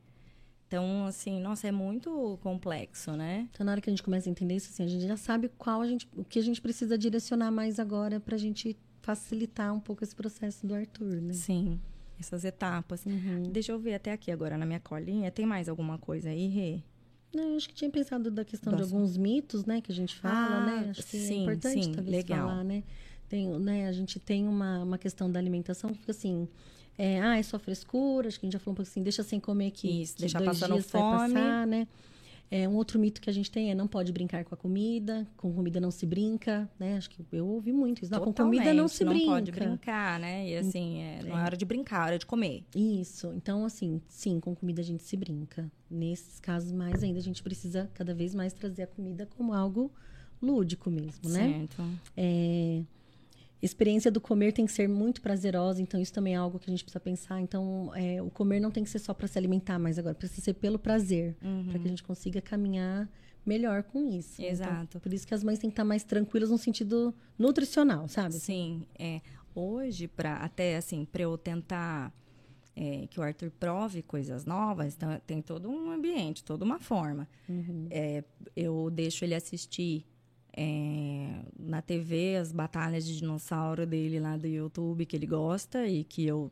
Então, 0.69 1.07
assim, 1.07 1.41
nossa, 1.41 1.67
é 1.67 1.73
muito 1.73 2.39
complexo, 2.43 3.13
né? 3.13 3.49
Então, 3.53 3.65
na 3.65 3.73
hora 3.73 3.81
que 3.81 3.89
a 3.89 3.93
gente 3.93 4.03
começa 4.03 4.29
a 4.29 4.31
entender 4.31 4.55
isso, 4.55 4.69
assim, 4.71 4.85
a 4.85 4.87
gente 4.89 5.07
já 5.07 5.17
sabe 5.17 5.49
qual 5.57 5.81
a 5.81 5.87
gente, 5.89 6.07
o 6.15 6.23
que 6.23 6.39
a 6.39 6.43
gente 6.43 6.61
precisa 6.61 6.97
direcionar 6.99 7.51
mais 7.51 7.81
agora 7.81 8.21
pra 8.21 8.37
gente 8.37 8.77
facilitar 9.01 9.75
um 9.75 9.81
pouco 9.81 10.05
esse 10.05 10.15
processo 10.15 10.67
do 10.67 10.75
Arthur, 10.75 11.23
né? 11.23 11.33
Sim, 11.33 11.81
essas 12.21 12.45
etapas. 12.45 13.05
Uhum. 13.07 13.45
Deixa 13.51 13.73
eu 13.73 13.79
ver 13.79 13.95
até 13.95 14.13
aqui 14.13 14.31
agora 14.31 14.59
na 14.59 14.67
minha 14.67 14.79
colinha. 14.81 15.31
Tem 15.31 15.47
mais 15.47 15.69
alguma 15.71 15.97
coisa 15.99 16.29
aí, 16.29 16.47
Rê? 16.47 16.83
Não, 17.35 17.51
eu 17.51 17.57
acho 17.57 17.69
que 17.69 17.75
tinha 17.75 17.91
pensado 17.91 18.31
da 18.31 18.45
questão 18.45 18.75
de 18.75 18.83
alguns 18.83 19.17
mitos, 19.17 19.65
né, 19.65 19.81
que 19.81 19.93
a 19.93 19.95
gente 19.95 20.17
fala, 20.17 20.35
Ah, 20.57 20.67
né? 20.67 20.87
Acho 20.91 21.03
que 21.07 21.17
é 21.17 21.21
sim, 21.21 21.43
importante 21.43 21.85
sim, 21.85 21.93
talvez 21.93 22.17
legal. 22.17 22.49
falar, 22.49 22.65
né? 22.65 22.83
Tem, 23.29 23.47
né? 23.59 23.87
A 23.87 23.93
gente 23.93 24.19
tem 24.19 24.49
uma, 24.49 24.83
uma 24.83 24.97
questão 24.99 25.31
da 25.31 25.39
alimentação 25.39 25.91
que 25.91 25.99
fica 25.99 26.13
assim, 26.13 26.49
é, 26.97 27.21
ah, 27.21 27.37
é 27.39 27.43
só 27.43 27.59
frescura, 27.59 28.29
acho 28.29 28.41
que 28.41 28.47
a 28.47 28.49
gente 28.49 28.55
já 28.55 28.59
falou 28.59 28.73
um 28.73 28.77
pouco 28.77 28.91
assim, 28.91 29.03
deixa 29.03 29.23
sem 29.23 29.39
comer 29.39 29.71
que, 29.73 30.03
Isso, 30.03 30.15
que 30.15 30.21
deixar 30.23 30.39
dois 30.39 30.59
passando 30.59 30.73
dias 30.73 30.91
vai 30.91 31.03
fome. 31.03 31.35
passar, 31.35 31.67
né? 31.67 31.87
É, 32.51 32.69
um 32.69 32.75
outro 32.77 32.99
mito 32.99 33.21
que 33.21 33.29
a 33.29 33.33
gente 33.33 33.51
tem 33.51 33.71
é 33.71 33.75
não 33.75 33.87
pode 33.87 34.11
brincar 34.13 34.45
com 34.45 34.55
a 34.55 34.59
comida, 34.59 35.27
com 35.37 35.53
comida 35.53 35.79
não 35.81 35.91
se 35.91 36.07
brinca, 36.07 36.69
né? 36.79 36.97
Acho 36.97 37.11
que 37.11 37.25
eu 37.31 37.47
ouvi 37.47 37.73
muito 37.73 38.03
isso. 38.03 38.13
Não, 38.13 38.21
com 38.21 38.33
comida 38.33 38.73
não 38.73 38.89
se 38.89 39.05
não 39.05 39.13
brinca. 39.13 39.33
pode 39.33 39.53
brincar, 39.53 40.19
né? 40.19 40.49
E 40.49 40.57
assim, 40.57 41.03
é, 41.03 41.21
não 41.23 41.39
é 41.39 41.43
hora 41.43 41.57
de 41.57 41.65
brincar, 41.65 42.03
é 42.03 42.07
hora 42.07 42.19
de 42.19 42.27
comer. 42.27 42.65
Isso. 42.75 43.33
Então, 43.37 43.65
assim, 43.65 44.01
sim, 44.09 44.41
com 44.41 44.55
comida 44.55 44.81
a 44.81 44.85
gente 44.85 45.03
se 45.03 45.17
brinca. 45.17 45.71
Nesses 45.91 46.41
casos, 46.41 46.73
mais 46.73 47.03
ainda, 47.03 47.19
a 47.19 47.23
gente 47.23 47.43
precisa 47.43 47.91
cada 47.95 48.15
vez 48.15 48.35
mais 48.35 48.53
trazer 48.53 48.83
a 48.83 48.87
comida 48.87 49.29
como 49.37 49.53
algo 49.53 49.93
lúdico 50.41 50.91
mesmo, 50.91 51.29
né? 51.29 51.67
Certo. 51.69 51.83
É, 52.17 52.83
experiência 53.61 54.11
do 54.11 54.21
comer 54.21 54.53
tem 54.53 54.65
que 54.67 54.73
ser 54.73 54.89
muito 54.89 55.21
prazerosa, 55.21 55.83
então 55.83 56.01
isso 56.01 56.13
também 56.13 56.35
é 56.35 56.37
algo 56.37 56.59
que 56.59 56.71
a 56.71 56.73
gente 56.73 56.85
precisa 56.85 57.01
pensar. 57.01 57.41
Então, 57.41 57.93
é, 57.95 58.23
o 58.23 58.31
comer 58.31 58.61
não 58.61 58.71
tem 58.71 58.85
que 58.85 58.91
ser 58.91 58.99
só 58.99 59.13
para 59.13 59.27
se 59.27 59.39
alimentar, 59.39 59.79
mas 59.79 59.99
agora 59.99 60.15
precisa 60.15 60.43
ser 60.43 60.55
pelo 60.55 60.79
prazer, 60.79 61.37
para 61.69 61.79
que 61.79 61.87
a 61.87 61.91
gente 61.91 62.03
consiga 62.03 62.41
caminhar 62.41 63.09
melhor 63.45 63.83
com 63.83 64.05
isso. 64.05 64.41
Então, 64.41 64.51
Exato. 64.51 65.01
por 65.01 65.13
isso 65.13 65.27
que 65.27 65.35
as 65.35 65.43
mães 65.43 65.59
têm 65.59 65.71
que 65.71 65.73
estar 65.73 65.85
mais 65.85 66.05
tranquilas 66.05 66.51
no 66.51 66.59
sentido 66.59 67.15
nutricional, 67.39 68.07
sabe? 68.09 68.35
Sim, 68.35 68.87
é. 68.99 69.21
Hoje, 69.55 70.07
para 70.07 70.37
até 70.37 70.77
assim, 70.77 71.05
para 71.05 71.23
eu 71.23 71.37
tentar 71.37 72.13
é, 72.77 73.09
que 73.09 73.19
o 73.19 73.23
Arthur 73.23 73.51
prove 73.51 74.03
coisas 74.03 74.45
novas, 74.45 74.95
então, 74.95 75.21
tem 75.27 75.43
todo 75.43 75.69
um 75.69 75.91
ambiente, 75.91 76.45
toda 76.45 76.65
uma 76.65 76.79
forma. 76.79 77.29
É, 77.91 78.23
eu 78.55 78.89
deixo 78.91 79.25
ele 79.25 79.35
assistir 79.35 80.07
é, 80.61 81.45
na 81.57 81.81
TV 81.81 82.35
as 82.35 82.51
batalhas 82.51 83.07
de 83.07 83.17
dinossauro 83.17 83.87
dele 83.87 84.19
lá 84.19 84.37
do 84.37 84.49
YouTube 84.49 85.07
que 85.07 85.15
ele 85.15 85.27
gosta 85.27 85.87
e 85.87 86.03
que 86.03 86.27
eu 86.27 86.51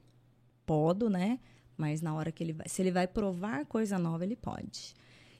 podo, 0.64 1.10
né? 1.10 1.40
Mas 1.76 2.00
na 2.00 2.14
hora 2.14 2.30
que 2.30 2.44
ele 2.44 2.52
vai, 2.52 2.68
se 2.68 2.80
ele 2.80 2.92
vai 2.92 3.08
provar 3.08 3.66
coisa 3.66 3.98
nova, 3.98 4.22
ele 4.22 4.36
pode. 4.36 4.94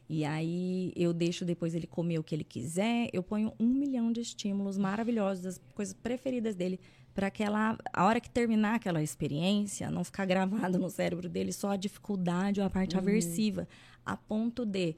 E 0.09 0.25
aí 0.25 0.93
eu 0.97 1.13
deixo 1.13 1.45
depois 1.45 1.77
ele 1.77 1.87
comer 1.87 2.19
o 2.19 2.25
que 2.25 2.35
ele 2.35 2.43
quiser. 2.43 3.09
Eu 3.13 3.23
ponho 3.23 3.53
um 3.59 3.69
milhão 3.69 4.11
de 4.11 4.21
estímulos 4.21 4.77
maravilhosos, 4.77 5.47
as 5.47 5.61
coisas 5.73 5.95
preferidas 5.95 6.57
dele, 6.57 6.81
para 7.15 7.31
que 7.31 7.45
ela, 7.45 7.79
a 7.93 8.05
hora 8.05 8.21
que 8.21 8.29
terminar 8.29 8.75
aquela 8.75 9.01
experiência, 9.01 9.91
não 9.93 10.03
ficar 10.03 10.27
gravado 10.27 10.77
no 10.77 10.91
cérebro 10.91 11.29
dele 11.29 11.53
só 11.53 11.71
a 11.71 11.77
dificuldade 11.77 12.61
ou 12.61 12.67
a 12.67 12.71
parte 12.71 12.99
aversiva, 12.99 13.69
a 14.05 14.17
ponto 14.17 14.67
de 14.67 14.97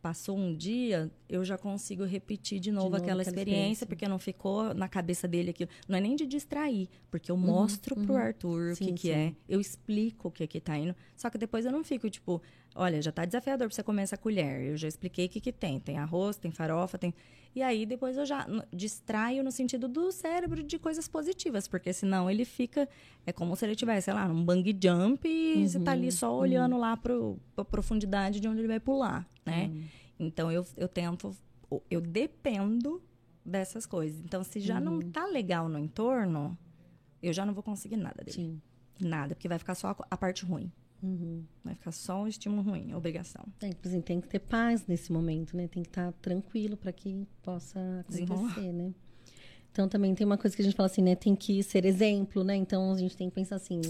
passou 0.00 0.36
um 0.36 0.54
dia, 0.54 1.10
eu 1.28 1.44
já 1.44 1.58
consigo 1.58 2.04
repetir 2.04 2.58
de 2.58 2.70
novo, 2.72 2.84
novo 2.90 2.96
aquela, 2.96 3.20
aquela 3.20 3.22
experiência, 3.22 3.50
experiência. 3.54 3.86
porque 3.86 4.08
não 4.08 4.18
ficou 4.18 4.74
na 4.74 4.88
cabeça 4.88 5.28
dele 5.28 5.50
aquilo. 5.50 5.70
Não 5.88 5.96
é 5.96 6.00
nem 6.00 6.16
de 6.16 6.26
distrair, 6.26 6.88
porque 7.10 7.30
eu 7.30 7.36
mostro 7.36 7.94
pro 7.94 8.16
Arthur 8.16 8.72
o 8.72 8.76
que, 8.76 8.84
Sim, 8.84 8.94
que 8.94 9.08
sim. 9.08 9.10
é, 9.12 9.34
eu 9.48 9.60
explico 9.60 10.28
o 10.28 10.30
que 10.30 10.46
que 10.46 10.60
tá 10.60 10.76
indo. 10.78 10.94
Só 11.16 11.28
que 11.30 11.38
depois 11.38 11.64
eu 11.64 11.72
não 11.72 11.84
fico, 11.84 12.08
tipo, 12.08 12.40
olha, 12.74 13.00
já 13.02 13.12
tá 13.12 13.24
desafiador 13.24 13.68
pra 13.68 13.74
você 13.74 13.82
comer 13.82 14.02
essa 14.02 14.16
colher. 14.16 14.62
Eu 14.62 14.76
já 14.76 14.88
expliquei 14.88 15.26
o 15.26 15.28
que 15.28 15.40
que 15.40 15.52
tem. 15.52 15.80
Tem 15.80 15.98
arroz, 15.98 16.36
tem 16.36 16.50
farofa, 16.50 16.98
tem... 16.98 17.14
E 17.54 17.62
aí 17.62 17.84
depois 17.84 18.16
eu 18.16 18.24
já 18.24 18.46
distraio 18.72 19.42
no 19.42 19.50
sentido 19.50 19.88
do 19.88 20.12
cérebro 20.12 20.62
de 20.62 20.78
coisas 20.78 21.08
positivas, 21.08 21.66
porque 21.66 21.92
senão 21.92 22.30
ele 22.30 22.44
fica... 22.44 22.88
É 23.26 23.32
como 23.32 23.56
se 23.56 23.64
ele 23.64 23.74
tivesse, 23.74 24.06
sei 24.06 24.14
lá, 24.14 24.28
num 24.28 24.44
bang 24.44 24.78
jump 24.80 25.28
e 25.28 25.68
você 25.68 25.80
tá 25.80 25.92
ali 25.92 26.12
só 26.12 26.36
olhando 26.36 26.78
lá 26.78 26.96
pro, 26.96 27.38
pra 27.54 27.64
profundidade 27.64 28.38
de 28.38 28.46
onde 28.48 28.60
ele 28.60 28.68
vai 28.68 28.80
pular, 28.80 29.28
né? 29.44 29.70
Então 30.18 30.50
eu, 30.50 30.64
eu 30.76 30.88
tento... 30.88 31.36
Eu 31.90 32.00
dependo 32.00 33.02
dessas 33.44 33.86
coisas. 33.86 34.20
Então, 34.20 34.42
se 34.42 34.60
já 34.60 34.80
não 34.80 35.00
tá 35.00 35.26
legal 35.26 35.68
no 35.68 35.78
entorno, 35.78 36.56
eu 37.22 37.32
já 37.32 37.44
não 37.44 37.52
vou 37.54 37.62
conseguir 37.62 37.96
nada 37.96 38.22
dele. 38.24 38.32
Sim. 38.32 38.62
Nada, 39.00 39.34
porque 39.34 39.48
vai 39.48 39.58
ficar 39.58 39.74
só 39.74 39.88
a, 39.88 39.96
a 40.10 40.16
parte 40.16 40.44
ruim. 40.44 40.70
Uhum. 41.02 41.44
Vai 41.64 41.74
ficar 41.74 41.92
só 41.92 42.22
o 42.22 42.28
estímulo 42.28 42.62
ruim, 42.62 42.92
obrigação. 42.94 43.44
É, 43.60 43.72
por 43.72 43.88
exemplo, 43.88 44.06
tem 44.06 44.20
que 44.20 44.28
ter 44.28 44.38
paz 44.38 44.86
nesse 44.86 45.12
momento, 45.12 45.56
né? 45.56 45.66
Tem 45.66 45.82
que 45.82 45.88
estar 45.88 46.12
tranquilo 46.20 46.76
para 46.76 46.92
que 46.92 47.26
possa 47.42 47.78
acontecer, 48.00 48.72
né? 48.72 48.92
Então 49.72 49.88
também 49.88 50.14
tem 50.14 50.26
uma 50.26 50.36
coisa 50.36 50.54
que 50.54 50.62
a 50.62 50.64
gente 50.64 50.76
fala 50.76 50.88
assim, 50.88 51.02
né? 51.02 51.14
Tem 51.14 51.34
que 51.34 51.62
ser 51.62 51.84
exemplo, 51.84 52.42
né? 52.44 52.56
Então 52.56 52.92
a 52.92 52.98
gente 52.98 53.16
tem 53.16 53.28
que 53.28 53.34
pensar 53.34 53.56
assim, 53.56 53.80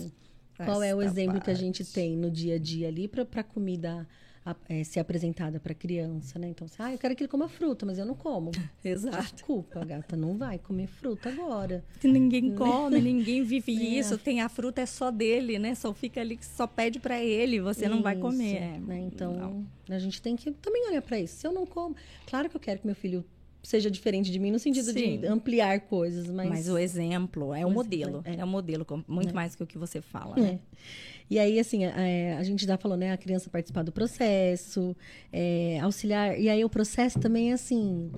qual 0.57 0.83
é 0.83 0.95
o 0.95 1.01
Esta 1.01 1.13
exemplo 1.13 1.41
que 1.41 1.51
a 1.51 1.55
parte. 1.55 1.61
gente 1.61 1.85
tem 1.85 2.17
no 2.17 2.31
dia 2.31 2.57
a 2.57 2.59
dia 2.59 2.89
ali 2.89 3.09
para 3.09 3.27
a 3.41 3.45
comida 3.45 4.07
a, 4.45 4.57
é, 4.69 4.83
ser 4.85 5.01
apresentada 5.01 5.61
para 5.61 5.73
a 5.73 5.75
criança, 5.75 6.39
né? 6.39 6.49
Então, 6.49 6.65
assim, 6.65 6.77
ah, 6.79 6.93
eu 6.93 6.99
quero 6.99 7.15
que 7.15 7.23
ele 7.23 7.29
coma 7.29 7.49
fruta, 7.49 7.85
mas 7.85 7.99
eu 7.99 8.07
não 8.07 8.15
como. 8.15 8.51
Exato. 8.85 9.35
Desculpa, 9.35 9.85
gata, 9.85 10.17
não 10.17 10.37
vai 10.37 10.59
comer 10.59 10.87
fruta 10.87 11.29
agora. 11.29 11.85
Ninguém 12.03 12.55
come, 12.55 13.01
ninguém 13.01 13.43
vive 13.43 13.73
é. 13.77 13.99
isso. 13.99 14.17
Tem 14.17 14.41
a 14.41 14.49
fruta 14.49 14.81
é 14.81 14.87
só 14.87 15.11
dele, 15.11 15.59
né? 15.59 15.75
Só 15.75 15.93
fica 15.93 16.21
ali, 16.21 16.39
só 16.43 16.67
pede 16.67 16.99
para 16.99 17.21
ele, 17.23 17.61
você 17.61 17.85
isso, 17.85 17.95
não 17.95 18.03
vai 18.03 18.17
comer. 18.17 18.81
Né? 18.81 19.01
Então, 19.01 19.67
não. 19.89 19.95
a 19.95 19.99
gente 19.99 20.23
tem 20.23 20.37
que 20.37 20.51
também 20.53 20.89
olhar 20.89 21.03
para 21.03 21.19
isso. 21.19 21.37
Se 21.37 21.47
eu 21.47 21.53
não 21.53 21.67
como, 21.67 21.95
claro 22.27 22.49
que 22.49 22.57
eu 22.57 22.61
quero 22.61 22.81
que 22.81 22.87
meu 22.87 22.97
filho 22.97 23.25
seja 23.63 23.91
diferente 23.91 24.31
de 24.31 24.39
mim 24.39 24.51
no 24.51 24.59
sentido 24.59 24.93
Sim. 24.93 25.19
de 25.19 25.27
ampliar 25.27 25.81
coisas, 25.81 26.27
mas 26.29 26.49
mas 26.49 26.69
o 26.69 26.79
exemplo 26.79 27.55
é 27.55 27.65
o 27.65 27.71
modelo, 27.71 28.23
é. 28.25 28.37
é 28.37 28.45
o 28.45 28.49
modelo 28.49 28.87
muito 29.07 29.31
é. 29.31 29.33
mais 29.33 29.55
que 29.55 29.63
o 29.63 29.67
que 29.67 29.79
você 29.79 30.01
fala. 30.01 30.37
Né? 30.37 30.59
É. 30.63 30.77
E 31.31 31.39
aí, 31.39 31.61
assim, 31.61 31.85
a, 31.85 32.39
a, 32.39 32.43
gente 32.43 32.67
já 32.67 32.77
falou, 32.77 32.97
né? 32.97 33.13
A 33.13 33.17
criança 33.17 33.49
participar 33.49 33.85
do 33.85 33.93
processo, 33.93 34.97
é, 35.33 35.79
auxiliar. 35.81 36.39
E 36.41 36.49
aí 36.49 36.65
o 36.65 36.69
processo 36.69 37.21
também 37.21 37.53
é 37.53 37.55
assim. 37.55 38.11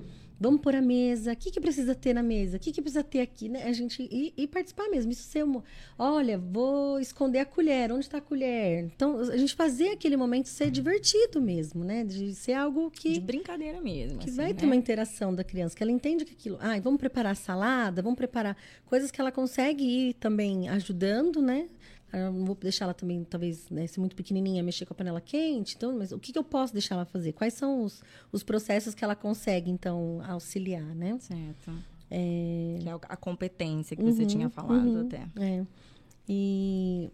Vamos 0.43 0.59
pôr 0.59 0.75
a 0.75 0.81
mesa, 0.81 1.31
o 1.31 1.35
que, 1.37 1.49
que 1.49 1.61
precisa 1.61 1.95
ter 1.95 2.13
na 2.13 2.21
mesa? 2.21 2.57
O 2.57 2.59
que, 2.59 2.73
que 2.73 2.81
precisa 2.81 3.01
ter 3.01 3.21
aqui? 3.21 3.47
Né? 3.47 3.63
A 3.63 3.71
gente 3.71 4.03
e, 4.11 4.33
e 4.35 4.45
participar 4.45 4.89
mesmo. 4.89 5.09
Isso 5.09 5.23
ser 5.23 5.41
uma. 5.41 5.63
Olha, 5.97 6.37
vou 6.37 6.99
esconder 6.99 7.39
a 7.39 7.45
colher, 7.45 7.93
onde 7.93 8.03
está 8.03 8.17
a 8.17 8.21
colher? 8.21 8.83
Então, 8.93 9.19
a 9.19 9.37
gente 9.37 9.55
fazer 9.55 9.91
aquele 9.91 10.17
momento 10.17 10.49
ser 10.49 10.69
divertido 10.69 11.41
mesmo, 11.41 11.85
né? 11.85 12.03
De 12.03 12.35
ser 12.35 12.55
algo 12.55 12.91
que. 12.91 13.13
De 13.13 13.21
brincadeira 13.21 13.79
mesmo. 13.79 14.19
Que 14.19 14.25
assim, 14.25 14.35
vai 14.35 14.47
né? 14.47 14.53
ter 14.53 14.65
uma 14.65 14.75
interação 14.75 15.33
da 15.33 15.45
criança, 15.45 15.77
que 15.77 15.81
ela 15.81 15.93
entende 15.93 16.25
que 16.25 16.33
aquilo. 16.33 16.57
Ah, 16.59 16.77
vamos 16.81 16.99
preparar 16.99 17.37
salada, 17.37 18.01
vamos 18.01 18.17
preparar 18.17 18.57
coisas 18.85 19.11
que 19.11 19.21
ela 19.21 19.31
consegue 19.31 19.85
ir 19.85 20.13
também 20.15 20.67
ajudando, 20.67 21.41
né? 21.41 21.69
Eu 22.13 22.31
não 22.31 22.45
vou 22.45 22.55
deixar 22.55 22.85
ela 22.85 22.93
também, 22.93 23.23
talvez, 23.23 23.69
né, 23.69 23.87
ser 23.87 23.99
muito 23.99 24.15
pequenininha, 24.15 24.61
mexer 24.61 24.85
com 24.85 24.93
a 24.93 24.95
panela 24.95 25.19
quente. 25.19 25.75
Então, 25.75 25.97
mas 25.97 26.11
o 26.11 26.19
que, 26.19 26.31
que 26.31 26.37
eu 26.37 26.43
posso 26.43 26.71
deixar 26.71 26.95
ela 26.95 27.05
fazer? 27.05 27.33
Quais 27.33 27.53
são 27.53 27.83
os, 27.83 28.03
os 28.31 28.43
processos 28.43 28.93
que 28.93 29.03
ela 29.03 29.15
consegue, 29.15 29.71
então, 29.71 30.21
auxiliar, 30.27 30.95
né? 30.95 31.17
Certo. 31.19 31.71
É... 32.11 32.77
Que 32.79 32.89
é 32.89 32.91
a 32.91 33.17
competência 33.17 33.97
que 33.97 34.03
uhum, 34.03 34.11
você 34.11 34.25
tinha 34.25 34.49
falado 34.49 34.87
uhum, 34.87 35.01
até. 35.01 35.27
É. 35.39 35.65
E 36.29 37.09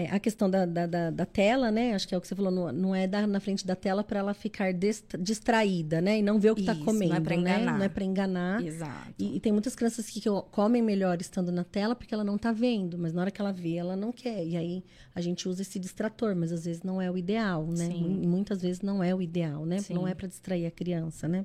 é, 0.00 0.10
a 0.10 0.18
questão 0.18 0.48
da, 0.48 0.64
da, 0.64 0.86
da, 0.86 1.10
da, 1.10 1.26
tela, 1.26 1.70
né? 1.70 1.94
Acho 1.94 2.08
que 2.08 2.14
é 2.14 2.18
o 2.18 2.20
que 2.20 2.26
você 2.26 2.34
falou, 2.34 2.50
não, 2.50 2.72
não 2.72 2.94
é 2.94 3.06
dar 3.06 3.26
na 3.26 3.38
frente 3.38 3.66
da 3.66 3.76
tela 3.76 4.02
para 4.02 4.20
ela 4.20 4.32
ficar 4.32 4.72
distraída, 5.18 6.00
né? 6.00 6.18
E 6.18 6.22
não 6.22 6.38
ver 6.38 6.52
o 6.52 6.54
que 6.54 6.62
está 6.62 6.74
comendo, 6.74 7.10
não 7.10 7.16
é 7.16 7.20
para 7.20 7.34
enganar. 7.34 7.72
Né? 7.72 7.78
Não 7.78 7.84
é 7.84 7.88
para 7.88 8.04
enganar. 8.04 8.64
Exato. 8.64 9.14
E, 9.18 9.36
e, 9.36 9.40
tem 9.40 9.52
muitas 9.52 9.74
crianças 9.74 10.08
que, 10.08 10.20
que 10.20 10.28
comem 10.50 10.80
melhor 10.80 11.20
estando 11.20 11.52
na 11.52 11.64
tela 11.64 11.94
porque 11.94 12.14
ela 12.14 12.24
não 12.24 12.36
está 12.36 12.50
vendo, 12.52 12.96
mas 12.96 13.12
na 13.12 13.20
hora 13.20 13.30
que 13.30 13.40
ela 13.40 13.52
vê, 13.52 13.74
ela 13.74 13.94
não 13.94 14.10
quer. 14.10 14.46
E 14.46 14.56
aí 14.56 14.84
a 15.14 15.20
gente 15.20 15.48
usa 15.48 15.62
esse 15.62 15.78
distrator, 15.78 16.34
mas 16.34 16.50
às 16.50 16.64
vezes 16.64 16.82
não 16.82 17.00
é 17.00 17.10
o 17.10 17.18
ideal, 17.18 17.66
né? 17.66 17.86
Sim. 17.86 18.26
Muitas 18.26 18.62
vezes 18.62 18.80
não 18.80 19.02
é 19.02 19.14
o 19.14 19.20
ideal, 19.20 19.66
né? 19.66 19.80
Sim. 19.80 19.94
Não 19.94 20.08
é 20.08 20.14
para 20.14 20.28
distrair 20.28 20.66
a 20.66 20.70
criança, 20.70 21.28
né? 21.28 21.44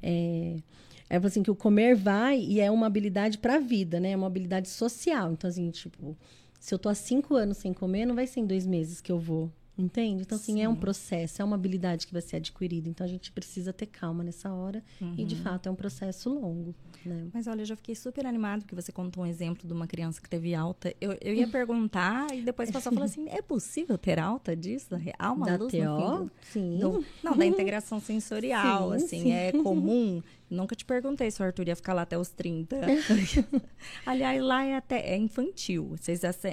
É, 0.00 0.56
é 1.10 1.16
assim 1.16 1.42
que 1.42 1.50
o 1.50 1.56
comer 1.56 1.96
vai 1.96 2.38
e 2.38 2.60
é 2.60 2.70
uma 2.70 2.86
habilidade 2.86 3.38
para 3.38 3.56
a 3.56 3.60
vida, 3.60 3.98
né? 3.98 4.12
É 4.12 4.16
uma 4.16 4.26
habilidade 4.28 4.68
social. 4.68 5.32
Então 5.32 5.50
assim, 5.50 5.68
tipo, 5.70 6.16
se 6.62 6.72
eu 6.72 6.78
tô 6.78 6.88
há 6.88 6.94
cinco 6.94 7.34
anos 7.34 7.56
sem 7.56 7.72
comer, 7.72 8.06
não 8.06 8.14
vai 8.14 8.24
ser 8.24 8.38
em 8.38 8.46
dois 8.46 8.64
meses 8.64 9.00
que 9.00 9.10
eu 9.10 9.18
vou. 9.18 9.50
Entende? 9.76 10.22
Então, 10.22 10.36
assim, 10.36 10.54
Sim. 10.54 10.62
é 10.62 10.68
um 10.68 10.76
processo, 10.76 11.42
é 11.42 11.44
uma 11.44 11.56
habilidade 11.56 12.06
que 12.06 12.12
vai 12.12 12.22
ser 12.22 12.36
adquirida. 12.36 12.88
Então, 12.88 13.04
a 13.04 13.08
gente 13.08 13.32
precisa 13.32 13.72
ter 13.72 13.86
calma 13.86 14.22
nessa 14.22 14.52
hora. 14.52 14.80
Uhum. 15.00 15.14
E, 15.18 15.24
de 15.24 15.34
uhum. 15.34 15.42
fato, 15.42 15.68
é 15.68 15.72
um 15.72 15.74
processo 15.74 16.28
longo. 16.28 16.72
Né? 17.04 17.26
Mas, 17.32 17.48
olha, 17.48 17.62
eu 17.62 17.64
já 17.64 17.74
fiquei 17.74 17.96
super 17.96 18.26
animado 18.26 18.60
porque 18.60 18.76
você 18.76 18.92
contou 18.92 19.24
um 19.24 19.26
exemplo 19.26 19.66
de 19.66 19.72
uma 19.72 19.88
criança 19.88 20.20
que 20.20 20.28
teve 20.28 20.54
alta. 20.54 20.94
Eu, 21.00 21.16
eu 21.20 21.34
ia 21.34 21.48
perguntar 21.50 22.32
e 22.32 22.42
depois 22.42 22.70
passou 22.70 22.90
a 22.90 22.92
falar 22.92 23.06
assim, 23.06 23.28
é 23.28 23.42
possível 23.42 23.98
ter 23.98 24.20
alta 24.20 24.54
disso? 24.54 24.90
Há 25.18 25.32
uma 25.32 25.46
da 25.46 25.56
luz 25.56 25.72
TO? 25.72 25.78
no 25.80 25.88
fim 25.88 25.98
do... 25.98 26.30
Sim. 26.42 26.78
Do... 26.78 27.04
Não, 27.24 27.36
da 27.36 27.44
integração 27.46 27.98
sensorial, 27.98 28.90
sim, 28.90 28.96
assim. 28.96 29.22
Sim. 29.22 29.32
É 29.32 29.50
comum 29.50 30.22
Nunca 30.52 30.76
te 30.76 30.84
perguntei 30.84 31.30
se 31.30 31.40
o 31.40 31.44
Arthur 31.46 31.68
ia 31.68 31.74
ficar 31.74 31.94
lá 31.94 32.02
até 32.02 32.18
os 32.18 32.28
30. 32.28 32.76
Aliás, 34.04 34.42
lá 34.42 34.62
é 34.62 34.76
até 34.76 35.00
é 35.00 35.16
infantil. 35.16 35.96
Vocês 35.96 36.22
até 36.24 36.52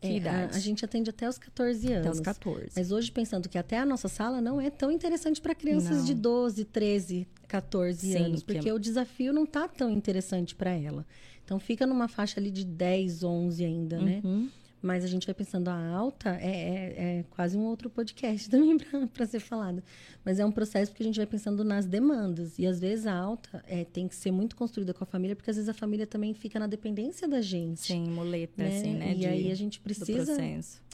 que 0.00 0.08
é, 0.08 0.16
idade? 0.16 0.54
A, 0.54 0.56
a, 0.56 0.58
gente 0.58 0.84
atende 0.84 1.08
até 1.08 1.28
os 1.28 1.38
14 1.38 1.92
anos. 1.92 2.06
Até 2.06 2.10
os 2.10 2.20
14. 2.20 2.70
Mas 2.74 2.90
hoje, 2.90 3.12
pensando 3.12 3.48
que 3.48 3.56
até 3.56 3.78
a 3.78 3.86
nossa 3.86 4.08
sala 4.08 4.40
não 4.40 4.60
é 4.60 4.68
tão 4.68 4.90
interessante 4.90 5.40
para 5.40 5.54
crianças 5.54 5.98
não. 5.98 6.04
de 6.06 6.14
12, 6.14 6.64
13, 6.64 7.28
14 7.46 8.12
Sim, 8.12 8.18
anos. 8.18 8.42
Porque 8.42 8.68
é... 8.68 8.74
o 8.74 8.80
desafio 8.80 9.32
não 9.32 9.46
tá 9.46 9.68
tão 9.68 9.90
interessante 9.90 10.56
para 10.56 10.70
ela. 10.70 11.06
Então, 11.44 11.60
fica 11.60 11.86
numa 11.86 12.08
faixa 12.08 12.40
ali 12.40 12.50
de 12.50 12.64
10, 12.64 13.22
11 13.22 13.64
ainda, 13.64 13.98
né? 14.00 14.20
uhum. 14.24 14.42
né? 14.42 14.48
Mas 14.80 15.04
a 15.04 15.08
gente 15.08 15.26
vai 15.26 15.34
pensando, 15.34 15.68
a 15.68 15.88
alta 15.88 16.30
é, 16.40 16.46
é, 16.46 17.18
é 17.18 17.24
quase 17.30 17.56
um 17.56 17.64
outro 17.64 17.90
podcast 17.90 18.48
também 18.50 18.76
para 19.12 19.26
ser 19.26 19.40
falado. 19.40 19.82
Mas 20.24 20.38
é 20.38 20.44
um 20.44 20.52
processo 20.52 20.90
porque 20.90 21.02
a 21.02 21.06
gente 21.06 21.16
vai 21.16 21.26
pensando 21.26 21.64
nas 21.64 21.86
demandas. 21.86 22.58
E 22.58 22.66
às 22.66 22.78
vezes 22.78 23.06
a 23.06 23.14
alta 23.14 23.62
é, 23.66 23.84
tem 23.84 24.06
que 24.06 24.14
ser 24.14 24.30
muito 24.30 24.54
construída 24.54 24.94
com 24.94 25.02
a 25.02 25.06
família, 25.06 25.34
porque 25.34 25.50
às 25.50 25.56
vezes 25.56 25.68
a 25.68 25.74
família 25.74 26.06
também 26.06 26.34
fica 26.34 26.58
na 26.58 26.66
dependência 26.66 27.26
da 27.26 27.40
gente. 27.40 27.80
Sim, 27.80 28.08
muleta, 28.10 28.62
né? 28.62 28.68
assim, 28.68 28.94
né? 28.94 29.12
E 29.12 29.18
de, 29.18 29.26
aí 29.26 29.50
a 29.50 29.54
gente 29.54 29.80
precisa. 29.80 30.36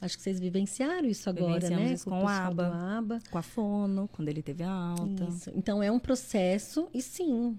Acho 0.00 0.16
que 0.16 0.22
vocês 0.22 0.38
vivenciaram 0.38 1.08
isso 1.08 1.30
agora, 1.30 1.70
né? 1.70 1.92
Isso 1.94 2.04
com, 2.04 2.20
com 2.20 2.28
a 2.28 2.46
aba, 2.46 2.98
aba. 2.98 3.18
Com 3.30 3.38
a 3.38 3.42
fono, 3.42 4.08
quando 4.12 4.28
ele 4.28 4.42
teve 4.42 4.62
a 4.62 4.70
alta. 4.70 5.24
Isso. 5.24 5.50
Então 5.54 5.82
é 5.82 5.90
um 5.90 5.98
processo, 5.98 6.88
e 6.92 7.00
sim, 7.00 7.58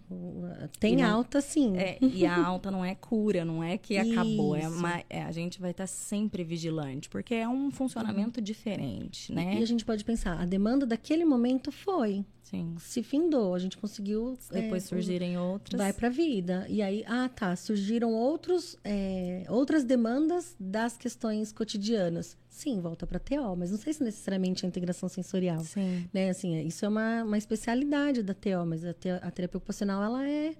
tem 0.79 0.97
não, 0.97 1.05
alta 1.05 1.41
sim. 1.41 1.75
É, 1.77 1.97
e 2.01 2.25
a 2.25 2.45
alta 2.45 2.69
não 2.69 2.85
é 2.85 2.93
cura, 2.93 3.43
não 3.43 3.63
é 3.63 3.77
que 3.77 3.97
acabou. 3.97 4.55
É 4.55 4.67
uma, 4.69 5.03
é, 5.09 5.23
a 5.23 5.31
gente 5.31 5.59
vai 5.59 5.71
estar 5.71 5.87
sempre 6.15 6.43
vigilante, 6.43 7.09
porque 7.09 7.35
é 7.35 7.47
um 7.47 7.69
funcionamento 7.69 8.41
diferente, 8.41 9.33
né? 9.33 9.59
E 9.59 9.63
a 9.63 9.67
gente 9.67 9.83
pode 9.83 10.03
pensar, 10.05 10.39
a 10.39 10.45
demanda 10.45 10.85
daquele 10.85 11.25
momento 11.25 11.71
foi. 11.71 12.25
Sim. 12.41 12.75
Se 12.77 13.01
findou, 13.01 13.53
a 13.55 13.59
gente 13.59 13.75
conseguiu. 13.75 14.37
Depois 14.51 14.83
é, 14.83 14.87
surgirem 14.87 15.37
outras. 15.37 15.77
Vai 15.77 15.91
para 15.91 16.07
a 16.07 16.11
vida. 16.11 16.65
E 16.69 16.81
aí, 16.81 17.03
ah, 17.07 17.27
tá, 17.27 17.55
surgiram 17.55 18.13
outros, 18.13 18.77
é, 18.83 19.43
outras 19.49 19.83
demandas 19.83 20.55
das 20.59 20.95
questões 20.95 21.51
cotidianas. 21.51 22.37
Sim, 22.47 22.79
volta 22.79 23.05
para 23.05 23.19
TO, 23.19 23.55
mas 23.57 23.71
não 23.71 23.77
sei 23.77 23.91
se 23.93 24.03
necessariamente 24.03 24.65
a 24.65 24.69
integração 24.69 25.09
sensorial. 25.09 25.59
Sim. 25.59 26.07
Né? 26.13 26.29
Assim, 26.29 26.65
isso 26.65 26.85
é 26.85 26.87
uma, 26.87 27.23
uma 27.23 27.37
especialidade 27.37 28.23
da 28.23 28.33
TO, 28.33 28.65
mas 28.65 28.85
a, 28.85 28.91
a 28.91 29.31
terapia 29.31 29.57
ocupacional, 29.57 30.01
ela 30.01 30.25
é 30.25 30.55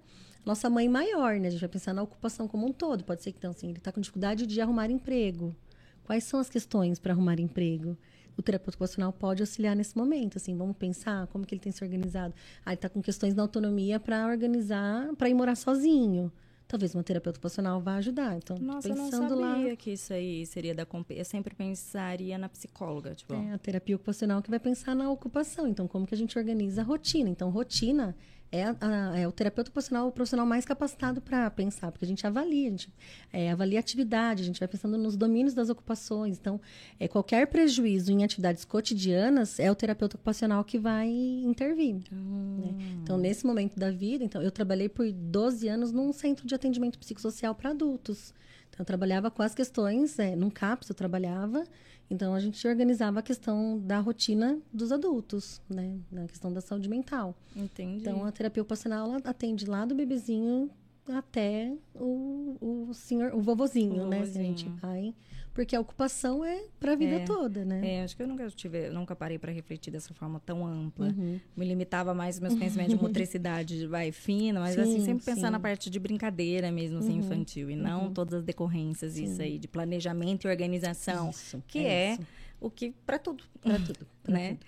nossa 0.46 0.70
mãe 0.70 0.88
maior, 0.88 1.40
né? 1.40 1.48
A 1.48 1.52
gente 1.52 1.60
vai 1.60 1.70
pensar 1.70 1.94
na 1.94 2.04
ocupação 2.04 2.48
como 2.48 2.68
um 2.68 2.72
todo. 2.72 3.04
Pode 3.04 3.24
ser 3.24 3.32
que, 3.32 3.38
então, 3.40 3.52
assim, 3.52 3.70
ele 3.70 3.78
está 3.78 3.92
com 3.92 4.00
dificuldade 4.00 4.46
de 4.46 4.62
arrumar 4.62 4.90
emprego. 4.90 5.56
Quais 6.04 6.24
são 6.24 6.40
as 6.40 6.50
questões 6.50 7.00
para 7.00 7.14
arrumar 7.14 7.40
emprego? 7.40 7.98
o 8.38 8.42
terapeuta 8.42 8.72
ocupacional 8.72 9.14
pode 9.14 9.42
auxiliar 9.42 9.76
nesse 9.76 9.98
momento. 9.98 10.38
Assim, 10.38 10.56
vamos 10.56 10.76
pensar 10.78 11.28
como 11.28 11.46
que 11.46 11.56
ele 11.56 11.62
tem 11.62 11.72
se 11.72 11.84
organizado. 11.84 12.34
Ah, 12.66 12.72
ele 12.72 12.76
está 12.76 12.90
com 12.90 13.02
questões 13.02 13.34
da 13.34 13.42
autonomia 13.42 14.00
para 14.00 14.28
organizar, 14.28 15.14
para 15.16 15.30
ir 15.30 15.34
morar 15.34 15.56
sozinho. 15.56 16.32
Talvez 16.68 16.96
uma 16.96 17.04
terapeuta 17.04 17.38
ocupacional 17.38 17.80
vá 17.80 17.96
ajudar. 17.98 18.38
Então, 18.38 18.58
Nossa, 18.58 18.90
pensando 18.90 19.06
eu 19.06 19.30
não 19.40 19.52
sabia 19.52 19.70
lá... 19.70 19.76
que 19.76 19.92
isso 19.92 20.12
aí 20.12 20.46
seria 20.48 20.74
da... 20.74 20.86
Eu 21.12 21.26
sempre 21.26 21.54
pensaria 21.54 22.38
na 22.40 22.50
psicóloga, 22.50 23.14
tipo... 23.14 23.36
É, 23.36 23.54
a 23.54 23.58
terapia 23.58 23.96
ocupacional 23.96 24.42
que 24.42 24.50
vai 24.50 24.60
pensar 24.60 24.96
na 24.96 25.10
ocupação. 25.12 25.68
Então, 25.68 25.88
como 25.88 26.08
que 26.08 26.16
a 26.16 26.18
gente 26.18 26.38
organiza 26.38 26.82
a 26.82 26.84
rotina? 26.84 27.30
Então, 27.30 27.50
rotina 27.52 28.16
é, 28.52 28.64
a, 28.64 29.20
é 29.20 29.28
o 29.28 29.32
terapeuta 29.32 29.70
ocupacional 29.70 30.08
o 30.08 30.12
profissional 30.12 30.46
mais 30.46 30.66
capacitado 30.66 31.22
para 31.22 31.50
pensar, 31.50 31.92
porque 31.92 32.06
a 32.06 32.08
gente 32.08 32.26
avalia, 32.26 32.68
a 32.68 32.72
gente 32.72 32.94
é, 33.34 33.52
avalia 33.52 33.80
a 33.80 33.82
atividade, 33.82 34.44
a 34.44 34.46
gente 34.46 34.60
vai 34.60 34.68
pensando 34.68 34.98
nos 34.98 35.16
domínios 35.16 35.54
das 35.54 35.70
ocupações. 35.70 36.38
Então, 36.38 36.60
é, 37.00 37.08
qualquer 37.08 37.48
prejuízo 37.48 38.12
em 38.12 38.24
atividades 38.24 38.64
cotidianas 38.64 39.60
é 39.60 39.70
o 39.70 39.76
terapeuta 39.76 40.16
ocupacional 40.16 40.64
que 40.64 40.78
vai 40.78 41.08
intervir. 41.08 41.98
Hum. 42.12 42.58
Né? 42.60 42.98
Então, 43.04 43.18
nesse 43.18 43.46
momento 43.46 43.78
da 43.78 43.92
vida, 43.92 44.24
então, 44.24 44.42
eu 44.42 44.52
trabalhei 44.52 44.90
por 44.90 45.12
12 45.12 45.68
anos 45.68 45.92
num 45.92 46.14
centro 46.14 46.48
de 46.48 46.56
atendimento 46.56 46.98
psicossocial 46.98 47.54
para 47.54 47.72
adultos. 47.72 48.34
Então, 48.70 48.84
eu 48.84 48.86
trabalhava 48.86 49.32
com 49.32 49.42
as 49.42 49.56
questões, 49.56 50.20
é, 50.20 50.36
num 50.36 50.50
CAPS 50.50 50.90
eu 50.90 50.96
trabalhava, 50.96 51.64
então 52.10 52.34
a 52.34 52.40
gente 52.40 52.68
organizava 52.68 53.20
a 53.20 53.24
questão 53.24 53.80
da 53.80 54.00
rotina 54.00 54.60
dos 54.72 54.92
adultos, 54.92 55.62
né? 55.70 55.98
Na 56.12 56.28
questão 56.28 56.54
da 56.54 56.62
saúde 56.62 56.88
mental. 56.88 57.36
Entendi. 57.56 58.02
Então 58.02 58.24
a 58.24 58.32
terapia 58.32 58.62
ocupacional 58.62 59.12
atende 59.24 59.66
lá 59.66 59.86
do 59.86 59.96
bebezinho 59.96 60.70
até 61.08 61.74
o, 61.94 62.58
o 62.90 62.94
senhor, 62.94 63.34
o 63.34 63.42
vovozinho, 63.42 64.04
o 64.04 64.08
né? 64.08 64.26
Se 64.26 64.38
a 64.38 64.44
gente 64.44 64.68
vai 64.70 65.14
porque 65.56 65.74
a 65.74 65.80
ocupação 65.80 66.44
é 66.44 66.66
para 66.78 66.92
a 66.92 66.96
vida 66.98 67.16
é, 67.16 67.20
toda, 67.24 67.64
né? 67.64 67.96
É, 67.96 68.04
acho 68.04 68.14
que 68.14 68.22
eu 68.22 68.28
nunca 68.28 68.46
tive, 68.50 68.90
nunca 68.90 69.16
parei 69.16 69.40
para 69.40 69.54
refletir 69.54 69.90
dessa 69.90 70.14
forma 70.14 70.38
tão 70.38 70.68
ampla. 70.68 71.08
Uhum. 71.08 71.40
Me 71.56 71.66
limitava 71.66 72.14
mais 72.14 72.42
meus 72.42 72.56
conhecimentos 72.56 72.94
de 72.94 73.02
motricidade 73.02 73.88
vai 73.88 74.12
fina, 74.12 74.60
mas 74.60 74.78
assim, 74.78 74.84
sim, 74.84 74.98
assim 74.98 75.06
sempre 75.06 75.24
sim. 75.24 75.34
pensar 75.34 75.50
na 75.50 75.60
parte 75.60 75.90
de 75.90 75.98
brincadeira 75.98 76.70
mesmo, 76.74 77.00
assim, 77.00 77.14
uhum. 77.14 77.20
infantil 77.20 77.70
e 77.70 77.76
não 77.78 78.08
uhum. 78.08 78.14
todas 78.14 78.34
as 78.34 78.44
decorrências 78.44 79.14
sim. 79.14 79.24
isso 79.24 79.42
aí 79.42 79.58
de 79.58 79.70
planejamento 79.70 80.46
e 80.46 80.50
organização, 80.50 81.30
isso, 81.30 81.64
que 81.66 81.80
é, 81.80 82.16
é 82.16 82.20
o 82.60 82.70
que 82.70 82.94
para 83.06 83.18
tudo, 83.18 83.46
para 83.64 83.80
tudo, 83.80 84.06
pra 84.24 84.34
né? 84.34 84.50
Tudo. 84.56 84.66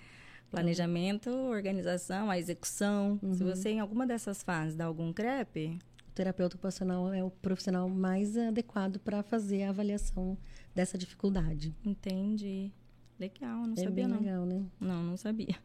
Planejamento, 0.50 1.28
organização, 1.28 2.30
a 2.30 2.38
execução. 2.38 3.20
Se 3.34 3.42
uhum. 3.42 3.50
você 3.50 3.68
em 3.68 3.80
alguma 3.80 4.06
dessas 4.06 4.42
fases 4.42 4.74
dá 4.74 4.86
algum 4.86 5.12
crepe, 5.12 5.78
o 6.08 6.12
terapeuta 6.14 6.56
ocupacional 6.56 7.12
é 7.12 7.22
o 7.22 7.28
profissional 7.28 7.86
mais 7.90 8.38
adequado 8.38 8.98
para 9.00 9.22
fazer 9.22 9.64
a 9.64 9.68
avaliação 9.68 10.38
dessa 10.78 10.96
dificuldade. 10.96 11.74
Entendi. 11.84 12.70
Legal, 13.18 13.66
não 13.66 13.72
é 13.74 13.76
sabia 13.78 13.90
bem 13.90 14.06
não. 14.06 14.20
legal, 14.20 14.46
né? 14.46 14.64
Não, 14.80 15.02
não 15.02 15.16
sabia. 15.16 15.56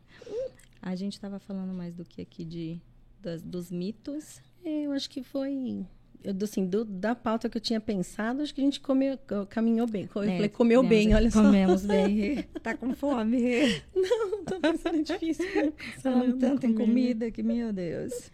A 0.81 0.95
gente 0.95 1.13
estava 1.13 1.37
falando 1.37 1.71
mais 1.71 1.93
do 1.93 2.03
que 2.03 2.19
aqui 2.19 2.43
de 2.43 2.81
das- 3.21 3.43
dos 3.43 3.69
mitos. 3.69 4.41
É, 4.65 4.87
eu 4.87 4.91
acho 4.91 5.07
que 5.07 5.21
foi. 5.21 5.85
Eu, 6.23 6.33
assim, 6.41 6.65
do- 6.65 6.83
da 6.83 7.13
pauta 7.13 7.47
que 7.47 7.55
eu 7.57 7.61
tinha 7.61 7.79
pensado, 7.79 8.41
acho 8.41 8.55
que 8.55 8.61
a 8.61 8.63
gente 8.63 8.79
comeu, 8.81 9.15
caminhou 9.49 9.85
bem. 9.85 10.01
Eu 10.15 10.23
É, 10.23 10.33
falei, 10.35 10.49
comeu 10.49 10.81
comemos 10.81 10.89
bem, 11.05 11.13
olha 11.15 11.29
só. 11.29 11.43
Comemos 11.43 11.85
bem. 11.85 12.41
tá 12.63 12.75
com 12.75 12.95
fome. 12.95 13.83
Não, 13.95 14.43
tô 14.45 14.59
pensando 14.59 14.97
é 14.97 15.03
difícil. 15.03 15.45
né? 15.45 15.73
Falando 16.01 16.21
Pensando 16.33 16.39
tanto 16.39 16.65
em 16.65 16.73
comer. 16.73 16.85
comida 16.87 17.29
que, 17.31 17.43
meu 17.43 17.71
Deus. 17.71 18.31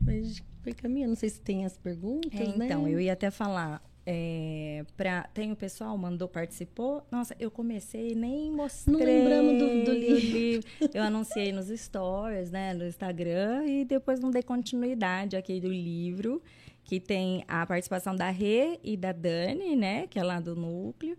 Mas 0.00 0.42
foi 0.62 0.72
caminhando. 0.74 1.10
Não 1.10 1.16
sei 1.16 1.28
se 1.28 1.40
tem 1.40 1.64
as 1.64 1.78
perguntas, 1.78 2.32
É, 2.40 2.56
né? 2.58 2.66
então, 2.66 2.88
eu 2.88 2.98
ia 3.00 3.12
até 3.12 3.30
falar. 3.30 3.80
É, 4.08 4.84
pra, 4.96 5.24
tem 5.34 5.50
o 5.50 5.56
pessoal, 5.56 5.98
mandou, 5.98 6.28
participou. 6.28 7.04
Nossa, 7.10 7.34
eu 7.40 7.50
comecei 7.50 8.14
nem 8.14 8.52
mostrei. 8.52 8.94
lembramos 9.04 9.58
do- 9.58 9.84
do 9.84 9.90
o 9.90 9.94
livro. 9.94 10.68
Eu 10.94 11.02
anunciei 11.02 11.50
nos 11.50 11.66
stories, 11.66 12.52
né, 12.52 12.72
no 12.72 12.86
Instagram, 12.86 13.66
e 13.66 13.84
depois 13.84 14.20
não 14.20 14.30
dei 14.30 14.44
continuidade 14.44 15.36
aqui 15.36 15.58
do 15.60 15.68
livro, 15.68 16.40
que 16.84 17.00
tem 17.00 17.42
a 17.48 17.66
participação 17.66 18.14
da 18.14 18.30
Rê 18.30 18.78
e 18.84 18.96
da 18.96 19.10
Dani, 19.10 19.74
né, 19.74 20.06
que 20.06 20.20
é 20.20 20.22
lá 20.22 20.38
do 20.38 20.54
núcleo. 20.54 21.16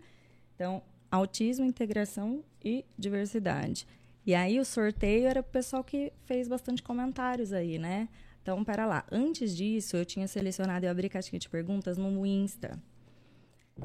Então, 0.54 0.80
autismo, 1.10 1.66
integração 1.66 2.42
e 2.64 2.86
diversidade. 2.98 3.86
E 4.26 4.34
aí 4.34 4.58
o 4.58 4.64
sorteio 4.64 5.26
era 5.26 5.42
pro 5.42 5.52
pessoal 5.52 5.84
que 5.84 6.10
fez 6.24 6.48
bastante 6.48 6.82
comentários 6.82 7.52
aí, 7.52 7.78
né? 7.78 8.08
Então, 8.48 8.64
pera 8.64 8.86
lá. 8.86 9.04
Antes 9.12 9.54
disso, 9.54 9.94
eu 9.94 10.06
tinha 10.06 10.26
selecionado, 10.26 10.86
eu 10.86 10.90
abri 10.90 11.10
caixinha 11.10 11.38
de 11.38 11.46
perguntas 11.50 11.98
no 11.98 12.24
Insta. 12.24 12.82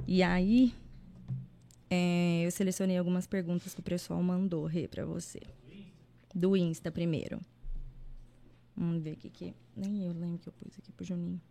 E 0.07 0.23
aí, 0.23 0.73
é, 1.89 2.43
eu 2.45 2.49
selecionei 2.49 2.97
algumas 2.97 3.27
perguntas 3.27 3.73
que 3.73 3.81
o 3.81 3.83
pessoal 3.83 4.23
mandou, 4.23 4.65
Rê, 4.65 4.87
pra 4.87 5.03
você. 5.03 5.41
Do 6.33 6.55
Insta 6.55 6.89
primeiro. 6.89 7.41
Vamos 8.73 9.03
ver 9.03 9.15
o 9.15 9.17
que 9.17 9.29
que... 9.29 9.53
Nem 9.75 10.05
eu 10.05 10.13
lembro 10.13 10.37
que 10.39 10.47
eu 10.47 10.53
pus 10.53 10.79
aqui 10.79 10.93
pro 10.93 11.03
Juninho. 11.03 11.41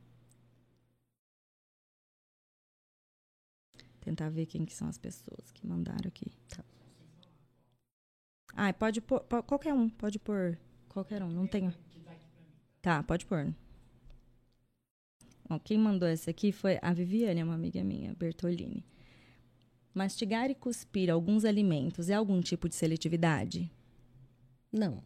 Tentar 4.00 4.30
ver 4.30 4.46
quem 4.46 4.64
que 4.64 4.72
são 4.72 4.88
as 4.88 4.96
pessoas 4.96 5.52
que 5.52 5.66
mandaram 5.66 6.08
aqui. 6.08 6.32
Tá. 6.48 6.64
Ah, 8.54 8.72
pode 8.72 9.02
pôr... 9.02 9.20
pô- 9.20 9.42
Qualquer 9.42 9.74
um, 9.74 9.90
pode 9.90 10.18
pôr. 10.18 10.58
Qualquer 10.88 11.22
um, 11.22 11.30
não 11.30 11.46
tenho... 11.46 11.74
Tá, 12.82 13.02
pode 13.02 13.24
pôr. 13.26 13.54
Ó, 15.48 15.58
quem 15.58 15.78
mandou 15.78 16.08
essa 16.08 16.30
aqui 16.30 16.50
foi 16.50 16.78
a 16.82 16.92
Viviane, 16.92 17.42
uma 17.42 17.54
amiga 17.54 17.82
minha, 17.84 18.14
Bertolini. 18.14 18.84
Mastigar 19.94 20.50
e 20.50 20.54
cuspir 20.54 21.10
alguns 21.10 21.44
alimentos 21.44 22.08
é 22.10 22.14
algum 22.14 22.40
tipo 22.40 22.68
de 22.68 22.74
seletividade? 22.74 23.70
Não. 24.72 25.02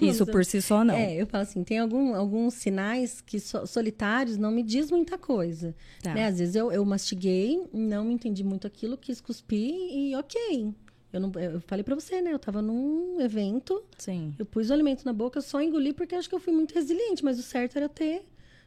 Isso 0.00 0.26
por 0.26 0.44
si 0.44 0.60
só 0.60 0.84
não. 0.84 0.94
É, 0.94 1.14
eu 1.14 1.26
falo 1.26 1.42
assim, 1.42 1.62
tem 1.62 1.78
algum, 1.78 2.14
alguns 2.14 2.54
sinais 2.54 3.20
que 3.20 3.38
so- 3.38 3.66
solitários 3.66 4.36
não 4.36 4.50
me 4.50 4.62
diz 4.62 4.90
muita 4.90 5.16
coisa. 5.18 5.74
Tá. 6.02 6.14
Né? 6.14 6.26
Às 6.26 6.38
vezes 6.38 6.54
eu, 6.54 6.72
eu 6.72 6.84
mastiguei, 6.84 7.68
não 7.72 8.10
entendi 8.10 8.42
muito 8.42 8.66
aquilo, 8.66 8.96
quis 8.96 9.20
cuspir 9.20 9.72
e 9.72 10.14
ok. 10.16 10.72
Eu, 11.12 11.20
não, 11.20 11.32
eu 11.40 11.60
falei 11.60 11.84
pra 11.84 11.94
você, 11.94 12.22
né? 12.22 12.32
Eu 12.32 12.38
tava 12.38 12.62
num 12.62 13.20
evento, 13.20 13.84
Sim. 13.98 14.34
eu 14.38 14.46
pus 14.46 14.70
o 14.70 14.72
alimento 14.72 15.04
na 15.04 15.12
boca, 15.12 15.38
eu 15.38 15.42
só 15.42 15.60
engoli 15.60 15.92
porque 15.92 16.14
acho 16.14 16.28
que 16.28 16.34
eu 16.34 16.40
fui 16.40 16.52
muito 16.52 16.72
resiliente, 16.74 17.22
mas 17.22 17.38
o 17.38 17.42
certo 17.42 17.76
era 17.76 17.88
ter 17.88 18.24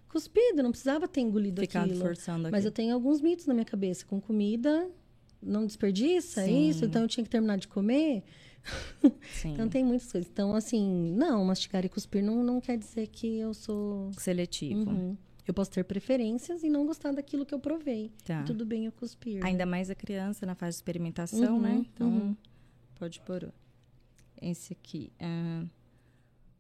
cuspido, 0.08 0.64
não 0.64 0.72
precisava 0.72 1.08
ter 1.08 1.22
engolido 1.22 1.62
Ficado 1.62 1.86
aquilo. 1.86 2.00
forçando 2.00 2.48
aqui. 2.48 2.52
Mas 2.52 2.64
eu 2.64 2.72
tenho 2.72 2.94
alguns 2.94 3.20
mitos 3.20 3.46
na 3.48 3.54
minha 3.54 3.66
cabeça. 3.66 4.06
Com 4.06 4.22
comida, 4.22 4.88
não 5.42 5.66
desperdiça 5.66 6.44
Sim. 6.44 6.70
isso, 6.70 6.86
então 6.86 7.02
eu 7.02 7.08
tinha 7.08 7.24
que 7.24 7.30
terminar 7.30 7.58
de 7.58 7.68
comer. 7.68 8.24
Sim. 9.34 9.54
Então 9.54 9.68
tem 9.68 9.84
muitas 9.84 10.12
coisas. 10.12 10.30
Então, 10.32 10.56
assim, 10.56 11.14
não, 11.16 11.44
mastigar 11.44 11.84
e 11.86 11.90
cuspir 11.90 12.24
não, 12.24 12.44
não 12.44 12.62
quer 12.62 12.78
dizer 12.78 13.08
que 13.08 13.40
eu 13.40 13.54
sou. 13.54 14.12
Seletivo. 14.14 14.90
Uhum. 14.90 15.18
Eu 15.48 15.54
posso 15.54 15.70
ter 15.72 15.84
preferências 15.84 16.64
e 16.64 16.70
não 16.70 16.86
gostar 16.86 17.12
daquilo 17.12 17.46
que 17.46 17.54
eu 17.54 17.60
provei. 17.60 18.12
Tá. 18.24 18.44
Tudo 18.44 18.66
bem 18.66 18.86
eu 18.86 18.92
cuspir. 18.92 19.46
Ainda 19.46 19.66
mais 19.66 19.90
a 19.90 19.96
criança 19.96 20.46
na 20.46 20.56
fase 20.56 20.72
de 20.72 20.76
experimentação, 20.78 21.56
Uhum, 21.58 21.62
né? 21.62 21.86
Então, 21.94 22.08
uhum. 22.08 22.36
pode 22.96 23.20
pôr. 23.22 23.52
Esse 24.42 24.74
aqui. 24.74 25.12
ah, 25.20 25.64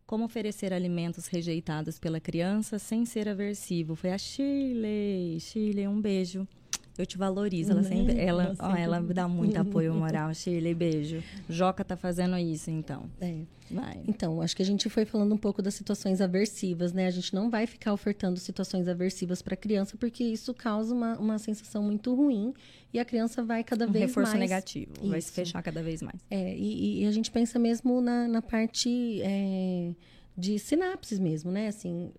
como 0.06 0.24
oferecer 0.24 0.72
alimentos 0.72 1.26
rejeitados 1.26 1.98
pela 1.98 2.20
criança 2.20 2.78
sem 2.78 3.06
ser 3.06 3.28
aversivo? 3.28 3.95
Foi 3.95 4.12
a 4.12 4.18
Shirley. 4.20 5.40
Shirley, 5.40 5.88
um 5.88 5.99
beijo. 5.99 6.48
Eu 6.97 7.05
te 7.05 7.17
valorizo. 7.17 7.72
Ela 7.72 7.81
Né? 7.81 7.89
sempre, 7.89 8.19
ela, 8.19 8.55
ó, 8.57 8.67
sempre- 8.67 8.81
ela 8.81 9.01
me 9.01 9.13
dá 9.13 9.27
muito 9.30 9.57
apoio 9.57 9.93
moral. 9.93 10.34
Shirley, 10.34 10.73
beijo. 10.73 11.22
Joca 11.49 11.84
tá 11.84 11.97
fazendo 11.97 12.38
isso, 12.38 12.72
então. 12.72 13.09
É. 13.19 13.41
Vai. 13.69 14.01
Então, 14.07 14.41
acho 14.41 14.55
que 14.55 14.61
a 14.61 14.65
gente 14.65 14.88
foi 14.89 15.05
falando 15.05 15.34
um 15.34 15.38
pouco 15.38 15.61
das 15.61 15.73
situações 15.73 16.22
aversivas, 16.22 16.93
né? 16.93 17.07
A 17.07 17.11
gente 17.11 17.34
não 17.34 17.49
vai 17.49 17.65
ficar 17.65 17.91
ofertando 17.93 18.39
situações 18.39 18.88
aversivas 18.88 19.41
para 19.41 19.55
a 19.55 19.57
criança, 19.57 19.97
porque 19.97 20.23
isso 20.23 20.53
causa 20.53 20.93
uma, 20.93 21.17
uma 21.17 21.39
sensação 21.39 21.81
muito 21.84 22.13
ruim 22.13 22.53
e 22.93 22.99
a 22.99 23.03
criança 23.03 23.43
vai 23.43 23.63
cada 23.63 23.88
Um 23.88 23.91
vez 23.91 24.05
reforço 24.05 24.30
mais 24.31 24.39
negativo. 24.39 24.93
Vai 25.07 25.19
se 25.19 25.27
Isso. 25.27 25.34
fechar 25.35 25.61
cada 25.63 25.81
vez 25.81 26.01
mais. 26.01 26.19
É, 26.30 26.55
e, 26.55 27.01
e 27.01 27.05
a 27.07 27.11
gente 27.11 27.31
pensa 27.31 27.57
mesmo 27.57 27.99
na, 28.01 28.27
na 28.27 28.41
parte 28.41 29.19
é, 29.23 29.93
de 30.38 30.59
sinapses 30.59 31.17
mesmo, 31.19 31.51
né? 31.51 31.67
Assim, 31.67 32.11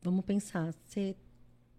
vamos 0.00 0.24
pensar. 0.24 0.72
Você 0.86 1.16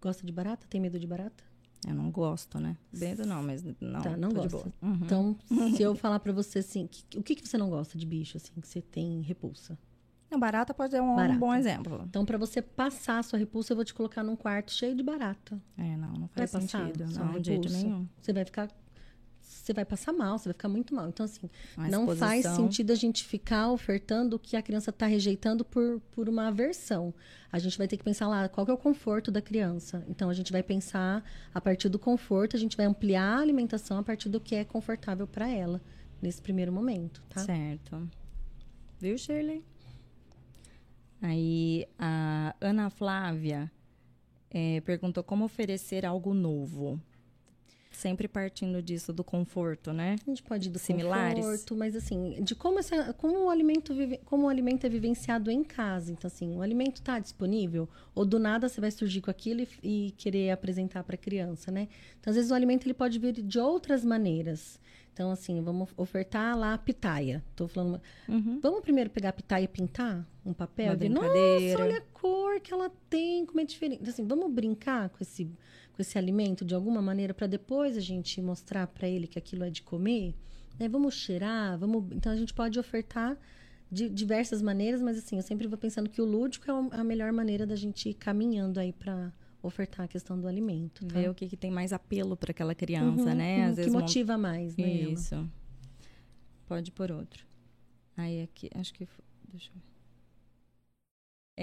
gosta 0.02 0.26
de 0.26 0.34
barata? 0.34 0.68
Tem 0.70 0.82
medo 0.82 1.00
de 1.00 1.08
barata? 1.08 1.44
Eu 1.88 1.96
não 1.96 2.12
gosto, 2.12 2.60
né? 2.60 2.78
Medo 2.94 3.26
não, 3.26 3.42
mas 3.42 3.64
não. 3.80 4.02
Tá, 4.02 4.16
não 4.16 4.30
boa. 4.30 4.72
Uhum. 4.82 5.00
Então, 5.04 5.36
se 5.76 5.82
eu 5.82 5.96
falar 5.96 6.20
pra 6.20 6.32
você 6.32 6.60
assim, 6.60 6.88
que- 6.88 7.18
o 7.18 7.24
que, 7.24 7.36
que 7.36 7.48
você 7.48 7.58
não 7.58 7.70
gosta 7.70 7.98
de 7.98 8.06
bicho, 8.06 8.38
assim, 8.38 8.52
que 8.62 8.68
você 8.68 8.82
tem 8.82 9.22
repulsa? 9.22 9.78
Não, 10.30 10.40
barata 10.40 10.74
pode 10.74 10.92
ser 10.92 11.02
um, 11.02 11.18
um 11.20 11.40
bom 11.40 11.54
exemplo. 11.54 12.06
Então, 12.08 12.24
pra 12.26 12.38
você 12.38 12.62
passar 12.62 13.20
a 13.20 13.24
sua 13.24 13.38
repulsa, 13.38 13.74
eu 13.74 13.76
vou 13.76 13.84
te 13.84 13.94
colocar 13.94 14.24
num 14.24 14.36
quarto 14.36 14.72
cheio 14.72 14.96
de 14.96 15.04
barata. 15.04 15.62
É, 15.78 15.98
não, 15.98 16.14
não 16.14 16.30
Vai 16.34 16.48
faz 16.48 16.52
passar 16.52 16.86
sentido. 16.88 17.12
sua 17.12 17.26
Não, 17.26 17.40
de 17.40 17.48
jeito 17.48 17.70
nenhum. 17.70 18.08
Você 18.22 18.32
vai 18.32 18.46
ficar. 18.46 18.70
Você 19.52 19.74
vai 19.74 19.84
passar 19.84 20.14
mal, 20.14 20.38
você 20.38 20.46
vai 20.46 20.54
ficar 20.54 20.70
muito 20.70 20.96
mal. 20.96 21.10
Então, 21.10 21.26
assim, 21.26 21.50
Uma 21.78 21.90
não 21.90 22.08
faz 22.16 22.40
exposição. 22.40 22.66
sentido 22.66 22.92
a 22.92 22.96
gente 22.96 23.24
ficar 23.26 23.70
ofertando 23.70 24.38
o 24.38 24.40
que 24.40 24.56
a 24.56 24.62
criança 24.62 24.90
está 24.90 25.06
rejeitando 25.06 25.66
por, 25.66 26.00
por 26.12 26.30
uma 26.30 26.48
aversão. 26.48 27.14
A 27.52 27.60
gente 27.60 27.78
vai 27.78 27.88
ter 27.88 27.98
que 27.98 28.04
pensar 28.04 28.28
lá 28.28 28.48
qual 28.48 28.66
é 28.68 28.74
o 28.74 28.78
conforto 28.78 29.30
da 29.30 29.42
criança. 29.42 30.06
Então, 30.08 30.30
a 30.30 30.34
gente 30.34 30.52
vai 30.52 30.64
pensar 30.64 31.24
a 31.54 31.60
partir 31.60 31.90
do 31.90 32.00
conforto, 32.00 32.56
a 32.56 32.60
gente 32.60 32.78
vai 32.78 32.86
ampliar 32.86 33.38
a 33.38 33.42
alimentação 33.42 33.98
a 33.98 34.04
partir 34.04 34.30
do 34.30 34.40
que 34.40 34.56
é 34.56 34.64
confortável 34.64 35.28
para 35.28 35.50
ela 35.50 35.82
nesse 36.22 36.42
primeiro 36.42 36.72
momento, 36.72 37.22
tá? 37.30 37.42
Certo. 37.42 38.10
Viu, 39.00 39.18
Shirley? 39.18 39.64
Aí, 41.22 41.86
a 42.00 42.56
Ana 42.62 42.90
Flávia 42.90 43.72
eh, 44.50 44.82
perguntou 44.82 45.24
como 45.24 45.46
oferecer 45.46 46.06
algo 46.06 46.34
novo. 46.34 47.00
Sempre 47.92 48.28
partindo 48.28 48.82
disso 48.82 49.12
do 49.12 49.24
conforto, 49.24 49.92
né? 49.92 50.16
A 50.26 50.30
gente 50.30 50.42
pode 50.42 50.70
ir 50.70 50.72
do 50.72 50.80
Similares? 50.80 51.44
conforto, 51.44 51.76
mas 51.76 51.96
assim, 51.96 52.42
de 52.42 52.56
como, 52.56 52.80
essa, 52.80 53.14
como, 53.14 53.46
o 53.46 53.50
alimento 53.50 53.94
vive, 53.94 54.18
como 54.26 54.46
o 54.46 54.50
alimento 54.50 54.86
é 54.86 54.90
vivenciado 54.90 55.52
em 55.52 55.64
casa. 55.64 56.12
Então, 56.12 56.28
assim, 56.28 56.56
o 56.56 56.62
alimento 56.62 56.98
está 56.98 57.20
disponível, 57.20 57.90
ou 58.16 58.24
do 58.26 58.40
nada 58.40 58.70
você 58.70 58.80
vai 58.80 58.92
surgir 58.92 59.20
com 59.22 59.30
aquilo 59.30 59.62
e, 59.62 60.08
e 60.08 60.12
querer 60.12 60.52
apresentar 60.52 61.04
para 61.04 61.16
a 61.16 61.18
criança, 61.18 61.70
né? 61.70 61.90
Então, 62.20 62.32
às 62.32 62.36
vezes, 62.36 62.50
o 62.50 62.56
alimento 62.56 62.86
ele 62.86 62.94
pode 62.94 63.20
vir 63.20 63.34
de 63.34 63.60
outras 63.60 64.06
maneiras. 64.06 64.80
Então, 65.14 65.30
assim, 65.30 65.62
vamos 65.62 65.90
ofertar 65.98 66.58
lá 66.58 66.74
a 66.74 66.78
pitaia. 66.78 67.44
Tô 67.56 67.68
falando. 67.68 68.02
Uhum. 68.28 68.60
Vamos 68.62 68.82
primeiro 68.82 69.10
pegar 69.10 69.30
a 69.30 69.34
pitaia 69.34 69.66
e 69.66 69.68
pintar 69.68 70.26
um 70.46 70.54
papel? 70.54 70.88
Uma 70.88 70.96
Ver, 70.96 71.10
Nossa, 71.10 71.28
brincadeira. 71.28 71.84
olha 71.84 71.98
a 71.98 72.02
cor 72.02 72.60
que 72.62 72.74
ela 72.74 72.90
tem, 73.10 73.46
como 73.46 73.60
é 73.60 73.66
diferente. 73.66 74.10
Assim, 74.10 74.26
vamos 74.26 74.50
brincar 74.52 75.10
com 75.10 75.18
esse, 75.22 75.52
esse 76.02 76.18
alimento 76.18 76.64
de 76.66 76.74
alguma 76.76 77.02
maneira 77.02 77.34
para 77.34 77.48
depois 77.48 77.96
a 77.98 78.02
gente 78.02 78.42
mostrar 78.42 78.88
para 78.88 79.08
ele 79.08 79.28
que 79.28 79.38
aquilo 79.40 79.64
é 79.64 79.70
de 79.70 79.82
comer? 79.82 80.36
Né? 80.80 80.88
Vamos 80.90 81.14
cheirar, 81.16 81.78
vamos. 81.78 82.06
Então 82.12 82.32
a 82.32 82.36
gente 82.36 82.54
pode 82.54 82.80
ofertar 82.80 83.38
de 83.92 84.10
diversas 84.10 84.62
maneiras, 84.62 85.02
mas 85.02 85.18
assim, 85.18 85.36
eu 85.38 85.42
sempre 85.42 85.68
vou 85.68 85.78
pensando 85.78 86.10
que 86.10 86.22
o 86.22 86.26
lúdico 86.26 86.70
é 86.70 86.74
o- 86.74 86.90
a 86.92 87.04
melhor 87.04 87.32
maneira 87.34 87.66
da 87.68 87.76
gente 87.76 88.10
ir 88.10 88.14
caminhando 88.14 88.80
aí 88.80 88.94
para 88.94 89.34
ofertar 89.62 90.06
a 90.06 90.08
questão 90.08 90.40
do 90.40 90.48
alimento. 90.48 91.06
Tá? 91.06 91.20
Ver 91.20 91.30
o 91.30 91.36
que, 91.36 91.48
que 91.48 91.58
tem 91.58 91.70
mais 91.70 91.92
apelo 91.94 92.36
para 92.38 92.52
aquela 92.52 92.74
criança, 92.74 93.30
Uhum, 93.30 93.36
né? 93.36 93.58
uhum, 93.58 93.64
Às 93.66 93.70
que 93.72 93.76
vezes 93.82 93.94
motiva 93.94 94.38
mais, 94.38 94.76
né? 94.78 95.02
ela? 95.02 95.14
Isso. 95.14 95.50
Pode 96.68 96.92
por 96.92 97.12
outro. 97.12 97.46
Aí 98.16 98.42
aqui, 98.42 98.70
acho 98.76 98.94
que. 98.94 99.08
Deixa 99.52 99.70
eu 99.70 99.76
ver. 99.76 99.91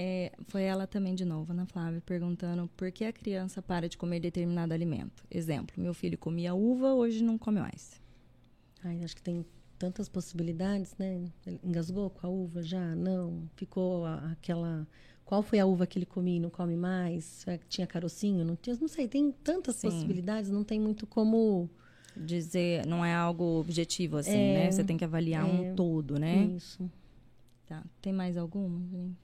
É, 0.01 0.31
foi 0.47 0.63
ela 0.63 0.87
também 0.87 1.13
de 1.13 1.25
novo, 1.25 1.51
Ana 1.51 1.67
Flávia, 1.67 2.01
perguntando 2.01 2.71
por 2.77 2.89
que 2.93 3.05
a 3.05 3.13
criança 3.13 3.61
para 3.61 3.89
de 3.89 3.99
comer 3.99 4.21
determinado 4.21 4.73
alimento. 4.73 5.25
Exemplo, 5.29 5.75
meu 5.77 5.93
filho 5.93 6.17
comia 6.17 6.55
uva, 6.55 6.95
hoje 6.95 7.25
não 7.25 7.37
come 7.37 7.59
mais. 7.59 8.01
Ai, 8.85 9.03
acho 9.03 9.17
que 9.17 9.23
tem 9.23 9.45
tantas 9.77 10.09
possibilidades, 10.09 10.95
né? 10.97 11.25
Ele 11.45 11.59
engasgou 11.65 12.11
com 12.11 12.25
a 12.25 12.31
uva 12.31 12.63
já? 12.63 12.95
Não. 12.95 13.51
Ficou 13.57 14.07
aquela. 14.07 14.87
Qual 15.25 15.43
foi 15.43 15.59
a 15.59 15.67
uva 15.67 15.85
que 15.85 15.99
ele 15.99 16.07
comia 16.07 16.37
e 16.37 16.41
não 16.41 16.49
come 16.49 16.77
mais? 16.77 17.45
Tinha 17.69 17.85
carocinho? 17.85 18.45
Não, 18.45 18.55
tinha, 18.55 18.77
não 18.81 18.87
sei, 18.87 19.09
tem 19.09 19.33
tantas 19.33 19.77
Sim. 19.77 19.91
possibilidades, 19.91 20.49
não 20.49 20.63
tem 20.63 20.79
muito 20.79 21.09
como 21.09 21.69
dizer, 22.17 22.87
não 22.87 23.05
é 23.05 23.13
algo 23.13 23.59
objetivo, 23.59 24.17
assim, 24.17 24.31
é, 24.31 24.55
né? 24.55 24.71
Você 24.71 24.85
tem 24.85 24.97
que 24.97 25.05
avaliar 25.05 25.43
é, 25.43 25.51
um 25.51 25.75
todo, 25.75 26.21
né? 26.21 26.45
Isso. 26.57 26.89
Tá. 27.67 27.85
Tem 28.01 28.13
mais 28.13 28.37
alguma? 28.37 28.81
Tem. 28.93 29.17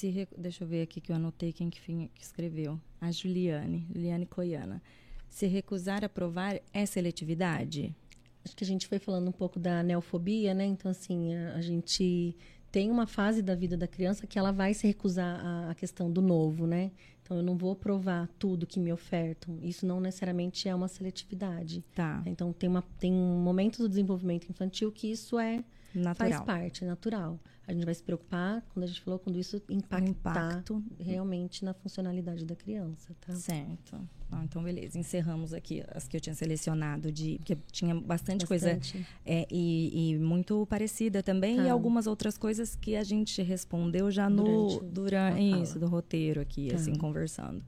Se, 0.00 0.26
deixa 0.34 0.64
eu 0.64 0.68
ver 0.68 0.80
aqui 0.80 0.98
que 0.98 1.12
eu 1.12 1.16
anotei 1.16 1.52
quem 1.52 1.68
que, 1.68 1.78
que 1.78 2.22
escreveu. 2.22 2.80
A 2.98 3.12
Juliane, 3.12 3.86
Juliane 3.92 4.24
Coiana. 4.24 4.82
Se 5.28 5.46
recusar 5.46 6.02
a 6.02 6.08
provar 6.08 6.58
é 6.72 6.86
seletividade? 6.86 7.94
Acho 8.42 8.56
que 8.56 8.64
a 8.64 8.66
gente 8.66 8.86
foi 8.86 8.98
falando 8.98 9.28
um 9.28 9.32
pouco 9.32 9.60
da 9.60 9.82
neofobia, 9.82 10.54
né? 10.54 10.64
Então, 10.64 10.90
assim, 10.90 11.34
a, 11.34 11.52
a 11.56 11.60
gente 11.60 12.34
tem 12.72 12.90
uma 12.90 13.06
fase 13.06 13.42
da 13.42 13.54
vida 13.54 13.76
da 13.76 13.86
criança 13.86 14.26
que 14.26 14.38
ela 14.38 14.52
vai 14.52 14.72
se 14.72 14.86
recusar 14.86 15.68
à, 15.68 15.74
questão 15.74 16.10
do 16.10 16.22
novo, 16.22 16.66
né? 16.66 16.92
Então, 17.22 17.36
eu 17.36 17.42
não 17.42 17.58
vou 17.58 17.76
provar 17.76 18.26
tudo 18.38 18.66
que 18.66 18.80
me 18.80 18.90
ofertam. 18.90 19.58
Isso 19.60 19.84
não 19.84 20.00
necessariamente 20.00 20.66
é 20.66 20.74
uma 20.74 20.88
seletividade. 20.88 21.84
Tá. 21.94 22.22
Então, 22.24 22.54
tem, 22.54 22.70
uma, 22.70 22.82
tem 22.98 23.12
um 23.12 23.38
momento 23.38 23.76
do 23.82 23.88
desenvolvimento 23.88 24.48
infantil 24.48 24.90
que 24.90 25.12
isso 25.12 25.38
é 25.38 25.62
natural. 25.94 26.30
faz 26.30 26.40
parte, 26.40 26.84
é 26.84 26.86
natural. 26.86 27.38
A 27.70 27.72
gente 27.72 27.84
vai 27.84 27.94
se 27.94 28.02
preocupar, 28.02 28.62
quando 28.74 28.82
a 28.82 28.86
gente 28.88 29.00
falou, 29.00 29.16
quando 29.20 29.38
isso 29.38 29.62
impactar 29.68 30.08
Impacto. 30.08 30.82
realmente 30.98 31.64
na 31.64 31.72
funcionalidade 31.72 32.44
da 32.44 32.56
criança, 32.56 33.14
tá? 33.20 33.32
Certo. 33.32 33.96
Ah, 34.28 34.42
então, 34.42 34.60
beleza. 34.60 34.98
Encerramos 34.98 35.52
aqui 35.54 35.84
as 35.94 36.08
que 36.08 36.16
eu 36.16 36.20
tinha 36.20 36.34
selecionado, 36.34 37.12
de 37.12 37.36
porque 37.38 37.56
tinha 37.70 37.94
bastante, 37.94 38.44
bastante. 38.44 38.46
coisa 38.46 38.80
é, 39.24 39.46
e, 39.48 40.10
e, 40.10 40.18
muito 40.18 40.66
parecida 40.66 41.22
também, 41.22 41.58
tá. 41.58 41.64
e 41.64 41.68
algumas 41.68 42.08
outras 42.08 42.36
coisas 42.36 42.74
que 42.74 42.96
a 42.96 43.04
gente 43.04 43.40
respondeu 43.40 44.10
já 44.10 44.28
no 44.28 44.80
durante, 44.80 45.62
isso, 45.62 45.78
do 45.78 45.86
roteiro 45.86 46.40
aqui, 46.40 46.70
tá. 46.70 46.74
assim, 46.74 46.96
conversando. 46.96 47.64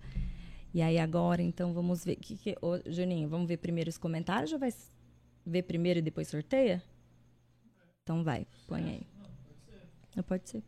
E 0.74 0.82
aí 0.82 0.98
agora, 0.98 1.42
então, 1.42 1.72
vamos 1.72 2.04
ver. 2.04 2.16
Que, 2.16 2.36
que, 2.36 2.56
ô, 2.60 2.80
Juninho, 2.90 3.28
vamos 3.28 3.46
ver 3.46 3.58
primeiro 3.58 3.88
os 3.88 3.98
comentários 3.98 4.52
ou 4.52 4.58
vai 4.58 4.74
ver 5.46 5.62
primeiro 5.62 6.00
e 6.00 6.02
depois 6.02 6.26
sorteia? 6.26 6.82
Então 8.02 8.24
vai, 8.24 8.48
põe 8.66 8.82
aí. 8.82 9.06
Não 10.16 10.22
pode 10.22 10.48
ser. 10.48 10.62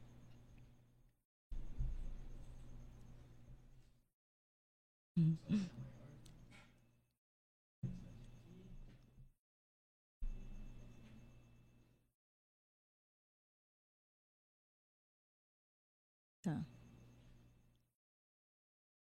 Tá. 16.43 16.65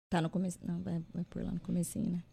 Tá 0.09 0.21
no 0.21 0.29
começo. 0.29 0.59
Não, 0.65 0.81
vai, 0.81 1.03
vai 1.13 1.25
por 1.25 1.43
lá 1.43 1.51
no 1.51 1.59
comecinho, 1.59 2.11
né? 2.11 2.23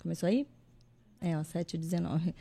Começou 0.00 0.28
aí? 0.28 0.46
É, 1.20 1.36
ó, 1.38 1.44
7 1.44 1.74
e 1.74 1.78
19. 1.78 2.34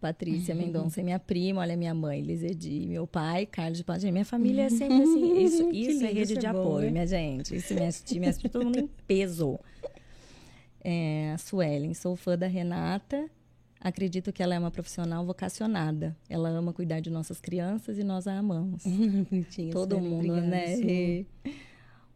Patrícia 0.00 0.54
Mendonça 0.54 1.00
é 1.00 1.04
minha 1.04 1.18
prima, 1.18 1.60
olha 1.60 1.76
minha 1.76 1.94
mãe, 1.94 2.22
Lizedi, 2.22 2.86
meu 2.86 3.06
pai, 3.06 3.44
Carlos 3.44 3.78
de 3.78 3.84
Padre. 3.84 4.10
Minha 4.10 4.24
família 4.24 4.62
é 4.62 4.70
sempre 4.70 5.02
assim. 5.02 5.44
Isso, 5.44 5.70
isso 5.72 6.04
é 6.04 6.12
rede 6.12 6.36
de 6.36 6.46
é 6.46 6.48
apoio, 6.48 6.86
bom, 6.86 6.92
minha 6.92 7.06
gente. 7.06 7.54
Isso 7.54 7.74
me 7.74 7.84
assiste, 7.84 8.18
me 8.18 8.28
assiste 8.28 8.48
todo 8.48 8.64
mundo 8.64 8.78
em 8.78 8.88
peso. 9.06 9.58
É, 10.82 11.32
a 11.34 11.38
Suelen, 11.38 11.92
sou 11.92 12.16
fã 12.16 12.36
da 12.36 12.46
Renata. 12.46 13.28
Acredito 13.78 14.32
que 14.32 14.42
ela 14.42 14.54
é 14.54 14.58
uma 14.58 14.70
profissional 14.70 15.24
vocacionada. 15.24 16.16
Ela 16.28 16.48
ama 16.48 16.72
cuidar 16.72 17.00
de 17.00 17.10
nossas 17.10 17.40
crianças 17.40 17.98
e 17.98 18.04
nós 18.04 18.26
a 18.26 18.38
amamos. 18.38 18.82
todo 19.72 20.00
mundo, 20.00 20.34
né? 20.40 20.78
E, 20.78 21.26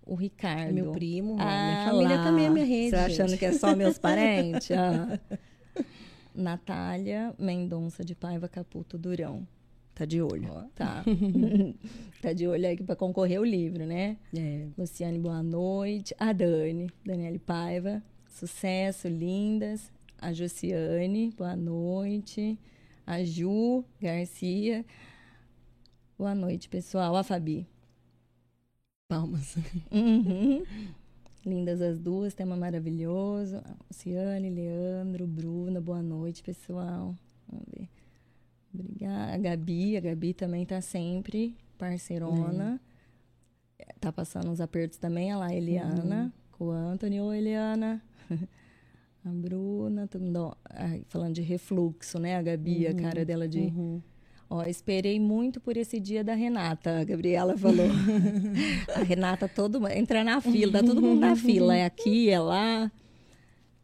o 0.06 0.14
Ricardo. 0.14 0.72
Meu 0.72 0.92
primo, 0.92 1.36
ah, 1.38 1.44
minha 1.44 1.84
família 1.86 2.16
lá. 2.16 2.24
também 2.24 2.46
é 2.46 2.50
minha 2.50 2.66
rede. 2.66 2.90
Você 2.90 2.96
achando 2.96 3.38
que 3.38 3.44
é 3.44 3.52
só 3.52 3.74
meus 3.74 3.96
parentes? 3.98 4.70
Ah. 4.70 5.18
Natália 6.34 7.34
Mendonça 7.38 8.04
de 8.04 8.14
Paiva 8.14 8.48
Caputo 8.48 8.98
Durão. 8.98 9.46
Tá 9.94 10.04
de 10.04 10.20
olho, 10.20 10.50
oh. 10.50 10.68
tá? 10.74 11.04
tá 12.20 12.32
de 12.32 12.48
olho 12.48 12.66
aí 12.66 12.76
para 12.76 12.96
concorrer 12.96 13.40
o 13.40 13.44
livro, 13.44 13.86
né? 13.86 14.16
É. 14.36 14.66
Luciane, 14.76 15.18
boa 15.18 15.42
noite. 15.42 16.14
A 16.18 16.32
Dani, 16.32 16.90
Daniele 17.04 17.38
Paiva. 17.38 18.02
Sucesso, 18.28 19.06
lindas. 19.06 19.92
A 20.18 20.32
Josiane, 20.32 21.32
boa 21.36 21.54
noite. 21.54 22.58
A 23.06 23.22
Ju 23.22 23.84
Garcia. 24.00 24.84
Boa 26.18 26.34
noite, 26.34 26.68
pessoal. 26.68 27.14
A 27.14 27.22
Fabi. 27.22 27.68
Palmas. 29.06 29.56
Uhum. 29.92 30.64
Lindas 31.44 31.82
as 31.82 31.98
duas, 31.98 32.32
tema 32.32 32.56
maravilhoso. 32.56 33.60
Luciane, 33.90 34.48
Leandro, 34.48 35.26
Bruna, 35.26 35.78
boa 35.80 36.02
noite, 36.02 36.42
pessoal. 36.42 37.14
Vamos 37.46 37.66
ver. 37.70 37.88
Obrigada. 38.72 39.34
A 39.34 39.38
Gabi, 39.38 39.96
a 39.96 40.00
Gabi 40.00 40.32
também 40.32 40.64
tá 40.64 40.80
sempre 40.80 41.54
parceirona. 41.76 42.80
É. 43.78 43.92
Tá 44.00 44.10
passando 44.10 44.50
uns 44.50 44.60
apertos 44.60 44.96
também. 44.96 45.34
Olha 45.34 45.40
lá, 45.40 45.54
Eliana, 45.54 46.24
uhum. 46.24 46.32
com 46.52 46.64
o 46.68 46.70
Anthony. 46.70 47.20
Oi, 47.20 47.36
Eliana. 47.36 48.02
a 49.22 49.28
Bruna, 49.28 50.08
mundo, 50.18 50.56
falando 51.08 51.34
de 51.34 51.42
refluxo, 51.42 52.18
né? 52.18 52.36
A 52.36 52.42
Gabi, 52.42 52.86
uhum. 52.86 52.90
a 52.90 52.94
cara 52.94 53.24
dela 53.24 53.46
de. 53.46 53.60
Uhum 53.60 54.00
Ó, 54.48 54.62
esperei 54.62 55.18
muito 55.18 55.60
por 55.60 55.76
esse 55.76 55.98
dia 55.98 56.22
da 56.22 56.34
Renata, 56.34 57.00
a 57.00 57.04
Gabriela 57.04 57.56
falou. 57.56 57.86
a 58.94 59.02
Renata, 59.02 59.48
todo 59.48 59.86
entra 59.88 60.22
na 60.22 60.40
fila, 60.40 60.80
tá 60.80 60.86
todo 60.86 61.00
mundo 61.00 61.20
na 61.20 61.34
fila, 61.34 61.74
é 61.74 61.84
aqui, 61.84 62.30
é 62.30 62.38
lá. 62.38 62.92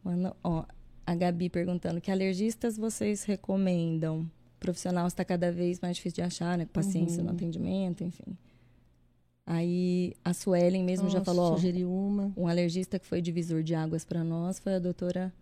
Mano, 0.03 0.35
ó, 0.43 0.63
a 1.05 1.15
Gabi 1.15 1.49
perguntando 1.49 1.99
que 1.99 2.11
alergistas 2.11 2.77
vocês 2.77 3.23
recomendam? 3.23 4.21
O 4.21 4.59
profissional 4.59 5.07
está 5.07 5.25
cada 5.25 5.51
vez 5.51 5.79
mais 5.79 5.97
difícil 5.97 6.17
de 6.17 6.21
achar, 6.21 6.57
né? 6.57 6.65
Paciência 6.71 7.19
uhum. 7.19 7.25
no 7.25 7.31
atendimento, 7.31 8.03
enfim. 8.03 8.37
Aí 9.45 10.13
a 10.23 10.33
Suelen 10.33 10.83
mesmo 10.83 11.05
Nossa, 11.05 11.17
já 11.17 11.25
falou, 11.25 11.53
ó, 11.53 11.85
uma. 11.85 12.31
um 12.37 12.47
alergista 12.47 12.99
que 12.99 13.05
foi 13.05 13.21
divisor 13.21 13.63
de 13.63 13.73
águas 13.73 14.05
para 14.05 14.23
nós 14.23 14.59
foi 14.59 14.75
a 14.75 14.79
doutora 14.79 15.33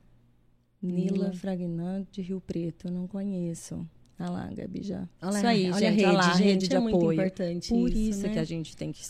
Nila, 0.82 1.12
Nila. 1.12 1.34
Fragnante 1.34 2.10
de 2.14 2.22
Rio 2.22 2.42
Preto, 2.42 2.90
não 2.90 3.08
conheço. 3.08 3.86
Olha 4.20 4.30
lá, 4.30 4.50
Gabi 4.54 4.84
já. 4.84 5.08
Olha, 5.22 5.38
isso 5.38 5.48
aí, 5.48 5.72
olha 5.72 5.74
gente. 5.74 5.86
A 5.86 5.90
rede, 5.92 6.18
lá, 6.18 6.34
gente, 6.34 6.44
rede 6.44 6.68
de 6.68 6.76
é 6.76 6.78
apoio. 6.78 6.96
Muito 6.98 7.14
importante 7.14 7.70
Por 7.70 7.90
isso, 7.90 7.98
isso 7.98 8.28
né? 8.28 8.34
que 8.34 8.40
a 8.40 8.44
gente 8.44 8.76
tem 8.76 8.92
que 8.92 9.02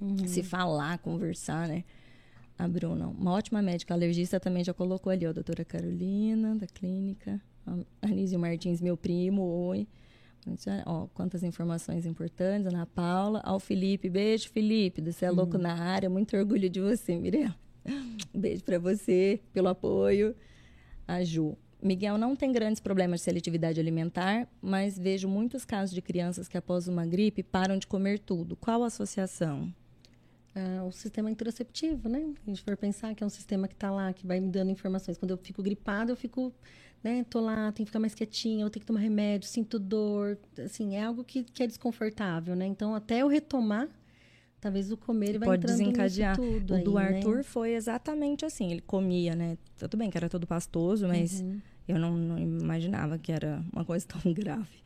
uhum. 0.00 0.26
se 0.26 0.42
falar, 0.42 0.98
conversar, 0.98 1.68
né? 1.68 1.84
A 2.58 2.66
Bruna, 2.66 3.06
uma 3.08 3.32
ótima 3.32 3.60
médica 3.60 3.94
alergista 3.94 4.40
também 4.40 4.64
já 4.64 4.72
colocou 4.72 5.12
ali, 5.12 5.26
ó, 5.26 5.30
a 5.30 5.32
doutora 5.32 5.64
Carolina, 5.64 6.56
da 6.56 6.66
clínica. 6.66 7.40
A 7.66 8.06
Anísio 8.06 8.38
Martins, 8.38 8.80
meu 8.80 8.96
primo, 8.96 9.42
oi. 9.42 9.86
Ó, 10.86 11.06
quantas 11.08 11.42
informações 11.42 12.06
importantes. 12.06 12.66
Ana 12.66 12.86
Paula. 12.86 13.40
Ao 13.44 13.58
Felipe, 13.58 14.08
beijo, 14.08 14.48
Felipe. 14.48 15.02
Você 15.02 15.24
é 15.24 15.30
louco 15.30 15.56
uhum. 15.56 15.62
na 15.62 15.74
área. 15.74 16.08
Muito 16.08 16.36
orgulho 16.36 16.70
de 16.70 16.80
você, 16.80 17.16
Mirella. 17.16 17.54
Beijo 18.34 18.64
para 18.64 18.78
você, 18.78 19.40
pelo 19.52 19.68
apoio. 19.68 20.34
A 21.06 21.22
Ju. 21.22 21.56
Miguel 21.86 22.18
não 22.18 22.34
tem 22.34 22.52
grandes 22.52 22.80
problemas 22.80 23.20
de 23.20 23.24
seletividade 23.24 23.78
alimentar, 23.80 24.48
mas 24.60 24.98
vejo 24.98 25.28
muitos 25.28 25.64
casos 25.64 25.94
de 25.94 26.02
crianças 26.02 26.48
que 26.48 26.58
após 26.58 26.88
uma 26.88 27.06
gripe 27.06 27.42
param 27.42 27.78
de 27.78 27.86
comer 27.86 28.18
tudo. 28.18 28.56
Qual 28.56 28.82
a 28.82 28.88
associação? 28.88 29.72
Ah, 30.54 30.84
o 30.84 30.90
sistema 30.90 31.30
interoceptivo, 31.30 32.08
né? 32.08 32.32
A 32.46 32.50
gente 32.50 32.62
for 32.62 32.76
pensar 32.76 33.14
que 33.14 33.22
é 33.22 33.26
um 33.26 33.30
sistema 33.30 33.68
que 33.68 33.74
está 33.74 33.90
lá, 33.90 34.12
que 34.12 34.26
vai 34.26 34.40
me 34.40 34.48
dando 34.48 34.70
informações. 34.70 35.18
Quando 35.18 35.30
eu 35.30 35.36
fico 35.36 35.62
gripada, 35.62 36.10
eu 36.10 36.16
fico, 36.16 36.52
né? 37.04 37.24
Tô 37.28 37.40
lá, 37.40 37.70
tenho 37.72 37.84
que 37.84 37.90
ficar 37.90 38.00
mais 38.00 38.14
quietinha, 38.14 38.64
eu 38.64 38.70
tenho 38.70 38.80
que 38.80 38.86
tomar 38.86 39.00
remédio, 39.00 39.46
sinto 39.46 39.78
dor. 39.78 40.38
Assim, 40.58 40.96
é 40.96 41.04
algo 41.04 41.22
que, 41.22 41.44
que 41.44 41.62
é 41.62 41.66
desconfortável, 41.66 42.56
né? 42.56 42.66
Então, 42.66 42.94
até 42.94 43.20
eu 43.20 43.28
retomar, 43.28 43.86
talvez 44.58 44.90
o 44.90 44.96
comer 44.96 45.28
ele 45.28 45.38
vai 45.38 45.50
Pode 45.50 45.66
desencadear. 45.66 46.36
Tudo 46.36 46.72
o 46.72 46.76
aí, 46.76 46.82
do 46.82 46.94
né? 46.94 47.16
Arthur 47.18 47.44
foi 47.44 47.74
exatamente 47.74 48.44
assim. 48.44 48.72
Ele 48.72 48.80
comia, 48.80 49.36
né? 49.36 49.58
Tudo 49.76 49.96
bem 49.98 50.10
que 50.10 50.16
era 50.16 50.28
todo 50.28 50.46
pastoso, 50.46 51.06
mas... 51.06 51.42
Uhum 51.42 51.60
eu 51.88 51.98
não, 51.98 52.16
não, 52.16 52.38
imaginava 52.38 53.18
que 53.18 53.32
era 53.32 53.62
uma 53.72 53.84
coisa 53.84 54.06
tão 54.08 54.32
grave. 54.32 54.82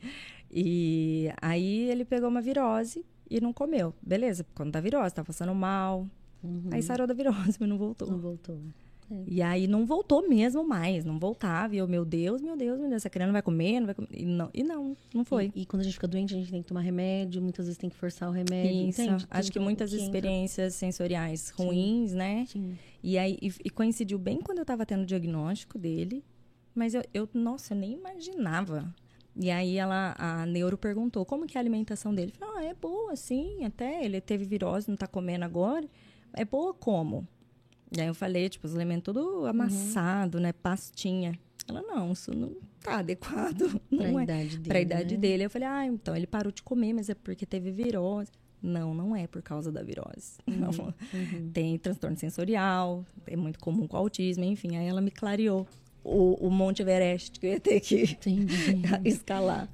E 0.51 1.29
aí 1.41 1.89
ele 1.89 2.05
pegou 2.05 2.29
uma 2.29 2.41
virose 2.41 3.05
e 3.29 3.39
não 3.39 3.53
comeu. 3.53 3.93
Beleza, 4.01 4.45
quando 4.53 4.71
tá 4.71 4.79
virose, 4.79 5.15
tá 5.15 5.23
passando 5.23 5.55
mal. 5.55 6.07
Uhum. 6.43 6.69
Aí 6.71 6.81
sarou 6.81 7.07
da 7.07 7.13
virose, 7.13 7.57
mas 7.59 7.69
não 7.69 7.77
voltou. 7.77 8.09
Não 8.09 8.19
voltou. 8.19 8.59
É. 9.11 9.23
E 9.27 9.41
aí 9.41 9.67
não 9.67 9.85
voltou 9.85 10.27
mesmo 10.27 10.65
mais, 10.65 11.03
não 11.03 11.19
voltava. 11.19 11.75
E 11.75 11.79
eu, 11.79 11.87
meu 11.87 12.05
Deus, 12.05 12.41
meu 12.41 12.55
Deus, 12.55 12.79
meu 12.79 12.89
Deus, 12.89 13.01
essa 13.01 13.09
criança 13.09 13.27
não 13.27 13.33
vai 13.33 13.41
comer, 13.41 13.79
não 13.79 13.87
vai 13.87 13.95
comer. 13.95 14.09
E 14.13 14.25
não, 14.25 14.49
e 14.53 14.63
não, 14.63 14.95
não 15.13 15.25
foi. 15.25 15.51
E, 15.53 15.61
e, 15.61 15.65
quando 15.65 15.81
a 15.81 15.83
gente 15.83 15.93
fica 15.93 16.07
doente, 16.07 16.33
a 16.33 16.37
gente 16.37 16.49
tem 16.49 16.61
que 16.61 16.67
tomar 16.67 16.81
remédio, 16.81 17.41
muitas 17.41 17.65
vezes 17.65 17.77
tem 17.77 17.89
que 17.89 17.95
forçar 17.95 18.29
o 18.29 18.31
remédio. 18.31 18.89
Isso, 18.89 19.01
entende? 19.01 19.27
acho 19.29 19.51
que 19.51 19.59
muitas 19.59 19.91
que 19.91 19.97
experiências 19.97 20.75
sensoriais 20.75 21.49
ruins, 21.49 22.11
Sim. 22.11 22.17
né? 22.17 22.45
Sim. 22.47 22.77
E 23.03 23.17
aí 23.17 23.37
e, 23.41 23.51
e 23.65 23.69
coincidiu 23.69 24.17
bem 24.17 24.39
quando 24.39 24.59
eu 24.59 24.65
tava 24.65 24.85
tendo 24.85 25.03
o 25.03 25.05
diagnóstico 25.05 25.77
dele. 25.77 26.23
Mas 26.73 26.93
eu, 26.93 27.03
eu, 27.13 27.29
nossa, 27.33 27.73
eu 27.73 27.77
nem 27.77 27.93
imaginava. 27.93 28.93
E 29.35 29.49
aí 29.49 29.77
ela, 29.77 30.13
a 30.17 30.45
neuro 30.45 30.77
perguntou 30.77 31.25
como 31.25 31.45
que 31.45 31.57
é 31.57 31.59
a 31.59 31.61
alimentação 31.61 32.13
dele. 32.13 32.33
Falei, 32.37 32.67
ah, 32.67 32.69
é 32.71 32.73
boa, 32.73 33.15
sim, 33.15 33.63
até 33.63 34.03
ele 34.03 34.19
teve 34.19 34.43
virose, 34.45 34.87
não 34.87 34.95
está 34.95 35.07
comendo 35.07 35.45
agora. 35.45 35.87
É 36.33 36.43
boa 36.45 36.73
como? 36.73 37.27
E 37.95 37.99
aí 38.01 38.07
eu 38.07 38.13
falei, 38.15 38.47
tipo, 38.49 38.65
os 38.67 38.73
elementos 38.75 39.13
tudo 39.13 39.45
amassado, 39.45 40.37
Uhum. 40.37 40.43
né? 40.43 40.53
Pastinha. 40.53 41.37
Ela, 41.67 41.81
não, 41.81 42.11
isso 42.11 42.33
não 42.35 42.55
tá 42.81 42.99
adequado. 42.99 43.79
Não 43.91 43.99
Pra 43.99 44.19
é. 44.21 44.23
idade 44.23 44.49
dele. 44.57 44.67
Pra 44.69 44.81
idade 44.81 45.13
né? 45.15 45.21
dele. 45.21 45.45
Eu 45.45 45.49
falei, 45.49 45.67
ah, 45.67 45.85
então 45.85 46.15
ele 46.15 46.25
parou 46.25 46.51
de 46.51 46.63
comer, 46.63 46.91
mas 46.93 47.09
é 47.09 47.13
porque 47.13 47.45
teve 47.45 47.71
virose. 47.71 48.31
Não, 48.61 48.93
não 48.93 49.15
é 49.15 49.27
por 49.27 49.41
causa 49.41 49.71
da 49.71 49.81
virose. 49.83 50.37
Não. 50.47 50.69
Uhum. 50.69 51.51
Tem 51.53 51.77
transtorno 51.77 52.17
sensorial, 52.17 53.05
é 53.27 53.35
muito 53.35 53.59
comum 53.59 53.87
com 53.87 53.95
autismo, 53.97 54.43
enfim. 54.43 54.75
Aí 54.77 54.87
ela 54.87 55.01
me 55.01 55.11
clareou 55.11 55.67
o, 56.03 56.47
o 56.47 56.49
Monte 56.49 56.81
Everest 56.81 57.39
que 57.39 57.45
eu 57.45 57.51
ia 57.51 57.59
ter 57.59 57.79
que 57.79 58.17
escalar. 59.05 59.69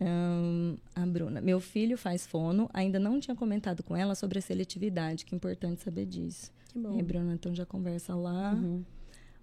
Ahn, 0.00 0.76
a 0.94 1.06
Bruna, 1.06 1.40
meu 1.40 1.58
filho 1.58 1.96
faz 1.96 2.26
fono, 2.26 2.68
ainda 2.72 2.98
não 2.98 3.18
tinha 3.18 3.34
comentado 3.34 3.82
com 3.82 3.96
ela 3.96 4.14
sobre 4.14 4.38
a 4.38 4.42
seletividade, 4.42 5.24
que 5.24 5.34
é 5.34 5.36
importante 5.36 5.82
saber 5.82 6.04
disso. 6.04 6.52
Que 6.72 6.78
bom. 6.78 6.98
É, 6.98 7.02
Bruna, 7.02 7.34
então 7.34 7.54
já 7.54 7.64
conversa 7.64 8.14
lá. 8.14 8.52
Uhum. 8.52 8.84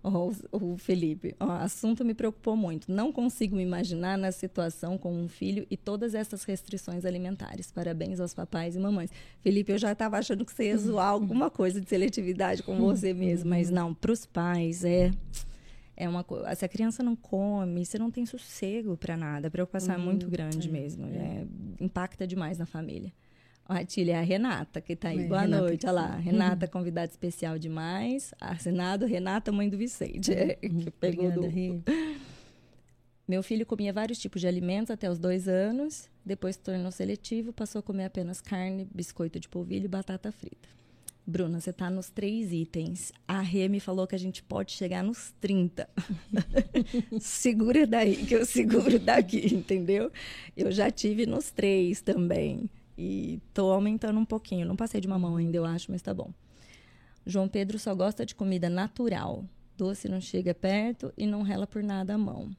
Ó, 0.04 0.32
o, 0.52 0.74
o 0.74 0.78
Felipe, 0.78 1.34
ó, 1.40 1.50
assunto 1.54 2.04
me 2.04 2.14
preocupou 2.14 2.58
muito. 2.58 2.92
Não 2.92 3.12
consigo 3.12 3.56
me 3.56 3.64
imaginar 3.64 4.18
na 4.18 4.32
situação 4.32 4.98
com 4.98 5.14
um 5.14 5.30
filho 5.30 5.66
e 5.72 5.78
todas 5.78 6.14
essas 6.14 6.44
restrições 6.44 7.06
alimentares. 7.06 7.72
Parabéns 7.72 8.20
aos 8.20 8.34
papais 8.34 8.76
e 8.76 8.80
mamães. 8.80 9.10
Felipe, 9.40 9.72
eu 9.72 9.78
já 9.78 9.94
estava 9.94 10.18
achando 10.18 10.46
que 10.46 10.52
você 10.52 10.66
ia 10.66 10.78
zoar 10.78 11.08
alguma 11.10 11.50
coisa 11.50 11.80
de 11.80 11.90
seletividade 11.90 12.62
com 12.62 12.78
você 12.78 13.14
mesmo, 13.14 13.50
mas 13.50 13.70
não, 13.70 13.94
para 13.94 14.12
os 14.12 14.26
pais 14.26 14.84
é 14.84 15.12
é 15.96 16.10
uma. 16.10 16.26
Se 16.56 16.66
a 16.66 16.68
criança 16.68 17.04
não 17.04 17.16
come, 17.16 17.86
você 17.86 17.98
não 17.98 18.10
tem 18.10 18.26
sossego 18.26 18.98
para 18.98 19.16
nada. 19.16 19.48
A 19.48 19.52
preocupação 19.52 19.96
é 19.96 19.98
muito 19.98 20.28
grande 20.30 20.70
mesmo. 20.70 21.06
é, 21.06 21.46
impacta 21.80 22.26
demais 22.26 22.58
na 22.58 22.66
família. 22.66 23.12
A 23.66 23.84
Tília 23.86 24.16
é 24.16 24.20
a 24.20 24.22
Renata, 24.22 24.82
que 24.82 24.94
está 24.94 25.10
aí. 25.10 25.24
É, 25.24 25.28
Boa 25.28 25.42
Renata 25.42 25.62
noite. 25.62 25.86
Olha 25.86 25.94
lá. 25.94 26.16
Renata, 26.18 26.68
convidada 26.68 27.10
especial 27.10 27.58
demais. 27.58 28.34
Assinado 28.40 29.06
Renata, 29.06 29.52
mãe 29.52 29.70
do 29.70 29.78
Vicente. 29.78 30.34
É, 30.34 30.56
que 30.60 30.92
pegou 30.92 31.28
Obrigada, 31.28 31.42
do... 31.42 31.48
Rê. 31.48 31.82
Meu 33.26 33.42
filho 33.42 33.66
comia 33.66 33.94
vários 33.94 34.20
tipos 34.20 34.42
de 34.42 34.48
alimentos 34.48 34.92
até 34.92 35.10
os 35.10 35.18
dois 35.18 35.48
anos. 35.48 36.10
Depois 36.26 36.56
se 36.56 36.62
tornou 36.62 36.92
seletivo, 36.92 37.54
passou 37.54 37.80
a 37.80 37.84
comer 37.84 38.06
apenas 38.06 38.42
carne, 38.42 38.88
biscoito 38.94 39.40
de 39.40 39.48
polvilho 39.48 39.86
e 39.86 39.88
batata 39.88 40.30
frita. 40.30 40.68
Bruna, 41.26 41.62
você 41.62 41.70
está 41.70 41.90
nos 41.90 42.10
três 42.10 42.52
itens. 42.52 43.14
A 43.26 43.40
Rê 43.40 43.70
me 43.70 43.80
falou 43.80 44.06
que 44.06 44.16
a 44.16 44.20
gente 44.20 44.44
pode 44.44 44.74
chegar 44.74 45.02
nos 45.02 45.34
30. 45.40 45.90
Segura 47.20 47.88
daí, 47.88 48.26
que 48.26 48.36
eu 48.36 48.46
seguro 48.46 49.00
daqui, 49.00 49.54
entendeu? 49.56 50.12
Eu 50.56 50.70
já 50.72 50.92
tive 50.92 51.26
nos 51.26 51.50
três 51.50 52.02
também. 52.02 52.70
E 52.98 53.40
tô 53.54 53.72
aumentando 53.72 54.20
um 54.20 54.26
pouquinho. 54.26 54.68
Não 54.68 54.76
passei 54.76 55.00
de 55.00 55.08
mamão 55.08 55.38
ainda, 55.38 55.56
eu 55.56 55.66
acho, 55.66 55.92
mas 55.92 56.02
tá 56.02 56.14
bom. 56.14 56.32
João 57.26 57.48
Pedro 57.48 57.80
só 57.80 57.96
gosta 57.96 58.26
de 58.26 58.36
comida 58.36 58.70
natural. 58.70 59.46
Doce 59.78 60.10
não 60.10 60.20
chega 60.20 60.54
perto 60.54 61.14
e 61.18 61.26
não 61.26 61.42
rela 61.42 61.66
por 61.66 61.82
nada 61.82 62.16
a 62.16 62.18
mão. 62.18 62.52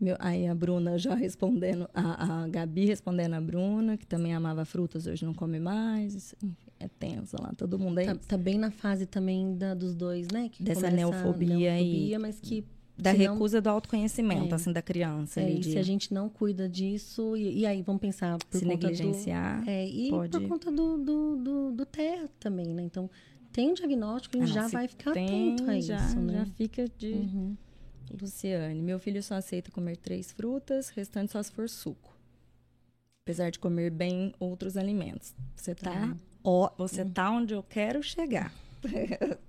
Meu, 0.00 0.16
aí 0.18 0.46
a 0.46 0.54
Bruna 0.54 0.96
já 0.98 1.14
respondendo, 1.14 1.86
a, 1.92 2.42
a 2.44 2.48
Gabi 2.48 2.86
respondendo 2.86 3.34
a 3.34 3.40
Bruna, 3.40 3.96
que 3.98 4.06
também 4.06 4.32
amava 4.34 4.64
frutas, 4.64 5.06
hoje 5.06 5.26
não 5.26 5.34
come 5.34 5.60
mais. 5.60 6.34
Enfim, 6.42 6.56
é 6.78 6.88
tenso 6.88 7.36
lá, 7.38 7.52
todo 7.56 7.78
mundo 7.78 7.98
aí. 7.98 8.06
Tá, 8.06 8.14
tá 8.28 8.38
bem 8.38 8.58
na 8.58 8.70
fase 8.70 9.04
também 9.04 9.54
da, 9.58 9.74
dos 9.74 9.94
dois, 9.94 10.28
né? 10.28 10.48
Que 10.50 10.62
Dessa 10.62 10.90
neofobia 10.90 11.56
neofobia, 11.56 12.18
mas 12.18 12.40
que 12.40 12.64
da 12.96 13.12
se 13.12 13.18
não- 13.26 13.34
recusa 13.34 13.60
do 13.60 13.68
autoconhecimento, 13.68 14.52
É. 14.52 14.56
assim, 14.56 14.72
da 14.72 14.80
criança. 14.80 15.40
é, 15.40 15.44
ali, 15.44 15.56
e 15.56 15.58
de 15.60 15.72
se 15.72 15.78
a 15.78 15.82
gente 15.82 16.12
não 16.14 16.28
cuida 16.30 16.66
disso, 16.68 17.36
e, 17.36 17.58
e 17.60 17.66
aí 17.66 17.82
vamos 17.82 18.00
pensar 18.00 18.38
por 18.38 18.58
se 18.58 18.64
conta 18.64 18.88
negligenciar. 18.88 19.62
do... 19.64 19.68
É, 19.70 19.86
e 19.86 20.08
pode- 20.10 20.30
por 20.30 20.48
conta 20.48 20.70
do, 20.70 20.96
do, 20.98 21.36
do, 21.36 21.72
do 21.72 21.86
TEA 21.86 22.28
também, 22.40 22.66
né? 22.74 22.82
Então, 22.82 23.08
tem 23.52 23.70
um 23.70 23.74
diagnóstico, 23.74 24.36
a 24.36 24.40
gente 24.46 24.58
Ah, 24.58 24.62
já 24.62 24.68
vai 24.68 24.88
ficar 24.88 25.12
tem, 25.12 25.52
atento 25.54 25.70
a 25.70 25.80
já, 25.80 25.96
isso, 26.06 26.18
né? 26.20 26.32
já 26.38 26.46
fica 26.46 26.84
de... 26.96 27.12
Uhum. 27.12 27.56
Luciane, 28.20 28.82
meu 28.82 28.98
filho 28.98 29.22
só 29.22 29.34
aceita 29.34 29.70
comer 29.70 29.96
três 29.96 30.32
frutas, 30.32 30.88
restante 30.88 31.32
só 31.32 31.42
se 31.42 31.52
for 31.52 31.68
suco. 31.68 32.16
Apesar 33.24 33.50
de 33.50 33.58
comer 33.58 33.90
bem 33.90 34.34
outros 34.40 34.76
alimentos. 34.76 35.34
Você 35.54 35.74
tá, 35.74 36.16
ó, 36.42 36.70
você 36.76 37.04
tá 37.04 37.30
onde 37.30 37.54
eu 37.54 37.62
quero 37.62 38.02
chegar. 38.02 38.52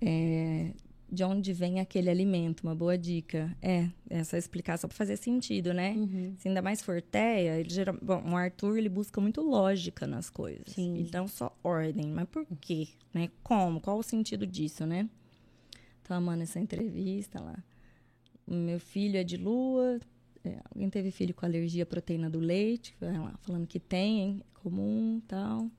É, 0.00 0.70
de 1.10 1.24
onde 1.24 1.52
vem 1.52 1.80
aquele 1.80 2.10
alimento? 2.10 2.60
Uma 2.62 2.74
boa 2.74 2.96
dica. 2.96 3.56
É, 3.62 3.88
essa 4.08 4.36
explicação 4.36 4.88
para 4.88 4.96
fazer 4.96 5.16
sentido, 5.16 5.72
né? 5.72 5.92
Uhum. 5.92 6.34
Se 6.38 6.48
ainda 6.48 6.62
mais 6.62 6.82
for 6.82 7.00
teia, 7.00 7.58
ele 7.58 7.70
geral... 7.70 7.96
Bom, 8.00 8.22
o 8.30 8.36
Arthur 8.36 8.76
ele 8.76 8.88
busca 8.88 9.20
muito 9.20 9.40
lógica 9.40 10.06
nas 10.06 10.30
coisas. 10.30 10.68
Sim. 10.68 11.08
Dá 11.10 11.26
só 11.26 11.56
ordem. 11.64 12.06
Mas 12.12 12.28
por 12.28 12.46
quê? 12.60 12.88
Né? 13.12 13.30
Como? 13.42 13.80
Qual 13.80 13.98
o 13.98 14.02
sentido 14.02 14.46
disso, 14.46 14.86
né? 14.86 15.08
Tô 16.08 16.14
amando 16.14 16.42
essa 16.42 16.58
entrevista 16.58 17.38
lá. 17.38 17.62
Meu 18.46 18.80
filho 18.80 19.18
é 19.18 19.22
de 19.22 19.36
lua. 19.36 20.00
é, 20.42 20.58
alguém 20.70 20.88
teve 20.88 21.10
filho 21.10 21.34
com 21.34 21.44
alergia 21.44 21.82
à 21.82 21.86
proteína 21.86 22.30
do 22.30 22.38
leite. 22.38 22.96
Lá, 22.98 23.34
falando 23.42 23.66
que 23.66 23.78
tem, 23.78 24.20
hein? 24.20 24.42
É 24.42 24.58
comum 24.60 25.20
tal. 25.28 25.70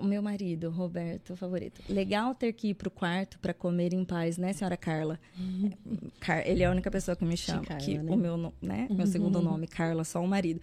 O 0.00 0.04
meu 0.04 0.22
marido, 0.22 0.70
Roberto, 0.70 1.34
favorito. 1.36 1.80
Legal 1.88 2.34
ter 2.34 2.52
que 2.52 2.68
ir 2.68 2.74
pro 2.74 2.90
quarto 2.90 3.38
para 3.38 3.52
comer 3.54 3.92
em 3.92 4.04
paz, 4.04 4.36
né, 4.38 4.52
senhora 4.52 4.76
Carla? 4.76 5.18
Car- 6.20 6.46
Ele 6.46 6.62
é 6.62 6.66
a 6.66 6.70
única 6.70 6.90
pessoa 6.90 7.16
que 7.16 7.24
me 7.24 7.36
chama. 7.36 7.64
Carla, 7.64 7.84
que 7.84 7.98
né? 7.98 8.12
O 8.12 8.16
meu, 8.16 8.52
né, 8.62 8.86
meu 8.90 9.06
segundo 9.06 9.40
nome, 9.42 9.66
Carla, 9.66 10.04
só 10.04 10.22
o 10.22 10.26
marido. 10.28 10.60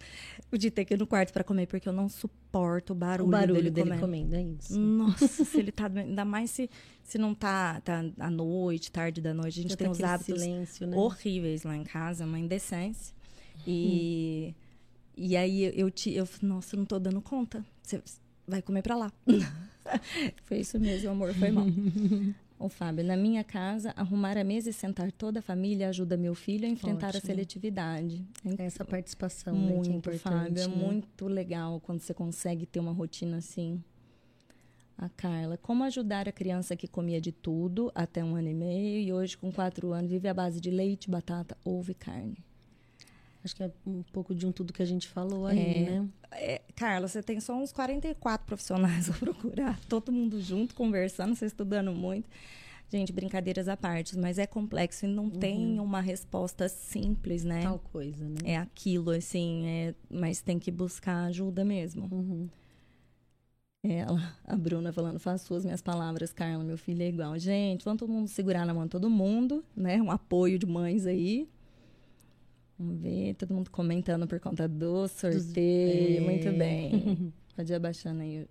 O 0.52 0.56
de 0.56 0.70
ter 0.70 0.84
que 0.84 0.94
ir 0.94 0.98
no 0.98 1.06
quarto 1.06 1.32
para 1.32 1.42
comer, 1.44 1.66
porque 1.66 1.88
eu 1.88 1.92
não 1.92 2.08
suporto 2.08 2.92
o 2.92 2.96
barulho, 2.96 3.28
O 3.28 3.30
barulho 3.30 3.54
dele, 3.54 3.70
dele 3.70 3.90
comendo. 4.00 4.00
comendo, 4.30 4.36
é 4.36 4.42
isso. 4.42 4.78
Nossa, 4.78 5.44
se 5.44 5.58
ele 5.58 5.72
tá. 5.72 5.86
Ainda 5.94 6.24
mais 6.24 6.50
se, 6.50 6.68
se 7.02 7.18
não 7.18 7.34
tá, 7.34 7.80
tá 7.80 8.04
à 8.18 8.30
noite, 8.30 8.90
tarde 8.90 9.20
da 9.20 9.32
noite. 9.34 9.58
A 9.60 9.62
gente 9.62 9.70
Já 9.70 9.76
tem 9.76 9.88
os 9.88 9.98
aquele 9.98 10.12
hábitos 10.12 10.40
silêncio, 10.42 10.86
né? 10.86 10.96
horríveis 10.96 11.62
lá 11.64 11.76
em 11.76 11.84
casa, 11.84 12.24
uma 12.24 12.38
indecência. 12.38 13.14
E, 13.66 14.54
e 15.16 15.36
aí 15.36 15.72
eu, 15.78 15.90
te, 15.90 16.12
eu 16.12 16.28
nossa, 16.42 16.74
eu 16.74 16.78
não 16.78 16.86
tô 16.86 16.98
dando 16.98 17.20
conta. 17.20 17.64
Você 17.82 18.00
vai 18.46 18.62
comer 18.62 18.82
pra 18.82 18.96
lá. 18.96 19.12
foi 20.44 20.58
isso 20.58 20.78
mesmo, 20.78 21.10
amor, 21.10 21.34
foi 21.34 21.50
mal. 21.50 21.66
O 22.58 22.70
Fábio, 22.70 23.04
na 23.04 23.18
minha 23.18 23.44
casa, 23.44 23.92
arrumar 23.94 24.38
a 24.38 24.42
mesa 24.42 24.70
e 24.70 24.72
sentar 24.72 25.12
toda 25.12 25.40
a 25.40 25.42
família 25.42 25.90
ajuda 25.90 26.16
meu 26.16 26.34
filho 26.34 26.66
a 26.66 26.70
enfrentar 26.70 27.08
a 27.08 27.10
Ótimo. 27.10 27.26
seletividade. 27.26 28.24
É 28.58 28.64
Essa 28.64 28.82
participação, 28.82 29.54
né, 29.54 29.72
é 29.72 29.74
muito, 29.74 29.90
importante. 29.90 30.20
Fábio. 30.20 30.62
É 30.62 30.66
né? 30.66 30.74
muito 30.74 31.26
legal 31.26 31.78
quando 31.80 32.00
você 32.00 32.14
consegue 32.14 32.64
ter 32.64 32.80
uma 32.80 32.92
rotina 32.92 33.36
assim. 33.36 33.82
A 34.96 35.10
Carla, 35.10 35.58
como 35.58 35.84
ajudar 35.84 36.26
a 36.26 36.32
criança 36.32 36.74
que 36.74 36.88
comia 36.88 37.20
de 37.20 37.30
tudo 37.30 37.92
até 37.94 38.24
um 38.24 38.34
ano 38.34 38.48
e 38.48 38.54
meio 38.54 39.00
e 39.00 39.12
hoje, 39.12 39.36
com 39.36 39.52
quatro 39.52 39.92
anos, 39.92 40.10
vive 40.10 40.26
à 40.26 40.32
base 40.32 40.58
de 40.58 40.70
leite, 40.70 41.10
batata, 41.10 41.54
ovo 41.62 41.90
e 41.90 41.94
carne? 41.94 42.38
Acho 43.46 43.54
que 43.54 43.62
é 43.62 43.70
um 43.86 44.02
pouco 44.12 44.34
de 44.34 44.44
um 44.44 44.50
tudo 44.50 44.72
que 44.72 44.82
a 44.82 44.86
gente 44.86 45.06
falou 45.06 45.46
aí, 45.46 45.58
É. 45.86 45.90
né? 45.90 46.08
É, 46.32 46.60
Carla, 46.74 47.06
você 47.06 47.22
tem 47.22 47.38
só 47.38 47.54
uns 47.56 47.70
44 47.72 48.44
profissionais 48.44 49.08
a 49.08 49.12
procurar, 49.14 49.78
todo 49.88 50.10
mundo 50.10 50.42
junto, 50.42 50.74
conversando, 50.74 51.34
você 51.36 51.46
estudando 51.46 51.92
muito. 51.92 52.28
Gente, 52.90 53.12
brincadeiras 53.12 53.68
à 53.68 53.76
parte, 53.76 54.18
mas 54.18 54.36
é 54.36 54.46
complexo 54.46 55.06
e 55.06 55.08
não 55.08 55.30
tem 55.30 55.78
uma 55.78 56.00
resposta 56.00 56.68
simples, 56.68 57.44
né? 57.44 57.62
Tal 57.62 57.78
coisa, 57.78 58.28
né? 58.28 58.36
É 58.44 58.56
aquilo, 58.56 59.10
assim, 59.10 59.64
é, 59.66 59.94
mas 60.10 60.40
tem 60.40 60.58
que 60.58 60.72
buscar 60.72 61.26
ajuda 61.26 61.64
mesmo. 61.64 62.08
Uhum. 62.12 62.48
Ela, 63.84 64.34
a 64.44 64.56
Bruna 64.56 64.92
falando, 64.92 65.20
faço 65.20 65.46
suas 65.46 65.64
minhas 65.64 65.80
palavras, 65.80 66.32
Carla, 66.32 66.64
meu 66.64 66.76
filho 66.76 67.02
é 67.02 67.08
igual. 67.08 67.38
Gente, 67.38 67.84
vamos 67.84 68.00
todo 68.00 68.12
mundo 68.12 68.26
segurar 68.26 68.66
na 68.66 68.74
mão 68.74 68.84
de 68.84 68.90
todo 68.90 69.08
mundo, 69.08 69.64
né? 69.76 70.02
Um 70.02 70.10
apoio 70.10 70.58
de 70.58 70.66
mães 70.66 71.06
aí. 71.06 71.48
Vamos 72.78 73.00
ver, 73.00 73.34
todo 73.34 73.54
mundo 73.54 73.70
comentando 73.70 74.26
por 74.26 74.38
conta 74.38 74.68
do 74.68 75.08
sorteio. 75.08 76.18
É. 76.18 76.20
Muito 76.20 76.50
bem. 76.58 77.32
Pode 77.56 77.72
ir 77.72 77.76
abaixando 77.76 78.20
aí. 78.22 78.46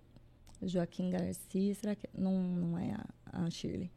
Joaquim 0.62 1.10
Garcia, 1.10 1.74
será 1.74 1.94
que 1.94 2.08
não, 2.16 2.32
não 2.42 2.78
é 2.78 2.92
a, 2.92 3.44
a 3.44 3.50
Shirley? 3.50 3.90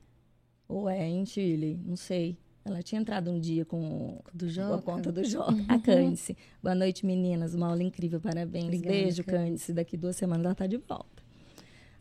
Ou 0.67 0.87
é 0.89 1.07
em 1.07 1.25
Shirley? 1.25 1.79
Não 1.83 1.95
sei. 1.95 2.37
Ela 2.63 2.83
tinha 2.83 3.01
entrado 3.01 3.31
um 3.31 3.39
dia 3.39 3.65
com 3.65 4.21
com 4.31 4.73
a 4.73 4.81
conta 4.81 5.11
do 5.11 5.23
Joca. 5.25 5.55
A 5.67 5.79
Cândice. 5.79 6.37
Boa 6.61 6.75
noite, 6.75 7.05
meninas. 7.05 7.55
Uma 7.55 7.67
aula 7.69 7.81
incrível, 7.81 8.19
parabéns. 8.19 8.65
Obrigada, 8.65 8.95
Beijo, 8.95 9.23
Cândice. 9.23 9.73
Daqui 9.73 9.97
duas 9.97 10.15
semanas 10.15 10.45
ela 10.45 10.53
tá 10.53 10.67
de 10.67 10.77
volta. 10.77 11.23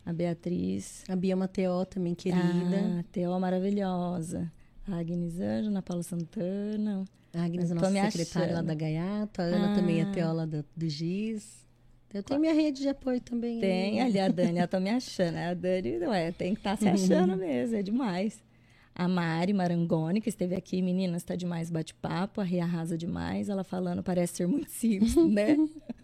A 0.05 0.13
Beatriz. 0.13 1.03
A 1.07 1.15
Bia 1.15 1.35
Mateó 1.35 1.85
também, 1.85 2.13
querida. 2.13 2.99
Ah, 2.99 3.03
Teó 3.11 3.39
maravilhosa. 3.39 4.51
A 4.87 4.97
Agnes 4.99 5.39
Anjo, 5.39 5.69
Ana 5.69 5.81
Paula 5.81 6.03
Santana. 6.03 7.05
A 7.33 7.43
Agnes, 7.43 7.71
a 7.71 7.75
Tô 7.75 7.81
nossa 7.89 8.11
secretária 8.11 8.55
lá 8.55 8.61
da 8.61 8.73
Gaiato. 8.73 9.41
A 9.41 9.45
Ana 9.45 9.75
também 9.75 9.99
é 9.99 10.03
Ah. 10.03 10.11
teóloga 10.11 10.57
do, 10.63 10.65
do 10.75 10.89
GIS. 10.89 11.67
Eu 12.11 12.23
tenho 12.23 12.39
minha 12.39 12.53
rede 12.53 12.81
de 12.81 12.89
apoio 12.89 13.21
também. 13.21 13.59
Tem 13.59 14.01
ali 14.01 14.19
a 14.19 14.27
Dani, 14.29 14.57
ela 14.57 14.67
tá 14.67 14.79
me 14.79 14.89
achando. 14.89 15.35
A 15.37 15.53
Dani, 15.53 15.99
não 15.99 16.11
é, 16.13 16.31
tem 16.31 16.53
que 16.55 16.59
estar 16.59 16.75
se 16.75 16.87
achando 16.87 17.35
mesmo, 17.37 17.75
é 17.75 17.83
demais. 17.83 18.41
A 18.95 19.07
Mari 19.07 19.53
Marangoni, 19.53 20.19
que 20.19 20.27
esteve 20.27 20.55
aqui, 20.55 20.81
meninas, 20.81 21.23
tá 21.23 21.35
demais 21.35 21.69
bate-papo, 21.69 22.41
a 22.41 22.43
Ria 22.43 22.63
arrasa 22.63 22.97
demais, 22.97 23.47
ela 23.47 23.63
falando, 23.63 24.01
parece 24.03 24.37
ser 24.37 24.47
muito 24.47 24.69
simples, 24.71 25.15
né? 25.15 25.55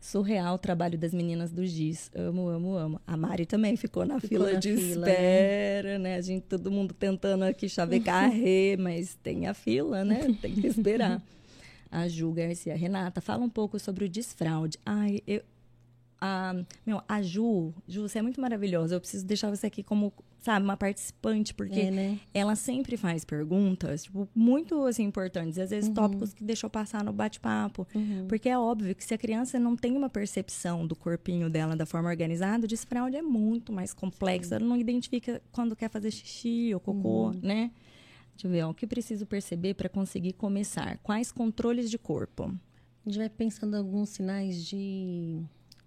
Surreal 0.00 0.54
o 0.54 0.58
trabalho 0.58 0.98
das 0.98 1.14
meninas 1.14 1.52
do 1.52 1.66
Giz. 1.66 2.10
Amo, 2.14 2.48
amo, 2.48 2.76
amo. 2.76 3.00
A 3.06 3.16
Mari 3.16 3.46
também 3.46 3.76
ficou 3.76 4.04
na 4.04 4.20
ficou 4.20 4.38
fila 4.38 4.52
na 4.52 4.58
de 4.58 4.76
fila, 4.76 5.08
espera, 5.08 5.98
né? 5.98 6.10
né? 6.10 6.16
A 6.16 6.20
gente, 6.20 6.42
todo 6.44 6.70
mundo 6.70 6.94
tentando 6.94 7.44
aqui 7.44 7.68
chavecar 7.68 8.28
rê, 8.30 8.76
mas 8.78 9.14
tem 9.22 9.46
a 9.46 9.54
fila, 9.54 10.04
né? 10.04 10.36
Tem 10.40 10.52
que 10.52 10.66
esperar. 10.66 11.22
a 11.90 12.08
Ju 12.08 12.32
Garcia. 12.32 12.76
Renata, 12.76 13.20
fala 13.20 13.44
um 13.44 13.48
pouco 13.48 13.78
sobre 13.78 14.04
o 14.04 14.08
desfraude. 14.08 14.78
Ai, 14.84 15.20
eu, 15.26 15.42
a, 16.20 16.54
meu, 16.84 17.02
a 17.08 17.22
Ju, 17.22 17.74
Ju, 17.86 18.08
você 18.08 18.18
é 18.18 18.22
muito 18.22 18.40
maravilhosa. 18.40 18.94
Eu 18.94 19.00
preciso 19.00 19.26
deixar 19.26 19.50
você 19.50 19.66
aqui 19.66 19.82
como, 19.82 20.12
sabe, 20.40 20.64
uma 20.64 20.76
participante, 20.76 21.52
porque 21.52 21.80
é, 21.80 21.90
né? 21.90 22.20
ela 22.32 22.54
sempre 22.56 22.96
faz 22.96 23.24
perguntas, 23.24 24.04
tipo, 24.04 24.28
muito, 24.34 24.84
assim, 24.86 25.04
importantes. 25.04 25.58
Às 25.58 25.70
vezes, 25.70 25.88
uhum. 25.88 25.94
tópicos 25.94 26.32
que 26.32 26.42
deixou 26.42 26.70
passar 26.70 27.04
no 27.04 27.12
bate-papo. 27.12 27.86
Uhum. 27.94 28.26
Porque 28.28 28.48
é 28.48 28.58
óbvio 28.58 28.94
que 28.94 29.04
se 29.04 29.14
a 29.14 29.18
criança 29.18 29.58
não 29.58 29.76
tem 29.76 29.96
uma 29.96 30.08
percepção 30.08 30.86
do 30.86 30.96
corpinho 30.96 31.50
dela 31.50 31.76
da 31.76 31.84
forma 31.84 32.08
organizada, 32.08 32.64
o 32.64 32.68
desfraude 32.68 33.16
é 33.16 33.22
muito 33.22 33.72
mais 33.72 33.92
complexo. 33.92 34.54
Ela 34.54 34.64
não 34.64 34.76
identifica 34.76 35.42
quando 35.52 35.76
quer 35.76 35.90
fazer 35.90 36.10
xixi 36.10 36.72
ou 36.72 36.80
cocô, 36.80 37.26
uhum. 37.28 37.40
né? 37.42 37.70
Deixa 38.34 38.46
eu 38.48 38.50
ver, 38.50 38.62
ó, 38.64 38.70
o 38.70 38.74
que 38.74 38.86
preciso 38.86 39.24
perceber 39.24 39.74
para 39.74 39.88
conseguir 39.88 40.34
começar? 40.34 40.98
Quais 40.98 41.32
controles 41.32 41.90
de 41.90 41.96
corpo? 41.96 42.54
A 43.06 43.08
gente 43.08 43.18
vai 43.18 43.30
pensando 43.30 43.76
alguns 43.76 44.10
sinais 44.10 44.66
de 44.66 45.40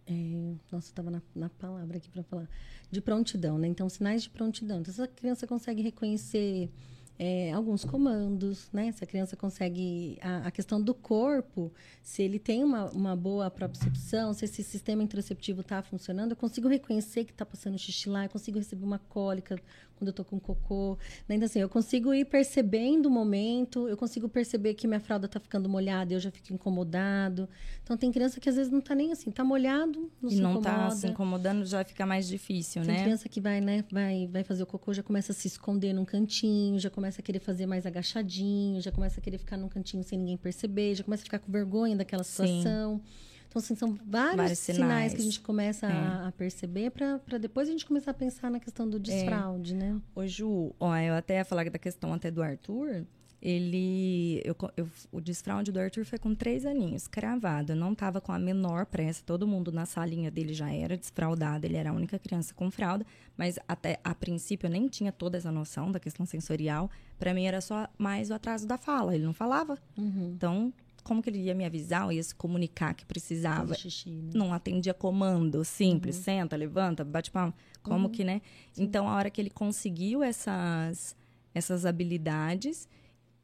é, 0.09 0.55
nossa, 0.71 0.87
estava 0.87 1.11
na, 1.11 1.21
na, 1.35 1.49
palavra 1.49 1.97
aqui 1.97 2.09
para 2.09 2.23
falar. 2.23 2.49
De 2.89 2.99
prontidão, 2.99 3.59
né? 3.59 3.67
Então, 3.67 3.87
sinais 3.87 4.23
de 4.23 4.29
prontidão. 4.31 4.79
Então, 4.79 4.91
se 4.91 4.99
a 4.99 5.07
criança 5.07 5.45
consegue 5.45 5.83
reconhecer 5.83 6.71
é, 7.19 7.53
alguns 7.53 7.85
comandos, 7.85 8.67
né? 8.73 8.91
Se 8.91 9.03
a 9.03 9.07
criança 9.07 9.35
consegue. 9.35 10.17
A, 10.19 10.47
a, 10.47 10.51
questão 10.51 10.81
do 10.81 10.95
corpo, 10.95 11.71
se 12.01 12.23
ele 12.23 12.39
tem 12.39 12.63
uma, 12.63 12.89
uma 12.89 13.15
boa 13.15 13.51
propriocepção, 13.51 14.33
se 14.33 14.45
esse 14.45 14.63
sistema 14.63 15.03
interoceptivo 15.03 15.61
está 15.61 15.83
funcionando, 15.83 16.31
eu 16.31 16.37
consigo 16.37 16.67
reconhecer 16.67 17.23
que 17.25 17.31
está 17.31 17.45
passando 17.45 17.77
xixi 17.77 18.09
lá, 18.09 18.25
eu 18.25 18.29
consigo 18.29 18.57
receber 18.57 18.85
uma 18.85 18.99
cólica 18.99 19.61
quando 19.99 20.07
eu 20.07 20.13
tô 20.13 20.23
com 20.23 20.39
cocô. 20.39 20.97
Né? 21.27 21.35
Então, 21.35 21.45
assim, 21.45 21.59
eu 21.59 21.67
consigo 21.67 22.13
ir 22.13 22.25
percebendo 22.25 23.07
o 23.07 23.11
momento, 23.11 23.87
eu 23.87 23.97
consigo 23.97 24.29
perceber 24.29 24.73
que 24.73 24.87
minha 24.87 24.99
fralda 24.99 25.27
tá 25.27 25.39
ficando 25.39 25.67
molhada 25.67 26.13
e 26.13 26.15
eu 26.15 26.19
já 26.19 26.31
fico 26.31 26.53
incomodado. 26.53 27.47
Então, 27.83 27.97
tem 27.97 28.11
criança 28.11 28.39
que 28.39 28.47
às 28.47 28.55
vezes 28.55 28.71
não 28.71 28.79
tá 28.79 28.95
nem 28.95 29.11
assim, 29.11 29.29
tá 29.29 29.43
molhado, 29.43 30.09
não 30.21 30.29
e 30.29 30.35
se 30.35 30.41
não 30.41 30.51
incomoda. 30.51 30.69
tá 30.69 30.91
se 30.91 31.07
incomodando, 31.07 31.65
já 31.65 31.83
fica 31.83 32.05
mais 32.05 32.27
difícil, 32.27 32.81
tem 32.81 32.87
né? 32.87 32.95
Tem 32.95 33.03
criança 33.03 33.27
que 33.27 33.41
vai, 33.41 33.59
né, 33.59 33.83
vai, 33.91 34.27
vai 34.27 34.43
fazer 34.43 34.63
o 34.63 34.65
cocô, 34.65 34.93
já 34.93 35.03
começa 35.03 35.33
a 35.33 35.35
se 35.35 35.47
esconder 35.47 35.93
num 35.93 36.05
cantinho, 36.05 36.79
já 36.79 36.89
começa 36.89 37.19
a 37.19 37.23
querer 37.23 37.39
fazer 37.39 37.65
mais 37.65 37.85
agachadinho, 37.85 38.81
já 38.81 38.91
começa 38.91 39.19
a 39.19 39.23
querer 39.23 39.37
ficar 39.37 39.57
num 39.57 39.67
cantinho 39.67 40.03
sem 40.03 40.17
ninguém 40.17 40.37
perceber, 40.37 40.95
já 40.95 41.03
começa 41.03 41.23
a 41.23 41.25
ficar 41.25 41.39
com 41.39 41.51
vergonha 41.51 41.95
daquela 41.95 42.23
situação. 42.23 43.01
Sim. 43.03 43.28
Então, 43.49 43.59
assim, 43.59 43.75
são 43.75 43.97
vários, 44.05 44.37
vários 44.37 44.59
sinais. 44.59 44.81
sinais. 44.81 45.13
que 45.13 45.21
a 45.21 45.23
gente 45.23 45.41
começa 45.41 45.87
é. 45.87 45.91
a, 45.91 46.27
a, 46.27 46.31
perceber 46.31 46.91
para 46.91 47.37
depois 47.39 47.67
a 47.67 47.71
gente 47.71 47.85
começar 47.85 48.11
a 48.11 48.13
pensar 48.13 48.51
na 48.51 48.59
questão 48.59 48.87
do 48.87 48.97
é. 48.97 48.99
desfraude, 48.99 49.73
é. 49.73 49.77
né? 49.77 50.01
Ô, 50.15 50.25
Ju, 50.27 50.75
ó, 50.79 50.95
eu 50.95 51.15
até 51.15 51.37
ia 51.37 51.45
falar 51.45 51.67
da 51.69 51.79
questão 51.79 52.13
até 52.13 52.29
do 52.29 52.43
Arthur. 52.43 53.05
Ele. 53.41 54.41
Eu, 54.43 54.55
eu, 54.75 54.87
o 55.11 55.21
desfraude 55.21 55.71
do 55.71 55.79
Arthur 55.79 56.05
foi 56.05 56.19
com 56.19 56.35
três 56.35 56.65
aninhos, 56.65 57.07
cravado. 57.07 57.71
Eu 57.71 57.75
não 57.75 57.93
estava 57.93 58.19
com 58.19 58.33
a 58.33 58.37
menor 58.37 58.85
pressa. 58.85 59.23
Todo 59.25 59.47
mundo 59.47 59.71
na 59.71 59.85
salinha 59.85 60.29
dele 60.29 60.53
já 60.53 60.71
era 60.71 60.97
desfraudado. 60.97 61.65
Ele 61.65 61.77
era 61.77 61.89
a 61.89 61.93
única 61.93 62.19
criança 62.19 62.53
com 62.53 62.69
fralda. 62.69 63.05
Mas 63.37 63.57
até 63.65 63.97
a 64.03 64.13
princípio 64.13 64.67
eu 64.67 64.71
nem 64.71 64.87
tinha 64.89 65.11
toda 65.11 65.37
essa 65.37 65.51
noção 65.51 65.89
da 65.89 65.99
questão 65.99 66.25
sensorial. 66.25 66.91
Para 67.17 67.33
mim 67.33 67.45
era 67.45 67.61
só 67.61 67.87
mais 67.97 68.29
o 68.29 68.33
atraso 68.33 68.67
da 68.67 68.77
fala. 68.77 69.15
Ele 69.15 69.23
não 69.23 69.33
falava. 69.33 69.77
Uhum. 69.97 70.33
Então 70.35 70.73
como 71.09 71.23
que 71.23 71.29
ele 71.31 71.39
ia 71.39 71.55
me 71.55 71.65
avisar 71.65 72.05
ou 72.05 72.11
ia 72.11 72.21
se 72.21 72.35
comunicar 72.35 72.93
que 72.93 73.03
precisava? 73.03 73.73
Xixi, 73.73 74.11
né? 74.11 74.29
Não 74.35 74.53
atendia 74.53 74.93
comando 74.93 75.65
simples, 75.65 76.17
uhum. 76.17 76.23
senta, 76.23 76.55
levanta, 76.55 77.03
bate 77.03 77.31
palma. 77.31 77.51
Como 77.81 78.05
uhum. 78.05 78.11
que, 78.11 78.23
né? 78.23 78.43
Sim. 78.71 78.83
Então, 78.83 79.09
a 79.09 79.15
hora 79.15 79.31
que 79.31 79.41
ele 79.41 79.49
conseguiu 79.49 80.21
essas, 80.21 81.15
essas 81.51 81.83
habilidades, 81.83 82.87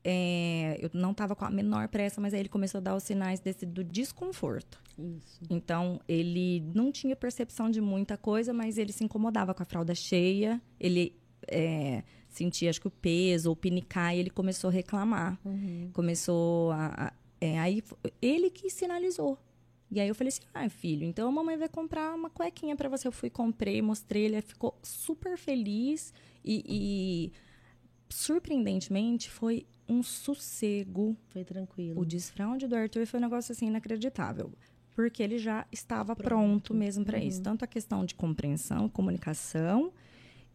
é, 0.03 0.77
eu 0.79 0.91
não 0.93 1.09
estava 1.09 1.35
com 1.35 1.43
a 1.43 1.49
menor 1.49 1.87
pressa, 1.87 2.21
mas 2.21 2.35
aí 2.35 2.41
ele 2.41 2.49
começou 2.49 2.77
a 2.77 2.81
dar 2.81 2.95
os 2.95 3.01
sinais 3.01 3.39
desse, 3.39 3.65
do 3.65 3.83
desconforto. 3.83 4.79
Isso. 4.99 5.41
Então, 5.49 5.99
ele 6.07 6.61
não 6.71 6.91
tinha 6.91 7.15
percepção 7.15 7.71
de 7.71 7.81
muita 7.81 8.15
coisa, 8.15 8.53
mas 8.53 8.77
ele 8.77 8.91
se 8.93 9.03
incomodava 9.03 9.55
com 9.55 9.63
a 9.63 9.65
fralda 9.65 9.95
cheia, 9.95 10.61
ele 10.79 11.15
é, 11.47 12.03
sentia, 12.29 12.69
acho 12.69 12.79
que 12.79 12.87
o 12.87 12.91
peso, 12.91 13.49
ou 13.49 13.55
pinicar, 13.55 14.15
e 14.15 14.19
ele 14.19 14.29
começou 14.29 14.69
a 14.69 14.73
reclamar. 14.73 15.39
Uhum. 15.43 15.89
Começou 15.91 16.71
a, 16.71 17.07
a 17.07 17.13
é, 17.45 17.59
aí 17.59 17.83
ele 18.21 18.49
que 18.49 18.69
sinalizou. 18.69 19.37
E 19.91 19.99
aí 19.99 20.07
eu 20.07 20.15
falei 20.15 20.29
assim: 20.29 20.41
ah, 20.53 20.67
filho, 20.69 21.05
então 21.05 21.27
a 21.27 21.31
mamãe 21.31 21.57
vai 21.57 21.69
comprar 21.69 22.13
uma 22.13 22.29
cuequinha 22.29 22.75
para 22.75 22.89
você. 22.89 23.07
Eu 23.07 23.11
fui, 23.11 23.29
comprei, 23.29 23.81
mostrei, 23.81 24.25
ele 24.25 24.41
ficou 24.41 24.77
super 24.81 25.37
feliz 25.37 26.13
e, 26.43 26.63
e 26.67 27.31
surpreendentemente 28.09 29.29
foi 29.29 29.65
um 29.87 30.01
sossego. 30.01 31.15
Foi 31.29 31.43
tranquilo. 31.43 32.01
O 32.01 32.05
desfraude 32.05 32.67
do 32.67 32.75
Arthur 32.75 33.05
foi 33.05 33.19
um 33.19 33.23
negócio 33.23 33.51
assim 33.51 33.67
inacreditável. 33.67 34.51
Porque 34.95 35.21
ele 35.21 35.37
já 35.37 35.65
estava 35.71 36.15
pronto, 36.15 36.25
pronto 36.25 36.73
mesmo 36.73 37.05
para 37.05 37.17
uhum. 37.17 37.27
isso. 37.27 37.41
Tanto 37.41 37.63
a 37.65 37.67
questão 37.67 38.05
de 38.05 38.15
compreensão, 38.15 38.87
comunicação, 38.87 39.91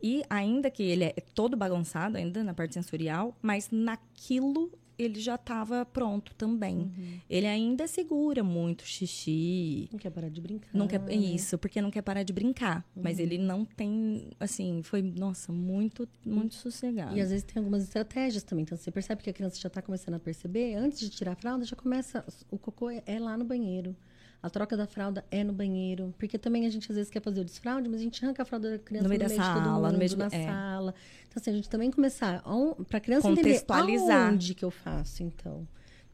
e 0.03 0.23
ainda 0.31 0.71
que 0.71 0.83
ele 0.83 1.05
é 1.05 1.15
todo 1.35 1.57
bagunçado 1.57 2.17
ainda 2.17 2.43
na 2.43 2.55
parte 2.55 2.75
sensorial, 2.75 3.37
mas 3.43 3.69
naquilo 3.71 4.73
ele 5.01 5.21
já 5.21 5.35
estava 5.37 5.85
pronto 5.85 6.35
também. 6.35 6.77
Uhum. 6.77 7.21
Ele 7.29 7.47
ainda 7.47 7.87
segura 7.87 8.43
muito 8.43 8.85
xixi. 8.85 9.89
Não 9.91 9.99
quer 9.99 10.11
parar 10.11 10.29
de 10.29 10.41
brincar. 10.41 10.71
Não 10.73 10.87
quer 10.87 11.01
né? 11.01 11.15
isso, 11.15 11.57
porque 11.59 11.81
não 11.81 11.91
quer 11.91 12.03
parar 12.03 12.23
de 12.23 12.33
brincar. 12.33 12.85
Uhum. 12.95 13.03
Mas 13.03 13.19
ele 13.19 13.39
não 13.39 13.65
tem, 13.65 14.31
assim, 14.39 14.83
foi, 14.83 15.03
nossa, 15.03 15.53
muito, 15.53 16.09
muito 16.25 16.55
sossegado. 16.55 17.17
E 17.17 17.21
às 17.21 17.31
vezes 17.31 17.45
tem 17.45 17.59
algumas 17.59 17.83
estratégias 17.83 18.43
também. 18.43 18.63
Então 18.63 18.77
você 18.77 18.91
percebe 18.91 19.23
que 19.23 19.31
a 19.31 19.33
criança 19.33 19.59
já 19.59 19.69
está 19.69 19.81
começando 19.81 20.15
a 20.15 20.21
perceber, 20.21 20.75
antes 20.75 21.01
de 21.01 21.11
tirar 21.11 21.33
a 21.33 21.37
fralda, 21.37 21.65
já 21.65 21.77
começa, 21.77 22.25
o 22.51 22.59
cocô 22.59 22.91
é, 22.91 23.03
é 23.07 23.19
lá 23.19 23.37
no 23.37 23.45
banheiro. 23.45 23.97
A 24.43 24.49
troca 24.49 24.77
da 24.77 24.87
fralda 24.87 25.25
é 25.31 25.45
no 25.45 25.53
banheiro. 25.53 26.15
Porque 26.19 26.39
também 26.39 26.67
a 26.67 26.71
gente 26.71 26.91
às 26.91 26.97
vezes 26.97 27.11
quer 27.11 27.21
fazer 27.21 27.41
o 27.41 27.45
desfraude, 27.45 27.89
mas 27.89 28.01
a 28.01 28.03
gente 28.03 28.25
arranca 28.25 28.43
a 28.43 28.47
fralda 28.47 28.71
da 28.71 28.79
criança 28.79 29.05
no 29.05 29.09
meio, 29.11 29.23
no 29.23 29.29
meio 29.29 29.39
da 29.39 29.45
sala, 29.45 29.61
mundo, 29.61 29.93
no 29.93 29.99
meio 29.99 30.17
na 30.17 30.27
é. 30.27 30.47
sala. 30.47 30.95
Então, 31.29 31.41
assim, 31.41 31.51
a 31.51 31.55
gente 31.55 31.69
também 31.69 31.91
começar 31.91 32.43
para 32.89 32.99
a 32.99 33.01
criança 33.01 33.29
contextualizar 33.29 34.33
onde 34.33 34.55
que 34.55 34.65
eu 34.65 34.71
faço, 34.71 35.23
então. 35.23 35.69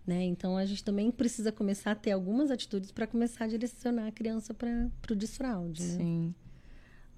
Né? 0.04 0.24
Então, 0.24 0.56
a 0.56 0.64
gente 0.64 0.82
também 0.82 1.10
precisa 1.10 1.52
começar 1.52 1.92
a 1.92 1.94
ter 1.94 2.12
algumas 2.12 2.50
atitudes 2.50 2.90
para 2.90 3.06
começar 3.06 3.44
a 3.44 3.48
direcionar 3.48 4.08
a 4.08 4.12
criança 4.12 4.52
para 4.52 4.90
o 5.10 5.14
desfraude. 5.14 5.82
Né? 5.82 5.96
Sim. 5.96 6.34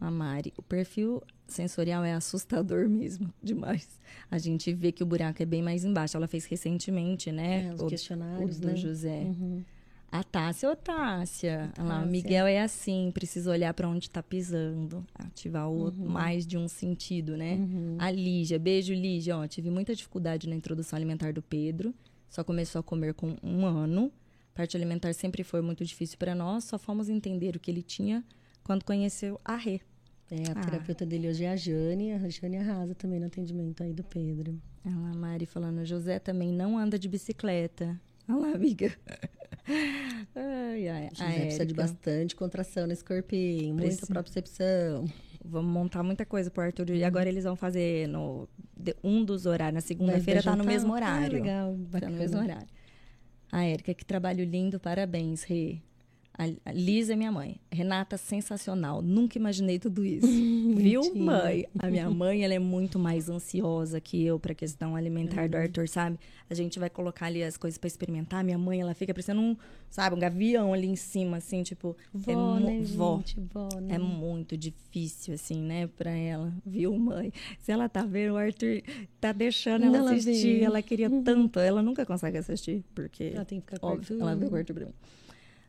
A 0.01 0.11
Mari, 0.11 0.55
o 0.57 0.63
perfil 0.63 1.23
sensorial 1.47 2.05
é 2.05 2.13
assustador 2.13 2.87
mesmo, 2.89 3.33
demais. 3.43 3.99
A 4.31 4.39
gente 4.39 4.73
vê 4.73 4.93
que 4.93 5.03
o 5.03 5.07
buraco 5.07 5.43
é 5.43 5.47
bem 5.47 5.63
mais 5.63 5.85
embaixo. 5.85 6.17
Ela 6.17 6.29
fez 6.29 6.45
recentemente, 6.45 7.33
né? 7.33 7.67
É, 7.67 7.75
os 7.75 7.81
o, 7.81 7.87
questionários, 7.87 8.59
o 8.59 8.61
do 8.61 8.69
né? 8.69 8.77
José. 8.77 9.23
Uhum. 9.23 9.65
A 10.11 10.25
Tássia, 10.25 10.71
ô 10.71 10.77
Tássia. 10.77 11.71
Tássia. 11.75 11.85
Lá, 11.85 12.03
o 12.03 12.07
Miguel 12.07 12.47
é 12.47 12.61
assim, 12.61 13.11
precisa 13.13 13.51
olhar 13.51 13.75
para 13.75 13.89
onde 13.89 14.07
está 14.07 14.23
pisando, 14.23 15.07
ativar 15.15 15.69
o 15.69 15.89
uhum. 15.89 16.09
mais 16.09 16.47
de 16.47 16.57
um 16.57 16.67
sentido, 16.67 17.37
né? 17.37 17.57
Uhum. 17.57 17.97
A 17.99 18.11
Lígia, 18.11 18.59
beijo 18.59 18.95
Lígia, 18.95 19.37
ó, 19.37 19.47
tive 19.47 19.71
muita 19.71 19.95
dificuldade 19.95 20.49
na 20.49 20.57
introdução 20.57 20.97
alimentar 20.97 21.33
do 21.33 21.43
Pedro, 21.43 21.95
só 22.29 22.43
começou 22.43 22.81
a 22.81 22.83
comer 22.83 23.15
com 23.15 23.37
um 23.43 23.67
ano. 23.67 24.11
Parte 24.55 24.77
alimentar 24.77 25.13
sempre 25.13 25.45
foi 25.45 25.61
muito 25.61 25.85
difícil 25.85 26.19
para 26.19 26.35
nós, 26.35 26.65
só 26.65 26.79
fomos 26.79 27.09
entender 27.09 27.55
o 27.55 27.61
que 27.61 27.71
ele 27.71 27.83
tinha 27.83 28.25
quando 28.65 28.85
conheceu 28.85 29.41
a 29.45 29.57
Rê. 29.57 29.81
É, 30.31 30.49
a 30.49 30.53
ah. 30.53 30.61
terapeuta 30.61 31.07
dele 31.07 31.29
hoje 31.29 31.45
é 31.45 31.51
a 31.51 31.57
Jane, 31.57 32.13
a 32.13 32.29
Jane 32.29 32.59
arrasa 32.59 32.95
também 32.95 33.21
no 33.21 33.27
atendimento 33.27 33.83
aí 33.83 33.93
do 33.93 34.05
Pedro. 34.05 34.61
Ela, 34.85 35.11
a 35.11 35.15
Mari 35.15 35.47
falando, 35.47 35.85
José 35.85 36.19
também 36.19 36.53
não 36.53 36.79
anda 36.79 36.99
de 36.99 37.09
bicicleta. 37.09 37.99
Olha 38.29 38.39
lá, 38.39 38.53
amiga. 38.53 38.93
Ai, 40.35 40.89
ai. 40.89 41.07
A 41.07 41.41
precisa 41.41 41.67
de 41.67 41.75
bastante 41.75 42.35
contração 42.35 42.87
nesse 42.87 43.05
corpinho, 43.05 43.75
muita 43.75 44.07
propriocepção. 44.07 45.05
Vamos 45.45 45.71
montar 45.73 46.03
muita 46.03 46.27
coisa 46.27 46.51
pro 46.51 46.63
Arthur. 46.63 46.91
E 46.91 47.05
agora 47.05 47.29
eles 47.29 47.45
vão 47.45 47.57
fazer 47.57 48.07
no 48.09 48.49
um 49.03 49.25
dos 49.25 49.47
horários. 49.47 49.75
Na 49.75 49.81
segunda-feira 49.81 50.43
tá 50.43 50.57
no 50.57 50.65
mesmo 50.65 50.93
horário. 50.93 51.27
Ah, 51.27 51.41
legal, 51.41 51.75
bacana. 51.75 52.01
Tá 52.01 52.11
no 52.11 52.19
mesmo 52.19 52.39
horário. 52.39 52.69
A 53.51 53.65
Érica, 53.65 53.95
que 53.95 54.05
trabalho 54.05 54.45
lindo, 54.45 54.79
parabéns, 54.79 55.43
Rê. 55.43 55.79
A 56.39 56.73
Liz 56.73 57.11
é 57.11 57.17
minha 57.17 57.33
mãe. 57.33 57.57
Renata, 57.69 58.17
sensacional. 58.17 59.03
Nunca 59.03 59.37
imaginei 59.37 59.77
tudo 59.81 60.05
isso. 60.07 60.29
Viu, 60.29 61.13
mãe? 61.17 61.67
A 61.77 61.91
minha 61.91 62.09
mãe, 62.09 62.45
ela 62.45 62.55
é 62.55 62.61
muito 62.61 62.97
mais 62.97 63.29
ansiosa 63.29 64.01
que 64.01 64.25
eu 64.25 64.39
para 64.39 64.53
a 64.53 64.55
questão 64.55 64.95
alimentar 64.95 65.43
uhum. 65.43 65.49
do 65.49 65.57
Arthur, 65.57 65.89
sabe? 65.89 66.17
A 66.49 66.55
gente 66.55 66.79
vai 66.79 66.89
colocar 66.89 67.27
ali 67.27 67.43
as 67.43 67.57
coisas 67.57 67.77
para 67.77 67.89
experimentar. 67.89 68.45
Minha 68.45 68.57
mãe, 68.57 68.81
ela 68.81 68.95
fica 68.95 69.13
parecendo 69.13 69.41
um, 69.41 69.57
sabe, 69.91 70.15
um 70.15 70.19
gavião 70.21 70.73
ali 70.73 70.87
em 70.87 70.95
cima, 70.95 71.39
assim, 71.39 71.65
tipo. 71.65 71.97
Vó, 72.15 72.57
é 72.57 72.61
né, 72.61 72.83
vó. 72.85 73.17
Gente, 73.17 73.41
vó, 73.53 73.69
né? 73.81 73.97
É 73.97 73.99
muito 73.99 74.57
difícil, 74.57 75.35
assim, 75.35 75.61
né, 75.61 75.89
para 75.89 76.13
ela. 76.13 76.55
Viu, 76.65 76.97
mãe? 76.97 77.33
Se 77.59 77.73
ela 77.73 77.89
tá 77.89 78.05
vendo, 78.05 78.35
o 78.35 78.37
Arthur 78.37 78.81
tá 79.21 79.33
deixando 79.33 79.87
ela, 79.87 79.99
ela 79.99 80.13
assistir. 80.13 80.61
Vê. 80.61 80.65
Ela 80.65 80.81
queria 80.83 81.11
uhum. 81.11 81.25
tanto. 81.25 81.59
Ela 81.59 81.83
nunca 81.83 82.07
consegue 82.07 82.39
assistir, 82.39 82.85
porque. 82.95 83.33
Ela 83.35 83.45
tem 83.45 83.59
que 83.59 83.67
ficar 83.67 83.81
com 83.81 83.89
óbvio, 83.89 84.21
ela 84.21 84.37
vê 84.37 84.47
o 84.47 84.55
Arthur 84.55 84.75
Bruno. 84.75 84.95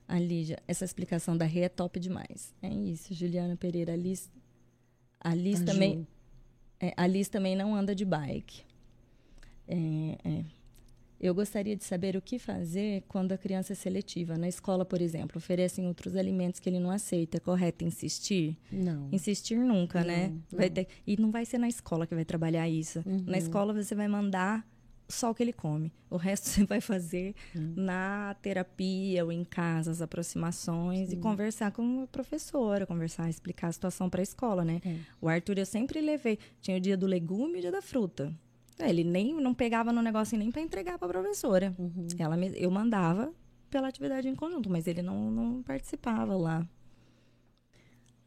A 0.10 0.20
Lígia, 0.20 0.58
essa 0.68 0.84
explicação 0.84 1.38
da 1.38 1.46
Rê 1.46 1.62
é 1.62 1.70
top 1.70 2.00
demais. 2.00 2.52
É 2.64 2.68
isso, 2.74 3.14
Juliana 3.14 3.56
Pereira. 3.56 3.94
A 3.94 3.96
Liz, 3.96 4.30
a 5.20 5.36
Liz 5.36 5.62
A 5.62 5.66
também. 5.66 6.08
É, 6.80 6.94
a 6.98 7.06
Liz 7.06 7.30
também 7.30 7.56
não 7.56 7.76
anda 7.76 7.94
de 7.94 8.04
bike. 8.06 8.64
É, 9.68 10.18
é. 10.24 10.46
Eu 11.22 11.36
gostaria 11.36 11.76
de 11.76 11.84
saber 11.84 12.16
o 12.16 12.22
que 12.22 12.40
fazer 12.40 13.04
quando 13.08 13.34
a 13.34 13.38
criança 13.38 13.74
é 13.74 13.76
seletiva. 13.76 14.38
Na 14.38 14.48
escola, 14.48 14.86
por 14.86 15.02
exemplo, 15.02 15.38
oferecem 15.38 15.86
outros 15.86 16.16
alimentos 16.16 16.60
que 16.62 16.70
ele 16.70 16.80
não 16.80 16.90
aceita. 16.90 17.38
É 17.38 17.40
correto 17.40 17.84
insistir? 17.84 18.58
Não. 18.72 19.10
Insistir 19.12 19.58
nunca, 19.58 20.02
né? 20.04 20.30
Não, 20.30 20.58
Vai 20.58 20.68
não. 20.70 20.74
ter- 20.76 20.88
E 21.06 21.18
não 21.18 21.30
vai 21.30 21.46
ser 21.46 21.58
na 21.58 21.68
escola 21.68 22.08
que 22.08 22.16
vai 22.16 22.24
trabalhar 22.26 22.68
isso. 22.70 23.04
Uhum. 23.06 23.26
Na 23.28 23.38
escola 23.38 23.74
você 23.74 23.94
vai 23.94 24.08
mandar 24.08 24.66
só 25.10 25.32
o 25.32 25.36
que 25.36 25.42
ele 25.44 25.52
come. 25.52 25.92
O 26.10 26.16
resto 26.18 26.46
você 26.50 26.64
vai 26.66 26.80
fazer 26.80 27.36
Uhum. 27.56 27.74
na 27.76 28.36
terapia 28.42 29.26
ou 29.26 29.32
em 29.32 29.44
casa, 29.44 29.92
as 29.92 30.02
aproximações 30.02 31.12
e 31.12 31.18
conversar 31.18 31.72
com 31.72 32.04
a 32.04 32.08
professora, 32.08 32.86
conversar, 32.86 33.30
explicar 33.30 33.68
a 33.68 33.72
situação 33.72 34.10
para 34.10 34.22
a 34.22 34.24
escola, 34.24 34.64
né? 34.64 34.80
É. 34.86 34.96
O 35.20 35.28
Arthur 35.28 35.58
eu 35.58 35.66
sempre 35.66 36.00
levei. 36.00 36.38
Tinha 36.62 36.78
o 36.78 36.80
dia 36.80 36.96
do 36.96 37.06
legume 37.08 37.56
e 37.56 37.58
o 37.58 37.62
dia 37.62 37.72
da 37.72 37.82
fruta. 37.82 38.34
É, 38.78 38.90
Ele 38.90 39.04
nem 39.04 39.34
não 39.34 39.54
pegava 39.54 39.92
no 39.92 40.02
negócio 40.02 40.38
nem 40.38 40.50
para 40.52 40.62
entregar 40.62 40.98
para 40.98 41.08
a 41.08 41.12
professora. 41.12 41.76
Uhum. 41.78 42.08
Ela 42.18 42.38
me- 42.38 42.54
eu 42.56 42.72
mandava 42.72 43.34
pela 43.70 43.88
atividade 43.88 44.28
em 44.28 44.36
conjunto, 44.36 44.70
mas 44.70 44.88
ele 44.88 45.02
não, 45.02 45.30
não 45.30 45.62
participava 45.64 46.36
lá. 46.38 46.66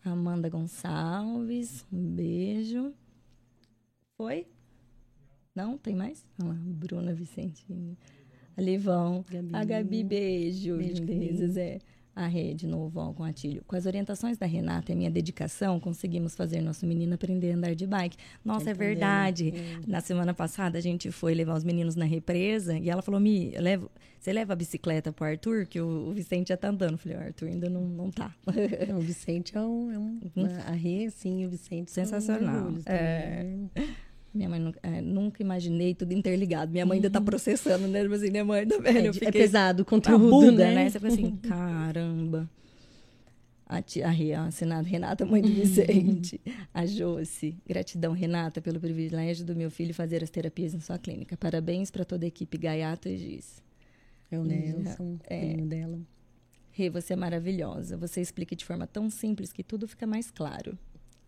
Amanda 0.04 0.48
Gonçalves, 0.48 1.86
um 1.92 2.14
beijo. 2.14 2.92
Foi? 4.16 4.46
Não? 5.54 5.76
Tem 5.76 5.94
mais? 5.94 6.24
Olha 6.40 6.50
lá, 6.50 6.56
Bruna 6.58 7.12
Vicentini. 7.12 7.96
Ali 8.56 8.76
vão. 8.78 9.24
Gabi. 9.30 9.50
A 9.52 9.64
Gabi, 9.64 10.04
beijo. 10.04 10.76
Beijo, 10.76 11.04
lindezas. 11.04 11.56
É. 11.56 11.78
A 12.14 12.26
rede 12.26 12.66
novo 12.66 13.00
ó, 13.00 13.10
com 13.14 13.24
Atílio. 13.24 13.64
Com 13.66 13.74
as 13.74 13.86
orientações 13.86 14.36
da 14.36 14.44
Renata 14.44 14.92
e 14.92 14.94
a 14.94 14.96
minha 14.96 15.10
dedicação, 15.10 15.80
conseguimos 15.80 16.34
fazer 16.36 16.60
nosso 16.60 16.84
menino 16.84 17.14
aprender 17.14 17.52
a 17.52 17.56
andar 17.56 17.74
de 17.74 17.86
bike. 17.86 18.18
Nossa, 18.44 18.68
é 18.68 18.72
Entendeu? 18.74 18.88
verdade. 18.88 19.54
Na 19.86 20.02
semana 20.02 20.34
passada, 20.34 20.76
a 20.76 20.80
gente 20.80 21.10
foi 21.10 21.32
levar 21.32 21.56
os 21.56 21.64
meninos 21.64 21.96
na 21.96 22.04
represa 22.04 22.76
e 22.78 22.90
ela 22.90 23.00
falou: 23.00 23.18
Mi, 23.18 23.52
levo, 23.52 23.90
você 24.20 24.30
leva 24.30 24.52
a 24.52 24.56
bicicleta 24.56 25.10
pro 25.10 25.24
Arthur? 25.24 25.64
Que 25.64 25.80
o, 25.80 26.10
o 26.10 26.12
Vicente 26.12 26.48
já 26.48 26.56
tá 26.56 26.68
andando. 26.68 26.92
Eu 26.92 26.98
falei: 26.98 27.16
o 27.16 27.20
Arthur 27.22 27.48
ainda 27.48 27.70
não, 27.70 27.88
não 27.88 28.10
tá. 28.10 28.34
O 28.94 29.00
Vicente 29.00 29.56
é 29.56 29.60
um. 29.62 29.90
É 29.90 29.98
um 29.98 30.20
a 30.66 30.72
Rê, 30.72 31.08
sim, 31.08 31.46
o 31.46 31.48
Vicente. 31.48 31.90
Sensacional. 31.90 32.74
É. 32.84 33.56
também? 34.32 34.48
Minha 34.48 34.48
mãe 34.48 34.60
nunca, 34.60 34.80
é, 34.82 35.00
nunca 35.00 35.42
imaginei 35.42 35.94
tudo 35.94 36.12
interligado. 36.12 36.72
Minha 36.72 36.86
mãe 36.86 36.96
ainda 36.96 37.10
tá 37.10 37.20
processando, 37.20 37.86
né? 37.88 38.02
Tipo 38.02 38.14
assim, 38.14 38.30
minha 38.30 38.44
mãe 38.44 38.66
velha. 38.66 38.98
É, 38.98 39.06
eu 39.08 39.12
de- 39.12 39.18
fiquei... 39.20 39.28
é 39.40 39.44
pesado 39.44 39.82
o 39.82 39.84
conteúdo, 39.86 40.30
Buda, 40.30 40.52
né? 40.66 40.74
né? 40.74 40.90
Você 40.90 40.98
fica 40.98 41.12
assim, 41.12 41.36
caramba. 41.48 42.48
A, 43.66 43.80
tia, 43.80 44.06
a, 44.06 44.44
assinada 44.46 44.86
Renata, 44.86 45.24
mãe 45.24 45.40
do 45.40 45.48
Vicente. 45.48 46.38
a 46.74 46.84
Josi. 46.84 47.56
Gratidão, 47.66 48.12
Renata, 48.12 48.60
pelo 48.60 48.78
privilégio 48.78 49.46
do 49.46 49.56
meu 49.56 49.70
filho 49.70 49.94
fazer 49.94 50.22
as 50.22 50.28
terapias 50.28 50.74
em 50.74 50.80
sua 50.80 50.98
clínica. 50.98 51.36
Parabéns 51.38 51.90
para 51.90 52.04
toda 52.04 52.24
a 52.26 52.28
equipe 52.28 52.58
Gaiato 52.58 53.08
e 53.08 53.16
Giz. 53.16 53.62
É 54.30 54.38
o 54.38 54.44
Nelson, 54.44 55.18
É. 55.28 55.40
filhinho 55.40 55.66
dela. 55.66 55.98
Rê, 56.70 56.90
você 56.90 57.12
é 57.14 57.16
maravilhosa. 57.16 57.96
Você 57.98 58.20
explica 58.20 58.54
de 58.56 58.64
forma 58.64 58.86
tão 58.86 59.08
simples 59.08 59.52
que 59.52 59.62
tudo 59.62 59.86
fica 59.88 60.06
mais 60.06 60.30
claro. 60.30 60.76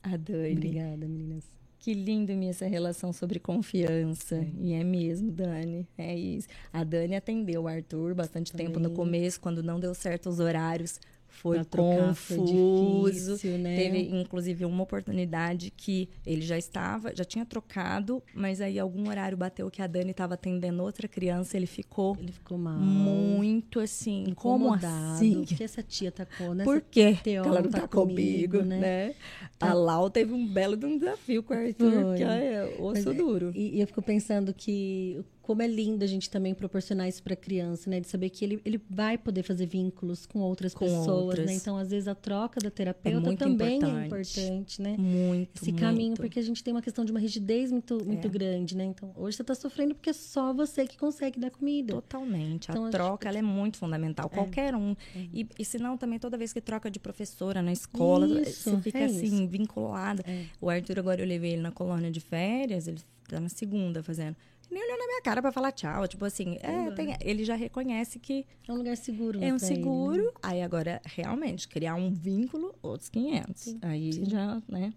A 0.02 0.16
Dani. 0.16 0.52
Obrigada, 0.52 1.06
meninas. 1.08 1.44
Que 1.84 1.92
lindo 1.92 2.32
minha 2.32 2.50
essa 2.50 2.66
relação 2.66 3.12
sobre 3.12 3.38
confiança. 3.38 4.36
É. 4.36 4.50
E 4.58 4.72
é 4.72 4.82
mesmo, 4.82 5.30
Dani. 5.30 5.86
É 5.98 6.16
isso. 6.16 6.48
A 6.72 6.82
Dani 6.82 7.14
atendeu 7.14 7.64
o 7.64 7.68
Arthur 7.68 8.14
bastante 8.14 8.54
tempo 8.54 8.78
no 8.78 8.88
Também. 8.88 8.96
começo, 8.96 9.38
quando 9.38 9.62
não 9.62 9.78
deu 9.78 9.94
certo 9.94 10.30
os 10.30 10.40
horários. 10.40 10.98
Foi 11.34 11.62
trocar 11.64 12.14
foi 12.14 12.36
confuso. 12.38 13.32
difícil, 13.34 13.58
né? 13.58 13.76
Teve, 13.76 13.98
inclusive, 14.16 14.64
uma 14.64 14.82
oportunidade 14.82 15.70
que 15.70 16.08
ele 16.24 16.42
já 16.42 16.56
estava, 16.56 17.14
já 17.14 17.24
tinha 17.24 17.44
trocado, 17.44 18.22
mas 18.34 18.60
aí 18.60 18.78
algum 18.78 19.08
horário 19.08 19.36
bateu 19.36 19.70
que 19.70 19.82
a 19.82 19.86
Dani 19.86 20.12
estava 20.12 20.34
atendendo 20.34 20.82
outra 20.82 21.06
criança, 21.06 21.56
ele 21.56 21.66
ficou 21.66 22.16
Ele 22.20 22.32
ficou 22.32 22.56
mal. 22.56 22.78
muito 22.78 23.80
assim, 23.80 24.32
como 24.36 24.66
incomodado. 24.66 25.14
assim? 25.14 25.44
Porque 25.44 25.62
essa 25.64 25.82
tia 25.82 26.10
tacou, 26.10 26.54
né? 26.54 26.64
Por 26.64 26.80
quê? 26.80 27.18
Teó 27.22 27.42
Que 27.42 27.48
ela 27.48 27.62
não 27.62 27.70
tá 27.70 27.80
tá 27.82 27.88
comigo, 27.88 28.58
comigo, 28.58 28.62
né? 28.62 28.78
né? 28.80 29.14
A 29.60 29.66
Tá. 29.68 29.74
Lau 29.74 30.08
teve 30.10 30.32
um 30.32 30.46
belo 30.46 30.76
de 30.76 30.86
um 30.86 30.96
desafio 30.98 31.42
com 31.42 31.52
o 31.52 31.56
Arthur, 31.56 31.92
Foi. 31.92 32.16
que 32.16 32.22
é 32.22 32.76
osso 32.78 32.92
Mas 32.94 33.06
é- 33.06 33.12
duro. 33.14 33.52
E, 33.54 33.76
e 33.76 33.80
eu 33.80 33.86
fico 33.86 34.00
pensando 34.02 34.54
que 34.54 35.22
como 35.46 35.60
é 35.60 35.66
lindo 35.66 36.02
a 36.02 36.06
gente 36.06 36.30
também 36.30 36.54
proporcionar 36.54 37.06
isso 37.06 37.22
para 37.22 37.36
criança, 37.36 37.90
né? 37.90 38.00
De 38.00 38.08
saber 38.08 38.30
que 38.30 38.42
ele, 38.42 38.62
ele 38.64 38.80
vai 38.88 39.18
poder 39.18 39.42
fazer 39.42 39.66
vínculos 39.66 40.24
com 40.24 40.38
outras 40.40 40.72
Com 40.72 40.86
pessoas, 40.86 41.06
outras. 41.08 41.44
né? 41.46 41.52
Então, 41.52 41.76
às 41.76 41.90
vezes, 41.90 42.08
a 42.08 42.14
troca 42.14 42.58
da 42.60 42.70
terapeuta 42.70 43.20
muito 43.20 43.38
também 43.40 43.76
importante. 43.76 44.00
é 44.02 44.06
importante, 44.06 44.82
né? 44.82 44.96
Muito, 44.98 45.50
Esse 45.62 45.70
muito. 45.70 45.80
caminho, 45.80 46.14
porque 46.16 46.38
a 46.38 46.42
gente 46.42 46.64
tem 46.64 46.72
uma 46.72 46.80
questão 46.80 47.04
de 47.04 47.10
uma 47.12 47.20
rigidez 47.20 47.70
muito, 47.70 48.02
muito 48.06 48.26
É. 48.26 48.30
grande, 48.30 48.74
né? 48.74 48.84
Então, 48.84 49.12
hoje 49.16 49.36
você 49.36 49.42
está 49.42 49.54
sofrendo 49.54 49.94
porque 49.94 50.08
é 50.08 50.14
só 50.14 50.54
você 50.54 50.86
que 50.86 50.96
consegue 50.96 51.38
dar 51.38 51.50
comida. 51.50 51.92
Totalmente. 51.92 52.70
Então, 52.70 52.84
a 52.84 52.88
acho 52.88 52.96
troca 52.96 53.28
ela 53.28 53.38
é 53.38 53.42
muito 53.42 53.76
fundamental. 53.76 54.30
Qualquer 54.30 54.74
um. 54.74 54.96
E, 55.30 55.46
e 55.58 55.64
se 55.64 55.76
não, 55.78 55.98
também 55.98 56.18
toda 56.18 56.38
vez 56.38 56.54
que 56.54 56.60
troca 56.62 56.90
de 56.90 56.98
professora 56.98 57.60
na 57.60 57.70
escola, 57.72 58.40
Isso, 58.40 58.70
você 58.70 58.80
fica 58.80 58.98
é 59.00 59.04
assim, 59.04 59.26
isso. 59.26 59.46
vinculada. 59.46 60.24
É. 60.26 60.46
O 60.58 60.70
Arthur, 60.70 60.98
agora 60.98 61.20
eu 61.20 61.26
levei 61.26 61.52
ele 61.52 61.60
na 61.62 61.70
colônia 61.70 62.10
de 62.10 62.20
férias, 62.20 62.88
ele 62.88 62.98
tá 63.28 63.38
na 63.38 63.50
segunda 63.50 64.02
fazendo. 64.02 64.36
Nem 64.74 64.82
olhou 64.84 64.98
na 64.98 65.06
minha 65.06 65.22
cara 65.22 65.40
pra 65.40 65.52
falar 65.52 65.70
tchau. 65.72 66.06
Tipo 66.08 66.24
assim, 66.24 66.58
é, 66.60 66.70
Legal. 66.90 66.94
tem- 66.96 67.16
ele 67.20 67.44
já 67.44 67.54
reconhece 67.54 68.18
que 68.18 68.44
É 68.68 68.72
um 68.72 68.76
lugar 68.76 68.96
seguro, 68.96 69.38
né, 69.38 69.48
é 69.48 69.54
um 69.54 69.56
pra 69.56 69.66
ele, 69.68 69.76
seguro. 69.76 70.24
né? 70.24 70.30
Aí 70.42 70.60
agora, 70.62 71.00
realmente, 71.04 71.68
criar 71.68 71.94
um 71.94 72.10
vínculo, 72.12 72.74
outros 72.82 73.08
500. 73.08 73.62
Sim, 73.62 73.78
Aí 73.82 74.12
sim. 74.12 74.24
já, 74.28 74.60
né? 74.68 74.92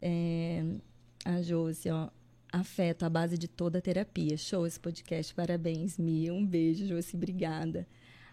É, 0.00 0.62
a 1.24 1.42
Josi, 1.42 1.90
ó. 1.90 2.08
Afeto 2.52 3.04
a 3.04 3.10
base 3.10 3.36
de 3.36 3.48
toda 3.48 3.78
a 3.78 3.82
terapia. 3.82 4.36
Show 4.36 4.66
esse 4.66 4.78
podcast. 4.80 5.34
Parabéns, 5.34 5.98
Mia. 5.98 6.32
Um 6.32 6.46
beijo, 6.46 6.86
Josi. 6.86 7.16
Obrigada. 7.16 7.86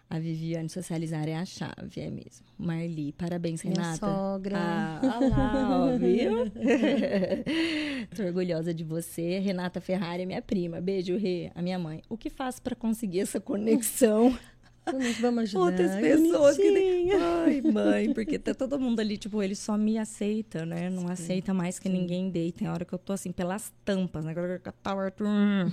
A 0.08 0.18
Viviane 0.18 0.68
socializar 0.68 1.28
é 1.28 1.34
a 1.34 1.44
chave, 1.44 2.00
é 2.00 2.10
mesmo. 2.10 2.46
Marli, 2.58 3.12
parabéns, 3.12 3.64
Minha 3.64 3.74
Renata. 3.74 4.06
sogra. 4.06 4.58
Ah, 4.58 5.18
lá, 5.20 5.86
ó, 5.86 5.98
viu? 5.98 6.50
Tô 8.14 8.22
orgulhosa 8.22 8.72
de 8.72 8.84
você. 8.84 9.38
Renata 9.40 9.80
Ferrari 9.80 10.22
é 10.22 10.26
minha 10.26 10.42
prima. 10.42 10.80
Beijo, 10.80 11.16
Rê, 11.16 11.50
a 11.54 11.62
minha 11.62 11.78
mãe. 11.78 12.02
O 12.08 12.16
que 12.16 12.30
faço 12.30 12.62
para 12.62 12.76
conseguir 12.76 13.20
essa 13.20 13.40
conexão? 13.40 14.38
Vamos, 14.86 15.18
vamos 15.18 15.42
ajudar. 15.44 15.64
outras 15.64 15.96
pessoas 15.96 16.56
que 16.56 16.70
bonitinha. 16.70 17.16
Ai, 17.44 17.60
mãe, 17.62 18.12
porque 18.12 18.38
tá 18.38 18.54
todo 18.54 18.78
mundo 18.78 19.00
ali, 19.00 19.16
tipo, 19.16 19.42
ele 19.42 19.54
só 19.54 19.76
me 19.76 19.98
aceita, 19.98 20.64
né? 20.66 20.90
Não 20.90 21.08
aceita 21.08 21.54
mais 21.54 21.78
que 21.78 21.88
ninguém 21.88 22.30
dê. 22.30 22.48
E 22.48 22.52
Tem 22.52 22.68
hora 22.68 22.84
que 22.84 22.92
eu 22.92 22.98
tô 22.98 23.12
assim, 23.12 23.32
pelas 23.32 23.72
tampas, 23.84 24.24
né? 24.24 24.34
Que 24.34 24.40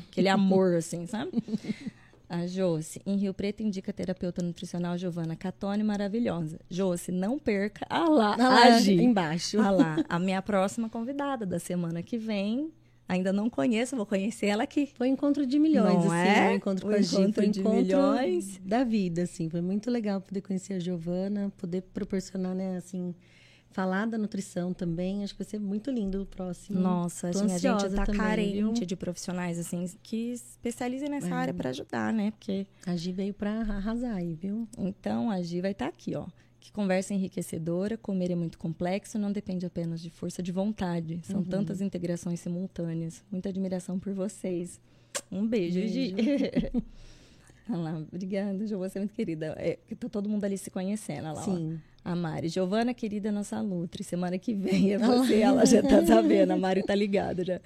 Aquele 0.09 0.29
amor, 0.29 0.75
assim, 0.75 1.05
sabe? 1.05 1.31
A 2.33 2.47
Josi, 2.47 3.01
em 3.05 3.17
Rio 3.17 3.33
Preto, 3.33 3.61
indica 3.61 3.91
a 3.91 3.93
terapeuta 3.93 4.41
nutricional 4.41 4.97
Giovana 4.97 5.35
Catone, 5.35 5.83
maravilhosa. 5.83 6.57
Josi, 6.69 7.11
não 7.11 7.37
perca. 7.37 7.85
Ah 7.89 8.07
lá, 8.07 8.35
Ah 8.35 8.47
lá, 8.49 8.63
a 8.75 8.79
Gi. 8.79 8.93
embaixo. 9.03 9.59
Ah 9.59 9.69
lá, 9.69 9.97
a 10.07 10.17
minha 10.17 10.41
próxima 10.41 10.87
convidada 10.87 11.45
da 11.45 11.59
semana 11.59 12.01
que 12.01 12.17
vem. 12.17 12.71
Ainda 13.09 13.33
não 13.33 13.49
conheço, 13.49 13.97
vou 13.97 14.05
conhecer 14.05 14.45
ela 14.45 14.63
aqui. 14.63 14.89
Foi 14.95 15.09
um 15.09 15.13
encontro 15.13 15.45
de 15.45 15.59
milhões, 15.59 16.05
Não 16.05 16.11
assim, 16.13 16.29
é? 16.29 16.55
encontro 16.55 16.85
com 16.85 16.93
O 16.93 16.95
a 16.95 17.01
Gi. 17.01 17.15
encontro 17.15 17.33
Foi 17.33 17.49
de 17.49 17.59
encontro 17.59 17.79
milhões. 17.81 18.57
da 18.63 18.85
vida, 18.85 19.23
assim. 19.23 19.49
Foi 19.49 19.59
muito 19.59 19.91
legal 19.91 20.21
poder 20.21 20.39
conhecer 20.39 20.75
a 20.75 20.79
Giovana, 20.79 21.51
poder 21.57 21.81
proporcionar, 21.93 22.55
né, 22.55 22.77
assim, 22.77 23.13
falar 23.71 24.05
da 24.05 24.17
nutrição 24.17 24.73
também. 24.73 25.23
Acho 25.23 25.33
que 25.33 25.43
vai 25.43 25.49
ser 25.49 25.59
muito 25.59 25.89
lindo 25.89 26.21
o 26.21 26.25
próximo. 26.25 26.79
Nossa, 26.79 27.29
assim, 27.29 27.51
a 27.51 27.57
gente 27.57 27.89
tá 27.95 28.05
também, 28.05 28.19
carente 28.21 28.53
viu? 28.53 28.71
de 28.85 28.95
profissionais 28.95 29.57
assim 29.59 29.85
que 30.03 30.31
especializem 30.33 31.09
nessa 31.09 31.29
É. 31.29 31.33
área 31.33 31.53
para 31.53 31.69
ajudar, 31.69 32.13
né? 32.13 32.31
Porque 32.31 32.67
A 32.85 32.95
Gi 32.95 33.11
veio 33.11 33.33
pra 33.33 33.61
arrasar 33.61 34.15
aí, 34.15 34.33
viu? 34.35 34.67
então 34.77 35.29
a 35.31 35.41
Gi 35.41 35.61
vai 35.61 35.71
estar 35.71 35.87
aqui, 35.87 36.15
ó. 36.15 36.27
Que 36.59 36.71
conversa 36.71 37.11
enriquecedora, 37.13 37.97
comer 37.97 38.29
é 38.29 38.35
muito 38.35 38.59
complexo, 38.59 39.17
não 39.17 39.31
depende 39.31 39.65
apenas 39.65 39.99
de 39.99 40.11
força 40.11 40.43
de 40.43 40.51
vontade. 40.51 41.19
São 41.23 41.37
Uhum. 41.39 41.45
tantas 41.45 41.81
integrações 41.81 42.39
simultâneas. 42.39 43.23
Muita 43.31 43.49
admiração 43.49 43.97
por 43.97 44.13
vocês. 44.13 44.79
Um 45.31 45.47
beijo, 45.47 45.79
Gi. 45.87 46.13
Olha 47.69 47.77
lá, 47.79 47.97
obrigada, 48.11 48.65
Jo, 48.67 48.77
você 48.77 48.97
é 48.97 49.01
muito 49.01 49.13
querida. 49.13 49.55
É, 49.57 49.79
tá 49.99 50.09
todo 50.09 50.27
mundo 50.27 50.43
ali 50.43 50.57
se 50.57 50.69
conhecendo, 50.69 51.27
olha 51.29 51.33
lá, 51.33 51.45
ó. 51.47 51.73
A 52.03 52.15
Mari, 52.15 52.47
Giovana, 52.47 52.93
querida 52.93 53.31
nossa 53.31 53.61
Lutri, 53.61 54.03
semana 54.03 54.37
que 54.39 54.55
vem 54.55 54.93
é 54.93 54.97
você, 54.99 55.41
ela 55.41 55.65
já 55.65 55.83
tá 55.83 56.03
sabendo, 56.05 56.51
a 56.51 56.57
Mari 56.57 56.83
tá 56.83 56.95
ligada 56.95 57.45
já. 57.45 57.61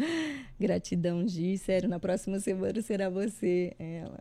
Gratidão, 0.59 1.27
Gi, 1.27 1.57
sério, 1.57 1.88
na 1.88 1.99
próxima 1.99 2.39
semana 2.39 2.81
será 2.81 3.09
você. 3.09 3.73
Ela. 3.80 4.19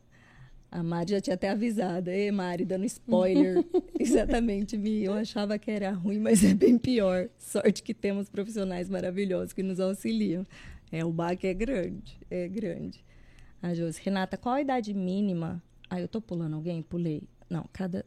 A 0.70 0.82
Mari 0.82 1.12
já 1.12 1.20
tinha 1.20 1.34
até 1.34 1.50
avisado. 1.50 2.10
Ei, 2.10 2.30
Mari, 2.32 2.64
dando 2.64 2.84
spoiler. 2.84 3.64
Exatamente, 3.98 4.76
Mi. 4.76 5.04
Eu 5.04 5.14
achava 5.14 5.56
que 5.56 5.70
era 5.70 5.92
ruim, 5.92 6.18
mas 6.18 6.42
é 6.42 6.52
bem 6.52 6.76
pior. 6.76 7.28
Sorte 7.38 7.82
que 7.82 7.94
temos 7.94 8.28
profissionais 8.28 8.88
maravilhosos 8.88 9.52
que 9.52 9.62
nos 9.62 9.78
auxiliam. 9.78 10.44
É, 10.90 11.04
o 11.04 11.12
baque 11.12 11.46
é 11.46 11.54
grande, 11.54 12.18
é 12.30 12.48
grande. 12.48 13.04
A 13.62 13.72
Josi, 13.72 14.00
Renata, 14.02 14.36
qual 14.36 14.56
a 14.56 14.60
idade 14.60 14.92
mínima? 14.92 15.62
Ah, 15.88 16.00
eu 16.00 16.08
tô 16.08 16.20
pulando 16.20 16.54
alguém? 16.54 16.82
Pulei. 16.82 17.22
Não, 17.48 17.64
cada. 17.72 18.04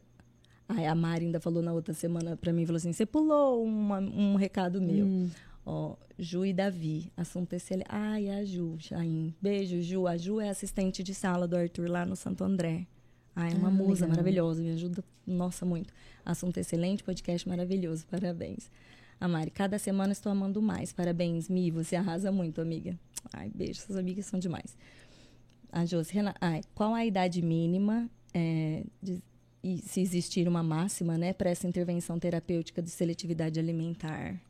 Aí 0.68 0.84
a 0.86 0.94
Mari 0.94 1.26
ainda 1.26 1.40
falou 1.40 1.62
na 1.62 1.72
outra 1.72 1.94
semana 1.94 2.36
pra 2.36 2.52
mim, 2.52 2.66
falou 2.66 2.76
assim, 2.76 2.92
você 2.92 3.06
pulou 3.06 3.64
uma, 3.64 3.98
um 4.00 4.34
recado 4.36 4.80
meu. 4.82 5.06
Hum. 5.06 5.30
Ó, 5.64 5.96
Ju 6.18 6.44
e 6.44 6.52
Davi, 6.52 7.10
assunto 7.16 7.52
excelente. 7.54 7.86
Ai, 7.88 8.28
a 8.28 8.44
Ju, 8.44 8.76
Jaim. 8.78 9.34
Beijo, 9.40 9.80
Ju. 9.80 10.06
A 10.06 10.16
Ju 10.16 10.40
é 10.40 10.48
assistente 10.50 11.02
de 11.02 11.14
sala 11.14 11.46
do 11.48 11.56
Arthur 11.56 11.88
lá 11.90 12.04
no 12.06 12.16
Santo 12.16 12.44
André. 12.44 12.86
Ai, 13.34 13.52
é 13.52 13.54
uma 13.54 13.68
Ah, 13.68 13.70
musa 13.70 14.02
legal. 14.04 14.08
maravilhosa, 14.10 14.62
me 14.62 14.70
ajuda, 14.70 15.02
nossa, 15.26 15.64
muito. 15.64 15.92
Assunto 16.24 16.58
excelente, 16.58 17.02
podcast 17.04 17.48
maravilhoso, 17.48 18.06
parabéns. 18.06 18.70
A 19.20 19.26
Mari, 19.28 19.50
cada 19.50 19.78
semana 19.78 20.12
estou 20.12 20.30
amando 20.32 20.60
mais. 20.60 20.92
Parabéns, 20.92 21.48
Mi, 21.48 21.70
você 21.70 21.96
arrasa 21.96 22.30
muito, 22.32 22.60
amiga. 22.60 22.98
Ai, 23.32 23.50
beijo, 23.54 23.80
suas 23.80 23.96
amigas 23.98 24.26
são 24.26 24.38
demais. 24.38 24.76
A 25.70 25.84
Josi, 25.84 26.12
Rena- 26.14 26.34
ai, 26.40 26.62
qual 26.74 26.94
a 26.94 27.04
idade 27.04 27.42
mínima 27.42 28.08
é, 28.34 28.84
de- 29.02 29.22
e 29.62 29.78
se 29.78 30.00
existir 30.00 30.46
uma 30.48 30.62
máxima, 30.62 31.18
né, 31.18 31.32
para 31.32 31.50
essa 31.50 31.66
intervenção 31.66 32.18
terapêutica 32.18 32.80
de 32.80 32.90
seletividade 32.90 33.58
alimentar? 33.58 34.40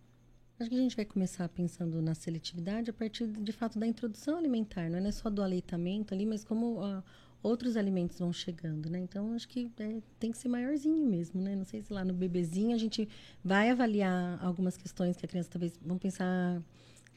Acho 0.61 0.71
que 0.71 0.77
a 0.77 0.81
gente 0.81 0.97
vai 0.97 1.05
começar 1.05 1.49
pensando 1.49 2.03
na 2.03 2.15
seletividade 2.15 2.91
a 2.91 2.93
partir, 2.93 3.29
de 3.29 3.53
fato, 3.53 3.79
da 3.79 3.87
introdução 3.87 4.37
alimentar. 4.37 4.91
Não 4.91 4.99
é 4.99 5.13
só 5.13 5.31
do 5.31 5.41
aleitamento 5.41 6.13
ali, 6.13 6.27
mas 6.27 6.45
como 6.45 6.83
ah, 6.83 7.03
outros 7.41 7.77
alimentos 7.77 8.19
vão 8.19 8.33
chegando, 8.33 8.91
né? 8.91 8.99
Então, 8.99 9.33
acho 9.35 9.49
que 9.49 9.71
é, 9.79 9.99
tem 10.19 10.33
que 10.33 10.39
ser 10.39 10.49
maiorzinho 10.49 11.07
mesmo, 11.07 11.41
né? 11.41 11.55
Não 11.55 11.65
sei 11.65 11.83
se 11.83 11.93
lá 11.93 12.05
no 12.05 12.13
bebezinho 12.13 12.75
a 12.75 12.79
gente 12.79 13.09
vai 13.45 13.71
avaliar 13.71 14.45
algumas 14.45 14.77
questões 14.77 15.17
que 15.17 15.25
a 15.25 15.29
criança 15.29 15.49
talvez... 15.49 15.79
Vamos 15.81 16.03
pensar 16.03 16.61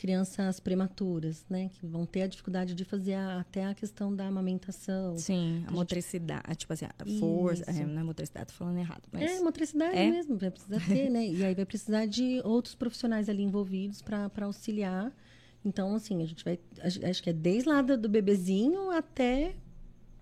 crianças 0.01 0.59
prematuras, 0.59 1.45
né? 1.47 1.69
Que 1.69 1.85
vão 1.85 2.07
ter 2.07 2.23
a 2.23 2.27
dificuldade 2.27 2.73
de 2.73 2.83
fazer 2.83 3.13
a- 3.13 3.39
até 3.41 3.65
a 3.65 3.75
questão 3.75 4.13
da 4.15 4.25
amamentação. 4.25 5.15
Sim, 5.15 5.57
a 5.57 5.59
gente- 5.59 5.73
motricidade, 5.73 6.55
tipo 6.55 6.73
assim, 6.73 6.85
a 6.85 7.05
força, 7.19 7.63
é, 7.69 7.85
não 7.85 8.01
é 8.01 8.03
motricidade, 8.03 8.47
tô 8.47 8.53
falando 8.53 8.79
errado, 8.79 9.03
mas 9.11 9.21
É, 9.29 9.39
motricidade 9.41 9.95
É? 9.95 10.09
mesmo, 10.09 10.37
vai 10.37 10.49
precisar 10.49 10.79
ter, 10.87 11.07
né? 11.11 11.27
E 11.27 11.45
aí 11.45 11.53
vai 11.53 11.65
precisar 11.67 12.07
de 12.07 12.41
outros 12.43 12.73
profissionais 12.73 13.29
ali 13.29 13.43
envolvidos 13.43 14.01
para 14.01 14.31
auxiliar. 14.41 15.15
Então, 15.63 15.93
assim, 15.93 16.23
a 16.23 16.25
gente 16.25 16.43
vai. 16.43 16.57
a- 16.79 17.09
Acho 17.09 17.21
que 17.21 17.29
é 17.29 17.33
desde 17.33 17.69
lá 17.69 17.83
do 17.83 18.09
bebezinho 18.09 18.89
até 18.89 19.53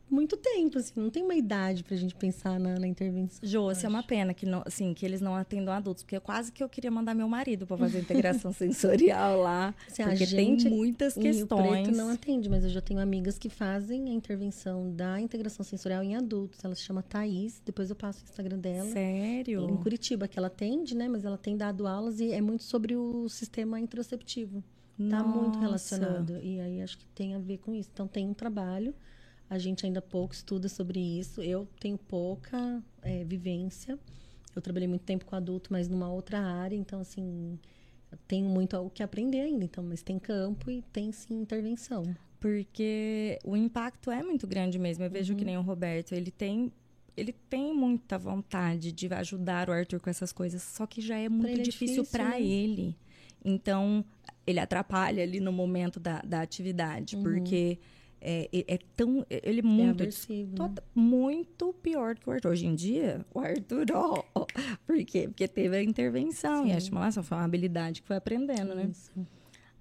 muito 0.10 0.38
tempo, 0.38 0.78
assim. 0.78 0.94
Não 0.96 1.10
tem 1.10 1.24
uma 1.24 1.36
idade 1.36 1.84
pra 1.84 1.96
gente 1.96 2.16
pensar 2.16 2.60
na, 2.60 2.80
na 2.80 2.88
intervenção. 2.88 3.40
Jô, 3.42 3.74
se 3.74 3.86
é 3.86 3.90
uma 3.90 4.04
pena 4.04 4.34
que, 4.34 4.46
não, 4.46 4.64
assim, 4.66 4.94
que 4.94 5.06
eles 5.06 5.22
não 5.22 5.36
atendam 5.36 5.74
adultos, 5.74 6.04
porque 6.04 6.20
quase 6.20 6.52
que 6.52 6.64
eu 6.64 6.70
queria 6.70 6.92
mandar 6.92 7.14
meu 7.14 7.28
marido 7.28 7.66
para 7.66 7.78
fazer 7.78 8.00
integração 8.00 8.52
sensorial 8.54 9.42
lá, 9.42 9.74
Assim, 9.88 10.04
porque 10.04 10.26
gente 10.26 10.64
tem 10.64 10.74
muitas 10.74 11.14
questões. 11.14 11.84
Preto 11.84 11.92
não 11.92 12.10
atende, 12.10 12.50
mas 12.50 12.64
eu 12.64 12.70
já 12.70 12.82
tenho 12.82 13.00
amigas 13.00 13.38
que 13.38 13.50
fazem 13.50 14.10
a 14.10 14.14
intervenção 14.14 14.92
da 14.92 15.20
integração 15.20 15.64
sensorial 15.64 16.04
em 16.04 16.16
adultos. 16.16 16.64
Ela 16.64 16.76
se 16.76 16.82
chama 16.82 17.02
Thaís, 17.04 17.62
depois 17.66 17.90
eu 17.90 17.96
passo 17.96 18.22
o 18.22 18.24
Instagram 18.24 18.58
dela. 18.58 18.90
Sério? 18.92 19.70
Em 19.70 19.78
Curitiba, 19.78 20.28
que 20.28 20.38
ela 20.38 20.48
atende, 20.48 20.96
né? 20.96 21.08
Mas 21.08 21.26
ela 21.26 21.38
tem 21.38 21.56
dado 21.56 21.88
aulas 21.88 22.20
e 22.20 22.32
é 22.32 22.42
muito 22.42 22.64
sobre 22.64 22.96
o 22.96 23.28
sistema 23.30 23.80
introceptivo. 23.80 24.64
Tá 25.10 25.24
muito 25.24 25.60
Nossa. 25.60 25.60
relacionado. 25.96 26.38
E 26.42 26.60
aí 26.60 26.82
acho 26.82 26.98
que 26.98 27.06
tem 27.08 27.34
a 27.34 27.40
ver 27.40 27.60
com 27.60 27.74
isso. 27.74 27.90
Então 27.94 28.06
tem 28.08 28.28
um 28.28 28.34
trabalho. 28.34 28.94
A 29.50 29.58
gente 29.58 29.86
ainda 29.86 30.02
pouco 30.02 30.34
estuda 30.34 30.70
sobre 30.70 31.00
isso. 31.00 31.42
Eu 31.42 31.68
tenho 31.80 31.98
pouca 31.98 32.84
é, 33.02 33.24
vivência. 33.24 33.98
Eu 34.56 34.62
trabalhei 34.62 34.88
muito 34.88 35.04
tempo 35.04 35.26
com 35.26 35.36
adulto, 35.36 35.72
mas 35.72 35.88
numa 35.88 36.12
outra 36.12 36.40
área. 36.40 36.76
Então, 36.76 37.00
assim, 37.00 37.58
tenho 38.28 38.48
muito 38.48 38.78
o 38.78 38.90
que 38.90 39.02
aprender 39.02 39.42
ainda. 39.42 39.66
Então, 39.66 39.84
mas 39.84 40.02
tem 40.02 40.20
campo 40.20 40.70
e 40.70 40.82
tem 40.94 41.12
sim 41.12 41.42
intervenção. 41.42 42.04
Porque 42.40 43.40
o 43.44 43.58
impacto 43.58 44.12
é 44.12 44.24
muito 44.24 44.48
grande 44.48 44.78
mesmo. 44.78 45.04
Eu 45.04 45.10
vejo 45.10 45.36
que 45.36 45.44
nem 45.44 45.58
o 45.58 45.62
Roberto, 45.62 46.14
ele 46.14 46.32
tem 46.32 46.72
ele 47.18 47.34
tem 47.50 47.74
muita 47.76 48.18
vontade 48.18 48.94
de 48.94 49.14
ajudar 49.14 49.70
o 49.70 49.74
Arthur 49.74 50.00
com 50.00 50.10
essas 50.10 50.32
coisas, 50.32 50.64
só 50.64 50.88
que 50.88 51.02
já 51.02 51.18
é 51.18 51.28
muito 51.28 51.60
é 51.60 51.64
difícil 51.64 52.04
difícil, 52.04 52.06
para 52.06 52.30
né? 52.30 52.42
ele. 52.42 52.96
Então, 53.44 54.06
ele 54.48 54.60
atrapalha 54.60 55.22
ali 55.22 55.42
no 55.42 55.52
momento 55.52 56.00
da, 56.00 56.22
da 56.22 56.42
atividade, 56.42 57.18
porque 57.18 57.78
é, 58.22 58.50
é- 58.52 58.76
é 58.76 58.80
tão. 58.96 59.26
Ele 59.30 59.60
é 59.62 59.64
É 59.64 59.68
muito? 59.68 60.04
Toda- 60.56 60.84
muito 60.94 61.74
pior 61.82 62.16
que 62.16 62.30
o 62.30 62.32
Arthur. 62.32 62.52
Hoje 62.52 62.66
em 62.66 62.76
dia, 62.76 63.26
o 63.34 63.40
Arthur, 63.40 63.86
ó, 63.94 64.24
ó. 64.36 64.46
Por 64.86 65.04
quê? 65.06 65.28
Porque 65.28 65.48
teve 65.48 65.76
a 65.78 65.84
intervenção 65.84 66.66
e 66.66 66.70
a 66.70 66.74
Sim. 66.74 66.78
estimulação 66.78 67.24
foi 67.24 67.38
uma 67.38 67.46
habilidade 67.46 68.02
que 68.02 68.08
foi 68.08 68.18
aprendendo, 68.18 68.76
né? 68.76 68.88
Isso. 68.92 69.12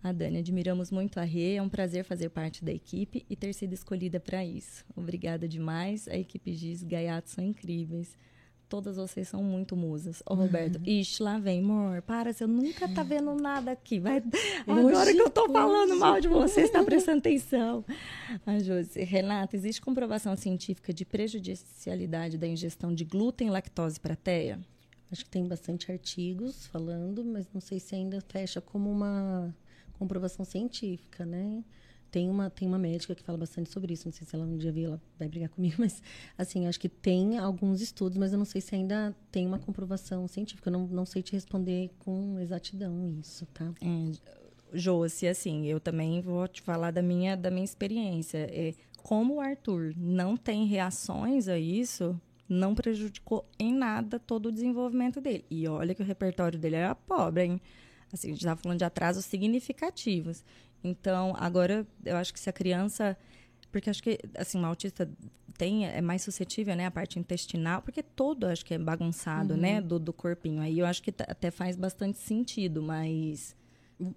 A 0.03 0.13
Dani, 0.13 0.39
admiramos 0.39 0.93
muito 0.93 1.19
a 1.19 1.25
Rê, 1.25 1.55
é 1.55 1.63
um 1.63 1.69
prazer 1.69 2.05
fazer 2.05 2.29
parte 2.29 2.65
da 2.65 2.73
equipe 2.73 3.27
e 3.29 3.35
ter 3.35 3.53
sido 3.53 3.73
escolhida 3.73 4.21
para 4.21 4.45
isso. 4.45 4.85
Obrigada 4.97 5.49
demais, 5.49 6.07
a 6.07 6.17
equipe 6.17 6.53
Giz 6.53 6.85
Gaiato 6.85 7.31
são 7.31 7.43
incríveis. 7.45 8.17
Todas 8.69 8.97
vocês 8.97 9.27
são 9.27 9.43
muito 9.43 9.75
musas. 9.75 10.23
Ô, 10.27 10.35
Roberto, 10.37 10.81
ixi, 10.87 11.23
lá 11.23 11.39
vem, 11.39 11.61
amor. 11.61 12.03
Para, 12.03 12.33
você 12.33 12.47
nunca 12.47 12.89
tá 12.89 13.03
vendo 13.03 13.35
nada 13.35 13.71
aqui. 13.71 13.99
Vai... 13.99 14.23
Agora 14.67 15.13
que 15.13 15.21
eu 15.21 15.31
tô 15.31 15.49
falando 15.49 15.97
mal 15.97 16.21
de 16.21 16.29
você, 16.29 16.63
está 16.63 16.83
prestando 16.85 17.19
atenção. 17.19 17.85
A 18.45 18.59
Josi, 18.59 19.03
Renata, 19.05 19.57
existe 19.57 19.81
comprovação 19.81 20.37
científica 20.37 20.93
de 20.93 21.05
prejudicialidade 21.05 22.37
da 22.37 22.47
ingestão 22.47 22.95
de 22.95 23.05
glúten 23.05 23.49
e 23.49 23.51
lactose 23.51 23.99
para 23.99 24.15
teia? 24.15 24.61
Acho 25.11 25.25
que 25.25 25.31
tem 25.31 25.47
bastante 25.47 25.91
artigos 25.91 26.67
falando, 26.67 27.25
mas 27.25 27.47
não 27.53 27.61
sei 27.63 27.81
se 27.81 27.95
ainda 27.95 28.21
fecha 28.21 28.61
como 28.61 28.91
uma 28.91 29.55
comprovação 29.99 30.45
científica, 30.45 31.25
né? 31.25 31.65
Tem 32.11 32.29
uma, 32.31 32.49
tem 32.49 32.67
uma 32.67 32.79
médica 32.79 33.15
que 33.15 33.23
fala 33.23 33.37
bastante 33.37 33.71
sobre 33.71 33.93
isso, 33.93 34.07
não 34.07 34.13
sei 34.13 34.27
se 34.27 34.35
ela 34.35 34.45
um 34.45 34.57
dia 34.57 34.73
viu, 34.73 34.89
ela 34.89 35.03
vai 35.19 35.29
brigar 35.29 35.49
comigo, 35.51 35.77
mas 35.81 36.03
assim, 36.37 36.67
acho 36.67 36.81
que 36.81 36.89
tem 36.89 37.39
alguns 37.39 37.81
estudos, 37.81 38.17
mas 38.17 38.33
eu 38.33 38.39
não 38.39 38.45
sei 38.45 38.61
se 38.61 38.75
ainda 38.75 39.15
tem 39.31 39.47
uma 39.47 39.59
comprovação 39.59 40.27
científica. 40.27 40.69
Eu 40.69 40.73
não, 40.73 40.87
não 40.87 41.07
sei 41.07 41.23
te 41.23 41.33
responder 41.33 41.91
com 41.99 42.39
exatidão 42.39 43.07
isso, 43.21 43.47
tá? 43.47 43.73
É, 43.83 44.39
Josi, 44.73 45.27
assim, 45.27 45.67
eu 45.67 45.81
também 45.81 46.21
vou 46.21 46.47
te 46.47 46.63
falar 46.63 46.91
da 46.91 47.03
minha, 47.03 47.37
da 47.37 47.51
minha 47.51 47.65
experiência. 47.65 48.39
É, 48.39 48.75
como 49.03 49.37
o 49.37 49.41
Arthur 49.41 49.95
não 49.97 50.37
tem 50.37 50.67
reações 50.67 51.49
a 51.49 51.59
isso, 51.59 52.21
não 52.49 52.75
prejudicou 52.75 53.49
em 53.59 53.73
nada 53.73 54.19
todo 54.19 54.47
o 54.47 54.53
desenvolvimento 54.53 55.21
dele. 55.21 55.45
E 55.51 55.69
olha 55.69 55.95
que 55.95 56.03
o 56.03 56.05
repertório 56.05 56.59
dele 56.59 56.77
era 56.77 56.95
pobre, 56.95 57.45
hein? 57.45 57.61
Assim, 58.13 58.29
a 58.29 58.31
gente 58.31 58.41
estava 58.41 58.61
falando 58.61 58.79
de 58.79 58.85
atrasos 58.85 59.25
significativos. 59.25 60.43
Então, 60.83 61.35
agora, 61.39 61.87
eu 62.05 62.17
acho 62.17 62.33
que 62.33 62.41
se 62.41 62.49
a 62.49 62.53
criança... 62.53 63.17
Porque 63.71 63.91
acho 63.91 64.03
que, 64.03 64.19
assim, 64.35 64.61
o 64.61 64.65
autista 64.65 65.11
tem, 65.59 65.87
é 65.87 66.01
mais 66.01 66.23
suscetível, 66.23 66.75
né? 66.75 66.87
A 66.87 66.91
parte 66.91 67.19
intestinal, 67.19 67.83
porque 67.83 68.03
todo, 68.03 68.45
acho 68.47 68.65
que 68.65 68.75
é 68.75 68.79
bagunçado, 68.79 69.57
né? 69.57 69.81
Do, 69.81 69.99
do 69.99 70.13
corpinho. 70.13 70.63
Aí 70.63 70.79
eu 70.79 70.87
acho 70.87 71.03
que 71.03 71.13
até 71.19 71.51
faz 71.51 71.77
bastante 71.77 72.19
sentido, 72.19 72.81
mas... 72.81 73.55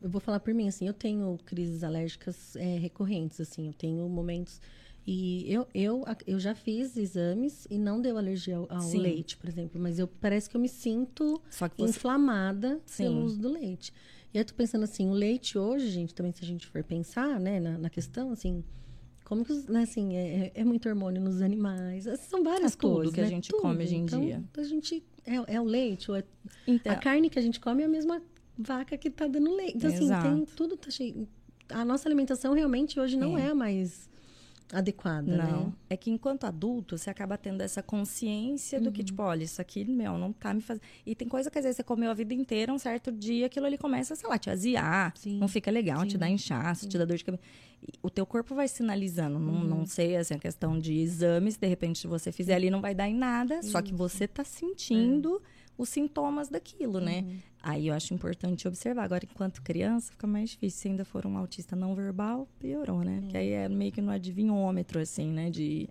Eu 0.01 0.09
vou 0.09 0.21
falar 0.21 0.39
por 0.39 0.53
mim, 0.53 0.67
assim, 0.67 0.87
eu 0.87 0.93
tenho 0.93 1.37
crises 1.43 1.83
alérgicas 1.83 2.55
é, 2.55 2.77
recorrentes, 2.77 3.41
assim, 3.41 3.67
eu 3.67 3.73
tenho 3.73 4.07
momentos. 4.07 4.61
E 5.05 5.51
eu, 5.51 5.67
eu, 5.73 6.05
eu 6.27 6.39
já 6.39 6.53
fiz 6.53 6.95
exames 6.95 7.65
e 7.69 7.79
não 7.79 7.99
deu 7.99 8.15
alergia 8.15 8.57
ao, 8.57 8.71
ao 8.71 8.91
leite, 8.91 9.35
por 9.35 9.49
exemplo, 9.49 9.81
mas 9.81 9.97
eu 9.97 10.07
parece 10.07 10.47
que 10.47 10.55
eu 10.55 10.61
me 10.61 10.69
sinto 10.69 11.41
Só 11.49 11.67
que 11.67 11.77
você... 11.77 11.89
inflamada 11.89 12.79
Sim. 12.85 13.05
pelo 13.05 13.23
uso 13.23 13.39
do 13.39 13.51
leite. 13.51 13.91
E 14.33 14.37
eu 14.37 14.45
tô 14.45 14.53
pensando 14.53 14.83
assim, 14.83 15.09
o 15.09 15.13
leite 15.13 15.57
hoje, 15.57 15.87
gente, 15.89 16.13
também 16.13 16.31
se 16.31 16.43
a 16.43 16.47
gente 16.47 16.65
for 16.67 16.83
pensar, 16.83 17.39
né, 17.39 17.59
na, 17.59 17.77
na 17.77 17.89
questão, 17.89 18.31
assim, 18.31 18.63
como 19.25 19.43
que, 19.43 19.53
né, 19.69 19.83
assim, 19.83 20.15
é, 20.15 20.45
é- 20.47 20.51
é 20.61 20.63
muito 20.63 20.87
hormônio 20.87 21.21
nos 21.21 21.41
animais, 21.41 22.05
são 22.29 22.43
várias 22.43 22.73
É 22.73 22.77
tudo 22.77 22.93
coisas, 22.95 23.13
que 23.13 23.19
a 23.19 23.23
né? 23.23 23.29
gente 23.29 23.49
Tudo. 23.49 23.61
come 23.61 23.83
hoje 23.83 23.95
em 23.95 24.03
Então, 24.03 24.21
dia. 24.21 24.43
A 24.57 24.63
gente, 24.63 25.03
é, 25.25 25.55
é 25.55 25.59
o 25.61 25.63
leite, 25.65 26.09
ou 26.09 26.17
é 26.17 26.23
Então, 26.65 26.93
a 26.93 26.95
carne 26.95 27.29
que 27.29 27.37
a 27.37 27.41
gente 27.41 27.59
come 27.59 27.81
é 27.81 27.85
a 27.85 27.89
mesma 27.89 28.21
vaca 28.57 28.97
que 28.97 29.09
tá 29.09 29.27
dando 29.27 29.53
leite. 29.55 29.75
Então, 29.77 29.89
assim, 29.89 30.07
tem 30.21 30.45
tudo 30.55 30.77
tá 30.77 30.89
cheio. 30.89 31.27
A 31.69 31.83
nossa 31.85 32.07
alimentação 32.07 32.53
realmente 32.53 32.99
hoje 32.99 33.15
não 33.17 33.37
é, 33.37 33.47
a 33.47 33.55
mais 33.55 34.09
adequada, 34.73 35.35
Não. 35.35 35.65
né? 35.67 35.73
É 35.89 35.97
que 35.97 36.09
enquanto 36.09 36.45
adulto, 36.45 36.97
você 36.97 37.09
acaba 37.09 37.37
tendo 37.37 37.61
essa 37.61 37.81
consciência 37.83 38.79
do 38.79 38.87
Uhum. 38.87 38.91
que, 38.93 39.03
tipo, 39.03 39.21
olha, 39.21 39.43
isso 39.43 39.61
aqui, 39.61 39.83
meu, 39.85 40.17
não 40.17 40.31
tá 40.31 40.53
me 40.53 40.61
fazendo. 40.61 40.83
E 41.05 41.13
tem 41.15 41.27
coisa 41.27 41.49
que 41.51 41.57
às 41.57 41.63
vezes 41.65 41.77
você 41.77 41.83
comeu 41.83 42.09
a 42.09 42.13
vida 42.13 42.33
inteira, 42.33 42.73
um 42.73 42.77
certo 42.77 43.11
dia 43.11 43.47
aquilo 43.47 43.65
ali 43.65 43.77
começa, 43.77 44.15
sei 44.15 44.29
lá, 44.29 44.37
te 44.37 44.49
aziar. 44.49 45.13
Sim. 45.17 45.39
Não 45.39 45.47
fica 45.47 45.69
legal, 45.69 46.05
te 46.05 46.13
Sim. 46.13 46.17
dá 46.17 46.29
inchaço, 46.29 46.87
te 46.87 46.97
dá 46.97 47.05
dor 47.05 47.17
de 47.17 47.25
cabeça. 47.25 47.43
E 47.83 47.89
O 48.03 48.09
teu 48.09 48.25
corpo 48.25 48.53
vai 48.55 48.67
sinalizando. 48.67 49.39
Não, 49.39 49.53
Uhum. 49.55 49.63
não 49.63 49.85
sei, 49.85 50.15
assim, 50.15 50.35
a 50.35 50.39
questão 50.39 50.77
de 50.79 50.93
exames, 50.99 51.57
de 51.57 51.67
repente, 51.67 51.99
se 51.99 52.07
você 52.07 52.31
fizer 52.31 52.53
ali, 52.55 52.69
não 52.69 52.79
vai 52.79 52.93
dar 52.95 53.09
em 53.09 53.15
nada. 53.15 53.61
Só 53.63 53.81
que 53.81 53.93
você 53.93 54.27
tá 54.27 54.43
sentindo 54.43 55.41
os 55.81 55.89
sintomas 55.89 56.47
daquilo, 56.49 56.99
né? 56.99 57.21
Uhum. 57.21 57.39
Aí 57.63 57.87
eu 57.87 57.93
acho 57.93 58.13
importante 58.13 58.67
observar. 58.67 59.03
Agora, 59.03 59.25
enquanto 59.25 59.61
criança, 59.61 60.11
fica 60.11 60.27
mais 60.27 60.51
difícil. 60.51 60.79
Se 60.79 60.87
ainda 60.89 61.03
for 61.03 61.25
um 61.25 61.37
autista 61.37 61.75
não 61.75 61.95
verbal, 61.95 62.47
piorou, 62.59 63.03
né? 63.03 63.19
Porque 63.21 63.37
aí 63.37 63.49
é 63.51 63.67
meio 63.69 63.91
que 63.91 64.01
no 64.01 64.11
adivinhômetro, 64.11 64.99
assim, 64.99 65.27
né? 65.31 65.49
De 65.49 65.89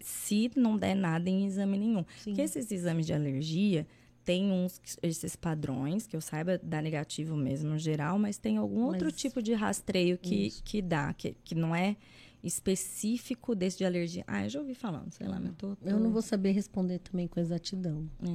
se 0.00 0.50
não 0.56 0.76
der 0.76 0.94
nada 0.94 1.28
em 1.28 1.46
exame 1.46 1.78
nenhum. 1.78 2.04
Sim. 2.18 2.30
Porque 2.30 2.42
esses 2.42 2.70
exames 2.70 3.06
de 3.06 3.12
alergia 3.12 3.86
tem 4.24 4.50
uns, 4.52 4.80
esses 5.02 5.34
padrões, 5.34 6.06
que 6.06 6.14
eu 6.14 6.20
saiba, 6.20 6.58
dá 6.62 6.80
negativo 6.82 7.34
mesmo 7.36 7.70
no 7.70 7.78
geral, 7.78 8.18
mas 8.18 8.36
tem 8.38 8.56
algum 8.58 8.82
outro 8.82 9.06
Mas- 9.06 9.16
tipo 9.16 9.42
de 9.42 9.52
rastreio 9.54 10.18
que, 10.18 10.46
Isso. 10.46 10.62
que 10.62 10.80
dá, 10.82 11.12
que, 11.14 11.34
que 11.42 11.54
não 11.54 11.74
é 11.74 11.96
específico 12.42 13.54
desse 13.54 13.78
de 13.78 13.84
alergia. 13.84 14.24
Ah, 14.26 14.44
eu 14.44 14.48
já 14.50 14.60
ouvi 14.60 14.74
falando, 14.74 15.12
sei 15.12 15.26
lá, 15.26 15.38
mas 15.40 15.52
tô, 15.56 15.74
tô... 15.76 15.88
Eu 15.88 15.98
não 15.98 16.10
vou 16.10 16.22
saber 16.22 16.52
responder 16.52 16.98
também 16.98 17.26
com 17.26 17.38
exatidão. 17.40 18.08
É, 18.22 18.26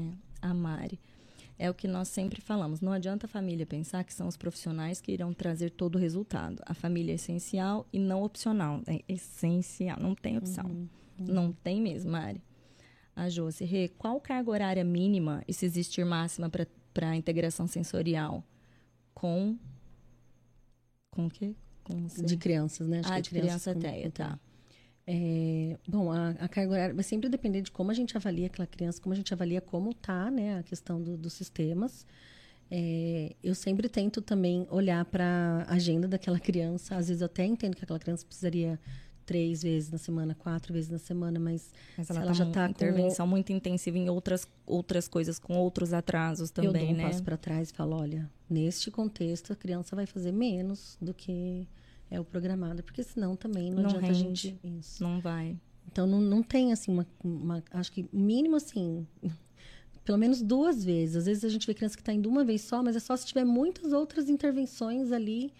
a 0.42 0.54
Mari. 0.54 1.00
É 1.58 1.70
o 1.70 1.74
que 1.74 1.88
nós 1.88 2.10
sempre 2.10 2.42
falamos. 2.42 2.82
Não 2.82 2.92
adianta 2.92 3.26
a 3.26 3.30
família 3.30 3.66
pensar 3.66 4.04
que 4.04 4.14
são 4.14 4.28
os 4.28 4.36
profissionais 4.36 5.00
que 5.00 5.12
irão 5.12 5.34
trazer 5.34 5.72
todo 5.72 5.96
o 5.96 6.00
resultado. 6.00 6.62
A 6.66 6.74
família 6.74 7.14
é 7.14 7.16
essencial 7.16 7.88
e 7.94 8.00
não 8.00 8.24
opcional. 8.24 8.82
É 8.86 9.02
essencial, 9.08 9.98
não 10.00 10.14
tem 10.14 10.38
opção. 10.38 10.66
Uhum, 10.66 10.90
uhum. 11.20 11.26
Não 11.28 11.52
tem 11.54 11.82
mesmo, 11.82 12.12
Mari. 12.12 12.42
A 13.16 13.30
Josi, 13.30 13.64
Rê, 13.64 13.88
qual 13.88 14.20
carga 14.20 14.52
horária 14.52 14.84
mínima 14.84 15.42
e 15.48 15.54
se 15.54 15.66
existir 15.66 16.06
máxima 16.06 16.50
para 16.94 17.10
a 17.10 17.16
integração 17.16 17.68
sensorial 17.68 18.44
com. 19.14 19.58
Com 21.12 21.28
o 21.28 21.30
quê? 21.30 21.56
Com 21.86 22.08
de 22.26 22.36
crianças, 22.36 22.86
né? 22.90 23.00
Acho 23.00 23.14
ah, 23.14 23.20
de 23.22 23.30
criança, 23.30 23.74
criança 23.74 23.76
teia, 23.76 24.12
tá. 24.12 24.40
É, 25.08 25.78
bom, 25.88 26.12
a, 26.12 26.30
a, 26.32 26.48
carga 26.48 26.72
horária 26.72 26.94
vai 26.96 27.04
sempre 27.04 27.30
depender 27.30 27.62
de 27.62 27.72
como 27.72 27.92
a 27.92 27.94
gente 27.94 28.18
avalia 28.18 28.48
aquela 28.48 28.66
criança, 28.66 29.00
como 29.00 29.14
a 29.14 29.16
gente 29.16 29.32
avalia 29.34 29.62
como 29.62 29.94
tá, 29.94 30.32
né, 30.32 30.58
a 30.58 30.64
questão 30.64 31.02
do, 31.02 31.16
dos 31.16 31.34
sistemas. 31.34 32.06
É, 32.72 33.36
eu 33.44 33.54
sempre 33.54 33.88
tento 33.88 34.22
também 34.22 34.66
olhar 34.72 35.06
para 35.06 35.66
a 35.68 35.76
agenda 35.76 36.08
daquela 36.08 36.40
criança. 36.40 36.96
Às 36.96 37.08
vezes 37.08 37.22
eu 37.22 37.28
até 37.28 37.46
entendo 37.46 37.76
que 37.76 37.84
aquela 37.84 38.00
criança 38.00 38.26
precisaria 38.26 38.80
três 39.26 39.64
vezes 39.64 39.92
na 39.92 39.98
semana, 39.98 40.36
quatro 40.36 40.74
vezes 40.74 40.90
na 40.90 41.00
semana, 41.00 41.40
mas, 41.40 41.72
mas 41.98 42.10
ela, 42.10 42.22
ela 42.22 42.28
tá 42.28 42.34
já 42.34 42.48
está 42.48 42.66
com 42.66 42.72
intervenção 42.72 43.28
muito 43.28 43.52
intensiva 43.52 43.98
em 43.98 44.08
outras 44.10 44.48
outras 44.66 45.08
coisas 45.08 45.40
com 45.40 45.56
outros 45.58 45.94
atrasos 45.94 46.52
também, 46.52 46.70
eu 46.70 46.80
dou 46.80 46.90
um 46.90 46.98
né? 46.98 47.04
passo 47.06 47.24
para 47.24 47.36
trás 47.36 47.72
e 47.72 47.74
falo, 47.74 47.96
olha, 47.96 48.30
neste 48.48 48.92
contexto 48.92 49.52
a 49.52 49.56
criança 49.56 49.96
vai 49.96 50.06
fazer 50.06 50.32
menos 50.32 50.96
do 51.02 51.12
que 51.12 51.68
é 52.10 52.20
o 52.20 52.26
programado, 52.26 52.84
porque 52.84 53.04
senão 53.04 53.36
também 53.36 53.72
não, 53.72 53.84
não 53.84 53.90
adianta 53.90 54.08
rende, 54.08 54.18
a 54.18 54.24
gente. 54.24 54.60
Isso. 54.64 55.04
Não 55.04 55.20
vai. 55.20 55.58
Então 55.92 56.06
não, 56.06 56.20
não 56.20 56.44
tem 56.44 56.72
assim 56.72 56.92
uma, 56.92 57.08
uma. 57.24 57.64
Acho 57.72 57.92
que 57.92 58.08
mínimo 58.12 58.56
assim. 58.56 59.08
Pelo 60.04 60.20
menos 60.20 60.42
duas 60.42 60.86
vezes. 60.86 61.16
Às 61.16 61.26
vezes 61.26 61.44
a 61.44 61.50
gente 61.50 61.66
vê 61.66 61.74
criança 61.74 61.96
que 61.96 62.02
está 62.02 62.14
indo 62.14 62.30
uma 62.30 62.44
vez 62.44 62.62
só, 62.62 62.84
mas 62.84 62.96
é 62.96 63.00
só 63.00 63.16
se 63.16 63.26
tiver 63.26 63.44
muitas 63.44 63.92
outras 63.92 64.30
intervenções 64.30 65.12
ali 65.12 65.52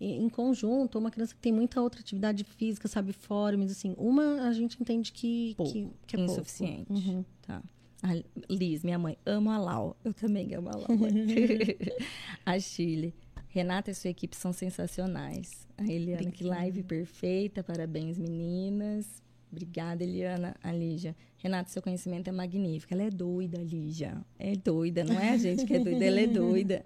em 0.00 0.28
conjunto, 0.28 0.94
ou 0.94 1.00
uma 1.00 1.10
criança 1.10 1.34
que 1.34 1.40
tem 1.40 1.52
muita 1.52 1.80
outra 1.80 2.00
atividade 2.00 2.44
física, 2.44 2.86
sabe, 2.86 3.12
fóruns, 3.12 3.72
assim, 3.72 3.94
uma 3.98 4.42
a 4.42 4.52
gente 4.52 4.80
entende 4.80 5.10
que, 5.10 5.54
pouco, 5.56 5.72
que, 5.72 5.88
que 6.06 6.16
é 6.16 6.20
insuficiente. 6.20 6.92
Uhum. 6.92 7.24
Tá. 7.42 7.62
A 8.00 8.14
Liz, 8.48 8.84
minha 8.84 8.98
mãe, 8.98 9.18
amo 9.26 9.50
a 9.50 9.58
Lau. 9.58 9.96
Eu 10.04 10.14
também 10.14 10.54
amo 10.54 10.68
a 10.68 10.76
Lau. 10.76 10.86
a 12.46 12.60
Chile. 12.60 13.12
Renata 13.58 13.90
e 13.90 13.94
sua 13.94 14.10
equipe 14.10 14.36
são 14.36 14.52
sensacionais. 14.52 15.66
A 15.76 15.82
Eliana, 15.82 16.22
Obrigada. 16.22 16.30
que 16.30 16.44
live 16.44 16.82
perfeita. 16.84 17.64
Parabéns, 17.64 18.16
meninas. 18.16 19.20
Obrigada, 19.50 20.04
Eliana. 20.04 20.54
A 20.62 20.70
Lígia. 20.70 21.16
Renata, 21.38 21.68
seu 21.68 21.82
conhecimento 21.82 22.28
é 22.28 22.32
magnífico. 22.32 22.94
Ela 22.94 23.02
é 23.02 23.10
doida, 23.10 23.58
Lígia. 23.58 24.24
É 24.38 24.54
doida, 24.54 25.02
não 25.02 25.18
é 25.18 25.30
a 25.30 25.36
gente 25.36 25.64
que 25.66 25.74
é 25.74 25.80
doida, 25.80 26.04
ela 26.04 26.20
é 26.20 26.26
doida. 26.28 26.84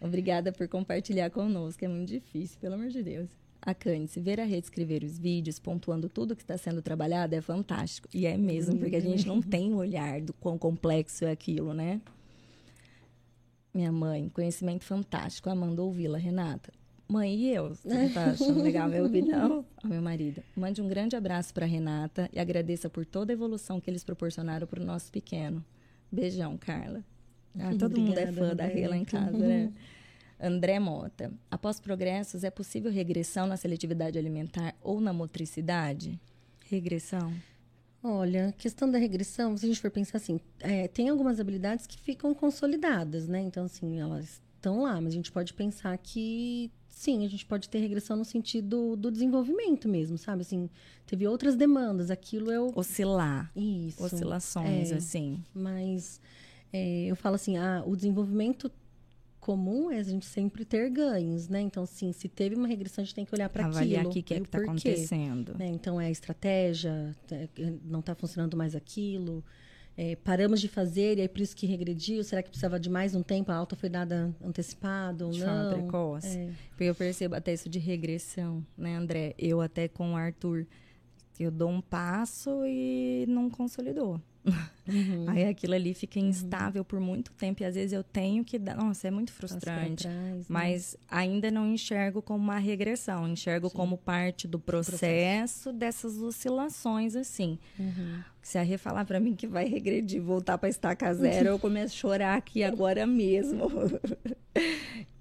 Obrigada 0.00 0.52
por 0.52 0.68
compartilhar 0.68 1.28
conosco. 1.28 1.84
É 1.84 1.88
muito 1.88 2.10
difícil, 2.10 2.56
pelo 2.60 2.76
amor 2.76 2.88
de 2.90 3.02
Deus. 3.02 3.28
A 3.60 3.74
Cândice, 3.74 4.20
ver 4.20 4.40
a 4.40 4.44
rede 4.44 4.66
escrever 4.66 5.02
os 5.02 5.18
vídeos, 5.18 5.58
pontuando 5.58 6.08
tudo 6.08 6.36
que 6.36 6.42
está 6.42 6.56
sendo 6.56 6.80
trabalhado 6.82 7.34
é 7.34 7.40
fantástico. 7.40 8.08
E 8.14 8.26
é 8.26 8.36
mesmo, 8.36 8.78
porque 8.78 8.94
a 8.94 9.00
gente 9.00 9.26
não 9.26 9.42
tem 9.42 9.72
o 9.72 9.78
olhar 9.78 10.20
do 10.20 10.32
quão 10.34 10.56
complexo 10.56 11.24
é 11.24 11.32
aquilo, 11.32 11.74
né? 11.74 12.00
Minha 13.74 13.90
mãe, 13.90 14.28
conhecimento 14.28 14.84
fantástico. 14.84 15.48
Amanda 15.48 15.82
ouvi-la, 15.82 16.18
Renata. 16.18 16.72
Mãe, 17.08 17.34
e 17.34 17.54
eu? 17.54 17.74
Você 17.74 17.88
não 17.88 18.08
tá 18.10 18.24
achando 18.32 18.62
legal 18.62 18.88
meu 18.88 19.04
ouvir, 19.04 19.22
não? 19.22 19.64
Ao 19.82 19.88
meu 19.88 20.02
marido. 20.02 20.42
Mande 20.56 20.82
um 20.82 20.88
grande 20.88 21.16
abraço 21.16 21.52
para 21.52 21.66
Renata 21.66 22.28
e 22.32 22.38
agradeça 22.38 22.88
por 22.88 23.04
toda 23.06 23.32
a 23.32 23.34
evolução 23.34 23.80
que 23.80 23.90
eles 23.90 24.04
proporcionaram 24.04 24.66
para 24.66 24.80
o 24.80 24.84
nosso 24.84 25.10
pequeno. 25.10 25.64
Beijão, 26.10 26.56
Carla. 26.58 27.02
Ah, 27.58 27.70
todo 27.78 27.98
Obrigada, 27.98 28.00
mundo 28.00 28.18
é 28.18 28.32
fã 28.32 28.56
da 28.56 28.64
Rê 28.64 28.86
lá 28.86 28.96
em 28.96 29.04
casa, 29.04 29.36
né? 29.36 29.72
André 30.40 30.78
Mota. 30.78 31.32
Após 31.50 31.78
progressos, 31.80 32.44
é 32.44 32.50
possível 32.50 32.90
regressão 32.90 33.46
na 33.46 33.56
seletividade 33.56 34.18
alimentar 34.18 34.74
ou 34.82 35.00
na 35.00 35.12
motricidade? 35.12 36.18
Regressão? 36.68 37.32
Olha, 38.04 38.48
a 38.48 38.52
questão 38.52 38.90
da 38.90 38.98
regressão, 38.98 39.56
se 39.56 39.64
a 39.64 39.68
gente 39.68 39.80
for 39.80 39.90
pensar 39.90 40.18
assim, 40.18 40.40
é, 40.58 40.88
tem 40.88 41.08
algumas 41.08 41.38
habilidades 41.38 41.86
que 41.86 41.98
ficam 41.98 42.34
consolidadas, 42.34 43.28
né? 43.28 43.40
Então, 43.40 43.64
assim, 43.64 44.00
elas 44.00 44.40
estão 44.56 44.82
lá, 44.82 45.00
mas 45.00 45.12
a 45.12 45.16
gente 45.16 45.30
pode 45.30 45.54
pensar 45.54 45.96
que 45.98 46.70
sim, 46.88 47.24
a 47.24 47.28
gente 47.28 47.46
pode 47.46 47.68
ter 47.68 47.78
regressão 47.78 48.16
no 48.16 48.24
sentido 48.24 48.96
do 48.96 49.10
desenvolvimento 49.10 49.88
mesmo, 49.88 50.18
sabe? 50.18 50.42
Assim, 50.42 50.68
teve 51.06 51.26
outras 51.26 51.56
demandas, 51.56 52.10
aquilo 52.10 52.50
é 52.50 52.60
o... 52.60 52.72
Oscilar. 52.74 53.50
Isso. 53.56 54.04
Oscilações, 54.04 54.92
é, 54.92 54.96
assim. 54.96 55.42
Mas 55.54 56.20
é, 56.72 57.06
eu 57.06 57.16
falo 57.16 57.36
assim, 57.36 57.56
ah, 57.56 57.82
o 57.86 57.96
desenvolvimento 57.96 58.70
comum 59.42 59.90
é 59.90 59.98
a 59.98 60.02
gente 60.04 60.24
sempre 60.24 60.64
ter 60.64 60.88
ganhos, 60.88 61.48
né? 61.48 61.60
Então, 61.60 61.84
sim, 61.84 62.12
se 62.12 62.28
teve 62.28 62.54
uma 62.54 62.68
regressão, 62.68 63.02
a 63.02 63.04
gente 63.04 63.14
tem 63.14 63.24
que 63.24 63.34
olhar 63.34 63.48
para 63.48 63.64
aquilo. 63.64 63.76
Avaliar 63.76 64.06
o 64.06 64.10
que, 64.10 64.22
que 64.22 64.34
é 64.34 64.40
que 64.40 64.46
está 64.46 64.58
acontecendo. 64.58 65.58
Né? 65.58 65.66
Então, 65.66 66.00
é 66.00 66.06
a 66.06 66.10
estratégia, 66.10 67.14
é, 67.28 67.48
não 67.84 67.98
está 67.98 68.14
funcionando 68.14 68.56
mais 68.56 68.76
aquilo. 68.76 69.44
É, 69.96 70.14
paramos 70.14 70.60
de 70.60 70.68
fazer 70.68 71.18
e 71.18 71.22
é 71.22 71.28
por 71.28 71.40
isso 71.40 71.56
que 71.56 71.66
regrediu? 71.66 72.22
Será 72.22 72.40
que 72.40 72.50
precisava 72.50 72.78
de 72.78 72.88
mais 72.88 73.16
um 73.16 73.22
tempo? 73.22 73.50
A 73.50 73.56
alta 73.56 73.74
foi 73.74 73.88
dada 73.88 74.32
antecipado 74.40 75.26
ou 75.26 75.32
de 75.32 75.40
não? 75.40 75.46
Forma 75.46 75.82
precoce. 75.82 76.38
É. 76.38 76.50
Porque 76.68 76.84
eu 76.84 76.94
percebo 76.94 77.34
até 77.34 77.52
isso 77.52 77.68
de 77.68 77.80
regressão, 77.80 78.64
né, 78.78 78.96
André? 78.96 79.34
Eu 79.36 79.60
até 79.60 79.88
com 79.88 80.12
o 80.12 80.16
Arthur, 80.16 80.68
eu 81.38 81.50
dou 81.50 81.68
um 81.68 81.80
passo 81.80 82.64
e 82.64 83.26
não 83.28 83.50
consolidou. 83.50 84.20
Uhum. 84.44 85.26
Aí 85.28 85.44
aquilo 85.44 85.74
ali 85.74 85.94
fica 85.94 86.18
uhum. 86.18 86.28
instável 86.28 86.80
uhum. 86.80 86.84
por 86.86 87.00
muito 87.00 87.32
tempo 87.32 87.62
e 87.62 87.66
às 87.66 87.74
vezes 87.74 87.92
eu 87.92 88.02
tenho 88.02 88.44
que 88.44 88.58
dar. 88.58 88.76
Nossa, 88.76 89.08
é 89.08 89.10
muito 89.10 89.32
frustrante. 89.32 90.02
Trás, 90.02 90.16
né? 90.16 90.44
mas 90.48 90.96
ainda 91.08 91.50
não 91.50 91.66
enxergo 91.72 92.20
como 92.20 92.42
uma 92.42 92.58
regressão, 92.58 93.28
enxergo 93.28 93.68
Sim. 93.68 93.76
como 93.76 93.96
parte 93.96 94.48
do 94.48 94.58
processo, 94.58 94.98
processo, 94.98 95.72
dessas 95.72 96.18
oscilações, 96.20 97.14
assim. 97.14 97.58
Uhum. 97.78 98.20
Se 98.42 98.58
a 98.58 98.62
Rê 98.62 98.76
falar 98.76 99.04
para 99.04 99.20
mim 99.20 99.36
que 99.36 99.46
vai 99.46 99.66
regredir, 99.66 100.20
voltar 100.20 100.58
para 100.58 100.68
estaca 100.68 101.12
zero, 101.14 101.50
eu 101.50 101.58
começo 101.58 101.94
a 101.94 101.98
chorar 101.98 102.36
aqui 102.36 102.64
agora 102.64 103.06
mesmo. 103.06 103.70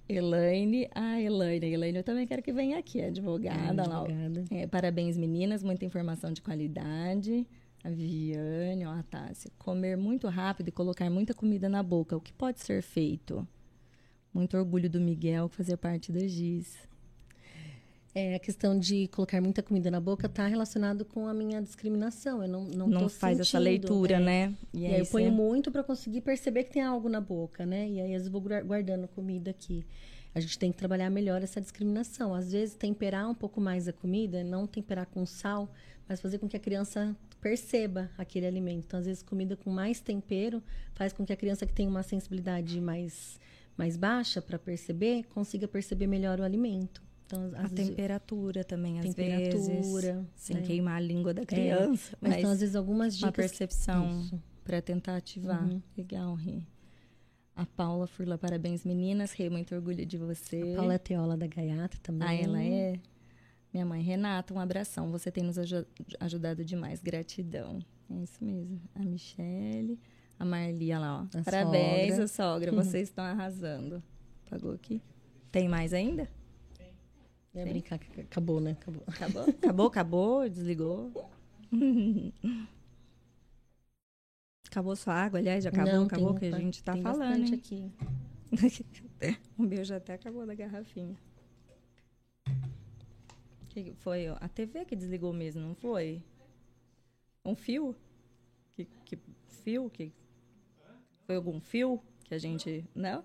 Elaine, 0.10 0.90
ah, 0.94 1.22
Elaine, 1.22 1.68
Elaine, 1.68 2.00
eu 2.00 2.04
também 2.04 2.28
quero 2.28 2.42
que 2.42 2.52
venha 2.52 2.78
aqui, 2.78 3.02
advogada. 3.02 3.84
É, 3.84 3.86
advogada. 3.86 4.44
É, 4.52 4.68
parabéns, 4.68 5.16
meninas, 5.16 5.64
muita 5.64 5.86
informação 5.86 6.34
de 6.34 6.42
qualidade. 6.42 7.48
A 7.84 7.90
Viviane, 7.90 8.86
ó, 8.86 8.92
a 8.92 9.04
Tássia. 9.04 9.52
Comer 9.58 9.98
muito 9.98 10.28
rápido 10.28 10.68
e 10.68 10.72
colocar 10.72 11.10
muita 11.10 11.34
comida 11.34 11.68
na 11.68 11.82
boca. 11.82 12.16
O 12.16 12.22
que 12.22 12.32
pode 12.32 12.62
ser 12.62 12.82
feito? 12.82 13.48
Muito 14.34 14.56
orgulho 14.56 14.90
do 14.90 15.02
Miguel 15.02 15.50
fazer 15.50 15.78
parte 15.78 16.12
da 16.12 16.26
GIS. 16.28 16.78
É, 18.14 18.36
a 18.36 18.40
questão 18.40 18.78
de 18.78 19.08
colocar 19.08 19.40
muita 19.42 19.64
comida 19.64 19.90
na 19.90 20.00
boca 20.00 20.28
está 20.28 20.46
relacionado 20.46 21.06
com 21.06 21.28
a 21.28 21.34
minha 21.34 21.62
discriminação. 21.62 22.44
Eu 22.44 22.50
não 22.50 22.66
não, 22.66 22.88
não 22.88 23.10
faz 23.10 23.38
sentindo, 23.38 23.42
essa 23.42 23.60
leitura, 23.60 24.20
né? 24.20 24.48
né? 24.48 24.58
E, 24.74 24.82
e 24.82 24.86
aí, 24.86 25.00
eu 25.00 25.06
ponho 25.06 25.30
é... 25.30 25.32
muito 25.32 25.72
para 25.72 25.82
conseguir 25.82 26.22
perceber 26.22 26.66
que 26.66 26.74
tem 26.74 26.82
algo 26.82 27.08
na 27.08 27.22
boca, 27.22 27.66
né? 27.66 27.88
E 27.90 28.02
aí 28.02 28.14
às 28.14 28.24
vezes 28.24 28.28
vou 28.28 28.42
guardando 28.42 29.08
comida 29.08 29.50
aqui. 29.50 29.86
A 30.36 30.40
gente 30.40 30.60
tem 30.60 30.72
que 30.72 30.78
trabalhar 30.78 31.10
melhor 31.10 31.42
essa 31.42 31.62
discriminação. 31.62 32.34
Às 32.34 32.52
vezes 32.52 32.76
temperar 32.76 33.30
um 33.30 33.36
pouco 33.36 33.62
mais 33.62 33.88
a 33.88 33.94
comida, 33.94 34.44
não 34.44 34.68
temperar 34.68 35.06
com 35.06 35.26
sal, 35.26 35.74
mas 36.08 36.20
fazer 36.20 36.38
com 36.38 36.50
que 36.50 36.58
a 36.58 36.60
criança 36.60 37.16
perceba 37.42 38.10
aquele 38.18 38.46
alimento. 38.46 38.86
Então, 38.86 39.00
às 39.00 39.06
vezes, 39.06 39.24
comida 39.24 39.58
com 39.58 39.72
mais 39.72 40.00
tempero 40.00 40.64
faz 40.94 41.12
com 41.12 41.26
que 41.26 41.34
a 41.34 41.36
criança 41.36 41.66
que 41.66 41.74
tem 41.74 41.88
uma 41.88 42.04
sensibilidade 42.04 42.80
mais, 42.80 43.40
mais 43.76 43.98
baixa 43.98 44.42
para 44.42 44.60
perceber, 44.60 45.24
consiga 45.26 45.68
perceber 45.68 46.08
melhor 46.08 46.40
o 46.40 46.44
alimento. 46.44 47.02
Então, 47.26 47.52
a 47.56 47.70
temperatura 47.70 48.64
também, 48.64 49.00
às 49.00 49.06
temperatura, 49.06 50.14
vezes. 50.14 50.28
Sem 50.36 50.58
né? 50.58 50.62
queimar 50.64 50.98
a 50.98 51.00
língua 51.00 51.34
da 51.34 51.42
é, 51.42 51.46
criança. 51.46 52.14
É, 52.14 52.18
mas, 52.22 52.30
mas 52.30 52.40
então, 52.40 52.52
às 52.52 52.60
vezes, 52.60 52.76
algumas 52.76 53.16
dicas... 53.16 53.30
Uma 53.30 53.32
percepção 53.32 54.42
para 54.64 54.82
tentar 54.82 55.16
ativar. 55.16 55.64
Uhum. 55.64 55.82
Legal, 55.98 56.36
Rê. 56.36 56.62
A 57.56 57.66
Paula 57.66 58.08
Furla, 58.08 58.38
parabéns, 58.38 58.84
meninas. 58.84 59.32
Rê, 59.32 59.50
muito 59.50 59.74
orgulho 59.74 60.06
de 60.06 60.18
você. 60.18 60.74
A 60.74 60.78
Paula 60.78 60.94
é 60.94 60.98
teola 60.98 61.38
da 61.38 61.48
Gaiata 61.48 61.98
também. 62.04 62.28
Ah, 62.28 62.34
ela 62.34 62.64
é? 62.64 63.00
Minha 63.74 63.86
mãe, 63.86 64.02
Renata, 64.02 64.54
um 64.54 64.60
abração. 64.60 65.10
Você 65.12 65.32
tem 65.32 65.44
nos 65.44 65.58
ajudado 66.20 66.66
demais. 66.66 67.02
Gratidão. 67.02 67.80
É 68.10 68.16
isso 68.24 68.44
mesmo. 68.44 68.82
A 68.94 69.00
Michele, 69.00 69.98
a 70.38 70.44
Marli, 70.44 70.92
olha 70.92 71.00
lá, 71.00 71.22
ó. 71.22 71.38
A 71.40 71.44
Parabéns, 71.44 72.12
sogra. 72.14 72.28
sogra. 72.28 72.72
Vocês 72.72 73.08
estão 73.08 73.24
arrasando. 73.24 74.04
Pagou 74.50 74.74
aqui? 74.74 75.02
Tem 75.52 75.70
mais 75.70 75.94
ainda? 75.94 76.30
Tem. 76.78 76.94
Ia 77.54 77.66
brincar 77.66 77.98
que 77.98 78.22
acabou, 78.22 78.60
né? 78.60 78.72
Acabou. 78.72 79.04
Acabou? 79.08 79.44
Acabou, 79.62 79.88
acabou, 79.88 80.50
desligou. 80.50 81.32
acabou 84.68 84.96
sua 84.98 85.14
água, 85.14 85.40
aliás, 85.40 85.64
já 85.64 85.70
acabou, 85.70 85.94
Não, 85.94 86.04
acabou 86.06 86.34
que 86.36 86.46
a 86.46 86.60
gente 86.60 86.84
tá 86.84 86.98
falando. 86.98 87.46
Hein? 87.46 87.54
aqui. 87.54 87.92
o 89.58 89.64
meu 89.64 89.84
já 89.86 89.96
até 89.96 90.14
acabou 90.14 90.46
da 90.46 90.54
garrafinha. 90.54 91.16
Que 93.72 93.94
foi 94.00 94.28
a 94.28 94.50
TV 94.50 94.84
que 94.84 94.98
desligou 94.98 95.32
mesmo, 95.32 95.62
não 95.62 95.74
foi? 95.74 96.22
Um 97.46 97.56
fio? 97.56 97.96
Que, 98.72 98.84
que 99.06 99.18
fio? 99.48 99.90
Que 99.90 100.12
foi 101.26 101.38
algum 101.38 101.62
fio 101.62 102.04
que 102.26 102.34
a 102.34 102.38
gente 102.38 102.84
não? 102.94 103.24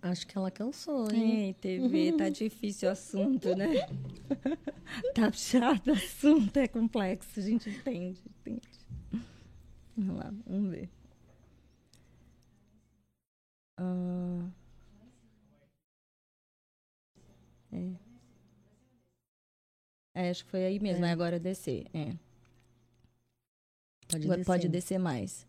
Acho 0.00 0.24
que 0.24 0.38
ela 0.38 0.52
cansou, 0.52 1.10
hein? 1.10 1.46
Ei, 1.46 1.54
TV, 1.54 2.12
tá 2.16 2.28
difícil 2.28 2.88
o 2.88 2.92
assunto, 2.92 3.56
né? 3.56 3.66
tá 5.14 5.32
chato 5.32 5.88
o 5.88 5.92
assunto, 5.92 6.56
é 6.56 6.68
complexo, 6.68 7.40
a 7.40 7.42
gente 7.42 7.70
entende, 7.70 8.22
entende. 8.40 8.68
Vamos 9.96 10.16
lá, 10.16 10.32
vamos 10.46 10.70
ver. 10.70 10.88
Ah, 13.78 14.48
é. 17.72 18.11
É, 20.14 20.30
acho 20.30 20.44
que 20.44 20.50
foi 20.50 20.64
aí 20.64 20.78
mesmo, 20.78 21.04
É. 21.04 21.08
é. 21.08 21.12
agora 21.12 21.38
descer. 21.38 21.86
É. 21.94 22.12
Pode 24.08 24.28
descer. 24.28 24.44
pode 24.44 24.68
descer 24.68 24.98
mais. 24.98 25.46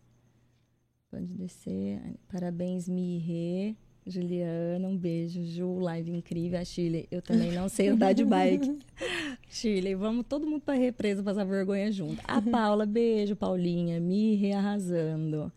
Pode 1.10 1.26
descer. 1.26 2.00
Parabéns, 2.32 2.88
Mirê. 2.88 3.74
Juliana, 4.06 4.86
um 4.88 4.96
beijo. 4.96 5.42
Ju, 5.44 5.78
live 5.78 6.10
incrível. 6.10 6.58
A 6.58 6.64
Chile, 6.64 7.06
eu 7.10 7.22
também 7.22 7.52
não 7.52 7.68
sei 7.68 7.88
andar 7.88 8.12
de 8.12 8.24
bike. 8.24 8.78
Chile, 9.48 9.94
vamos 9.94 10.26
todo 10.28 10.46
mundo 10.46 10.60
pra 10.62 10.74
represa 10.74 11.22
passar 11.22 11.44
vergonha 11.44 11.90
junto. 11.90 12.20
A 12.24 12.40
Paula, 12.40 12.84
beijo, 12.84 13.34
Paulinha. 13.36 14.00
Mirê 14.00 14.52
arrasando. 14.52 15.50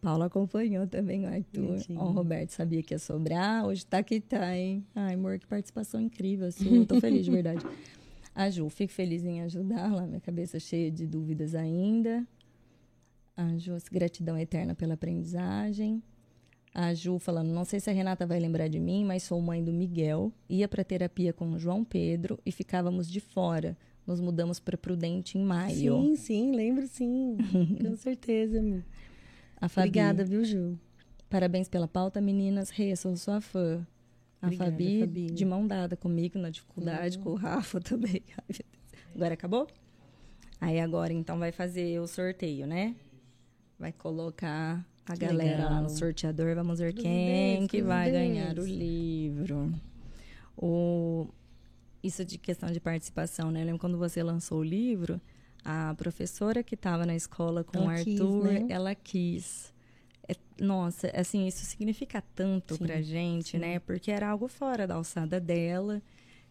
Paula 0.00 0.26
acompanhou 0.26 0.86
também 0.86 1.24
o 1.24 1.28
Arthur. 1.28 1.78
Ó, 1.96 2.04
o 2.08 2.12
Roberto 2.12 2.50
sabia 2.50 2.82
que 2.82 2.94
ia 2.94 2.98
sobrar. 2.98 3.64
Hoje 3.66 3.84
tá 3.86 4.02
que 4.02 4.20
tá, 4.20 4.56
hein? 4.56 4.84
Ai, 4.94 5.14
amor, 5.14 5.38
que 5.38 5.46
participação 5.46 6.00
incrível. 6.00 6.48
Eu 6.64 6.86
tô 6.86 7.00
feliz, 7.00 7.24
de 7.24 7.30
verdade. 7.30 7.64
A 8.38 8.48
Ju, 8.50 8.68
fico 8.68 8.92
feliz 8.92 9.24
em 9.24 9.42
ajudar 9.42 9.92
lá, 9.92 10.06
minha 10.06 10.20
cabeça 10.20 10.60
cheia 10.60 10.92
de 10.92 11.04
dúvidas 11.04 11.56
ainda. 11.56 12.24
A 13.36 13.58
Ju, 13.58 13.76
gratidão 13.90 14.38
eterna 14.38 14.76
pela 14.76 14.94
aprendizagem. 14.94 16.00
A 16.72 16.94
Ju 16.94 17.18
falando, 17.18 17.48
não 17.48 17.64
sei 17.64 17.80
se 17.80 17.90
a 17.90 17.92
Renata 17.92 18.24
vai 18.28 18.38
lembrar 18.38 18.68
de 18.68 18.78
mim, 18.78 19.04
mas 19.04 19.24
sou 19.24 19.42
mãe 19.42 19.64
do 19.64 19.72
Miguel. 19.72 20.32
Ia 20.48 20.68
para 20.68 20.84
terapia 20.84 21.32
com 21.32 21.50
o 21.50 21.58
João 21.58 21.82
Pedro 21.82 22.38
e 22.46 22.52
ficávamos 22.52 23.10
de 23.10 23.18
fora. 23.18 23.76
Nos 24.06 24.20
mudamos 24.20 24.60
para 24.60 24.78
Prudente 24.78 25.36
em 25.36 25.42
maio. 25.42 26.00
Sim, 26.00 26.14
sim, 26.14 26.52
lembro 26.54 26.86
sim. 26.86 27.36
Com 27.82 27.96
certeza, 27.96 28.60
amiga. 28.60 28.86
Fabi, 29.62 29.88
Obrigada, 29.88 30.24
viu, 30.24 30.44
Ju? 30.44 30.78
Parabéns 31.28 31.68
pela 31.68 31.88
pauta, 31.88 32.20
meninas. 32.20 32.70
Rê, 32.70 32.94
sou 32.94 33.16
sua 33.16 33.40
fã. 33.40 33.84
A 34.40 34.46
Obrigada, 34.46 34.70
Fabi, 34.70 35.00
Fabi. 35.00 35.26
de 35.26 35.44
mão 35.44 35.66
dada 35.66 35.96
comigo 35.96 36.38
na 36.38 36.50
dificuldade, 36.50 37.18
com 37.18 37.30
o 37.30 37.34
Rafa 37.34 37.80
também. 37.82 38.22
Agora 39.14 39.34
acabou? 39.34 39.66
Aí 40.60 40.80
agora, 40.80 41.12
então, 41.12 41.38
vai 41.38 41.52
fazer 41.52 42.00
o 42.00 42.06
sorteio, 42.06 42.66
né? 42.66 42.94
Vai 43.78 43.92
colocar 43.92 44.84
a 45.06 45.12
Que 45.14 45.20
galera 45.26 45.64
lá 45.64 45.70
no 45.76 45.82
legal. 45.82 45.88
sorteador. 45.90 46.54
Vamos 46.54 46.78
ver 46.78 46.92
quem 46.92 47.66
que 47.66 47.82
vai 47.82 48.10
ganhar 48.10 48.58
o 48.58 48.64
livro. 48.66 49.72
O... 50.56 51.28
Isso 52.02 52.24
de 52.24 52.38
questão 52.38 52.70
de 52.70 52.80
participação, 52.80 53.50
né? 53.50 53.62
Eu 53.62 53.66
lembro 53.66 53.80
quando 53.80 53.98
você 53.98 54.22
lançou 54.22 54.58
o 54.60 54.64
livro, 54.64 55.20
a 55.64 55.94
professora 55.96 56.62
que 56.62 56.74
estava 56.74 57.04
na 57.04 57.14
escola 57.16 57.64
com 57.64 57.78
Ela 57.90 58.00
o 58.00 58.04
quis, 58.04 58.20
Arthur, 58.20 58.44
né? 58.44 58.66
ela 58.68 58.94
quis. 58.94 59.72
É- 60.28 60.36
nossa, 60.62 61.10
assim, 61.14 61.46
isso 61.46 61.64
significa 61.64 62.22
tanto 62.34 62.74
Sim, 62.76 62.84
pra 62.84 63.00
gente, 63.00 63.50
sim. 63.52 63.58
né? 63.58 63.78
Porque 63.78 64.10
era 64.10 64.28
algo 64.28 64.46
fora 64.48 64.86
da 64.86 64.94
alçada 64.96 65.40
dela. 65.40 66.02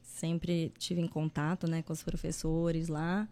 Sempre 0.02 0.72
tive 0.78 1.02
em 1.02 1.08
contato, 1.08 1.68
né, 1.70 1.82
com 1.82 1.94
os 1.94 2.02
professores 2.02 2.88
lá. 2.88 3.28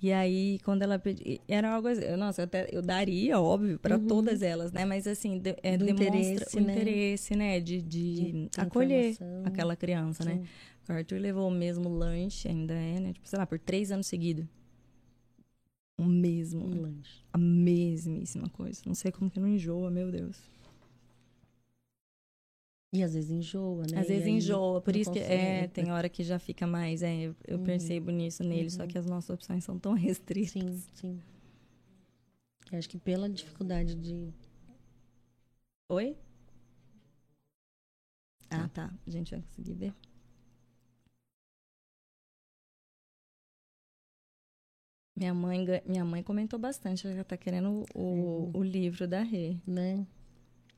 E 0.00 0.12
aí, 0.12 0.58
quando 0.64 0.82
ela 0.82 0.98
pedi, 0.98 1.40
era 1.46 1.74
algo 1.74 1.86
assim, 1.88 2.16
nossa, 2.16 2.40
eu, 2.42 2.44
até, 2.44 2.68
eu 2.72 2.82
daria, 2.82 3.38
óbvio, 3.40 3.78
para 3.78 3.98
todas 4.00 4.42
elas, 4.42 4.72
né? 4.72 4.84
Mas 4.84 5.06
assim, 5.06 5.38
de- 5.38 5.56
é, 5.62 5.72
Uhum. 5.72 5.78
Do 5.78 5.84
demonstra 5.84 6.06
interesse, 6.06 6.56
o 6.56 6.60
né? 6.60 6.72
interesse, 6.72 7.36
né, 7.36 7.60
de, 7.60 7.80
de, 7.82 8.14
De 8.32 8.48
acolher 8.56 9.10
informação. 9.10 9.42
aquela 9.44 9.76
criança, 9.76 10.24
né? 10.24 10.36
Sim. 10.42 10.48
O 10.88 10.92
Arthur 10.96 11.20
levou 11.20 11.46
o 11.48 11.50
mesmo 11.52 11.88
lanche, 11.88 12.48
ainda 12.48 12.74
é, 12.74 12.98
né? 12.98 13.12
Tipo, 13.12 13.28
sei 13.28 13.38
lá, 13.38 13.46
por 13.46 13.58
três 13.60 13.92
anos 13.92 14.06
seguidos. 14.08 14.44
O 16.02 16.06
mesmo, 16.06 16.64
Um 16.66 16.80
lanche. 16.82 17.22
a 17.32 17.38
mesmíssima 17.38 18.48
coisa. 18.50 18.82
Não 18.86 18.94
sei 18.94 19.10
como 19.12 19.30
que 19.30 19.40
não 19.40 19.48
enjoa, 19.48 19.90
meu 19.90 20.10
Deus. 20.10 20.36
E 22.92 23.02
às 23.02 23.14
vezes 23.14 23.30
enjoa, 23.30 23.86
né? 23.90 23.98
Às 24.00 24.08
vezes 24.08 24.26
enjoa, 24.26 24.80
por 24.82 24.94
isso 24.94 25.10
que 25.12 25.18
é, 25.18 25.66
tem 25.68 25.90
hora 25.92 26.08
que 26.10 26.22
já 26.22 26.38
fica 26.38 26.66
mais, 26.66 27.02
é, 27.02 27.22
eu, 27.22 27.36
eu 27.46 27.56
Uhum. 27.58 27.64
percebo 27.64 28.10
nisso 28.10 28.42
nele, 28.44 28.68
só 28.70 28.82
Uhum. 28.82 28.88
que 28.88 28.98
as 28.98 29.06
nossas 29.06 29.30
opções 29.30 29.64
são 29.64 29.78
tão 29.78 29.94
restritas. 29.94 30.52
Sim, 30.52 30.82
sim. 30.94 31.22
Eu 32.70 32.78
acho 32.78 32.88
que 32.88 32.98
pela 32.98 33.30
dificuldade 33.30 33.94
de. 33.94 34.30
Oi? 35.88 36.16
Ah, 38.50 38.68
tá. 38.68 38.92
A 39.06 39.10
gente 39.10 39.30
vai 39.30 39.40
conseguir 39.42 39.72
ver. 39.74 39.94
Minha 45.14 45.34
mãe, 45.34 45.64
minha 45.86 46.04
mãe 46.04 46.22
comentou 46.22 46.58
bastante, 46.58 47.06
ela 47.06 47.22
tá 47.24 47.36
querendo 47.36 47.84
o, 47.94 48.50
o 48.54 48.62
livro 48.62 49.06
da 49.06 49.22
Rê. 49.22 49.56
Né? 49.66 50.06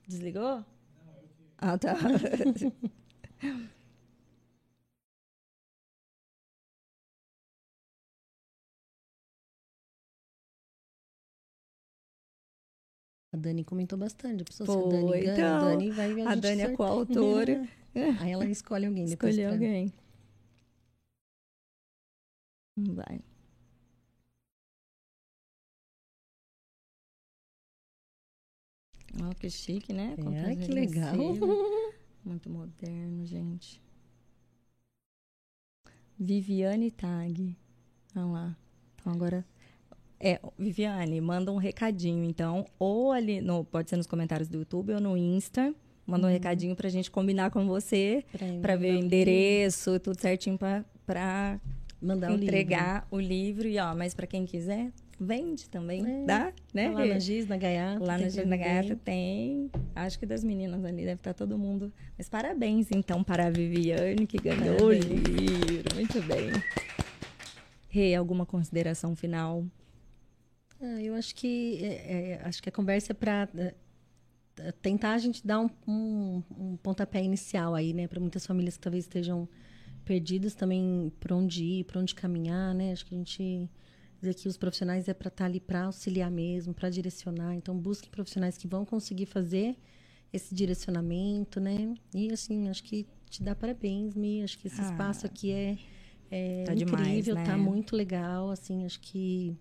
Desligou? 0.07 0.65
Ah, 1.59 1.79
tá. 1.79 1.95
A 13.33 13.37
Dani 13.37 13.65
comentou 13.65 13.99
bastante. 13.99 14.43
A 14.43 14.45
pessoa, 14.45 14.67
se 14.67 14.73
a 14.73 14.89
Dani 14.89 15.21
então, 15.21 15.57
a 15.57 15.61
Dani 15.71 15.91
vai 15.91 16.13
a 16.13 16.35
gente 16.35 16.41
Dani 16.41 16.63
é 16.63 16.77
coautora. 16.77 17.69
Aí 18.21 18.31
ela 18.31 18.45
escolhe 18.47 18.87
alguém 18.87 19.07
depois. 19.07 19.35
Escolher 19.35 19.47
pra- 19.49 19.55
alguém. 19.55 19.93
Vai. 22.77 23.21
Ó, 29.23 29.35
que 29.35 29.49
chique, 29.51 29.93
né? 29.93 30.15
É, 30.19 30.23
Contagem 30.23 30.57
que 30.59 30.73
legal. 30.73 31.15
Muito 32.25 32.51
moderno, 32.51 33.25
gente. 33.27 33.81
Viviane 36.19 36.91
Tag. 36.91 37.57
Olha 38.17 38.25
lá. 38.27 38.57
Então 39.01 39.13
agora. 39.13 39.45
É, 40.21 40.41
Viviane, 40.59 41.21
manda 41.21 41.53
um 41.53 41.57
recadinho, 41.57 42.25
então. 42.25 42.65
Ou 42.79 43.13
ali, 43.13 43.41
no, 43.41 43.65
pode 43.65 43.91
ser 43.91 43.97
nos 43.97 44.07
comentários 44.07 44.49
do 44.49 44.59
YouTube 44.59 44.95
ou 44.95 45.01
no 45.01 45.17
Insta. 45.17 45.75
Manda 46.07 46.27
um 46.27 46.31
recadinho 46.31 46.75
pra 46.77 46.89
gente 46.89 47.11
combinar 47.11 47.51
com 47.51 47.67
você. 47.67 48.25
Pra, 48.31 48.47
Pra 48.63 48.77
ver 48.77 48.95
o 48.95 48.99
endereço, 48.99 49.99
tudo 50.01 50.21
certinho 50.21 50.57
pra, 50.59 50.85
pra 51.07 51.61
Mandar 52.01 52.29
o 52.31 52.35
livro. 52.37 52.45
entregar 52.45 53.07
o 53.11 53.19
livro. 53.19 53.67
E, 53.69 53.79
ó, 53.79 53.95
mas 53.95 54.15
pra 54.15 54.27
quem 54.27 54.45
quiser, 54.47 54.93
vende 55.19 55.69
também, 55.69 56.05
É. 56.05 56.25
dá? 56.25 56.53
Né? 56.73 56.91
Lá 56.91 57.05
na 57.05 57.19
Giz, 57.19 57.47
na 57.47 57.57
Gaiata. 57.57 58.05
Lá 58.05 58.19
na 58.19 58.25
Giz 58.25 58.37
vender. 58.37 58.59
Gaiata 58.59 58.97
tem. 58.97 59.71
Acho 59.95 60.19
que 60.19 60.27
das 60.27 60.43
meninas 60.45 60.85
ali 60.85 61.05
deve 61.05 61.15
estar 61.15 61.35
todo 61.35 61.57
mundo. 61.59 61.93
Mas 62.17 62.29
parabéns, 62.29 62.89
então, 62.91 63.23
para 63.23 63.47
a 63.47 63.51
Viviane, 63.51 64.27
que 64.27 64.39
ganhou 64.39 64.77
Parabéns. 64.77 65.05
o 65.05 65.09
livro. 65.09 65.95
Muito 65.95 66.23
bem. 66.23 66.51
Rê, 67.89 68.15
alguma 68.15 68.45
consideração 68.45 69.15
final? 69.15 69.65
Ah, 70.81 71.01
eu 71.01 71.15
acho 71.15 71.35
que 71.35 71.79
é, 71.83 72.33
é, 72.33 72.41
acho 72.45 72.63
que 72.63 72.69
a 72.69 72.73
conversa 72.73 73.13
é 73.13 73.15
para 73.15 73.49
tentar 74.83 75.13
a 75.13 75.19
gente 75.19 75.47
dar 75.47 75.61
um, 75.61 75.71
um, 75.87 76.43
um 76.59 76.77
pontapé 76.77 77.23
inicial 77.23 77.75
aí, 77.75 77.93
né, 77.93 78.07
para 78.07 78.21
muitas 78.21 78.47
famílias 78.47 78.77
que 78.77 78.83
talvez 78.83 79.05
estejam 79.05 79.49
perdidas 80.05 80.55
também 80.55 81.13
por 81.19 81.33
onde 81.33 81.65
ir, 81.65 81.85
por 81.85 81.99
onde 81.99 82.15
caminhar, 82.15 82.75
né? 82.75 82.93
Acho 82.93 83.07
que 83.07 83.15
a 83.15 83.19
gente 83.19 83.71
dizer 84.25 84.35
que 84.35 84.49
os 84.49 84.57
profissionais 84.57 85.09
é 85.09 85.15
para 85.15 85.29
estar 85.29 85.45
ali 85.45 85.61
para 85.61 85.85
auxiliar 85.85 86.31
mesmo, 86.31 86.73
para 86.75 86.89
direcionar. 86.91 87.55
Então 87.55 87.77
busque 87.79 88.09
profissionais 88.09 88.57
que 88.57 88.67
vão 88.67 88.85
conseguir 88.85 89.27
fazer 89.27 89.77
esse 90.33 90.55
direcionamento, 90.55 91.61
né? 91.61 91.95
E 92.15 92.33
assim, 92.33 92.69
acho 92.69 92.83
que 92.83 93.07
te 93.31 93.43
dá 93.43 93.55
parabéns, 93.55 94.15
Mi. 94.15 94.43
Acho 94.43 94.59
que 94.59 94.67
esse 94.69 94.81
Ah. 94.81 94.85
espaço 94.91 95.27
aqui 95.27 95.53
é, 95.53 95.77
é 96.31 96.65
Tá 96.65 96.75
demais, 96.75 97.09
incrível, 97.09 97.35
né? 97.35 97.45
tá 97.45 97.57
muito 97.57 97.95
legal. 97.95 98.51
Assim, 98.51 98.85
acho 98.85 99.01
que 99.01 99.57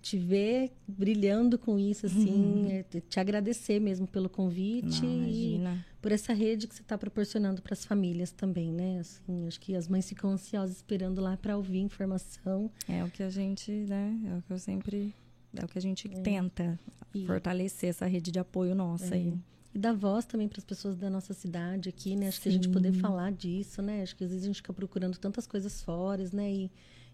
te 0.00 0.16
ver 0.16 0.70
brilhando 0.86 1.58
com 1.58 1.78
isso, 1.78 2.06
assim, 2.06 2.70
é 2.72 2.82
te- 2.84 3.18
agradecer 3.20 3.80
mesmo 3.80 4.06
pelo 4.06 4.28
convite 4.28 5.04
Não, 5.04 5.28
e 5.28 5.60
por 6.00 6.12
essa 6.12 6.32
rede 6.32 6.66
que 6.68 6.74
você 6.74 6.82
está 6.82 6.96
proporcionando 6.96 7.60
para 7.60 7.72
as 7.74 7.84
famílias 7.84 8.30
também, 8.30 8.72
né? 8.72 8.98
Assim, 9.00 9.46
acho 9.46 9.58
que 9.60 9.74
as 9.74 9.88
mães 9.88 10.08
ficam 10.08 10.30
ansiosas 10.30 10.76
esperando 10.76 11.20
lá 11.20 11.36
para 11.36 11.56
ouvir 11.56 11.78
informação. 11.80 12.70
É 12.88 13.02
o 13.04 13.10
que 13.10 13.22
a 13.22 13.28
gente, 13.30 13.70
né? 13.72 14.16
É 14.26 14.38
o 14.38 14.42
que 14.42 14.52
eu 14.52 14.58
sempre. 14.58 15.14
É 15.56 15.64
o 15.64 15.68
que 15.68 15.78
a 15.78 15.82
gente 15.82 16.08
tenta 16.08 16.78
E- 17.14 17.26
fortalecer 17.26 17.90
essa 17.90 18.06
rede 18.06 18.30
de 18.30 18.38
apoio 18.38 18.74
nossa 18.74 19.14
É. 19.14 19.18
aí. 19.18 19.34
E 19.74 19.78
dar 19.78 19.92
voz 19.92 20.24
também 20.24 20.48
para 20.48 20.58
as 20.58 20.64
pessoas 20.64 20.96
da 20.96 21.10
nossa 21.10 21.34
cidade 21.34 21.88
aqui, 21.88 22.14
né? 22.16 22.28
Acho 22.28 22.36
Sim. 22.38 22.42
que 22.44 22.48
a 22.48 22.52
gente 22.52 22.68
poder 22.68 22.92
falar 22.92 23.32
disso, 23.32 23.82
né? 23.82 24.02
Acho 24.02 24.14
que 24.16 24.24
às 24.24 24.30
vezes 24.30 24.44
a 24.44 24.46
gente 24.46 24.56
fica 24.56 24.72
procurando 24.72 25.18
tantas 25.18 25.46
coisas 25.46 25.82
fora, 25.82 26.22
né? 26.32 26.50
E, 26.52 26.70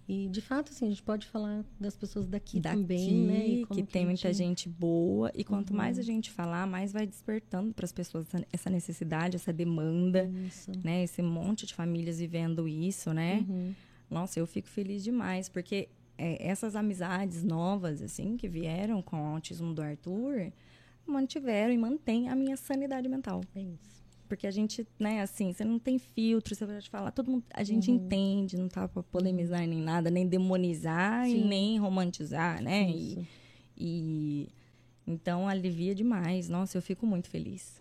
e 0.06 0.28
de 0.28 0.40
fato, 0.40 0.70
assim, 0.70 0.86
a 0.86 0.88
gente 0.90 1.02
pode 1.02 1.26
falar 1.26 1.64
das 1.80 1.96
pessoas 1.96 2.26
daqui, 2.26 2.60
daqui 2.60 2.76
também, 2.76 3.14
né? 3.26 3.66
que, 3.66 3.66
que 3.66 3.82
tem 3.84 4.04
muita 4.04 4.32
gente 4.32 4.68
boa. 4.68 5.30
E 5.34 5.42
quanto 5.42 5.70
uhum. 5.70 5.76
mais 5.78 5.98
a 5.98 6.02
gente 6.02 6.30
falar, 6.30 6.66
mais 6.66 6.92
vai 6.92 7.06
despertando 7.06 7.72
para 7.72 7.86
as 7.86 7.92
pessoas 7.92 8.26
essa 8.52 8.68
necessidade, 8.68 9.36
essa 9.36 9.52
demanda, 9.52 10.30
isso. 10.46 10.72
né? 10.84 11.04
Esse 11.04 11.22
monte 11.22 11.64
de 11.64 11.72
famílias 11.72 12.18
vivendo 12.18 12.68
isso, 12.68 13.14
né? 13.14 13.46
Uhum. 13.48 13.74
Nossa, 14.10 14.38
eu 14.38 14.46
fico 14.46 14.68
feliz 14.68 15.02
demais, 15.02 15.48
porque 15.48 15.88
é, 16.18 16.46
essas 16.46 16.76
amizades 16.76 17.42
novas, 17.42 18.02
assim, 18.02 18.36
que 18.36 18.46
vieram 18.46 19.00
com 19.00 19.16
o 19.16 19.34
autismo 19.34 19.72
do 19.72 19.80
Arthur, 19.80 20.52
mantiveram 21.06 21.72
e 21.72 21.78
mantêm 21.78 22.28
a 22.28 22.36
minha 22.36 22.56
sanidade 22.58 23.08
mental. 23.08 23.40
É 23.54 23.60
isso. 23.62 23.93
Porque 24.34 24.48
a 24.48 24.50
gente, 24.50 24.84
né, 24.98 25.20
assim, 25.20 25.52
você 25.52 25.64
não 25.64 25.78
tem 25.78 25.96
filtro, 25.96 26.56
você 26.56 26.66
pode 26.66 26.90
falar, 26.90 27.12
todo 27.12 27.30
mundo, 27.30 27.44
a 27.54 27.62
gente 27.62 27.88
uhum. 27.88 27.96
entende, 27.96 28.58
não 28.58 28.66
tá 28.66 28.88
pra 28.88 29.00
polemizar 29.00 29.64
nem 29.64 29.80
nada, 29.80 30.10
nem 30.10 30.26
demonizar 30.26 31.24
Sim. 31.24 31.36
e 31.36 31.44
nem 31.44 31.78
romantizar, 31.78 32.60
né? 32.60 32.90
E, 32.90 33.28
e 33.78 34.48
então 35.06 35.48
alivia 35.48 35.94
demais. 35.94 36.48
Nossa, 36.48 36.76
eu 36.76 36.82
fico 36.82 37.06
muito 37.06 37.28
feliz. 37.28 37.80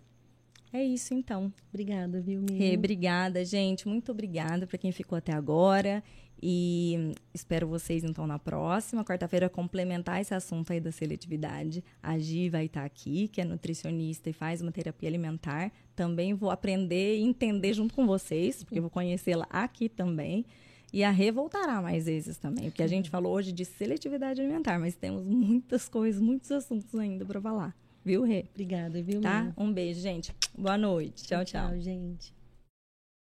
É 0.72 0.82
isso, 0.84 1.12
então. 1.12 1.52
Obrigada, 1.70 2.20
viu, 2.20 2.40
Miriam? 2.40 2.74
obrigada, 2.78 3.44
gente. 3.44 3.88
Muito 3.88 4.12
obrigada 4.12 4.64
para 4.64 4.78
quem 4.78 4.92
ficou 4.92 5.18
até 5.18 5.32
agora. 5.32 6.04
E 6.46 7.14
espero 7.32 7.66
vocês, 7.66 8.04
então, 8.04 8.26
na 8.26 8.38
próxima 8.38 9.02
quarta-feira 9.02 9.48
complementar 9.48 10.20
esse 10.20 10.34
assunto 10.34 10.74
aí 10.74 10.78
da 10.78 10.92
seletividade. 10.92 11.82
A 12.02 12.18
Gi 12.18 12.50
vai 12.50 12.66
estar 12.66 12.84
aqui, 12.84 13.28
que 13.28 13.40
é 13.40 13.46
nutricionista 13.46 14.28
e 14.28 14.34
faz 14.34 14.60
uma 14.60 14.70
terapia 14.70 15.08
alimentar. 15.08 15.72
Também 15.96 16.34
vou 16.34 16.50
aprender 16.50 17.16
e 17.16 17.22
entender 17.22 17.72
junto 17.72 17.94
com 17.94 18.06
vocês, 18.06 18.62
porque 18.62 18.78
eu 18.78 18.82
vou 18.82 18.90
conhecê-la 18.90 19.46
aqui 19.48 19.88
também. 19.88 20.44
E 20.92 21.02
a 21.02 21.10
Rê 21.10 21.32
voltará 21.32 21.80
mais 21.80 22.04
vezes 22.04 22.36
também, 22.36 22.64
porque 22.64 22.82
a 22.82 22.86
gente 22.88 23.08
falou 23.08 23.32
hoje 23.32 23.50
de 23.50 23.64
seletividade 23.64 24.42
alimentar, 24.42 24.78
mas 24.78 24.94
temos 24.94 25.24
muitas 25.24 25.88
coisas, 25.88 26.20
muitos 26.20 26.52
assuntos 26.52 26.94
ainda 26.94 27.24
para 27.24 27.40
falar. 27.40 27.74
Viu, 28.04 28.22
Rê? 28.22 28.44
Obrigada, 28.52 29.02
viu, 29.02 29.22
Tá? 29.22 29.50
Um 29.56 29.72
beijo, 29.72 30.02
gente. 30.02 30.30
Boa 30.54 30.76
noite. 30.76 31.24
Tchau, 31.24 31.42
tchau. 31.42 31.70
Tchau, 31.70 31.80
gente. 31.80 32.33